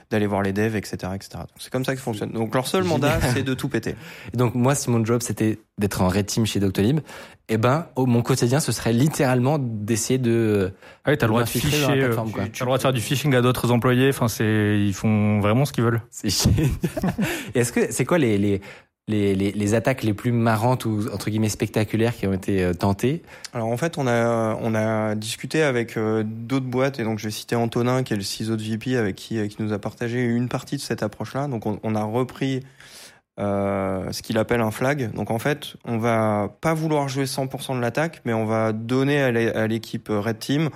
d'aller 0.10 0.27
voir 0.27 0.41
les 0.41 0.53
devs, 0.53 0.76
etc., 0.76 1.14
etc. 1.15 1.30
Donc, 1.34 1.49
c'est 1.57 1.72
comme 1.72 1.85
ça 1.85 1.93
que 1.93 1.99
ça 1.99 2.03
fonctionne. 2.03 2.31
Donc 2.31 2.53
leur 2.53 2.68
seul 2.68 2.84
mandat, 2.84 3.19
c'est 3.22 3.43
de 3.43 3.53
tout 3.53 3.69
péter. 3.69 3.95
Et 4.34 4.38
donc 4.38 4.56
moi, 4.56 4.76
si 4.76 4.89
mon 4.89 5.03
job 5.03 5.22
c'était 5.22 5.60
d'être 5.77 6.01
en 6.01 6.10
red 6.10 6.26
team 6.26 6.45
chez 6.45 6.60
Doctolib, 6.60 6.99
eh 7.47 7.57
ben, 7.57 7.88
mon 7.97 8.22
quotidien, 8.22 8.60
ce 8.60 8.72
serait 8.72 8.93
littéralement 8.93 9.57
d'essayer 9.60 10.19
de. 10.19 10.72
Ah 11.06 11.11
oui, 11.11 11.18
t'as 11.18 11.26
le 11.26 11.30
droit 11.30 11.41
de 11.41 11.47
M'infiltrer 11.47 11.81
dans 11.81 11.88
la 11.88 11.93
ficher, 11.95 12.03
euh, 12.03 12.15
quoi. 12.15 12.43
t'as 12.43 12.60
le 12.60 12.65
droit 12.65 12.77
de 12.77 12.81
faire 12.81 12.93
du 12.93 13.01
phishing 13.01 13.34
à 13.34 13.41
d'autres 13.41 13.72
employés. 13.72 14.10
Enfin, 14.10 14.27
c'est, 14.27 14.80
ils 14.80 14.93
font 14.93 15.39
vraiment 15.39 15.65
ce 15.65 15.73
qu'ils 15.73 15.84
veulent. 15.84 16.01
C'est 16.11 16.30
génial. 16.43 16.69
Est-ce 17.56 17.72
que 17.72 17.91
c'est 17.91 18.06
quoi 18.06 18.18
les, 18.18 18.38
les 18.38 18.61
les, 19.10 19.73
attaques 19.73 20.03
les 20.03 20.14
plus 20.14 20.31
marrantes 20.31 20.86
ou 20.86 21.06
entre 21.14 21.30
guillemets 21.30 21.49
spectaculaires 21.49 22.15
qui 22.15 22.27
ont 22.27 22.34
été 22.34 22.64
euh, 22.64 22.73
tentées 22.73 23.23
Alors 23.53 23.68
en 23.68 23.77
fait, 23.77 23.98
on 23.98 24.07
a 24.07 25.15
discuté 25.15 25.64
avec 25.64 25.98
euh, 25.98 26.23
d'autres 26.26 26.65
boîtes 26.65 26.99
et 26.99 27.03
donc 27.03 27.19
je 27.19 27.26
vais 27.26 27.31
citer 27.31 27.56
Antonin 27.56 28.03
qui 28.03 28.14
est 28.14 28.18
le 28.18 28.22
CISO 28.22 28.56
de 28.56 28.61
VP 28.61 28.95
avec 28.98 29.15
qui 29.15 29.38
euh, 29.40 29.48
qui 29.48 29.61
nous 29.61 29.73
a 29.73 29.80
partagé 29.80 30.22
une 30.23 30.48
partie 30.48 30.76
de 30.76 30.81
cette 30.81 31.03
approche-là. 31.03 31.48
Donc 31.48 31.65
on, 31.65 31.95
a 31.95 32.03
repris 32.03 32.61
ce 33.38 34.22
qu'il 34.22 34.38
appelle 34.38 34.61
un 34.61 34.72
flag. 34.72 35.11
Donc 35.14 35.31
en 35.31 35.40
fait, 35.40 35.76
on 35.86 35.98
va 35.98 36.53
pas 36.61 36.73
vouloir 36.73 37.07
jouer 37.07 37.23
100% 37.23 37.76
de 37.76 37.81
l'attaque, 37.81 38.22
mais 38.26 38.34
on 38.34 38.45
va 38.45 38.73
donner 38.73 39.22
à 39.22 39.31
l'é- 39.31 39.53
à 39.53 39.65
l'équipe 39.65 40.10
Red 40.10 40.40
Team 40.40 40.69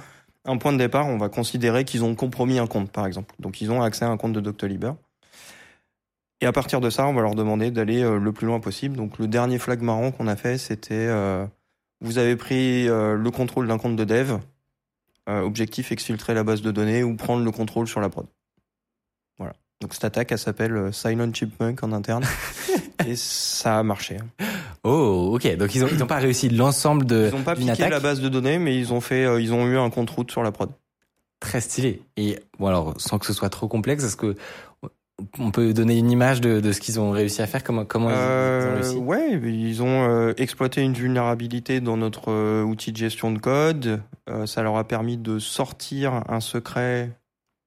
un 0.46 0.58
point 0.58 0.74
de 0.74 0.78
départ. 0.78 1.08
On 1.08 1.18
va 1.18 1.30
considérer 1.30 1.84
qu'ils 1.84 2.04
ont 2.04 2.16
compromis 2.16 2.60
un 2.60 2.68
compte, 2.68 2.90
par 2.90 3.06
exemple. 3.06 3.36
Donc 3.40 3.62
ils 3.62 3.72
ont 3.72 3.82
accès 3.82 4.06
à 4.06 4.10
un 4.10 4.18
compte 4.18 4.34
de 4.34 4.40
Doctolib. 4.40 4.86
Et 6.44 6.46
à 6.46 6.52
partir 6.52 6.82
de 6.82 6.90
ça, 6.90 7.08
on 7.08 7.14
va 7.14 7.22
leur 7.22 7.36
demander 7.36 7.72
d'aller 7.72 8.04
euh, 8.04 8.20
le 8.20 8.34
plus 8.34 8.46
loin 8.46 8.60
possible. 8.60 8.98
Donc 8.98 9.18
le 9.18 9.30
dernier 9.30 9.60
flag 9.60 9.82
marrant 9.82 10.12
qu'on 10.12 10.28
a 10.28 10.36
fait, 10.36 10.58
c'était 10.58 10.94
euh, 10.94 11.46
vous 12.02 12.18
avez 12.18 12.36
pris 12.36 12.90
euh, 12.90 13.16
le 13.16 13.32
contrôle 13.32 13.66
d'un 13.66 13.78
compte 13.78 13.96
de 13.96 14.04
dev. 14.04 14.38
Objectif 15.26 15.94
exfiltrer 15.94 16.34
la 16.34 16.44
base 16.44 16.62
de 16.62 16.70
données 16.70 17.02
ou 17.02 17.16
prendre 17.16 17.46
le 17.46 17.52
contrôle 17.52 17.88
sur 17.88 18.02
la 18.02 18.10
prod. 18.10 18.26
Voilà. 19.38 19.54
Donc 19.80 19.94
cette 19.94 20.04
attaque, 20.04 20.34
elle 20.34 20.38
s'appelle 20.38 20.94
Silent 20.94 21.32
Chipmunk 21.34 21.82
en 21.82 21.94
interne. 21.94 22.26
et 23.08 23.16
ça 23.16 23.80
a 23.80 23.84
marché. 23.84 24.18
hein. 24.18 24.46
Oh, 24.84 25.32
ok. 25.34 25.56
Donc 25.56 25.74
ils 25.76 25.86
ont 25.86 25.88
ils 25.90 26.04
ont 26.04 26.08
pas 26.08 26.18
réussi 26.18 26.50
l'ensemble 26.50 27.06
de 27.06 27.30
Ils 27.32 27.38
n'ont 27.38 27.44
pas 27.44 27.56
piqué 27.56 27.72
attaque. 27.72 27.90
la 27.90 28.02
base 28.02 28.20
de 28.20 28.28
données, 28.28 28.60
mais 28.60 28.78
ils 28.78 28.92
ont 28.92 29.00
fait, 29.00 29.42
ils 29.42 29.54
ont 29.54 29.66
eu 29.66 29.78
un 29.78 29.90
compte 29.90 30.10
route 30.10 30.30
sur 30.30 30.44
la 30.44 30.52
prod. 30.52 30.70
Très 31.40 31.62
stylé. 31.62 32.02
Et 32.18 32.38
bon 32.60 32.68
alors, 32.68 32.94
sans 33.00 33.18
que 33.18 33.26
ce 33.26 33.32
soit 33.32 33.50
trop 33.50 33.70
complexe, 33.70 34.04
est-ce 34.04 34.18
que 34.18 34.36
on 35.40 35.52
peut 35.52 35.74
donner 35.74 35.98
une 35.98 36.12
image 36.12 36.42
de, 36.42 36.60
de 36.60 36.72
ce 36.72 36.80
qu'ils 36.80 37.00
ont 37.00 37.12
réussi 37.12 37.42
à 37.42 37.48
faire 37.48 37.64
Comment 37.64 37.86
comment 37.86 38.10
ils- 38.10 38.14
ils, 38.14 38.18
ont 38.18 38.20
Euh, 38.22 38.74
réussi 38.76 38.98
ouais, 38.98 39.32
ils 39.44 39.84
ont 39.84 40.10
euh, 40.10 40.34
exploité 40.38 40.82
une 40.82 40.94
vulnérabilité 40.94 41.82
dans 41.82 41.98
notre 41.98 42.32
euh, 42.32 42.64
outil 42.64 42.92
de 42.92 42.98
gestion 42.98 43.32
de 43.32 43.40
code. 43.40 44.02
Euh, 44.30 44.46
ça 44.46 44.62
leur 44.64 44.78
a 44.78 44.84
permis 44.88 45.18
de 45.18 45.40
sortir 45.40 46.24
un 46.30 46.40
secret 46.40 47.12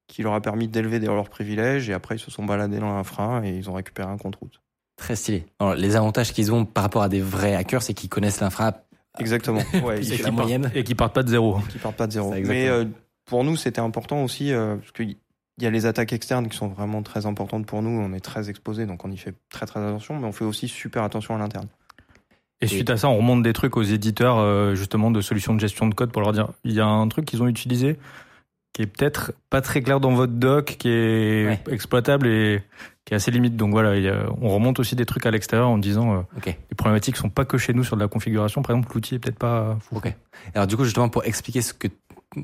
qui 0.07 0.23
leur 0.23 0.33
a 0.33 0.41
permis 0.41 0.67
d'élever 0.67 0.99
leurs 0.99 1.29
privilèges. 1.29 1.89
Et 1.89 1.93
après, 1.93 2.15
ils 2.15 2.19
se 2.19 2.31
sont 2.31 2.45
baladés 2.45 2.79
dans 2.79 2.95
l'infra 2.95 3.41
et 3.45 3.57
ils 3.57 3.69
ont 3.69 3.73
récupéré 3.73 4.09
un 4.09 4.17
compte 4.17 4.35
route. 4.37 4.61
Très 4.95 5.15
stylé. 5.15 5.45
Alors, 5.59 5.75
les 5.75 5.95
avantages 5.95 6.33
qu'ils 6.33 6.51
ont 6.53 6.65
par 6.65 6.83
rapport 6.83 7.03
à 7.03 7.09
des 7.09 7.21
vrais 7.21 7.53
hackers, 7.55 7.83
c'est 7.83 7.93
qu'ils 7.93 8.09
connaissent 8.09 8.39
l'infra 8.41 8.73
Exactement. 9.19 9.61
Ouais, 9.83 9.99
il- 10.01 10.21
la 10.23 10.31
moyenne. 10.31 10.71
Et 10.75 10.83
qui 10.83 10.95
partent 10.95 11.13
pas 11.13 11.23
de 11.23 11.29
zéro. 11.29 11.59
qui 11.69 11.77
partent 11.77 11.95
pas 11.97 12.07
de 12.07 12.13
zéro. 12.13 12.33
Mais 12.45 12.67
euh, 12.69 12.85
pour 13.25 13.43
nous, 13.43 13.55
c'était 13.57 13.81
important 13.81 14.23
aussi 14.23 14.51
euh, 14.53 14.75
parce 14.77 14.91
qu'il 15.57 15.63
y 15.63 15.67
a 15.67 15.71
les 15.71 15.85
attaques 15.87 16.13
externes 16.13 16.47
qui 16.49 16.55
sont 16.57 16.67
vraiment 16.67 17.01
très 17.01 17.25
importantes 17.25 17.65
pour 17.65 17.81
nous. 17.81 17.89
On 17.89 18.13
est 18.13 18.19
très 18.19 18.49
exposés, 18.49 18.85
donc 18.85 19.03
on 19.05 19.11
y 19.11 19.17
fait 19.17 19.33
très 19.49 19.65
très 19.65 19.79
attention, 19.79 20.19
mais 20.19 20.27
on 20.27 20.31
fait 20.31 20.45
aussi 20.45 20.67
super 20.67 21.03
attention 21.03 21.35
à 21.35 21.39
l'interne. 21.39 21.67
Et 22.61 22.67
suite 22.67 22.89
à 22.89 22.97
ça, 22.97 23.07
on 23.09 23.17
remonte 23.17 23.43
des 23.43 23.53
trucs 23.53 23.77
aux 23.77 23.83
éditeurs 23.83 24.37
euh, 24.39 24.73
justement 24.75 25.11
de 25.11 25.21
solutions 25.21 25.53
de 25.53 25.59
gestion 25.59 25.87
de 25.87 25.93
code 25.93 26.11
pour 26.11 26.21
leur 26.21 26.31
dire 26.33 26.49
il 26.63 26.73
y 26.73 26.79
a 26.79 26.85
un 26.87 27.07
truc 27.07 27.25
qu'ils 27.25 27.41
ont 27.43 27.47
utilisé 27.47 27.97
qui 28.73 28.81
est 28.83 28.87
peut-être 28.87 29.31
pas 29.49 29.61
très 29.61 29.81
clair 29.81 29.99
dans 29.99 30.11
votre 30.11 30.33
doc, 30.33 30.75
qui 30.77 30.89
est 30.89 31.45
Ouais. 31.47 31.59
exploitable 31.71 32.27
et 32.27 32.61
qui 33.05 33.13
est 33.13 33.15
assez 33.17 33.31
limite. 33.31 33.55
Donc 33.55 33.71
voilà, 33.71 33.95
il 33.95 34.07
a- 34.07 34.25
on 34.41 34.49
remonte 34.49 34.79
aussi 34.79 34.95
des 34.95 35.05
trucs 35.05 35.25
à 35.25 35.31
l'extérieur 35.31 35.69
en 35.69 35.77
disant 35.79 36.13
euh, 36.15 36.41
les 36.45 36.75
problématiques 36.75 37.15
sont 37.17 37.29
pas 37.29 37.45
que 37.45 37.57
chez 37.57 37.73
nous 37.73 37.83
sur 37.83 37.95
de 37.95 38.01
la 38.01 38.07
configuration. 38.07 38.61
Par 38.61 38.75
exemple, 38.75 38.93
l'outil 38.93 39.15
est 39.15 39.19
peut-être 39.19 39.39
pas. 39.39 39.77
fou. 39.81 39.95
Ok. 39.97 40.13
Alors 40.53 40.67
du 40.67 40.77
coup, 40.77 40.83
justement, 40.83 41.09
pour 41.09 41.25
expliquer 41.25 41.61
ce 41.61 41.73
que 41.73 41.87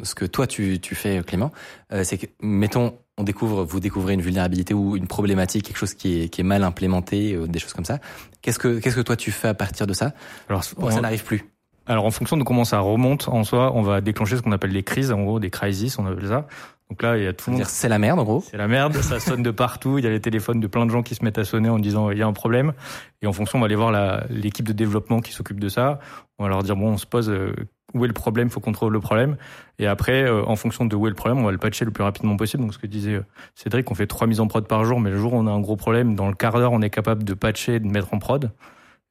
ce 0.04 0.16
que 0.16 0.26
toi 0.26 0.48
tu, 0.48 0.80
tu 0.80 0.96
fais, 0.96 1.22
Clément, 1.24 1.52
euh, 1.92 2.04
c'est 2.04 2.18
que 2.18 2.26
mettons, 2.42 2.98
on 3.18 3.24
découvre, 3.24 3.64
vous 3.64 3.80
découvrez 3.80 4.14
une 4.14 4.22
vulnérabilité 4.22 4.74
ou 4.74 4.96
une 4.96 5.08
problématique, 5.08 5.66
quelque 5.66 5.78
chose 5.78 5.94
qui 5.94 6.24
est, 6.24 6.30
qui 6.30 6.42
est 6.42 6.44
mal 6.44 6.64
implémenté, 6.64 7.34
euh, 7.34 7.48
des 7.48 7.60
choses 7.60 7.74
comme 7.74 7.86
ça. 7.86 8.00
Qu'est-ce 8.42 8.60
que 8.60 8.80
qu'est-ce 8.80 8.96
que 8.96 9.02
toi 9.02 9.16
tu 9.16 9.32
fais 9.32 9.50
à 9.50 9.54
partir 9.54 9.88
de 9.88 9.94
ça 9.94 10.14
Alors, 10.50 10.64
ça 10.64 11.02
n'arrive 11.02 11.24
plus 11.24 11.46
Alors 11.86 12.06
en 12.06 12.12
fonction 12.12 12.38
de 12.38 12.44
comment 12.44 12.66
ça 12.66 12.80
remonte 12.80 13.28
en 13.30 13.44
soi, 13.44 13.72
on 13.76 13.82
va 13.82 14.02
déclencher 14.02 14.38
ce 14.38 14.42
qu'on 14.42 14.52
appelle 14.52 14.74
des 14.74 14.84
crises, 14.84 15.12
en 15.12 15.22
gros 15.24 15.40
des 15.40 15.52
crises, 15.52 15.98
on 16.00 16.06
appelle 16.08 16.28
ça. 16.28 16.48
Donc 16.90 17.02
là, 17.02 17.18
il 17.18 17.24
y 17.24 17.28
a 17.28 17.34
tout 17.34 17.50
le 17.50 17.58
monde. 17.58 17.66
C'est 17.66 17.90
la 17.90 17.98
merde 17.98 18.20
en 18.20 18.24
gros. 18.24 18.44
C'est 18.50 18.58
la 18.58 18.68
merde, 18.68 18.96
ça 18.98 19.20
sonne 19.20 19.42
de 19.42 19.52
partout. 19.52 19.98
Il 19.98 20.04
y 20.04 20.08
a 20.08 20.12
les 20.12 20.20
téléphones 20.20 20.60
de 20.60 20.68
plein 20.68 20.86
de 20.86 20.92
gens 20.92 21.02
qui 21.02 21.16
se 21.16 21.24
mettent 21.24 21.40
à 21.40 21.46
sonner 21.46 21.70
en 21.70 21.80
disant 21.80 22.12
il 22.12 22.18
y 22.18 22.22
a 22.22 22.28
un 22.28 22.34
problème. 22.34 22.74
Et 23.22 23.28
en 23.28 23.34
fonction, 23.34 23.58
on 23.58 23.62
va 23.62 23.66
aller 23.66 23.76
voir 23.76 23.92
l'équipe 24.30 24.68
de 24.68 24.74
développement 24.74 25.20
qui 25.20 25.32
s'occupe 25.32 25.60
de 25.60 25.70
ça. 25.70 26.00
On 26.38 26.44
va 26.44 26.50
leur 26.50 26.62
dire 26.62 26.76
bon, 26.76 26.90
on 26.90 26.98
se 26.98 27.06
pose 27.06 27.30
euh, 27.30 27.56
où 27.94 28.04
est 28.06 28.08
le 28.08 28.14
problème, 28.14 28.50
faut 28.50 28.60
qu'on 28.60 28.72
trouve 28.72 28.92
le 28.92 29.00
problème. 29.00 29.38
Et 29.80 29.88
après, 29.88 30.24
euh, 30.24 30.44
en 30.46 30.56
fonction 30.56 30.86
de 30.86 30.96
où 30.96 31.08
est 31.08 31.10
le 31.10 31.16
problème, 31.16 31.40
on 31.40 31.46
va 31.46 31.52
le 31.52 31.58
patcher 31.58 31.86
le 31.86 31.92
plus 31.92 32.04
rapidement 32.04 32.36
possible. 32.38 32.64
Donc 32.64 32.74
ce 32.74 32.80
que 32.80 32.88
disait 32.88 33.16
euh, 33.16 33.26
Cédric, 33.56 33.90
on 33.92 33.96
fait 33.96 34.08
trois 34.08 34.28
mises 34.28 34.40
en 34.40 34.48
prod 34.48 34.68
par 34.68 34.84
jour, 34.86 35.00
mais 35.00 35.10
le 35.10 35.18
jour 35.18 35.34
où 35.34 35.38
on 35.38 35.48
a 35.48 35.52
un 35.52 35.62
gros 35.62 35.76
problème, 35.76 36.16
dans 36.16 36.28
le 36.28 36.36
quart 36.36 36.54
d'heure, 36.54 36.72
on 36.72 36.82
est 36.82 36.90
capable 36.90 37.24
de 37.24 37.34
patcher, 37.34 37.80
de 37.80 37.88
mettre 37.88 38.14
en 38.14 38.20
prod. 38.20 38.52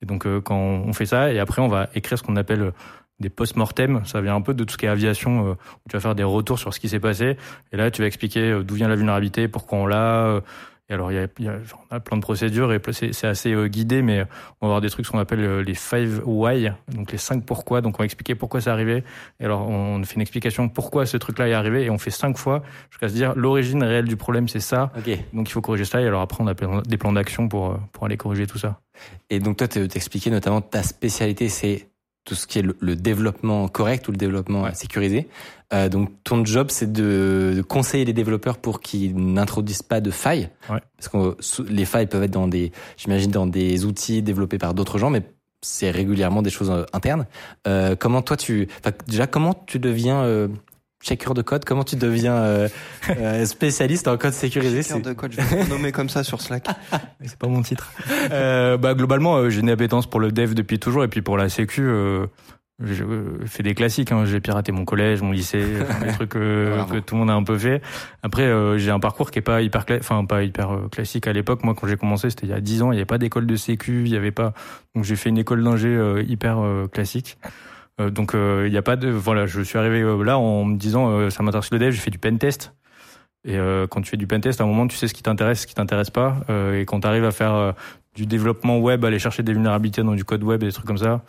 Et 0.02 0.06
donc 0.06 0.26
euh, 0.26 0.40
quand 0.40 0.56
on 0.56 0.92
fait 0.92 1.06
ça, 1.06 1.32
et 1.32 1.38
après 1.38 1.62
on 1.62 1.68
va 1.68 1.88
écrire 1.94 2.18
ce 2.18 2.22
qu'on 2.22 2.36
appelle 2.36 2.62
euh, 2.62 2.70
des 3.20 3.30
post-mortem, 3.30 4.02
ça 4.04 4.20
vient 4.20 4.34
un 4.34 4.40
peu 4.40 4.52
de 4.52 4.64
tout 4.64 4.72
ce 4.72 4.78
qui 4.78 4.86
est 4.86 4.88
aviation, 4.88 5.46
euh, 5.46 5.52
où 5.52 5.88
tu 5.88 5.96
vas 5.96 6.00
faire 6.00 6.14
des 6.14 6.24
retours 6.24 6.58
sur 6.58 6.74
ce 6.74 6.80
qui 6.80 6.88
s'est 6.88 7.00
passé, 7.00 7.36
et 7.72 7.76
là 7.76 7.90
tu 7.90 8.02
vas 8.02 8.08
expliquer 8.08 8.62
d'où 8.64 8.74
vient 8.74 8.88
la 8.88 8.96
vulnérabilité, 8.96 9.46
pourquoi 9.46 9.78
on 9.78 9.86
l'a, 9.86 10.40
et 10.88 10.94
alors 10.94 11.10
il 11.12 11.14
y 11.14 11.18
a, 11.18 11.26
il 11.38 11.44
y 11.44 11.48
a- 11.48 11.58
on 11.90 11.94
a 11.96 12.00
plein 12.00 12.16
de 12.16 12.22
procédures, 12.22 12.72
et 12.72 12.80
c'est 12.92 13.26
assez 13.26 13.52
euh, 13.52 13.68
guidé, 13.68 14.02
mais 14.02 14.22
on 14.60 14.66
va 14.66 14.72
avoir 14.72 14.80
des 14.80 14.90
trucs 14.90 15.06
qu'on 15.06 15.18
appelle 15.18 15.40
euh, 15.40 15.62
les 15.62 15.74
5 15.74 16.22
why, 16.26 16.70
donc 16.94 17.12
les 17.12 17.18
5 17.18 17.44
pourquoi, 17.46 17.80
donc 17.80 17.94
on 17.96 17.98
va 17.98 18.04
expliquer 18.04 18.34
pourquoi 18.34 18.60
c'est 18.60 18.70
arrivé, 18.70 19.04
et 19.40 19.44
alors 19.44 19.68
on 19.68 20.02
fait 20.04 20.16
une 20.16 20.22
explication 20.22 20.68
pourquoi 20.68 21.06
ce 21.06 21.16
truc-là 21.16 21.48
est 21.48 21.52
arrivé, 21.54 21.84
et 21.84 21.90
on 21.90 21.98
fait 21.98 22.10
5 22.10 22.36
fois, 22.36 22.62
jusqu'à 22.90 23.08
se 23.08 23.14
dire 23.14 23.32
l'origine 23.36 23.82
réelle 23.82 24.06
du 24.06 24.16
problème 24.16 24.48
c'est 24.48 24.60
ça, 24.60 24.92
Ok. 24.98 25.10
donc 25.32 25.48
il 25.48 25.52
faut 25.52 25.60
corriger 25.62 25.84
ça, 25.84 26.00
et 26.00 26.06
alors 26.06 26.20
après 26.20 26.42
on 26.42 26.46
a 26.46 26.54
des 26.82 26.96
plans 26.98 27.12
d'action 27.12 27.48
pour, 27.48 27.70
euh, 27.72 27.76
pour 27.92 28.04
aller 28.06 28.16
corriger 28.16 28.46
tout 28.46 28.58
ça. 28.58 28.80
Et 29.30 29.40
donc 29.40 29.56
toi, 29.56 29.66
t'expliquais 29.68 30.30
notamment 30.30 30.60
ta 30.60 30.82
spécialité, 30.82 31.48
c'est 31.48 31.88
tout 32.24 32.34
ce 32.34 32.46
qui 32.46 32.58
est 32.58 32.62
le, 32.62 32.76
le 32.80 32.94
développement 32.96 33.66
correct 33.68 34.06
ou 34.08 34.12
le 34.12 34.16
développement 34.16 34.62
Ouais. 34.62 34.74
sécurisé. 34.74 35.28
Euh, 35.72 35.88
donc 35.88 36.10
ton 36.24 36.44
job, 36.44 36.68
c'est 36.70 36.92
de, 36.92 37.52
de 37.56 37.62
conseiller 37.62 38.04
les 38.04 38.12
développeurs 38.12 38.58
pour 38.58 38.80
qu'ils 38.80 39.16
n'introduisent 39.16 39.82
pas 39.82 40.00
de 40.00 40.10
failles. 40.10 40.50
Ouais. 40.70 40.80
Parce 40.98 41.08
que 41.08 41.62
les 41.70 41.84
failles 41.84 42.06
peuvent 42.06 42.22
être 42.22 42.30
dans 42.30 42.48
des, 42.48 42.70
j'imagine, 42.96 43.30
dans 43.30 43.46
des 43.46 43.84
outils 43.84 44.22
développés 44.22 44.58
par 44.58 44.74
d'autres 44.74 44.98
gens, 44.98 45.10
mais 45.10 45.22
c'est 45.62 45.90
régulièrement 45.90 46.42
des 46.42 46.50
choses 46.50 46.70
euh, 46.70 46.84
internes. 46.92 47.26
Euh, 47.66 47.96
comment 47.96 48.20
toi 48.22 48.36
tu, 48.36 48.68
déjà 49.08 49.26
comment 49.26 49.54
tu 49.66 49.78
deviens 49.78 50.22
euh, 50.22 50.48
checker 51.02 51.34
de 51.34 51.42
code 51.42 51.64
Comment 51.64 51.84
tu 51.84 51.96
deviens 51.96 52.34
euh, 52.34 52.68
euh, 53.10 53.44
spécialiste 53.44 54.08
en 54.08 54.16
code 54.16 54.32
sécurisé 54.32 54.82
Checker 54.82 55.00
de 55.00 55.12
code, 55.12 55.32
je 55.32 55.40
vais 55.40 55.68
nommer 55.68 55.92
comme 55.92 56.08
ça 56.08 56.24
sur 56.24 56.40
Slack. 56.40 56.66
C'est 57.24 57.38
pas 57.38 57.48
mon 57.48 57.62
titre. 57.62 57.92
euh, 58.30 58.76
bah, 58.76 58.94
globalement, 58.94 59.36
euh, 59.36 59.50
j'ai 59.50 59.60
une 59.60 59.70
appétence 59.70 60.08
pour 60.08 60.20
le 60.20 60.32
dev 60.32 60.54
depuis 60.54 60.78
toujours 60.78 61.04
et 61.04 61.08
puis 61.08 61.22
pour 61.22 61.36
la 61.36 61.48
sécu. 61.48 61.82
Euh, 61.82 62.26
j'ai 62.82 63.04
euh, 63.04 63.44
fait 63.46 63.62
des 63.62 63.74
classiques. 63.74 64.10
Hein. 64.12 64.24
J'ai 64.24 64.40
piraté 64.40 64.72
mon 64.72 64.84
collège, 64.84 65.22
mon 65.22 65.32
lycée, 65.32 65.64
des 66.04 66.12
trucs 66.14 66.30
que 66.30 66.98
tout 67.00 67.14
le 67.14 67.20
monde 67.20 67.30
a 67.30 67.34
un 67.34 67.44
peu 67.44 67.58
fait. 67.58 67.82
Après, 68.22 68.50
j'ai 68.78 68.90
un 68.90 69.00
parcours 69.00 69.30
qui 69.30 69.38
est 69.38 69.42
pas 69.42 69.62
hyper, 69.62 69.84
enfin 69.98 70.24
pas 70.24 70.42
hyper 70.42 70.88
classique 70.90 71.26
à 71.26 71.32
l'époque. 71.32 71.62
Moi, 71.64 71.74
quand 71.74 71.86
j'ai 71.86 71.96
commencé, 71.96 72.30
c'était 72.30 72.46
il 72.46 72.50
y 72.50 72.54
a 72.54 72.60
10 72.60 72.82
ans. 72.82 72.92
Il 72.92 72.96
n'y 72.96 73.00
avait 73.00 73.06
pas 73.06 73.18
d'école 73.18 73.46
de 73.46 73.56
sécu, 73.56 74.02
il 74.04 74.12
y 74.12 74.16
avait 74.16 74.32
pas. 74.32 74.52
Donc 74.94 75.04
j'ai 75.04 75.16
fait 75.16 75.28
une 75.28 75.38
école 75.38 75.62
d'ingé 75.62 76.22
hyper 76.26 76.58
classique. 76.92 77.38
Euh, 78.06 78.10
donc 78.10 78.34
euh, 78.34 78.64
il 78.66 78.70
n'y 78.72 78.78
a 78.78 78.82
pas 78.82 78.96
de. 78.96 79.08
Voilà, 79.08 79.46
je 79.46 79.60
suis 79.62 79.78
arrivé 79.78 80.00
euh, 80.00 80.22
là 80.22 80.38
en 80.38 80.64
me 80.64 80.76
disant 80.76 81.10
euh, 81.10 81.30
ça 81.30 81.42
m'intéresse 81.42 81.70
le 81.70 81.78
dev. 81.78 81.90
J'ai 81.90 82.00
fait 82.00 82.10
du 82.10 82.18
pen 82.18 82.38
test. 82.38 82.72
Et 83.44 83.58
euh, 83.58 83.86
quand 83.86 84.00
tu 84.02 84.10
fais 84.10 84.16
du 84.16 84.26
pentest, 84.26 84.60
à 84.60 84.64
un 84.64 84.66
moment, 84.66 84.86
tu 84.86 84.96
sais 84.96 85.08
ce 85.08 85.14
qui 85.14 85.22
t'intéresse, 85.22 85.62
ce 85.62 85.66
qui 85.66 85.74
t'intéresse 85.74 86.10
pas. 86.10 86.36
Euh, 86.48 86.80
et 86.80 86.84
quand 86.84 87.00
tu 87.00 87.06
arrives 87.06 87.24
à 87.24 87.32
faire 87.32 87.54
euh, 87.54 87.72
du 88.14 88.26
développement 88.26 88.78
web, 88.78 89.04
aller 89.04 89.18
chercher 89.18 89.42
des 89.42 89.52
vulnérabilités 89.52 90.02
dans 90.02 90.14
du 90.14 90.24
code 90.24 90.44
web 90.44 90.62
et 90.62 90.66
des 90.66 90.72
trucs 90.72 90.86
comme 90.86 90.98
ça, 90.98 91.22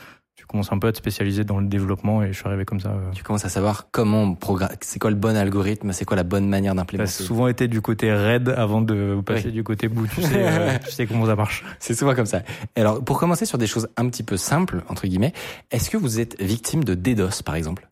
tu 0.44 0.48
commences 0.48 0.74
un 0.74 0.78
peu 0.78 0.88
à 0.90 0.92
te 0.92 0.98
spécialiser 0.98 1.46
dans 1.46 1.58
le 1.62 1.68
développement. 1.68 2.22
Et 2.22 2.34
je 2.34 2.38
suis 2.38 2.46
arrivé 2.46 2.66
comme 2.66 2.82
ça. 2.82 2.90
euh. 2.90 3.12
Tu 3.14 3.24
commences 3.24 3.46
à 3.46 3.50
savoir 3.50 3.88
comment 3.92 4.36
programmer, 4.36 4.76
c'est 4.82 5.00
quoi 5.00 5.10
le 5.10 5.16
bon 5.16 5.38
algorithme, 5.38 5.94
c'est 5.94 6.04
quoi 6.04 6.18
la 6.18 6.24
bonne 6.24 6.50
manière 6.50 6.74
Ça 6.74 6.80
a 6.80 6.82
d'implémenter. 6.82 7.10
souvent 7.12 7.48
été 7.48 7.70
du 7.70 7.80
côté 7.80 8.12
raid 8.14 8.50
avant 8.50 8.82
de 8.82 9.22
passer 9.26 9.46
Oui. 9.48 9.52
du 9.54 9.64
côté 9.64 9.88
bout. 9.88 10.06
Tu 10.08 10.22
sais, 10.22 10.30
euh, 10.36 10.78
tu 10.84 10.92
sais 10.92 11.08
comment 11.08 11.26
ça 11.28 11.38
marche. 11.38 11.64
C'est 11.80 11.94
souvent 11.96 12.14
comme 12.14 12.26
ça. 12.26 12.42
Alors, 12.76 13.02
pour 13.02 13.20
commencer 13.20 13.46
sur 13.46 13.58
des 13.58 13.68
choses 13.68 13.88
un 13.96 14.10
petit 14.10 14.24
peu 14.24 14.36
simples, 14.36 14.84
entre 14.90 15.08
guillemets, 15.08 15.32
est-ce 15.72 15.90
que 15.90 15.96
vous 15.96 16.20
êtes 16.20 16.42
victime 16.42 16.84
de 16.84 16.94
DDoS, 16.94 17.42
par 17.46 17.56
exemple? 17.56 17.88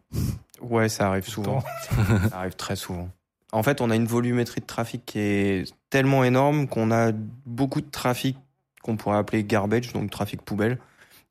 Ouais, 0.61 0.89
ça 0.89 1.07
arrive 1.07 1.27
souvent. 1.29 1.61
ça 2.29 2.37
arrive 2.37 2.55
très 2.57 2.75
souvent. 2.75 3.07
En 3.53 3.63
fait, 3.63 3.79
on 3.79 3.89
a 3.91 3.95
une 3.95 4.07
volumétrie 4.07 4.59
de 4.59 4.65
trafic 4.65 5.05
qui 5.05 5.19
est 5.19 5.73
tellement 5.89 6.25
énorme 6.25 6.67
qu'on 6.67 6.91
a 6.91 7.11
beaucoup 7.45 7.79
de 7.79 7.89
trafic 7.89 8.37
qu'on 8.83 8.97
pourrait 8.97 9.17
appeler 9.19 9.43
garbage, 9.45 9.93
donc 9.93 10.09
trafic 10.09 10.41
poubelle, 10.41 10.79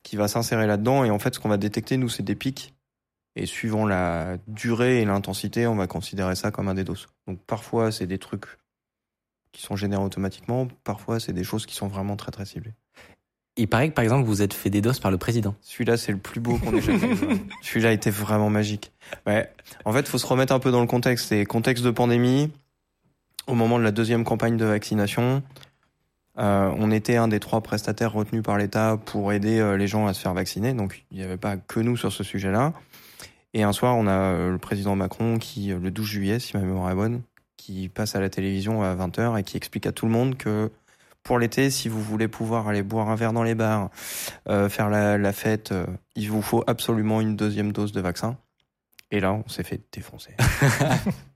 qui 0.03 0.15
va 0.15 0.27
s'insérer 0.27 0.67
là-dedans. 0.67 1.03
Et 1.03 1.11
en 1.11 1.19
fait, 1.19 1.35
ce 1.35 1.39
qu'on 1.39 1.49
va 1.49 1.57
détecter, 1.57 1.97
nous, 1.97 2.09
c'est 2.09 2.23
des 2.23 2.35
pics. 2.35 2.73
Et 3.35 3.45
suivant 3.45 3.85
la 3.85 4.37
durée 4.47 5.01
et 5.01 5.05
l'intensité, 5.05 5.65
on 5.67 5.75
va 5.75 5.87
considérer 5.87 6.35
ça 6.35 6.51
comme 6.51 6.67
un 6.67 6.73
DDoS. 6.73 7.07
Donc 7.27 7.39
parfois, 7.45 7.91
c'est 7.91 8.07
des 8.07 8.17
trucs 8.17 8.45
qui 9.53 9.61
sont 9.61 9.75
générés 9.75 10.03
automatiquement. 10.03 10.67
Parfois, 10.83 11.19
c'est 11.19 11.33
des 11.33 11.43
choses 11.43 11.65
qui 11.65 11.75
sont 11.75 11.87
vraiment 11.87 12.17
très 12.17 12.31
très 12.31 12.45
ciblées. 12.45 12.73
Il 13.57 13.67
paraît 13.67 13.89
que, 13.89 13.93
par 13.93 14.03
exemple, 14.03 14.25
vous 14.25 14.41
êtes 14.41 14.53
fait 14.53 14.69
DDoS 14.69 14.99
par 15.01 15.11
le 15.11 15.17
président. 15.17 15.55
Celui-là, 15.61 15.97
c'est 15.97 16.11
le 16.11 16.17
plus 16.17 16.39
beau 16.39 16.57
qu'on 16.57 16.75
ait 16.75 16.81
jamais 16.81 17.13
vu. 17.13 17.27
Celui-là 17.61 17.91
était 17.91 18.09
vraiment 18.09 18.49
magique. 18.49 18.91
Ouais. 19.27 19.51
En 19.83 19.91
fait, 19.91 20.07
faut 20.07 20.17
se 20.17 20.25
remettre 20.25 20.53
un 20.53 20.59
peu 20.59 20.71
dans 20.71 20.81
le 20.81 20.87
contexte. 20.87 21.27
C'est 21.29 21.45
contexte 21.45 21.83
de 21.83 21.91
pandémie. 21.91 22.51
Au 23.47 23.53
moment 23.53 23.77
de 23.77 23.83
la 23.83 23.91
deuxième 23.91 24.23
campagne 24.23 24.55
de 24.55 24.65
vaccination, 24.65 25.43
euh, 26.37 26.73
on 26.77 26.91
était 26.91 27.17
un 27.17 27.27
des 27.27 27.39
trois 27.39 27.61
prestataires 27.61 28.13
retenus 28.13 28.43
par 28.43 28.57
l'État 28.57 28.97
pour 29.05 29.33
aider 29.33 29.59
euh, 29.59 29.75
les 29.75 29.87
gens 29.87 30.07
à 30.07 30.13
se 30.13 30.21
faire 30.21 30.33
vacciner. 30.33 30.73
Donc, 30.73 31.03
il 31.11 31.17
n'y 31.17 31.23
avait 31.23 31.37
pas 31.37 31.57
que 31.57 31.79
nous 31.79 31.97
sur 31.97 32.11
ce 32.11 32.23
sujet-là. 32.23 32.73
Et 33.53 33.63
un 33.63 33.73
soir, 33.73 33.97
on 33.97 34.07
a 34.07 34.11
euh, 34.11 34.51
le 34.51 34.57
président 34.57 34.95
Macron 34.95 35.37
qui, 35.37 35.67
le 35.67 35.91
12 35.91 36.05
juillet, 36.05 36.39
si 36.39 36.55
ma 36.55 36.63
mémoire 36.63 36.89
est 36.89 36.95
bonne, 36.95 37.21
qui 37.57 37.89
passe 37.89 38.15
à 38.15 38.21
la 38.21 38.29
télévision 38.29 38.81
à 38.81 38.95
20h 38.95 39.39
et 39.39 39.43
qui 39.43 39.57
explique 39.57 39.85
à 39.85 39.91
tout 39.91 40.05
le 40.05 40.11
monde 40.11 40.37
que 40.37 40.71
pour 41.23 41.37
l'été, 41.37 41.69
si 41.69 41.89
vous 41.89 42.01
voulez 42.01 42.27
pouvoir 42.27 42.67
aller 42.67 42.81
boire 42.81 43.09
un 43.09 43.15
verre 43.15 43.33
dans 43.33 43.43
les 43.43 43.53
bars, 43.53 43.91
faire 44.47 44.89
la, 44.89 45.33
fête, 45.33 45.71
il 46.15 46.31
vous 46.31 46.41
faut 46.41 46.63
absolument 46.65 47.21
une 47.21 47.35
deuxième 47.35 47.71
dose 47.71 47.91
de 47.91 48.01
vaccin. 48.01 48.37
Et 49.11 49.19
là, 49.19 49.33
on 49.33 49.47
s'est 49.47 49.61
fait 49.61 49.81
défoncer. 49.91 50.35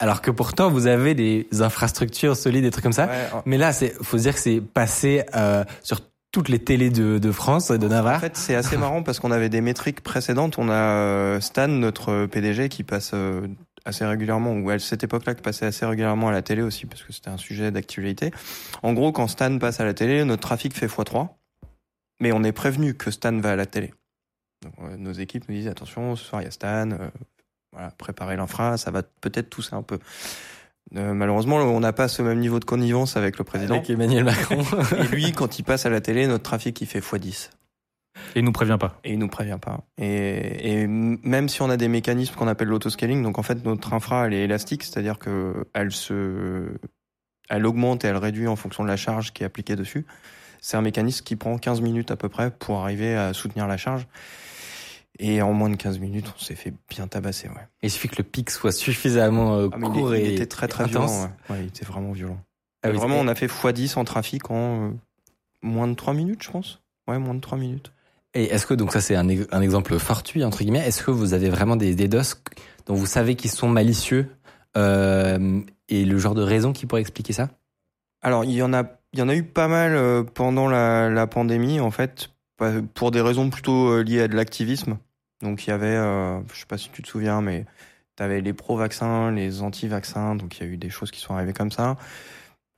Alors 0.00 0.20
que 0.22 0.30
pourtant, 0.30 0.70
vous 0.70 0.86
avez 0.86 1.14
des 1.14 1.48
infrastructures 1.60 2.36
solides, 2.36 2.62
des 2.64 2.70
trucs 2.70 2.84
comme 2.84 2.92
ça. 2.92 3.06
Ouais, 3.06 3.26
en- 3.32 3.42
Mais 3.46 3.58
là, 3.58 3.72
c'est, 3.72 3.94
faut 4.02 4.16
dire 4.16 4.34
que 4.34 4.40
c'est 4.40 4.60
passé 4.60 5.24
euh, 5.34 5.64
sur 5.82 6.00
toutes 6.30 6.48
les 6.50 6.58
télés 6.58 6.90
de, 6.90 7.18
de 7.18 7.32
France, 7.32 7.70
de 7.70 7.86
En 7.86 7.90
Navarre. 7.90 8.20
fait, 8.20 8.36
c'est 8.36 8.54
assez 8.54 8.76
marrant 8.78 9.02
parce 9.02 9.18
qu'on 9.18 9.30
avait 9.32 9.48
des 9.48 9.60
métriques 9.60 10.02
précédentes. 10.02 10.58
On 10.58 10.68
a 10.68 10.72
euh, 10.74 11.40
Stan, 11.40 11.66
notre 11.68 12.26
PDG, 12.26 12.68
qui 12.68 12.84
passe 12.84 13.10
euh, 13.14 13.46
assez 13.84 14.04
régulièrement, 14.04 14.52
ou 14.52 14.70
à 14.70 14.78
cette 14.78 15.02
époque-là, 15.02 15.34
qui 15.34 15.42
passait 15.42 15.66
assez 15.66 15.84
régulièrement 15.86 16.28
à 16.28 16.32
la 16.32 16.42
télé 16.42 16.62
aussi, 16.62 16.86
parce 16.86 17.02
que 17.02 17.12
c'était 17.12 17.30
un 17.30 17.38
sujet 17.38 17.70
d'actualité. 17.70 18.30
En 18.82 18.92
gros, 18.92 19.10
quand 19.10 19.26
Stan 19.26 19.56
passe 19.58 19.80
à 19.80 19.84
la 19.84 19.94
télé, 19.94 20.24
notre 20.24 20.42
trafic 20.42 20.74
fait 20.76 20.86
x3, 20.86 21.28
mais 22.20 22.30
on 22.32 22.44
est 22.44 22.52
prévenu 22.52 22.94
que 22.94 23.10
Stan 23.10 23.36
va 23.40 23.52
à 23.52 23.56
la 23.56 23.66
télé. 23.66 23.92
Donc, 24.62 24.74
euh, 24.82 24.96
nos 24.96 25.12
équipes 25.12 25.48
nous 25.48 25.54
disent 25.54 25.68
attention, 25.68 26.14
ce 26.14 26.24
soir 26.24 26.42
il 26.42 26.44
y 26.44 26.48
a 26.48 26.50
Stan, 26.52 26.88
voilà, 27.78 27.92
préparez 27.96 28.36
l'infra, 28.36 28.76
ça 28.76 28.90
va 28.90 29.02
peut-être 29.02 29.50
tousser 29.50 29.74
un 29.74 29.82
peu. 29.82 30.00
Euh, 30.96 31.14
malheureusement, 31.14 31.56
on 31.58 31.78
n'a 31.78 31.92
pas 31.92 32.08
ce 32.08 32.22
même 32.22 32.40
niveau 32.40 32.58
de 32.58 32.64
connivence 32.64 33.16
avec 33.16 33.38
le 33.38 33.44
président. 33.44 33.76
Avec 33.76 33.88
Emmanuel 33.88 34.24
Macron. 34.24 34.62
Et 34.98 35.06
lui, 35.14 35.30
quand 35.30 35.60
il 35.60 35.62
passe 35.62 35.86
à 35.86 35.90
la 35.90 36.00
télé, 36.00 36.26
notre 36.26 36.42
trafic 36.42 36.80
il 36.80 36.86
fait 36.86 36.98
x10 36.98 37.50
Et 38.34 38.40
il 38.40 38.44
nous 38.44 38.50
prévient 38.50 38.78
pas. 38.80 38.98
et 39.04 39.12
il 39.12 39.18
nous 39.20 39.28
prévient 39.28 39.58
pas. 39.60 39.84
Et, 39.96 40.80
et 40.80 40.86
même 40.88 41.48
si 41.48 41.62
on 41.62 41.70
a 41.70 41.76
des 41.76 41.86
mécanismes 41.86 42.34
qu'on 42.34 42.48
appelle 42.48 42.66
l'autoscaling, 42.66 43.22
donc 43.22 43.38
en 43.38 43.44
fait 43.44 43.64
notre 43.64 43.92
infra 43.92 44.26
elle 44.26 44.34
est 44.34 44.42
élastique, 44.42 44.82
c'est-à-dire 44.82 45.20
que 45.20 45.66
elle 45.72 45.92
se, 45.92 46.72
elle 47.48 47.64
augmente 47.64 48.04
et 48.04 48.08
elle 48.08 48.16
réduit 48.16 48.48
en 48.48 48.56
fonction 48.56 48.82
de 48.82 48.88
la 48.88 48.96
charge 48.96 49.32
qui 49.32 49.44
est 49.44 49.46
appliquée 49.46 49.76
dessus. 49.76 50.04
C'est 50.60 50.76
un 50.76 50.82
mécanisme 50.82 51.24
qui 51.24 51.36
prend 51.36 51.56
15 51.58 51.80
minutes 51.80 52.10
à 52.10 52.16
peu 52.16 52.28
près 52.28 52.50
pour 52.50 52.80
arriver 52.80 53.14
à 53.14 53.32
soutenir 53.34 53.68
la 53.68 53.76
charge. 53.76 54.08
Et 55.18 55.42
en 55.42 55.52
moins 55.52 55.68
de 55.70 55.76
15 55.76 55.98
minutes, 55.98 56.26
on 56.36 56.40
s'est 56.42 56.54
fait 56.54 56.72
bien 56.88 57.08
tabasser, 57.08 57.48
ouais. 57.48 57.66
Il 57.82 57.90
suffit 57.90 58.08
que 58.08 58.16
le 58.18 58.22
pic 58.24 58.50
soit 58.50 58.70
suffisamment 58.72 59.56
euh, 59.56 59.68
Ah, 59.72 59.76
il, 59.82 59.88
court 59.90 60.14
et 60.14 60.24
il 60.24 60.32
était 60.34 60.46
très 60.46 60.68
très 60.68 60.84
intense. 60.84 61.10
violent. 61.10 61.22
Ouais. 61.50 61.54
Ouais, 61.56 61.62
il 61.62 61.68
était 61.68 61.84
vraiment 61.84 62.12
violent. 62.12 62.38
Ah 62.84 62.90
oui, 62.90 62.96
vraiment, 62.96 63.16
on 63.18 63.26
a 63.26 63.34
fait 63.34 63.46
x10 63.48 63.98
en 63.98 64.04
trafic 64.04 64.50
en 64.50 64.86
euh, 64.86 64.90
moins 65.62 65.88
de 65.88 65.94
3 65.94 66.14
minutes, 66.14 66.42
je 66.44 66.50
pense. 66.50 66.80
Ouais, 67.08 67.18
moins 67.18 67.34
de 67.34 67.40
3 67.40 67.58
minutes. 67.58 67.92
Et 68.34 68.44
est-ce 68.44 68.66
que, 68.66 68.74
donc 68.74 68.92
ça 68.92 69.00
c'est 69.00 69.16
un, 69.16 69.26
ex- 69.28 69.48
un 69.50 69.60
exemple 69.62 69.98
fortuit, 69.98 70.44
entre 70.44 70.58
guillemets, 70.58 70.86
est-ce 70.86 71.02
que 71.02 71.10
vous 71.10 71.32
avez 71.34 71.48
vraiment 71.48 71.74
des 71.76 71.94
DDoS 71.96 72.34
dont 72.86 72.94
vous 72.94 73.06
savez 73.06 73.34
qu'ils 73.34 73.50
sont 73.50 73.68
malicieux 73.68 74.28
euh, 74.76 75.60
et 75.88 76.04
le 76.04 76.18
genre 76.18 76.34
de 76.34 76.42
raison 76.42 76.72
qui 76.72 76.86
pourrait 76.86 77.00
expliquer 77.00 77.32
ça? 77.32 77.48
Alors, 78.22 78.44
il 78.44 78.52
y 78.52 78.62
en 78.62 78.72
a, 78.74 78.84
il 79.12 79.18
y 79.18 79.22
en 79.22 79.28
a 79.28 79.34
eu 79.34 79.42
pas 79.42 79.66
mal 79.68 79.94
euh, 79.96 80.22
pendant 80.22 80.68
la, 80.68 81.08
la 81.08 81.26
pandémie, 81.26 81.80
en 81.80 81.90
fait, 81.90 82.30
pour 82.94 83.10
des 83.10 83.20
raisons 83.20 83.50
plutôt 83.50 83.88
euh, 83.88 84.02
liées 84.02 84.22
à 84.22 84.28
de 84.28 84.34
l'activisme. 84.34 84.98
Donc, 85.42 85.66
il 85.66 85.70
y 85.70 85.72
avait, 85.72 85.86
euh, 85.86 86.40
je 86.52 86.60
sais 86.60 86.66
pas 86.66 86.78
si 86.78 86.90
tu 86.90 87.02
te 87.02 87.08
souviens, 87.08 87.40
mais 87.40 87.64
tu 88.16 88.22
avais 88.22 88.40
les 88.40 88.52
pro-vaccins, 88.52 89.30
les 89.30 89.62
anti-vaccins, 89.62 90.34
donc 90.34 90.58
il 90.58 90.66
y 90.66 90.68
a 90.68 90.72
eu 90.72 90.76
des 90.76 90.90
choses 90.90 91.10
qui 91.10 91.20
sont 91.20 91.34
arrivées 91.34 91.52
comme 91.52 91.70
ça. 91.70 91.96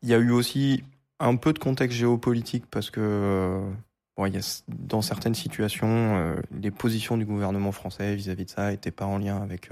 Il 0.03 0.09
y 0.09 0.15
a 0.15 0.19
eu 0.19 0.31
aussi 0.31 0.85
un 1.19 1.37
peu 1.37 1.53
de 1.53 1.59
contexte 1.59 1.99
géopolitique 1.99 2.65
parce 2.71 2.91
que, 2.91 3.01
euh, 3.01 3.71
bon, 4.17 4.27
y 4.27 4.37
a, 4.37 4.63
dans 4.69 5.03
certaines 5.03 5.35
situations, 5.35 5.89
euh, 5.89 6.37
les 6.61 6.71
positions 6.71 7.17
du 7.17 7.25
gouvernement 7.25 7.73
français 7.73 8.15
vis-à-vis 8.15 8.45
de 8.45 8.51
ça 8.51 8.71
n'étaient 8.71 8.91
pas 8.91 9.07
en 9.07 9.19
lien 9.19 9.43
avec 9.43 9.71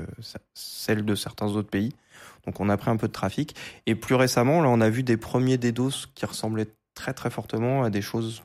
celles 0.55 1.05
de 1.05 1.15
certains 1.15 1.49
autres 1.49 1.71
pays. 1.71 1.95
Donc, 2.47 2.61
on 2.61 2.71
a 2.71 2.77
pris 2.79 2.91
un 2.91 2.97
peu 2.97 3.09
de 3.09 3.13
trafic. 3.13 3.55
Et 3.87 3.95
plus 3.95 4.15
récemment, 4.15 4.63
là, 4.63 4.71
on 4.71 4.81
a 4.81 4.89
vu 4.89 5.03
des 5.03 5.19
premiers 5.19 5.59
DDoS 5.59 6.07
qui 6.15 6.25
ressemblaient 6.25 6.69
très 6.95 7.13
très 7.13 7.31
fortement 7.31 7.85
à 7.85 7.91
des 7.91 8.03
choses 8.03 8.43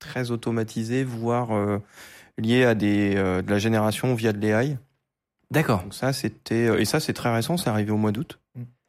très 0.00 0.32
automatisées, 0.32 1.04
voire 1.04 1.52
euh, 1.52 1.78
liées 2.38 2.64
à 2.64 2.74
des, 2.74 3.14
euh, 3.16 3.42
de 3.42 3.50
la 3.50 3.58
génération 3.58 4.14
via 4.14 4.32
de 4.32 4.40
l'AI. 4.40 4.76
D'accord. 5.52 5.82
Donc 5.84 5.94
ça, 5.94 6.12
c'était 6.12 6.80
et 6.80 6.84
ça, 6.84 6.98
c'est 6.98 7.12
très 7.12 7.32
récent, 7.32 7.56
c'est 7.56 7.70
arrivé 7.70 7.92
au 7.92 7.96
mois 7.96 8.10
d'août. 8.12 8.40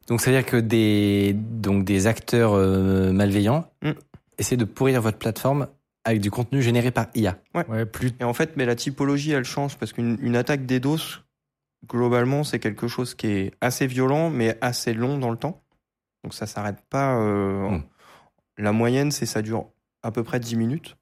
Donc 0.08 0.20
ça 0.22 0.32
veut 0.32 0.38
dire 0.38 0.46
que 0.46 0.58
des, 0.58 1.34
donc 1.34 1.86
des 1.86 2.08
acteurs 2.08 2.54
euh, 2.54 3.12
malveillants 3.12 3.70
Mm. 3.84 3.92
essaient 4.40 4.58
de 4.58 4.66
pourrir 4.66 5.02
votre 5.02 5.18
plateforme 5.20 5.68
avec 6.04 6.20
du 6.22 6.32
contenu 6.32 6.62
généré 6.64 6.90
par 6.92 7.08
IA. 7.14 7.38
Ouais, 7.54 7.86
plus 7.86 8.12
Et 8.20 8.24
en 8.24 8.34
fait, 8.34 8.58
mais 8.58 8.66
la 8.66 8.76
typologie, 8.76 9.32
elle 9.32 9.44
change 9.44 9.78
parce 9.78 9.94
qu'une 9.94 10.18
une 10.22 10.36
attaque 10.36 10.66
DDoS, 10.66 11.22
globalement, 11.88 12.44
c'est 12.44 12.60
quelque 12.60 12.88
chose 12.88 13.14
qui 13.16 13.28
est 13.28 13.54
assez 13.62 13.86
violent, 13.88 14.30
mais 14.32 14.58
assez 14.62 14.94
long 14.94 15.18
dans 15.20 15.30
le 15.30 15.38
temps. 15.38 15.62
Donc 16.24 16.34
ça 16.34 16.46
s'arrête 16.48 16.82
pas. 16.90 17.18
euh, 17.20 17.70
Mm. 17.70 17.84
La 18.58 18.72
moyenne, 18.72 19.12
c'est 19.12 19.26
ça 19.26 19.42
dure 19.42 19.68
à 20.04 20.12
peu 20.12 20.24
près 20.24 20.40
10 20.40 20.56
minutes. 20.56 20.98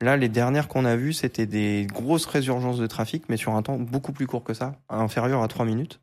Là, 0.00 0.16
les 0.16 0.28
dernières 0.28 0.68
qu'on 0.68 0.84
a 0.84 0.94
vues, 0.94 1.12
c'était 1.12 1.46
des 1.46 1.86
grosses 1.90 2.26
résurgences 2.26 2.78
de 2.78 2.86
trafic, 2.86 3.28
mais 3.28 3.36
sur 3.36 3.54
un 3.54 3.62
temps 3.62 3.78
beaucoup 3.78 4.12
plus 4.12 4.26
court 4.26 4.44
que 4.44 4.54
ça, 4.54 4.76
inférieur 4.88 5.42
à 5.42 5.48
3 5.48 5.64
minutes. 5.64 6.00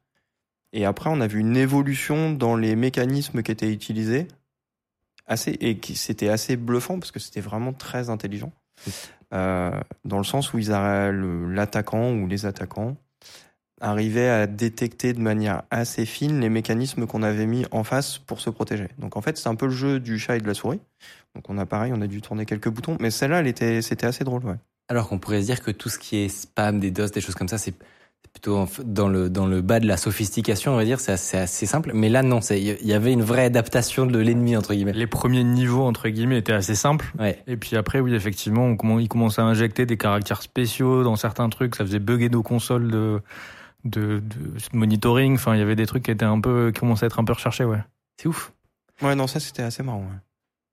Et 0.74 0.84
après, 0.86 1.10
on 1.10 1.22
a 1.22 1.28
vu 1.28 1.40
une 1.40 1.56
évolution 1.56 2.32
dans 2.32 2.58
les 2.58 2.76
mécanismes 2.76 3.42
qui 3.42 3.52
étaient 3.52 3.72
utilisés, 3.72 4.28
assez, 5.26 5.58
et 5.62 5.80
c'était 5.96 6.28
assez 6.28 6.58
bluffant 6.58 7.00
parce 7.00 7.12
que 7.12 7.20
c'était 7.20 7.42
vraiment 7.42 7.72
très 7.72 8.10
intelligent. 8.10 8.52
Euh, 9.34 9.72
dans 10.04 10.18
le 10.18 10.24
sens 10.24 10.54
où 10.54 10.60
ils 10.60 10.70
l'attaquant 10.70 12.12
ou 12.12 12.28
les 12.28 12.46
attaquants 12.46 12.96
arrivaient 13.82 14.30
à 14.30 14.48
détecter 14.48 15.14
de 15.14 15.20
manière 15.20 15.64
assez 15.72 16.06
fine 16.06 16.40
les 16.40 16.50
mécanismes 16.50 17.08
qu'on 17.08 17.24
avait 17.24 17.46
mis 17.46 17.66
en 17.72 17.84
face 17.84 18.18
pour 18.18 18.40
se 18.40 18.50
protéger. 18.50 18.90
Donc 18.98 19.18
en 19.18 19.22
fait, 19.22 19.38
c'est 19.38 19.50
un 19.50 19.56
peu 19.56 19.66
le 19.66 19.72
jeu 19.72 20.00
du 20.00 20.20
chat 20.20 20.38
et 20.38 20.42
de 20.42 20.48
la 20.48 20.54
souris. 20.54 20.80
Donc 21.36 21.50
on 21.50 21.58
a 21.58 21.66
pareil, 21.66 21.92
on 21.96 22.02
a 22.02 22.08
dû 22.08 22.22
tourner 22.22 22.46
quelques 22.46 22.70
boutons, 22.70 22.98
mais 23.00 23.12
celle-là, 23.12 23.40
elle 23.42 23.48
était, 23.48 23.82
c'était 23.82 24.08
assez 24.08 24.24
drôle, 24.24 24.46
ouais. 24.46 24.56
Alors 24.88 25.10
qu'on 25.10 25.20
pourrait 25.20 25.42
se 25.42 25.46
dire 25.48 25.62
que 25.62 25.72
tout 25.72 25.90
ce 25.90 26.00
qui 26.00 26.18
est 26.18 26.30
spam, 26.30 26.80
des 26.80 26.92
DOS, 26.92 27.08
des 27.12 27.22
choses 27.22 27.36
comme 27.36 27.48
ça, 27.48 27.58
c'est 27.58 27.74
plutôt 28.34 28.68
dans 28.84 29.08
le, 29.08 29.30
dans 29.30 29.46
le 29.48 29.62
bas 29.62 29.80
de 29.80 29.88
la 29.88 29.98
sophistication, 29.98 30.74
on 30.74 30.76
va 30.76 30.84
dire, 30.86 31.00
c'est 31.00 31.12
assez, 31.14 31.38
assez 31.38 31.66
simple. 31.66 31.92
Mais 31.94 32.10
là, 32.10 32.22
non, 32.22 32.42
c'est- 32.42 32.62
il 32.62 32.86
y 32.88 32.94
avait 32.94 33.14
une 33.14 33.22
vraie 33.22 33.46
adaptation 33.46 34.06
de 34.06 34.20
l'ennemi, 34.20 34.56
entre 34.58 34.74
guillemets. 34.74 34.94
les 34.94 35.08
premiers 35.08 35.44
niveaux 35.44 35.84
entre 35.84 36.10
guillemets 36.10 36.38
étaient 36.40 36.52
assez 36.54 36.76
simples. 36.76 37.12
Ouais. 37.18 37.42
Et 37.48 37.56
puis 37.58 37.76
après, 37.78 38.00
oui, 38.00 38.14
effectivement, 38.14 38.76
on 38.82 39.00
ils 39.00 39.08
commençaient 39.08 39.42
à 39.42 39.46
injecter 39.46 39.86
des 39.86 39.98
caractères 39.98 40.42
spéciaux 40.42 41.04
dans 41.04 41.16
certains 41.16 41.50
trucs. 41.50 41.76
Ça 41.76 41.86
faisait 41.86 42.00
bugger 42.00 42.30
nos 42.30 42.44
consoles 42.44 42.92
de, 42.92 43.22
de, 43.86 44.20
de 44.20 44.52
monitoring. 44.74 45.36
Enfin, 45.36 45.56
il 45.56 45.60
y 45.60 45.64
avait 45.64 45.76
des 45.78 45.86
trucs 45.86 46.04
qui 46.04 46.12
étaient 46.12 46.26
un 46.26 46.42
peu, 46.42 46.72
qui 46.74 46.80
commençaient 46.82 47.06
à 47.06 47.08
être 47.08 47.20
un 47.20 47.24
peu 47.26 47.34
recherchés, 47.34 47.64
ouais. 47.66 47.82
C'est 48.22 48.28
ouf. 48.28 48.52
Ouais, 49.02 49.16
non, 49.16 49.28
ça 49.28 49.40
c'était 49.40 49.64
assez 49.64 49.82
marrant. 49.84 50.00
ouais. 50.02 50.20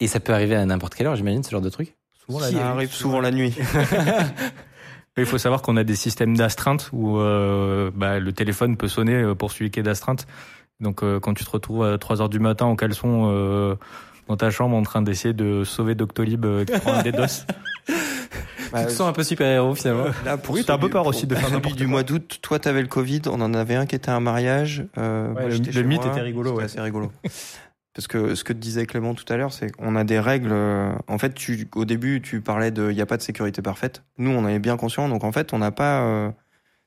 Et 0.02 0.08
ça 0.08 0.18
peut 0.20 0.32
arriver 0.34 0.56
à 0.56 0.64
n'importe 0.66 0.94
quelle 0.94 1.06
heure, 1.06 1.16
j'imagine, 1.16 1.42
ce 1.42 1.50
genre 1.50 1.60
de 1.60 1.68
truc. 1.70 1.94
Souvent, 2.26 2.40
Ça 2.40 2.50
la- 2.50 2.70
arrive 2.70 2.92
souvent 2.92 3.20
la 3.20 3.30
nuit. 3.30 3.54
Il 5.16 5.26
faut 5.26 5.38
savoir 5.38 5.60
qu'on 5.62 5.76
a 5.76 5.84
des 5.84 5.94
systèmes 5.94 6.36
d'astreinte 6.36 6.88
où 6.92 7.18
euh, 7.18 7.90
bah, 7.94 8.18
le 8.18 8.32
téléphone 8.32 8.76
peut 8.76 8.88
sonner 8.88 9.14
euh, 9.14 9.34
pour 9.34 9.52
celui 9.52 9.70
qui 9.70 9.78
est 9.78 9.82
d'astreinte. 9.82 10.26
Donc 10.80 11.02
euh, 11.02 11.20
quand 11.20 11.34
tu 11.34 11.44
te 11.44 11.50
retrouves 11.50 11.84
à 11.84 11.98
3 11.98 12.22
heures 12.22 12.28
du 12.30 12.40
matin 12.40 12.64
en 12.64 12.76
caleçon 12.76 13.28
euh, 13.30 13.74
dans 14.26 14.36
ta 14.38 14.50
chambre 14.50 14.74
en 14.74 14.82
train 14.82 15.02
d'essayer 15.02 15.34
de 15.34 15.64
sauver 15.64 15.94
Doctolib 15.94 16.44
euh, 16.46 16.64
qui 16.64 16.78
prend 16.80 16.94
un 16.94 17.02
DDoS, 17.02 17.44
Bah, 18.72 18.80
tu 18.80 18.86
te 18.86 18.90
sens 18.92 19.02
un 19.08 19.12
peu 19.12 19.22
super-héros, 19.22 19.74
finalement. 19.74 20.06
Là, 20.24 20.38
pour 20.38 20.54
Oui, 20.54 20.64
t'as 20.64 20.74
un 20.74 20.78
peu 20.78 20.88
peur 20.88 21.02
pour- 21.02 21.10
aussi 21.10 21.26
de 21.26 21.34
faire 21.34 21.44
celui 21.44 21.56
n'importe 21.56 21.76
du 21.76 21.84
quoi. 21.84 21.90
mois 21.90 22.02
d'août. 22.04 22.38
Toi, 22.40 22.58
t'avais 22.58 22.80
le 22.80 22.88
Covid. 22.88 23.20
On 23.26 23.40
en 23.42 23.52
avait 23.52 23.74
un 23.74 23.84
qui 23.84 23.94
était 23.94 24.10
un 24.10 24.20
mariage. 24.20 24.86
Euh, 24.96 25.28
Ouais, 25.34 25.42
moi, 25.42 25.50
le- 25.50 25.72
le 25.72 25.82
mythe 25.82 26.02
moi. 26.02 26.10
était 26.12 26.22
rigolo, 26.22 26.48
C'était 26.50 26.58
ouais. 26.58 26.64
assez 26.64 26.80
rigolo. 26.80 27.12
Parce 27.94 28.06
que 28.08 28.34
ce 28.34 28.42
que 28.42 28.52
disait 28.54 28.86
Clément 28.86 29.14
tout 29.14 29.30
à 29.30 29.36
l'heure, 29.36 29.52
c'est 29.52 29.70
qu'on 29.70 29.96
a 29.96 30.04
des 30.04 30.18
règles. 30.18 30.50
euh, 30.52 30.92
En 31.08 31.18
fait, 31.18 31.34
tu, 31.34 31.68
au 31.74 31.84
début, 31.84 32.22
tu 32.22 32.40
parlais 32.40 32.70
de, 32.70 32.90
il 32.90 32.94
n'y 32.94 33.02
a 33.02 33.06
pas 33.06 33.18
de 33.18 33.22
sécurité 33.22 33.60
parfaite. 33.60 34.02
Nous, 34.16 34.30
on 34.30 34.48
est 34.48 34.58
bien 34.58 34.76
conscient. 34.78 35.08
Donc, 35.08 35.24
en 35.24 35.32
fait, 35.32 35.52
on 35.52 35.58
n'a 35.58 35.72
pas 35.72 36.00
euh, 36.02 36.30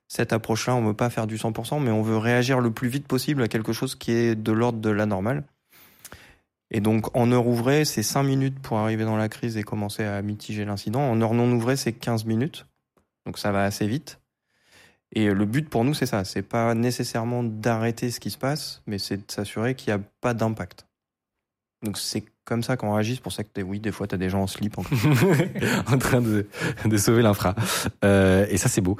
cette 0.07 0.33
approche-là. 0.33 0.75
On 0.75 0.83
veut 0.83 0.95
pas 0.95 1.11
faire 1.11 1.27
du 1.27 1.37
100%, 1.37 1.79
mais 1.79 1.91
on 1.91 2.01
veut 2.01 2.17
réagir 2.17 2.59
le 2.59 2.71
plus 2.71 2.87
vite 2.87 3.07
possible 3.07 3.43
à 3.43 3.47
quelque 3.47 3.71
chose 3.71 3.93
qui 3.95 4.11
est 4.13 4.35
de 4.35 4.51
l'ordre 4.51 4.79
de 4.79 4.89
la 4.89 5.05
normale. 5.05 5.43
Et 6.71 6.79
donc, 6.79 7.15
en 7.15 7.31
heure 7.31 7.45
ouvrée, 7.45 7.85
c'est 7.85 8.01
5 8.01 8.23
minutes 8.23 8.59
pour 8.59 8.79
arriver 8.79 9.05
dans 9.05 9.17
la 9.17 9.29
crise 9.29 9.57
et 9.57 9.63
commencer 9.63 10.03
à 10.03 10.19
mitiger 10.23 10.65
l'incident. 10.65 11.01
En 11.01 11.21
heure 11.21 11.35
non 11.35 11.51
ouvrée, 11.51 11.75
c'est 11.75 11.93
15 11.93 12.25
minutes. 12.25 12.65
Donc, 13.27 13.37
ça 13.37 13.51
va 13.51 13.63
assez 13.63 13.85
vite. 13.85 14.19
Et 15.13 15.29
le 15.29 15.45
but 15.45 15.69
pour 15.69 15.83
nous, 15.83 15.93
c'est 15.93 16.07
ça. 16.07 16.25
C'est 16.25 16.41
pas 16.41 16.73
nécessairement 16.73 17.43
d'arrêter 17.43 18.09
ce 18.09 18.19
qui 18.19 18.31
se 18.31 18.39
passe, 18.39 18.81
mais 18.87 18.97
c'est 18.97 19.17
de 19.17 19.31
s'assurer 19.31 19.75
qu'il 19.75 19.93
n'y 19.93 20.01
a 20.01 20.03
pas 20.19 20.33
d'impact. 20.33 20.87
Donc, 21.85 21.97
c'est 21.97 22.23
comme 22.43 22.63
ça 22.63 22.75
qu'on 22.75 22.93
réagit. 22.93 23.15
C'est 23.15 23.23
pour 23.23 23.31
ça 23.31 23.43
que, 23.43 23.61
oui, 23.61 23.79
des 23.79 23.91
fois, 23.91 24.07
tu 24.07 24.15
as 24.15 24.17
des 24.17 24.29
gens 24.29 24.41
en 24.41 24.47
slip. 24.47 24.77
En... 24.77 24.83
en 25.93 25.97
train 25.97 26.21
de, 26.21 26.47
de 26.83 26.97
sauver 26.97 27.21
l'infra. 27.21 27.55
Euh, 28.03 28.45
et 28.49 28.57
ça, 28.57 28.67
c'est 28.67 28.81
beau. 28.81 28.97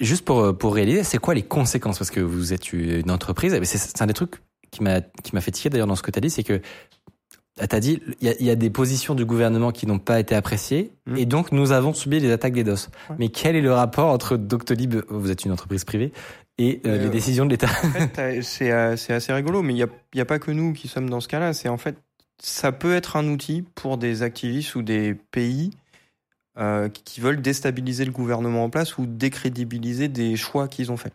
Juste 0.00 0.24
pour, 0.24 0.56
pour 0.56 0.74
réaliser, 0.74 1.02
c'est 1.02 1.18
quoi 1.18 1.34
les 1.34 1.42
conséquences? 1.42 1.98
Parce 1.98 2.10
que 2.10 2.20
vous 2.20 2.52
êtes 2.52 2.72
une 2.72 3.10
entreprise, 3.10 3.58
c'est 3.64 4.02
un 4.02 4.06
des 4.06 4.14
trucs 4.14 4.34
qui 4.70 4.82
m'a 4.82 5.00
qui 5.00 5.34
m'a 5.34 5.40
fait 5.40 5.50
tiquer 5.50 5.70
d'ailleurs 5.70 5.86
dans 5.86 5.96
ce 5.96 6.02
que 6.02 6.10
tu 6.10 6.18
as 6.18 6.20
dit, 6.20 6.28
c'est 6.28 6.42
que 6.42 6.60
tu 7.56 7.74
as 7.76 7.80
dit, 7.80 8.02
il 8.20 8.26
y 8.26 8.30
a, 8.30 8.34
il 8.38 8.44
y 8.44 8.50
a 8.50 8.54
des 8.54 8.68
positions 8.68 9.14
du 9.14 9.24
gouvernement 9.24 9.72
qui 9.72 9.86
n'ont 9.86 9.98
pas 9.98 10.20
été 10.20 10.34
appréciées, 10.34 10.92
Mm. 11.08 11.16
et 11.16 11.26
donc 11.26 11.52
nous 11.52 11.72
avons 11.72 11.94
subi 11.94 12.20
les 12.20 12.30
attaques 12.30 12.52
des 12.52 12.64
DOS. 12.64 12.88
Ouais. 13.08 13.16
Mais 13.18 13.28
quel 13.30 13.56
est 13.56 13.60
le 13.60 13.72
rapport 13.72 14.08
entre 14.08 14.36
Doctolib, 14.36 14.96
vous 15.08 15.30
êtes 15.30 15.44
une 15.44 15.52
entreprise 15.52 15.84
privée, 15.84 16.12
et 16.58 16.80
euh, 16.86 16.96
Euh, 16.98 17.02
les 17.04 17.08
décisions 17.10 17.44
de 17.46 17.50
l'État 17.50 17.68
En 17.84 17.90
fait, 17.90 18.42
c'est 18.42 18.70
euh, 18.72 18.96
c'est 18.96 19.12
assez 19.12 19.32
rigolo, 19.32 19.62
mais 19.62 19.72
il 19.72 19.76
n'y 19.76 19.82
a, 19.82 19.88
il 20.14 20.18
y 20.18 20.20
a 20.20 20.24
pas 20.24 20.38
que 20.38 20.50
nous 20.50 20.72
qui 20.72 20.88
sommes 20.88 21.08
dans 21.08 21.20
ce 21.20 21.28
cas-là. 21.28 21.52
C'est 21.52 21.68
en 21.68 21.78
fait, 21.78 21.96
ça 22.40 22.72
peut 22.72 22.94
être 22.94 23.16
un 23.16 23.26
outil 23.28 23.62
pour 23.74 23.98
des 23.98 24.22
activistes 24.22 24.74
ou 24.74 24.82
des 24.82 25.14
pays 25.14 25.70
euh, 26.58 26.88
qui 26.88 27.20
veulent 27.20 27.40
déstabiliser 27.40 28.04
le 28.04 28.10
gouvernement 28.12 28.64
en 28.64 28.70
place 28.70 28.98
ou 28.98 29.06
décrédibiliser 29.06 30.08
des 30.08 30.36
choix 30.36 30.66
qu'ils 30.68 30.90
ont 30.90 30.96
faits. 30.96 31.14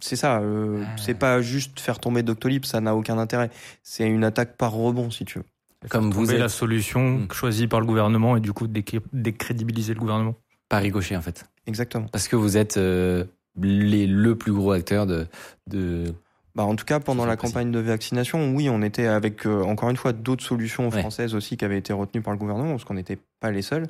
C'est 0.00 0.16
ça. 0.16 0.40
euh, 0.40 0.82
Ah. 0.86 0.96
C'est 0.98 1.14
pas 1.14 1.40
juste 1.40 1.80
faire 1.80 1.98
tomber 1.98 2.22
Doctolib, 2.22 2.64
ça 2.66 2.80
n'a 2.82 2.94
aucun 2.94 3.16
intérêt. 3.16 3.50
C'est 3.82 4.06
une 4.06 4.24
attaque 4.24 4.56
par 4.58 4.72
rebond, 4.72 5.10
si 5.10 5.24
tu 5.24 5.38
veux. 5.38 5.44
Comme 5.88 6.10
vous 6.10 6.30
êtes 6.32 6.38
la 6.38 6.48
solution 6.50 7.18
Mm. 7.20 7.28
choisie 7.32 7.66
par 7.66 7.80
le 7.80 7.86
gouvernement 7.86 8.36
et 8.36 8.40
du 8.40 8.52
coup 8.52 8.66
décré- 8.66 9.00
décrédibiliser 9.12 9.94
le 9.94 10.00
gouvernement. 10.00 10.34
pas 10.68 10.78
ricochet 10.78 11.16
en 11.16 11.22
fait, 11.22 11.46
Exactement. 11.66 12.08
parce 12.10 12.26
que 12.28 12.34
vous 12.36 12.56
êtes 12.56 12.76
euh, 12.76 13.24
les, 13.60 14.06
le 14.06 14.36
plus 14.36 14.52
gros 14.52 14.72
acteur 14.72 15.06
de, 15.06 15.26
de 15.68 16.14
Bah, 16.54 16.64
en 16.64 16.74
tout 16.76 16.84
cas, 16.84 17.00
pendant 17.00 17.26
la 17.26 17.36
campagne 17.36 17.70
de 17.70 17.78
vaccination, 17.78 18.54
oui, 18.54 18.68
on 18.70 18.82
était 18.82 19.06
avec, 19.06 19.46
euh, 19.46 19.62
encore 19.62 19.90
une 19.90 19.96
fois, 19.96 20.12
d'autres 20.12 20.44
solutions 20.44 20.88
Ouais. 20.88 21.00
françaises 21.00 21.34
aussi 21.34 21.56
qui 21.56 21.64
avaient 21.64 21.78
été 21.78 21.92
retenues 21.92 22.22
par 22.22 22.32
le 22.32 22.38
gouvernement, 22.38 22.70
parce 22.70 22.84
qu'on 22.84 22.94
n'était 22.94 23.18
pas 23.40 23.50
les 23.50 23.62
seuls. 23.62 23.86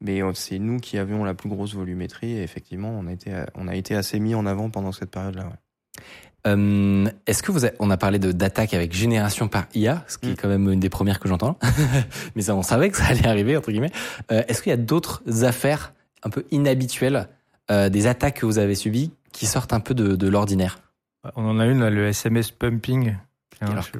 Mais 0.00 0.22
euh, 0.22 0.32
c'est 0.34 0.58
nous 0.58 0.80
qui 0.80 0.98
avions 0.98 1.24
la 1.24 1.34
plus 1.34 1.48
grosse 1.48 1.74
volumétrie, 1.74 2.32
et 2.32 2.42
effectivement, 2.42 2.90
on 2.90 3.06
a 3.06 3.12
été, 3.12 3.32
on 3.54 3.68
a 3.68 3.74
été 3.76 3.94
assez 3.94 4.18
mis 4.20 4.34
en 4.34 4.44
avant 4.46 4.70
pendant 4.70 4.92
cette 4.92 5.10
période-là. 5.10 5.44
ouais. 5.44 6.02
Euh, 6.46 7.06
Est-ce 7.26 7.42
que 7.42 7.52
vous 7.52 7.64
avez, 7.64 7.74
on 7.78 7.90
a 7.90 7.96
parlé 7.96 8.18
de 8.18 8.30
d'attaque 8.32 8.74
avec 8.74 8.92
génération 8.92 9.48
par 9.48 9.66
IA, 9.74 10.04
ce 10.08 10.18
qui 10.18 10.28
est 10.28 10.32
Mm. 10.32 10.36
quand 10.36 10.48
même 10.48 10.70
une 10.70 10.80
des 10.80 10.90
premières 10.90 11.18
que 11.20 11.28
j'entends, 11.28 11.58
mais 12.36 12.42
ça, 12.42 12.54
on 12.54 12.62
savait 12.62 12.90
que 12.90 12.98
ça 12.98 13.06
allait 13.06 13.26
arriver 13.26 13.56
entre 13.56 13.70
guillemets. 13.70 13.92
Euh, 14.30 14.42
Est-ce 14.48 14.62
qu'il 14.62 14.70
y 14.70 14.74
a 14.74 14.76
d'autres 14.76 15.22
affaires 15.44 15.94
un 16.22 16.28
peu 16.30 16.44
inhabituelles, 16.50 17.28
euh, 17.70 17.88
des 17.88 18.06
attaques 18.06 18.40
que 18.40 18.46
vous 18.46 18.58
avez 18.58 18.74
subies 18.74 19.12
qui 19.32 19.46
sortent 19.46 19.72
un 19.72 19.80
peu 19.80 19.94
de, 19.94 20.16
de 20.16 20.28
l'ordinaire 20.28 20.78
On 21.36 21.44
en 21.46 21.58
a 21.58 21.66
une 21.66 21.80
là, 21.80 21.90
le 21.90 22.06
SMS 22.06 22.50
pumping. 22.50 23.14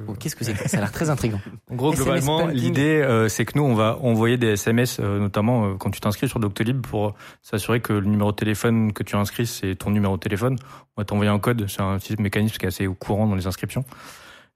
Oh, 0.07 0.13
qu'est-ce 0.19 0.35
que 0.35 0.43
c'est 0.43 0.55
ça? 0.55 0.77
A 0.77 0.81
l'air 0.81 0.91
très 0.91 1.09
intriguant. 1.09 1.39
En 1.71 1.75
gros, 1.75 1.93
SMS 1.93 2.23
globalement, 2.23 2.47
l'idée, 2.47 3.01
euh, 3.01 3.27
c'est 3.27 3.45
que 3.45 3.57
nous, 3.57 3.63
on 3.63 3.73
va 3.73 3.97
envoyer 4.01 4.37
des 4.37 4.49
SMS, 4.49 4.99
euh, 4.99 5.19
notamment 5.19 5.65
euh, 5.65 5.73
quand 5.75 5.89
tu 5.89 5.99
t'inscris 5.99 6.29
sur 6.29 6.39
Doctolib, 6.39 6.81
pour 6.81 7.15
s'assurer 7.41 7.79
que 7.81 7.93
le 7.93 8.05
numéro 8.05 8.31
de 8.31 8.35
téléphone 8.35 8.93
que 8.93 9.03
tu 9.03 9.15
inscris, 9.15 9.47
c'est 9.47 9.75
ton 9.75 9.89
numéro 9.89 10.15
de 10.15 10.21
téléphone. 10.21 10.57
On 10.95 11.01
va 11.01 11.05
t'envoyer 11.05 11.31
un 11.31 11.39
code. 11.39 11.65
C'est 11.67 11.81
un 11.81 11.97
petit 11.97 12.15
mécanisme 12.19 12.57
qui 12.57 12.65
est 12.65 12.69
assez 12.69 12.87
courant 12.99 13.27
dans 13.27 13.35
les 13.35 13.47
inscriptions. 13.47 13.83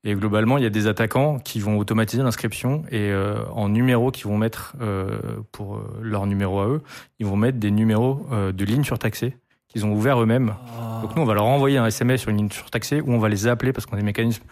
Et 0.05 0.13
globalement, 0.15 0.57
il 0.57 0.63
y 0.63 0.67
a 0.67 0.69
des 0.69 0.87
attaquants 0.87 1.39
qui 1.39 1.59
vont 1.59 1.77
automatiser 1.77 2.23
l'inscription 2.23 2.83
et 2.89 3.11
euh, 3.11 3.35
en 3.53 3.67
numéros 3.67 4.11
qu'ils 4.11 4.27
vont 4.27 4.37
mettre 4.37 4.75
euh, 4.81 5.19
pour 5.51 5.75
euh, 5.75 5.99
leur 6.01 6.25
numéro 6.25 6.59
à 6.61 6.67
eux, 6.67 6.81
ils 7.19 7.25
vont 7.25 7.35
mettre 7.35 7.57
des 7.57 7.71
numéros 7.71 8.25
euh, 8.31 8.53
de 8.53 8.63
lignes 8.63 8.85
surtaxées 8.85 9.35
qu'ils 9.67 9.85
ont 9.85 9.91
ouverts 9.91 10.21
eux-mêmes. 10.21 10.53
Donc 11.01 11.15
nous, 11.15 11.21
on 11.21 11.25
va 11.25 11.33
leur 11.33 11.45
envoyer 11.45 11.77
un 11.77 11.85
SMS 11.85 12.21
sur 12.21 12.29
une 12.31 12.37
ligne 12.37 12.49
surtaxée 12.49 13.01
ou 13.01 13.11
on 13.11 13.19
va 13.19 13.27
les 13.29 13.45
appeler 13.47 13.73
parce 13.73 13.85
qu'on 13.85 13.97
a 13.97 13.99
des 13.99 14.05
mécanismes 14.05 14.43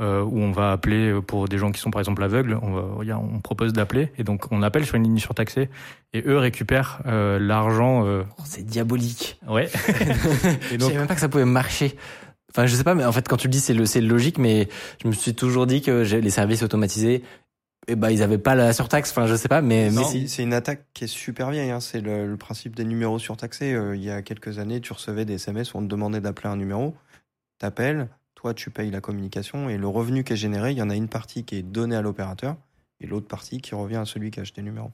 euh, 0.00 0.22
où 0.22 0.38
on 0.38 0.52
va 0.52 0.72
appeler 0.72 1.10
euh, 1.10 1.20
pour 1.20 1.48
des 1.48 1.58
gens 1.58 1.72
qui 1.72 1.80
sont 1.80 1.90
par 1.90 2.00
exemple 2.00 2.22
aveugles. 2.22 2.56
On, 2.62 2.72
va, 2.72 3.18
on 3.18 3.40
propose 3.40 3.72
d'appeler 3.72 4.12
et 4.18 4.24
donc 4.24 4.46
on 4.52 4.62
appelle 4.62 4.86
sur 4.86 4.94
une 4.94 5.02
ligne 5.02 5.18
surtaxée 5.18 5.68
et 6.14 6.22
eux 6.26 6.38
récupèrent 6.38 7.00
euh, 7.06 7.38
l'argent. 7.40 8.04
euh, 8.06 8.22
Oh, 8.38 8.42
c'est 8.46 8.64
diabolique. 8.64 9.38
ouais. 9.48 9.68
Je 10.70 10.74
et 10.74 10.78
donc 10.78 10.88
savais 10.90 10.98
même 11.00 11.08
pas 11.08 11.14
que 11.16 11.20
ça 11.20 11.28
pouvait 11.28 11.44
marcher. 11.44 11.96
Enfin, 12.56 12.64
je 12.64 12.74
sais 12.74 12.84
pas, 12.84 12.94
mais 12.94 13.04
en 13.04 13.12
fait, 13.12 13.28
quand 13.28 13.36
tu 13.36 13.48
le 13.48 13.52
dis, 13.52 13.60
c'est 13.60 13.74
le, 13.74 13.84
c'est 13.84 14.00
logique, 14.00 14.38
mais 14.38 14.70
je 15.02 15.08
me 15.08 15.12
suis 15.12 15.34
toujours 15.34 15.66
dit 15.66 15.82
que 15.82 15.90
les 15.90 16.30
services 16.30 16.62
automatisés, 16.62 17.22
eh 17.86 17.96
ben, 17.96 18.08
ils 18.08 18.22
avaient 18.22 18.38
pas 18.38 18.54
la 18.54 18.72
surtaxe. 18.72 19.10
Enfin, 19.10 19.26
je 19.26 19.34
sais 19.34 19.48
pas, 19.48 19.60
mais, 19.60 19.90
mais 19.90 20.26
c'est 20.26 20.42
une 20.42 20.54
attaque 20.54 20.86
qui 20.94 21.04
est 21.04 21.06
super 21.06 21.50
vieille. 21.50 21.70
Hein. 21.70 21.80
C'est 21.80 22.00
le, 22.00 22.26
le 22.26 22.36
principe 22.38 22.74
des 22.74 22.86
numéros 22.86 23.18
surtaxés. 23.18 23.74
Euh, 23.74 23.94
il 23.94 24.02
y 24.02 24.10
a 24.10 24.22
quelques 24.22 24.58
années, 24.58 24.80
tu 24.80 24.94
recevais 24.94 25.26
des 25.26 25.34
SMS 25.34 25.74
où 25.74 25.78
on 25.78 25.82
te 25.82 25.86
demandait 25.86 26.22
d'appeler 26.22 26.48
un 26.48 26.56
numéro. 26.56 26.94
T'appelles, 27.58 28.08
toi, 28.34 28.54
tu 28.54 28.70
payes 28.70 28.90
la 28.90 29.02
communication 29.02 29.68
et 29.68 29.76
le 29.76 29.86
revenu 29.86 30.24
qui 30.24 30.32
est 30.32 30.36
généré, 30.36 30.70
il 30.70 30.78
y 30.78 30.82
en 30.82 30.88
a 30.88 30.96
une 30.96 31.08
partie 31.08 31.44
qui 31.44 31.56
est 31.56 31.62
donnée 31.62 31.96
à 31.96 32.00
l'opérateur 32.00 32.56
et 33.00 33.06
l'autre 33.06 33.28
partie 33.28 33.60
qui 33.60 33.74
revient 33.74 33.96
à 33.96 34.06
celui 34.06 34.30
qui 34.30 34.40
a 34.40 34.42
acheté 34.42 34.62
le 34.62 34.68
numéro. 34.68 34.92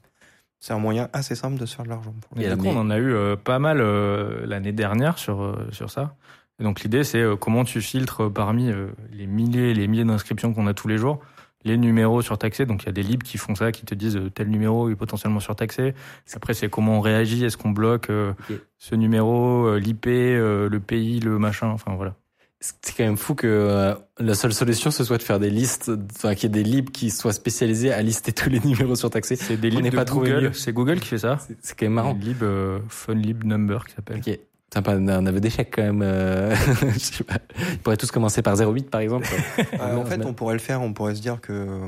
C'est 0.62 0.72
un 0.72 0.78
moyen 0.78 1.08
assez 1.12 1.34
simple 1.34 1.58
de 1.58 1.66
se 1.66 1.74
faire 1.74 1.84
de 1.84 1.90
l'argent. 1.90 2.14
Et 2.36 2.48
du 2.48 2.56
coup, 2.56 2.66
on 2.66 2.76
en 2.76 2.88
a 2.88 2.96
eu 2.96 3.12
euh, 3.12 3.34
pas 3.34 3.58
mal 3.58 3.80
euh, 3.80 4.46
l'année 4.46 4.70
dernière 4.70 5.18
sur 5.18 5.42
euh, 5.42 5.68
sur 5.72 5.90
ça. 5.90 6.14
Et 6.60 6.64
donc 6.64 6.82
l'idée, 6.82 7.02
c'est 7.04 7.20
euh, 7.20 7.36
comment 7.36 7.64
tu 7.64 7.80
filtres 7.80 8.30
parmi 8.32 8.70
euh, 8.70 8.88
les 9.12 9.26
milliers 9.26 9.70
et 9.70 9.74
les 9.74 9.88
milliers 9.88 10.04
d'inscriptions 10.04 10.52
qu'on 10.54 10.66
a 10.66 10.74
tous 10.74 10.88
les 10.88 10.98
jours 10.98 11.20
les 11.64 11.76
numéros 11.76 12.22
surtaxés. 12.22 12.66
Donc 12.66 12.82
il 12.82 12.86
y 12.86 12.88
a 12.88 12.92
des 12.92 13.04
libres 13.04 13.24
qui 13.24 13.38
font 13.38 13.54
ça, 13.54 13.70
qui 13.70 13.84
te 13.84 13.94
disent 13.94 14.16
euh, 14.16 14.28
tel 14.30 14.48
numéro 14.50 14.90
est 14.90 14.96
potentiellement 14.96 15.38
surtaxé. 15.38 15.94
Après, 16.34 16.54
c'est 16.54 16.68
comment 16.68 16.98
on 16.98 17.00
réagit. 17.00 17.44
Est-ce 17.44 17.56
qu'on 17.56 17.70
bloque 17.70 18.10
euh, 18.10 18.32
ce 18.80 18.96
numéro, 18.96 19.66
euh, 19.68 19.78
l'IP, 19.78 20.08
euh, 20.08 20.68
le 20.68 20.80
pays, 20.80 21.20
le 21.20 21.38
machin? 21.38 21.68
Enfin 21.68 21.94
voilà. 21.94 22.16
C'est 22.58 22.96
quand 22.96 23.04
même 23.04 23.16
fou 23.16 23.36
que 23.36 23.46
euh, 23.46 23.94
la 24.18 24.34
seule 24.34 24.52
solution 24.52 24.90
ce 24.90 25.04
soit 25.04 25.18
de 25.18 25.22
faire 25.22 25.38
des 25.38 25.50
listes, 25.50 25.90
enfin 26.16 26.34
qu'il 26.34 26.44
y 26.44 26.46
ait 26.46 26.62
des 26.64 26.68
libres 26.68 26.90
qui 26.90 27.10
soient 27.10 27.32
spécialisés 27.32 27.92
à 27.92 28.02
lister 28.02 28.32
tous 28.32 28.50
les 28.50 28.58
numéros 28.58 28.96
surtaxés. 28.96 29.36
C'est 29.36 29.56
des 29.56 29.70
libres 29.70 29.88
de 29.90 29.96
pas 29.96 30.04
Google. 30.04 30.50
C'est 30.54 30.72
Google 30.72 30.98
qui 30.98 31.06
fait 31.08 31.18
ça. 31.18 31.38
C'est- 31.62 31.76
quand 31.78 31.86
même 31.86 31.92
marrant. 31.94 32.18
Lib 32.20 32.42
euh, 32.42 32.80
Fun 32.88 33.14
Lib 33.14 33.44
Number 33.44 33.84
qui 33.86 33.94
s'appelle. 33.94 34.18
Ok. 34.18 34.36
Sympa, 34.72 34.92
un 34.92 35.26
aveu 35.26 35.40
d'échec 35.40 35.70
quand 35.74 35.82
même. 35.82 36.02
euh, 36.02 36.54
je 36.94 36.98
sais 36.98 37.24
pas. 37.24 37.38
Ils 37.72 37.78
pourraient 37.78 37.96
tous 37.96 38.10
commencer 38.10 38.40
par 38.42 38.56
08 38.58 38.90
par 38.90 39.00
exemple. 39.00 39.28
Euh, 39.80 39.96
en 39.96 40.04
fait, 40.04 40.24
on 40.24 40.32
pourrait 40.32 40.54
le 40.54 40.60
faire, 40.60 40.80
on 40.82 40.92
pourrait 40.92 41.14
se 41.14 41.20
dire 41.20 41.40
que 41.40 41.80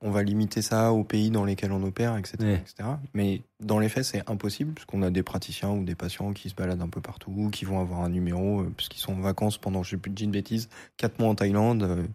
on 0.00 0.10
va 0.10 0.22
limiter 0.22 0.62
ça 0.62 0.92
aux 0.92 1.04
pays 1.04 1.30
dans 1.30 1.44
lesquels 1.44 1.72
on 1.72 1.82
opère, 1.82 2.16
etc. 2.16 2.36
Ouais. 2.40 2.54
etc. 2.54 2.88
Mais 3.14 3.42
dans 3.60 3.78
les 3.78 3.88
faits, 3.88 4.04
c'est 4.04 4.28
impossible, 4.30 4.72
puisqu'on 4.72 5.02
a 5.02 5.10
des 5.10 5.22
praticiens 5.22 5.70
ou 5.70 5.84
des 5.84 5.94
patients 5.94 6.32
qui 6.32 6.48
se 6.48 6.54
baladent 6.54 6.82
un 6.82 6.88
peu 6.88 7.00
partout, 7.00 7.50
qui 7.52 7.64
vont 7.64 7.80
avoir 7.80 8.00
un 8.00 8.08
numéro, 8.08 8.60
euh, 8.60 8.72
puisqu'ils 8.76 9.00
sont 9.00 9.12
en 9.12 9.20
vacances 9.20 9.58
pendant, 9.58 9.82
je 9.82 9.90
sais 9.90 9.96
plus 9.96 10.10
de 10.10 10.22
une 10.22 10.30
bêtise, 10.30 10.68
quatre 10.96 11.18
mois 11.18 11.28
en 11.28 11.34
Thaïlande. 11.34 12.06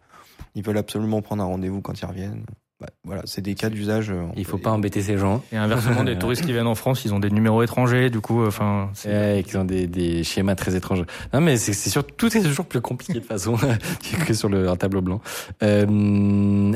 Ils 0.56 0.64
veulent 0.64 0.78
absolument 0.78 1.22
prendre 1.22 1.44
un 1.44 1.48
rendez-vous 1.48 1.82
quand 1.82 2.00
ils 2.00 2.06
reviennent. 2.06 2.44
Bah, 2.82 2.88
voilà, 3.04 3.22
c'est 3.26 3.42
des 3.42 3.54
cas 3.54 3.70
d'usage. 3.70 4.10
euh, 4.10 4.26
Il 4.36 4.44
faut 4.44 4.58
pas 4.58 4.72
embêter 4.72 5.02
ces 5.04 5.16
gens. 5.18 5.44
Et 5.52 5.58
inversement, 5.58 6.04
des 6.04 6.18
touristes 6.20 6.44
qui 6.44 6.52
viennent 6.52 6.66
en 6.66 6.74
France, 6.76 7.06
ils 7.06 7.14
ont 7.14 7.20
des 7.20 7.30
numéros 7.30 7.62
étrangers. 7.62 8.10
Du 8.10 8.22
coup, 8.22 8.44
enfin, 8.44 8.90
c'est- 8.96 9.10
Ouais, 9.38 9.44
qui 9.48 9.56
ont 9.56 9.66
des, 9.66 9.86
des 9.86 10.24
schémas 10.24 10.56
très 10.56 10.76
étranges. 10.76 11.04
Non, 11.32 11.42
mais 11.42 11.58
c'est 11.58 11.74
c'est 11.74 11.92
sûr, 11.92 12.04
tout 12.04 12.36
est 12.36 12.42
toujours 12.42 12.66
plus 12.66 12.82
compliqué 12.82 13.14
de 13.20 13.26
façon 13.26 13.56
que 14.28 14.34
sur 14.34 14.50
le 14.50 14.68
un 14.68 14.76
tableau 14.78 15.02
blanc. 15.02 15.22
Euh, 15.62 16.74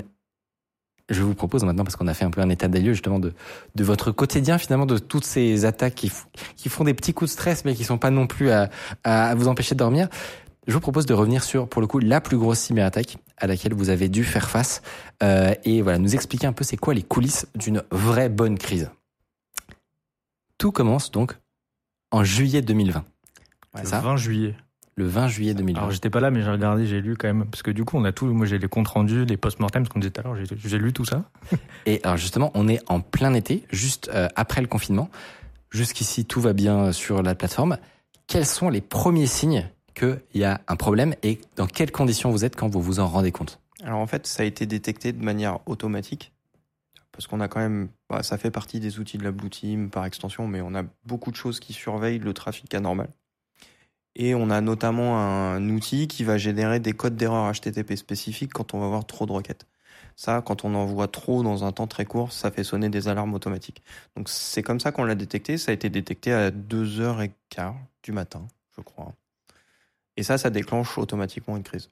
je 1.09 1.21
vous 1.21 1.35
propose 1.35 1.63
maintenant, 1.63 1.83
parce 1.83 1.95
qu'on 1.95 2.07
a 2.07 2.13
fait 2.13 2.25
un 2.25 2.31
peu 2.31 2.41
un 2.41 2.49
état 2.49 2.67
des 2.67 2.79
lieux 2.81 2.93
justement 2.93 3.19
de, 3.19 3.33
de 3.75 3.83
votre 3.83 4.11
quotidien 4.11 4.57
finalement, 4.57 4.85
de 4.87 4.97
toutes 4.97 5.25
ces 5.25 5.65
attaques 5.65 5.93
qui, 5.95 6.11
qui 6.55 6.69
font 6.69 6.83
des 6.83 6.93
petits 6.95 7.13
coups 7.13 7.29
de 7.29 7.33
stress, 7.33 7.63
mais 7.65 7.75
qui 7.75 7.83
sont 7.83 7.97
pas 7.99 8.09
non 8.09 8.25
plus 8.27 8.49
à, 8.49 8.69
à 9.03 9.35
vous 9.35 9.47
empêcher 9.47 9.75
de 9.75 9.79
dormir. 9.79 10.07
Je 10.67 10.73
vous 10.73 10.79
propose 10.79 11.05
de 11.05 11.13
revenir 11.13 11.43
sur, 11.43 11.67
pour 11.67 11.79
le 11.81 11.85
coup, 11.87 11.99
la 11.99 12.21
plus 12.21 12.37
grosse 12.37 12.57
cyberattaque 12.59 13.17
à 13.37 13.47
laquelle 13.47 13.73
vous 13.73 13.89
avez 13.89 14.09
dû 14.09 14.23
faire 14.23 14.49
face, 14.49 14.81
euh, 15.23 15.53
et 15.63 15.81
voilà, 15.81 15.97
nous 15.97 16.15
expliquer 16.15 16.47
un 16.47 16.53
peu 16.53 16.63
c'est 16.63 16.77
quoi 16.77 16.93
les 16.93 17.03
coulisses 17.03 17.47
d'une 17.55 17.83
vraie 17.91 18.29
bonne 18.29 18.57
crise. 18.57 18.89
Tout 20.57 20.71
commence 20.71 21.11
donc 21.11 21.37
en 22.11 22.23
juillet 22.23 22.61
2020. 22.61 22.99
le 23.03 23.79
C'est 23.79 23.87
ça? 23.87 23.99
20 23.99 24.17
juillet. 24.17 24.55
Le 24.97 25.05
20 25.05 25.27
juillet 25.27 25.53
2020. 25.53 25.77
Alors 25.77 25.91
j'étais 25.91 26.09
pas 26.09 26.21
là, 26.21 26.31
mais 26.31 26.41
j'ai 26.41 26.49
regardé, 26.49 26.87
j'ai 26.87 27.01
lu 27.01 27.17
quand 27.17 27.27
même, 27.27 27.45
parce 27.45 27.61
que 27.63 27.71
du 27.71 27.83
coup 27.83 27.97
on 27.97 28.05
a 28.05 28.13
tout. 28.13 28.25
Moi 28.27 28.45
j'ai 28.45 28.57
les 28.57 28.69
comptes 28.69 28.87
rendus, 28.87 29.25
les 29.25 29.35
post-mortem, 29.35 29.85
ce 29.85 29.89
qu'on 29.89 29.99
disait 29.99 30.11
tout 30.11 30.21
à 30.21 30.23
l'heure. 30.23 30.37
J'ai 30.37 30.45
j'ai 30.57 30.77
lu 30.77 30.93
tout 30.93 31.03
ça. 31.03 31.29
Et 31.85 31.99
alors 32.03 32.15
justement, 32.15 32.51
on 32.53 32.69
est 32.69 32.79
en 32.87 33.01
plein 33.01 33.33
été, 33.33 33.65
juste 33.71 34.09
euh, 34.13 34.29
après 34.37 34.61
le 34.61 34.67
confinement. 34.67 35.09
Jusqu'ici, 35.69 36.23
tout 36.23 36.39
va 36.39 36.53
bien 36.53 36.93
sur 36.93 37.21
la 37.21 37.35
plateforme. 37.35 37.77
Quels 38.27 38.45
sont 38.45 38.69
les 38.69 38.79
premiers 38.79 39.27
signes 39.27 39.69
qu'il 39.95 40.19
y 40.35 40.43
a 40.43 40.61
un 40.67 40.75
problème 40.75 41.15
et 41.23 41.39
dans 41.55 41.67
quelles 41.67 41.91
conditions 41.91 42.29
vous 42.29 42.45
êtes 42.45 42.55
quand 42.55 42.67
vous 42.67 42.81
vous 42.81 42.99
en 42.99 43.07
rendez 43.07 43.31
compte 43.31 43.59
Alors 43.83 43.99
en 43.99 44.07
fait, 44.07 44.27
ça 44.27 44.43
a 44.43 44.45
été 44.45 44.65
détecté 44.65 45.11
de 45.11 45.23
manière 45.23 45.59
automatique. 45.67 46.31
Parce 47.11 47.27
qu'on 47.27 47.39
a 47.39 47.47
quand 47.47 47.61
même, 47.61 47.87
bah, 48.09 48.23
ça 48.23 48.37
fait 48.37 48.51
partie 48.51 48.81
des 48.81 48.99
outils 48.99 49.17
de 49.17 49.23
la 49.23 49.31
Blue 49.31 49.49
Team 49.49 49.89
par 49.89 50.03
extension, 50.05 50.47
mais 50.47 50.59
on 50.59 50.75
a 50.75 50.83
beaucoup 51.05 51.31
de 51.31 51.37
choses 51.37 51.61
qui 51.61 51.71
surveillent 51.71 52.19
le 52.19 52.33
trafic 52.33 52.73
anormal. 52.75 53.07
Et 54.15 54.35
on 54.35 54.49
a 54.49 54.59
notamment 54.61 55.17
un 55.17 55.69
outil 55.69 56.07
qui 56.07 56.23
va 56.23 56.37
générer 56.37 56.79
des 56.79 56.93
codes 56.93 57.15
d'erreur 57.15 57.51
HTTP 57.53 57.95
spécifiques 57.95 58.53
quand 58.53 58.73
on 58.73 58.79
va 58.79 58.85
avoir 58.85 59.05
trop 59.05 59.25
de 59.25 59.31
requêtes. 59.31 59.65
Ça, 60.17 60.41
quand 60.45 60.63
on 60.63 60.73
en 60.75 60.85
voit 60.85 61.09
trop 61.09 61.43
dans 61.43 61.65
un 61.65 61.71
temps 61.73 61.87
très 61.87 62.05
court, 62.05 62.31
ça 62.31 62.51
fait 62.51 62.63
sonner 62.63 62.89
des 62.89 63.09
alarmes 63.09 63.33
automatiques. 63.33 63.83
Donc 64.15 64.29
c'est 64.29 64.63
comme 64.63 64.79
ça 64.79 64.91
qu'on 64.93 65.03
l'a 65.03 65.15
détecté. 65.15 65.57
Ça 65.57 65.71
a 65.71 65.73
été 65.73 65.89
détecté 65.89 66.31
à 66.31 66.51
2h15 66.51 67.73
du 68.03 68.11
matin, 68.13 68.47
je 68.77 68.81
crois. 68.81 69.13
Et 70.17 70.23
ça, 70.23 70.37
ça 70.37 70.49
déclenche 70.49 70.97
automatiquement 70.97 71.57
une 71.57 71.63
crise. 71.63 71.89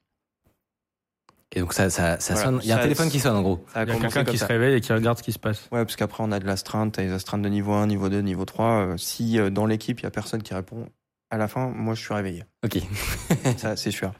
Et 1.55 1.59
donc 1.59 1.73
ça, 1.73 1.89
ça, 1.91 2.19
ça 2.19 2.33
Voilà. 2.33 2.49
sonne. 2.49 2.59
Il 2.63 2.67
y 2.67 2.71
a 2.71 2.75
un 2.75 2.77
Ça- 2.77 2.83
téléphone 2.83 3.09
qui 3.09 3.19
sonne 3.19 3.35
en 3.35 3.41
gros. 3.43 3.63
Il 3.75 3.79
y 3.79 3.81
a 3.81 3.85
quelqu'un 3.85 4.23
qui 4.23 4.37
ça. 4.39 4.47
se 4.47 4.51
réveille 4.51 4.75
et 4.75 4.81
qui 4.81 4.91
regarde 4.91 5.17
ce 5.19 5.23
qui 5.23 5.33
se 5.33 5.39
passe. 5.39 5.61
Ouais, 5.71 5.83
parce 5.85 5.95
qu'après, 5.95 6.23
on 6.23 6.31
a 6.31 6.39
de 6.39 6.45
l'astreinte, 6.47 6.93
t'as 6.93 7.03
les 7.03 7.11
astreintes 7.11 7.43
de 7.43 7.49
niveau 7.49 7.73
1, 7.73 7.85
niveau 7.85 8.09
2, 8.09 8.21
niveau 8.21 8.45
3. 8.45 8.65
Euh, 8.65 8.97
si 8.97 9.37
euh, 9.37 9.49
dans 9.51 9.67
l'équipe, 9.67 9.99
il 9.99 10.03
y 10.03 10.05
a 10.07 10.11
personne 10.11 10.41
qui 10.41 10.53
répond, 10.55 10.89
à 11.29 11.37
la 11.37 11.47
fin, 11.47 11.67
moi, 11.69 11.93
je 11.93 12.01
suis 12.03 12.13
réveillé. 12.13 12.43
Ok. 12.65 12.79
ça, 13.57 13.75
c'est 13.75 13.91
sûr. 13.91 14.13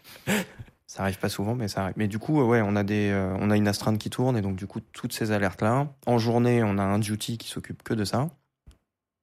Ça 0.86 1.02
arrive 1.02 1.18
pas 1.18 1.30
souvent, 1.30 1.56
mais 1.56 1.68
ça 1.68 1.84
arrive. 1.86 1.96
Mais 1.98 2.08
du 2.08 2.20
coup, 2.20 2.40
ouais, 2.44 2.62
on 2.64 2.76
a 2.76 2.84
des, 2.84 3.10
euh, 3.10 3.36
on 3.40 3.50
a 3.50 3.58
une 3.58 3.68
astreinte 3.68 3.98
qui 3.98 4.12
tourne, 4.12 4.38
et 4.38 4.42
donc, 4.42 4.56
du 4.56 4.68
coup, 4.68 4.80
toutes 4.80 5.14
ces 5.14 5.32
alertes-là. 5.32 5.88
En 6.06 6.20
journée, 6.20 6.62
on 6.64 6.78
a 6.78 6.84
un 6.84 7.00
duty 7.00 7.40
qui 7.40 7.48
s'occupe 7.50 7.82
que 7.82 7.96
de 7.96 8.06
ça, 8.06 8.30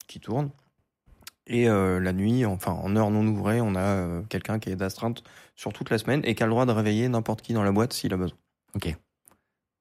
qui 0.08 0.18
tourne. 0.18 0.50
Et 1.46 1.68
euh, 1.68 1.98
la 1.98 2.12
nuit, 2.12 2.44
enfin, 2.44 2.72
en 2.72 2.94
heure 2.96 3.10
non 3.10 3.26
ouvrée, 3.26 3.60
on 3.60 3.74
a 3.74 3.80
euh, 3.80 4.22
quelqu'un 4.28 4.58
qui 4.58 4.70
est 4.70 4.76
d'astreinte 4.76 5.22
sur 5.56 5.72
toute 5.72 5.90
la 5.90 5.98
semaine 5.98 6.20
et 6.24 6.34
qui 6.34 6.42
a 6.42 6.46
le 6.46 6.50
droit 6.50 6.66
de 6.66 6.72
réveiller 6.72 7.08
n'importe 7.08 7.42
qui 7.42 7.52
dans 7.52 7.62
la 7.62 7.72
boîte 7.72 7.92
s'il 7.92 8.12
a 8.12 8.16
besoin. 8.16 8.36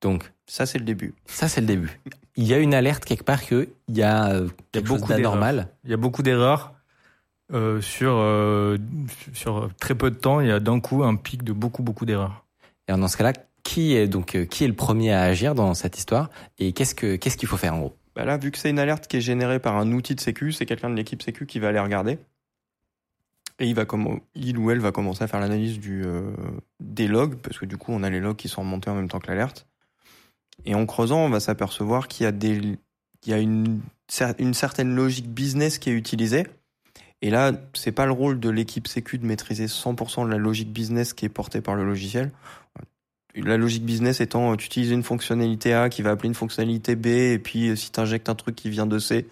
Donc 0.02 0.32
Ça, 0.48 0.66
c'est 0.66 0.80
le 0.80 0.86
début. 0.86 1.14
ça 1.26 1.48
c'est 1.48 1.62
le 1.62 1.68
début. 1.68 2.00
Il 2.36 2.46
y 2.46 2.54
a 2.54 2.58
une 2.58 2.74
alerte 2.74 3.06
quelque 3.06 3.24
part 3.24 3.42
qu'il 3.42 3.68
y 3.90 4.02
a 4.02 4.30
euh, 4.32 4.48
quelque 4.72 4.88
chose 4.88 5.02
beaucoup 5.02 5.12
d'anormal. 5.12 5.68
Il 5.84 5.92
y 5.92 5.94
a 5.94 5.98
beaucoup 5.98 6.24
d'erreurs. 6.24 6.74
Euh, 7.52 7.82
sur, 7.82 8.14
euh, 8.14 8.78
sur 9.34 9.70
très 9.80 9.96
peu 9.96 10.12
de 10.12 10.16
temps, 10.16 10.40
il 10.40 10.48
y 10.48 10.52
a 10.52 10.60
d'un 10.60 10.80
coup 10.80 11.04
un 11.04 11.16
pic 11.16 11.44
de 11.44 11.52
beaucoup, 11.52 11.82
beaucoup 11.82 12.06
d'erreurs. 12.06 12.46
Et 12.88 12.92
alors, 12.92 13.02
dans 13.02 13.08
ce 13.08 13.18
cas-là, 13.18 13.34
qui 13.64 13.96
est 13.96 14.08
donc 14.08 14.38
qui 14.50 14.64
est 14.64 14.68
le 14.68 14.76
premier 14.76 15.12
à 15.12 15.24
agir 15.24 15.56
dans 15.56 15.74
cette 15.74 15.98
histoire 15.98 16.30
et 16.60 16.72
qu'est-ce 16.72 16.96
que 16.96 17.18
qu'est-ce 17.18 17.38
qu'il 17.38 17.48
faut 17.48 17.58
faire 17.58 17.76
en 17.76 17.80
gros? 17.80 17.96
Bah 18.20 18.26
là, 18.26 18.36
vu 18.36 18.52
que 18.52 18.58
c'est 18.58 18.70
une 18.70 18.80
alerte 18.80 19.08
qui 19.08 19.16
est 19.16 19.22
générée 19.22 19.60
par 19.60 19.78
un 19.78 19.94
outil 19.94 20.14
de 20.14 20.20
sécu, 20.20 20.52
c'est 20.52 20.66
quelqu'un 20.66 20.90
de 20.90 20.96
l'équipe 20.96 21.22
sécu 21.22 21.46
qui 21.46 21.58
va 21.58 21.70
aller 21.70 21.80
regarder. 21.80 22.20
Et 23.60 23.66
il, 23.66 23.74
va 23.74 23.86
ou 23.94 24.72
elle 24.72 24.80
va 24.80 24.92
commencer 24.92 25.24
à 25.24 25.28
faire 25.28 25.40
l'analyse 25.40 25.80
euh, 25.88 26.34
des 26.82 27.08
logs, 27.08 27.36
parce 27.36 27.58
que 27.58 27.66
du 27.66 27.78
coup, 27.78 27.94
on 27.94 28.04
a 28.04 28.10
les 28.10 28.20
logs 28.20 28.36
qui 28.36 28.50
sont 28.50 28.60
remontés 28.60 28.90
en 28.90 28.96
même 28.96 29.08
temps 29.08 29.20
que 29.20 29.28
l'alerte. 29.28 29.68
Et 30.66 30.76
en 30.76 30.86
creusant, 30.86 31.20
on 31.20 31.30
va 31.30 31.40
s'apercevoir 31.40 32.10
qu'il 32.10 32.26
y 33.26 33.32
a, 33.34 33.40
une 33.40 33.82
certaine 34.10 34.94
logique 34.94 35.30
business 35.30 35.80
qui 35.80 35.90
est 35.90 35.94
utilisée. 35.94 36.46
Et 37.22 37.30
là, 37.30 37.54
c'est 37.74 37.94
pas 37.94 38.06
le 38.06 38.12
rôle 38.12 38.42
de 38.42 38.50
l'équipe 38.50 38.90
sécu 38.90 39.18
de 39.18 39.26
maîtriser 39.26 39.68
100% 39.68 40.26
de 40.26 40.30
la 40.30 40.38
logique 40.38 40.74
business 40.74 41.14
qui 41.14 41.24
est 41.24 41.30
portée 41.30 41.62
par 41.62 41.76
le 41.76 41.86
logiciel. 41.86 42.32
La 43.44 43.58
logique 43.58 43.84
business 43.86 44.22
étant, 44.22 44.56
tu 44.56 44.66
utilises 44.66 44.92
une 44.92 45.04
fonctionnalité 45.04 45.74
A 45.74 45.90
qui 45.90 46.02
va 46.02 46.12
appeler 46.12 46.28
une 46.30 46.36
fonctionnalité 46.36 46.96
B, 46.96 47.08
et 47.08 47.40
puis 47.40 47.70
euh, 47.70 47.76
si 47.76 47.92
tu 47.92 48.00
injectes 48.00 48.30
un 48.30 48.36
truc 48.36 48.56
qui 48.56 48.70
vient 48.70 48.86
de 48.86 49.00
C, 49.00 49.28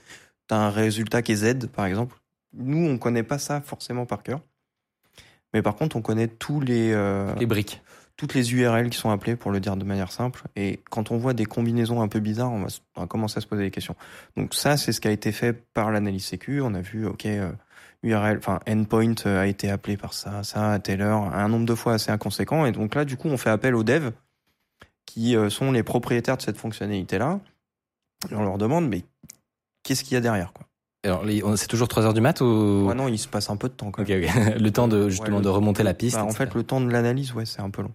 tu 0.47 0.55
as 0.55 0.57
un 0.59 0.69
résultat 0.69 1.21
qui 1.21 1.33
est 1.33 1.35
Z, 1.35 1.67
par 1.67 1.85
exemple. 1.85 2.15
Nous, 2.53 2.87
on 2.87 2.97
connaît 2.97 3.23
pas 3.23 3.37
ça 3.39 3.61
forcément 3.61 4.05
par 4.05 4.23
cœur. 4.23 4.41
Mais 5.53 5.61
par 5.61 5.75
contre, 5.75 5.95
on 5.95 6.01
connaît 6.01 6.27
tous 6.27 6.59
les, 6.59 6.91
euh, 6.93 7.33
Les 7.39 7.45
briques. 7.45 7.81
toutes 8.17 8.33
les 8.33 8.53
URL 8.53 8.89
qui 8.89 8.97
sont 8.97 9.09
appelées, 9.09 9.35
pour 9.35 9.51
le 9.51 9.59
dire 9.59 9.77
de 9.77 9.83
manière 9.85 10.11
simple. 10.11 10.43
Et 10.55 10.79
quand 10.89 11.11
on 11.11 11.17
voit 11.17 11.33
des 11.33 11.45
combinaisons 11.45 12.01
un 12.01 12.07
peu 12.07 12.19
bizarres, 12.19 12.51
on 12.51 12.59
va, 12.61 12.67
s- 12.67 12.81
on 12.95 13.01
va 13.01 13.07
commencer 13.07 13.37
à 13.37 13.41
se 13.41 13.47
poser 13.47 13.63
des 13.63 13.71
questions. 13.71 13.95
Donc 14.35 14.53
ça, 14.53 14.75
c'est 14.77 14.91
ce 14.91 14.99
qui 15.01 15.07
a 15.07 15.11
été 15.11 15.31
fait 15.31 15.53
par 15.73 15.91
l'analyse 15.91 16.25
sécu. 16.25 16.61
On 16.61 16.73
a 16.73 16.81
vu, 16.81 17.05
ok, 17.05 17.25
euh, 17.27 17.51
URL, 18.07 18.37
enfin 18.37 18.59
endpoint 18.67 19.13
euh, 19.25 19.41
a 19.41 19.47
été 19.47 19.69
appelé 19.69 19.97
par 19.97 20.13
ça, 20.13 20.43
ça 20.43 20.71
à 20.71 20.79
telle 20.79 21.01
heure, 21.01 21.23
un 21.33 21.47
nombre 21.47 21.65
de 21.65 21.75
fois 21.75 21.93
assez 21.93 22.11
inconséquent. 22.11 22.65
Et 22.65 22.71
donc 22.71 22.95
là, 22.95 23.05
du 23.05 23.17
coup, 23.17 23.27
on 23.27 23.37
fait 23.37 23.49
appel 23.49 23.75
aux 23.75 23.83
devs 23.83 24.11
qui 25.05 25.35
euh, 25.35 25.49
sont 25.49 25.71
les 25.71 25.83
propriétaires 25.83 26.37
de 26.37 26.41
cette 26.41 26.57
fonctionnalité-là. 26.57 27.39
Et 28.31 28.35
on 28.35 28.43
leur 28.43 28.57
demande, 28.57 28.87
mais 28.87 29.03
qu'est-ce 29.83 30.03
qu'il 30.03 30.13
y 30.13 30.17
a 30.17 30.21
derrière, 30.21 30.53
quoi? 30.53 30.65
Alors, 31.03 31.23
c'est 31.55 31.67
toujours 31.67 31.87
3 31.87 32.05
heures 32.05 32.13
du 32.13 32.21
mat 32.21 32.41
ou? 32.41 32.87
Ouais, 32.87 32.95
non, 32.95 33.07
il 33.07 33.17
se 33.17 33.27
passe 33.27 33.49
un 33.49 33.55
peu 33.55 33.69
de 33.69 33.73
temps, 33.73 33.91
quand. 33.91 34.03
Le 34.07 34.69
temps 34.69 34.87
de 34.87 35.09
justement 35.09 35.37
Ouais, 35.37 35.43
de 35.43 35.47
remonter 35.47 35.83
la 35.83 35.93
piste. 35.93 36.17
Bah, 36.17 36.25
en 36.25 36.31
fait, 36.31 36.53
le 36.53 36.63
temps 36.63 36.81
de 36.81 36.91
l'analyse, 36.91 37.33
ouais, 37.33 37.45
c'est 37.45 37.61
un 37.61 37.69
peu 37.69 37.83
long. 37.83 37.93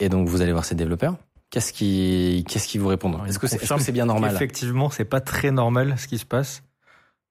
Et 0.00 0.08
donc 0.08 0.28
vous 0.28 0.40
allez 0.40 0.52
voir 0.52 0.64
ces 0.64 0.74
développeurs. 0.74 1.16
Qu'est-ce 1.50 1.72
qui, 1.72 2.44
qu'est-ce 2.48 2.68
qui 2.68 2.78
vous 2.78 2.88
répondent 2.88 3.18
Est-ce 3.26 3.38
c'est, 3.46 3.58
que 3.58 3.80
c'est 3.80 3.92
bien 3.92 4.06
normal? 4.06 4.34
Effectivement, 4.34 4.88
c'est 4.88 5.04
pas 5.04 5.20
très 5.20 5.50
normal 5.50 5.98
ce 5.98 6.06
qui 6.06 6.18
se 6.18 6.24
passe. 6.24 6.62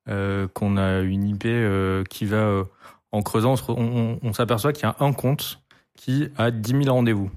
Euh, 0.09 0.47
qu'on 0.47 0.77
a 0.77 1.01
une 1.01 1.27
IP 1.27 1.45
euh, 1.45 2.03
qui 2.09 2.25
va 2.25 2.37
euh, 2.37 2.63
en 3.11 3.21
creusant, 3.21 3.55
on 3.67 4.33
s'aperçoit 4.33 4.73
qu'il 4.73 4.83
y 4.83 4.85
a 4.87 4.95
un 4.99 5.13
compte 5.13 5.61
qui 5.95 6.29
a 6.37 6.49
10 6.49 6.83
000 6.83 6.95
rendez-vous. 6.95 7.29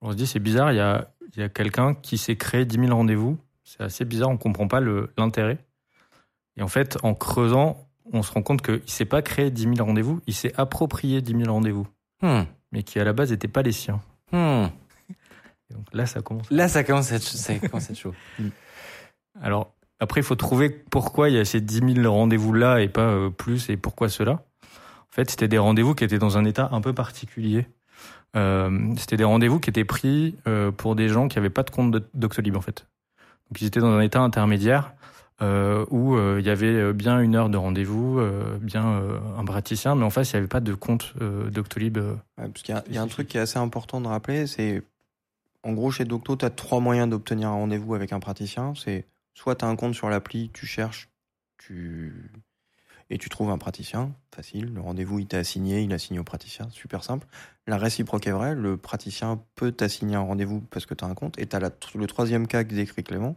On 0.00 0.12
se 0.12 0.16
dit 0.16 0.26
c'est 0.26 0.38
bizarre, 0.38 0.72
il 0.72 0.76
y 0.76 0.80
a, 0.80 1.10
y 1.36 1.42
a 1.42 1.48
quelqu'un 1.48 1.94
qui 1.94 2.16
s'est 2.16 2.36
créé 2.36 2.64
10 2.64 2.78
000 2.86 2.94
rendez-vous. 2.94 3.38
C'est 3.64 3.82
assez 3.82 4.04
bizarre, 4.04 4.30
on 4.30 4.36
comprend 4.38 4.68
pas 4.68 4.80
l'intérêt. 5.18 5.58
Et 6.56 6.62
en 6.62 6.68
fait, 6.68 6.96
en 7.02 7.14
creusant, 7.14 7.88
on 8.12 8.22
se 8.22 8.32
rend 8.32 8.42
compte 8.42 8.62
qu'il 8.62 8.88
s'est 8.90 9.04
pas 9.04 9.20
créé 9.20 9.50
10 9.50 9.62
000 9.62 9.74
rendez-vous, 9.84 10.20
il 10.26 10.34
s'est 10.34 10.52
approprié 10.56 11.20
10 11.20 11.32
000 11.32 11.52
rendez-vous, 11.52 11.88
Hmm. 12.22 12.44
mais 12.72 12.82
qui 12.82 12.98
à 12.98 13.04
la 13.04 13.12
base 13.12 13.30
n'étaient 13.30 13.48
pas 13.48 13.62
les 13.62 13.72
siens. 13.72 14.00
Hmm. 14.32 14.66
Et 15.70 15.74
donc 15.74 15.86
là, 15.92 16.06
ça 16.06 16.22
commence. 16.22 16.50
Là, 16.50 16.68
ça 16.68 16.84
commence 16.84 17.12
à 17.12 17.16
être, 17.16 17.22
ça 17.22 17.58
commence 17.58 17.90
à 17.90 17.92
être 17.92 17.98
chaud. 17.98 18.14
Alors, 19.40 19.73
après, 20.04 20.20
il 20.20 20.24
faut 20.24 20.34
trouver 20.36 20.68
pourquoi 20.68 21.30
il 21.30 21.34
y 21.34 21.38
a 21.38 21.44
ces 21.46 21.62
10 21.62 21.94
000 22.02 22.12
rendez-vous-là 22.14 22.82
et 22.82 22.88
pas 22.88 23.08
euh, 23.08 23.30
plus, 23.30 23.70
et 23.70 23.78
pourquoi 23.78 24.10
cela. 24.10 24.32
En 24.32 25.12
fait, 25.12 25.30
c'était 25.30 25.48
des 25.48 25.56
rendez-vous 25.58 25.94
qui 25.94 26.04
étaient 26.04 26.18
dans 26.18 26.36
un 26.36 26.44
état 26.44 26.68
un 26.72 26.82
peu 26.82 26.92
particulier. 26.92 27.66
Euh, 28.36 28.92
c'était 28.98 29.16
des 29.16 29.24
rendez-vous 29.24 29.60
qui 29.60 29.70
étaient 29.70 29.86
pris 29.86 30.36
euh, 30.46 30.70
pour 30.70 30.94
des 30.94 31.08
gens 31.08 31.26
qui 31.28 31.38
n'avaient 31.38 31.48
pas 31.48 31.62
de 31.62 31.70
compte 31.70 31.90
de- 31.90 32.04
Doctolib, 32.12 32.54
en 32.54 32.60
fait. 32.60 32.86
Donc, 33.48 33.62
ils 33.62 33.66
étaient 33.66 33.80
dans 33.80 33.92
un 33.92 34.00
état 34.00 34.20
intermédiaire 34.20 34.92
où 35.90 36.16
il 36.16 36.44
y 36.44 36.48
avait 36.48 36.94
bien 36.94 37.20
une 37.20 37.34
heure 37.34 37.50
de 37.50 37.58
rendez-vous, 37.58 38.18
bien 38.62 39.02
un 39.36 39.44
praticien, 39.44 39.94
mais 39.94 40.04
en 40.04 40.08
face, 40.08 40.32
il 40.32 40.36
n'y 40.36 40.38
avait 40.38 40.48
pas 40.48 40.60
de 40.60 40.72
compte 40.72 41.12
Doctolib. 41.50 41.98
Ouais, 41.98 42.14
parce 42.38 42.62
qu'il 42.62 42.74
y 42.74 42.78
a, 42.78 42.84
il 42.88 42.94
y 42.94 42.98
a 42.98 43.02
un 43.02 43.08
truc 43.08 43.28
qui 43.28 43.36
est 43.36 43.40
assez 43.40 43.58
important 43.58 44.00
de 44.00 44.06
rappeler, 44.06 44.46
c'est 44.46 44.82
en 45.62 45.72
gros 45.72 45.90
chez 45.90 46.04
Docto, 46.06 46.36
tu 46.36 46.46
as 46.46 46.50
trois 46.50 46.80
moyens 46.80 47.10
d'obtenir 47.10 47.48
un 47.48 47.54
rendez-vous 47.54 47.94
avec 47.94 48.12
un 48.14 48.20
praticien. 48.20 48.72
C'est 48.76 49.04
soit 49.34 49.56
tu 49.56 49.64
as 49.64 49.68
un 49.68 49.76
compte 49.76 49.94
sur 49.94 50.08
l'appli, 50.08 50.50
tu 50.52 50.66
cherches, 50.66 51.10
tu 51.58 52.30
et 53.10 53.18
tu 53.18 53.28
trouves 53.28 53.50
un 53.50 53.58
praticien, 53.58 54.14
facile. 54.34 54.72
Le 54.72 54.80
rendez-vous 54.80 55.18
il 55.18 55.26
t'est 55.26 55.36
assigné, 55.36 55.82
il 55.82 55.92
assigné 55.92 56.18
au 56.18 56.24
praticien, 56.24 56.68
super 56.70 57.04
simple. 57.04 57.26
La 57.66 57.76
réciproque 57.76 58.26
est 58.26 58.32
vraie, 58.32 58.54
le 58.54 58.76
praticien 58.76 59.42
peut 59.54 59.72
t'assigner 59.72 60.16
un 60.16 60.20
rendez-vous 60.20 60.60
parce 60.62 60.86
que 60.86 60.94
tu 60.94 61.04
as 61.04 61.08
un 61.08 61.14
compte. 61.14 61.38
Et 61.38 61.46
tu 61.46 61.56
as 61.56 61.60
le 61.60 62.06
troisième 62.06 62.46
cas 62.46 62.64
que 62.64 62.74
décrit 62.74 63.04
Clément, 63.04 63.36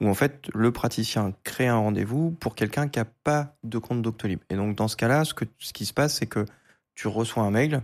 où 0.00 0.08
en 0.08 0.14
fait 0.14 0.48
le 0.54 0.72
praticien 0.72 1.32
crée 1.44 1.68
un 1.68 1.78
rendez-vous 1.78 2.32
pour 2.32 2.54
quelqu'un 2.54 2.88
qui 2.88 2.98
n'a 2.98 3.06
pas 3.06 3.56
de 3.62 3.78
compte 3.78 4.02
Doctolib. 4.02 4.40
Et 4.50 4.56
donc 4.56 4.76
dans 4.76 4.88
ce 4.88 4.96
cas-là, 4.96 5.24
ce, 5.24 5.34
que, 5.34 5.46
ce 5.58 5.72
qui 5.72 5.86
se 5.86 5.94
passe, 5.94 6.18
c'est 6.18 6.26
que 6.26 6.44
tu 6.94 7.08
reçois 7.08 7.44
un 7.44 7.50
mail 7.50 7.82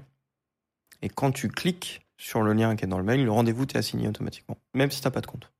et 1.00 1.08
quand 1.08 1.30
tu 1.30 1.48
cliques 1.48 2.06
sur 2.16 2.42
le 2.42 2.52
lien 2.52 2.74
qui 2.76 2.84
est 2.84 2.88
dans 2.88 2.98
le 2.98 3.04
mail, 3.04 3.24
le 3.24 3.30
rendez-vous 3.30 3.64
t'est 3.66 3.78
assigné 3.78 4.08
automatiquement, 4.08 4.58
même 4.74 4.90
si 4.90 5.00
t'as 5.00 5.10
pas 5.10 5.20
de 5.20 5.26
compte. 5.26 5.52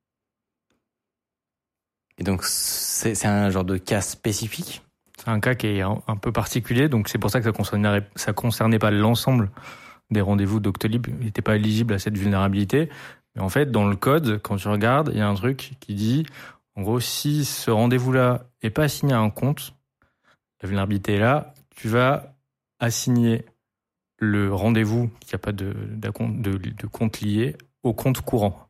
Et 2.19 2.25
donc 2.25 2.45
c'est, 2.45 3.25
un 3.25 3.51
genre 3.51 3.65
de 3.65 3.77
cas 3.77 4.01
spécifique? 4.01 4.83
C'est 5.19 5.29
un 5.29 5.41
cas 5.41 5.55
qui 5.55 5.67
est 5.69 5.83
un, 5.83 6.17
peu 6.21 6.33
particulier, 6.33 6.89
donc 6.89 7.09
c'est 7.09 7.19
pour 7.19 7.31
ça 7.31 7.39
que 7.41 7.45
ça 7.45 7.53
concernait, 7.53 8.03
concernait 8.35 8.79
pas 8.79 8.91
l'ensemble 8.91 9.51
des 10.11 10.21
rendez-vous 10.21 10.61
Doctolib. 10.61 11.07
Il 11.09 11.27
n'était 11.27 11.43
pas 11.43 11.57
éligible 11.57 11.95
à 11.95 11.99
cette 11.99 12.17
vulnérabilité. 12.17 12.89
Mais 13.35 13.43
en 13.43 13.49
fait, 13.49 13.71
dans 13.71 13.87
le 13.87 13.97
code, 13.97 14.41
quand 14.43 14.57
tu 14.57 14.69
regardes, 14.69 15.11
il 15.13 15.19
y 15.19 15.21
a 15.21 15.29
un 15.29 15.35
truc 15.35 15.75
qui 15.81 15.95
dit, 15.95 16.25
en 16.77 16.83
gros, 16.83 17.01
si 17.01 17.45
ce 17.45 17.71
rendez-vous-là 17.71 18.47
est 18.63 18.71
pas 18.71 18.85
assigné 18.85 19.13
à 19.13 19.19
un 19.19 19.31
compte, 19.31 19.75
la 20.63 20.69
vulnérabilité 20.69 21.15
est 21.15 21.21
là, 21.21 21.55
tu 21.71 21.89
vas 21.89 22.35
assigner 22.81 23.45
le 24.19 24.53
rendez-vous 24.53 25.11
qui 25.21 25.35
n'a 25.35 25.39
pas 25.39 25.53
de 25.53 25.75
compte 26.91 27.21
lié 27.21 27.57
au 27.83 27.93
compte 27.93 28.21
courant. 28.23 28.69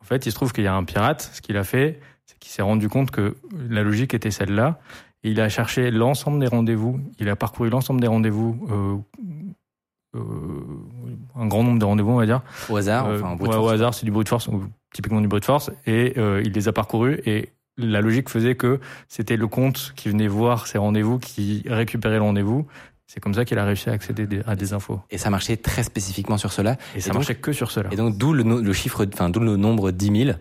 En 0.00 0.04
fait, 0.04 0.26
il 0.26 0.30
se 0.30 0.36
trouve 0.36 0.52
qu'il 0.52 0.64
y 0.64 0.68
a 0.68 0.74
un 0.74 0.84
pirate, 0.84 1.30
ce 1.32 1.40
qu'il 1.40 1.56
a 1.56 1.64
fait, 1.64 2.00
c'est 2.28 2.38
qu'il 2.38 2.52
s'est 2.52 2.62
rendu 2.62 2.88
compte 2.88 3.10
que 3.10 3.36
la 3.68 3.82
logique 3.82 4.12
était 4.14 4.30
celle-là, 4.30 4.78
il 5.24 5.40
a 5.40 5.48
cherché 5.48 5.90
l'ensemble 5.90 6.38
des 6.38 6.46
rendez-vous, 6.46 7.00
il 7.18 7.28
a 7.28 7.34
parcouru 7.36 7.70
l'ensemble 7.70 8.00
des 8.00 8.06
rendez-vous, 8.06 8.68
euh, 8.70 8.96
euh, 10.16 10.20
un 11.36 11.46
grand 11.46 11.62
nombre 11.64 11.78
de 11.78 11.84
rendez-vous, 11.84 12.10
on 12.12 12.16
va 12.18 12.26
dire. 12.26 12.42
Au 12.68 12.76
hasard, 12.76 13.06
Euh, 13.06 13.18
enfin, 13.18 13.34
brute 13.36 13.48
ouais, 13.48 13.54
force. 13.56 13.66
au 13.66 13.70
hasard, 13.70 13.94
c'est 13.94 14.04
du 14.06 14.10
brute 14.12 14.28
force, 14.28 14.48
ou 14.48 14.62
typiquement 14.94 15.20
du 15.20 15.28
brute 15.28 15.44
force, 15.44 15.70
et 15.86 16.14
euh, 16.18 16.42
il 16.44 16.52
les 16.52 16.68
a 16.68 16.72
parcourus, 16.72 17.20
et 17.26 17.50
la 17.76 18.00
logique 18.00 18.28
faisait 18.28 18.54
que 18.56 18.80
c'était 19.08 19.36
le 19.36 19.46
compte 19.46 19.92
qui 19.96 20.08
venait 20.08 20.28
voir 20.28 20.66
ces 20.66 20.78
rendez-vous, 20.78 21.18
qui 21.18 21.62
récupérait 21.66 22.16
le 22.16 22.22
rendez-vous. 22.22 22.66
C'est 23.06 23.20
comme 23.20 23.32
ça 23.34 23.44
qu'il 23.46 23.58
a 23.58 23.64
réussi 23.64 23.88
à 23.88 23.92
accéder 23.92 24.42
à 24.46 24.54
des 24.54 24.72
infos. 24.74 25.00
Et 25.10 25.16
ça 25.16 25.30
marchait 25.30 25.56
très 25.56 25.82
spécifiquement 25.82 26.36
sur 26.36 26.52
cela. 26.52 26.76
Et 26.94 27.00
ça 27.00 27.08
donc- 27.10 27.14
marchait 27.20 27.36
que 27.36 27.52
sur 27.52 27.70
cela. 27.70 27.88
Et 27.90 27.96
donc 27.96 28.18
d'où 28.18 28.34
le 28.34 28.72
chiffre, 28.74 29.06
enfin 29.14 29.30
d'où 29.30 29.40
le 29.40 29.56
nombre 29.56 29.90
10 29.92 30.24
000. 30.26 30.38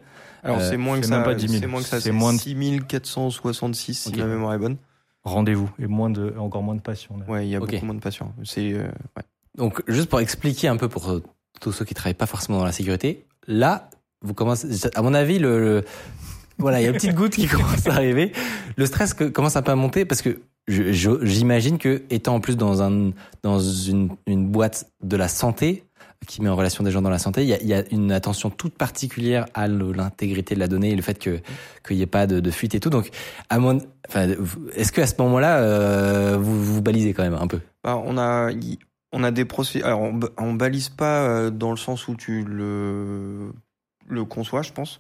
Alors 0.47 0.59
Euh, 0.61 0.69
c'est 0.69 0.77
moins 0.77 0.99
que 0.99 1.05
ça, 1.05 1.19
pas 1.21 1.35
10 1.35 1.47
000. 1.47 1.61
c'est 1.61 1.67
moins 1.67 1.81
que 1.81 1.87
ça, 1.87 1.99
C'est 2.01 2.11
moins 2.11 2.33
de- 2.33 2.39
6466 2.39 3.93
si 3.93 4.09
Ok. 4.09 4.17
ma 4.17 4.25
mémoire 4.25 4.53
est 4.53 4.57
bonne. 4.57 4.77
Rendez-vous, 5.23 5.69
et 5.77 5.87
moins 5.87 6.09
de, 6.09 6.33
encore 6.39 6.63
moins 6.63 6.75
de 6.75 6.81
passion. 6.81 7.17
là. 7.17 7.25
Ouais, 7.27 7.45
il 7.45 7.49
y 7.51 7.55
a 7.55 7.59
beaucoup 7.59 7.83
moins 7.85 7.95
de 7.95 7.99
patients. 7.99 8.33
C'est 8.45 8.71
euh, 8.73 8.83
ouais. 9.17 9.23
Donc 9.57 9.83
juste 9.87 10.09
pour 10.09 10.19
expliquer 10.21 10.67
un 10.69 10.77
peu 10.77 10.87
pour 10.87 11.09
euh, 11.09 11.21
tous 11.59 11.71
ceux 11.71 11.83
qui 11.85 11.93
travaillent 11.93 12.13
pas 12.13 12.27
forcément 12.27 12.59
dans 12.59 12.65
la 12.65 12.71
sécurité, 12.71 13.25
là 13.47 13.89
vous 14.21 14.33
commencez, 14.33 14.67
à 14.95 15.01
mon 15.01 15.13
avis 15.13 15.37
le, 15.39 15.59
le- 15.59 15.85
voilà 16.59 16.79
il 16.79 16.83
y 16.83 16.87
a 16.87 16.89
une 16.89 16.95
petite 16.95 17.13
goutte 17.15 17.33
qui 17.33 17.47
commence 17.47 17.85
à 17.87 17.93
arriver, 17.93 18.31
le 18.77 18.85
stress 18.85 19.13
que, 19.13 19.25
commence 19.25 19.55
un 19.57 19.61
peu 19.63 19.71
à 19.71 19.75
monter 19.75 20.05
parce 20.05 20.21
que 20.21 20.39
j'imagine 20.67 21.77
que 21.77 22.03
étant 22.09 22.35
en 22.35 22.39
plus 22.39 22.55
dans 22.57 22.81
un 22.81 23.11
dans 23.43 23.59
une, 23.59 24.15
une 24.27 24.47
boîte 24.47 24.89
de 25.03 25.17
la 25.17 25.27
santé 25.27 25.83
qui 26.25 26.41
met 26.41 26.49
en 26.49 26.55
relation 26.55 26.83
des 26.83 26.91
gens 26.91 27.01
dans 27.01 27.09
la 27.09 27.19
santé, 27.19 27.43
il 27.43 27.67
y 27.67 27.73
a, 27.73 27.83
une 27.91 28.11
attention 28.11 28.49
toute 28.49 28.75
particulière 28.77 29.45
à 29.53 29.67
l'intégrité 29.67 30.55
de 30.55 30.59
la 30.59 30.67
donnée 30.67 30.91
et 30.91 30.95
le 30.95 31.01
fait 31.01 31.19
que 31.19 31.39
qu'il 31.85 31.97
n'y 31.97 32.03
ait 32.03 32.07
pas 32.07 32.27
de, 32.27 32.51
fuite 32.51 32.75
et 32.75 32.79
tout. 32.79 32.89
Donc, 32.89 33.09
est-ce 33.49 34.91
que 34.91 35.01
à 35.01 35.07
ce 35.07 35.15
moment-là, 35.19 35.59
euh, 35.59 36.37
vous 36.37 36.63
vous 36.63 36.81
balisez 36.81 37.13
quand 37.13 37.23
même 37.23 37.35
un 37.35 37.47
peu? 37.47 37.59
Bah, 37.83 38.01
on 38.03 38.17
a 38.17 38.49
on 39.11 39.23
a 39.23 39.31
des 39.31 39.45
procédures. 39.45 39.87
Alors 39.87 40.01
on, 40.01 40.19
on 40.37 40.53
balise 40.53 40.89
pas 40.89 41.21
euh, 41.21 41.49
dans 41.49 41.71
le 41.71 41.77
sens 41.77 42.07
où 42.07 42.15
tu 42.15 42.43
le 42.43 43.51
le 44.09 44.25
conçois, 44.25 44.61
je 44.61 44.71
pense, 44.71 44.99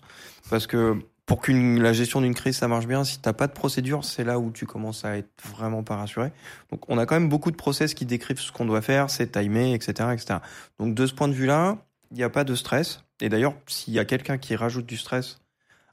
parce 0.49 0.67
que 0.67 0.97
pour 1.27 1.41
qu'une 1.41 1.83
la 1.83 1.91
gestion 1.93 2.21
d'une 2.21 2.33
crise 2.33 2.57
ça 2.57 2.67
marche 2.67 2.87
bien, 2.87 3.03
si 3.03 3.19
t'as 3.19 3.33
pas 3.33 3.47
de 3.47 3.51
procédure, 3.51 4.05
c'est 4.05 4.23
là 4.23 4.39
où 4.39 4.49
tu 4.49 4.65
commences 4.65 5.05
à 5.05 5.17
être 5.17 5.29
vraiment 5.45 5.83
pas 5.83 5.97
rassuré. 5.97 6.31
Donc 6.71 6.89
on 6.89 6.97
a 6.97 7.05
quand 7.05 7.15
même 7.15 7.29
beaucoup 7.29 7.51
de 7.51 7.57
process 7.57 7.93
qui 7.93 8.05
décrivent 8.05 8.39
ce 8.39 8.51
qu'on 8.51 8.65
doit 8.65 8.81
faire, 8.81 9.09
c'est 9.11 9.33
timer, 9.33 9.73
etc., 9.73 10.09
etc. 10.13 10.39
Donc 10.79 10.95
de 10.95 11.05
ce 11.05 11.13
point 11.13 11.27
de 11.27 11.33
vue-là, 11.33 11.77
il 12.11 12.17
n'y 12.17 12.23
a 12.23 12.29
pas 12.29 12.45
de 12.45 12.55
stress. 12.55 13.03
Et 13.19 13.27
d'ailleurs, 13.29 13.53
s'il 13.67 13.93
y 13.93 13.99
a 13.99 14.05
quelqu'un 14.05 14.37
qui 14.37 14.55
rajoute 14.55 14.85
du 14.85 14.95
stress 14.95 15.39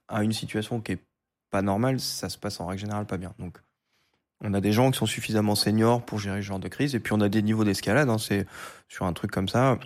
à 0.08 0.22
une 0.22 0.32
situation 0.32 0.80
qui 0.80 0.92
est 0.92 1.00
pas 1.50 1.62
normale, 1.62 1.98
ça 1.98 2.28
se 2.28 2.38
passe 2.38 2.60
en 2.60 2.66
règle 2.66 2.82
générale 2.82 3.06
pas 3.06 3.16
bien. 3.16 3.34
Donc 3.40 3.58
on 4.40 4.54
a 4.54 4.60
des 4.60 4.72
gens 4.72 4.92
qui 4.92 4.98
sont 4.98 5.06
suffisamment 5.06 5.56
seniors 5.56 6.04
pour 6.04 6.20
gérer 6.20 6.42
ce 6.42 6.46
genre 6.46 6.60
de 6.60 6.68
crise, 6.68 6.94
et 6.94 7.00
puis 7.00 7.12
on 7.12 7.20
a 7.20 7.28
des 7.28 7.42
niveaux 7.42 7.64
d'escalade. 7.64 8.08
hein. 8.08 8.18
c'est 8.18 8.46
sur 8.88 9.04
un 9.06 9.12
truc 9.12 9.32
comme 9.32 9.48
ça. 9.48 9.78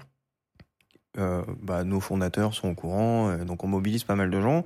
euh, 1.16 1.42
bah, 1.62 1.84
nos 1.84 2.00
fondateurs 2.00 2.52
sont 2.54 2.68
au 2.68 2.74
courant, 2.74 3.30
euh, 3.30 3.44
donc 3.44 3.64
on 3.64 3.66
mobilise 3.66 4.04
pas 4.04 4.14
mal 4.14 4.30
de 4.30 4.40
gens. 4.42 4.64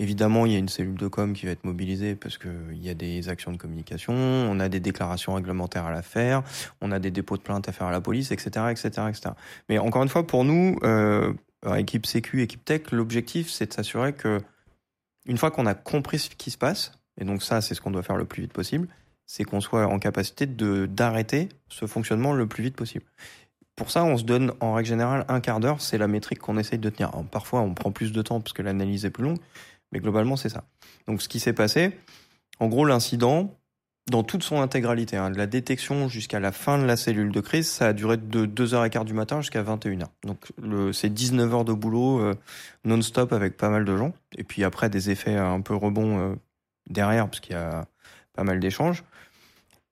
Évidemment, 0.00 0.46
il 0.46 0.52
y 0.52 0.54
a 0.54 0.58
une 0.58 0.68
cellule 0.68 0.96
de 0.96 1.08
com 1.08 1.32
qui 1.32 1.46
va 1.46 1.52
être 1.52 1.64
mobilisée 1.64 2.14
parce 2.14 2.38
que 2.38 2.48
il 2.70 2.80
y 2.80 2.88
a 2.88 2.94
des 2.94 3.28
actions 3.28 3.50
de 3.50 3.56
communication, 3.56 4.14
on 4.14 4.60
a 4.60 4.68
des 4.68 4.78
déclarations 4.78 5.34
réglementaires 5.34 5.86
à 5.86 5.90
la 5.90 6.02
faire, 6.02 6.44
on 6.80 6.92
a 6.92 7.00
des 7.00 7.10
dépôts 7.10 7.36
de 7.36 7.42
plaintes 7.42 7.68
à 7.68 7.72
faire 7.72 7.88
à 7.88 7.90
la 7.90 8.00
police, 8.00 8.30
etc., 8.30 8.66
etc., 8.70 8.88
etc. 9.08 9.30
Mais 9.68 9.78
encore 9.78 10.04
une 10.04 10.08
fois, 10.08 10.24
pour 10.24 10.44
nous, 10.44 10.78
euh, 10.84 11.32
équipe 11.76 12.06
Sécu, 12.06 12.42
équipe 12.42 12.64
Tech, 12.64 12.92
l'objectif, 12.92 13.50
c'est 13.50 13.66
de 13.66 13.72
s'assurer 13.72 14.12
que 14.12 14.40
une 15.26 15.36
fois 15.36 15.50
qu'on 15.50 15.66
a 15.66 15.74
compris 15.74 16.20
ce 16.20 16.30
qui 16.30 16.52
se 16.52 16.58
passe, 16.58 16.92
et 17.20 17.24
donc 17.24 17.42
ça, 17.42 17.60
c'est 17.60 17.74
ce 17.74 17.80
qu'on 17.80 17.90
doit 17.90 18.04
faire 18.04 18.16
le 18.16 18.24
plus 18.24 18.42
vite 18.42 18.52
possible, 18.52 18.86
c'est 19.26 19.42
qu'on 19.42 19.60
soit 19.60 19.88
en 19.88 19.98
capacité 19.98 20.46
de 20.46 20.86
d'arrêter 20.86 21.48
ce 21.68 21.86
fonctionnement 21.86 22.32
le 22.34 22.46
plus 22.46 22.62
vite 22.62 22.76
possible. 22.76 23.04
Pour 23.74 23.90
ça, 23.90 24.04
on 24.04 24.16
se 24.16 24.24
donne 24.24 24.52
en 24.60 24.74
règle 24.74 24.88
générale 24.88 25.24
un 25.28 25.40
quart 25.40 25.58
d'heure, 25.58 25.80
c'est 25.80 25.98
la 25.98 26.08
métrique 26.08 26.38
qu'on 26.38 26.56
essaye 26.56 26.78
de 26.78 26.88
tenir. 26.88 27.10
Parfois, 27.32 27.60
on 27.60 27.74
prend 27.74 27.90
plus 27.90 28.12
de 28.12 28.22
temps 28.22 28.40
parce 28.40 28.52
que 28.52 28.62
l'analyse 28.62 29.04
est 29.04 29.10
plus 29.10 29.24
longue, 29.24 29.38
mais 29.92 30.00
globalement, 30.00 30.36
c'est 30.36 30.48
ça. 30.48 30.64
Donc, 31.06 31.22
ce 31.22 31.28
qui 31.28 31.40
s'est 31.40 31.52
passé, 31.52 31.92
en 32.60 32.68
gros, 32.68 32.84
l'incident, 32.84 33.54
dans 34.10 34.22
toute 34.22 34.42
son 34.42 34.60
intégralité, 34.60 35.16
hein, 35.16 35.30
de 35.30 35.38
la 35.38 35.46
détection 35.46 36.08
jusqu'à 36.08 36.40
la 36.40 36.52
fin 36.52 36.78
de 36.78 36.84
la 36.84 36.96
cellule 36.96 37.30
de 37.30 37.40
crise, 37.40 37.68
ça 37.68 37.88
a 37.88 37.92
duré 37.92 38.16
de 38.16 38.46
2h15 38.46 39.04
du 39.04 39.12
matin 39.12 39.40
jusqu'à 39.40 39.62
21h. 39.62 40.06
Donc 40.24 40.38
c'est 40.92 41.12
19 41.12 41.54
heures 41.54 41.64
de 41.64 41.72
boulot 41.72 42.20
euh, 42.20 42.34
non-stop 42.84 43.32
avec 43.32 43.56
pas 43.56 43.68
mal 43.68 43.84
de 43.84 43.96
gens. 43.96 44.12
Et 44.36 44.44
puis 44.44 44.64
après 44.64 44.88
des 44.90 45.10
effets 45.10 45.36
un 45.36 45.60
peu 45.60 45.74
rebonds 45.74 46.18
euh, 46.18 46.34
derrière 46.88 47.28
parce 47.28 47.40
qu'il 47.40 47.52
y 47.52 47.58
a 47.58 47.86
pas 48.34 48.44
mal 48.44 48.60
d'échanges. 48.60 49.04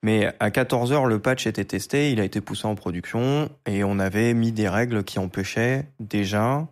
Mais 0.02 0.32
à 0.40 0.51
14 0.51 0.93
heures, 0.93 1.06
le 1.06 1.18
patch 1.18 1.47
était 1.47 1.64
testé, 1.64 2.12
il 2.12 2.20
a 2.20 2.24
été 2.24 2.40
poussé 2.40 2.66
en 2.66 2.74
production 2.74 3.51
et 3.66 3.82
on 3.82 3.98
avait 3.98 4.35
mis 4.35 4.52
des 4.52 4.68
règles 4.68 5.05
qui 5.05 5.18
empêchaient 5.18 5.89
déjà 6.01 6.68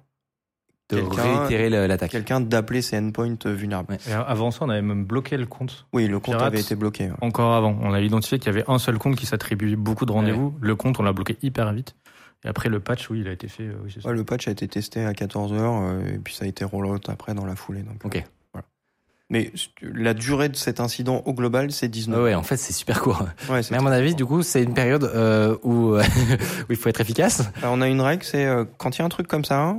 De 0.90 0.98
réitérer 1.00 1.70
l'attaque. 1.70 2.10
quelqu'un 2.10 2.40
d'appeler 2.40 2.82
ses 2.82 2.98
endpoints 2.98 3.34
vulnérables. 3.46 3.96
Ouais. 4.06 4.12
Avant 4.12 4.50
ça, 4.50 4.60
on 4.62 4.68
avait 4.68 4.82
même 4.82 5.04
bloqué 5.04 5.36
le 5.38 5.46
compte. 5.46 5.86
Oui, 5.94 6.06
le 6.08 6.20
compte 6.20 6.34
avait 6.34 6.60
été 6.60 6.74
bloqué. 6.74 7.04
ouais. 7.06 7.16
Encore 7.22 7.54
avant, 7.54 7.76
on 7.80 7.92
a 7.94 8.00
identifié 8.00 8.38
qu'il 8.38 8.46
y 8.52 8.56
avait 8.56 8.64
un 8.68 8.78
seul 8.78 8.98
compte 8.98 9.16
qui 9.16 9.24
s'attribuait 9.26 9.76
beaucoup 9.76 10.04
de 10.04 10.12
rendez-vous. 10.12 10.54
Le 10.60 10.76
compte, 10.76 11.00
on 11.00 11.02
l'a 11.02 11.12
bloqué 11.14 11.38
hyper 11.42 11.72
vite. 11.72 11.96
Et 12.44 12.48
après, 12.48 12.68
le 12.68 12.78
patch, 12.80 13.08
oui, 13.08 13.20
il 13.22 13.28
a 13.28 13.32
été 13.32 13.48
fait. 13.48 13.62
euh, 13.62 13.72
oui, 13.82 13.90
c'est 13.94 14.02
ça. 14.02 14.10
Ouais, 14.10 14.14
le 14.14 14.22
patch 14.24 14.46
a 14.48 14.50
été 14.50 14.68
testé 14.68 15.02
à 15.02 15.14
14 15.14 15.54
heures 15.54 15.80
euh, 15.80 16.00
et 16.14 16.18
puis 16.18 16.34
ça 16.34 16.44
a 16.44 16.48
été 16.48 16.62
rollout 16.66 17.00
après 17.08 17.32
dans 17.32 17.46
la 17.46 17.56
foulée. 17.56 17.80
Donc, 17.82 18.04
Ok. 18.04 18.16
euh, 18.16 18.20
voilà. 18.52 18.66
Mais 19.30 19.50
la 19.80 20.12
durée 20.12 20.50
de 20.50 20.56
cet 20.56 20.78
incident 20.78 21.22
au 21.24 21.32
global, 21.32 21.70
c'est 21.72 21.88
19 21.88 22.18
Ouais, 22.18 22.24
ouais, 22.24 22.34
en 22.34 22.42
fait, 22.42 22.58
c'est 22.58 22.74
super 22.74 23.00
court. 23.00 23.24
Mais 23.50 23.74
à 23.78 23.80
mon 23.80 23.86
avis, 23.86 24.10
court. 24.10 24.16
du 24.18 24.26
coup, 24.26 24.42
c'est 24.42 24.62
une 24.62 24.74
période 24.74 25.04
euh, 25.04 25.56
où, 25.62 25.96
où 25.96 26.02
il 26.68 26.76
faut 26.76 26.90
être 26.90 27.00
efficace. 27.00 27.48
Alors, 27.62 27.72
on 27.72 27.80
a 27.80 27.88
une 27.88 28.02
règle, 28.02 28.22
c'est 28.24 28.44
euh, 28.44 28.66
quand 28.76 28.94
il 28.94 28.98
y 28.98 29.02
a 29.02 29.06
un 29.06 29.08
truc 29.08 29.26
comme 29.26 29.46
ça, 29.46 29.78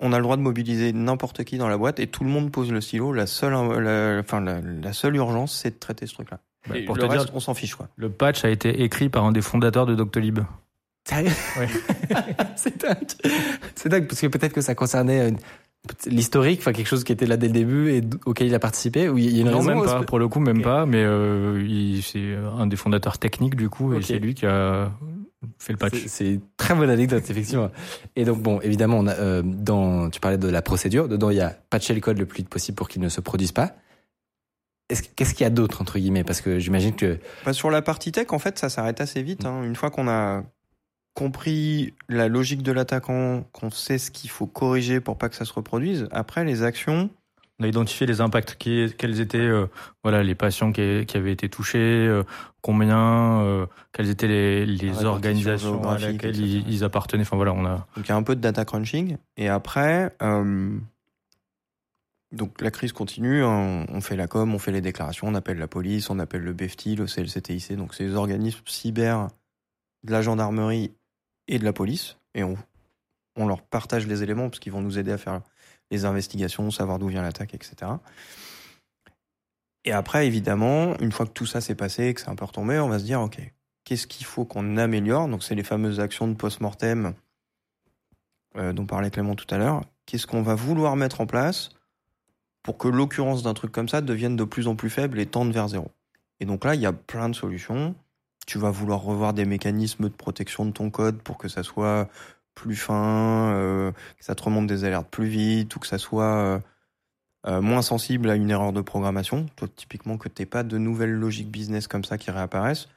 on 0.00 0.12
a 0.12 0.16
le 0.18 0.22
droit 0.22 0.36
de 0.36 0.42
mobiliser 0.42 0.92
n'importe 0.92 1.44
qui 1.44 1.58
dans 1.58 1.68
la 1.68 1.76
boîte 1.76 1.98
et 2.00 2.06
tout 2.06 2.24
le 2.24 2.30
monde 2.30 2.50
pose 2.52 2.70
le 2.70 2.80
stylo. 2.80 3.12
La 3.12 3.26
seule, 3.26 3.54
euh, 3.54 3.80
la, 4.14 4.20
enfin, 4.20 4.40
la, 4.40 4.60
la 4.60 4.92
seule 4.92 5.16
urgence, 5.16 5.54
c'est 5.54 5.70
de 5.70 5.78
traiter 5.78 6.06
ce 6.06 6.14
truc-là. 6.14 6.38
Bah, 6.68 6.74
pour 6.86 6.96
le 6.96 7.02
te 7.02 7.06
reste, 7.06 7.24
dire, 7.26 7.34
on 7.34 7.40
s'en 7.40 7.54
fiche, 7.54 7.74
quoi. 7.74 7.88
le 7.96 8.10
patch 8.10 8.44
a 8.44 8.50
été 8.50 8.82
écrit 8.82 9.08
par 9.08 9.24
un 9.24 9.32
des 9.32 9.40
fondateurs 9.42 9.86
de 9.86 9.94
Doctolib. 9.94 10.40
Sérieux 11.08 11.30
Ouais. 11.58 11.68
C'est 12.56 12.80
dingue. 12.80 12.96
C'est 13.74 13.88
dingue 13.88 14.06
parce 14.06 14.20
que 14.20 14.26
peut-être 14.26 14.52
que 14.52 14.60
ça 14.60 14.74
concernait 14.74 15.28
une- 15.30 15.38
l'historique, 16.06 16.58
enfin 16.60 16.72
quelque 16.72 16.88
chose 16.88 17.04
qui 17.04 17.12
était 17.12 17.24
là 17.24 17.36
dès 17.38 17.46
le 17.46 17.52
début 17.54 17.90
et 17.92 18.02
auquel 18.26 18.48
il 18.48 18.54
a 18.54 18.58
participé. 18.58 19.08
Ou 19.08 19.16
il 19.16 19.34
y 19.34 19.38
a 19.38 19.40
une 19.42 19.50
non, 19.50 19.58
raison 19.60 19.74
même 19.76 19.84
pas. 19.84 20.02
Pour 20.02 20.18
le 20.18 20.28
coup, 20.28 20.40
même 20.40 20.60
pas. 20.60 20.84
Mais 20.84 21.02
euh, 21.02 21.64
il- 21.66 22.02
c'est 22.02 22.34
un 22.58 22.66
des 22.66 22.76
fondateurs 22.76 23.16
techniques 23.18 23.56
du 23.56 23.70
coup, 23.70 23.94
et 23.94 24.02
c'est 24.02 24.18
lui 24.18 24.34
qui 24.34 24.44
a 24.44 24.92
fait 25.58 25.72
le 25.72 25.78
patch. 25.78 26.06
C'est- 26.06 26.34
une 26.34 26.40
très 26.56 26.74
bonne 26.74 26.90
anecdote, 26.90 27.22
effectivement. 27.30 27.70
Et 28.16 28.24
donc, 28.24 28.42
bon, 28.42 28.60
évidemment, 28.60 28.98
on 28.98 29.06
a, 29.06 29.14
euh, 29.14 29.42
dans, 29.44 30.10
tu 30.10 30.20
parlais 30.20 30.38
de 30.38 30.48
la 30.48 30.62
procédure. 30.62 31.08
Dedans, 31.08 31.30
il 31.30 31.36
y 31.36 31.40
a 31.40 31.50
patcher 31.70 31.94
le 31.94 32.00
code 32.00 32.18
le 32.18 32.26
plus 32.26 32.38
vite 32.38 32.48
possible 32.48 32.76
pour 32.76 32.88
qu'il 32.88 33.00
ne 33.02 33.08
se 33.08 33.20
produise 33.20 33.52
pas. 33.52 33.74
Est-ce 34.90 35.02
que- 35.02 35.08
Qu'est-ce 35.14 35.34
qu'il 35.34 35.44
y 35.44 35.46
a 35.46 35.50
d'autre, 35.50 35.82
entre 35.82 35.98
guillemets? 35.98 36.24
Parce 36.24 36.40
que 36.40 36.58
j'imagine 36.58 36.94
que. 36.96 37.18
Bah, 37.44 37.52
sur 37.52 37.70
la 37.70 37.82
partie 37.82 38.10
tech, 38.12 38.28
en 38.32 38.38
fait, 38.38 38.58
ça 38.58 38.68
s'arrête 38.68 39.00
assez 39.00 39.22
vite. 39.22 39.44
hein. 39.44 39.62
Une 39.62 39.76
fois 39.76 39.90
qu'on 39.90 40.08
a 40.08 40.42
compris 41.14 41.94
la 42.08 42.28
logique 42.28 42.62
de 42.62 42.72
l'attaquant, 42.72 43.44
qu'on 43.52 43.70
sait 43.70 43.98
ce 43.98 44.10
qu'il 44.10 44.30
faut 44.30 44.46
corriger 44.46 45.00
pour 45.00 45.18
pas 45.18 45.28
que 45.28 45.34
ça 45.36 45.44
se 45.44 45.52
reproduise, 45.52 46.08
après, 46.12 46.44
les 46.44 46.62
actions, 46.62 47.10
On 47.60 47.64
a 47.64 47.66
identifié 47.66 48.06
les 48.06 48.20
impacts, 48.20 48.54
qui, 48.56 48.86
quels 48.96 49.18
étaient 49.20 49.38
euh, 49.38 49.66
voilà 50.04 50.22
les 50.22 50.36
patients 50.36 50.70
qui, 50.70 51.04
qui 51.06 51.16
avaient 51.16 51.32
été 51.32 51.48
touchés, 51.48 51.78
euh, 52.06 52.22
combien, 52.68 53.40
euh, 53.40 53.64
quelles 53.94 54.10
étaient 54.10 54.26
les, 54.28 55.04
organisations 55.06 55.82
à 55.88 55.96
laquelle 55.96 56.36
ils, 56.36 56.68
ils 56.68 56.84
appartenaient. 56.84 57.22
Enfin 57.22 57.36
voilà, 57.36 57.54
on 57.54 57.64
a 57.64 57.86
donc 57.96 58.04
il 58.04 58.08
y 58.10 58.12
a 58.12 58.16
un 58.16 58.22
peu 58.22 58.36
de 58.36 58.42
data 58.42 58.66
crunching. 58.66 59.16
Et 59.38 59.48
après, 59.48 60.14
euh, 60.20 60.76
donc 62.30 62.60
la 62.60 62.70
crise 62.70 62.92
continue, 62.92 63.42
hein. 63.42 63.86
on 63.88 64.02
fait 64.02 64.16
la 64.16 64.26
com, 64.26 64.54
on 64.54 64.58
fait 64.58 64.70
les 64.70 64.82
déclarations, 64.82 65.28
on 65.28 65.34
appelle 65.34 65.56
la 65.56 65.66
police, 65.66 66.10
on 66.10 66.18
appelle 66.18 66.42
le 66.42 66.52
BFT, 66.52 66.88
le 66.98 67.06
CLCTIC, 67.06 67.74
donc 67.74 67.94
c'est 67.94 68.04
les 68.04 68.16
organismes 68.16 68.60
cyber 68.66 69.28
de 70.04 70.12
la 70.12 70.20
gendarmerie 70.20 70.92
et 71.46 71.58
de 71.58 71.64
la 71.64 71.72
police. 71.72 72.18
Et 72.34 72.44
on, 72.44 72.58
on 73.34 73.46
leur 73.46 73.62
partage 73.62 74.06
les 74.06 74.22
éléments 74.22 74.50
parce 74.50 74.58
qu'ils 74.58 74.72
vont 74.72 74.82
nous 74.82 74.98
aider 74.98 75.12
à 75.12 75.16
faire 75.16 75.40
les 75.90 76.04
investigations, 76.04 76.70
savoir 76.70 76.98
d'où 76.98 77.08
vient 77.08 77.22
l'attaque, 77.22 77.54
etc. 77.54 77.92
Et 79.88 79.92
après, 79.92 80.26
évidemment, 80.26 80.98
une 81.00 81.12
fois 81.12 81.24
que 81.24 81.30
tout 81.30 81.46
ça 81.46 81.62
s'est 81.62 81.74
passé, 81.74 82.12
que 82.12 82.20
c'est 82.20 82.28
un 82.28 82.34
peu 82.34 82.44
retombé, 82.44 82.78
on 82.78 82.90
va 82.90 82.98
se 82.98 83.04
dire, 83.04 83.22
OK, 83.22 83.40
qu'est-ce 83.84 84.06
qu'il 84.06 84.26
faut 84.26 84.44
qu'on 84.44 84.76
améliore? 84.76 85.28
Donc, 85.28 85.42
c'est 85.42 85.54
les 85.54 85.62
fameuses 85.62 85.98
actions 85.98 86.28
de 86.28 86.34
post-mortem 86.34 87.14
euh, 88.58 88.74
dont 88.74 88.84
parlait 88.84 89.10
Clément 89.10 89.34
tout 89.34 89.46
à 89.48 89.56
l'heure. 89.56 89.80
Qu'est-ce 90.04 90.26
qu'on 90.26 90.42
va 90.42 90.54
vouloir 90.54 90.94
mettre 90.96 91.22
en 91.22 91.26
place 91.26 91.70
pour 92.62 92.76
que 92.76 92.86
l'occurrence 92.86 93.42
d'un 93.42 93.54
truc 93.54 93.72
comme 93.72 93.88
ça 93.88 94.02
devienne 94.02 94.36
de 94.36 94.44
plus 94.44 94.68
en 94.68 94.76
plus 94.76 94.90
faible 94.90 95.18
et 95.18 95.24
tende 95.24 95.52
vers 95.52 95.68
zéro? 95.68 95.90
Et 96.38 96.44
donc 96.44 96.66
là, 96.66 96.74
il 96.74 96.82
y 96.82 96.86
a 96.86 96.92
plein 96.92 97.30
de 97.30 97.34
solutions. 97.34 97.94
Tu 98.46 98.58
vas 98.58 98.70
vouloir 98.70 99.00
revoir 99.00 99.32
des 99.32 99.46
mécanismes 99.46 100.10
de 100.10 100.14
protection 100.14 100.66
de 100.66 100.70
ton 100.70 100.90
code 100.90 101.22
pour 101.22 101.38
que 101.38 101.48
ça 101.48 101.62
soit 101.62 102.10
plus 102.54 102.76
fin, 102.76 103.54
euh, 103.54 103.90
que 104.18 104.24
ça 104.26 104.34
te 104.34 104.42
remonte 104.42 104.66
des 104.66 104.84
alertes 104.84 105.08
plus 105.08 105.28
vite 105.28 105.74
ou 105.76 105.78
que 105.78 105.86
ça 105.86 105.96
soit 105.96 106.24
euh, 106.24 106.58
euh, 107.46 107.60
moins 107.60 107.82
sensible 107.82 108.30
à 108.30 108.34
une 108.34 108.50
erreur 108.50 108.72
de 108.72 108.80
programmation. 108.80 109.46
Typiquement, 109.76 110.16
que 110.18 110.28
tu 110.28 110.44
pas 110.46 110.62
de 110.62 110.78
nouvelles 110.78 111.12
logiques 111.12 111.50
business 111.50 111.86
comme 111.86 112.04
ça 112.04 112.18
qui 112.18 112.30
réapparaissent. 112.30 112.88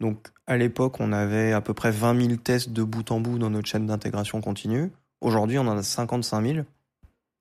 Donc, 0.00 0.28
à 0.46 0.56
l'époque, 0.56 1.00
on 1.00 1.12
avait 1.12 1.52
à 1.52 1.60
peu 1.60 1.74
près 1.74 1.90
20 1.90 2.20
000 2.20 2.36
tests 2.36 2.70
de 2.70 2.82
bout 2.82 3.10
en 3.10 3.20
bout 3.20 3.38
dans 3.38 3.50
notre 3.50 3.68
chaîne 3.68 3.86
d'intégration 3.86 4.40
continue. 4.40 4.92
Aujourd'hui, 5.20 5.58
on 5.58 5.66
en 5.66 5.76
a 5.76 5.82
55 5.82 6.46
000. 6.46 6.64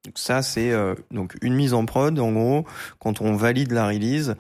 Donc 0.06 0.18
ça, 0.18 0.42
c'est 0.42 0.72
euh, 0.72 0.96
donc 1.12 1.36
une 1.42 1.54
mise 1.54 1.74
en 1.74 1.86
prod. 1.86 2.18
En 2.18 2.32
gros, 2.32 2.66
quand 3.00 3.22
on 3.22 3.36
valide 3.36 3.72
la 3.72 3.88
release, 3.88 4.36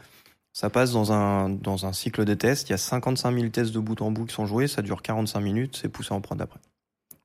ça 0.53 0.69
passe 0.69 0.91
dans 0.91 1.11
un, 1.11 1.49
dans 1.49 1.85
un 1.85 1.93
cycle 1.93 2.25
de 2.25 2.33
tests. 2.33 2.69
Il 2.69 2.71
y 2.71 2.75
a 2.75 2.77
55 2.77 3.31
000 3.33 3.49
tests 3.49 3.73
de 3.73 3.79
bout 3.79 4.01
en 4.01 4.11
bout 4.11 4.25
qui 4.25 4.33
sont 4.33 4.45
joués. 4.45 4.67
Ça 4.67 4.81
dure 4.81 5.01
45 5.01 5.39
minutes. 5.41 5.77
C'est 5.79 5.89
poussé 5.89 6.13
en 6.13 6.21
prod 6.21 6.41
après. 6.41 6.59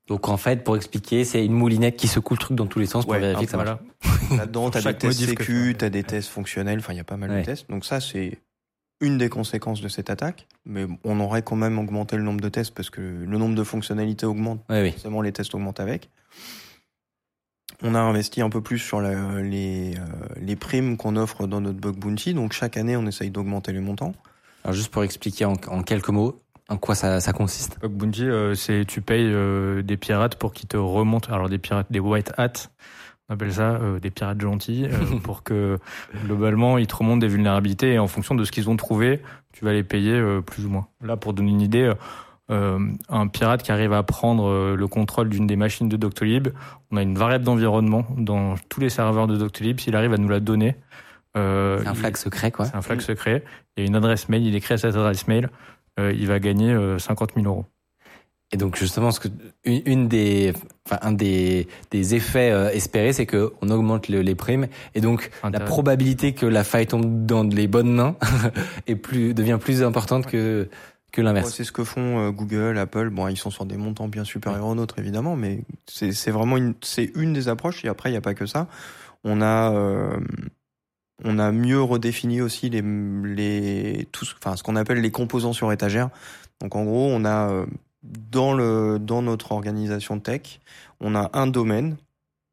Donc, 0.07 0.27
en 0.27 0.37
fait, 0.37 0.63
pour 0.63 0.75
expliquer, 0.75 1.23
c'est 1.23 1.45
une 1.45 1.53
moulinette 1.53 1.95
qui 1.95 2.07
secoue 2.07 2.33
le 2.33 2.39
truc 2.39 2.57
dans 2.57 2.67
tous 2.67 2.79
les 2.79 2.85
sens 2.85 3.05
pour 3.05 3.13
Ouais, 3.13 3.19
vérifier 3.19 3.45
que 3.45 3.51
ça 3.51 3.57
marche. 3.57 3.79
Là-dedans, 4.37 4.69
t'as 4.69 4.81
des 4.81 4.93
tests 4.97 5.19
sécu, 5.25 5.43
tu 5.71 5.75
t'as 5.77 5.89
des 5.89 6.03
tests 6.03 6.29
fonctionnels. 6.29 6.79
Enfin, 6.79 6.93
il 6.93 6.97
y 6.97 6.99
a 6.99 7.03
pas 7.05 7.15
mal 7.17 7.29
Ouais. 7.31 7.39
de 7.39 7.45
tests. 7.45 7.69
Donc 7.69 7.85
ça, 7.85 8.01
c'est 8.01 8.39
une 8.99 9.17
des 9.17 9.29
conséquences 9.29 9.79
de 9.81 9.87
cette 9.87 10.09
attaque. 10.09 10.47
Mais 10.65 10.85
on 11.05 11.19
aurait 11.21 11.41
quand 11.41 11.55
même 11.55 11.79
augmenté 11.79 12.17
le 12.17 12.23
nombre 12.23 12.41
de 12.41 12.49
tests 12.49 12.73
parce 12.73 12.89
que 12.89 12.99
le 13.01 13.37
nombre 13.37 13.55
de 13.55 13.63
fonctionnalités 13.63 14.25
augmente. 14.25 14.59
Oui, 14.69 14.81
oui. 14.81 14.91
Forcément, 14.91 15.21
les 15.21 15.31
tests 15.31 15.55
augmentent 15.55 15.79
avec. 15.79 16.09
On 17.81 17.95
a 17.95 17.99
investi 17.99 18.41
un 18.41 18.49
peu 18.49 18.61
plus 18.61 18.79
sur 18.79 19.01
la- 19.01 19.41
les, 19.41 19.95
euh, 19.97 20.01
les 20.37 20.55
primes 20.55 20.95
qu'on 20.95 21.15
offre 21.15 21.47
dans 21.47 21.59
notre 21.61 21.79
bug 21.79 21.95
bounty. 21.95 22.33
Donc 22.33 22.53
chaque 22.53 22.77
année, 22.77 22.95
on 22.95 23.05
essaye 23.07 23.29
d'augmenter 23.29 23.71
les 23.73 23.79
montants. 23.81 24.13
Alors, 24.63 24.73
juste 24.75 24.89
pour 24.91 25.03
expliquer 25.03 25.45
en, 25.45 25.53
en 25.67 25.81
quelques 25.83 26.09
mots 26.09 26.41
en 26.69 26.77
quoi 26.77 26.95
ça, 26.95 27.19
ça 27.19 27.33
consiste? 27.33 27.79
Bug 27.81 27.91
Bounty, 27.91 28.23
euh, 28.23 28.55
c'est 28.55 28.85
tu 28.85 29.01
payes 29.01 29.29
euh, 29.31 29.81
des 29.81 29.97
pirates 29.97 30.35
pour 30.35 30.53
qu'ils 30.53 30.67
te 30.67 30.77
remontent. 30.77 31.31
Alors 31.33 31.49
des 31.49 31.57
pirates, 31.57 31.87
des 31.91 31.99
white 31.99 32.31
hats, 32.37 32.69
on 33.29 33.33
appelle 33.33 33.53
ça 33.53 33.71
euh, 33.71 33.99
des 33.99 34.11
pirates 34.11 34.41
gentils, 34.41 34.85
euh, 34.85 35.19
pour 35.23 35.43
que 35.43 35.79
globalement 36.25 36.77
ils 36.77 36.87
te 36.87 36.95
remontent 36.95 37.17
des 37.19 37.27
vulnérabilités 37.27 37.93
et 37.93 37.99
en 37.99 38.07
fonction 38.07 38.35
de 38.35 38.43
ce 38.45 38.51
qu'ils 38.51 38.69
ont 38.69 38.77
trouvé, 38.77 39.21
tu 39.51 39.65
vas 39.65 39.73
les 39.73 39.83
payer 39.83 40.13
euh, 40.13 40.41
plus 40.41 40.65
ou 40.65 40.69
moins. 40.69 40.87
Là, 41.01 41.17
pour 41.17 41.33
donner 41.33 41.51
une 41.51 41.61
idée, 41.61 41.91
euh, 42.51 42.79
un 43.09 43.27
pirate 43.27 43.63
qui 43.63 43.71
arrive 43.71 43.93
à 43.93 44.03
prendre 44.03 44.47
euh, 44.47 44.75
le 44.75 44.87
contrôle 44.87 45.29
d'une 45.29 45.47
des 45.47 45.55
machines 45.55 45.87
de 45.87 45.95
Doctolib, 45.95 46.49
on 46.91 46.97
a 46.97 47.01
une 47.01 47.17
variable 47.17 47.45
d'environnement 47.45 48.05
dans 48.17 48.55
tous 48.69 48.81
les 48.81 48.89
serveurs 48.89 49.27
de 49.27 49.37
Doctolib. 49.37 49.79
S'il 49.79 49.95
arrive 49.95 50.13
à 50.13 50.17
nous 50.17 50.27
la 50.27 50.41
donner, 50.41 50.75
euh, 51.37 51.79
C'est 51.81 51.87
un 51.87 51.93
flag 51.93 52.17
secret, 52.17 52.51
quoi. 52.51 52.65
c'est 52.65 52.75
un 52.75 52.81
flag 52.81 52.99
secret. 52.99 53.43
Il 53.77 53.83
y 53.83 53.85
a 53.85 53.87
une 53.87 53.95
adresse 53.95 54.27
mail, 54.27 54.45
il 54.45 54.55
écrit 54.55 54.73
à 54.73 54.77
cette 54.77 54.95
adresse 54.95 55.27
mail, 55.27 55.45
euh, 55.45 55.49
il 55.97 56.27
va 56.27 56.39
gagner 56.39 56.71
euh, 56.73 56.97
50 56.99 57.31
000 57.35 57.45
euros. 57.47 57.65
Et 58.51 58.57
donc 58.57 58.75
justement, 58.77 59.09
ce 59.11 59.19
que 59.19 59.29
une, 59.63 59.81
une 59.85 60.07
des, 60.07 60.53
enfin 60.85 60.99
un 61.01 61.11
des, 61.11 61.67
des 61.89 62.13
effets 62.13 62.51
euh, 62.51 62.69
espérés, 62.69 63.11
c'est 63.13 63.25
que 63.25 63.51
on 63.61 63.69
augmente 63.69 64.09
le- 64.09 64.21
les 64.21 64.35
primes 64.35 64.67
et 64.93 65.01
donc 65.01 65.31
la 65.53 65.59
probabilité 65.65 66.33
que 66.33 66.45
la 66.45 66.63
faille 66.63 66.85
tombe 66.85 67.25
dans 67.25 67.43
les 67.43 67.67
bonnes 67.67 67.91
mains 67.93 68.15
est 68.87 68.95
plus 68.95 69.33
devient 69.33 69.57
plus 69.59 69.81
importante 69.81 70.27
que 70.27 70.69
que 71.11 71.21
l'inverse. 71.21 71.53
c'est 71.53 71.63
ce 71.63 71.71
que 71.71 71.83
font 71.83 72.19
euh, 72.27 72.31
Google, 72.31 72.77
Apple. 72.77 73.09
Bon, 73.09 73.27
ils 73.27 73.37
sont 73.37 73.49
sur 73.51 73.65
des 73.65 73.77
montants 73.77 74.07
bien 74.07 74.23
supérieurs 74.23 74.65
aux 74.67 74.75
nôtres, 74.75 74.97
évidemment, 74.99 75.35
mais 75.35 75.63
c'est 75.87 76.11
c'est 76.11 76.31
vraiment 76.31 76.57
une, 76.57 76.73
c'est 76.81 77.11
une 77.15 77.33
des 77.33 77.47
approches. 77.49 77.83
Et 77.85 77.87
après, 77.87 78.09
il 78.09 78.13
n'y 78.13 78.17
a 78.17 78.21
pas 78.21 78.33
que 78.35 78.45
ça. 78.47 78.67
On 79.23 79.41
a, 79.41 79.71
euh, 79.73 80.17
on 81.23 81.39
a 81.39 81.51
mieux 81.51 81.81
redéfini 81.81 82.41
aussi 82.41 82.69
les, 82.69 82.81
les, 82.81 84.07
ce- 84.13 84.63
qu'on 84.63 84.75
appelle 84.75 85.01
les 85.01 85.11
composants 85.11 85.53
sur 85.53 85.71
étagère. 85.71 86.09
Donc, 86.59 86.75
en 86.75 86.83
gros, 86.83 87.09
on 87.11 87.25
a 87.25 87.49
euh, 87.51 87.65
dans 88.03 88.53
le, 88.53 88.99
dans 88.99 89.21
notre 89.21 89.51
organisation 89.51 90.19
tech, 90.19 90.59
on 90.99 91.15
a 91.15 91.29
un 91.33 91.47
domaine, 91.47 91.97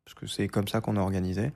parce 0.05 0.15
que 0.15 0.27
c'est 0.27 0.49
comme 0.49 0.69
ça 0.69 0.81
qu'on 0.81 0.97
est 0.97 1.01
organisé. 1.01 1.53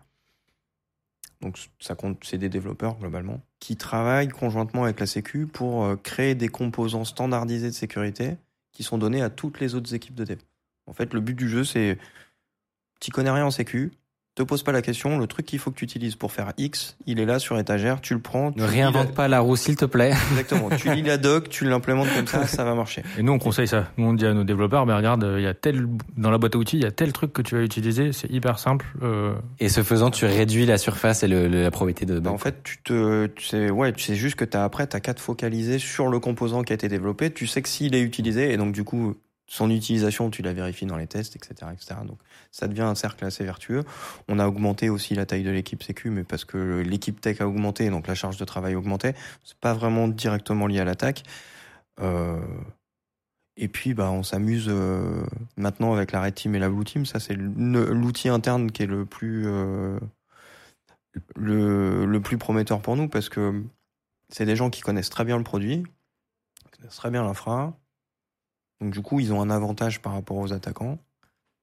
Donc 1.41 1.59
ça 1.79 1.95
compte, 1.95 2.25
c'est 2.25 2.39
des 2.39 2.49
développeurs 2.49 2.97
globalement 2.99 3.43
qui 3.61 3.77
travaillent 3.77 4.29
conjointement 4.29 4.85
avec 4.85 4.99
la 4.99 5.07
Sécu 5.07 5.47
pour 5.47 5.85
euh, 5.85 5.97
créer 5.97 6.35
des 6.35 6.49
composants 6.49 7.05
standardisés 7.05 7.69
de 7.69 7.75
sécurité 7.75 8.37
qui 8.73 8.83
sont 8.83 8.97
donnés 8.97 9.21
à 9.21 9.29
toutes 9.29 9.61
les 9.61 9.75
autres 9.75 9.93
équipes 9.95 10.15
de 10.15 10.25
dev. 10.25 10.39
En 10.87 10.95
fait, 10.95 11.13
le 11.13 11.21
but 11.21 11.35
du 11.35 11.49
jeu, 11.49 11.63
c'est 11.65 11.99
tu 13.01 13.11
connais 13.11 13.31
rien 13.31 13.45
en 13.45 13.51
Sécu, 13.51 13.93
te 14.35 14.43
pose 14.43 14.63
pas 14.65 14.73
la 14.73 14.83
question, 14.83 15.17
le 15.19 15.27
truc 15.29 15.47
qu'il 15.47 15.59
faut 15.61 15.71
que 15.71 15.77
tu 15.77 15.85
utilises 15.85 16.17
pour 16.17 16.33
faire 16.33 16.53
X, 16.59 16.97
il 17.07 17.21
est 17.21 17.25
là 17.25 17.39
sur 17.39 17.57
étagère, 17.59 18.01
tu 18.01 18.15
le 18.15 18.21
prends. 18.21 18.51
Tu 18.51 18.59
Ne 18.61 18.65
réinvente 18.65 19.09
la- 19.09 19.13
pas 19.13 19.29
la 19.29 19.39
roue, 19.41 19.55
s'il 19.55 19.77
te 19.77 19.85
plaît. 19.85 20.13
Exactement. 20.33 20.71
tu 20.77 20.93
lis 20.93 21.03
la 21.03 21.19
doc, 21.19 21.49
tu 21.49 21.65
l'implémentes 21.65 22.09
comme 22.15 22.27
ça, 22.27 22.47
ça 22.47 22.65
va 22.65 22.75
marcher. 22.75 23.05
Et 23.17 23.23
nous, 23.23 23.33
on 23.33 23.39
conseille 23.39 23.69
ça. 23.69 23.93
Nous, 23.97 24.07
on 24.07 24.13
dit 24.13 24.27
à 24.27 24.35
nos 24.35 24.43
développeurs, 24.45 24.87
ben 24.87 24.97
regarde, 24.97 25.25
il 25.37 25.43
y 25.43 25.47
a 25.47 25.55
tel, 25.55 25.87
dans 26.17 26.31
la 26.33 26.39
boîte 26.39 26.57
à 26.57 26.59
outils, 26.59 26.79
il 26.79 26.83
y 26.83 26.87
a 26.87 26.91
tel 26.91 27.13
truc 27.13 27.33
que 27.33 27.43
tu 27.43 27.55
vas 27.55 27.63
utiliser, 27.63 28.13
c'est 28.13 28.29
hyper 28.31 28.59
simple. 28.59 28.87
Euh, 29.03 29.35
Et 29.61 29.69
ce 29.69 29.83
faisant, 29.85 30.11
tu 30.11 30.25
réduis 30.27 30.67
la 30.67 30.79
surface 30.79 31.23
et 31.23 31.29
le, 31.29 31.47
le- 31.47 31.63
la 31.63 31.71
probabilité 31.71 32.05
de 32.05 32.19
Bah, 32.19 32.31
en 32.33 32.39
fait, 32.39 32.63
tu 32.65 32.79
te, 32.83 33.27
tu 33.27 33.47
sais, 33.47 33.71
ouais, 33.71 33.93
tu 33.93 34.03
sais 34.03 34.17
juste 34.17 34.35
que 34.35 34.45
t'as 34.45 34.65
après, 34.65 34.87
t'as 34.89 34.99
qu'à 35.01 35.15
te 35.15 35.21
focaliser 35.21 35.79
sur 35.79 36.09
le 36.09 36.19
composant 36.19 36.63
qui 36.65 36.73
a 36.73 36.75
été 36.75 36.89
développé. 36.89 37.31
Tu 37.31 37.47
sais 37.47 37.63
que 37.63 37.69
s'il 37.69 37.95
est 37.95 38.01
utilisé, 38.03 38.53
et 38.53 38.57
donc 38.57 38.73
du 38.73 38.83
coup, 38.83 39.15
son 39.47 39.71
utilisation, 39.71 40.31
tu 40.31 40.43
la 40.43 40.53
vérifies 40.55 40.87
dans 40.87 40.97
les 40.97 41.07
tests, 41.07 41.37
etc., 41.37 41.71
etc. 41.73 42.01
Donc, 42.07 42.19
ça 42.55 42.69
devient 42.69 42.83
un 42.83 42.95
cercle 42.95 43.25
assez 43.25 43.43
vertueux. 43.43 43.83
On 44.29 44.39
a 44.39 44.47
augmenté 44.47 44.89
aussi 44.89 45.17
la 45.17 45.27
taille 45.27 45.43
de 45.43 45.51
l'équipe 45.51 45.83
Sécu, 45.83 46.11
mais 46.11 46.23
parce 46.23 46.45
que 46.45 46.83
l'équipe 46.83 47.21
tech 47.21 47.41
a 47.41 47.49
augmenté, 47.49 47.91
donc 47.91 48.07
la 48.07 48.15
charge 48.15 48.37
de 48.37 48.45
travail 48.45 48.75
a 48.75 48.79
augmenté. 48.79 49.15
C'est 49.43 49.59
pas 49.59 49.75
vraiment 49.75 50.07
directement 50.07 50.69
lié 50.69 50.79
à 50.79 50.85
l'attaque. 50.85 51.25
Euh, 52.01 52.41
et 53.57 53.67
puis, 53.67 53.93
bah, 53.93 54.09
on 54.13 54.23
s'amuse 54.23 54.67
euh, 54.69 55.25
maintenant 55.57 55.95
avec 55.95 56.13
la 56.13 56.23
Red 56.23 56.37
Team 56.37 56.55
et 56.55 56.61
la 56.61 56.69
Blue 56.69 56.85
Team. 56.85 57.07
Ça, 57.07 57.19
c'est 57.19 57.35
l'outil 57.35 58.29
interne 58.29 58.71
qui 58.71 58.85
est 58.85 58.87
le 58.87 59.05
plus 59.05 59.49
euh, 59.49 59.99
le, 61.35 62.07
le 62.07 62.21
plus 62.21 62.39
prometteur 62.39 62.81
pour 62.81 62.95
nous 62.95 63.09
parce 63.09 63.29
que 63.29 63.65
c'est 64.29 64.47
des 64.47 64.55
gens 64.55 64.71
qui 64.71 64.81
connaissent 64.81 65.11
très 65.11 65.25
bien 65.25 65.39
le 65.39 65.45
produit, 65.45 65.83
connaissent 66.71 66.97
très 66.97 67.11
bien 67.11 67.25
l'infra. 67.25 67.77
Donc 68.81 68.93
du 68.93 69.03
coup, 69.03 69.19
ils 69.19 69.33
ont 69.33 69.41
un 69.41 69.51
avantage 69.51 70.01
par 70.01 70.13
rapport 70.13 70.37
aux 70.37 70.53
attaquants. 70.53 71.01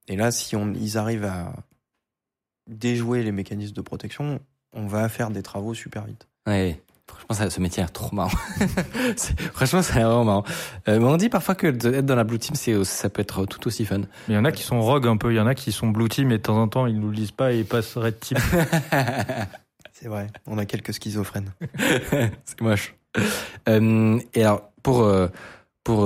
Et 0.07 0.15
là, 0.15 0.31
si 0.31 0.55
on, 0.55 0.73
ils 0.73 0.97
arrivent 0.97 1.25
à 1.25 1.53
déjouer 2.67 3.23
les 3.23 3.31
mécanismes 3.31 3.73
de 3.75 3.81
protection, 3.81 4.39
on 4.73 4.87
va 4.87 5.09
faire 5.09 5.29
des 5.29 5.41
travaux 5.43 5.73
super 5.73 6.05
vite. 6.05 6.27
Ouais. 6.47 6.81
Franchement, 7.07 7.35
ça, 7.35 7.49
ce 7.49 7.59
métier 7.59 7.81
a 7.83 7.85
l'air 7.87 7.91
trop 7.91 8.15
marrant. 8.15 8.37
C'est- 9.17 9.39
Franchement, 9.53 9.81
ça 9.81 9.95
a 9.95 9.97
l'air 9.97 10.07
vraiment 10.07 10.23
marrant. 10.23 10.43
Euh, 10.87 10.97
mais 10.99 11.05
on 11.05 11.17
dit 11.17 11.27
parfois 11.27 11.55
que 11.55 11.67
d'être 11.67 12.05
dans 12.05 12.15
la 12.15 12.23
blue 12.23 12.39
team, 12.39 12.55
c'est, 12.55 12.81
ça 12.85 13.09
peut 13.09 13.21
être 13.21 13.45
tout 13.45 13.67
aussi 13.67 13.83
fun. 13.85 13.99
mais 13.99 14.05
il 14.29 14.33
y 14.35 14.37
en 14.37 14.45
a 14.45 14.51
qui 14.53 14.63
sont 14.63 14.79
rogue 14.81 15.07
un 15.07 15.17
peu, 15.17 15.33
il 15.33 15.35
y 15.35 15.39
en 15.39 15.47
a 15.47 15.53
qui 15.53 15.73
sont 15.73 15.89
blue 15.89 16.07
team 16.07 16.31
et 16.31 16.37
de 16.37 16.43
temps 16.43 16.57
en 16.61 16.69
temps, 16.69 16.85
ils 16.87 16.97
nous 16.97 17.09
le 17.09 17.15
disent 17.15 17.31
pas 17.31 17.51
et 17.51 17.59
ils 17.59 17.65
passent 17.65 17.97
red 17.97 18.17
team. 18.19 18.37
C'est 19.93 20.07
vrai, 20.07 20.27
on 20.47 20.57
a 20.57 20.65
quelques 20.65 20.93
schizophrènes. 20.93 21.51
c'est 22.45 22.61
moche. 22.61 22.95
Euh, 23.69 24.19
et 24.33 24.43
alors, 24.43 24.71
pour, 24.81 25.01
euh, 25.03 25.27
pour, 25.83 25.97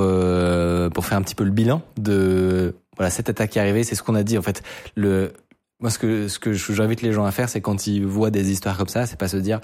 pour 0.91 1.05
faire 1.05 1.17
un 1.17 1.21
petit 1.21 1.35
peu 1.35 1.43
le 1.45 1.51
bilan 1.51 1.81
de 1.97 2.75
voilà, 2.97 3.09
cette 3.09 3.29
attaque 3.29 3.55
est 3.57 3.59
arrivée, 3.59 3.83
c'est 3.83 3.95
ce 3.95 4.03
qu'on 4.03 4.15
a 4.15 4.23
dit 4.23 4.37
en 4.37 4.41
fait. 4.41 4.63
Le, 4.95 5.33
moi, 5.79 5.89
ce 5.89 5.99
que, 5.99 6.27
ce 6.27 6.39
que 6.39 6.53
j'invite 6.53 7.01
les 7.01 7.11
gens 7.11 7.25
à 7.25 7.31
faire, 7.31 7.49
c'est 7.49 7.61
quand 7.61 7.87
ils 7.87 8.05
voient 8.05 8.31
des 8.31 8.51
histoires 8.51 8.77
comme 8.77 8.87
ça, 8.87 9.05
c'est 9.05 9.19
pas 9.19 9.27
se 9.27 9.37
dire 9.37 9.59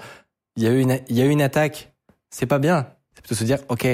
il 0.56 0.62
y 0.62 0.66
a 0.66 0.70
eu 0.70 0.80
une, 0.80 1.00
il 1.08 1.16
y 1.16 1.22
a 1.22 1.24
eu 1.24 1.30
une 1.30 1.42
attaque, 1.42 1.92
c'est 2.30 2.46
pas 2.46 2.58
bien. 2.58 2.86
C'est 3.14 3.22
plutôt 3.22 3.34
se 3.34 3.44
dire 3.44 3.58
ok, 3.68 3.86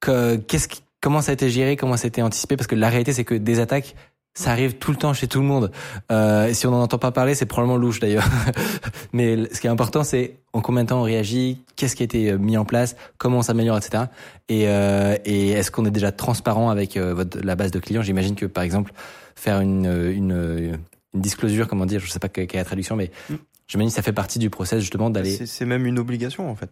que, 0.00 0.36
qu'est-ce 0.36 0.68
qui, 0.68 0.82
comment 1.00 1.20
ça 1.20 1.30
a 1.30 1.34
été 1.34 1.50
géré, 1.50 1.76
comment 1.76 1.96
ça 1.96 2.06
a 2.06 2.08
été 2.08 2.22
anticipé, 2.22 2.56
parce 2.56 2.66
que 2.66 2.74
la 2.74 2.88
réalité, 2.88 3.12
c'est 3.12 3.24
que 3.24 3.34
des 3.34 3.60
attaques, 3.60 3.94
ça 4.38 4.52
arrive 4.52 4.74
tout 4.74 4.90
le 4.92 4.96
temps 4.96 5.12
chez 5.14 5.26
tout 5.26 5.40
le 5.40 5.46
monde. 5.46 5.72
Euh, 6.12 6.46
et 6.46 6.54
si 6.54 6.66
on 6.66 6.70
n'en 6.70 6.82
entend 6.82 6.98
pas 6.98 7.10
parler, 7.10 7.34
c'est 7.34 7.46
probablement 7.46 7.76
louche 7.76 7.98
d'ailleurs. 8.00 8.24
Mais 9.12 9.52
ce 9.52 9.60
qui 9.60 9.66
est 9.66 9.70
important, 9.70 10.04
c'est 10.04 10.36
en 10.52 10.60
combien 10.60 10.84
de 10.84 10.88
temps 10.88 11.00
on 11.00 11.04
réagit, 11.04 11.60
qu'est-ce 11.76 11.96
qui 11.96 12.02
a 12.02 12.04
été 12.04 12.38
mis 12.38 12.56
en 12.56 12.64
place, 12.64 12.94
comment 13.18 13.38
on 13.38 13.42
s'améliore, 13.42 13.76
etc. 13.78 14.04
Et, 14.48 14.68
euh, 14.68 15.16
et 15.24 15.48
est-ce 15.50 15.70
qu'on 15.70 15.84
est 15.86 15.90
déjà 15.90 16.12
transparent 16.12 16.70
avec 16.70 16.96
euh, 16.96 17.14
votre, 17.14 17.40
la 17.40 17.56
base 17.56 17.70
de 17.72 17.78
clients? 17.80 18.02
J'imagine 18.02 18.34
que 18.36 18.46
par 18.46 18.62
exemple 18.62 18.92
faire 19.34 19.60
une, 19.60 19.86
une, 19.86 20.78
une 21.14 21.20
disclosure, 21.20 21.66
comment 21.68 21.86
dire, 21.86 22.00
je 22.00 22.08
sais 22.10 22.18
pas 22.20 22.28
quelle 22.28 22.44
est 22.44 22.54
la 22.54 22.64
traduction, 22.64 22.94
mais 22.96 23.10
Mm. 23.28 23.34
j'imagine 23.66 23.90
que 23.90 23.96
ça 23.96 24.02
fait 24.02 24.12
partie 24.12 24.38
du 24.38 24.50
process 24.50 24.80
justement 24.80 25.10
d'aller. 25.10 25.36
C'est 25.46 25.66
même 25.66 25.84
une 25.86 25.98
obligation 25.98 26.48
en 26.50 26.54
fait. 26.54 26.70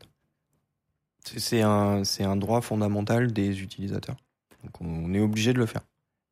C'est- 1.24 1.62
un, 1.62 2.02
un 2.20 2.36
droit 2.36 2.60
fondamental 2.60 3.32
des 3.32 3.60
utilisateurs. 3.60 4.16
Donc 4.62 4.80
on 4.80 5.12
est 5.14 5.20
obligé 5.20 5.52
de 5.52 5.59
le 5.59 5.66
faire. 5.66 5.82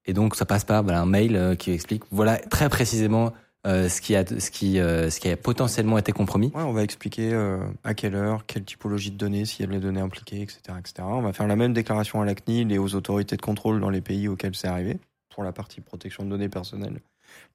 Et 0.07 0.13
donc 0.13 0.37
ça 0.37 0.45
passe 0.45 0.65
par 0.65 0.83
voilà, 0.83 1.01
un 1.01 1.07
mail 1.07 1.37
euh, 1.37 1.55
qui 1.55 1.71
explique 1.73 2.03
voilà 2.11 2.37
très 2.37 2.69
précisément 2.69 3.33
euh, 3.67 3.89
ce 3.89 4.03
qui 4.03 4.15
a 4.15 4.27
ce 4.27 4.51
qui 4.51 4.79
euh, 4.79 5.09
ce 5.09 5.21
qui 5.21 5.29
a 5.31 5.37
potentiellement 5.39 5.97
été 5.97 6.13
compromis. 6.13 6.53
Ouais, 6.55 6.63
on 6.63 6.73
va 6.73 6.83
expliquer 6.83 7.33
euh, 7.33 7.59
à 7.83 7.95
quelle 7.95 8.15
heure, 8.15 8.45
quelle 8.45 8.65
typologie 8.65 9.11
de 9.11 9.17
données, 9.17 9.47
s'il 9.47 9.65
y 9.65 9.69
a 9.69 9.73
les 9.73 9.81
données 9.81 10.03
impliquées, 10.03 10.43
etc., 10.43 10.61
etc. 10.79 10.95
On 11.01 11.23
va 11.23 11.33
faire 11.33 11.47
la 11.47 11.57
même 11.57 11.73
déclaration 11.73 12.21
à 12.21 12.27
la 12.27 12.35
CNIL 12.35 12.71
et 12.73 12.79
aux 12.79 12.95
autorités 12.95 13.37
de 13.37 13.43
contrôle 13.43 13.81
dans 13.81 13.89
les 13.89 14.03
pays 14.03 14.29
auxquels 14.29 14.55
c'est 14.55 14.69
arrivé 14.69 14.99
pour 15.31 15.45
la 15.45 15.53
partie 15.53 15.81
protection 15.81 16.25
de 16.25 16.31
données 16.31 16.51
personnelles. 16.51 17.01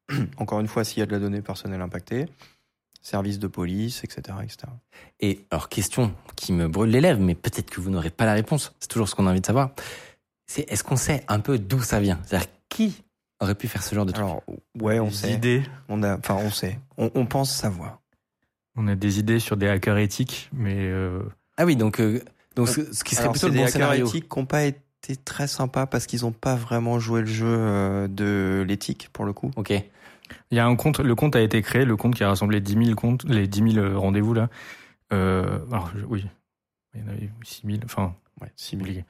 Encore 0.38 0.59
une 0.59 0.67
fois, 0.67 0.84
s'il 0.84 0.99
y 0.99 1.03
a 1.03 1.05
de 1.05 1.11
la 1.11 1.19
donnée 1.19 1.41
personnelle 1.41 1.81
impactée, 1.81 2.26
service 3.03 3.38
de 3.38 3.47
police, 3.47 4.03
etc., 4.03 4.38
etc. 4.43 4.57
Et 5.19 5.45
alors 5.51 5.69
question 5.69 6.11
qui 6.35 6.53
me 6.53 6.67
brûle 6.67 6.89
les 6.89 7.01
lèvres, 7.01 7.21
mais 7.21 7.35
peut-être 7.35 7.69
que 7.69 7.81
vous 7.81 7.91
n'aurez 7.91 8.09
pas 8.09 8.26
la 8.26 8.34
réponse. 8.34 8.73
C'est 8.80 8.89
toujours 8.89 9.07
ce 9.07 9.13
qu'on 9.13 9.27
a 9.27 9.30
envie 9.30 9.41
de 9.41 9.45
savoir. 9.45 9.71
C'est 10.51 10.69
est-ce 10.71 10.84
qu'on 10.84 10.95
sait 10.95 11.23
un 11.27 11.39
peu 11.39 11.59
d'où 11.59 11.80
ça 11.81 11.99
vient? 11.99 12.19
C'est-à-dire 12.26 12.47
qui 12.69 13.03
aurait 13.39 13.53
pu 13.53 13.67
faire 13.67 13.84
ce 13.84 13.93
genre 13.93 14.07
de 14.07 14.11
truc? 14.11 14.26
Alors, 14.26 14.41
ouais, 14.81 14.99
on 14.99 15.09
des 15.09 15.13
sait. 15.13 15.34
idées. 15.34 15.63
On 15.89 16.01
a, 16.01 16.17
enfin, 16.17 16.35
on 16.41 16.49
sait. 16.49 16.80
On, 16.97 17.11
on 17.13 17.27
pense 17.27 17.55
savoir. 17.55 18.01
On 18.76 18.88
a 18.88 18.95
des 18.95 19.19
idées 19.19 19.39
sur 19.39 19.57
des 19.57 19.67
hackers 19.67 19.97
éthiques, 19.99 20.49
mais 20.51 20.76
euh, 20.88 21.21
Ah 21.57 21.65
oui, 21.65 21.76
donc 21.76 21.99
euh, 22.01 22.23
donc 22.55 22.67
ce, 22.67 22.91
ce 22.91 23.03
qui 23.03 23.13
serait 23.13 23.26
Alors, 23.26 23.34
plutôt 23.34 23.45
c'est 23.47 23.51
le 23.51 23.57
des 23.57 23.59
bon 23.59 23.65
hackers 23.65 23.73
scénario. 23.73 24.07
éthiques 24.07 24.27
qui 24.27 24.39
n'ont 24.39 24.45
pas 24.47 24.63
été 24.63 25.15
très 25.23 25.47
sympas 25.47 25.85
parce 25.85 26.07
qu'ils 26.07 26.21
n'ont 26.21 26.31
pas 26.31 26.55
vraiment 26.55 26.97
joué 26.97 27.21
le 27.21 27.27
jeu 27.27 27.45
euh, 27.47 28.07
de 28.07 28.65
l'éthique 28.67 29.09
pour 29.13 29.26
le 29.26 29.34
coup. 29.34 29.51
Ok. 29.55 29.69
il 29.69 29.84
y 30.51 30.59
a 30.59 30.65
un 30.65 30.76
compte, 30.76 30.99
le 30.99 31.13
compte 31.13 31.35
a 31.35 31.41
été 31.41 31.61
créé, 31.61 31.85
le 31.85 31.95
compte 31.95 32.15
qui 32.15 32.23
a 32.23 32.27
rassemblé 32.30 32.59
10 32.59 32.85
000 32.85 32.95
comptes, 32.95 33.23
les 33.26 33.47
10 33.47 33.73
000 33.73 33.99
rendez-vous 33.99 34.34
là. 34.34 34.49
Euh, 35.13 35.59
alors 35.71 35.91
je- 35.95 36.05
oui, 36.05 36.26
il 36.95 37.01
y 37.01 37.03
en 37.03 37.07
avait 37.09 37.30
6 37.43 37.61
000, 37.65 37.77
enfin 37.85 38.15
Ouais. 38.41 39.06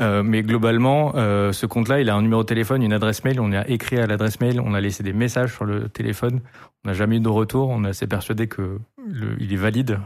Euh, 0.00 0.22
mais 0.22 0.42
globalement, 0.42 1.12
euh, 1.16 1.52
ce 1.52 1.66
compte-là, 1.66 2.00
il 2.00 2.08
a 2.10 2.14
un 2.14 2.22
numéro 2.22 2.42
de 2.42 2.46
téléphone, 2.48 2.82
une 2.82 2.92
adresse 2.92 3.22
mail. 3.24 3.40
On 3.40 3.52
a 3.52 3.66
écrit 3.68 3.98
à 3.98 4.06
l'adresse 4.06 4.40
mail, 4.40 4.60
on 4.60 4.74
a 4.74 4.80
laissé 4.80 5.02
des 5.02 5.12
messages 5.12 5.52
sur 5.52 5.64
le 5.64 5.88
téléphone. 5.88 6.40
On 6.84 6.88
n'a 6.88 6.94
jamais 6.94 7.16
eu 7.16 7.20
de 7.20 7.28
retour. 7.28 7.68
On 7.68 7.84
est 7.84 7.88
assez 7.88 8.06
persuadé 8.06 8.46
que 8.48 8.78
le, 9.06 9.36
il 9.40 9.52
est 9.52 9.56
valide. 9.56 9.98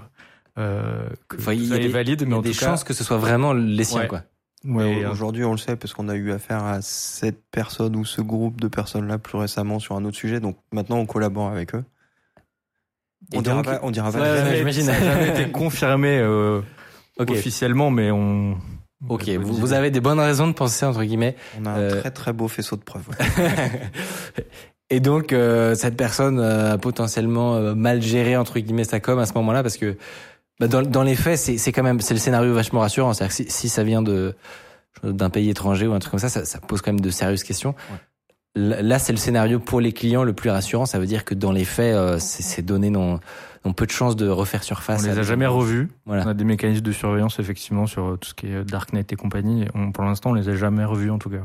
Euh, 0.58 1.08
que 1.28 1.36
Enfin, 1.36 1.52
il 1.52 1.62
y 1.64 1.66
ça 1.68 1.76
est 1.76 1.80
des- 1.80 1.88
valide, 1.88 2.20
Il 2.22 2.26
y 2.26 2.30
mais 2.30 2.34
a 2.34 2.38
en 2.38 2.42
des 2.42 2.52
tout 2.52 2.58
cas, 2.58 2.66
chances 2.66 2.84
que 2.84 2.94
ce 2.94 3.04
soit 3.04 3.18
vraiment 3.18 3.52
les 3.52 3.84
siens, 3.84 4.00
Ouais. 4.02 4.08
quoi. 4.08 4.22
mais, 4.64 4.76
Ouais, 4.98 5.04
euh, 5.04 5.10
Aujourd'hui, 5.10 5.44
on 5.44 5.52
le 5.52 5.58
sait 5.58 5.76
parce 5.76 5.92
qu'on 5.94 6.08
a 6.08 6.14
eu 6.14 6.32
affaire 6.32 6.64
à 6.64 6.80
cette 6.82 7.42
personne 7.50 7.94
ou 7.94 8.04
ce 8.04 8.20
groupe 8.22 8.60
de 8.60 8.68
personnes-là 8.68 9.18
plus 9.18 9.36
récemment 9.38 9.78
sur 9.78 9.96
un 9.96 10.04
autre 10.04 10.16
sujet. 10.16 10.40
Donc 10.40 10.56
maintenant, 10.72 10.96
on 10.96 11.06
collabore 11.06 11.50
avec 11.50 11.74
eux. 11.74 11.84
Et 13.32 13.38
On 13.38 13.42
dira 13.42 13.56
donc- 13.56 13.64
pas, 13.64 13.80
on 13.82 13.90
dira 13.90 14.12
pas 14.12 14.54
j'imagine. 14.54 14.84
ça 14.84 14.92
n'a 14.92 15.00
jamais 15.00 15.28
été 15.28 15.50
confirmé 15.52 16.20
euh, 17.18 17.22
Ok. 17.22 17.30
officiellement, 17.30 17.90
mais 17.90 18.10
on. 18.10 18.56
Ok. 19.08 19.28
Vous, 19.28 19.72
avez 19.72 19.90
des 19.90 20.00
bonnes 20.00 20.20
raisons 20.20 20.48
de 20.48 20.52
penser 20.54 20.86
entre 20.86 21.04
guillemets. 21.04 21.36
On 21.60 21.66
a 21.66 21.70
un 21.70 21.78
Euh, 21.78 22.00
très 22.00 22.10
très 22.10 22.32
beau 22.32 22.48
faisceau 22.48 22.76
de 22.76 22.82
preuves. 22.82 23.06
ouais. 23.08 24.44
Et 24.90 25.00
donc 25.00 25.32
euh, 25.32 25.74
cette 25.74 25.96
personne 25.96 26.38
euh, 26.38 26.74
a 26.74 26.78
potentiellement 26.78 27.56
euh, 27.56 27.74
mal 27.74 28.00
géré 28.00 28.36
entre 28.36 28.58
guillemets 28.60 28.84
sa 28.84 29.00
com 29.00 29.18
à 29.18 29.26
ce 29.26 29.32
moment-là 29.34 29.62
parce 29.64 29.76
que 29.76 29.96
bah, 30.60 30.68
dans, 30.68 30.82
dans 30.82 31.02
les 31.02 31.16
faits 31.16 31.38
c'est 31.38 31.58
c'est 31.58 31.72
quand 31.72 31.82
même 31.82 32.00
c'est 32.00 32.14
le 32.14 32.20
scénario 32.20 32.54
vachement 32.54 32.78
rassurant 32.80 33.12
c'est-à-dire 33.12 33.36
que 33.36 33.42
si, 33.44 33.50
si 33.50 33.68
ça 33.68 33.82
vient 33.82 34.00
de 34.00 34.36
d'un 35.02 35.28
pays 35.28 35.50
étranger 35.50 35.88
ou 35.88 35.92
un 35.92 35.98
truc 35.98 36.12
comme 36.12 36.20
ça 36.20 36.28
ça, 36.28 36.44
ça 36.44 36.60
pose 36.60 36.82
quand 36.82 36.92
même 36.92 37.00
de 37.00 37.10
sérieuses 37.10 37.42
questions. 37.42 37.74
Là 37.90 37.96
là, 38.56 38.98
c'est 38.98 39.12
le 39.12 39.18
scénario 39.18 39.60
pour 39.60 39.80
les 39.80 39.92
clients 39.92 40.24
le 40.24 40.32
plus 40.32 40.50
rassurant 40.50 40.86
ça 40.86 40.98
veut 40.98 41.06
dire 41.06 41.24
que 41.24 41.34
dans 41.34 41.52
les 41.52 41.64
faits 41.64 41.94
euh, 41.94 42.18
ces, 42.18 42.62
données 42.62 42.90
n'ont 42.90 43.20
n'ont 43.64 43.72
peu 43.72 43.84
de 43.86 43.90
chances 43.90 44.16
de 44.16 44.28
refaire 44.28 44.62
surface. 44.62 45.02
On 45.02 45.04
les 45.06 45.10
a 45.12 45.14
des- 45.16 45.22
jamais 45.24 45.46
revus. 45.46 45.88
Voilà. 46.06 46.24
On 46.24 46.28
a 46.28 46.34
des 46.34 46.44
mécanismes 46.44 46.82
de 46.82 46.92
surveillance 46.92 47.38
effectivement 47.40 47.86
sur 47.86 48.04
euh, 48.04 48.16
tout 48.16 48.28
ce 48.30 48.34
qui 48.34 48.46
est 48.46 48.64
Darknet 48.64 49.04
et 49.10 49.16
compagnie. 49.16 49.66
On- 49.74 49.92
pour 49.92 50.04
l'instant, 50.04 50.30
on 50.30 50.34
les 50.34 50.48
a 50.48 50.54
jamais 50.56 50.84
revus 50.84 51.10
en 51.10 51.18
tout 51.18 51.30
cas. 51.30 51.42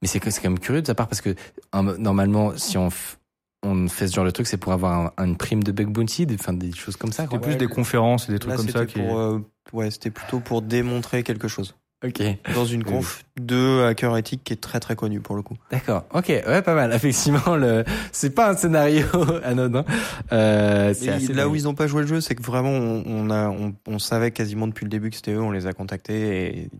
Mais 0.00 0.08
c'est 0.08 0.18
quand 0.20 0.30
même 0.42 0.58
curieux 0.58 0.82
de 0.82 0.86
sa 0.86 0.94
part 0.94 1.06
parce 1.08 1.20
que 1.20 1.34
un- 1.72 1.96
normalement, 1.98 2.52
si 2.56 2.76
on, 2.78 2.88
f- 2.88 3.16
on 3.62 3.86
fait 3.88 4.08
ce 4.08 4.14
genre 4.16 4.24
de 4.24 4.30
truc, 4.30 4.46
c'est 4.48 4.56
pour 4.56 4.72
avoir 4.72 5.12
un- 5.18 5.24
une 5.26 5.36
prime 5.36 5.62
de 5.62 5.70
bug 5.70 5.88
bounty, 5.88 6.26
des, 6.26 6.34
enfin, 6.34 6.54
des 6.54 6.72
choses 6.72 6.96
comme 6.96 7.12
ça. 7.12 7.24
C'était 7.24 7.36
Quoi. 7.38 7.46
plus 7.46 7.56
des 7.56 7.66
conférences 7.68 8.28
et 8.28 8.32
des 8.32 8.38
trucs 8.40 8.50
Là, 8.52 8.56
comme 8.56 8.68
ça. 8.68 8.80
c'était 8.80 8.92
Qui... 8.94 8.98
pour, 9.00 9.18
euh, 9.18 9.38
ouais, 9.72 9.90
c'était 9.92 10.10
plutôt 10.10 10.40
pour 10.40 10.62
démontrer 10.62 11.22
quelque 11.22 11.46
chose. 11.46 11.76
Ok, 12.04 12.20
Dans 12.54 12.64
une 12.66 12.82
conf 12.84 13.24
de 13.40 13.84
hacker 13.84 14.16
éthique 14.16 14.42
qui 14.44 14.52
est 14.52 14.60
très 14.60 14.80
très 14.80 14.96
connu 14.96 15.20
pour 15.20 15.36
le 15.36 15.42
coup. 15.42 15.56
d'accord. 15.70 16.04
Ok, 16.12 16.28
ouais, 16.28 16.62
pas 16.62 16.74
mal. 16.74 16.92
Effectivement, 16.94 17.54
le, 17.56 17.84
c'est 18.10 18.30
pas 18.34 18.50
un 18.50 18.56
scénario 18.56 19.06
anodin. 19.44 19.84
Euh, 20.32 20.92
c'est 20.94 21.06
Et 21.06 21.10
assez 21.10 21.32
là 21.32 21.48
où 21.48 21.54
ils 21.54 21.64
n'ont 21.64 21.74
pas 21.74 21.86
joué 21.86 22.02
le 22.02 22.08
jeu, 22.08 22.20
c'est 22.20 22.34
que 22.34 22.42
vraiment 22.42 22.70
on, 22.70 23.04
on 23.06 23.30
a, 23.30 23.48
on, 23.48 23.74
on 23.86 23.98
savait 23.98 24.32
quasiment 24.32 24.66
depuis 24.66 24.84
le 24.84 24.90
début 24.90 25.10
que 25.10 25.16
c'était 25.16 25.32
eux. 25.32 25.40
On 25.42 25.52
les 25.52 25.66
a 25.66 25.72
contactés 25.72 26.58
et 26.58 26.70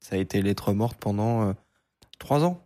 ça 0.00 0.16
a 0.16 0.18
été 0.18 0.42
lettre 0.42 0.72
morte 0.72 0.98
pendant 1.00 1.48
euh, 1.48 1.52
trois 2.18 2.44
ans. 2.44 2.62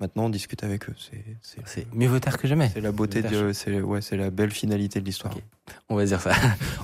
Maintenant, 0.00 0.26
on 0.26 0.28
discute 0.28 0.62
avec 0.62 0.88
eux. 0.88 0.94
C'est, 1.40 1.86
mieux 1.92 2.06
vaut 2.06 2.20
tard 2.20 2.38
que 2.38 2.46
jamais. 2.46 2.70
c'est 2.72 2.80
la 2.80 2.92
beauté 2.92 3.20
de, 3.20 3.52
c'est, 3.52 3.80
ouais, 3.80 4.00
c'est 4.00 4.16
la 4.16 4.30
belle 4.30 4.52
finalité 4.52 5.00
de 5.00 5.04
l'histoire. 5.04 5.34
Ok. 5.34 5.42
On 5.88 5.96
va 5.96 6.04
dire 6.04 6.20
ça. 6.20 6.30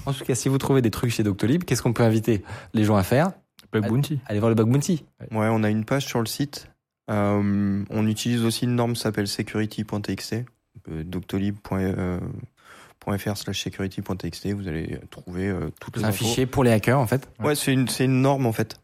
en 0.05 0.13
tout 0.13 0.25
cas, 0.25 0.35
si 0.35 0.49
vous 0.49 0.59
trouvez 0.59 0.83
des 0.83 0.91
trucs 0.91 1.13
chez 1.13 1.23
Doctolib, 1.23 1.63
qu'est-ce 1.63 1.81
qu'on 1.81 1.93
peut 1.93 2.03
inviter 2.03 2.43
les 2.73 2.83
gens 2.83 2.97
à 2.97 3.05
faire? 3.05 3.31
Bug 3.81 3.91
Bounty. 3.91 4.21
Allez 4.27 4.39
voir 4.39 4.51
le 4.51 4.55
bug 4.55 4.69
bounty. 4.69 5.05
Ouais, 5.31 5.49
on 5.51 5.63
a 5.63 5.71
une 5.71 5.85
page 5.85 6.07
sur 6.07 6.21
le 6.21 6.27
site. 6.27 6.71
Euh, 7.11 7.85
on 7.91 8.07
utilise 8.07 8.45
aussi 8.45 8.65
une 8.65 8.77
norme 8.77 8.95
qui 8.95 9.01
s'appelle 9.01 9.29
security.txt 9.29 10.35
euh, 10.89 11.05
doctolib.fr 11.05 13.37
slash 13.37 13.63
security.txt, 13.63 14.53
vous 14.53 14.69
allez 14.69 14.99
trouver 15.11 15.49
euh, 15.49 15.71
toutes 15.81 15.97
les 15.97 16.01
C'est 16.03 16.07
un 16.07 16.11
infos. 16.11 16.25
fichier 16.25 16.47
pour 16.47 16.65
les 16.65 16.71
hackers 16.71 16.99
en 16.99 17.07
fait. 17.07 17.29
Ouais, 17.41 17.55
c'est 17.55 17.73
une, 17.73 17.89
c'est 17.89 18.07
une 18.07 18.23
norme 18.23 18.47
en 18.47 18.53
fait. 18.53 18.81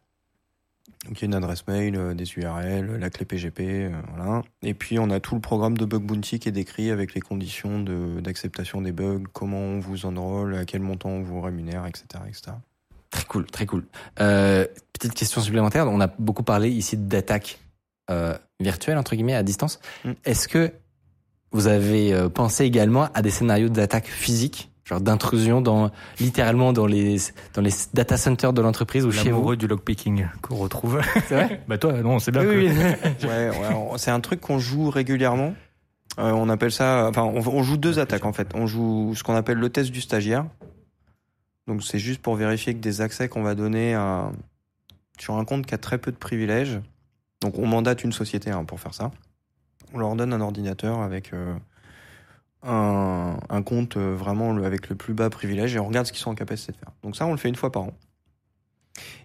Donc 1.07 1.19
il 1.19 1.23
y 1.23 1.25
a 1.25 1.29
une 1.29 1.35
adresse 1.35 1.67
mail, 1.67 1.97
euh, 1.97 2.13
des 2.15 2.31
URL, 2.37 2.99
la 2.99 3.09
clé 3.09 3.25
PGP, 3.25 3.61
euh, 3.61 3.91
voilà. 4.15 4.43
Et 4.63 4.75
puis 4.75 4.99
on 4.99 5.09
a 5.11 5.19
tout 5.19 5.35
le 5.35 5.41
programme 5.41 5.79
de 5.79 5.87
bug 5.87 6.03
bounty 6.03 6.39
qui 6.39 6.51
est 6.51 6.53
décrit 6.53 6.91
avec 6.91 7.15
les 7.15 7.23
conditions 7.23 7.83
de, 7.83 8.21
d'acceptation 8.21 8.83
des 8.83 8.93
bugs, 8.93 9.23
comment 9.33 9.59
on 9.61 9.81
vous 9.81 10.05
enrôle, 10.05 10.55
à 10.55 10.67
quel 10.67 10.83
montant 10.83 11.09
on 11.09 11.23
vous 11.23 11.41
rémunère, 11.41 11.87
etc., 11.87 12.05
etc. 12.29 12.53
Très 13.11 13.25
cool, 13.25 13.47
très 13.47 13.67
cool. 13.67 13.85
Euh, 14.21 14.67
petite 14.93 15.15
question 15.15 15.41
supplémentaire. 15.41 15.87
On 15.89 16.01
a 16.01 16.07
beaucoup 16.07 16.43
parlé 16.45 16.71
ici 16.71 16.97
d'attaques 16.97 17.59
euh, 18.11 18.35
virtuelles 18.61 18.99
entre 18.99 19.15
guillemets 19.15 19.35
à 19.35 19.43
distance. 19.43 19.81
Mm. 20.05 20.13
Est-ce 20.25 20.47
que 20.49 20.73
vous 21.53 21.67
avez 21.67 22.13
euh, 22.13 22.29
pensé 22.29 22.65
également 22.65 23.09
à 23.15 23.23
des 23.23 23.31
scénarios 23.31 23.69
d'attaque 23.69 24.07
physique, 24.07 24.71
genre 24.85 25.01
d'intrusion 25.01 25.61
dans 25.61 25.91
littéralement 26.21 26.73
dans 26.73 26.87
les 26.87 27.17
dans 27.55 27.63
les 27.63 27.73
data 27.95 28.17
centers 28.17 28.53
de 28.53 28.63
l'entreprise 28.63 29.05
ou 29.05 29.11
chez 29.11 29.31
vous? 29.31 29.37
L'amoureux 29.39 29.57
du 29.57 29.67
lockpicking 29.67 30.27
qu'on 30.43 30.57
retrouve. 30.57 31.01
C'est 31.29 31.35
vrai? 31.35 31.63
Bah 31.69 31.79
toi, 31.79 31.93
non, 32.03 32.21
c'est 32.21 32.31
bien. 32.31 32.43
Oui, 32.43 32.69
que- 32.69 33.25
oui. 33.25 33.29
Ouais, 33.29 33.51
c'est 33.99 34.13
un 34.13 34.21
truc 34.21 34.41
qu'on 34.41 34.59
joue 34.61 34.91
régulièrement. 34.91 35.55
Euh, 36.19 36.31
on 36.33 36.49
appelle 36.49 36.73
ça, 36.73 37.07
enfin, 37.09 37.23
on, 37.23 37.39
on 37.49 37.63
joue 37.65 37.77
deux 37.77 37.99
attaques 37.99 38.25
en 38.25 38.33
fait. 38.33 38.49
On 38.55 38.67
joue 38.67 39.15
ce 39.17 39.23
qu'on 39.25 39.35
appelle 39.35 39.59
le 39.59 39.69
test 39.71 39.91
du 39.91 40.01
stagiaire. 40.01 40.45
Donc 41.71 41.85
c'est 41.85 42.01
juste 42.01 42.21
pour 42.21 42.35
vérifier 42.35 42.75
que 42.75 42.81
des 42.81 43.01
accès 43.01 43.29
qu'on 43.29 43.45
va 43.45 43.55
donner 43.55 43.95
sur 45.21 45.37
un 45.37 45.45
compte 45.45 45.67
qui 45.67 45.73
a 45.73 45.79
très 45.79 45.99
peu 45.99 46.11
de 46.11 46.17
privilèges. 46.17 46.81
Donc 47.43 47.61
on 47.61 47.67
mandate 47.67 48.03
une 48.03 48.11
société 48.11 48.51
hein, 48.51 48.65
pour 48.65 48.81
faire 48.81 48.93
ça. 48.93 49.13
On 49.95 49.99
leur 49.99 50.17
donne 50.17 50.33
un 50.33 50.41
ordinateur 50.41 50.99
avec 51.01 51.33
euh, 51.33 51.55
un, 52.65 53.63
compte 53.63 53.97
euh, 53.97 54.17
vraiment 54.17 54.57
avec 54.57 54.89
le 54.89 54.97
plus 54.97 55.15
bas 55.15 55.31
privilège 55.31 55.77
et 55.77 55.79
on 55.79 55.87
regarde 55.87 56.09
ce 56.09 56.13
qu'ils 56.13 56.21
sont 56.21 56.31
en 56.31 56.35
capacité 56.35 56.73
de 56.73 56.77
faire. 56.77 56.91
Donc 57.05 57.15
ça, 57.15 57.25
on 57.25 57.31
le 57.31 57.39
fait 57.39 57.49
une 57.49 57.55
fois 57.55 57.71
par 57.71 57.83
an. 57.83 57.95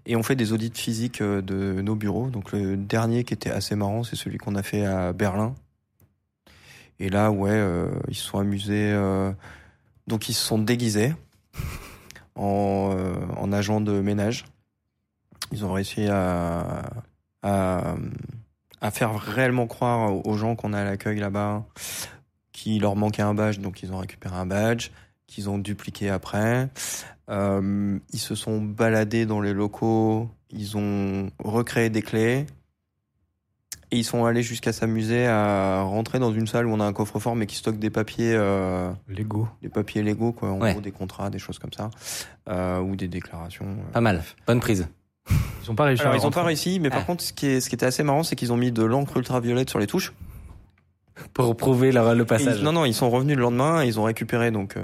Et 0.05 0.15
on 0.15 0.21
fait 0.21 0.35
des 0.35 0.53
audits 0.53 0.71
physiques 0.71 1.21
euh, 1.21 1.41
de 1.41 1.81
nos 1.81 1.95
bureaux. 1.95 2.29
Donc 2.29 2.51
le 2.51 2.77
dernier 2.77 3.23
qui 3.23 3.33
était 3.33 3.49
assez 3.49 3.75
marrant, 3.75 4.03
c'est 4.03 4.15
celui 4.15 4.37
qu'on 4.37 4.53
a 4.53 4.61
fait 4.61 4.85
à 4.85 5.13
Berlin. 5.13 5.55
Et 6.99 7.09
là, 7.09 7.31
ouais, 7.31 7.59
ils 8.07 8.13
se 8.13 8.23
sont 8.23 8.37
amusés. 8.37 8.93
donc 10.05 10.29
ils 10.29 10.33
se 10.33 10.45
sont 10.45 10.59
déguisés 10.59 11.15
en, 12.35 12.93
euh, 12.95 13.15
en 13.37 13.51
agents 13.51 13.81
de 13.81 13.99
ménage. 14.01 14.45
Ils 15.51 15.63
ont 15.65 15.71
réussi 15.73 16.07
à, 16.07 16.83
à, 17.43 17.95
faire 18.91 19.15
réellement 19.19 19.67
croire 19.67 20.13
aux- 20.13 20.21
aux 20.25 20.37
gens 20.37 20.55
qu'on 20.55 20.73
a 20.73 20.81
à 20.81 20.83
l'accueil 20.83 21.19
là-bas 21.19 21.63
qu'il 22.51 22.81
leur 22.81 22.95
manquait 22.95 23.21
un 23.21 23.33
badge, 23.33 23.59
donc 23.59 23.83
ils 23.83 23.91
ont 23.91 23.97
récupéré 23.97 24.35
un 24.35 24.45
badge 24.45 24.89
qu'ils 25.27 25.49
ont 25.49 25.57
dupliqué 25.57 26.09
après. 26.09 26.69
Euh, 27.29 27.97
ils 28.13 28.19
se 28.19 28.35
sont 28.35 28.61
baladés 28.61 29.25
dans 29.25 29.41
les 29.41 29.53
locaux, 29.53 30.29
ils 30.51 30.77
ont 30.77 31.29
recréé 31.43 31.89
des 31.89 32.01
clés. 32.01 32.45
Et 33.91 33.97
ils 33.97 34.03
sont 34.03 34.25
allés 34.25 34.41
jusqu'à 34.43 34.73
s'amuser 34.73 35.27
à 35.27 35.81
rentrer 35.83 36.17
dans 36.19 36.33
une 36.33 36.47
salle 36.47 36.65
où 36.65 36.71
on 36.73 36.79
a 36.79 36.85
un 36.85 36.91
coffre-fort 36.93 37.35
mais 37.35 37.45
qui 37.45 37.55
stocke 37.55 37.77
des 37.77 37.89
papiers, 37.91 38.33
euh, 38.33 38.91
Lego. 39.07 39.47
des 39.61 39.69
papiers 39.69 40.01
légaux 40.03 40.31
quoi, 40.31 40.49
en 40.51 40.59
Ouais. 40.59 40.71
gros 40.71 40.81
des 40.81 40.91
contrats, 40.91 41.29
des 41.29 41.37
choses 41.39 41.59
comme 41.59 41.71
ça, 41.71 41.91
euh, 42.49 42.79
ou 42.79 42.95
des 42.95 43.07
déclarations. 43.07 43.65
euh. 43.65 43.91
Pas 43.93 44.01
mal. 44.01 44.23
Bonne 44.47 44.59
prise. 44.59 44.87
Ils 45.63 45.71
ont 45.71 45.75
pas 45.75 45.85
réussi. 45.85 46.01
Alors 46.03 46.15
ils 46.15 46.25
ont 46.25 46.31
pas 46.31 46.43
réussi, 46.43 46.79
mais 46.79 46.89
par 46.89 46.99
Ah. 47.01 47.05
contre 47.05 47.23
ce 47.23 47.31
qui, 47.33 47.45
est, 47.47 47.61
ce 47.61 47.69
qui 47.69 47.75
était 47.75 47.85
assez 47.85 48.03
marrant, 48.03 48.23
c'est 48.23 48.35
qu'ils 48.35 48.51
ont 48.53 48.57
mis 48.57 48.71
de 48.71 48.83
l'encre 48.83 49.17
ultraviolette 49.17 49.69
sur 49.69 49.79
les 49.79 49.87
touches. 49.87 50.13
Pour 51.33 51.55
prouver 51.55 51.91
leur, 51.91 52.13
le 52.13 52.25
passage. 52.25 52.57
ils- 52.59 52.63
non 52.63 52.71
non, 52.73 52.85
ils 52.85 52.93
sont 52.93 53.09
revenus 53.09 53.35
le 53.37 53.41
lendemain, 53.43 53.81
et 53.83 53.87
ils 53.87 53.99
ont 53.99 54.03
récupéré 54.03 54.51
donc 54.51 54.75
euh, 54.77 54.83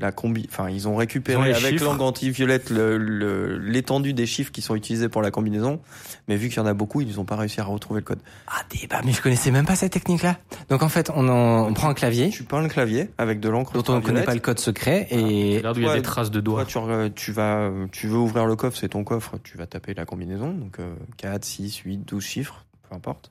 la 0.00 0.12
combi, 0.12 0.46
enfin 0.50 0.68
ils 0.68 0.88
ont 0.88 0.96
récupéré 0.96 1.38
Ils 1.38 1.42
ont 1.42 1.44
les 1.44 1.54
avec 1.54 1.72
chiffres. 1.78 1.84
l'encre 1.84 2.02
anti-violette 2.04 2.70
le- 2.70 2.98
le- 2.98 3.58
l'étendue 3.58 4.12
des 4.12 4.26
chiffres 4.26 4.50
qui 4.52 4.62
sont 4.62 4.74
utilisés 4.74 5.08
pour 5.08 5.22
la 5.22 5.30
combinaison, 5.30 5.80
mais 6.28 6.36
vu 6.36 6.48
qu'il 6.48 6.56
y 6.58 6.60
en 6.60 6.66
a 6.66 6.74
beaucoup, 6.74 7.00
ils 7.00 7.16
n'ont 7.16 7.24
pas 7.24 7.36
réussi 7.36 7.60
à 7.60 7.64
retrouver 7.64 8.00
le 8.00 8.04
code. 8.04 8.20
Ah 8.48 8.62
débat, 8.70 9.00
mais 9.04 9.12
je 9.12 9.22
connaissais 9.22 9.50
même 9.50 9.66
pas 9.66 9.76
cette 9.76 9.92
technique-là. 9.92 10.38
Donc 10.68 10.82
en 10.82 10.88
fait, 10.88 11.10
on, 11.14 11.28
en, 11.28 11.68
on 11.68 11.74
prend 11.74 11.88
un 11.88 11.94
clavier 11.94 12.30
Tu 12.30 12.42
peins 12.44 12.62
le 12.62 12.68
clavier 12.68 13.10
avec 13.18 13.38
de 13.40 13.48
l'encre 13.48 13.72
dont 13.72 13.84
on 13.92 13.96
ne 13.96 14.00
connaît 14.00 14.22
pas 14.24 14.34
le 14.34 14.40
code 14.40 14.58
secret 14.58 15.06
et 15.10 15.58
Regarde 15.58 15.76
où 15.76 15.80
il 15.80 15.86
y 15.86 15.90
a 15.90 15.94
des 15.94 16.02
traces 16.02 16.30
de 16.30 16.40
Toi, 16.40 16.64
doigts. 16.64 17.10
tu, 17.14 17.32
vas, 17.32 17.70
tu 17.92 18.06
veux 18.08 18.16
ouvrir 18.18 18.46
le 18.46 18.56
coffre, 18.56 18.76
c'est 18.76 18.88
ton 18.90 19.04
coffre, 19.04 19.36
tu 19.44 19.56
vas 19.58 19.66
taper 19.66 19.94
la 19.94 20.04
combinaison, 20.04 20.52
donc 20.52 20.78
euh, 20.80 20.94
4, 21.18 21.44
6, 21.44 21.76
8, 21.84 21.98
12 22.08 22.22
chiffres, 22.24 22.64
peu 22.88 22.94
importe. 22.94 23.30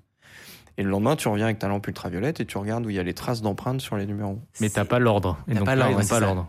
Et 0.78 0.84
le 0.84 0.90
lendemain, 0.92 1.18
tu 1.18 1.28
reviens 1.28 1.44
avec 1.46 1.60
ta 1.60 1.68
lampe 1.68 1.86
ultraviolette 1.88 2.40
et 2.40 2.46
tu 2.46 2.58
regardes 2.58 2.86
où 2.86 2.90
il 2.90 2.96
y 2.96 3.00
a 3.00 3.04
les 3.04 3.14
traces 3.14 3.42
d'empreintes 3.42 3.82
sur 3.82 3.98
les 3.98 4.06
numéros. 4.06 4.40
Mais 4.62 4.70
t'as 4.70 4.86
pas 4.86 4.98
l'ordre. 4.98 5.38
T'as 5.54 5.60
pas 5.62 5.76
l'ordre, 5.76 6.48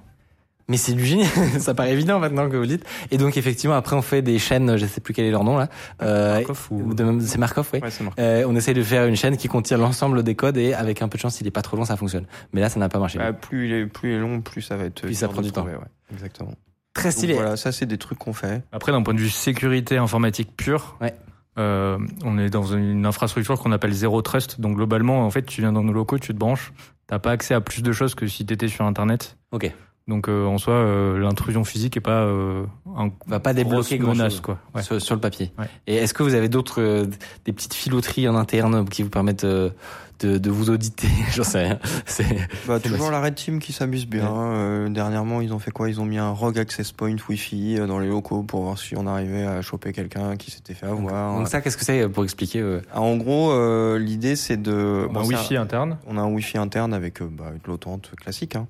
Mais 0.70 0.76
c'est 0.78 0.92
du 0.94 1.04
génie, 1.04 1.24
ça 1.58 1.74
paraît 1.74 1.92
évident 1.92 2.18
maintenant 2.20 2.48
que 2.48 2.54
vous 2.54 2.62
le 2.62 2.68
dites. 2.68 2.84
Et 3.10 3.18
donc 3.18 3.36
effectivement, 3.36 3.74
après 3.76 3.94
on 3.96 4.00
fait 4.02 4.22
des 4.22 4.38
chaînes, 4.38 4.76
je 4.78 4.86
sais 4.86 5.00
plus 5.02 5.12
quel 5.12 5.26
est 5.26 5.30
leur 5.30 5.44
nom 5.44 5.58
là. 5.58 5.68
Euh, 6.00 6.36
Markov 6.38 6.68
ou- 6.70 6.94
C'est 7.20 7.38
Markov, 7.38 7.68
oui. 7.74 7.80
Ouais. 7.82 7.88
Euh, 8.18 8.44
on 8.48 8.54
essaie 8.56 8.72
de 8.72 8.82
faire 8.82 9.04
une 9.06 9.16
chaîne 9.16 9.36
qui 9.36 9.48
contient 9.48 9.76
l'ensemble 9.76 10.22
des 10.22 10.34
codes 10.36 10.56
et 10.56 10.72
avec 10.72 11.02
un 11.02 11.08
peu 11.08 11.18
de 11.18 11.20
chance, 11.22 11.34
s'il 11.34 11.46
est 11.46 11.50
pas 11.50 11.62
trop 11.62 11.76
long, 11.76 11.84
ça 11.84 11.96
fonctionne. 11.96 12.24
Mais 12.52 12.60
là, 12.60 12.68
ça 12.70 12.78
n'a 12.80 12.88
pas 12.88 12.98
marché. 13.00 13.18
Bah, 13.18 13.32
plus, 13.32 13.66
il 13.66 13.72
est, 13.74 13.86
plus 13.86 14.10
il 14.12 14.14
est 14.14 14.18
long, 14.20 14.40
plus 14.40 14.62
ça 14.62 14.76
va 14.76 14.84
être. 14.84 15.02
Plus 15.02 15.14
ça 15.14 15.28
prend 15.28 15.42
du 15.42 15.50
temps. 15.52 15.62
trouver, 15.62 15.76
ouais. 15.76 15.84
Exactement. 16.12 16.52
Très 16.94 17.08
Donc 17.10 17.12
stylé. 17.12 17.34
voilà, 17.34 17.56
ça 17.56 17.72
c'est 17.72 17.86
des 17.86 17.98
trucs 17.98 18.18
qu'on 18.18 18.32
fait. 18.32 18.62
Après, 18.72 18.92
d'un 18.92 19.02
point 19.02 19.14
de 19.14 19.20
vue 19.20 19.28
sécurité 19.30 19.96
informatique 19.96 20.56
pure, 20.56 20.96
Ouais. 21.00 21.14
euh, 21.58 21.98
on 22.24 22.38
est 22.38 22.48
dans 22.50 22.64
une 22.64 23.06
infrastructure 23.06 23.58
qu'on 23.58 23.72
appelle 23.72 23.92
zéro 23.92 24.22
trust. 24.22 24.60
Donc 24.60 24.76
globalement, 24.76 25.24
en 25.26 25.30
fait, 25.30 25.42
tu 25.42 25.60
viens 25.62 25.72
dans 25.72 25.82
nos 25.82 25.92
locaux, 25.92 26.18
tu 26.18 26.32
te 26.32 26.38
branches, 26.38 26.72
t'as 27.06 27.18
pas 27.18 27.32
accès 27.32 27.54
à 27.54 27.60
plus 27.60 27.82
de 27.82 27.92
choses 27.92 28.14
que 28.14 28.26
si 28.26 28.46
t'étais 28.46 28.68
sur 28.68 28.84
Internet. 28.84 29.36
Ok. 29.52 29.72
Donc 30.08 30.28
euh, 30.28 30.44
en 30.46 30.58
soi, 30.58 30.74
euh, 30.74 31.18
l'intrusion 31.20 31.62
physique 31.62 31.96
est 31.96 32.00
pas 32.00 32.22
euh, 32.22 32.64
un 32.96 33.10
Va 33.28 33.38
pas 33.38 33.54
débloquer 33.54 33.98
grosse 33.98 34.16
menace 34.16 34.32
chose 34.32 34.40
quoi. 34.40 34.58
Ouais. 34.74 34.82
sur, 34.82 35.00
sur 35.00 35.14
le 35.14 35.20
papier. 35.20 35.52
Ouais. 35.58 35.66
Et 35.86 35.96
est-ce 35.96 36.14
que 36.14 36.22
vous 36.24 36.34
avez 36.34 36.48
d'autres, 36.48 36.80
euh, 36.80 37.06
des 37.44 37.52
petites 37.52 37.74
filouteries 37.74 38.26
en 38.28 38.34
interne 38.34 38.88
qui 38.88 39.04
vous 39.04 39.10
permettent 39.10 39.44
euh, 39.44 39.70
de, 40.18 40.36
de 40.38 40.50
vous 40.50 40.68
auditer 40.68 41.06
J'en 41.32 41.44
sais 41.44 41.62
rien. 41.64 41.78
C'est 42.06 42.26
Bah, 42.66 42.80
toujours 42.80 43.10
la 43.12 43.20
Red 43.22 43.36
Team 43.36 43.58
qui 43.60 43.72
s'amuse 43.72 44.06
bien. 44.06 44.26
Euh, 44.34 44.88
dernièrement, 44.88 45.40
ils 45.42 45.52
ont 45.54 45.60
fait 45.60 45.70
quoi? 45.70 45.88
Ils 45.88 46.00
ont 46.00 46.04
mis 46.04 46.18
un 46.18 46.30
rogue 46.30 46.58
access 46.58 46.90
point 46.90 47.14
Wi-Fi 47.28 47.76
dans 47.86 48.00
les 48.00 48.08
locaux 48.08 48.42
pour 48.42 48.62
voir 48.64 48.78
si 48.78 48.96
on 48.96 49.06
arrivait 49.06 49.46
à 49.46 49.62
choper 49.62 49.92
quelqu'un 49.92 50.36
qui 50.36 50.50
s'était 50.50 50.74
fait 50.74 50.86
avoir. 50.86 51.38
donc 51.38 51.46
ça, 51.48 51.60
qu'est-ce 51.60 51.76
que 51.76 51.84
c'est 51.84 52.08
pour 52.08 52.24
expliquer 52.24 52.60
euh, 52.60 52.80
Ah, 52.92 53.00
en 53.00 53.16
gros, 53.16 53.52
euh, 53.52 53.96
l'idée 53.98 54.34
c'est 54.34 54.60
de. 54.60 55.06
Un 55.08 55.12
bon, 55.12 55.24
Wi-Fi 55.24 55.56
interne. 55.56 55.98
On 56.08 56.16
a 56.18 56.20
un 56.20 56.28
Wi-Fi 56.32 56.58
interne 56.58 56.92
avec, 56.92 57.22
euh, 57.22 57.28
bah, 57.30 57.44
avec 57.48 57.66
l'autante 57.68 58.10
classique. 58.20 58.56
Hein. 58.56 58.66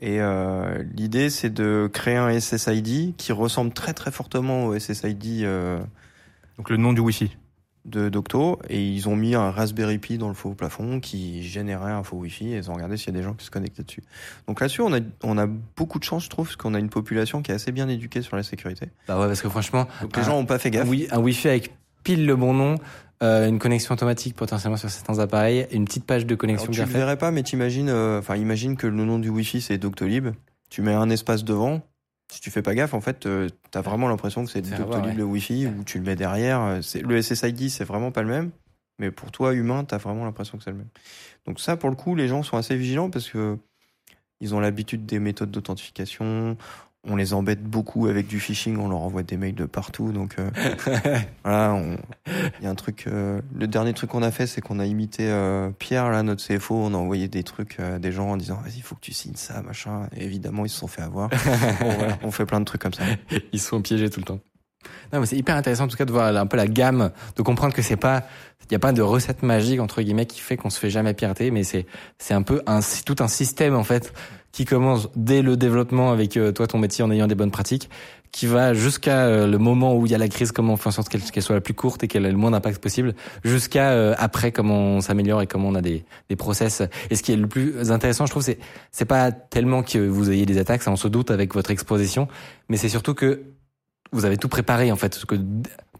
Et 0.00 0.20
euh, 0.20 0.82
l'idée, 0.94 1.28
c'est 1.30 1.50
de 1.50 1.88
créer 1.92 2.16
un 2.16 2.38
SSID 2.40 3.14
qui 3.16 3.32
ressemble 3.32 3.72
très 3.72 3.92
très 3.92 4.10
fortement 4.10 4.66
au 4.66 4.78
SSID 4.78 5.44
euh, 5.44 5.78
Donc 6.56 6.70
le 6.70 6.76
nom 6.78 6.92
du 6.92 7.00
Wi-Fi. 7.00 7.36
de 7.84 8.08
Docto. 8.08 8.58
Et 8.68 8.82
ils 8.82 9.08
ont 9.08 9.16
mis 9.16 9.34
un 9.34 9.50
Raspberry 9.50 9.98
Pi 9.98 10.16
dans 10.18 10.28
le 10.28 10.34
faux 10.34 10.54
plafond 10.54 11.00
qui 11.00 11.42
générait 11.42 11.92
un 11.92 12.02
faux 12.02 12.16
Wi-Fi. 12.16 12.52
Et 12.54 12.56
ils 12.56 12.70
ont 12.70 12.74
regardé 12.74 12.96
s'il 12.96 13.08
y 13.14 13.16
a 13.16 13.18
des 13.20 13.22
gens 13.24 13.34
qui 13.34 13.44
se 13.44 13.50
connectaient 13.50 13.82
dessus. 13.82 14.02
Donc 14.48 14.60
là-dessus, 14.60 14.80
on 14.82 14.92
a, 14.94 15.00
on 15.22 15.36
a 15.38 15.46
beaucoup 15.46 15.98
de 15.98 16.04
chance, 16.04 16.24
je 16.24 16.30
trouve, 16.30 16.46
parce 16.46 16.56
qu'on 16.56 16.74
a 16.74 16.78
une 16.78 16.90
population 16.90 17.42
qui 17.42 17.50
est 17.50 17.54
assez 17.54 17.72
bien 17.72 17.88
éduquée 17.88 18.22
sur 18.22 18.36
la 18.36 18.42
sécurité. 18.42 18.88
Bah 19.08 19.18
ouais, 19.20 19.26
parce 19.26 19.42
que 19.42 19.48
franchement, 19.50 19.86
Donc 20.00 20.16
les 20.16 20.22
un- 20.22 20.26
gens 20.26 20.38
ont 20.38 20.46
pas 20.46 20.58
fait 20.58 20.70
gaffe. 20.70 20.88
Oui, 20.88 21.08
un 21.10 21.18
Wi-Fi 21.20 21.48
avec 21.48 21.72
pile 22.04 22.24
le 22.24 22.36
bon 22.36 22.54
nom, 22.54 22.76
euh, 23.22 23.48
une 23.48 23.58
connexion 23.58 23.94
automatique 23.94 24.34
potentiellement 24.34 24.76
sur 24.76 24.88
certains 24.90 25.18
appareils, 25.18 25.66
une 25.72 25.84
petite 25.84 26.04
page 26.04 26.24
de 26.24 26.32
Alors, 26.32 26.38
connexion 26.38 26.66
tu 26.66 26.72
bien 26.72 26.84
le 26.84 26.90
faite. 26.90 27.00
verrais 27.00 27.18
pas, 27.18 27.30
mais 27.30 27.42
t'imagines, 27.42 27.88
euh, 27.88 28.18
enfin, 28.18 28.36
imagine 28.36 28.76
que 28.76 28.86
le 28.86 29.04
nom 29.04 29.18
du 29.18 29.28
Wi-Fi 29.28 29.60
c'est 29.60 29.78
Doctolib. 29.78 30.28
Tu 30.70 30.82
mets 30.82 30.94
un 30.94 31.10
espace 31.10 31.44
devant. 31.44 31.82
Si 32.32 32.40
tu 32.40 32.50
fais 32.50 32.62
pas 32.62 32.74
gaffe, 32.74 32.94
en 32.94 33.00
fait, 33.00 33.26
euh, 33.26 33.48
t'as 33.70 33.82
vraiment 33.82 34.08
l'impression 34.08 34.44
que 34.44 34.50
c'est 34.50 34.62
Doctolib 34.62 35.06
ouais. 35.06 35.14
le 35.14 35.24
Wi-Fi 35.24 35.66
ou 35.66 35.84
tu 35.84 35.98
le 35.98 36.04
mets 36.04 36.16
derrière. 36.16 36.78
C'est 36.82 37.02
le 37.02 37.20
SSID, 37.20 37.68
c'est 37.70 37.84
vraiment 37.84 38.12
pas 38.12 38.22
le 38.22 38.28
même. 38.28 38.50
Mais 38.98 39.10
pour 39.10 39.32
toi, 39.32 39.54
humain, 39.54 39.84
t'as 39.84 39.98
vraiment 39.98 40.24
l'impression 40.24 40.58
que 40.58 40.64
c'est 40.64 40.70
le 40.70 40.76
même. 40.76 40.88
Donc 41.46 41.58
ça, 41.58 41.76
pour 41.76 41.90
le 41.90 41.96
coup, 41.96 42.14
les 42.14 42.28
gens 42.28 42.42
sont 42.42 42.56
assez 42.56 42.76
vigilants 42.76 43.10
parce 43.10 43.28
que 43.28 43.58
ils 44.40 44.54
ont 44.54 44.60
l'habitude 44.60 45.06
des 45.06 45.18
méthodes 45.18 45.50
d'authentification. 45.50 46.56
On 47.08 47.16
les 47.16 47.32
embête 47.32 47.62
beaucoup 47.62 48.08
avec 48.08 48.26
du 48.26 48.40
phishing. 48.40 48.76
On 48.76 48.88
leur 48.88 49.00
envoie 49.00 49.22
des 49.22 49.38
mails 49.38 49.54
de 49.54 49.64
partout. 49.64 50.12
Donc 50.12 50.36
euh, 50.38 50.50
voilà, 51.44 51.80
il 52.60 52.64
y 52.64 52.66
a 52.66 52.70
un 52.70 52.74
truc. 52.74 53.04
euh, 53.06 53.40
le 53.54 53.66
dernier 53.66 53.94
truc 53.94 54.10
qu'on 54.10 54.22
a 54.22 54.30
fait, 54.30 54.46
c'est 54.46 54.60
qu'on 54.60 54.78
a 54.78 54.84
imité 54.84 55.30
euh, 55.30 55.70
Pierre, 55.70 56.10
là, 56.10 56.22
notre 56.22 56.46
CFO. 56.46 56.74
On 56.74 56.92
a 56.92 56.98
envoyé 56.98 57.26
des 57.28 57.42
trucs 57.42 57.80
à 57.80 57.98
des 57.98 58.12
gens 58.12 58.28
en 58.28 58.36
disant 58.36 58.56
vas-y, 58.62 58.76
il 58.76 58.82
faut 58.82 58.96
que 58.96 59.00
tu 59.00 59.12
signes 59.12 59.36
ça, 59.36 59.62
machin. 59.62 60.08
Et 60.14 60.24
évidemment, 60.24 60.66
ils 60.66 60.70
se 60.70 60.78
sont 60.78 60.88
fait 60.88 61.02
avoir. 61.02 61.30
Bon, 61.80 61.88
voilà, 61.88 62.18
on 62.22 62.30
fait 62.30 62.44
plein 62.44 62.60
de 62.60 62.64
trucs 62.64 62.82
comme 62.82 62.92
ça. 62.92 63.04
Ils 63.52 63.60
sont 63.60 63.80
piégés 63.80 64.10
tout 64.10 64.20
le 64.20 64.26
temps. 64.26 64.40
Non, 65.12 65.20
mais 65.20 65.26
c'est 65.26 65.36
hyper 65.36 65.56
intéressant 65.56 65.84
en 65.84 65.88
tout 65.88 65.96
cas 65.96 66.04
de 66.04 66.12
voir 66.12 66.34
un 66.34 66.46
peu 66.46 66.56
la 66.56 66.66
gamme, 66.66 67.10
de 67.36 67.42
comprendre 67.42 67.74
que 67.74 67.82
c'est 67.82 67.96
pas, 67.96 68.24
il 68.68 68.72
y 68.72 68.76
a 68.76 68.78
pas 68.78 68.92
de 68.92 69.02
recette 69.02 69.42
magique 69.42 69.80
entre 69.80 70.02
guillemets 70.02 70.26
qui 70.26 70.40
fait 70.40 70.56
qu'on 70.56 70.70
se 70.70 70.78
fait 70.78 70.90
jamais 70.90 71.14
pirater, 71.14 71.50
mais 71.50 71.64
c'est 71.64 71.86
c'est 72.18 72.34
un 72.34 72.42
peu 72.42 72.62
un 72.66 72.80
c'est 72.80 73.04
tout 73.04 73.16
un 73.20 73.28
système 73.28 73.74
en 73.74 73.84
fait 73.84 74.12
qui 74.52 74.64
commence 74.64 75.08
dès 75.16 75.42
le 75.42 75.56
développement 75.56 76.10
avec 76.10 76.36
euh, 76.36 76.52
toi 76.52 76.66
ton 76.66 76.78
métier 76.78 77.04
en 77.04 77.10
ayant 77.10 77.26
des 77.26 77.34
bonnes 77.34 77.50
pratiques, 77.52 77.88
qui 78.32 78.46
va 78.46 78.74
jusqu'à 78.74 79.26
euh, 79.26 79.46
le 79.48 79.58
moment 79.58 79.96
où 79.96 80.06
il 80.06 80.12
y 80.12 80.14
a 80.14 80.18
la 80.18 80.28
crise, 80.28 80.52
comment 80.52 80.74
on 80.74 80.76
fait 80.76 80.88
en 80.88 80.92
sorte 80.92 81.08
qu'elle 81.08 81.42
soit 81.42 81.54
la 81.56 81.60
plus 81.60 81.74
courte 81.74 82.02
et 82.04 82.08
qu'elle 82.08 82.24
ait 82.26 82.30
le 82.30 82.36
moins 82.36 82.50
d'impact 82.52 82.80
possible, 82.80 83.14
jusqu'à 83.44 83.90
euh, 83.90 84.14
après 84.18 84.52
comment 84.52 84.78
on 84.78 85.00
s'améliore 85.00 85.42
et 85.42 85.46
comment 85.48 85.68
on 85.68 85.74
a 85.74 85.80
des, 85.82 86.04
des 86.28 86.36
process. 86.36 86.82
Et 87.10 87.16
ce 87.16 87.22
qui 87.22 87.32
est 87.32 87.36
le 87.36 87.48
plus 87.48 87.90
intéressant, 87.90 88.26
je 88.26 88.30
trouve, 88.30 88.42
c'est 88.44 88.58
c'est 88.92 89.04
pas 89.04 89.32
tellement 89.32 89.82
que 89.82 89.98
vous 89.98 90.30
ayez 90.30 90.46
des 90.46 90.58
attaques, 90.58 90.82
ça 90.82 90.90
on 90.92 90.96
se 90.96 91.08
doute 91.08 91.30
avec 91.30 91.54
votre 91.54 91.70
exposition, 91.72 92.28
mais 92.68 92.76
c'est 92.76 92.88
surtout 92.88 93.14
que 93.14 93.42
vous 94.12 94.24
avez 94.24 94.36
tout 94.36 94.48
préparé 94.48 94.90
en 94.92 94.96
fait, 94.96 95.24
que 95.26 95.36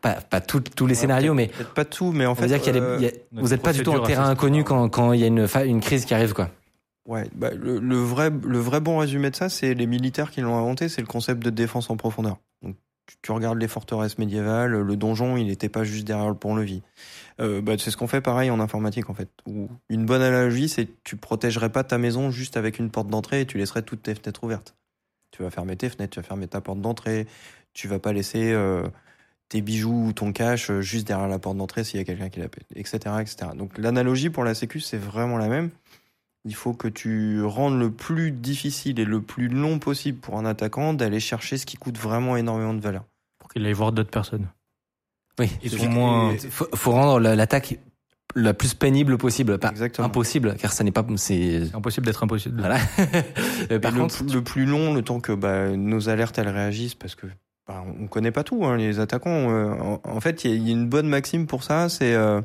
pas 0.00 0.14
pas 0.14 0.40
tout- 0.40 0.60
tous 0.60 0.86
les 0.86 0.94
scénarios, 0.94 1.34
mais 1.34 1.50
pas 1.74 1.84
tout, 1.84 2.10
mais 2.12 2.26
en 2.26 2.34
fait, 2.34 2.46
dire 2.46 2.60
qu'il 2.60 2.74
y 2.74 2.78
a 2.78 2.82
euh, 2.82 2.98
y 3.00 3.06
a- 3.06 3.08
a 3.08 3.40
vous 3.42 3.48
n'êtes 3.50 3.62
pas 3.62 3.72
du 3.72 3.82
tout 3.84 3.90
en 3.90 4.02
terrain 4.06 4.28
inconnu 4.30 4.64
quand 4.64 4.88
quand 4.88 5.12
il 5.12 5.20
y 5.20 5.24
a 5.24 5.26
une 5.26 5.46
une 5.66 5.80
crise 5.80 6.04
qui 6.04 6.14
arrive 6.14 6.32
quoi. 6.32 6.48
Ouais, 7.06 7.28
bah, 7.34 7.50
le, 7.50 7.96
vrai, 7.96 8.30
le 8.30 8.58
vrai 8.58 8.80
bon 8.80 8.98
résumé 8.98 9.30
de 9.30 9.36
ça, 9.36 9.48
c'est 9.48 9.74
les 9.74 9.86
militaires 9.86 10.30
qui 10.30 10.42
l'ont 10.42 10.56
inventé, 10.56 10.88
c'est 10.88 11.00
le 11.00 11.06
concept 11.06 11.42
de 11.42 11.50
défense 11.50 11.90
en 11.90 11.96
profondeur. 11.96 12.38
Donc, 12.62 12.76
tu, 13.22 13.32
regardes 13.32 13.58
les 13.58 13.68
forteresses 13.68 14.18
médiévales, 14.18 14.72
le 14.72 14.96
donjon, 14.96 15.36
il 15.36 15.46
n'était 15.46 15.68
pas 15.68 15.82
juste 15.82 16.06
derrière 16.06 16.28
le 16.28 16.34
pont-levis. 16.34 16.82
Euh, 17.40 17.62
bah, 17.62 17.72
c'est 17.78 17.90
ce 17.90 17.96
qu'on 17.96 18.06
fait 18.06 18.20
pareil 18.20 18.50
en 18.50 18.60
informatique, 18.60 19.08
en 19.08 19.14
fait. 19.14 19.28
Où 19.46 19.68
une 19.88 20.04
bonne 20.04 20.22
analogie, 20.22 20.68
c'est 20.68 20.88
tu 21.02 21.16
protégerais 21.16 21.70
pas 21.70 21.84
ta 21.84 21.98
maison 21.98 22.30
juste 22.30 22.56
avec 22.56 22.78
une 22.78 22.90
porte 22.90 23.08
d'entrée 23.08 23.40
et 23.40 23.46
tu 23.46 23.58
laisserais 23.58 23.82
toutes 23.82 24.02
tes 24.02 24.14
fenêtres 24.14 24.44
ouvertes. 24.44 24.76
Tu 25.30 25.42
vas 25.42 25.50
fermer 25.50 25.76
tes 25.76 25.88
fenêtres, 25.88 26.12
tu 26.14 26.20
vas 26.20 26.26
fermer 26.26 26.48
ta 26.48 26.60
porte 26.60 26.80
d'entrée, 26.80 27.26
tu 27.72 27.88
vas 27.88 27.98
pas 27.98 28.12
laisser 28.12 28.52
euh, 28.52 28.86
tes 29.48 29.62
bijoux 29.62 30.08
ou 30.08 30.12
ton 30.12 30.32
cash 30.32 30.70
euh, 30.70 30.80
juste 30.80 31.06
derrière 31.06 31.28
la 31.28 31.38
porte 31.38 31.56
d'entrée 31.56 31.84
s'il 31.84 31.98
y 31.98 32.02
a 32.02 32.04
quelqu'un 32.04 32.28
qui 32.28 32.40
l'appelle, 32.40 32.64
etc., 32.74 32.98
etc. 33.20 33.52
Donc, 33.54 33.78
l'analogie 33.78 34.28
pour 34.28 34.44
la 34.44 34.54
sécu, 34.54 34.80
c'est 34.80 34.98
vraiment 34.98 35.38
la 35.38 35.48
même. 35.48 35.70
Il 36.46 36.54
faut 36.54 36.72
que 36.72 36.88
tu 36.88 37.42
rendes 37.42 37.78
le 37.78 37.90
plus 37.90 38.30
difficile 38.32 38.98
et 38.98 39.04
le 39.04 39.20
plus 39.20 39.48
long 39.48 39.78
possible 39.78 40.18
pour 40.18 40.38
un 40.38 40.46
attaquant 40.46 40.94
d'aller 40.94 41.20
chercher 41.20 41.58
ce 41.58 41.66
qui 41.66 41.76
coûte 41.76 41.98
vraiment 41.98 42.36
énormément 42.36 42.72
de 42.74 42.80
valeur. 42.80 43.04
Pour 43.38 43.50
qu'il 43.50 43.64
aille 43.66 43.72
voir 43.74 43.92
d'autres 43.92 44.10
personnes. 44.10 44.48
Oui, 45.38 45.50
c'est- 45.62 45.68
sont 45.76 45.88
moins- 45.88 46.34
faut, 46.50 46.66
faut 46.74 46.92
rendre 46.92 47.20
la- 47.20 47.36
l'attaque 47.36 47.78
la 48.36 48.54
plus 48.54 48.74
pénible 48.74 49.18
possible, 49.18 49.58
pas 49.58 49.70
Exactement. 49.70 50.06
impossible, 50.06 50.54
car 50.56 50.72
ça 50.72 50.84
n'est 50.84 50.92
pas 50.92 51.04
c'est 51.16 51.74
impossible 51.74 52.06
d'être 52.06 52.22
impossible. 52.22 52.58
voilà. 52.60 52.78
Par 53.82 53.92
le, 53.92 54.00
contre, 54.00 54.24
le 54.32 54.42
plus 54.42 54.66
long, 54.66 54.94
le 54.94 55.02
temps 55.02 55.20
que 55.20 55.32
bah, 55.32 55.70
nos 55.76 56.08
alertes 56.08 56.38
elles 56.38 56.48
réagissent, 56.48 56.94
parce 56.94 57.14
que 57.16 57.26
bah, 57.66 57.84
on 58.00 58.06
connaît 58.06 58.30
pas 58.30 58.44
tout, 58.44 58.64
hein, 58.64 58.76
les 58.76 58.98
attaquants. 59.00 59.50
euh, 59.50 59.72
en, 59.72 60.00
en 60.04 60.20
fait, 60.20 60.44
il 60.44 60.50
y, 60.50 60.54
a- 60.54 60.56
il 60.56 60.66
y 60.66 60.70
a 60.70 60.72
une 60.72 60.88
bonne 60.88 61.08
maxime 61.08 61.46
pour 61.46 61.64
ça, 61.64 61.88
c'est 61.88 62.14
euh, 62.14 62.40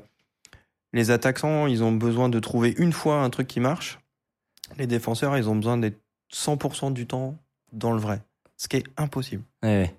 les 0.95 1.11
attaquants, 1.11 1.67
ils 1.67 1.83
ont 1.83 1.91
besoin 1.91 2.29
de 2.29 2.39
trouver 2.39 2.73
une 2.77 2.93
fois 2.93 3.21
un 3.21 3.29
truc 3.29 3.47
qui 3.47 3.59
marche. 3.59 3.99
Les 4.77 4.87
défenseurs, 4.87 5.37
ils 5.37 5.47
ont 5.49 5.55
besoin 5.55 5.77
d'être 5.77 5.99
100% 6.33 6.91
du 6.91 7.05
temps 7.05 7.37
dans 7.71 7.91
le 7.91 7.99
vrai, 7.99 8.21
ce 8.57 8.67
qui 8.67 8.77
est 8.77 8.83
impossible. 8.97 9.43
Ouais. 9.61 9.93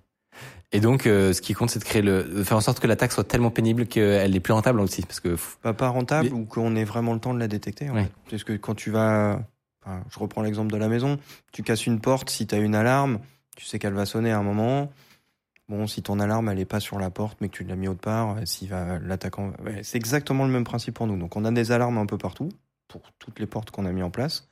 Et 0.73 0.81
donc, 0.81 1.07
euh, 1.07 1.33
ce 1.33 1.41
qui 1.41 1.55
compte, 1.55 1.71
c'est 1.71 1.79
de 1.79 1.85
créer 1.85 2.03
le, 2.03 2.25
de 2.25 2.43
faire 2.43 2.57
en 2.57 2.61
sorte 2.61 2.81
que 2.81 2.87
l'attaque 2.87 3.13
soit 3.13 3.25
tellement 3.25 3.51
pénible 3.51 3.87
qu'elle 3.87 4.35
est 4.35 4.41
plus 4.41 4.53
rentable 4.53 4.81
aussi, 4.81 5.03
parce 5.03 5.21
que 5.21 5.37
f- 5.37 5.57
Pas, 5.63 5.73
pas 5.73 5.89
rentable 5.89 6.31
Mais- 6.31 6.35
ou 6.35 6.45
qu'on 6.45 6.75
ait 6.75 6.85
vraiment 6.85 7.15
le 7.15 7.21
temps 7.21 7.33
de 7.33 7.39
la 7.39 7.47
détecter. 7.49 7.89
En 7.89 7.95
Ouais. 7.95 8.05
fait. 8.05 8.13
Parce 8.31 8.45
que 8.45 8.53
quand 8.55 8.75
tu 8.75 8.91
vas, 8.91 9.41
enfin, 9.85 10.03
je 10.11 10.19
reprends 10.19 10.43
l'exemple 10.43 10.73
de 10.73 10.77
la 10.77 10.89
maison, 10.89 11.19
tu 11.53 11.63
casses 11.63 11.87
une 11.87 12.01
porte, 12.01 12.29
si 12.31 12.47
tu 12.47 12.55
as 12.55 12.59
une 12.59 12.75
alarme, 12.75 13.21
tu 13.57 13.65
sais 13.65 13.79
qu'elle 13.79 13.95
va 13.95 14.05
sonner 14.07 14.33
à 14.33 14.39
un 14.39 14.43
moment. 14.43 14.91
Bon, 15.69 15.87
si 15.89 16.01
ton 16.03 16.21
alarme 16.21 16.49
elle 16.49 16.61
est 16.61 16.65
pas 16.65 16.79
sur 16.81 16.99
la 16.99 17.11
porte, 17.11 17.39
mais 17.41 17.49
que 17.49 17.57
tu 17.57 17.65
l'as 17.65 17.75
mis 17.77 17.89
autre 17.89 18.01
part, 18.01 18.37
euh, 18.37 18.45
s'il 18.45 18.69
va 18.69 18.99
l'attaquant, 19.01 19.53
ouais, 19.65 19.81
c'est 19.83 19.97
exactement 19.99 20.45
le 20.45 20.53
même 20.53 20.65
principe 20.65 20.95
pour 20.95 21.07
nous. 21.09 21.17
Donc 21.19 21.35
on 21.37 21.45
a 21.45 21.51
des 21.51 21.73
alarmes 21.73 21.99
un 21.99 22.07
peu 22.07 22.19
partout 22.19 22.49
pour 22.89 23.03
toutes 23.19 23.41
les 23.41 23.47
portes 23.47 23.71
qu'on 23.73 23.85
a 23.85 23.91
mis 23.93 24.03
en 24.03 24.11
place. 24.11 24.49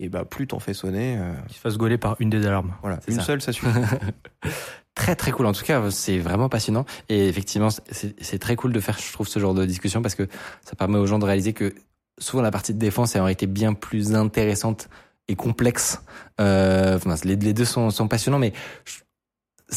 Et 0.00 0.08
bah 0.08 0.24
plus 0.24 0.46
t'en 0.46 0.58
fais 0.60 0.74
sonner, 0.74 1.16
euh, 1.18 1.32
Qu'il 1.46 1.56
se 1.56 1.60
fasse 1.60 1.76
gauler 1.76 1.98
par 1.98 2.16
une 2.20 2.30
des 2.30 2.46
alarmes. 2.46 2.74
voilà, 2.82 2.98
C'est 3.04 3.12
une 3.12 3.18
ça. 3.18 3.24
seule 3.24 3.40
ça 3.42 3.52
suffit. 3.52 3.66
très 4.94 5.16
très 5.16 5.30
cool. 5.30 5.46
En 5.46 5.52
tout 5.52 5.64
cas, 5.64 5.90
c'est 5.90 6.18
vraiment 6.18 6.48
passionnant. 6.48 6.84
Et 7.08 7.28
effectivement, 7.28 7.68
c'est 7.90 8.38
très 8.38 8.56
cool 8.56 8.72
de 8.72 8.80
faire, 8.80 8.98
je 8.98 9.12
trouve, 9.12 9.28
ce 9.28 9.38
genre 9.38 9.54
de 9.54 9.64
discussion 9.64 10.02
parce 10.02 10.14
que 10.14 10.28
ça 10.64 10.76
permet 10.76 10.98
aux 10.98 11.06
gens 11.06 11.18
de 11.18 11.24
réaliser 11.24 11.52
que 11.52 11.74
souvent 12.18 12.42
la 12.42 12.50
partie 12.50 12.74
de 12.74 12.78
défense 12.78 13.14
en 13.16 13.24
réalité 13.24 13.46
bien 13.46 13.74
plus 13.74 14.14
intéressante 14.14 14.88
et 15.28 15.36
complexe. 15.36 16.00
Euh, 16.40 16.96
enfin, 16.96 17.14
les, 17.24 17.36
les 17.36 17.52
deux 17.52 17.64
sont, 17.64 17.90
sont 17.90 18.08
passionnants, 18.08 18.38
mais 18.38 18.52
je- 18.84 19.00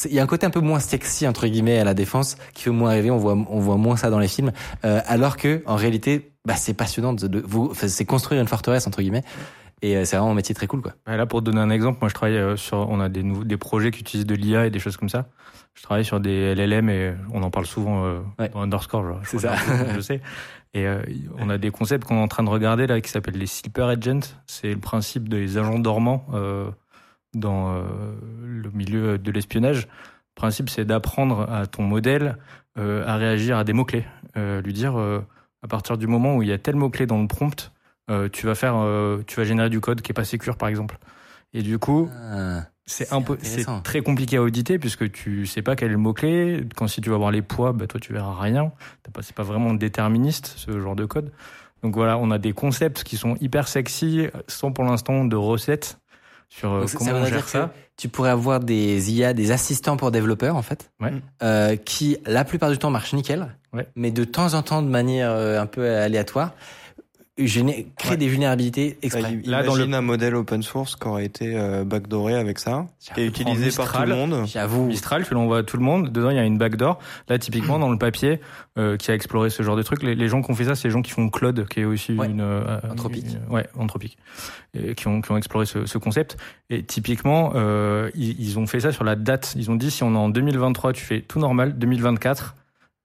il 0.05 0.13
y 0.13 0.19
a 0.19 0.23
un 0.23 0.27
côté 0.27 0.45
un 0.45 0.49
peu 0.49 0.59
moins 0.61 0.79
sexy 0.79 1.27
entre 1.27 1.47
guillemets 1.47 1.79
à 1.79 1.83
la 1.83 1.93
défense 1.93 2.37
qui 2.53 2.63
fait 2.63 2.69
moins 2.69 2.91
rêver. 2.91 3.11
On 3.11 3.17
voit, 3.17 3.33
on 3.33 3.59
voit 3.59 3.77
moins 3.77 3.97
ça 3.97 4.09
dans 4.09 4.19
les 4.19 4.27
films, 4.27 4.51
euh, 4.85 5.01
alors 5.05 5.37
que 5.37 5.61
en 5.65 5.75
réalité, 5.75 6.31
bah, 6.45 6.55
c'est 6.55 6.73
passionnant 6.73 7.13
de, 7.13 7.27
de 7.27 7.43
vous, 7.45 7.73
c'est 7.75 8.05
construire 8.05 8.41
une 8.41 8.47
forteresse 8.47 8.87
entre 8.87 9.01
guillemets. 9.01 9.23
Et 9.83 9.97
euh, 9.97 10.05
c'est 10.05 10.15
vraiment 10.15 10.31
un 10.31 10.35
métier 10.35 10.53
très 10.53 10.67
cool, 10.67 10.81
quoi. 10.81 10.93
Là, 11.07 11.25
pour 11.25 11.39
te 11.39 11.45
donner 11.45 11.59
un 11.59 11.71
exemple, 11.71 11.97
moi, 12.01 12.07
je 12.09 12.13
travaille 12.13 12.37
euh, 12.37 12.55
sur, 12.55 12.77
on 12.77 12.99
a 12.99 13.09
des, 13.09 13.23
nouveaux, 13.23 13.43
des 13.43 13.57
projets 13.57 13.89
qui 13.89 14.01
utilisent 14.01 14.27
de 14.27 14.35
l'IA 14.35 14.67
et 14.67 14.69
des 14.69 14.77
choses 14.77 14.95
comme 14.95 15.09
ça. 15.09 15.25
Je 15.73 15.81
travaille 15.81 16.05
sur 16.05 16.19
des 16.19 16.53
LLM 16.53 16.87
et 16.89 17.13
on 17.33 17.41
en 17.41 17.49
parle 17.49 17.65
souvent 17.65 18.05
euh, 18.05 18.19
Ouais. 18.37 18.49
dans 18.49 18.61
Underscore, 18.61 19.03
genre, 19.07 19.19
je 19.23 19.37
ça. 19.39 19.55
je 19.95 19.99
sais. 20.01 20.21
Et 20.75 20.85
euh, 20.85 21.01
on 21.39 21.49
a 21.49 21.57
des 21.57 21.71
concepts 21.71 22.05
qu'on 22.07 22.17
est 22.17 22.21
en 22.21 22.27
train 22.27 22.43
de 22.43 22.49
regarder 22.49 22.85
là 22.85 23.01
qui 23.01 23.09
s'appellent 23.09 23.39
les 23.39 23.47
sleeper 23.47 23.87
agents. 23.87 24.19
C'est 24.45 24.69
le 24.71 24.79
principe 24.79 25.27
des 25.29 25.57
agents 25.57 25.79
dormants 25.79 26.27
euh, 26.33 26.69
dans 27.33 27.73
euh, 27.73 27.83
le 28.43 28.69
milieu 28.71 29.17
de 29.17 29.31
l'espionnage. 29.31 29.83
Le 29.87 30.35
principe, 30.35 30.69
c'est 30.69 30.85
d'apprendre 30.85 31.49
à 31.51 31.65
ton 31.67 31.83
modèle 31.83 32.37
euh, 32.77 33.05
à 33.05 33.15
réagir 33.17 33.57
à 33.57 33.63
des 33.63 33.73
mots-clés. 33.73 34.05
Euh, 34.37 34.61
lui 34.61 34.73
dire, 34.73 34.99
euh, 34.99 35.19
à 35.63 35.67
partir 35.67 35.97
du 35.97 36.07
moment 36.07 36.35
où 36.35 36.43
il 36.43 36.49
y 36.49 36.53
a 36.53 36.57
tel 36.57 36.75
mot-clé 36.75 37.05
dans 37.05 37.21
le 37.21 37.27
prompt, 37.27 37.71
euh, 38.09 38.29
tu 38.31 38.45
vas 38.45 38.55
faire, 38.55 38.75
euh, 38.77 39.21
tu 39.27 39.35
vas 39.37 39.43
générer 39.43 39.69
du 39.69 39.79
code 39.79 40.01
qui 40.01 40.11
est 40.11 40.13
pas 40.13 40.23
sécure, 40.25 40.57
par 40.57 40.69
exemple. 40.69 40.97
Et 41.53 41.61
du 41.61 41.77
coup, 41.79 42.09
Ah. 42.31 42.61
c'est 42.85 43.05
C'est 43.05 43.13
un 43.13 43.21
peu, 43.21 43.37
c'est 43.41 43.61
intéressant. 43.61 43.81
très 43.81 44.01
compliqué 44.01 44.37
à 44.37 44.41
auditer 44.41 44.79
puisque 44.79 45.09
tu 45.11 45.45
sais 45.45 45.61
pas 45.61 45.75
quel 45.75 45.89
est 45.89 45.91
le 45.93 45.97
mot 45.97 46.13
clé. 46.13 46.65
Quand 46.75 46.87
si 46.87 46.99
tu 47.01 47.09
vas 47.09 47.17
voir 47.17 47.31
les 47.31 47.41
poids, 47.41 47.71
bah 47.73 47.87
toi 47.87 47.99
tu 47.99 48.11
verras 48.13 48.35
rien. 48.39 48.71
C'est 49.21 49.35
pas 49.35 49.43
vraiment 49.43 49.73
déterministe 49.73 50.53
ce 50.57 50.79
genre 50.79 50.95
de 50.95 51.05
code. 51.05 51.31
Donc 51.83 51.95
voilà, 51.95 52.17
on 52.17 52.31
a 52.31 52.37
des 52.37 52.53
concepts 52.53 53.03
qui 53.03 53.17
sont 53.17 53.35
hyper 53.41 53.67
sexy, 53.67 54.27
sans 54.47 54.71
pour 54.71 54.83
l'instant 54.83 55.25
de 55.25 55.35
recettes 55.35 55.99
sur 56.51 56.79
Donc, 56.79 56.89
ça 56.89 56.97
on 57.15 57.25
gère 57.25 57.47
ça. 57.47 57.73
Tu 57.97 58.09
pourrais 58.09 58.29
avoir 58.29 58.59
des 58.59 59.11
IA, 59.11 59.33
des 59.33 59.51
assistants 59.51 59.95
pour 59.97 60.11
développeurs 60.11 60.55
en 60.55 60.61
fait, 60.61 60.91
Ouais. 61.01 61.13
euh, 61.41 61.75
qui 61.75 62.17
la 62.25 62.43
plupart 62.43 62.69
du 62.69 62.77
temps 62.77 62.89
marchent 62.91 63.13
nickel, 63.13 63.47
Ouais. 63.73 63.87
mais 63.95 64.11
de 64.11 64.23
temps 64.25 64.53
en 64.53 64.61
temps 64.61 64.81
de 64.81 64.89
manière 64.89 65.31
euh, 65.31 65.59
un 65.61 65.65
peu 65.65 65.87
aléatoire, 65.89 66.53
géné- 67.45 67.87
créer 67.97 68.11
Ouais. 68.11 68.17
des 68.17 68.27
vulnérabilités 68.27 68.97
exprès. 69.01 69.39
Là, 69.45 69.63
dans 69.63 69.75
imagine 69.75 69.93
un 69.95 70.01
modèle 70.01 70.35
open 70.35 70.61
source 70.63 70.95
qui 70.95 71.07
aurait 71.07 71.25
été 71.25 71.55
euh, 71.55 71.83
backdooré 71.83 72.35
avec 72.35 72.59
ça, 72.59 72.87
qui 73.15 73.21
est 73.21 73.27
utilisé 73.27 73.71
par 73.75 73.91
tout 73.91 74.01
le 74.01 74.15
monde. 74.15 74.45
J'avoue. 74.47 74.85
Mistral, 74.87 75.25
tu 75.25 75.33
l'envoies 75.33 75.59
à 75.59 75.63
tout 75.63 75.77
le 75.77 75.83
monde. 75.83 76.09
Dedans, 76.11 76.29
il 76.29 76.35
y 76.35 76.39
a 76.39 76.43
une 76.43 76.57
backdoor. 76.57 76.99
Là, 77.29 77.37
typiquement, 77.39 77.79
dans 77.79 77.89
le 77.89 77.97
papier 77.97 78.39
euh, 78.77 78.97
qui 78.97 79.11
a 79.11 79.13
exploré 79.15 79.49
ce 79.49 79.63
genre 79.63 79.75
de 79.75 79.83
truc, 79.83 80.03
les, 80.03 80.15
les 80.15 80.27
gens 80.27 80.41
qui 80.41 80.51
ont 80.51 80.55
fait 80.55 80.65
ça, 80.65 80.75
c'est 80.75 80.87
les 80.87 80.91
gens 80.93 81.01
qui 81.01 81.11
font 81.11 81.29
Claude, 81.29 81.67
qui 81.67 81.81
est 81.81 81.85
aussi 81.85 82.13
Ouais. 82.13 82.27
une 82.27 82.41
euh, 82.41 82.79
Anthropique. 82.89 83.25
une- 83.47 83.53
ouais, 83.53 83.65
anthropique, 83.77 84.17
et 84.73 84.95
qui 84.95 85.07
ont 85.07 85.21
qui 85.21 85.31
ont 85.31 85.37
exploré 85.37 85.65
ce, 85.65 85.85
ce 85.85 85.97
concept. 85.97 86.37
Et 86.69 86.83
typiquement, 86.83 87.51
euh, 87.55 88.09
ils, 88.15 88.39
ils 88.39 88.59
ont 88.59 88.67
fait 88.67 88.79
ça 88.79 88.91
sur 88.91 89.03
la 89.03 89.15
date. 89.15 89.53
Ils 89.57 89.69
ont 89.71 89.75
dit 89.75 89.91
si 89.91 90.03
on 90.03 90.13
est 90.13 90.17
en 90.17 90.29
2023, 90.29 90.93
tu 90.93 91.03
fais 91.03 91.21
tout 91.21 91.39
normal. 91.39 91.77
2024. 91.77 92.55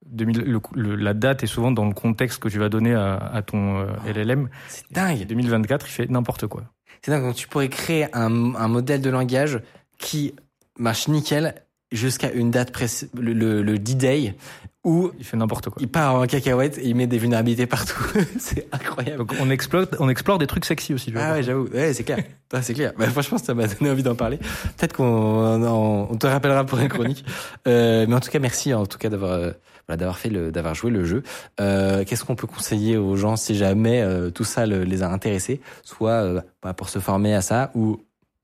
2000, 0.09 0.41
le- 0.41 0.61
le- 0.75 0.95
la 0.95 1.13
date 1.13 1.43
est 1.43 1.47
souvent 1.47 1.71
dans 1.71 1.85
le 1.85 1.93
contexte 1.93 2.39
que 2.41 2.49
tu 2.49 2.59
vas 2.59 2.69
donner 2.69 2.93
à, 2.93 3.15
à 3.17 3.41
ton 3.41 3.79
euh, 3.79 3.85
LLM. 4.13 4.49
C'est 4.67 4.91
dingue. 4.91 5.25
2024, 5.27 5.87
il 5.87 5.91
fait 5.91 6.09
n'importe 6.09 6.47
quoi. 6.47 6.63
C'est 7.01 7.11
dingue. 7.11 7.23
Donc 7.23 7.35
tu 7.35 7.47
pourrais 7.47 7.69
créer 7.69 8.07
un, 8.15 8.55
un 8.55 8.67
modèle 8.67 9.01
de 9.01 9.09
langage 9.09 9.59
qui 9.97 10.33
marche 10.77 11.07
nickel 11.07 11.55
jusqu'à 11.91 12.31
une 12.31 12.51
date 12.51 12.71
précise, 12.71 13.09
le, 13.17 13.33
le, 13.33 13.61
le 13.63 13.79
D-Day, 13.79 14.35
où 14.83 15.11
Il 15.19 15.25
fait 15.25 15.37
n'importe 15.37 15.69
quoi. 15.69 15.81
il 15.81 15.87
part 15.87 16.15
en 16.15 16.25
cacahuète 16.25 16.77
et 16.77 16.87
il 16.87 16.95
met 16.95 17.07
des 17.07 17.17
vulnérabilités 17.17 17.65
partout. 17.65 18.01
c'est 18.39 18.67
incroyable. 18.73 19.17
Donc 19.19 19.33
on 19.39 19.49
explore, 19.49 19.85
on 19.99 20.07
explore 20.09 20.37
des 20.37 20.47
trucs 20.47 20.65
sexy 20.65 20.93
aussi. 20.93 21.13
Ah 21.15 21.33
ouais, 21.33 21.43
j'avoue. 21.43 21.67
Ouais, 21.73 21.93
c'est 21.93 22.03
clair. 22.03 22.19
C'est 22.61 22.73
clair. 22.73 22.93
Bah, 22.97 23.07
franchement, 23.07 23.37
ça 23.37 23.53
m'a 23.53 23.67
donné 23.67 23.91
envie 23.91 24.03
d'en 24.03 24.15
parler. 24.15 24.37
Peut-être 24.37 24.93
qu'on 24.93 25.03
on, 25.05 26.07
on 26.11 26.15
te 26.15 26.27
rappellera 26.27 26.65
pour 26.65 26.79
une 26.79 26.87
chronique. 26.87 27.25
Euh, 27.67 28.05
mais 28.07 28.15
en 28.15 28.19
tout 28.21 28.29
cas, 28.29 28.39
merci 28.39 28.73
en 28.73 28.85
tout 28.85 28.97
cas 28.97 29.09
d'avoir 29.09 29.31
euh, 29.33 29.51
voilà, 29.87 29.97
d'avoir 29.97 30.17
fait 30.17 30.29
le 30.29 30.51
d'avoir 30.51 30.75
joué 30.75 30.91
le 30.91 31.05
jeu. 31.05 31.23
Euh, 31.59 32.03
Qu'est-ce 32.05 32.23
qu'on 32.25 32.35
peut 32.35 32.47
conseiller 32.47 32.97
aux 32.97 33.15
gens 33.15 33.35
si 33.35 33.55
jamais 33.55 34.01
euh, 34.01 34.29
tout 34.29 34.43
ça 34.43 34.65
le- 34.65 34.83
les 34.83 35.03
a 35.03 35.09
intéressés, 35.09 35.61
soit 35.83 36.11
euh, 36.23 36.41
bah, 36.61 36.73
pour 36.73 36.89
se 36.89 36.99
former 36.99 37.33
à 37.33 37.41
ça 37.41 37.71
ou 37.75 37.99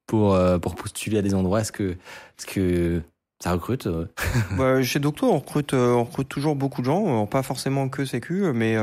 pour 0.08 0.34
euh, 0.34 0.58
pour 0.60 0.76
postuler 0.76 1.18
à 1.18 1.22
des 1.22 1.34
endroits? 1.36 1.62
Est-ce 1.62 1.72
que 1.72 1.92
est-ce 2.38 2.46
que 2.46 3.02
ça 3.44 3.52
recrute 3.52 3.88
Bah, 4.58 4.82
chez 4.84 5.00
Docto, 5.00 5.28
on 5.30 5.40
recrute, 5.40 5.74
on 5.74 6.04
recrute 6.06 6.30
toujours 6.30 6.56
beaucoup 6.56 6.82
de 6.82 6.86
gens, 6.86 7.26
pas 7.26 7.44
forcément 7.44 7.90
que 7.90 8.06
Sécu, 8.06 8.44
mais 8.54 8.78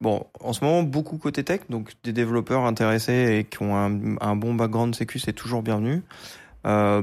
bon, 0.00 0.24
en 0.40 0.52
ce 0.52 0.64
moment, 0.64 0.82
beaucoup 0.82 1.18
côté 1.18 1.42
tech, 1.42 1.60
donc 1.70 1.92
des 2.04 2.12
développeurs 2.12 2.64
intéressés 2.64 3.38
et 3.40 3.44
qui 3.44 3.62
ont 3.62 3.76
un, 3.76 4.16
un 4.20 4.36
bon 4.36 4.54
background 4.54 4.94
Sécu, 4.94 5.18
c'est 5.18 5.32
toujours 5.32 5.62
bienvenu. 5.62 6.02
Euh, 6.66 7.02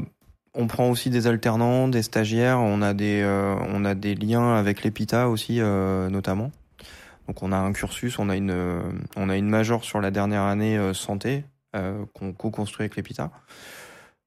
on 0.55 0.67
prend 0.67 0.89
aussi 0.89 1.09
des 1.09 1.27
alternants, 1.27 1.87
des 1.87 2.03
stagiaires, 2.03 2.59
on 2.59 2.81
a 2.81 2.93
des, 2.93 3.21
euh, 3.23 3.55
on 3.69 3.85
a 3.85 3.95
des 3.95 4.15
liens 4.15 4.55
avec 4.55 4.83
l'EPITA 4.83 5.29
aussi, 5.29 5.59
euh, 5.59 6.09
notamment. 6.09 6.51
Donc 7.27 7.41
on 7.41 7.51
a 7.51 7.57
un 7.57 7.71
cursus, 7.73 8.19
on 8.19 8.29
a 8.29 8.35
une, 8.35 8.51
euh, 8.51 8.81
on 9.15 9.29
a 9.29 9.37
une 9.37 9.49
major 9.49 9.83
sur 9.83 10.01
la 10.01 10.11
dernière 10.11 10.43
année 10.43 10.77
euh, 10.77 10.93
santé 10.93 11.45
euh, 11.75 12.05
qu'on 12.13 12.33
co-construit 12.33 12.83
avec 12.83 12.95
l'EPITA. 12.95 13.31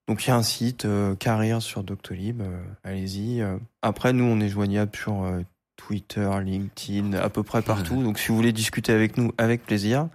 Donc 0.08 0.24
il 0.24 0.28
y 0.28 0.30
a 0.30 0.36
un 0.36 0.42
site 0.42 0.84
euh, 0.84 1.14
Carrière 1.14 1.60
sur 1.60 1.82
Doctolib, 1.82 2.40
euh, 2.40 2.62
allez-y. 2.84 3.44
Après 3.82 4.12
nous 4.12 4.24
on 4.24 4.40
est 4.40 4.48
joignable 4.48 4.92
sur 4.96 5.24
Twitter, 5.76 6.28
LinkedIn, 6.42 7.12
à 7.12 7.28
peu 7.28 7.42
près 7.42 7.62
partout. 7.62 8.02
Donc 8.02 8.18
si 8.18 8.28
vous 8.28 8.36
voulez 8.36 8.52
discuter 8.52 8.92
avec 8.92 9.16
nous, 9.16 9.32
avec 9.38 9.64
plaisir. 9.64 10.08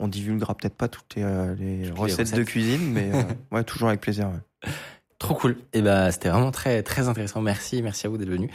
On 0.00 0.06
divulguera 0.06 0.54
peut-être 0.54 0.76
pas 0.76 0.86
toutes 0.86 1.16
les, 1.16 1.24
euh, 1.24 1.54
les 1.56 1.78
les 1.78 1.90
recettes, 1.90 2.30
de 2.30 2.34
recettes. 2.36 2.44
cuisine, 2.44 2.92
mais 2.92 3.10
euh, 3.12 3.22
ouais 3.50 3.64
toujours 3.64 3.88
avec 3.88 4.00
plaisir. 4.00 4.28
ouais. 4.28 4.70
Trop 5.18 5.34
cool. 5.34 5.56
Et 5.72 5.82
ben 5.82 6.12
c'était 6.12 6.28
vraiment 6.28 6.52
très 6.52 6.82
très 6.84 7.08
intéressant. 7.08 7.40
Merci, 7.42 7.82
merci 7.82 8.06
à 8.06 8.10
vous 8.10 8.18
d'être 8.18 8.28
venu. 8.28 8.50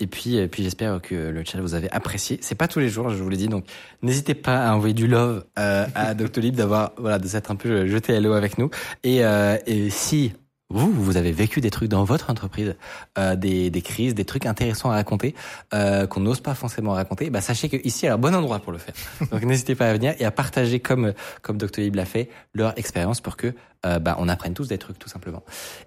Et 0.00 0.06
puis 0.06 0.36
et 0.36 0.48
puis 0.48 0.62
j'espère 0.62 1.02
que 1.02 1.14
le 1.14 1.44
chat 1.44 1.60
vous 1.60 1.74
avez 1.74 1.90
apprécié. 1.90 2.38
C'est 2.40 2.54
pas 2.54 2.68
tous 2.68 2.78
les 2.78 2.88
jours, 2.88 3.10
je 3.10 3.22
vous 3.22 3.28
l'ai 3.28 3.36
dit, 3.36 3.48
donc 3.48 3.66
n'hésitez 4.00 4.34
pas 4.34 4.66
à 4.66 4.74
envoyer 4.74 4.94
du 4.94 5.08
love 5.08 5.44
euh, 5.58 5.86
à 5.94 6.14
Doctolib, 6.14 6.56
d'avoir 6.56 6.92
voilà 6.96 7.18
de 7.18 7.26
s'être 7.26 7.50
un 7.50 7.56
peu 7.56 7.86
jeté 7.86 8.16
à 8.16 8.20
l'eau 8.20 8.32
avec 8.32 8.56
nous. 8.56 8.70
Et 9.04 9.26
euh, 9.26 9.58
et 9.66 9.90
si 9.90 10.32
vous, 10.68 10.90
vous 10.90 11.16
avez 11.16 11.32
vécu 11.32 11.60
des 11.60 11.70
trucs 11.70 11.88
dans 11.88 12.04
votre 12.04 12.30
entreprise, 12.30 12.74
euh, 13.18 13.36
des, 13.36 13.70
des 13.70 13.82
crises, 13.82 14.14
des 14.14 14.24
trucs 14.24 14.46
intéressants 14.46 14.90
à 14.90 14.94
raconter, 14.94 15.34
euh, 15.74 16.06
qu'on 16.06 16.20
n'ose 16.20 16.40
pas 16.40 16.54
forcément 16.54 16.92
raconter, 16.92 17.30
bah 17.30 17.40
sachez 17.40 17.68
que 17.68 17.76
ici 17.84 18.06
un 18.08 18.18
bon 18.18 18.34
endroit 18.34 18.58
pour 18.58 18.72
le 18.72 18.78
faire. 18.78 18.94
Donc 19.30 19.42
n'hésitez 19.42 19.74
pas 19.74 19.88
à 19.88 19.92
venir 19.92 20.14
et 20.18 20.24
à 20.24 20.30
partager 20.30 20.80
comme 20.80 21.12
comme 21.42 21.56
Doctolib 21.56 21.94
l'a 21.94 22.04
fait 22.04 22.28
leur 22.54 22.76
expérience 22.78 23.20
pour 23.20 23.36
que 23.36 23.54
euh, 23.86 23.98
bah, 23.98 24.16
on 24.18 24.28
apprenne 24.28 24.54
tous 24.54 24.68
des 24.68 24.78
trucs 24.78 24.98
tout 24.98 25.08
simplement. 25.08 25.42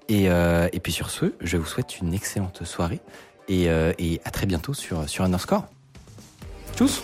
Et, 0.08 0.30
euh, 0.30 0.69
et 0.72 0.80
puis 0.80 0.91
sur 0.91 1.09
ce, 1.09 1.33
je 1.41 1.58
vous 1.58 1.66
souhaite 1.66 1.99
une 1.99 2.14
excellente 2.14 2.64
soirée 2.64 3.01
et, 3.48 3.69
euh, 3.69 3.91
et 3.99 4.22
à 4.25 4.32
très 4.32 4.45
bientôt 4.45 4.74
sur, 4.74 5.09
sur 5.09 5.25
Underscore. 5.25 5.66
Tchuss 6.75 7.03